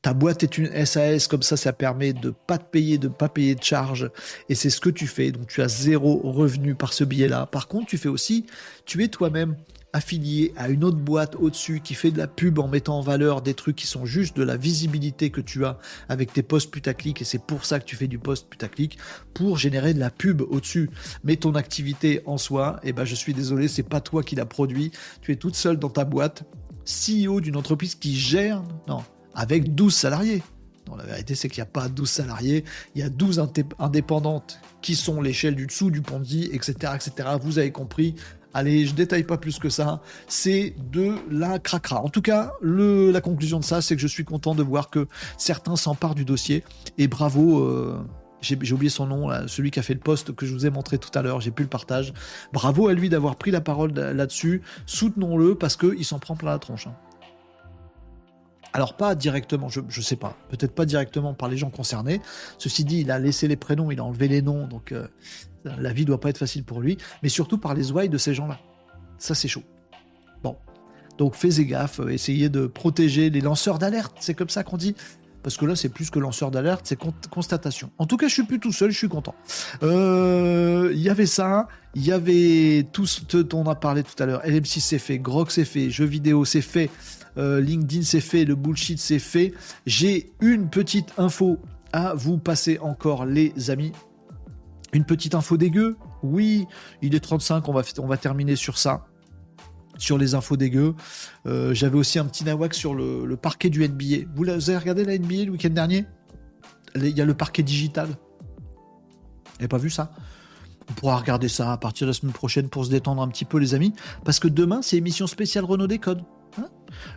Ta 0.01 0.13
boîte 0.13 0.43
est 0.43 0.57
une 0.57 0.85
SAS, 0.85 1.27
comme 1.27 1.41
ça, 1.41 1.57
ça 1.57 1.73
permet 1.73 2.13
de 2.13 2.29
pas 2.29 2.57
te 2.57 2.63
payer, 2.63 2.97
de 2.97 3.09
pas 3.09 3.27
payer 3.27 3.53
de 3.53 3.63
charges, 3.63 4.09
et 4.47 4.55
c'est 4.55 4.69
ce 4.69 4.79
que 4.79 4.89
tu 4.89 5.07
fais. 5.07 5.31
Donc 5.31 5.47
tu 5.47 5.61
as 5.61 5.67
zéro 5.67 6.21
revenu 6.23 6.73
par 6.73 6.93
ce 6.93 7.03
billet-là. 7.03 7.47
Par 7.47 7.67
contre, 7.67 7.87
tu 7.87 7.97
fais 7.97 8.07
aussi, 8.07 8.45
tu 8.85 9.03
es 9.03 9.09
toi-même 9.09 9.57
affilié 9.93 10.53
à 10.55 10.69
une 10.69 10.83
autre 10.83 10.97
boîte 10.97 11.35
au-dessus 11.35 11.81
qui 11.81 11.95
fait 11.95 12.11
de 12.11 12.17
la 12.17 12.27
pub 12.27 12.59
en 12.59 12.67
mettant 12.67 12.99
en 12.99 13.01
valeur 13.01 13.41
des 13.41 13.53
trucs 13.53 13.75
qui 13.75 13.87
sont 13.87 14.05
juste 14.05 14.37
de 14.37 14.43
la 14.43 14.57
visibilité 14.57 15.29
que 15.29 15.41
tu 15.41 15.65
as 15.65 15.79
avec 16.09 16.31
tes 16.31 16.43
posts 16.43 16.71
putaclic 16.71 17.21
et 17.21 17.25
c'est 17.25 17.43
pour 17.43 17.65
ça 17.65 17.79
que 17.79 17.85
tu 17.85 17.95
fais 17.95 18.07
du 18.07 18.19
post 18.19 18.47
putaclic 18.49 18.97
pour 19.33 19.57
générer 19.57 19.93
de 19.93 19.99
la 19.99 20.11
pub 20.11 20.41
au-dessus. 20.41 20.89
Mais 21.23 21.37
ton 21.37 21.55
activité 21.55 22.21
en 22.25 22.37
soi, 22.37 22.79
eh 22.83 22.93
ben 22.93 23.05
je 23.05 23.15
suis 23.15 23.33
désolé, 23.33 23.67
c'est 23.67 23.83
pas 23.83 24.01
toi 24.01 24.23
qui 24.23 24.35
l'a 24.35 24.45
produit, 24.45 24.91
tu 25.21 25.31
es 25.31 25.35
toute 25.35 25.55
seule 25.55 25.77
dans 25.77 25.89
ta 25.89 26.05
boîte, 26.05 26.43
CEO 26.85 27.41
d'une 27.41 27.55
entreprise 27.55 27.95
qui 27.95 28.15
gère 28.15 28.63
non, 28.87 29.03
avec 29.33 29.75
12 29.75 29.93
salariés. 29.93 30.43
Non, 30.87 30.95
la 30.95 31.03
vérité, 31.03 31.35
c'est 31.35 31.49
qu'il 31.49 31.61
n'y 31.61 31.67
a 31.67 31.71
pas 31.71 31.87
12 31.87 32.09
salariés, 32.09 32.65
il 32.95 33.01
y 33.01 33.03
a 33.03 33.09
12 33.09 33.47
indépendantes 33.77 34.59
qui 34.81 34.95
sont 34.95 35.21
l'échelle 35.21 35.55
du 35.55 35.67
dessous 35.67 35.91
du 35.91 36.01
Ponzi, 36.01 36.49
etc., 36.51 36.93
etc. 36.95 37.29
Vous 37.41 37.59
avez 37.59 37.71
compris, 37.71 38.15
Allez, 38.53 38.85
je 38.85 38.95
détaille 38.95 39.23
pas 39.23 39.37
plus 39.37 39.59
que 39.59 39.69
ça. 39.69 40.01
C'est 40.27 40.75
de 40.91 41.15
la 41.29 41.59
cracra. 41.59 42.01
En 42.01 42.09
tout 42.09 42.21
cas, 42.21 42.53
le, 42.61 43.11
la 43.11 43.21
conclusion 43.21 43.59
de 43.59 43.63
ça, 43.63 43.81
c'est 43.81 43.95
que 43.95 44.01
je 44.01 44.07
suis 44.07 44.25
content 44.25 44.55
de 44.55 44.63
voir 44.63 44.89
que 44.89 45.07
certains 45.37 45.75
s'emparent 45.75 46.15
du 46.15 46.25
dossier. 46.25 46.63
Et 46.97 47.07
bravo. 47.07 47.59
Euh, 47.59 47.99
j'ai 48.41 48.73
oublié 48.73 48.89
son 48.89 49.05
nom, 49.05 49.29
celui 49.47 49.69
qui 49.69 49.79
a 49.79 49.81
fait 49.81 49.93
le 49.93 49.99
poste 49.99 50.33
que 50.33 50.45
je 50.45 50.53
vous 50.53 50.65
ai 50.65 50.69
montré 50.69 50.97
tout 50.97 51.09
à 51.13 51.21
l'heure, 51.21 51.41
j'ai 51.41 51.51
pu 51.51 51.63
le 51.63 51.67
partage. 51.67 52.13
Bravo 52.53 52.87
à 52.87 52.93
lui 52.93 53.09
d'avoir 53.09 53.35
pris 53.35 53.51
la 53.51 53.59
parole 53.59 53.91
là-dessus. 53.93 54.61
Soutenons-le 54.85 55.55
parce 55.55 55.75
qu'il 55.75 56.05
s'en 56.05 56.19
prend 56.19 56.37
plein 56.37 56.51
la 56.51 56.59
tronche. 56.59 56.87
Hein. 56.87 56.95
Alors 58.71 58.95
pas 58.95 59.15
directement, 59.15 59.67
je, 59.67 59.81
ne 59.81 59.89
sais 59.89 60.15
pas, 60.15 60.37
peut-être 60.49 60.75
pas 60.75 60.85
directement 60.85 61.33
par 61.33 61.49
les 61.49 61.57
gens 61.57 61.71
concernés. 61.71 62.21
Ceci 62.59 62.85
dit, 62.85 63.01
il 63.01 63.09
a 63.09 63.17
laissé 63.17 63.47
les 63.47 63.55
prénoms, 63.55 63.89
il 63.89 63.99
a 63.99 64.03
enlevé 64.03 64.27
les 64.27 64.43
noms, 64.43 64.67
donc 64.67 64.91
euh, 64.91 65.07
la 65.65 65.93
vie 65.93 66.05
doit 66.05 66.19
pas 66.19 66.29
être 66.29 66.37
facile 66.37 66.63
pour 66.63 66.81
lui, 66.81 66.97
mais 67.23 67.29
surtout 67.29 67.57
par 67.57 67.73
les 67.73 67.91
ouailles 67.91 68.09
de 68.09 68.17
ces 68.17 68.33
gens-là. 68.33 68.59
Ça, 69.17 69.35
c'est 69.35 69.47
chaud. 69.47 69.63
Bon. 70.43 70.57
Donc, 71.17 71.35
faites 71.35 71.59
gaffe, 71.59 71.99
euh, 71.99 72.09
essayez 72.09 72.49
de 72.49 72.67
protéger 72.67 73.29
les 73.29 73.41
lanceurs 73.41 73.77
d'alerte. 73.77 74.15
C'est 74.19 74.33
comme 74.33 74.49
ça 74.49 74.63
qu'on 74.63 74.77
dit. 74.77 74.95
Parce 75.43 75.55
que 75.55 75.65
là, 75.65 75.75
c'est 75.75 75.89
plus 75.89 76.09
que 76.09 76.19
lanceur 76.19 76.51
d'alerte, 76.51 76.85
c'est 76.85 76.99
constatation. 77.29 77.91
En 77.97 78.05
tout 78.05 78.17
cas, 78.17 78.27
je 78.27 78.33
suis 78.33 78.43
plus 78.43 78.59
tout 78.59 78.73
seul, 78.73 78.91
je 78.91 78.97
suis 78.97 79.07
content. 79.07 79.35
Euh, 79.83 80.91
il 80.93 80.99
y 80.99 81.09
avait 81.09 81.25
ça, 81.25 81.67
il 81.95 82.05
y 82.05 82.11
avait 82.11 82.85
tout 82.91 83.05
ce 83.05 83.37
dont 83.37 83.63
on 83.65 83.69
a 83.69 83.75
parlé 83.75 84.03
tout 84.03 84.21
à 84.21 84.25
l'heure. 84.25 84.41
LM6 84.43 84.81
c'est 84.81 84.99
fait, 84.99 85.17
Grok 85.17 85.51
c'est 85.51 85.63
fait, 85.63 85.89
jeux 85.89 86.05
vidéo 86.05 86.43
c'est 86.43 86.61
fait, 86.61 86.89
euh, 87.37 87.61
LinkedIn 87.61 88.03
c'est 88.03 88.19
fait, 88.19 88.43
le 88.43 88.55
bullshit 88.55 88.99
c'est 88.99 89.19
fait. 89.19 89.53
J'ai 89.85 90.29
une 90.41 90.69
petite 90.69 91.13
info 91.17 91.57
à 91.93 92.13
vous 92.15 92.37
passer 92.37 92.77
encore, 92.79 93.25
les 93.25 93.53
amis. 93.69 93.93
Une 94.93 95.05
petite 95.05 95.35
info 95.35 95.57
dégueu 95.57 95.97
Oui, 96.23 96.67
il 97.01 97.15
est 97.15 97.19
35, 97.19 97.67
on 97.67 97.73
va, 97.73 97.83
on 97.99 98.07
va 98.07 98.17
terminer 98.17 98.55
sur 98.55 98.77
ça. 98.77 99.05
Sur 99.97 100.17
les 100.17 100.33
infos 100.33 100.55
dégueu. 100.55 100.95
Euh, 101.45 101.73
j'avais 101.73 101.97
aussi 101.97 102.19
un 102.19 102.25
petit 102.25 102.45
nawak 102.45 102.73
sur 102.73 102.95
le, 102.95 103.35
parquet 103.35 103.69
du 103.69 103.87
NBA. 103.87 104.29
Vous, 104.33 104.47
avez 104.47 104.77
regardé 104.77 105.03
la 105.03 105.17
NBA 105.17 105.45
le 105.45 105.51
week-end 105.51 105.69
dernier? 105.69 106.05
Il 106.95 107.17
y 107.17 107.21
a 107.21 107.25
le 107.25 107.33
parquet 107.33 107.63
digital. 107.63 108.07
Vous 108.07 109.55
n'avez 109.59 109.67
pas 109.67 109.77
vu 109.77 109.89
ça? 109.89 110.11
On 110.89 110.93
pourra 110.93 111.17
regarder 111.17 111.49
ça 111.49 111.71
à 111.71 111.77
partir 111.77 112.07
de 112.07 112.11
la 112.11 112.13
semaine 112.13 112.33
prochaine 112.33 112.69
pour 112.69 112.85
se 112.85 112.89
détendre 112.89 113.21
un 113.21 113.27
petit 113.27 113.45
peu, 113.45 113.59
les 113.59 113.75
amis. 113.75 113.93
Parce 114.23 114.39
que 114.39 114.47
demain, 114.47 114.81
c'est 114.81 114.97
émission 114.97 115.27
spéciale 115.27 115.65
Renault 115.65 115.87
Décode. 115.87 116.23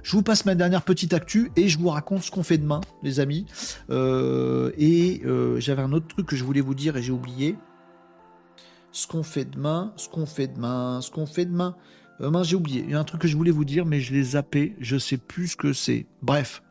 Je 0.02 0.12
vous 0.12 0.22
passe 0.22 0.44
ma 0.44 0.54
dernière 0.54 0.82
petite 0.82 1.12
actu 1.12 1.50
et 1.56 1.68
je 1.68 1.78
vous 1.78 1.88
raconte 1.88 2.22
ce 2.22 2.30
qu'on 2.30 2.42
fait 2.42 2.58
demain, 2.58 2.80
les 3.02 3.20
amis. 3.20 3.46
Euh, 3.90 4.72
et 4.78 5.22
euh, 5.24 5.60
j'avais 5.60 5.82
un 5.82 5.92
autre 5.92 6.08
truc 6.08 6.26
que 6.26 6.36
je 6.36 6.44
voulais 6.44 6.60
vous 6.60 6.74
dire 6.74 6.96
et 6.96 7.02
j'ai 7.02 7.12
oublié. 7.12 7.56
Ce 8.92 9.06
qu'on 9.06 9.22
fait 9.22 9.46
demain, 9.46 9.92
ce 9.96 10.08
qu'on 10.08 10.26
fait 10.26 10.48
demain, 10.48 11.00
ce 11.00 11.10
qu'on 11.10 11.26
fait 11.26 11.46
demain. 11.46 11.76
Euh, 12.20 12.44
j'ai 12.44 12.56
oublié. 12.56 12.84
Il 12.86 12.90
y 12.90 12.94
a 12.94 13.00
un 13.00 13.04
truc 13.04 13.22
que 13.22 13.28
je 13.28 13.36
voulais 13.36 13.50
vous 13.50 13.64
dire, 13.64 13.86
mais 13.86 14.00
je 14.00 14.12
l'ai 14.12 14.22
zappé. 14.22 14.76
Je 14.80 14.96
sais 14.96 15.16
plus 15.16 15.48
ce 15.48 15.56
que 15.56 15.72
c'est. 15.72 16.06
Bref. 16.22 16.62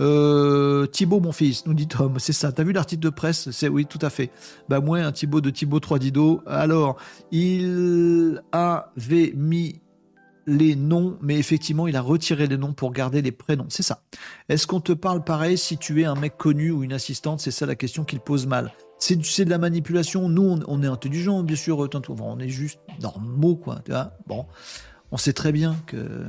Euh, 0.00 0.86
Thibaut, 0.86 1.18
mon 1.18 1.32
fils, 1.32 1.66
nous 1.66 1.74
dit 1.74 1.88
Tom, 1.88 2.18
c'est 2.18 2.32
ça. 2.32 2.52
T'as 2.52 2.62
vu 2.62 2.72
l'article 2.72 3.02
de 3.02 3.10
presse? 3.10 3.50
C'est 3.50 3.68
oui, 3.68 3.86
tout 3.86 3.98
à 4.02 4.10
fait. 4.10 4.30
Bah 4.68 4.80
moi, 4.80 4.98
un 4.98 5.10
Thibaut 5.10 5.40
de 5.40 5.50
Thibaut 5.50 5.80
3 5.80 5.98
Dido. 5.98 6.42
Alors, 6.46 6.96
il 7.32 8.40
avait 8.52 9.32
mis 9.34 9.80
les 10.48 10.76
noms, 10.76 11.18
mais 11.20 11.38
effectivement, 11.38 11.86
il 11.86 11.96
a 11.96 12.00
retiré 12.00 12.46
les 12.46 12.56
noms 12.56 12.72
pour 12.72 12.92
garder 12.92 13.20
les 13.20 13.32
prénoms. 13.32 13.66
C'est 13.68 13.82
ça. 13.82 14.02
Est-ce 14.48 14.66
qu'on 14.66 14.80
te 14.80 14.92
parle 14.92 15.22
pareil 15.22 15.58
si 15.58 15.76
tu 15.76 16.00
es 16.00 16.06
un 16.06 16.14
mec 16.14 16.38
connu 16.38 16.70
ou 16.70 16.82
une 16.82 16.94
assistante? 16.94 17.40
C'est 17.40 17.50
ça 17.50 17.66
la 17.66 17.74
question 17.74 18.04
qu'il 18.04 18.20
pose 18.20 18.46
mal. 18.46 18.72
C'est 18.98 19.44
de 19.44 19.50
la 19.50 19.58
manipulation. 19.58 20.28
Nous, 20.28 20.58
on, 20.66 20.82
est 20.82 20.86
intelligents, 20.86 21.42
bien 21.42 21.54
sûr. 21.54 21.86
On 22.18 22.38
est 22.38 22.48
juste 22.48 22.80
normaux, 23.00 23.56
quoi. 23.56 23.80
Tu 23.84 23.92
vois 23.92 24.14
bon, 24.26 24.46
on 25.12 25.18
sait 25.18 25.34
très 25.34 25.52
bien 25.52 25.76
que 25.86 26.24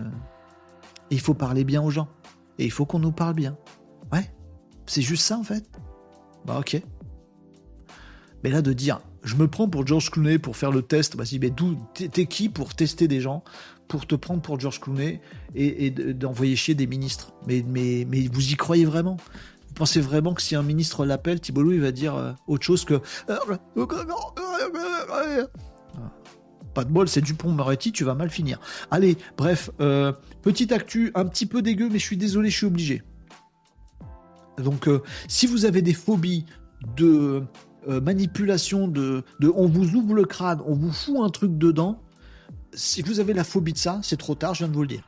il 1.09 1.19
faut 1.19 1.33
parler 1.33 1.63
bien 1.63 1.81
aux 1.81 1.89
gens 1.89 2.09
et 2.59 2.65
il 2.65 2.71
faut 2.71 2.85
qu'on 2.85 2.99
nous 2.99 3.11
parle 3.11 3.33
bien. 3.33 3.57
Ouais, 4.11 4.29
c'est 4.85 5.01
juste 5.01 5.23
ça 5.23 5.37
en 5.37 5.43
fait. 5.43 5.65
Bah 6.45 6.59
ok. 6.59 6.81
Mais 8.43 8.49
là 8.51 8.61
de 8.61 8.73
dire, 8.73 9.01
je 9.23 9.35
me 9.35 9.47
prends 9.47 9.67
pour 9.67 9.87
George 9.87 10.11
Clooney 10.11 10.39
pour 10.39 10.55
faire 10.55 10.71
le 10.71 10.81
test, 10.81 11.17
bah 11.17 11.25
si, 11.25 11.39
mais 11.39 11.49
d'où 11.49 11.77
t'es 11.93 12.25
qui 12.25 12.49
pour 12.49 12.75
tester 12.75 13.07
des 13.07 13.21
gens? 13.21 13.43
Pour 13.89 14.05
te 14.05 14.15
prendre 14.15 14.41
pour 14.41 14.57
George 14.57 14.79
Clooney 14.79 15.19
et, 15.55 15.89
d'envoyer 15.89 16.55
chier 16.55 16.75
des 16.75 16.87
ministres. 16.87 17.33
Mais, 17.47 17.65
mais, 17.67 18.05
mais 18.07 18.27
vous 18.31 18.53
y 18.53 18.55
croyez 18.55 18.85
vraiment? 18.85 19.17
Vous 19.67 19.73
pensez 19.73 19.99
vraiment 19.99 20.33
que 20.33 20.41
si 20.41 20.55
un 20.55 20.63
ministre 20.63 21.05
l'appelle, 21.05 21.41
Thibault 21.41 21.71
il 21.71 21.81
va 21.81 21.91
dire 21.91 22.15
euh, 22.15 22.31
autre 22.47 22.63
chose 22.63 22.85
que 22.85 23.01
pas 26.75 26.83
de 26.83 26.91
bol, 26.91 27.09
c'est 27.09 27.21
Dupont-Moretti, 27.21 27.91
tu 27.91 28.03
vas 28.03 28.13
mal 28.13 28.29
finir. 28.29 28.59
Allez, 28.91 29.17
bref, 29.35 29.71
euh, 29.81 30.13
petite 30.43 30.71
actu, 30.71 31.11
un 31.15 31.25
petit 31.25 31.47
peu 31.47 31.63
dégueu, 31.63 31.89
mais 31.91 31.97
je 31.97 32.05
suis 32.05 32.15
désolé, 32.15 32.51
je 32.51 32.57
suis 32.57 32.67
obligé. 32.67 33.01
Donc, 34.63 34.87
euh, 34.87 35.01
si 35.27 35.47
vous 35.47 35.65
avez 35.65 35.81
des 35.81 35.93
phobies 35.93 36.45
de 36.95 37.43
manipulation, 37.87 38.87
de, 38.87 39.23
de 39.39 39.51
on 39.55 39.65
vous 39.65 39.95
ouvre 39.95 40.13
le 40.13 40.25
crâne, 40.25 40.61
on 40.67 40.75
vous 40.75 40.91
fout 40.91 41.17
un 41.21 41.29
truc 41.29 41.57
dedans, 41.57 42.03
si 42.73 43.01
vous 43.01 43.19
avez 43.19 43.33
la 43.33 43.43
phobie 43.43 43.73
de 43.73 43.77
ça, 43.77 43.99
c'est 44.03 44.17
trop 44.17 44.35
tard, 44.35 44.53
je 44.53 44.59
viens 44.59 44.67
de 44.67 44.73
vous 44.73 44.81
le 44.81 44.87
dire. 44.87 45.03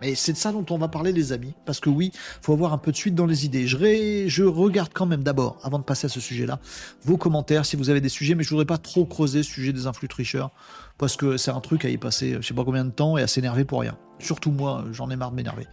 Mais 0.00 0.14
c'est 0.14 0.32
de 0.32 0.36
ça 0.36 0.52
dont 0.52 0.66
on 0.70 0.78
va 0.78 0.88
parler, 0.88 1.12
les 1.12 1.32
amis. 1.32 1.54
Parce 1.64 1.80
que 1.80 1.88
oui, 1.88 2.12
faut 2.42 2.52
avoir 2.52 2.72
un 2.72 2.78
peu 2.78 2.90
de 2.90 2.96
suite 2.96 3.14
dans 3.14 3.26
les 3.26 3.46
idées. 3.46 3.66
Je, 3.66 4.42
regarde 4.42 4.90
quand 4.92 5.06
même 5.06 5.22
d'abord, 5.22 5.58
avant 5.62 5.78
de 5.78 5.84
passer 5.84 6.06
à 6.06 6.08
ce 6.08 6.20
sujet-là, 6.20 6.60
vos 7.04 7.16
commentaires 7.16 7.64
si 7.64 7.76
vous 7.76 7.90
avez 7.90 8.00
des 8.00 8.08
sujets, 8.08 8.34
mais 8.34 8.42
je 8.42 8.50
voudrais 8.50 8.66
pas 8.66 8.78
trop 8.78 9.04
creuser 9.06 9.38
le 9.38 9.44
sujet 9.44 9.72
des 9.72 9.86
influx 9.86 10.08
tricheurs. 10.08 10.50
Parce 10.98 11.16
que 11.16 11.36
c'est 11.36 11.50
un 11.50 11.60
truc 11.60 11.84
à 11.84 11.88
y 11.88 11.96
passer 11.96 12.36
je 12.40 12.46
sais 12.46 12.54
pas 12.54 12.64
combien 12.64 12.84
de 12.84 12.90
temps 12.90 13.16
et 13.16 13.22
à 13.22 13.26
s'énerver 13.26 13.64
pour 13.64 13.80
rien. 13.80 13.96
Surtout 14.18 14.50
moi, 14.50 14.84
j'en 14.92 15.10
ai 15.10 15.16
marre 15.16 15.30
de 15.30 15.36
m'énerver. 15.36 15.66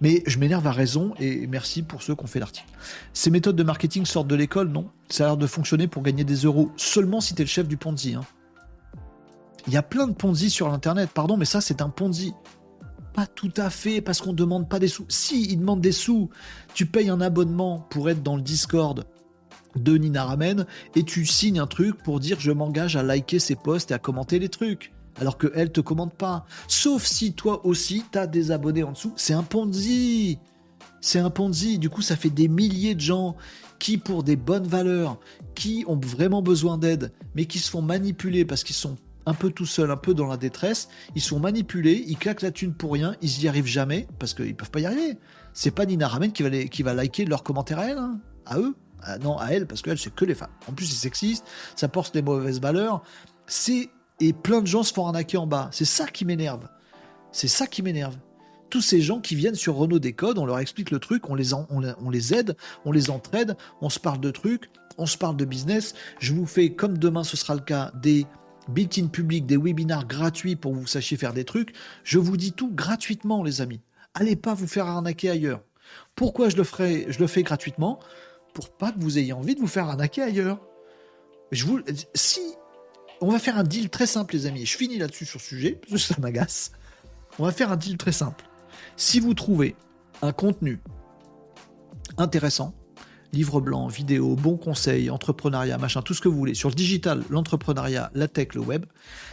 Mais 0.00 0.22
je 0.26 0.38
m'énerve 0.38 0.66
à 0.66 0.72
raison 0.72 1.12
et 1.20 1.46
merci 1.46 1.82
pour 1.82 2.02
ceux 2.02 2.14
qui 2.14 2.24
ont 2.24 2.26
fait 2.26 2.40
l'article. 2.40 2.68
Ces 3.12 3.30
méthodes 3.30 3.56
de 3.56 3.62
marketing 3.62 4.06
sortent 4.06 4.28
de 4.28 4.34
l'école, 4.34 4.68
non? 4.68 4.88
Ça 5.10 5.24
a 5.24 5.26
l'air 5.28 5.36
de 5.36 5.46
fonctionner 5.46 5.88
pour 5.88 6.02
gagner 6.02 6.24
des 6.24 6.36
euros 6.36 6.70
seulement 6.76 7.20
si 7.20 7.34
t'es 7.34 7.42
le 7.42 7.48
chef 7.48 7.68
du 7.68 7.76
Ponzi. 7.76 8.14
Hein. 8.14 8.22
Il 9.66 9.72
y 9.72 9.76
a 9.76 9.82
plein 9.82 10.06
de 10.06 10.12
Ponzi 10.12 10.50
sur 10.50 10.68
l'internet, 10.68 11.10
pardon, 11.12 11.36
mais 11.36 11.44
ça 11.44 11.60
c'est 11.60 11.82
un 11.82 11.88
Ponzi. 11.88 12.32
Pas 13.14 13.26
tout 13.26 13.52
à 13.56 13.70
fait, 13.70 14.00
parce 14.00 14.20
qu'on 14.20 14.30
ne 14.30 14.36
demande 14.36 14.68
pas 14.68 14.78
des 14.78 14.88
sous. 14.88 15.04
Si, 15.08 15.42
ils 15.42 15.58
demandent 15.58 15.80
des 15.80 15.92
sous. 15.92 16.30
Tu 16.74 16.86
payes 16.86 17.10
un 17.10 17.20
abonnement 17.20 17.80
pour 17.90 18.08
être 18.08 18.22
dans 18.22 18.36
le 18.36 18.42
Discord 18.42 19.04
de 19.76 19.96
Nina 19.96 20.24
Ramen 20.24 20.66
et 20.96 21.04
tu 21.04 21.24
signes 21.26 21.60
un 21.60 21.66
truc 21.66 22.02
pour 22.02 22.18
dire 22.18 22.40
je 22.40 22.50
m'engage 22.50 22.96
à 22.96 23.02
liker 23.02 23.38
ses 23.38 23.54
posts 23.54 23.90
et 23.90 23.94
à 23.94 23.98
commenter 23.98 24.38
les 24.38 24.48
trucs. 24.48 24.92
Alors 25.20 25.38
qu'elle 25.38 25.72
te 25.72 25.80
commande 25.80 26.14
pas. 26.14 26.46
Sauf 26.68 27.04
si 27.04 27.34
toi 27.34 27.66
aussi 27.66 28.04
t'as 28.10 28.26
des 28.26 28.52
abonnés 28.52 28.84
en 28.84 28.92
dessous. 28.92 29.12
C'est 29.16 29.34
un 29.34 29.42
Ponzi. 29.42 30.38
C'est 31.00 31.18
un 31.18 31.30
Ponzi. 31.30 31.78
Du 31.78 31.90
coup, 31.90 32.02
ça 32.02 32.16
fait 32.16 32.30
des 32.30 32.48
milliers 32.48 32.94
de 32.94 33.00
gens 33.00 33.36
qui, 33.78 33.98
pour 33.98 34.22
des 34.22 34.36
bonnes 34.36 34.66
valeurs, 34.66 35.18
qui 35.54 35.84
ont 35.88 35.98
vraiment 35.98 36.42
besoin 36.42 36.78
d'aide, 36.78 37.12
mais 37.34 37.46
qui 37.46 37.58
se 37.58 37.70
font 37.70 37.82
manipuler 37.82 38.44
parce 38.44 38.62
qu'ils 38.62 38.76
sont 38.76 38.96
un 39.30 39.34
peu 39.34 39.50
tout 39.50 39.66
seuls, 39.66 39.90
un 39.90 39.96
peu 39.96 40.12
dans 40.12 40.26
la 40.26 40.36
détresse, 40.36 40.88
ils 41.14 41.22
sont 41.22 41.38
manipulés, 41.38 42.04
ils 42.08 42.18
claquent 42.18 42.42
la 42.42 42.50
thune 42.50 42.74
pour 42.74 42.92
rien, 42.92 43.14
ils 43.22 43.42
y 43.42 43.48
arrivent 43.48 43.66
jamais 43.66 44.08
parce 44.18 44.34
qu'ils 44.34 44.56
peuvent 44.56 44.70
pas 44.70 44.80
y 44.80 44.86
arriver. 44.86 45.18
C'est 45.52 45.70
pas 45.70 45.86
Nina 45.86 46.08
Ramen 46.08 46.32
qui 46.32 46.42
va, 46.42 46.50
qui 46.50 46.82
va 46.82 46.94
liker 46.94 47.24
leurs 47.24 47.44
commentaires 47.44 47.78
à 47.78 47.86
elle, 47.86 47.98
hein, 47.98 48.20
à 48.44 48.58
eux. 48.58 48.74
Ah 49.02 49.18
non, 49.18 49.38
à 49.38 49.48
elle, 49.50 49.66
parce 49.66 49.80
qu'elle, 49.82 49.98
c'est 49.98 50.14
que 50.14 50.24
les 50.24 50.34
femmes. 50.34 50.50
En 50.68 50.72
plus, 50.72 50.86
c'est 50.86 50.96
sexiste, 50.96 51.46
ça 51.74 51.88
porte 51.88 52.12
des 52.12 52.22
mauvaises 52.22 52.60
valeurs. 52.60 53.02
C'est 53.46 53.88
et 54.20 54.34
plein 54.34 54.60
de 54.60 54.66
gens 54.66 54.82
se 54.82 54.92
font 54.92 55.06
arnaquer 55.06 55.38
en 55.38 55.46
bas. 55.46 55.70
C'est 55.72 55.86
ça 55.86 56.06
qui 56.06 56.24
m'énerve. 56.24 56.68
C'est 57.32 57.48
ça 57.48 57.66
qui 57.66 57.82
m'énerve. 57.82 58.16
Tous 58.68 58.82
ces 58.82 59.00
gens 59.00 59.20
qui 59.20 59.34
viennent 59.34 59.54
sur 59.54 59.76
Renault 59.76 59.98
Décode, 59.98 60.38
on 60.38 60.44
leur 60.44 60.58
explique 60.58 60.90
le 60.90 60.98
truc, 60.98 61.30
on 61.30 61.34
les, 61.34 61.54
on, 61.54 62.10
les 62.10 62.34
aide, 62.34 62.56
on 62.84 62.92
les 62.92 63.10
entraide, 63.10 63.56
on 63.80 63.88
se 63.88 63.98
parle 63.98 64.20
de 64.20 64.30
trucs, 64.30 64.70
on 64.98 65.06
se 65.06 65.16
parle 65.16 65.36
de 65.36 65.44
business. 65.44 65.94
Je 66.20 66.34
vous 66.34 66.46
fais, 66.46 66.70
comme 66.70 66.98
demain 66.98 67.24
ce 67.24 67.36
sera 67.36 67.54
le 67.54 67.62
cas, 67.62 67.90
des 68.00 68.26
built-in 68.70 69.08
publics, 69.08 69.46
des 69.46 69.56
webinars 69.56 70.06
gratuits 70.06 70.56
pour 70.56 70.72
que 70.72 70.78
vous 70.78 70.86
sachiez 70.86 71.16
faire 71.16 71.32
des 71.32 71.44
trucs. 71.44 71.74
Je 72.04 72.18
vous 72.18 72.36
dis 72.36 72.52
tout 72.52 72.72
gratuitement, 72.72 73.42
les 73.42 73.60
amis. 73.60 73.80
Allez 74.14 74.36
pas 74.36 74.54
vous 74.54 74.66
faire 74.66 74.86
arnaquer 74.86 75.30
ailleurs. 75.30 75.62
Pourquoi 76.14 76.48
je 76.48 76.56
le, 76.56 76.64
ferai, 76.64 77.06
je 77.08 77.18
le 77.18 77.26
fais 77.26 77.42
gratuitement? 77.42 78.00
Pour 78.54 78.70
pas 78.70 78.92
que 78.92 79.00
vous 79.00 79.18
ayez 79.18 79.32
envie 79.32 79.54
de 79.54 79.60
vous 79.60 79.66
faire 79.66 79.88
arnaquer 79.88 80.22
ailleurs. 80.22 80.60
Si 82.14 82.40
on 83.20 83.30
va 83.30 83.38
faire 83.38 83.58
un 83.58 83.62
deal 83.62 83.90
très 83.90 84.06
simple, 84.06 84.34
les 84.34 84.46
amis. 84.46 84.66
Je 84.66 84.76
finis 84.76 84.98
là-dessus 84.98 85.26
sur 85.26 85.40
ce 85.40 85.48
sujet, 85.48 85.80
parce 85.88 86.06
que 86.06 86.14
ça 86.14 86.20
m'agace. 86.20 86.72
On 87.38 87.44
va 87.44 87.52
faire 87.52 87.70
un 87.70 87.76
deal 87.76 87.96
très 87.96 88.12
simple. 88.12 88.44
Si 88.96 89.20
vous 89.20 89.34
trouvez 89.34 89.76
un 90.22 90.32
contenu 90.32 90.80
intéressant, 92.18 92.74
livre 93.32 93.60
blanc, 93.60 93.86
vidéo, 93.88 94.36
bons 94.36 94.56
conseils, 94.56 95.10
entrepreneuriat, 95.10 95.78
machin, 95.78 96.02
tout 96.02 96.14
ce 96.14 96.20
que 96.20 96.28
vous 96.28 96.36
voulez, 96.36 96.54
sur 96.54 96.68
le 96.68 96.74
digital, 96.74 97.22
l'entrepreneuriat, 97.30 98.10
la 98.14 98.28
tech, 98.28 98.54
le 98.54 98.60
web, 98.60 98.86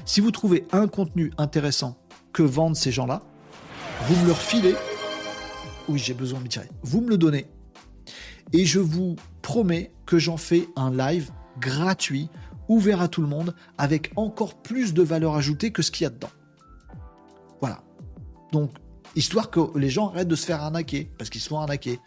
si 0.05 0.21
vous 0.21 0.31
trouvez 0.31 0.65
un 0.71 0.87
contenu 0.87 1.31
intéressant 1.37 1.97
que 2.33 2.43
vendent 2.43 2.75
ces 2.75 2.91
gens-là, 2.91 3.23
vous 4.07 4.15
me 4.21 4.27
le 4.27 4.31
refilez. 4.31 4.75
Oui, 5.89 5.99
j'ai 5.99 6.13
besoin 6.13 6.39
de 6.39 6.43
me 6.43 6.49
tirer. 6.49 6.69
Vous 6.83 7.01
me 7.01 7.09
le 7.09 7.17
donnez. 7.17 7.47
Et 8.53 8.65
je 8.65 8.79
vous 8.79 9.15
promets 9.41 9.91
que 10.05 10.19
j'en 10.19 10.37
fais 10.37 10.67
un 10.75 10.91
live 10.91 11.31
gratuit 11.59 12.29
ouvert 12.67 13.01
à 13.01 13.07
tout 13.07 13.21
le 13.21 13.27
monde, 13.27 13.55
avec 13.77 14.11
encore 14.15 14.55
plus 14.55 14.93
de 14.93 15.01
valeur 15.01 15.35
ajoutée 15.35 15.71
que 15.71 15.81
ce 15.81 15.91
qu'il 15.91 16.03
y 16.03 16.07
a 16.07 16.09
dedans. 16.09 16.29
Voilà. 17.61 17.81
Donc, 18.51 18.71
histoire 19.15 19.49
que 19.49 19.59
les 19.77 19.89
gens 19.89 20.09
arrêtent 20.09 20.27
de 20.27 20.35
se 20.35 20.45
faire 20.45 20.61
arnaquer, 20.61 21.09
parce 21.17 21.29
qu'ils 21.29 21.41
se 21.41 21.49
font 21.49 21.59
arnaquer. 21.59 21.99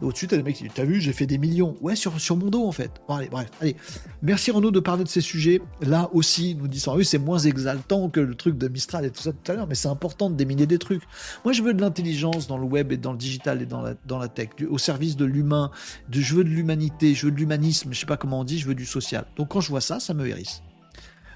Au-dessus, 0.00 0.28
t'as 0.28 0.36
des 0.36 0.44
mecs 0.44 0.56
qui 0.56 0.68
T'as 0.68 0.84
vu, 0.84 1.00
j'ai 1.00 1.12
fait 1.12 1.26
des 1.26 1.38
millions. 1.38 1.76
Ouais, 1.80 1.96
sur, 1.96 2.20
sur 2.20 2.36
mon 2.36 2.50
dos, 2.50 2.64
en 2.64 2.72
fait. 2.72 2.90
Bon, 3.08 3.16
allez, 3.16 3.28
bref. 3.28 3.50
Allez. 3.60 3.74
Merci 4.22 4.52
Renaud 4.52 4.70
de 4.70 4.78
parler 4.78 5.02
de 5.02 5.08
ces 5.08 5.20
sujets. 5.20 5.60
Là 5.80 6.08
aussi, 6.12 6.54
nous 6.54 6.68
disons 6.68 6.94
Oui, 6.94 7.04
c'est 7.04 7.18
moins 7.18 7.38
exaltant 7.38 8.08
que 8.08 8.20
le 8.20 8.36
truc 8.36 8.56
de 8.56 8.68
Mistral 8.68 9.04
et 9.04 9.10
tout 9.10 9.22
ça 9.22 9.32
tout 9.32 9.50
à 9.50 9.54
l'heure, 9.54 9.66
mais 9.66 9.74
c'est 9.74 9.88
important 9.88 10.30
de 10.30 10.36
déminer 10.36 10.66
des 10.66 10.78
trucs. 10.78 11.02
Moi, 11.44 11.52
je 11.52 11.62
veux 11.62 11.74
de 11.74 11.80
l'intelligence 11.80 12.46
dans 12.46 12.58
le 12.58 12.64
web 12.64 12.92
et 12.92 12.96
dans 12.96 13.12
le 13.12 13.18
digital 13.18 13.60
et 13.60 13.66
dans 13.66 13.82
la, 13.82 13.94
dans 14.06 14.18
la 14.18 14.28
tech, 14.28 14.50
au 14.68 14.78
service 14.78 15.16
de 15.16 15.24
l'humain. 15.24 15.72
Je 16.10 16.34
veux 16.34 16.44
de 16.44 16.48
l'humanité, 16.48 17.14
je 17.14 17.26
veux 17.26 17.32
de 17.32 17.36
l'humanisme, 17.36 17.92
je 17.92 17.98
sais 17.98 18.06
pas 18.06 18.16
comment 18.16 18.40
on 18.40 18.44
dit, 18.44 18.58
je 18.58 18.66
veux 18.68 18.76
du 18.76 18.86
social. 18.86 19.26
Donc 19.36 19.48
quand 19.48 19.60
je 19.60 19.68
vois 19.68 19.80
ça, 19.80 19.98
ça 19.98 20.14
me 20.14 20.28
hérisse. 20.28 20.62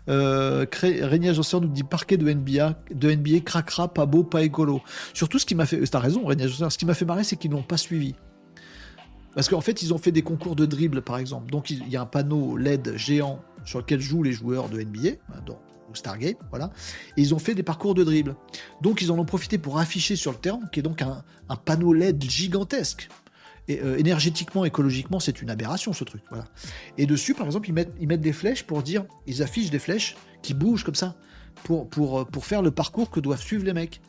Euh, 0.09 0.67
Régnier 0.81 1.33
nous 1.33 1.69
dit 1.69 1.85
parquet 1.85 2.17
de 2.17 2.31
NBA, 2.31 2.79
de 2.95 3.13
NBA, 3.13 3.89
pas 3.89 4.07
beau, 4.07 4.23
pas 4.25 4.43
écolo. 4.43 4.83
Surtout, 5.15 5.39
ce 5.39 5.47
qui 5.47 5.55
m'a 5.55 5.67
fait, 5.67 5.81
t'as 5.85 5.99
raison, 5.99 6.25
Régnier 6.25 6.49
ce 6.49 6.79
qui 6.79 6.87
m'a 6.87 6.95
fait 6.95 7.05
marrer, 7.05 7.25
c'est 7.25 7.37
qu'ils 7.37 7.51
n'ont 7.51 7.63
pas 7.63 7.77
suivi. 7.77 8.15
Parce 9.35 9.49
qu'en 9.49 9.61
fait, 9.61 9.83
ils 9.83 9.95
ont 9.95 9.99
fait 9.99 10.13
des 10.13 10.23
concours 10.23 10.57
de 10.57 10.67
dribble, 10.67 11.03
par 11.03 11.19
exemple. 11.19 11.51
Donc, 11.51 11.71
il 11.71 11.89
y 11.89 11.97
a 11.97 12.03
un 12.03 12.07
panneau 12.07 12.57
LED 12.57 12.97
géant 12.97 13.41
sur 13.65 13.79
lequel 13.79 14.01
jouent 14.01 14.23
les 14.23 14.33
joueurs 14.33 14.69
de 14.69 14.83
NBA, 14.83 15.09
hein, 15.09 15.41
donc, 15.47 15.59
ou 15.91 15.95
Stargate, 15.95 16.37
voilà. 16.51 16.71
Ils 17.17 17.35
ont 17.35 17.39
fait 17.39 17.55
des 17.55 17.63
parcours 17.63 17.95
de 17.95 18.05
dribble. 18.05 18.37
Donc, 18.81 19.03
ils 19.03 19.11
en 19.13 19.19
ont 19.19 19.25
profité 19.25 19.59
pour 19.59 19.79
afficher 19.79 20.17
sur 20.17 20.33
le 20.33 20.39
terrain, 20.39 20.61
qui 20.73 20.81
est 20.81 20.83
donc 20.83 21.03
un, 21.03 21.23
panneau 21.65 21.93
LED 21.93 22.23
gigantesque. 22.23 23.09
Euh, 23.71 23.97
énergétiquement, 23.97 24.65
écologiquement, 24.65 25.21
c'est 25.21 25.41
une 25.41 25.49
aberration 25.49 25.93
ce 25.93 26.05
truc. 26.05 26.23
Voilà. 26.29 26.45
Et 26.99 27.07
dessus, 27.07 27.35
par 27.35 27.47
exemple, 27.47 27.69
ils 27.69 27.75
mettent, 27.75 28.21
des 28.21 28.33
flèches 28.33 28.65
pour 28.65 28.83
dire, 28.83 29.05
ils 29.27 29.43
affichent 29.43 29.71
des 29.71 29.79
flèches 29.79 30.17
qui 30.43 30.53
bougent 30.53 30.85
comme 30.85 30.97
ça 30.97 31.15
pour, 31.65 32.21
euh, 32.21 32.25
pour 32.25 32.45
faire 32.45 32.63
le 32.63 32.71
parcours 32.71 33.11
que 33.11 33.21
doivent 33.21 33.41
suivre 33.41 33.65
les 33.65 33.73
mecs. 33.73 34.01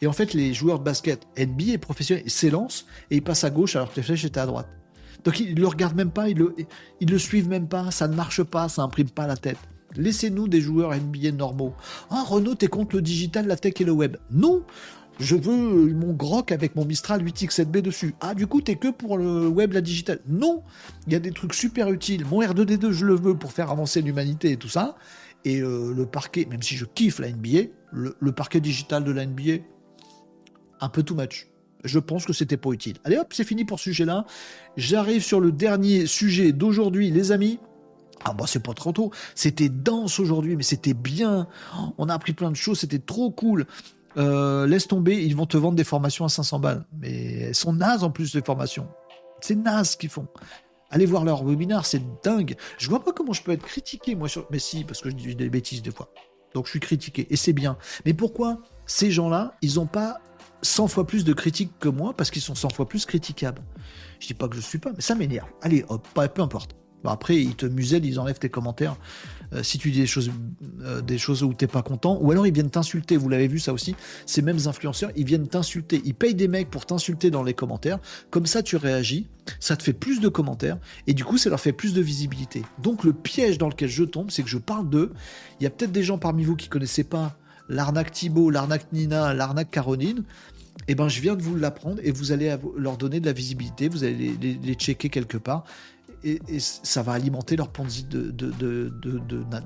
Et 0.00 0.06
en 0.06 0.12
fait, 0.12 0.34
les 0.34 0.54
joueurs 0.54 0.78
de 0.78 0.84
basket 0.84 1.26
NBA 1.36 1.78
professionnels 1.78 2.28
s'élancent 2.28 2.86
et 3.10 3.16
ils 3.16 3.22
passent 3.22 3.44
à 3.44 3.50
gauche 3.50 3.76
alors 3.76 3.90
que 3.90 3.96
les 3.96 4.02
flèches 4.02 4.24
étaient 4.24 4.40
à 4.40 4.46
droite. 4.46 4.68
Donc 5.24 5.40
ils 5.40 5.54
ne 5.54 5.60
le 5.60 5.66
regardent 5.66 5.96
même 5.96 6.10
pas, 6.10 6.28
ils 6.28 6.36
le, 6.36 6.54
ils 7.00 7.10
le 7.10 7.18
suivent 7.18 7.48
même 7.48 7.68
pas, 7.68 7.90
ça 7.90 8.06
ne 8.06 8.14
marche 8.14 8.42
pas, 8.42 8.68
ça 8.68 8.82
imprime 8.82 9.10
pas 9.10 9.26
la 9.26 9.36
tête. 9.36 9.58
Laissez-nous 9.96 10.48
des 10.48 10.60
joueurs 10.60 10.94
NBA 10.94 11.32
normaux. 11.32 11.74
Ah, 12.10 12.22
Renault, 12.26 12.54
t'es 12.54 12.68
contre 12.68 12.96
le 12.96 13.02
digital, 13.02 13.46
la 13.46 13.56
tech 13.56 13.74
et 13.80 13.84
le 13.84 13.92
web. 13.92 14.16
Non 14.30 14.64
je 15.20 15.34
veux 15.34 15.92
mon 15.94 16.12
grok 16.12 16.52
avec 16.52 16.76
mon 16.76 16.84
Mistral 16.84 17.24
8X7B 17.24 17.80
dessus. 17.80 18.14
Ah, 18.20 18.34
du 18.34 18.46
coup, 18.46 18.60
t'es 18.60 18.76
que 18.76 18.86
pour 18.86 19.18
le 19.18 19.48
web, 19.48 19.72
la 19.72 19.80
digital. 19.80 20.20
Non 20.28 20.62
Il 21.08 21.12
y 21.12 21.16
a 21.16 21.18
des 21.18 21.32
trucs 21.32 21.54
super 21.54 21.90
utiles. 21.90 22.24
Mon 22.24 22.40
R2D2, 22.40 22.92
je 22.92 23.04
le 23.04 23.16
veux 23.16 23.36
pour 23.36 23.50
faire 23.50 23.72
avancer 23.72 24.00
l'humanité 24.00 24.52
et 24.52 24.56
tout 24.56 24.68
ça. 24.68 24.96
Et 25.44 25.60
euh, 25.60 25.92
le 25.92 26.06
parquet, 26.06 26.46
même 26.48 26.62
si 26.62 26.76
je 26.76 26.84
kiffe 26.84 27.18
la 27.18 27.30
NBA, 27.30 27.70
le 27.92 28.32
parquet 28.32 28.60
digital 28.60 29.02
de 29.02 29.10
la 29.10 29.26
NBA, 29.26 29.64
un 30.80 30.88
peu 30.88 31.02
too 31.02 31.14
much. 31.14 31.48
Je 31.84 31.98
pense 31.98 32.24
que 32.24 32.32
c'était 32.32 32.56
pas 32.56 32.70
utile. 32.70 32.96
Allez 33.04 33.18
hop, 33.18 33.32
c'est 33.32 33.44
fini 33.44 33.64
pour 33.64 33.78
ce 33.78 33.84
sujet-là. 33.84 34.24
J'arrive 34.76 35.22
sur 35.22 35.40
le 35.40 35.52
dernier 35.52 36.06
sujet 36.06 36.52
d'aujourd'hui, 36.52 37.10
les 37.10 37.32
amis. 37.32 37.60
Ah 38.24 38.32
bah 38.32 38.44
c'est 38.48 38.62
pas 38.62 38.74
trop 38.74 38.92
tôt. 38.92 39.12
C'était 39.34 39.68
dense 39.68 40.18
aujourd'hui, 40.18 40.56
mais 40.56 40.64
c'était 40.64 40.94
bien. 40.94 41.46
On 41.98 42.08
a 42.08 42.14
appris 42.14 42.32
plein 42.32 42.50
de 42.50 42.56
choses, 42.56 42.80
c'était 42.80 42.98
trop 42.98 43.30
cool. 43.30 43.66
Euh, 44.16 44.66
laisse 44.66 44.88
tomber, 44.88 45.24
ils 45.24 45.36
vont 45.36 45.46
te 45.46 45.56
vendre 45.56 45.76
des 45.76 45.84
formations 45.84 46.24
à 46.24 46.28
500 46.28 46.58
balles. 46.58 46.84
Mais 47.00 47.40
elles 47.40 47.54
sont 47.54 47.72
nazes 47.72 48.02
en 48.02 48.10
plus, 48.10 48.34
les 48.34 48.42
formations. 48.42 48.88
C'est 49.40 49.54
naze 49.54 49.90
ce 49.90 49.96
qu'ils 49.96 50.10
font. 50.10 50.26
Allez 50.90 51.06
voir 51.06 51.24
leur 51.24 51.44
webinar, 51.44 51.86
c'est 51.86 52.02
dingue. 52.24 52.56
Je 52.78 52.88
vois 52.88 53.04
pas 53.04 53.12
comment 53.12 53.32
je 53.32 53.42
peux 53.42 53.52
être 53.52 53.62
critiqué, 53.62 54.14
moi, 54.14 54.28
sur... 54.28 54.46
Mais 54.50 54.58
si, 54.58 54.84
parce 54.84 55.00
que 55.00 55.10
je 55.10 55.14
dis 55.14 55.36
des 55.36 55.50
bêtises 55.50 55.82
des 55.82 55.90
fois. 55.90 56.10
Donc 56.54 56.64
je 56.64 56.70
suis 56.70 56.80
critiqué, 56.80 57.26
et 57.30 57.36
c'est 57.36 57.52
bien. 57.52 57.76
Mais 58.06 58.14
pourquoi 58.14 58.58
ces 58.86 59.10
gens-là, 59.10 59.54
ils 59.60 59.74
n'ont 59.74 59.86
pas 59.86 60.20
100 60.62 60.88
fois 60.88 61.06
plus 61.06 61.24
de 61.24 61.32
critiques 61.32 61.72
que 61.78 61.88
moi 61.88 62.14
parce 62.16 62.30
qu'ils 62.30 62.42
sont 62.42 62.54
100 62.54 62.70
fois 62.70 62.88
plus 62.88 63.06
critiquables. 63.06 63.62
Je 64.20 64.26
dis 64.26 64.34
pas 64.34 64.48
que 64.48 64.56
je 64.56 64.60
suis 64.60 64.78
pas, 64.78 64.92
mais 64.94 65.00
ça 65.00 65.14
m'énerve. 65.14 65.48
Allez, 65.62 65.84
hop, 65.88 66.06
peu 66.34 66.42
importe. 66.42 66.74
après, 67.04 67.36
ils 67.36 67.54
te 67.54 67.66
musellent, 67.66 68.04
ils 68.04 68.18
enlèvent 68.18 68.38
tes 68.38 68.48
commentaires. 68.48 68.96
Euh, 69.54 69.62
si 69.62 69.78
tu 69.78 69.90
dis 69.90 70.00
des 70.00 70.06
choses, 70.06 70.30
euh, 70.82 71.00
des 71.00 71.16
choses 71.16 71.42
où 71.42 71.54
t'es 71.54 71.66
pas 71.66 71.82
content, 71.82 72.18
ou 72.20 72.30
alors 72.30 72.46
ils 72.46 72.52
viennent 72.52 72.70
t'insulter. 72.70 73.16
Vous 73.16 73.28
l'avez 73.28 73.48
vu 73.48 73.58
ça 73.58 73.72
aussi. 73.72 73.94
Ces 74.26 74.42
mêmes 74.42 74.58
influenceurs, 74.66 75.10
ils 75.16 75.24
viennent 75.24 75.48
t'insulter. 75.48 76.02
Ils 76.04 76.14
payent 76.14 76.34
des 76.34 76.48
mecs 76.48 76.68
pour 76.68 76.84
t'insulter 76.84 77.30
dans 77.30 77.42
les 77.42 77.54
commentaires. 77.54 77.98
Comme 78.30 78.46
ça, 78.46 78.62
tu 78.62 78.76
réagis. 78.76 79.28
Ça 79.60 79.76
te 79.76 79.82
fait 79.82 79.94
plus 79.94 80.20
de 80.20 80.28
commentaires 80.28 80.78
et 81.06 81.14
du 81.14 81.24
coup, 81.24 81.38
ça 81.38 81.48
leur 81.48 81.60
fait 81.60 81.72
plus 81.72 81.94
de 81.94 82.02
visibilité. 82.02 82.62
Donc, 82.82 83.04
le 83.04 83.14
piège 83.14 83.56
dans 83.56 83.68
lequel 83.68 83.88
je 83.88 84.04
tombe, 84.04 84.30
c'est 84.30 84.42
que 84.42 84.50
je 84.50 84.58
parle 84.58 84.90
d'eux. 84.90 85.12
Il 85.60 85.64
y 85.64 85.66
a 85.66 85.70
peut-être 85.70 85.92
des 85.92 86.02
gens 86.02 86.18
parmi 86.18 86.44
vous 86.44 86.56
qui 86.56 86.68
connaissaient 86.68 87.04
pas 87.04 87.38
l'arnaque 87.68 88.12
Thibaut, 88.12 88.50
l'arnaque 88.50 88.92
Nina, 88.92 89.34
l'arnaque 89.34 89.70
Caroline, 89.70 90.24
eh 90.86 90.94
ben, 90.94 91.08
je 91.08 91.20
viens 91.20 91.36
de 91.36 91.42
vous 91.42 91.56
l'apprendre 91.56 92.00
et 92.02 92.12
vous 92.12 92.32
allez 92.32 92.56
leur 92.76 92.96
donner 92.96 93.20
de 93.20 93.26
la 93.26 93.32
visibilité, 93.32 93.88
vous 93.88 94.04
allez 94.04 94.36
les, 94.40 94.74
checker 94.74 95.08
quelque 95.08 95.36
part 95.36 95.64
et, 96.24 96.40
ça 96.58 97.02
va 97.02 97.12
alimenter 97.12 97.56
leur 97.56 97.68
ponzi 97.68 98.04
de, 98.04 98.30
de, 98.30 98.50
de, 98.50 98.90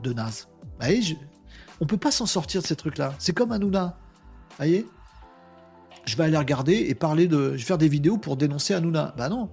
de, 0.03 0.13
naze. 0.13 0.49
Je, 0.81 1.15
on 1.81 1.87
peut 1.87 1.97
pas 1.97 2.11
s'en 2.11 2.27
sortir 2.27 2.63
de 2.63 2.67
ces 2.67 2.77
trucs-là. 2.77 3.15
C'est 3.19 3.33
comme 3.33 3.53
Hanouna. 3.53 3.99
voyez? 4.57 4.87
Je 6.05 6.17
vais 6.17 6.25
aller 6.25 6.37
regarder 6.37 6.75
et 6.75 6.95
parler 6.95 7.29
de. 7.29 7.53
Je 7.53 7.59
vais 7.59 7.63
faire 7.63 7.79
des 7.79 7.89
vidéos 7.89 8.19
pour 8.19 8.37
dénoncer 8.37 8.75
Hanouna. 8.75 9.15
Bah 9.17 9.29
non. 9.29 9.51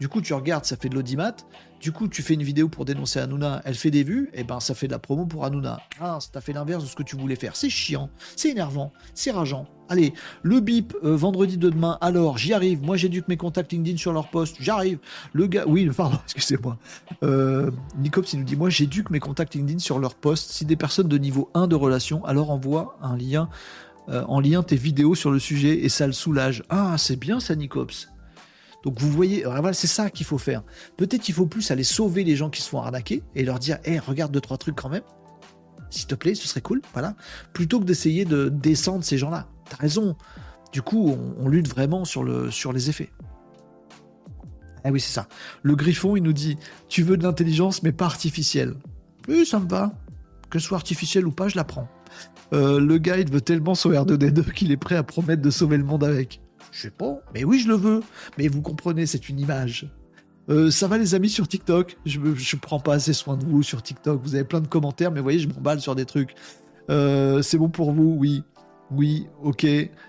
Du 0.00 0.08
coup, 0.08 0.22
tu 0.22 0.32
regardes, 0.32 0.64
ça 0.64 0.76
fait 0.76 0.88
de 0.88 0.94
l'audimat. 0.94 1.36
Du 1.80 1.92
coup, 1.92 2.08
tu 2.08 2.22
fais 2.22 2.34
une 2.34 2.42
vidéo 2.42 2.68
pour 2.68 2.84
dénoncer 2.84 3.20
Hanouna, 3.20 3.62
elle 3.64 3.74
fait 3.74 3.90
des 3.90 4.02
vues, 4.02 4.28
et 4.34 4.44
ben 4.44 4.60
ça 4.60 4.74
fait 4.74 4.86
de 4.86 4.92
la 4.92 4.98
promo 4.98 5.24
pour 5.24 5.46
Hanouna. 5.46 5.80
Ah, 5.98 6.18
t'as 6.30 6.42
fait 6.42 6.52
l'inverse 6.52 6.84
de 6.84 6.88
ce 6.88 6.94
que 6.94 7.02
tu 7.02 7.16
voulais 7.16 7.36
faire. 7.36 7.56
C'est 7.56 7.70
chiant, 7.70 8.10
c'est 8.36 8.50
énervant, 8.50 8.92
c'est 9.14 9.30
rageant. 9.30 9.66
Allez, 9.88 10.12
le 10.42 10.60
bip, 10.60 10.94
euh, 11.02 11.16
vendredi 11.16 11.56
de 11.56 11.70
demain, 11.70 11.96
alors 12.02 12.36
j'y 12.36 12.52
arrive. 12.52 12.82
Moi 12.82 12.98
j'éduque 12.98 13.28
mes 13.28 13.38
contacts 13.38 13.72
LinkedIn 13.72 13.96
sur 13.96 14.12
leur 14.12 14.28
poste, 14.28 14.56
j'arrive. 14.60 14.98
Le 15.32 15.46
gars, 15.46 15.64
oui, 15.66 15.88
pardon, 15.88 16.18
excusez-moi. 16.24 16.76
Euh, 17.22 17.70
Nicops, 17.96 18.30
il 18.34 18.40
nous 18.40 18.44
dit 18.44 18.56
Moi 18.56 18.68
j'éduque 18.68 19.08
mes 19.08 19.18
contacts 19.18 19.54
LinkedIn 19.54 19.78
sur 19.78 19.98
leur 19.98 20.14
poste. 20.16 20.50
Si 20.50 20.66
des 20.66 20.76
personnes 20.76 21.08
de 21.08 21.16
niveau 21.16 21.50
1 21.54 21.66
de 21.66 21.76
relation, 21.76 22.22
alors 22.26 22.50
envoie 22.50 22.98
un 23.00 23.16
lien. 23.16 23.48
Euh, 24.10 24.24
en 24.28 24.40
lien 24.40 24.62
tes 24.62 24.76
vidéos 24.76 25.14
sur 25.14 25.30
le 25.30 25.38
sujet 25.38 25.84
et 25.84 25.88
ça 25.88 26.06
le 26.06 26.12
soulage. 26.12 26.62
Ah, 26.68 26.96
c'est 26.98 27.16
bien 27.16 27.40
ça, 27.40 27.54
Nicops. 27.54 28.08
Donc 28.84 28.98
vous 28.98 29.10
voyez, 29.10 29.44
c'est 29.72 29.86
ça 29.86 30.10
qu'il 30.10 30.26
faut 30.26 30.38
faire. 30.38 30.62
Peut-être 30.96 31.22
qu'il 31.22 31.34
faut 31.34 31.46
plus 31.46 31.70
aller 31.70 31.84
sauver 31.84 32.24
les 32.24 32.36
gens 32.36 32.50
qui 32.50 32.62
se 32.62 32.68
font 32.68 32.80
arnaquer 32.80 33.22
et 33.34 33.44
leur 33.44 33.58
dire, 33.58 33.78
hé, 33.84 33.98
regarde 33.98 34.32
deux 34.32 34.40
trois 34.40 34.56
trucs 34.56 34.76
quand 34.76 34.88
même, 34.88 35.02
s'il 35.90 36.06
te 36.06 36.14
plaît, 36.14 36.34
ce 36.34 36.46
serait 36.46 36.60
cool, 36.60 36.80
voilà. 36.92 37.14
Plutôt 37.52 37.80
que 37.80 37.84
d'essayer 37.84 38.24
de 38.24 38.48
descendre 38.48 39.04
ces 39.04 39.18
gens-là. 39.18 39.48
T'as 39.68 39.76
raison. 39.76 40.16
Du 40.72 40.82
coup, 40.82 41.16
on, 41.38 41.48
lutte 41.48 41.68
vraiment 41.68 42.04
sur, 42.04 42.22
le, 42.22 42.50
sur 42.50 42.72
les 42.72 42.88
effets. 42.88 43.10
Ah 44.84 44.90
oui, 44.90 45.00
c'est 45.00 45.12
ça. 45.12 45.26
Le 45.62 45.74
griffon, 45.74 46.16
il 46.16 46.22
nous 46.22 46.32
dit 46.32 46.56
Tu 46.88 47.02
veux 47.02 47.16
de 47.16 47.24
l'intelligence, 47.24 47.82
mais 47.82 47.92
pas 47.92 48.06
artificielle. 48.06 48.74
Oui, 49.28 49.44
ça 49.44 49.58
me 49.58 49.68
va. 49.68 49.92
Que 50.48 50.58
ce 50.58 50.66
soit 50.66 50.78
artificiel 50.78 51.26
ou 51.26 51.32
pas, 51.32 51.48
je 51.48 51.56
la 51.56 51.64
prends. 51.64 51.88
Euh, 52.52 52.80
le 52.80 52.96
il 52.96 53.30
veut 53.30 53.40
tellement 53.40 53.74
son 53.74 53.90
R2D2 53.90 54.52
qu'il 54.52 54.72
est 54.72 54.76
prêt 54.76 54.96
à 54.96 55.02
promettre 55.02 55.42
de 55.42 55.50
sauver 55.50 55.76
le 55.76 55.84
monde 55.84 56.04
avec. 56.04 56.40
Je 56.70 56.82
sais 56.82 56.90
pas, 56.90 57.20
mais 57.34 57.44
oui, 57.44 57.60
je 57.60 57.68
le 57.68 57.74
veux. 57.74 58.00
Mais 58.38 58.48
vous 58.48 58.62
comprenez, 58.62 59.06
c'est 59.06 59.28
une 59.28 59.40
image. 59.40 59.88
Euh, 60.48 60.70
ça 60.70 60.88
va 60.88 60.98
les 60.98 61.14
amis 61.14 61.28
sur 61.28 61.46
TikTok 61.46 61.96
je, 62.06 62.18
je 62.34 62.56
prends 62.56 62.80
pas 62.80 62.94
assez 62.94 63.12
soin 63.12 63.36
de 63.36 63.44
vous 63.44 63.62
sur 63.62 63.82
TikTok. 63.82 64.20
Vous 64.22 64.34
avez 64.34 64.44
plein 64.44 64.60
de 64.60 64.66
commentaires, 64.66 65.10
mais 65.10 65.20
vous 65.20 65.24
voyez, 65.24 65.38
je 65.38 65.48
m'emballe 65.48 65.80
sur 65.80 65.94
des 65.94 66.06
trucs. 66.06 66.34
Euh, 66.90 67.42
c'est 67.42 67.58
bon 67.58 67.68
pour 67.68 67.92
vous 67.92 68.16
Oui. 68.18 68.42
Oui, 68.92 69.28
ok, 69.44 69.64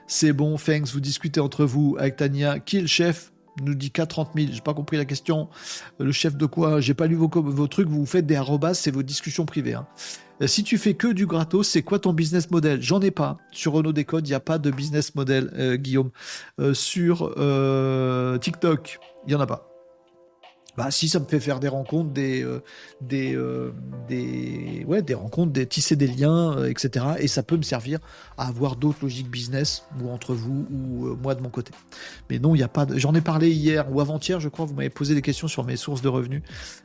c'est 0.08 0.34
bon, 0.34 0.56
thanks, 0.58 0.88
vous 0.88 1.00
discutez 1.00 1.40
entre 1.40 1.66
vous 1.66 1.96
avec 2.00 2.16
Tania. 2.16 2.60
Qui 2.60 2.78
est 2.78 2.82
le 2.82 2.88
chef 2.88 3.31
nous 3.62 3.76
dit 3.76 3.92
430 3.92 4.32
000, 4.36 4.48
j'ai 4.52 4.62
pas 4.62 4.74
compris 4.74 4.98
la 4.98 5.06
question. 5.06 5.50
Le 6.00 6.12
chef 6.12 6.36
de 6.36 6.46
quoi? 6.46 6.80
J'ai 6.82 6.94
pas 6.94 7.08
lu 7.08 7.16
vos, 7.16 7.68
trucs, 7.68 7.88
vous 7.88 8.06
faites 8.06 8.26
des 8.26 8.36
arrobas, 8.36 8.74
c'est 8.74 8.92
vos 8.92 9.04
discussions 9.04 9.46
privées. 9.46 9.74
Hein. 9.74 9.88
Euh, 10.42 10.48
si 10.48 10.64
tu 10.64 10.78
fais 10.78 10.94
que 10.94 11.08
du 11.08 11.28
gratos, 11.28 11.68
c'est 11.68 11.84
quoi 11.84 12.00
ton 12.00 12.14
business 12.14 12.50
model? 12.50 12.82
J'en 12.82 13.02
ai 13.02 13.12
pas. 13.12 13.38
Sur 13.52 13.74
Renault 13.74 13.94
Décode, 13.94 14.28
il 14.28 14.32
n'y 14.32 14.36
a 14.36 14.40
pas 14.40 14.58
de 14.58 14.72
business 14.72 15.16
model, 15.16 15.52
euh, 15.56 15.76
Guillaume. 15.76 16.12
Euh, 16.60 16.74
sur 16.74 17.30
TikTok, 18.40 19.00
il 19.26 19.30
n'y 19.30 19.36
en 19.36 19.42
a 19.42 19.48
pas. 19.48 19.71
Bah 20.78 20.90
si 20.90 21.10
ça 21.10 21.20
me 21.20 21.26
fait 21.26 21.42
faire 21.42 21.60
des 21.60 21.68
rencontres, 21.68 22.12
des 22.12 22.44
euh, 22.44 22.64
des 23.02 23.36
euh, 23.36 23.74
des 24.08 24.86
ouais 24.88 25.02
des 25.02 25.14
rencontres, 25.14 25.62
tisser 25.64 25.98
des 25.98 26.08
liens, 26.08 26.58
euh, 26.58 26.70
etc. 26.70 27.06
Et 27.20 27.28
ça 27.28 27.44
peut 27.44 27.58
me 27.58 27.62
servir 27.62 28.00
à 28.38 28.48
avoir 28.48 28.78
d'autres 28.78 29.00
logiques 29.02 29.30
business 29.30 29.84
ou 30.00 30.10
entre 30.10 30.34
vous 30.34 30.66
ou 30.72 31.18
moi 31.22 31.36
de 31.36 31.42
mon 31.42 31.50
côté. 31.50 31.74
Mais 32.30 32.40
non, 32.40 32.56
il 32.56 32.60
n'y 32.60 32.64
a 32.64 32.70
pas. 32.70 32.88
J'en 32.96 33.14
ai 33.14 33.22
parlé 33.22 33.52
hier 33.52 33.94
ou 33.94 34.00
avant-hier, 34.00 34.40
je 34.40 34.48
crois. 34.48 34.66
Vous 34.66 34.74
m'avez 34.74 34.90
posé 34.90 35.14
des 35.14 35.22
questions 35.22 35.50
sur 35.50 35.66
mes 35.66 35.76
sources 35.76 36.02
de 36.02 36.08
revenus. 36.08 36.42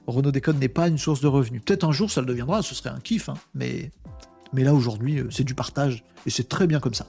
Renault 0.08 0.32
Décode 0.32 0.58
n'est 0.58 0.68
pas 0.68 0.88
une 0.88 0.98
source 0.98 1.20
de 1.20 1.28
revenus. 1.28 1.62
Peut-être 1.64 1.84
un 1.84 1.92
jour 1.92 2.10
ça 2.10 2.20
le 2.20 2.26
deviendra. 2.26 2.62
Ce 2.62 2.74
serait 2.74 2.90
un 2.90 3.00
kiff, 3.00 3.28
hein, 3.28 3.34
mais 3.54 3.92
mais 4.52 4.64
là 4.64 4.74
aujourd'hui 4.74 5.22
c'est 5.30 5.44
du 5.44 5.54
partage 5.54 6.02
et 6.26 6.30
c'est 6.30 6.48
très 6.48 6.66
bien 6.66 6.80
comme 6.80 6.94
ça. 6.94 7.06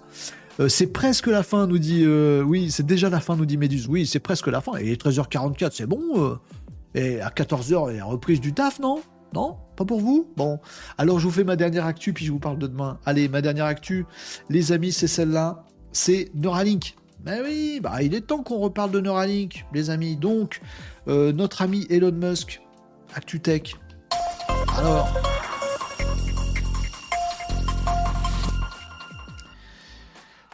c'est 0.67 0.87
presque 0.87 1.27
la 1.27 1.41
fin, 1.41 1.65
nous 1.65 1.79
dit. 1.79 2.05
oui, 2.05 2.69
c'est 2.69 2.85
déjà 2.85 3.09
la 3.09 3.19
fin, 3.19 3.35
nous 3.35 3.47
dit 3.47 3.57
Méduse. 3.57 3.87
Oui, 3.87 4.05
c'est 4.05 4.19
presque 4.19 4.45
la 4.45 4.61
fin. 4.61 4.75
Et 4.75 4.93
13h44, 4.93 5.71
c'est 5.73 5.87
bon. 5.87 6.37
Et 6.95 7.21
à 7.21 7.29
14h, 7.29 7.91
il 7.91 7.97
y 7.97 7.99
a 7.99 8.05
reprise 8.05 8.41
du 8.41 8.53
taf, 8.53 8.79
non? 8.79 9.01
Non? 9.33 9.57
Pas 9.75 9.85
pour 9.85 9.99
vous? 9.99 10.31
Bon. 10.37 10.59
Alors, 10.97 11.19
je 11.19 11.25
vous 11.25 11.31
fais 11.31 11.43
ma 11.43 11.55
dernière 11.55 11.85
actu, 11.85 12.13
puis 12.13 12.25
je 12.25 12.31
vous 12.31 12.39
parle 12.39 12.57
de 12.57 12.67
demain. 12.67 12.99
Allez, 13.05 13.27
ma 13.27 13.41
dernière 13.41 13.65
actu, 13.65 14.05
les 14.49 14.71
amis, 14.71 14.91
c'est 14.91 15.07
celle-là. 15.07 15.65
C'est 15.91 16.31
Neuralink. 16.33 16.95
Ben 17.19 17.41
oui, 17.43 17.79
bah, 17.81 18.01
il 18.01 18.15
est 18.15 18.21
temps 18.21 18.43
qu'on 18.43 18.59
reparle 18.59 18.91
de 18.91 19.01
Neuralink, 19.01 19.65
les 19.73 19.89
amis. 19.89 20.15
Donc, 20.15 20.61
euh, 21.07 21.33
notre 21.33 21.61
ami 21.61 21.85
Elon 21.89 22.11
Musk, 22.11 22.61
ActuTech. 23.15 23.75
Alors. 24.77 25.13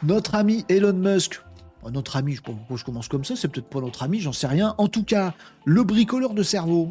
Notre 0.02 0.34
ami 0.34 0.64
Elon 0.68 0.94
Musk, 0.94 1.40
notre 1.90 2.16
ami, 2.16 2.34
je 2.34 2.84
commence 2.84 3.08
comme 3.08 3.24
ça, 3.24 3.36
c'est 3.36 3.48
peut-être 3.48 3.68
pas 3.68 3.80
notre 3.80 4.02
ami, 4.02 4.20
j'en 4.20 4.32
sais 4.32 4.46
rien. 4.46 4.74
En 4.78 4.88
tout 4.88 5.04
cas, 5.04 5.34
le 5.64 5.82
bricoleur 5.84 6.34
de 6.34 6.42
cerveau. 6.42 6.90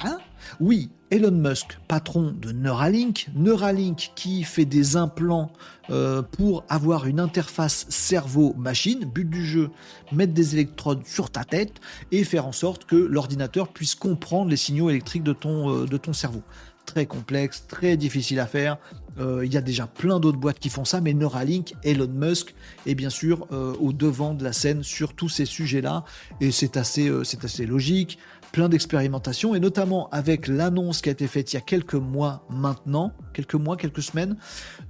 Hein? 0.00 0.18
Oui, 0.60 0.90
Elon 1.10 1.30
Musk, 1.30 1.78
patron 1.88 2.34
de 2.36 2.52
Neuralink. 2.52 3.28
Neuralink 3.34 4.12
qui 4.16 4.42
fait 4.42 4.64
des 4.64 4.96
implants 4.96 5.50
euh, 5.90 6.22
pour 6.22 6.64
avoir 6.68 7.06
une 7.06 7.20
interface 7.20 7.86
cerveau-machine. 7.88 9.04
But 9.04 9.28
du 9.28 9.46
jeu, 9.46 9.70
mettre 10.12 10.32
des 10.32 10.54
électrodes 10.54 11.06
sur 11.06 11.30
ta 11.30 11.44
tête 11.44 11.80
et 12.10 12.24
faire 12.24 12.46
en 12.46 12.52
sorte 12.52 12.84
que 12.84 12.96
l'ordinateur 12.96 13.68
puisse 13.68 13.94
comprendre 13.94 14.50
les 14.50 14.56
signaux 14.56 14.90
électriques 14.90 15.22
de 15.22 15.32
ton, 15.32 15.70
euh, 15.70 15.86
de 15.86 15.96
ton 15.96 16.12
cerveau 16.12 16.42
très 16.84 17.06
complexe, 17.06 17.66
très 17.66 17.96
difficile 17.96 18.40
à 18.40 18.46
faire. 18.46 18.78
Euh, 19.18 19.44
il 19.44 19.52
y 19.52 19.56
a 19.56 19.60
déjà 19.60 19.86
plein 19.86 20.18
d'autres 20.20 20.38
boîtes 20.38 20.58
qui 20.58 20.68
font 20.68 20.84
ça, 20.84 21.00
mais 21.00 21.14
Neuralink, 21.14 21.74
Elon 21.84 22.08
Musk 22.08 22.54
est 22.86 22.94
bien 22.94 23.10
sûr 23.10 23.46
euh, 23.52 23.74
au 23.80 23.92
devant 23.92 24.34
de 24.34 24.42
la 24.42 24.52
scène 24.52 24.82
sur 24.82 25.14
tous 25.14 25.28
ces 25.28 25.44
sujets-là, 25.44 26.04
et 26.40 26.50
c'est 26.50 26.76
assez, 26.76 27.08
euh, 27.08 27.24
c'est 27.24 27.44
assez 27.44 27.66
logique. 27.66 28.18
Plein 28.52 28.68
d'expérimentations, 28.68 29.54
et 29.54 29.60
notamment 29.60 30.08
avec 30.10 30.46
l'annonce 30.46 31.00
qui 31.00 31.08
a 31.08 31.12
été 31.12 31.26
faite 31.26 31.52
il 31.52 31.56
y 31.56 31.58
a 31.58 31.62
quelques 31.62 31.94
mois 31.94 32.46
maintenant, 32.50 33.12
quelques 33.32 33.54
mois, 33.54 33.76
quelques 33.76 34.02
semaines, 34.02 34.36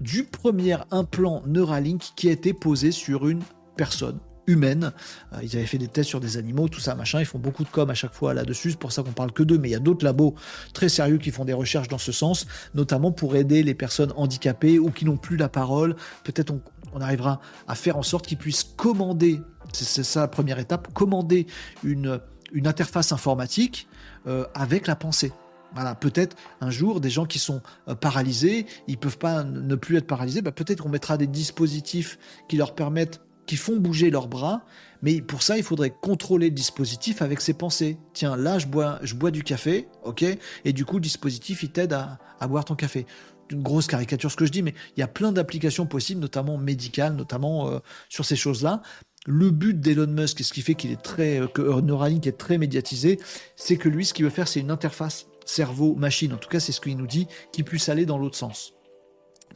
du 0.00 0.24
premier 0.24 0.76
implant 0.90 1.42
Neuralink 1.46 2.02
qui 2.14 2.28
a 2.28 2.32
été 2.32 2.52
posé 2.52 2.92
sur 2.92 3.26
une 3.26 3.42
personne 3.76 4.18
humaine. 4.46 4.92
Euh, 5.32 5.38
ils 5.42 5.56
avaient 5.56 5.66
fait 5.66 5.78
des 5.78 5.88
tests 5.88 6.08
sur 6.08 6.20
des 6.20 6.36
animaux, 6.36 6.68
tout 6.68 6.80
ça, 6.80 6.94
machin. 6.94 7.20
Ils 7.20 7.26
font 7.26 7.38
beaucoup 7.38 7.64
de 7.64 7.68
com 7.68 7.88
à 7.90 7.94
chaque 7.94 8.14
fois 8.14 8.34
là-dessus. 8.34 8.72
C'est 8.72 8.78
pour 8.78 8.92
ça 8.92 9.02
qu'on 9.02 9.12
parle 9.12 9.32
que 9.32 9.42
d'eux. 9.42 9.58
Mais 9.58 9.68
il 9.68 9.72
y 9.72 9.76
a 9.76 9.80
d'autres 9.80 10.04
labos 10.04 10.34
très 10.72 10.88
sérieux 10.88 11.18
qui 11.18 11.30
font 11.30 11.44
des 11.44 11.52
recherches 11.52 11.88
dans 11.88 11.98
ce 11.98 12.12
sens, 12.12 12.46
notamment 12.74 13.12
pour 13.12 13.36
aider 13.36 13.62
les 13.62 13.74
personnes 13.74 14.12
handicapées 14.16 14.78
ou 14.78 14.90
qui 14.90 15.04
n'ont 15.04 15.16
plus 15.16 15.36
la 15.36 15.48
parole. 15.48 15.96
Peut-être 16.24 16.52
on, 16.92 17.00
arrivera 17.00 17.40
à 17.66 17.74
faire 17.74 17.96
en 17.96 18.02
sorte 18.02 18.26
qu'ils 18.26 18.38
puissent 18.38 18.64
commander. 18.76 19.40
C'est 19.72 20.04
ça 20.04 20.20
la 20.20 20.28
première 20.28 20.58
étape. 20.58 20.92
Commander 20.92 21.46
une, 21.82 22.20
interface 22.64 23.10
informatique 23.10 23.88
euh, 24.26 24.44
avec 24.54 24.86
la 24.86 24.94
pensée. 24.94 25.32
Voilà, 25.74 25.96
peut-être 25.96 26.36
un 26.60 26.70
jour 26.70 27.00
des 27.00 27.10
gens 27.10 27.26
qui 27.26 27.40
sont 27.40 27.60
euh, 27.88 27.96
paralysés, 27.96 28.66
ils 28.86 28.96
peuvent 28.96 29.18
pas 29.18 29.42
ne 29.42 29.74
plus 29.74 29.96
être 29.96 30.06
paralysés, 30.06 30.40
bah, 30.40 30.52
peut-être 30.52 30.82
qu'on 30.82 30.88
mettra 30.88 31.16
des 31.16 31.26
dispositifs 31.26 32.16
qui 32.48 32.56
leur 32.56 32.76
permettent 32.76 33.20
qui 33.46 33.56
font 33.56 33.76
bouger 33.76 34.10
leurs 34.10 34.28
bras, 34.28 34.64
mais 35.02 35.20
pour 35.20 35.42
ça, 35.42 35.58
il 35.58 35.62
faudrait 35.62 35.90
contrôler 35.90 36.48
le 36.48 36.54
dispositif 36.54 37.20
avec 37.20 37.40
ses 37.40 37.54
pensées. 37.54 37.98
Tiens, 38.14 38.36
là, 38.36 38.58
je 38.58 38.66
bois, 38.66 38.98
je 39.02 39.14
bois 39.14 39.30
du 39.30 39.42
café, 39.42 39.88
ok, 40.02 40.24
et 40.64 40.72
du 40.72 40.84
coup, 40.84 40.96
le 40.96 41.02
dispositif, 41.02 41.62
il 41.62 41.70
t'aide 41.70 41.92
à, 41.92 42.18
boire 42.48 42.64
ton 42.64 42.74
café. 42.74 43.06
Une 43.50 43.62
grosse 43.62 43.86
caricature 43.86 44.30
ce 44.30 44.36
que 44.36 44.46
je 44.46 44.50
dis, 44.50 44.62
mais 44.62 44.74
il 44.96 45.00
y 45.00 45.02
a 45.02 45.08
plein 45.08 45.32
d'applications 45.32 45.86
possibles, 45.86 46.20
notamment 46.20 46.56
médicales, 46.56 47.14
notamment 47.14 47.68
euh, 47.68 47.78
sur 48.08 48.24
ces 48.24 48.36
choses-là. 48.36 48.80
Le 49.26 49.50
but 49.50 49.78
d'Elon 49.78 50.06
Musk, 50.06 50.40
et 50.40 50.44
ce 50.44 50.52
qui 50.52 50.62
fait 50.62 50.74
qu'il 50.74 50.90
est 50.90 51.02
très, 51.02 51.40
euh, 51.40 51.46
que 51.46 51.80
Neuralink 51.80 52.26
est 52.26 52.38
très 52.38 52.56
médiatisé, 52.56 53.18
c'est 53.56 53.76
que 53.76 53.88
lui, 53.88 54.06
ce 54.06 54.14
qu'il 54.14 54.24
veut 54.24 54.30
faire, 54.30 54.48
c'est 54.48 54.60
une 54.60 54.70
interface 54.70 55.26
cerveau-machine. 55.44 56.32
En 56.32 56.38
tout 56.38 56.48
cas, 56.48 56.60
c'est 56.60 56.72
ce 56.72 56.80
qu'il 56.80 56.96
nous 56.96 57.06
dit, 57.06 57.26
qui 57.52 57.62
puisse 57.62 57.88
aller 57.88 58.06
dans 58.06 58.18
l'autre 58.18 58.36
sens 58.36 58.73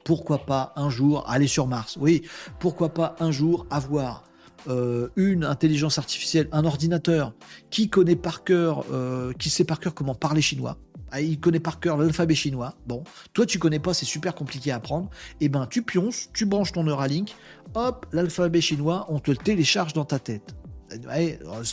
pourquoi 0.09 0.39
pas 0.39 0.73
un 0.77 0.89
jour 0.89 1.23
aller 1.29 1.47
sur 1.47 1.67
Mars 1.67 1.99
Oui, 2.01 2.23
pourquoi 2.61 2.95
pas 2.95 3.15
un 3.21 3.31
jour 3.31 3.67
avoir 3.69 4.25
euh, 4.67 5.09
une 5.17 5.45
intelligence 5.45 5.99
artificielle, 5.99 6.49
un 6.51 6.65
ordinateur 6.65 7.35
qui 7.69 7.91
connaît 7.91 8.17
par 8.17 8.43
cœur, 8.43 8.87
euh, 8.91 9.35
qui 9.39 9.51
sait 9.51 9.65
par 9.65 9.81
cœur 9.81 9.93
comment 9.93 10.15
parler 10.15 10.41
chinois. 10.41 10.79
Ah, 11.11 11.21
il 11.21 11.39
connaît 11.39 11.61
par 11.61 11.79
cœur 11.79 11.99
l'alphabet 11.99 12.35
chinois. 12.35 12.73
Bon, 12.87 13.05
toi 13.35 13.45
tu 13.45 13.59
connais 13.59 13.81
pas, 13.81 13.93
c'est 13.93 14.07
super 14.07 14.35
compliqué 14.35 14.71
à 14.71 14.77
apprendre. 14.77 15.11
Eh 15.43 15.51
ben 15.51 15.67
tu 15.67 15.83
pionces, 15.83 16.31
tu 16.33 16.47
branches 16.47 16.73
ton 16.73 16.85
Neuralink, 16.85 17.37
hop, 17.75 18.07
l'alphabet 18.11 18.63
chinois, 18.63 19.05
on 19.11 19.19
te 19.19 19.31
le 19.31 19.37
télécharge 19.37 19.93
dans 19.93 20.07
ta 20.07 20.19
tête. 20.19 20.55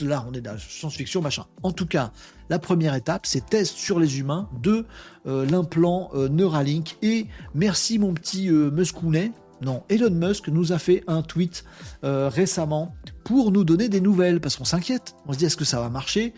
Là, 0.02 0.26
on 0.28 0.34
est 0.34 0.42
dans 0.42 0.54
la 0.54 0.60
science-fiction, 0.60 1.22
machin. 1.22 1.46
En 1.64 1.72
tout 1.72 1.86
cas, 1.86 2.12
la 2.50 2.60
première 2.60 2.96
étape, 2.96 3.26
c'est 3.26 3.46
test 3.46 3.76
sur 3.76 4.00
les 4.00 4.20
humains 4.20 4.50
de 4.62 4.86
euh, 5.26 5.46
l'implant 5.46 6.10
euh, 6.14 6.28
Neuralink. 6.28 6.98
Et 7.02 7.28
merci 7.54 7.98
mon 7.98 8.14
petit 8.14 8.50
euh, 8.50 8.72
Muskounet. 8.72 9.32
Non, 9.62 9.84
Elon 9.88 10.12
Musk 10.12 10.50
nous 10.50 10.74
a 10.74 10.80
fait 10.80 11.04
un 11.08 11.22
tweet 11.22 11.64
récemment 12.04 12.94
pour 13.24 13.54
nous 13.54 13.64
donner 13.64 13.88
des 13.88 14.02
nouvelles, 14.02 14.42
parce 14.42 14.58
qu'on 14.58 14.66
s'inquiète. 14.66 15.16
On 15.28 15.34
se 15.34 15.38
dit, 15.38 15.46
est-ce 15.46 15.56
que 15.56 15.64
ça 15.64 15.80
va 15.80 15.90
marcher? 15.90 16.34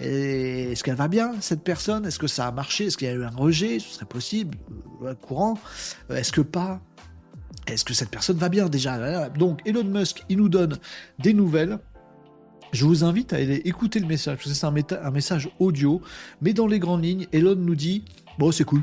Est-ce 0.00 0.82
qu'elle 0.82 0.96
va 0.96 1.06
bien, 1.08 1.34
cette 1.40 1.62
personne? 1.62 2.06
Est-ce 2.06 2.18
que 2.18 2.26
ça 2.26 2.46
a 2.46 2.50
marché? 2.50 2.86
Est-ce 2.86 2.96
qu'il 2.96 3.08
y 3.08 3.10
a 3.10 3.14
eu 3.14 3.24
un 3.24 3.36
rejet? 3.36 3.78
Ce 3.78 3.90
serait 3.90 4.06
possible, 4.06 4.56
courant. 5.20 5.58
Est-ce 6.08 6.32
que 6.32 6.40
pas? 6.40 6.80
Est-ce 7.66 7.84
que 7.84 7.92
cette 7.92 8.08
personne 8.08 8.38
va 8.38 8.48
bien 8.48 8.70
déjà? 8.70 9.28
Donc, 9.28 9.60
Elon 9.66 9.84
Musk, 9.84 10.24
il 10.30 10.38
nous 10.38 10.48
donne 10.48 10.78
des 11.18 11.34
nouvelles 11.34 11.78
je 12.72 12.84
vous 12.84 13.04
invite 13.04 13.32
à 13.32 13.36
aller 13.36 13.62
écouter 13.64 14.00
le 14.00 14.06
message, 14.06 14.36
parce 14.36 14.48
que 14.48 14.54
c'est 14.54 14.96
un, 14.96 15.10
message 15.10 15.50
audio, 15.58 16.00
mais 16.40 16.52
dans 16.52 16.66
les 16.66 16.78
grandes 16.78 17.04
lignes, 17.04 17.26
Elon 17.32 17.54
nous 17.54 17.74
dit 17.74 18.04
Bon, 18.38 18.50
c'est 18.50 18.64
cool, 18.64 18.82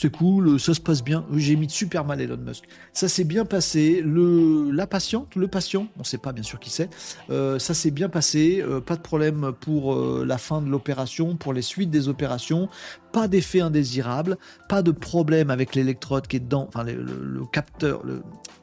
c'est 0.00 0.10
cool, 0.10 0.60
ça 0.60 0.74
se 0.74 0.80
passe 0.80 1.02
bien. 1.02 1.26
J'ai 1.34 1.56
mis 1.56 1.68
super 1.68 2.04
mal 2.04 2.20
Elon 2.20 2.36
Musk. 2.36 2.62
Ça 2.92 3.08
s'est 3.08 3.24
bien 3.24 3.44
passé. 3.44 4.04
La 4.04 4.86
patiente, 4.86 5.34
le 5.34 5.48
patient, 5.48 5.88
on 5.96 6.00
ne 6.00 6.04
sait 6.04 6.18
pas 6.18 6.32
bien 6.32 6.44
sûr 6.44 6.60
qui 6.60 6.70
c'est, 6.70 6.88
euh, 7.30 7.58
ça 7.58 7.74
s'est 7.74 7.90
bien 7.90 8.08
passé. 8.08 8.62
Euh, 8.62 8.80
pas 8.80 8.94
de 8.94 9.02
problème 9.02 9.52
pour 9.60 9.94
euh, 9.94 10.24
la 10.24 10.38
fin 10.38 10.62
de 10.62 10.70
l'opération, 10.70 11.34
pour 11.34 11.52
les 11.52 11.62
suites 11.62 11.90
des 11.90 12.08
opérations. 12.08 12.68
Pas 13.10 13.26
d'effet 13.26 13.60
indésirable, 13.60 14.38
pas 14.68 14.82
de 14.82 14.92
problème 14.92 15.50
avec 15.50 15.74
l'électrode 15.74 16.28
qui 16.28 16.36
est 16.36 16.40
dedans, 16.40 16.66
enfin 16.68 16.84
le 16.84 17.44
capteur, 17.50 18.02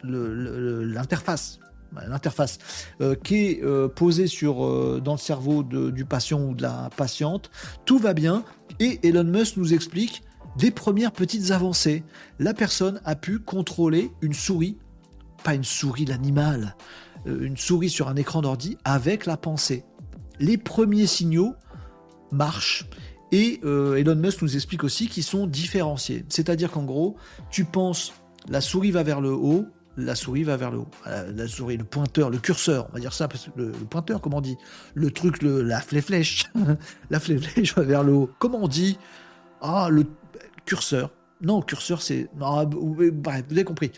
l'interface 0.04 1.60
l'interface 2.08 2.58
euh, 3.02 3.16
qui 3.16 3.48
est 3.48 3.64
euh, 3.64 3.88
posée 3.88 4.28
sur, 4.28 4.66
euh, 4.66 5.02
dans 5.04 5.14
le 5.14 5.20
cerveau 5.20 5.64
du 5.64 6.06
patient 6.06 6.42
ou 6.42 6.54
de 6.54 6.62
la 6.62 6.90
patiente. 6.96 7.50
Tout 7.86 7.98
va 7.98 8.14
bien 8.14 8.44
et 8.80 9.00
Elon 9.08 9.24
Musk 9.24 9.58
nous 9.58 9.74
explique 9.74 10.24
des 10.58 10.72
premières 10.72 11.12
petites 11.12 11.52
avancées. 11.52 12.04
La 12.40 12.54
personne 12.54 13.02
a 13.06 13.16
pu 13.16 13.40
contrôler 13.40 14.12
une 14.22 14.34
souris 14.34 14.78
pas 15.44 15.54
une 15.54 15.64
souris 15.64 16.06
l'animal, 16.06 16.76
une 17.28 17.56
souris 17.56 17.92
sur 17.92 18.08
un 18.08 18.16
écran 18.16 18.42
d'ordi 18.42 18.80
avec 18.84 19.28
la 19.28 19.38
pensée. 19.38 19.84
Les 20.40 20.58
premiers 20.58 21.06
signaux 21.06 21.54
marchent. 22.32 22.88
Et 23.32 23.62
Elon 23.64 24.16
Musk 24.16 24.42
nous 24.42 24.56
explique 24.56 24.84
aussi 24.84 25.08
qu'ils 25.08 25.24
sont 25.24 25.46
différenciés. 25.46 26.26
C'est-à-dire 26.30 26.72
qu'en 26.72 26.84
gros, 26.84 27.16
tu 27.52 27.64
penses 27.64 28.12
la 28.48 28.62
souris 28.62 28.92
va 28.92 29.04
vers 29.04 29.22
le 29.22 29.32
haut, 29.32 29.66
la 29.98 30.16
souris 30.16 30.44
va 30.44 30.58
vers 30.58 30.72
le 30.72 30.80
haut. 30.80 30.88
La, 31.06 31.48
souris, 31.48 31.78
le 31.78 31.84
pointeur, 31.84 32.30
le 32.30 32.38
curseur, 32.38 32.88
on 32.90 32.94
va 32.94 33.00
dire 33.00 33.14
ça, 33.14 33.28
parce 33.28 33.46
que 33.46 33.62
le, 33.62 33.72
pointeur, 33.72 34.22
comment 34.22 34.38
on 34.38 34.42
dit 34.42 34.58
Le 34.94 35.12
truc, 35.12 35.42
le, 35.42 35.62
la 35.62 35.80
flèche, 35.82 36.46
la 37.10 37.20
flèche 37.20 37.76
va 37.76 37.84
vers 37.84 38.04
le 38.04 38.14
haut. 38.14 38.30
Comment 38.40 38.64
on 38.64 38.68
dit? 38.68 38.98
Ah, 39.62 39.88
le 39.90 40.06
curseur. 40.66 41.12
Non, 41.42 41.62
curseur, 41.62 42.02
c'est. 42.02 42.30
Non, 42.40 42.68
vous 42.70 42.96
avez 43.30 43.64
compris. 43.64 43.92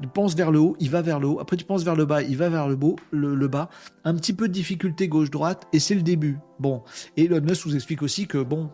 Tu 0.00 0.08
penses 0.08 0.34
vers 0.34 0.50
le 0.50 0.60
haut, 0.60 0.76
il 0.78 0.90
va 0.90 1.02
vers 1.02 1.18
le 1.18 1.26
haut. 1.26 1.40
Après, 1.40 1.56
tu 1.56 1.64
penses 1.64 1.82
vers 1.82 1.96
le 1.96 2.04
bas, 2.04 2.22
il 2.22 2.36
va 2.36 2.48
vers 2.48 2.68
le, 2.68 3.48
bas. 3.48 3.68
Un 4.04 4.14
petit 4.14 4.32
peu 4.32 4.48
de 4.48 4.52
difficulté 4.52 5.08
gauche-droite, 5.08 5.66
et 5.72 5.80
c'est 5.80 5.94
le 5.94 6.02
début. 6.02 6.38
Bon. 6.60 6.82
Et 7.16 7.24
Elon 7.24 7.40
Musk 7.40 7.66
vous 7.66 7.74
explique 7.74 8.02
aussi 8.02 8.26
que, 8.26 8.38
bon, 8.38 8.70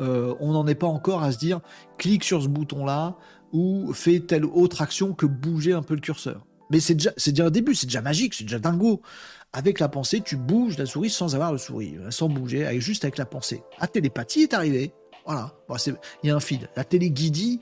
euh, 0.00 0.34
on 0.38 0.52
n'en 0.52 0.66
est 0.66 0.74
pas 0.74 0.86
encore 0.86 1.22
à 1.22 1.32
se 1.32 1.38
dire 1.38 1.60
clique 1.98 2.24
sur 2.24 2.42
ce 2.42 2.48
bouton-là 2.48 3.16
ou 3.52 3.92
fais 3.92 4.20
telle 4.20 4.44
autre 4.44 4.82
action 4.82 5.12
que 5.12 5.26
bouger 5.26 5.72
un 5.72 5.82
peu 5.82 5.94
le 5.94 6.00
curseur. 6.00 6.46
Mais 6.70 6.80
c'est 6.80 6.94
déjà, 6.94 7.12
c'est 7.16 7.32
déjà 7.32 7.46
un 7.46 7.50
début, 7.50 7.74
c'est 7.74 7.86
déjà 7.86 8.02
magique, 8.02 8.34
c'est 8.34 8.44
déjà 8.44 8.58
dingo. 8.58 9.02
Avec 9.52 9.80
la 9.80 9.88
pensée, 9.88 10.20
tu 10.20 10.36
bouges 10.36 10.78
la 10.78 10.86
souris 10.86 11.10
sans 11.10 11.34
avoir 11.34 11.50
le 11.50 11.58
souris, 11.58 11.96
sans 12.10 12.28
bouger, 12.28 12.80
juste 12.80 13.04
avec 13.04 13.18
la 13.18 13.26
pensée. 13.26 13.62
La 13.80 13.88
télépathie 13.88 14.42
est 14.42 14.54
arrivée. 14.54 14.92
Voilà. 15.26 15.54
Il 16.22 16.28
y 16.28 16.30
a 16.30 16.36
un 16.36 16.40
fil. 16.40 16.68
La 16.76 16.84
téléguidie, 16.84 17.60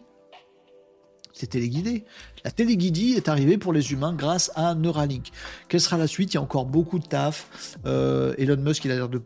c'est 1.33 1.47
téléguidé. 1.47 2.05
La 2.45 2.51
téléguidie 2.51 3.15
est 3.15 3.29
arrivée 3.29 3.59
pour 3.59 3.73
les 3.73 3.93
humains 3.93 4.13
grâce 4.13 4.51
à 4.55 4.75
Neuralink. 4.75 5.29
Quelle 5.69 5.81
sera 5.81 5.97
la 5.97 6.07
suite? 6.07 6.35
Il 6.35 6.37
y 6.37 6.39
a 6.39 6.43
encore 6.43 6.67
beaucoup 6.67 6.99
de 6.99 7.07
taf. 7.07 7.79
Euh, 7.87 8.35
Elon 8.39 8.57
Musk, 8.57 8.85
il 8.85 8.93
a 8.93 8.97
l'air 8.97 9.09
de, 9.09 9.21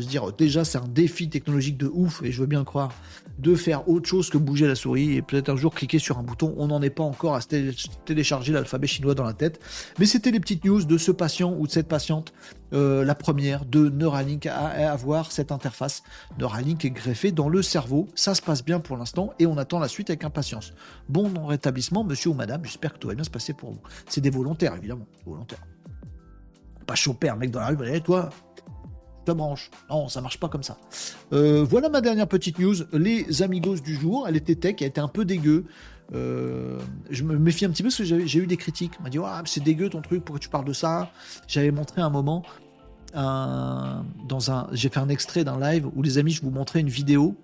se 0.00 0.06
dire 0.06 0.32
déjà 0.32 0.64
c'est 0.64 0.78
un 0.78 0.88
défi 0.88 1.28
technologique 1.28 1.76
de 1.76 1.90
ouf, 1.92 2.22
et 2.22 2.32
je 2.32 2.40
veux 2.40 2.46
bien 2.46 2.64
croire, 2.64 2.92
de 3.38 3.54
faire 3.54 3.88
autre 3.88 4.08
chose 4.08 4.30
que 4.30 4.38
bouger 4.38 4.66
la 4.66 4.74
souris 4.74 5.16
et 5.16 5.22
peut-être 5.22 5.48
un 5.48 5.56
jour 5.56 5.74
cliquer 5.74 5.98
sur 5.98 6.18
un 6.18 6.22
bouton. 6.22 6.54
On 6.56 6.68
n'en 6.68 6.82
est 6.82 6.90
pas 6.90 7.02
encore 7.02 7.34
à 7.34 7.40
télécharger 8.04 8.52
l'alphabet 8.52 8.86
chinois 8.86 9.14
dans 9.14 9.24
la 9.24 9.32
tête. 9.32 9.60
Mais 9.98 10.06
c'était 10.06 10.30
les 10.30 10.40
petites 10.40 10.64
news 10.64 10.84
de 10.84 10.98
ce 10.98 11.10
patient 11.10 11.54
ou 11.58 11.66
de 11.66 11.72
cette 11.72 11.88
patiente, 11.88 12.32
euh, 12.72 13.04
la 13.04 13.14
première 13.14 13.64
de 13.64 13.88
Neuralink 13.88 14.46
à, 14.46 14.92
avoir 14.92 15.32
cette 15.32 15.52
interface. 15.52 16.02
Neuralink 16.38 16.84
est 16.84 16.90
greffé 16.90 17.32
dans 17.32 17.48
le 17.48 17.62
cerveau. 17.62 18.08
Ça 18.14 18.34
se 18.34 18.42
passe 18.42 18.64
bien 18.64 18.80
pour 18.80 18.96
l'instant 18.96 19.32
et 19.38 19.46
on 19.46 19.58
attend 19.58 19.78
la 19.78 19.88
suite 19.88 20.10
avec 20.10 20.24
impatience. 20.24 20.72
Bon 21.08 21.30
rétablissement, 21.46 22.04
monsieur 22.14 22.30
ou 22.30 22.34
madame. 22.34 22.64
J'espère 22.64 22.92
que 22.94 22.98
tout 22.98 23.08
va 23.08 23.14
bien 23.14 23.24
se 23.24 23.30
passer 23.30 23.52
pour 23.52 23.72
vous. 23.72 23.80
C'est 24.08 24.20
des 24.20 24.30
volontaires, 24.30 24.74
évidemment. 24.76 25.06
Volontaires. 25.26 25.64
Pas 26.86 26.94
choper 26.94 27.28
un 27.28 27.36
mec 27.36 27.50
dans 27.50 27.60
la 27.60 27.68
rue, 27.68 28.00
toi, 28.02 28.30
branche. 29.32 29.70
Non, 29.88 30.08
ça 30.08 30.20
marche 30.20 30.38
pas 30.38 30.48
comme 30.48 30.62
ça. 30.62 30.76
Euh, 31.32 31.64
voilà 31.64 31.88
ma 31.88 32.00
dernière 32.00 32.28
petite 32.28 32.58
news. 32.58 32.74
Les 32.92 33.42
amigos 33.42 33.76
du 33.76 33.94
jour, 33.94 34.28
elle 34.28 34.36
était 34.36 34.54
tech, 34.54 34.76
elle 34.80 34.88
était 34.88 35.00
un 35.00 35.08
peu 35.08 35.24
dégueu. 35.24 35.64
Euh, 36.14 36.78
je 37.08 37.24
me 37.24 37.38
méfie 37.38 37.64
un 37.64 37.70
petit 37.70 37.82
peu 37.82 37.88
parce 37.88 37.96
que 37.96 38.04
j'ai 38.04 38.38
eu 38.38 38.46
des 38.46 38.58
critiques. 38.58 38.92
On 39.00 39.02
m'a 39.02 39.08
dit 39.08 39.18
c'est 39.46 39.64
dégueu 39.64 39.88
ton 39.88 40.02
truc, 40.02 40.24
pourquoi 40.24 40.40
tu 40.40 40.50
parles 40.50 40.66
de 40.66 40.74
ça? 40.74 41.10
J'avais 41.48 41.70
montré 41.70 42.02
un 42.02 42.10
moment, 42.10 42.44
dans 43.14 44.50
un, 44.50 44.68
j'ai 44.72 44.88
fait 44.88 45.00
un 45.00 45.08
extrait 45.08 45.44
d'un 45.44 45.58
live 45.58 45.88
où 45.94 46.02
les 46.02 46.18
amis, 46.18 46.32
je 46.32 46.42
vous 46.42 46.50
montrais 46.50 46.80
une 46.80 46.88
vidéo. 46.90 47.36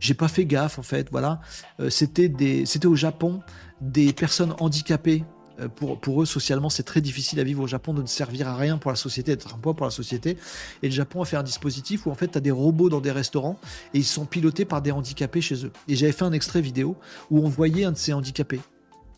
J'ai 0.00 0.14
pas 0.14 0.28
fait 0.28 0.44
gaffe 0.44 0.78
en 0.78 0.82
fait, 0.82 1.08
voilà. 1.10 1.40
Euh, 1.80 1.90
c'était 1.90 2.28
des, 2.28 2.66
c'était 2.66 2.86
au 2.86 2.94
Japon, 2.94 3.40
des 3.80 4.12
personnes 4.12 4.54
handicapées 4.58 5.24
euh, 5.60 5.68
pour, 5.68 6.22
eux, 6.22 6.26
socialement, 6.26 6.70
c'est 6.70 6.82
très 6.82 7.00
difficile 7.00 7.40
à 7.40 7.44
vivre 7.44 7.62
au 7.62 7.66
Japon 7.66 7.92
de 7.94 8.02
ne 8.02 8.06
servir 8.06 8.48
à 8.48 8.56
rien 8.56 8.78
pour 8.78 8.90
la 8.90 8.96
société, 8.96 9.34
d'être 9.34 9.54
un 9.54 9.58
poids 9.58 9.74
pour 9.74 9.86
la 9.86 9.90
société. 9.90 10.36
Et 10.82 10.88
le 10.88 10.94
Japon 10.94 11.22
a 11.22 11.24
fait 11.24 11.36
un 11.36 11.42
dispositif 11.42 12.06
où 12.06 12.10
en 12.10 12.14
fait, 12.14 12.28
tu 12.28 12.38
as 12.38 12.40
des 12.40 12.50
robots 12.50 12.88
dans 12.88 13.00
des 13.00 13.10
restaurants 13.10 13.58
et 13.94 13.98
ils 13.98 14.04
sont 14.04 14.26
pilotés 14.26 14.64
par 14.64 14.82
des 14.82 14.92
handicapés 14.92 15.40
chez 15.40 15.64
eux. 15.64 15.72
Et 15.88 15.96
j'avais 15.96 16.12
fait 16.12 16.24
un 16.24 16.32
extrait 16.32 16.60
vidéo 16.60 16.96
où 17.30 17.44
on 17.44 17.48
voyait 17.48 17.84
un 17.84 17.92
de 17.92 17.96
ces 17.96 18.12
handicapés. 18.12 18.60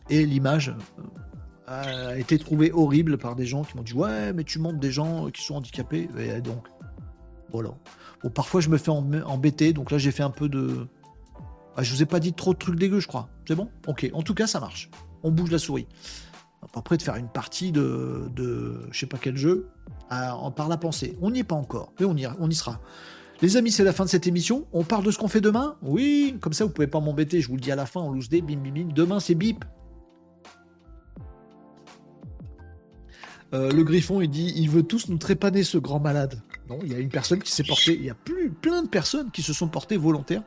Et 0.09 0.25
l'image 0.27 0.75
euh, 1.69 2.13
a 2.15 2.19
été 2.19 2.39
trouvée 2.39 2.73
horrible 2.73 3.19
par 3.19 3.37
des 3.37 3.47
gens 3.47 3.63
qui 3.63 3.77
m'ont 3.77 3.83
dit 3.83 3.95
Ouais, 3.95 4.33
mais 4.33 4.45
tu 4.45 4.59
montres 4.59 4.81
des 4.81 4.91
gens 4.93 5.31
qui 5.31 5.43
sont 5.43 5.57
handicapés. 5.57 6.09
Et 6.19 6.41
donc, 6.41 6.67
voilà. 7.53 7.71
Bon, 8.23 8.31
parfois, 8.31 8.61
je 8.61 8.69
me 8.69 8.79
fais 8.79 8.91
embêter, 8.91 9.73
donc 9.73 9.91
là, 9.91 9.99
j'ai 9.99 10.11
fait 10.11 10.23
un 10.23 10.31
peu 10.31 10.49
de. 10.49 10.87
Ah, 11.77 11.83
je 11.83 11.95
vous 11.95 12.03
ai 12.03 12.07
pas 12.07 12.21
dit 12.21 12.33
trop 12.33 12.53
de 12.53 12.59
trucs 12.59 12.79
dégueux, 12.79 13.01
je 13.01 13.09
crois. 13.09 13.29
C'est 13.47 13.55
bon? 13.55 13.69
Ok. 13.87 14.11
En 14.13 14.23
tout 14.23 14.35
cas, 14.35 14.47
ça 14.47 14.61
marche. 14.61 14.91
On 15.23 15.31
bouge 15.31 15.51
la 15.51 15.59
souris 15.59 15.87
prêt 16.85 16.97
de 16.97 17.03
faire 17.03 17.17
une 17.17 17.29
partie 17.29 17.73
de, 17.73 18.29
de 18.35 18.81
je 18.91 18.99
sais 18.99 19.07
pas 19.07 19.19
quel 19.21 19.37
jeu 19.37 19.69
en 20.11 20.51
par 20.51 20.69
la 20.69 20.77
pensée. 20.77 21.17
On 21.21 21.31
n'y 21.31 21.41
est 21.41 21.45
pas 21.45 21.55
encore, 21.55 21.93
mais 21.99 22.07
on 22.07 22.17
y, 22.17 22.27
on 22.27 22.49
y 22.49 22.55
sera. 22.55 22.81
Les 23.43 23.57
amis, 23.57 23.73
c'est 23.73 23.85
la 23.85 23.93
fin 23.93 24.05
de 24.05 24.11
cette 24.11 24.27
émission. 24.27 24.67
On 24.73 24.85
parle 24.85 25.05
de 25.05 25.11
ce 25.11 25.19
qu'on 25.19 25.29
fait 25.29 25.41
demain? 25.41 25.77
Oui, 25.83 26.37
comme 26.41 26.53
ça 26.53 26.65
vous 26.65 26.71
pouvez 26.71 26.87
pas 26.87 27.01
m'embêter, 27.01 27.41
je 27.41 27.49
vous 27.49 27.55
le 27.55 27.61
dis 27.61 27.73
à 27.73 27.77
la 27.77 27.87
fin, 27.87 28.01
on 28.01 28.11
loose 28.11 28.29
des 28.29 28.43
bim 28.43 28.57
bim 28.57 28.73
bim. 28.73 28.89
Demain 28.95 29.21
c'est 29.21 29.35
bip. 29.35 29.65
Euh, 33.53 33.73
le 33.73 33.83
griffon, 33.83 34.21
il 34.21 34.31
dit, 34.31 34.53
il 34.55 34.71
veut 34.71 34.85
tous 34.85 35.09
nous 35.09 35.19
trépaner 35.19 35.65
ce 35.65 35.77
grand 35.77 35.99
malade. 35.99 36.41
Non, 36.69 36.79
il 36.85 36.93
y 36.93 36.95
a 36.95 36.99
une 36.99 37.09
personne 37.09 37.41
qui 37.41 37.51
s'est 37.51 37.65
portée, 37.65 37.97
il 37.97 38.05
y 38.05 38.11
a 38.11 38.15
plus 38.15 38.51
plein 38.51 38.85
de 38.85 38.89
personnes 38.89 39.33
qui 39.33 39.43
se 39.43 39.53
sont 39.53 39.67
portées 39.67 39.97
volontaires 39.97 40.45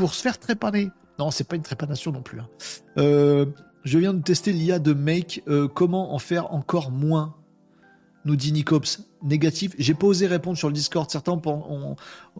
pour 0.00 0.14
se 0.14 0.22
faire 0.22 0.38
trépaner. 0.38 0.90
Non, 1.18 1.30
c'est 1.30 1.44
pas 1.44 1.56
une 1.56 1.62
trépanation 1.62 2.10
non 2.10 2.22
plus. 2.22 2.40
Hein. 2.40 2.48
Euh, 2.96 3.44
je 3.84 3.98
viens 3.98 4.14
de 4.14 4.22
tester 4.22 4.50
l'IA 4.50 4.78
de 4.78 4.94
Make. 4.94 5.42
Euh, 5.46 5.68
comment 5.68 6.14
en 6.14 6.18
faire 6.18 6.54
encore 6.54 6.90
moins 6.90 7.36
Nous 8.24 8.34
dit 8.34 8.50
Nicops. 8.50 9.02
Négatif. 9.22 9.74
J'ai 9.78 9.92
pas 9.92 10.06
osé 10.06 10.26
répondre 10.26 10.56
sur 10.56 10.68
le 10.68 10.72
Discord. 10.72 11.10
Certains, 11.10 11.38
on, 11.44 11.96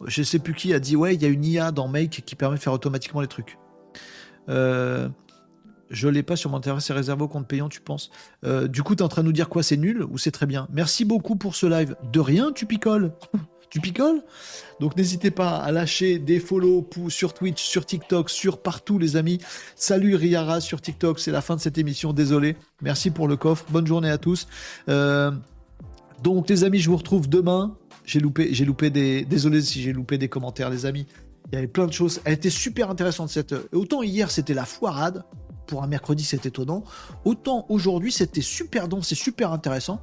je 0.07 0.23
sais 0.23 0.39
plus 0.39 0.55
qui 0.55 0.73
a 0.73 0.81
dit 0.81 0.97
ouais, 0.97 1.15
il 1.15 1.21
y 1.21 1.27
a 1.27 1.29
une 1.29 1.45
IA 1.45 1.71
dans 1.71 1.87
Make 1.87 2.23
qui 2.25 2.35
permet 2.35 2.57
de 2.57 2.63
faire 2.63 2.73
automatiquement 2.73 3.21
les 3.21 3.29
trucs. 3.29 3.59
Euh, 4.49 5.11
je 5.91 6.09
l'ai 6.09 6.23
pas 6.23 6.37
sur 6.37 6.49
mon 6.49 6.61
terrain, 6.61 6.81
c'est 6.81 6.95
réservé 6.95 7.25
au 7.25 7.29
compte 7.29 7.47
payant, 7.47 7.69
tu 7.69 7.83
penses 7.83 8.11
Du 8.69 8.83
coup, 8.83 8.95
tu 8.95 9.01
es 9.01 9.05
en 9.05 9.09
train 9.09 9.21
de 9.21 9.27
nous 9.27 9.33
dire 9.35 9.51
quoi 9.51 9.63
C'est 9.63 9.77
nul 9.77 10.03
ou 10.05 10.17
c'est 10.17 10.31
très 10.31 10.47
bien? 10.47 10.67
Merci 10.73 11.05
beaucoup 11.05 11.37
pour 11.37 11.55
ce 11.57 11.67
live. 11.67 11.95
De 12.11 12.21
rien, 12.21 12.53
tu 12.53 12.65
picoles. 12.65 13.13
tu 13.71 13.81
picoles 13.81 14.23
Donc 14.81 14.97
n'hésitez 14.97 15.31
pas 15.31 15.57
à 15.57 15.71
lâcher 15.71 16.19
des 16.19 16.41
follow 16.41 16.87
sur 17.09 17.33
Twitch, 17.33 17.63
sur 17.63 17.87
TikTok, 17.87 18.29
sur 18.29 18.59
partout 18.59 18.99
les 18.99 19.17
amis. 19.17 19.39
Salut 19.77 20.17
Riara 20.17 20.61
sur 20.61 20.81
TikTok, 20.81 21.21
c'est 21.21 21.31
la 21.31 21.41
fin 21.41 21.57
de 21.57 21.61
cette 21.61 21.79
émission, 21.79 22.13
désolé. 22.13 22.57
Merci 22.83 23.11
pour 23.11 23.29
le 23.29 23.37
coffre, 23.37 23.65
bonne 23.71 23.87
journée 23.87 24.11
à 24.11 24.19
tous. 24.19 24.49
Euh, 24.89 25.31
donc 26.23 26.49
les 26.51 26.65
amis, 26.65 26.81
je 26.81 26.91
vous 26.91 26.97
retrouve 26.97 27.29
demain. 27.29 27.77
J'ai 28.05 28.19
loupé, 28.19 28.53
j'ai 28.53 28.65
loupé 28.65 28.91
des... 28.91 29.25
Désolé 29.25 29.63
si 29.63 29.81
j'ai 29.81 29.93
loupé 29.93 30.19
des 30.19 30.29
commentaires 30.29 30.69
les 30.69 30.85
amis. 30.85 31.07
Il 31.53 31.55
y 31.55 31.59
avait 31.59 31.69
plein 31.69 31.87
de 31.87 31.93
choses. 31.93 32.21
Elle 32.25 32.35
était 32.35 32.51
super 32.51 32.91
intéressante 32.91 33.29
cette... 33.29 33.55
Autant 33.73 34.03
hier 34.03 34.31
c'était 34.31 34.55
la 34.55 34.65
foirade. 34.65 35.25
Pour 35.69 35.85
un 35.85 35.87
mercredi 35.87 36.25
c'est 36.25 36.45
étonnant. 36.45 36.83
Autant 37.25 37.67
aujourd'hui 37.69 38.11
c'était 38.11 38.41
super 38.41 38.89
dense 38.89 39.13
et 39.13 39.15
super 39.15 39.53
intéressant. 39.53 40.01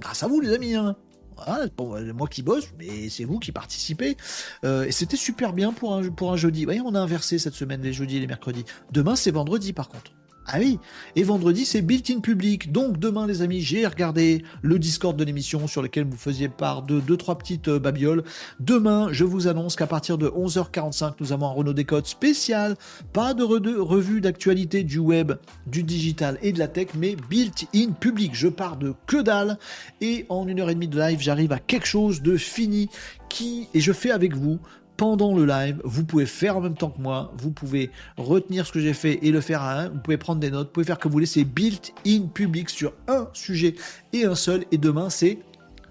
Grâce 0.00 0.24
à 0.24 0.26
vous 0.26 0.40
les 0.40 0.52
amis. 0.52 0.74
Hein. 0.74 0.96
Voilà, 1.36 1.66
moi 2.12 2.28
qui 2.28 2.42
bosse, 2.42 2.68
mais 2.78 3.08
c'est 3.08 3.24
vous 3.24 3.38
qui 3.38 3.52
participez. 3.52 4.16
Euh, 4.64 4.84
et 4.84 4.92
c'était 4.92 5.16
super 5.16 5.52
bien 5.52 5.72
pour 5.72 5.94
un, 5.94 6.08
pour 6.10 6.32
un 6.32 6.36
jeudi. 6.36 6.64
Voyez, 6.64 6.80
on 6.80 6.94
a 6.94 7.00
inversé 7.00 7.38
cette 7.38 7.54
semaine 7.54 7.82
les 7.82 7.92
jeudis 7.92 8.16
et 8.16 8.20
les 8.20 8.26
mercredis. 8.26 8.64
Demain, 8.92 9.16
c'est 9.16 9.30
vendredi 9.30 9.72
par 9.72 9.88
contre. 9.88 10.12
Ah 10.46 10.58
oui, 10.58 10.78
et 11.16 11.22
vendredi 11.22 11.64
c'est 11.64 11.80
built-in 11.80 12.20
public. 12.20 12.70
Donc 12.70 12.98
demain 12.98 13.26
les 13.26 13.40
amis, 13.40 13.62
j'ai 13.62 13.86
regardé 13.86 14.44
le 14.60 14.78
Discord 14.78 15.16
de 15.16 15.24
l'émission 15.24 15.66
sur 15.66 15.80
lequel 15.80 16.04
vous 16.04 16.18
faisiez 16.18 16.50
part 16.50 16.82
de 16.82 17.00
deux 17.00 17.16
trois 17.16 17.38
petites 17.38 17.68
euh, 17.68 17.78
babioles. 17.78 18.24
Demain, 18.60 19.08
je 19.10 19.24
vous 19.24 19.48
annonce 19.48 19.74
qu'à 19.74 19.86
partir 19.86 20.18
de 20.18 20.28
11h45, 20.28 21.14
nous 21.20 21.32
avons 21.32 21.46
un 21.46 21.52
Renault 21.52 21.72
Décode 21.72 22.06
spécial. 22.06 22.76
Pas 23.14 23.32
de 23.32 23.42
revue 23.42 24.20
d'actualité 24.20 24.84
du 24.84 24.98
web, 24.98 25.32
du 25.66 25.82
digital 25.82 26.38
et 26.42 26.52
de 26.52 26.58
la 26.58 26.68
tech, 26.68 26.88
mais 26.94 27.16
built-in 27.30 27.92
public. 27.92 28.32
Je 28.34 28.48
pars 28.48 28.76
de 28.76 28.92
que 29.06 29.22
dalle 29.22 29.58
et 30.02 30.26
en 30.28 30.46
une 30.46 30.60
heure 30.60 30.68
et 30.68 30.74
demie 30.74 30.88
de 30.88 30.98
live, 30.98 31.20
j'arrive 31.20 31.52
à 31.52 31.58
quelque 31.58 31.86
chose 31.86 32.20
de 32.20 32.36
fini 32.36 32.90
qui 33.30 33.68
et 33.72 33.80
je 33.80 33.92
fais 33.92 34.10
avec 34.10 34.36
vous 34.36 34.58
pendant 34.96 35.34
le 35.34 35.44
live. 35.44 35.80
Vous 35.84 36.04
pouvez 36.04 36.26
faire 36.26 36.56
en 36.56 36.60
même 36.60 36.76
temps 36.76 36.90
que 36.90 37.00
moi. 37.00 37.32
Vous 37.38 37.50
pouvez 37.50 37.90
retenir 38.16 38.66
ce 38.66 38.72
que 38.72 38.80
j'ai 38.80 38.94
fait 38.94 39.18
et 39.22 39.30
le 39.30 39.40
faire 39.40 39.62
à 39.62 39.80
un. 39.80 39.88
Vous 39.88 39.98
pouvez 39.98 40.16
prendre 40.16 40.40
des 40.40 40.50
notes. 40.50 40.68
Vous 40.68 40.72
pouvez 40.72 40.86
faire 40.86 40.98
comme 40.98 41.10
vous 41.10 41.16
voulez. 41.16 41.26
C'est 41.26 41.44
built-in 41.44 42.26
public 42.32 42.70
sur 42.70 42.92
un 43.08 43.28
sujet 43.32 43.74
et 44.12 44.24
un 44.24 44.34
seul. 44.34 44.64
Et 44.72 44.78
demain, 44.78 45.10
c'est 45.10 45.38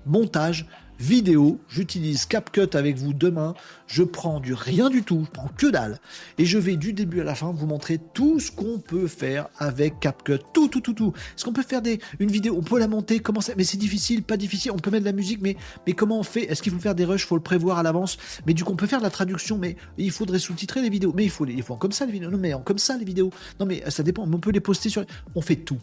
montage 0.06 0.68
vidéo. 1.04 1.60
J'utilise 1.68 2.26
CapCut 2.26 2.76
avec 2.76 2.98
vous 2.98 3.14
demain. 3.14 3.54
Je 3.88 4.04
prends 4.04 4.40
du 4.40 4.54
rien 4.54 4.90
du 4.90 5.04
tout, 5.04 5.26
je 5.26 5.32
prends 5.32 5.50
que 5.58 5.68
dalle. 5.68 6.00
Et 6.38 6.46
je 6.46 6.58
vais 6.58 6.78
du 6.78 6.94
début 6.94 7.20
à 7.22 7.24
la 7.26 7.36
fin 7.36 7.52
vous 7.52 7.68
montrer 7.68 8.00
tout 8.14 8.40
ce 8.40 8.50
qu'on 8.50 8.80
peut 8.80 9.08
faire 9.08 9.50
avec 9.58 10.00
CapCut. 10.00 10.40
Tout, 10.54 10.70
tout, 10.70 10.80
tout, 10.82 10.94
tout. 10.94 11.14
Est-ce 11.36 11.44
qu'on 11.44 11.54
peut 11.54 11.64
faire 11.64 11.82
des, 11.82 12.00
une 12.20 12.32
vidéo? 12.32 12.56
On 12.58 12.64
peut 12.64 12.80
la 12.80 12.88
monter, 12.88 13.20
comment 13.20 13.42
ça? 13.42 13.54
Mais 13.58 13.66
c'est 13.66 13.78
difficile, 13.78 14.24
pas 14.24 14.38
difficile. 14.38 14.72
On 14.72 14.80
peut 14.80 14.90
mettre 14.90 15.04
de 15.04 15.10
la 15.10 15.16
musique, 15.16 15.42
mais, 15.42 15.58
mais 15.86 15.94
comment 15.94 16.20
on 16.20 16.24
fait? 16.24 16.50
Est-ce 16.50 16.64
qu'il 16.64 16.72
faut 16.72 16.80
faire 16.80 16.96
des 16.96 17.06
rushs? 17.06 17.24
Il 17.24 17.28
faut 17.28 17.36
le 17.36 17.44
prévoir 17.44 17.78
à 17.78 17.84
l'avance. 17.84 18.18
Mais 18.48 18.54
du 18.54 18.64
coup, 18.64 18.72
on 18.72 18.78
peut 18.78 18.88
faire 18.88 19.00
de 19.00 19.04
la 19.04 19.12
traduction, 19.12 19.58
mais 19.58 19.76
il 19.98 20.12
faudrait 20.12 20.40
sous-titrer 20.40 20.82
les 20.82 20.90
vidéos. 20.90 21.12
Mais 21.14 21.26
il 21.26 21.30
faut, 21.30 21.44
les, 21.44 21.54
il 21.54 21.64
faut 21.64 21.76
comme 21.76 21.92
ça 21.92 22.06
les 22.06 22.14
vidéos. 22.14 22.32
Non, 22.32 22.38
mais 22.38 22.54
en 22.54 22.62
comme 22.62 22.80
ça 22.80 22.98
les 22.98 23.06
vidéos. 23.06 23.30
Non, 23.60 23.66
mais 23.66 23.84
ça 23.90 24.04
dépend. 24.04 24.24
On 24.24 24.40
peut 24.40 24.52
les 24.52 24.62
poster 24.62 24.90
sur. 24.90 25.06
On 25.36 25.42
fait 25.42 25.58
tout. 25.58 25.78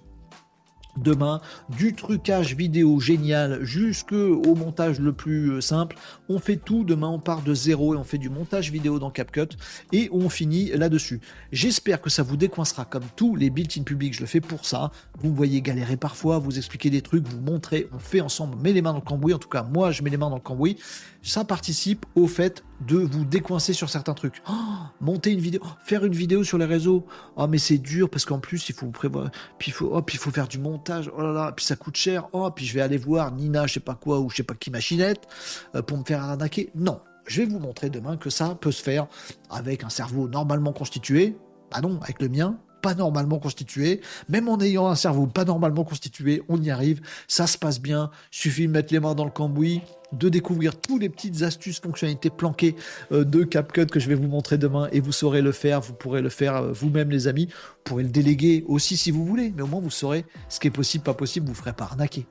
Demain, 1.03 1.41
du 1.77 1.95
trucage 1.95 2.55
vidéo 2.55 3.01
génial 3.01 3.65
jusqu'au 3.65 4.55
montage 4.55 5.01
le 5.01 5.13
plus 5.13 5.53
euh, 5.53 5.61
simple. 5.61 5.97
On 6.29 6.39
fait 6.39 6.57
tout 6.57 6.85
demain, 6.85 7.09
on 7.09 7.19
part 7.19 7.43
de 7.43 7.55
zéro 7.55 7.95
et 7.95 7.97
on 7.97 8.05
fait 8.05 8.19
du 8.19 8.29
montage 8.29 8.71
vidéo 8.71 8.99
dans 8.99 9.11
CapCut 9.11 9.57
et 9.93 10.09
on 10.13 10.29
finit 10.29 10.71
là-dessus. 10.71 11.21
J'espère 11.53 12.01
que 12.01 12.11
ça 12.11 12.23
vous 12.23 12.37
décoincera 12.37 12.85
comme 12.85 13.05
tous 13.17 13.37
les 13.37 13.51
built-in 13.51 13.83
publics, 13.83 14.15
je 14.15 14.21
le 14.21 14.27
fais 14.27 14.41
pour 14.41 14.65
ça. 14.65 14.91
Vous 15.21 15.31
me 15.31 15.37
voyez 15.37 15.61
galérer 15.61 15.97
parfois, 15.97 16.39
vous 16.39 16.59
expliquer 16.59 16.91
des 16.91 17.03
trucs, 17.03 17.27
vous 17.27 17.41
montrer, 17.41 17.89
on 17.93 17.99
fait 17.99 18.21
ensemble, 18.21 18.57
on 18.59 18.63
met 18.63 18.73
les 18.73 18.83
mains 18.83 18.93
dans 18.93 18.99
le 18.99 19.05
cambouis, 19.05 19.35
en 19.35 19.39
tout 19.39 19.49
cas 19.49 19.63
moi 19.63 19.91
je 19.91 20.03
mets 20.03 20.11
les 20.11 20.17
mains 20.17 20.31
dans 20.31 20.37
le 20.37 20.43
cambouis. 20.43 20.77
Ça 21.23 21.45
participe 21.45 22.07
au 22.15 22.27
fait 22.27 22.65
de 22.87 22.97
vous 22.97 23.25
décoincer 23.25 23.75
sur 23.75 23.91
certains 23.91 24.15
trucs. 24.15 24.43
Oh, 24.49 24.53
monter 25.01 25.33
une 25.33 25.41
vidéo, 25.41 25.61
faire 25.85 26.05
une 26.05 26.15
vidéo 26.15 26.45
sur 26.45 26.57
les 26.57 26.65
réseaux. 26.65 27.07
Oh 27.37 27.47
mais 27.47 27.59
c'est 27.59 27.79
dur 27.79 28.09
parce 28.09 28.25
qu'en 28.25 28.39
plus 28.39 28.69
il 28.69 28.75
faut 28.75 28.87
prévoir, 28.87 29.31
il 29.67 29.73
faut, 29.73 29.91
oh, 29.93 30.03
il 30.11 30.19
faut 30.19 30.31
faire 30.31 30.49
du 30.49 30.59
montage. 30.59 30.90
Oh 31.17 31.23
là 31.23 31.33
là, 31.33 31.53
puis 31.53 31.65
ça 31.65 31.77
coûte 31.77 31.97
cher. 31.97 32.29
Oh 32.33 32.51
puis 32.51 32.67
je 32.67 32.75
vais 32.75 32.81
aller 32.81 32.97
voir 32.97 33.33
Nina, 33.33 33.67
je 33.67 33.75
sais 33.75 33.81
pas 33.81 33.95
quoi 33.95 34.21
ou 34.21 34.31
je 34.31 34.37
sais 34.37 34.43
pas 34.43 34.55
qui 34.55 34.71
machinette 34.71 35.29
euh, 35.75 35.83
pour 35.83 35.99
me 35.99 36.05
faire 36.05 36.23
arnaquer. 36.23 36.71
Non, 36.75 37.01
je 37.27 37.43
vais 37.43 37.49
vous 37.49 37.59
montrer 37.59 37.91
demain 37.91 38.17
que 38.17 38.31
ça 38.31 38.57
peut 38.61 38.73
se 38.73 38.83
faire 38.83 39.07
avec 39.51 39.85
un 39.85 39.91
cerveau 39.91 40.29
normalement 40.29 40.73
constitué. 40.73 41.37
Bah 41.71 41.81
non, 41.81 42.01
avec 42.03 42.21
le 42.21 42.29
mien, 42.29 42.59
pas 42.83 42.95
normalement 42.95 43.39
constitué. 43.39 44.01
Même 44.29 44.49
en 44.49 44.59
ayant 44.59 44.89
un 44.89 44.97
cerveau 44.97 45.27
pas 45.27 45.45
normalement 45.45 45.85
constitué, 45.85 46.43
on 46.49 46.61
y 46.61 46.71
arrive. 46.71 47.01
Ça 47.29 47.47
se 47.47 47.57
passe 47.57 47.81
bien. 47.81 48.11
Suffit 48.31 48.67
de 48.67 48.73
mettre 48.73 48.93
les 48.93 49.01
mains 49.01 49.15
dans 49.15 49.25
le 49.25 49.31
cambouis, 49.31 49.83
de 50.13 50.29
découvrir 50.29 50.81
toutes 50.81 51.03
les 51.03 51.09
petites 51.09 51.43
astuces, 51.43 51.81
fonctionnalités 51.81 52.31
planquées 52.31 52.77
euh, 53.13 53.25
de 53.25 53.45
CapCut 53.45 53.87
que 53.87 54.01
je 54.01 54.09
vais 54.09 54.15
vous 54.15 54.29
montrer 54.29 54.59
demain 54.59 54.89
et 54.93 55.01
vous 55.01 55.13
saurez 55.13 55.43
le 55.43 55.53
faire. 55.53 55.81
Vous 55.81 55.95
pourrez 55.95 56.23
le 56.23 56.29
faire 56.29 56.57
euh, 56.57 56.73
vous-même, 56.73 57.11
les 57.11 57.29
amis. 57.29 57.47
Vous 57.47 57.83
pourrez 57.85 58.03
le 58.03 58.09
déléguer 58.09 58.65
aussi 58.67 58.97
si 58.97 59.11
vous 59.11 59.25
voulez, 59.25 59.53
mais 59.57 59.63
au 59.63 59.67
moins 59.67 59.81
vous 59.81 59.91
saurez 59.91 60.25
ce 60.49 60.61
qui 60.61 60.69
est 60.69 60.73
possible, 60.73 61.05
pas 61.05 61.15
possible. 61.15 61.47
Vous 61.47 61.53
ne 61.53 61.57
ferez 61.57 61.73
pas 61.73 61.85
arnaquer. 61.85 62.27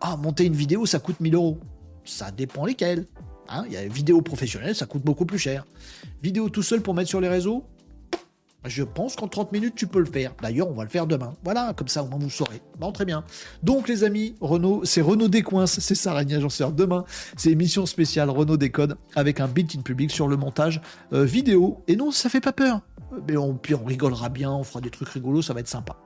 Ah, 0.00 0.16
monter 0.16 0.44
une 0.44 0.54
vidéo, 0.56 0.86
ça 0.86 0.98
coûte 0.98 1.20
1000 1.20 1.34
euros. 1.34 1.58
Ça 2.04 2.30
dépend 2.30 2.64
lesquels. 2.64 3.06
Hein. 3.48 3.64
Il 3.66 3.72
y 3.72 3.76
a 3.76 3.86
vidéo 3.86 4.22
professionnelle, 4.22 4.74
ça 4.74 4.86
coûte 4.86 5.02
beaucoup 5.04 5.26
plus 5.26 5.38
cher. 5.38 5.66
Vidéo 6.22 6.48
tout 6.48 6.62
seul 6.62 6.80
pour 6.80 6.94
mettre 6.94 7.08
sur 7.08 7.20
les 7.20 7.28
réseaux, 7.28 7.64
je 8.64 8.82
pense 8.82 9.16
qu'en 9.16 9.28
30 9.28 9.52
minutes, 9.52 9.74
tu 9.74 9.86
peux 9.86 10.00
le 10.00 10.06
faire. 10.06 10.34
D'ailleurs, 10.42 10.68
on 10.68 10.74
va 10.74 10.84
le 10.84 10.90
faire 10.90 11.06
demain. 11.06 11.32
Voilà, 11.44 11.72
comme 11.74 11.88
ça, 11.88 12.02
au 12.02 12.08
moins, 12.08 12.18
vous 12.18 12.30
saurez. 12.30 12.60
Bon, 12.78 12.92
très 12.92 13.04
bien. 13.04 13.24
Donc, 13.62 13.88
les 13.88 14.04
amis, 14.04 14.34
Renault, 14.40 14.82
c'est 14.84 15.00
Renault 15.00 15.28
Descoinces, 15.28 15.80
c'est 15.80 15.94
ça, 15.94 16.12
Ragnar 16.12 16.38
Agenceur. 16.38 16.72
Demain, 16.72 17.04
c'est 17.36 17.50
émission 17.50 17.86
spéciale 17.86 18.30
Renault 18.30 18.56
Décode 18.56 18.96
avec 19.14 19.40
un 19.40 19.48
built-in 19.48 19.80
public 19.80 20.10
sur 20.10 20.28
le 20.28 20.36
montage 20.36 20.80
euh, 21.12 21.24
vidéo. 21.24 21.82
Et 21.88 21.96
non, 21.96 22.10
ça 22.10 22.28
fait 22.28 22.40
pas 22.40 22.52
peur. 22.52 22.80
Mais 23.26 23.36
on, 23.36 23.54
puis 23.54 23.74
on 23.74 23.84
rigolera 23.84 24.28
bien, 24.28 24.50
on 24.50 24.62
fera 24.62 24.80
des 24.80 24.90
trucs 24.90 25.08
rigolos, 25.08 25.42
ça 25.42 25.54
va 25.54 25.60
être 25.60 25.68
sympa. 25.68 25.96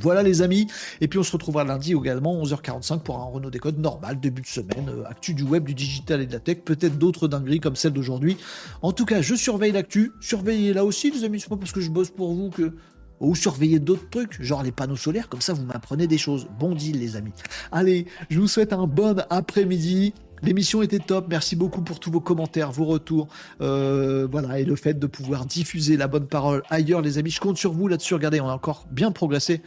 Voilà 0.00 0.22
les 0.22 0.42
amis, 0.42 0.66
et 1.00 1.08
puis 1.08 1.18
on 1.18 1.22
se 1.22 1.32
retrouvera 1.32 1.64
lundi 1.64 1.92
également 1.92 2.42
11h45 2.42 3.00
pour 3.00 3.18
un 3.18 3.24
Renault 3.24 3.50
Décode 3.50 3.78
normal, 3.78 4.18
début 4.18 4.42
de 4.42 4.46
semaine, 4.46 4.88
euh, 4.88 5.04
actu 5.04 5.34
du 5.34 5.42
web, 5.42 5.64
du 5.64 5.74
digital 5.74 6.20
et 6.20 6.26
de 6.26 6.32
la 6.32 6.40
tech, 6.40 6.58
peut-être 6.64 6.98
d'autres 6.98 7.28
dingueries 7.28 7.60
comme 7.60 7.76
celle 7.76 7.92
d'aujourd'hui. 7.92 8.36
En 8.80 8.92
tout 8.92 9.04
cas, 9.04 9.20
je 9.20 9.34
surveille 9.34 9.72
l'actu, 9.72 10.12
surveillez 10.20 10.72
là 10.72 10.84
aussi 10.84 11.10
les 11.10 11.24
amis, 11.24 11.40
c'est 11.40 11.48
pas 11.48 11.56
parce 11.56 11.72
que 11.72 11.80
je 11.80 11.90
bosse 11.90 12.10
pour 12.10 12.34
vous 12.34 12.50
que... 12.50 12.72
Ou 13.20 13.36
surveillez 13.36 13.78
d'autres 13.78 14.10
trucs, 14.10 14.42
genre 14.42 14.64
les 14.64 14.72
panneaux 14.72 14.96
solaires, 14.96 15.28
comme 15.28 15.40
ça 15.40 15.52
vous 15.52 15.62
m'apprenez 15.64 16.08
des 16.08 16.18
choses. 16.18 16.48
Bon 16.58 16.74
deal 16.74 16.98
les 16.98 17.14
amis. 17.14 17.30
Allez, 17.70 18.06
je 18.30 18.40
vous 18.40 18.48
souhaite 18.48 18.72
un 18.72 18.88
bon 18.88 19.22
après-midi. 19.30 20.12
L'émission 20.42 20.82
était 20.82 20.98
top. 20.98 21.26
Merci 21.28 21.54
beaucoup 21.54 21.82
pour 21.82 22.00
tous 22.00 22.10
vos 22.10 22.20
commentaires, 22.20 22.72
vos 22.72 22.84
retours. 22.84 23.28
Euh, 23.60 24.26
voilà, 24.30 24.58
et 24.58 24.64
le 24.64 24.74
fait 24.74 24.98
de 24.98 25.06
pouvoir 25.06 25.46
diffuser 25.46 25.96
la 25.96 26.08
bonne 26.08 26.26
parole 26.26 26.62
ailleurs, 26.68 27.00
les 27.00 27.18
amis. 27.18 27.30
Je 27.30 27.40
compte 27.40 27.58
sur 27.58 27.72
vous 27.72 27.86
là-dessus. 27.86 28.14
Regardez, 28.14 28.40
on 28.40 28.48
a 28.48 28.54
encore 28.54 28.86
bien 28.90 29.12
progressé. 29.12 29.62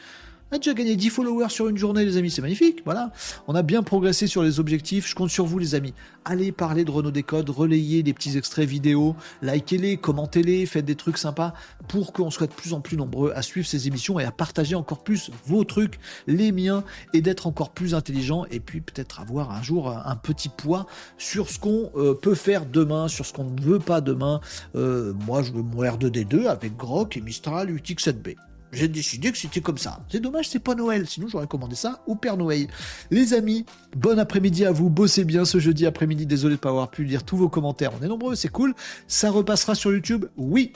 A 0.52 0.58
déjà 0.58 0.76
gagné 0.76 0.96
10 0.96 1.10
followers 1.10 1.50
sur 1.50 1.68
une 1.70 1.78
journée, 1.78 2.06
les 2.06 2.18
amis, 2.18 2.30
c'est 2.30 2.44
magnifique. 2.44 2.84
Voilà. 2.86 3.12
On 3.48 3.56
a 3.56 3.64
bien 3.64 3.82
progressé 3.82 4.28
sur 4.28 4.44
les 4.44 4.60
objectifs. 4.60 5.10
Je 5.10 5.16
compte 5.16 5.32
sur 5.32 5.46
vous, 5.48 5.58
les 5.58 5.74
amis. 5.74 5.96
Allez 6.24 6.52
parler 6.52 6.86
de 6.86 6.92
Renault 6.92 7.10
Décode, 7.10 7.50
relayez 7.50 8.04
des 8.04 8.14
petits 8.14 8.38
extraits 8.38 8.70
vidéo, 8.70 9.16
likez-les, 9.42 9.98
commentez-les, 9.98 10.68
faites 10.68 10.86
des 10.86 10.96
trucs 10.96 11.18
sympas 11.18 11.54
pour 11.88 12.14
qu'on 12.14 12.30
soit 12.30 12.46
de 12.46 12.54
plus 12.54 12.74
en 12.74 12.80
plus 12.82 12.96
nombreux 12.96 13.34
à 13.36 13.42
suivre 13.42 13.66
ces 13.66 13.88
émissions 13.88 14.20
et 14.20 14.24
à 14.24 14.32
partager 14.32 14.76
encore 14.76 15.04
plus 15.04 15.32
vos 15.48 15.64
trucs, 15.64 16.00
les 16.28 16.52
miens, 16.52 16.84
et 17.14 17.22
d'être 17.22 17.48
encore 17.48 17.72
plus 17.72 17.96
intelligent 17.96 18.46
et 18.52 18.60
puis 18.60 18.82
peut-être 18.82 19.20
avoir 19.20 19.50
un 19.52 19.64
jour 19.64 19.90
un 19.90 20.16
petit 20.16 20.50
poids 20.50 20.86
sur 21.18 21.50
ce 21.50 21.58
qu'on 21.58 21.90
euh, 21.96 22.14
peut 22.14 22.36
faire 22.36 22.68
demain, 22.68 23.08
sur 23.08 23.26
ce 23.26 23.34
qu'on 23.34 23.46
ne 23.46 23.62
veut 23.62 23.80
pas 23.80 24.00
demain. 24.00 24.42
Euh, 24.76 25.12
moi, 25.26 25.42
je 25.42 25.52
veux 25.52 25.64
mon 25.64 25.84
R2D2 25.84 26.46
avec 26.46 26.78
Grok 26.78 27.18
et 27.18 27.22
Mistral 27.22 27.76
UTX-7B. 27.76 28.36
J'ai 28.76 28.90
décidé 28.90 29.32
que 29.32 29.38
c'était 29.38 29.62
comme 29.62 29.78
ça. 29.78 30.06
C'est 30.12 30.20
dommage, 30.20 30.50
c'est 30.50 30.60
pas 30.60 30.76
Noël, 30.76 31.08
sinon 31.08 31.28
j'aurais 31.30 31.48
commandé 31.48 31.76
ça 31.76 32.04
au 32.08 32.16
Père 32.16 32.36
Noël. 32.36 32.68
Les 33.10 33.34
amis, 33.34 33.66
bon 33.96 34.20
après-midi 34.20 34.66
à 34.66 34.72
vous, 34.72 34.90
bossez 34.90 35.24
bien 35.24 35.46
ce 35.46 35.60
jeudi 35.60 35.86
après-midi. 35.86 36.26
Désolé 36.26 36.56
de 36.56 36.60
ne 36.60 36.62
pas 36.62 36.70
avoir 36.70 36.92
pu 36.92 37.06
lire 37.06 37.24
tous 37.24 37.38
vos 37.38 37.48
commentaires. 37.48 37.92
On 38.00 38.04
est 38.04 38.10
nombreux, 38.10 38.36
c'est 38.36 38.50
cool. 38.50 38.76
Ça 39.08 39.32
repassera 39.32 39.76
sur 39.76 39.94
YouTube, 39.94 40.26
oui. 40.36 40.74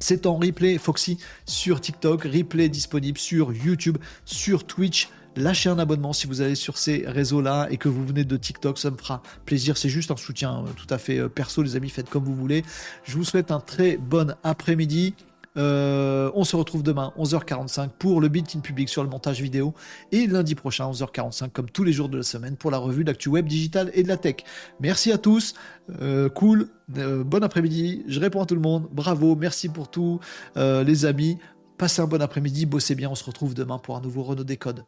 C'est 0.00 0.26
en 0.26 0.36
replay 0.36 0.78
Foxy 0.78 1.18
sur 1.46 1.80
TikTok, 1.80 2.24
replay 2.24 2.68
disponible 2.68 3.18
sur 3.18 3.52
YouTube, 3.52 3.98
sur 4.24 4.64
Twitch. 4.64 5.08
Lâchez 5.36 5.68
un 5.68 5.78
abonnement 5.78 6.12
si 6.12 6.26
vous 6.26 6.40
allez 6.40 6.56
sur 6.56 6.78
ces 6.78 7.04
réseaux-là 7.06 7.68
et 7.70 7.76
que 7.76 7.88
vous 7.88 8.04
venez 8.04 8.24
de 8.24 8.36
TikTok, 8.36 8.78
ça 8.78 8.90
me 8.90 8.96
fera 8.96 9.22
plaisir. 9.44 9.76
C'est 9.76 9.88
juste 9.88 10.10
un 10.10 10.16
soutien 10.16 10.64
euh, 10.64 10.70
tout 10.74 10.92
à 10.92 10.98
fait 10.98 11.18
euh, 11.18 11.28
perso, 11.28 11.62
les 11.62 11.76
amis, 11.76 11.90
faites 11.90 12.10
comme 12.10 12.24
vous 12.24 12.34
voulez. 12.34 12.64
Je 13.04 13.16
vous 13.16 13.24
souhaite 13.24 13.52
un 13.52 13.60
très 13.60 13.96
bon 13.96 14.34
après-midi. 14.42 15.14
Euh, 15.58 16.30
on 16.34 16.44
se 16.44 16.56
retrouve 16.56 16.82
demain 16.82 17.12
11h45 17.18 17.90
pour 17.98 18.20
le 18.20 18.28
built-in 18.28 18.60
public 18.60 18.88
sur 18.88 19.02
le 19.02 19.08
montage 19.08 19.42
vidéo. 19.42 19.74
Et 20.12 20.26
lundi 20.26 20.54
prochain 20.54 20.90
11h45 20.90 21.50
comme 21.50 21.70
tous 21.70 21.84
les 21.84 21.92
jours 21.92 22.08
de 22.08 22.18
la 22.18 22.22
semaine 22.22 22.56
pour 22.56 22.70
la 22.70 22.78
revue 22.78 23.04
d'actu 23.04 23.28
web 23.28 23.46
digital 23.46 23.90
et 23.94 24.02
de 24.02 24.08
la 24.08 24.16
tech. 24.16 24.36
Merci 24.80 25.12
à 25.12 25.18
tous, 25.18 25.54
euh, 26.00 26.28
cool, 26.28 26.68
euh, 26.96 27.24
bon 27.24 27.42
après-midi, 27.42 28.04
je 28.06 28.20
réponds 28.20 28.42
à 28.42 28.46
tout 28.46 28.54
le 28.54 28.60
monde, 28.60 28.88
bravo, 28.92 29.34
merci 29.36 29.68
pour 29.68 29.90
tout. 29.90 30.20
Les 30.56 31.04
amis, 31.04 31.38
passez 31.76 32.02
un 32.02 32.06
bon 32.06 32.22
après-midi, 32.22 32.66
bossez 32.66 32.94
bien, 32.94 33.10
on 33.10 33.14
se 33.14 33.24
retrouve 33.24 33.54
demain 33.54 33.78
pour 33.78 33.96
un 33.96 34.00
nouveau 34.00 34.22
Renault 34.22 34.44
Décode. 34.44 34.84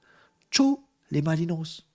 Ciao 0.50 0.84
les 1.10 1.22
Malinos 1.22 1.89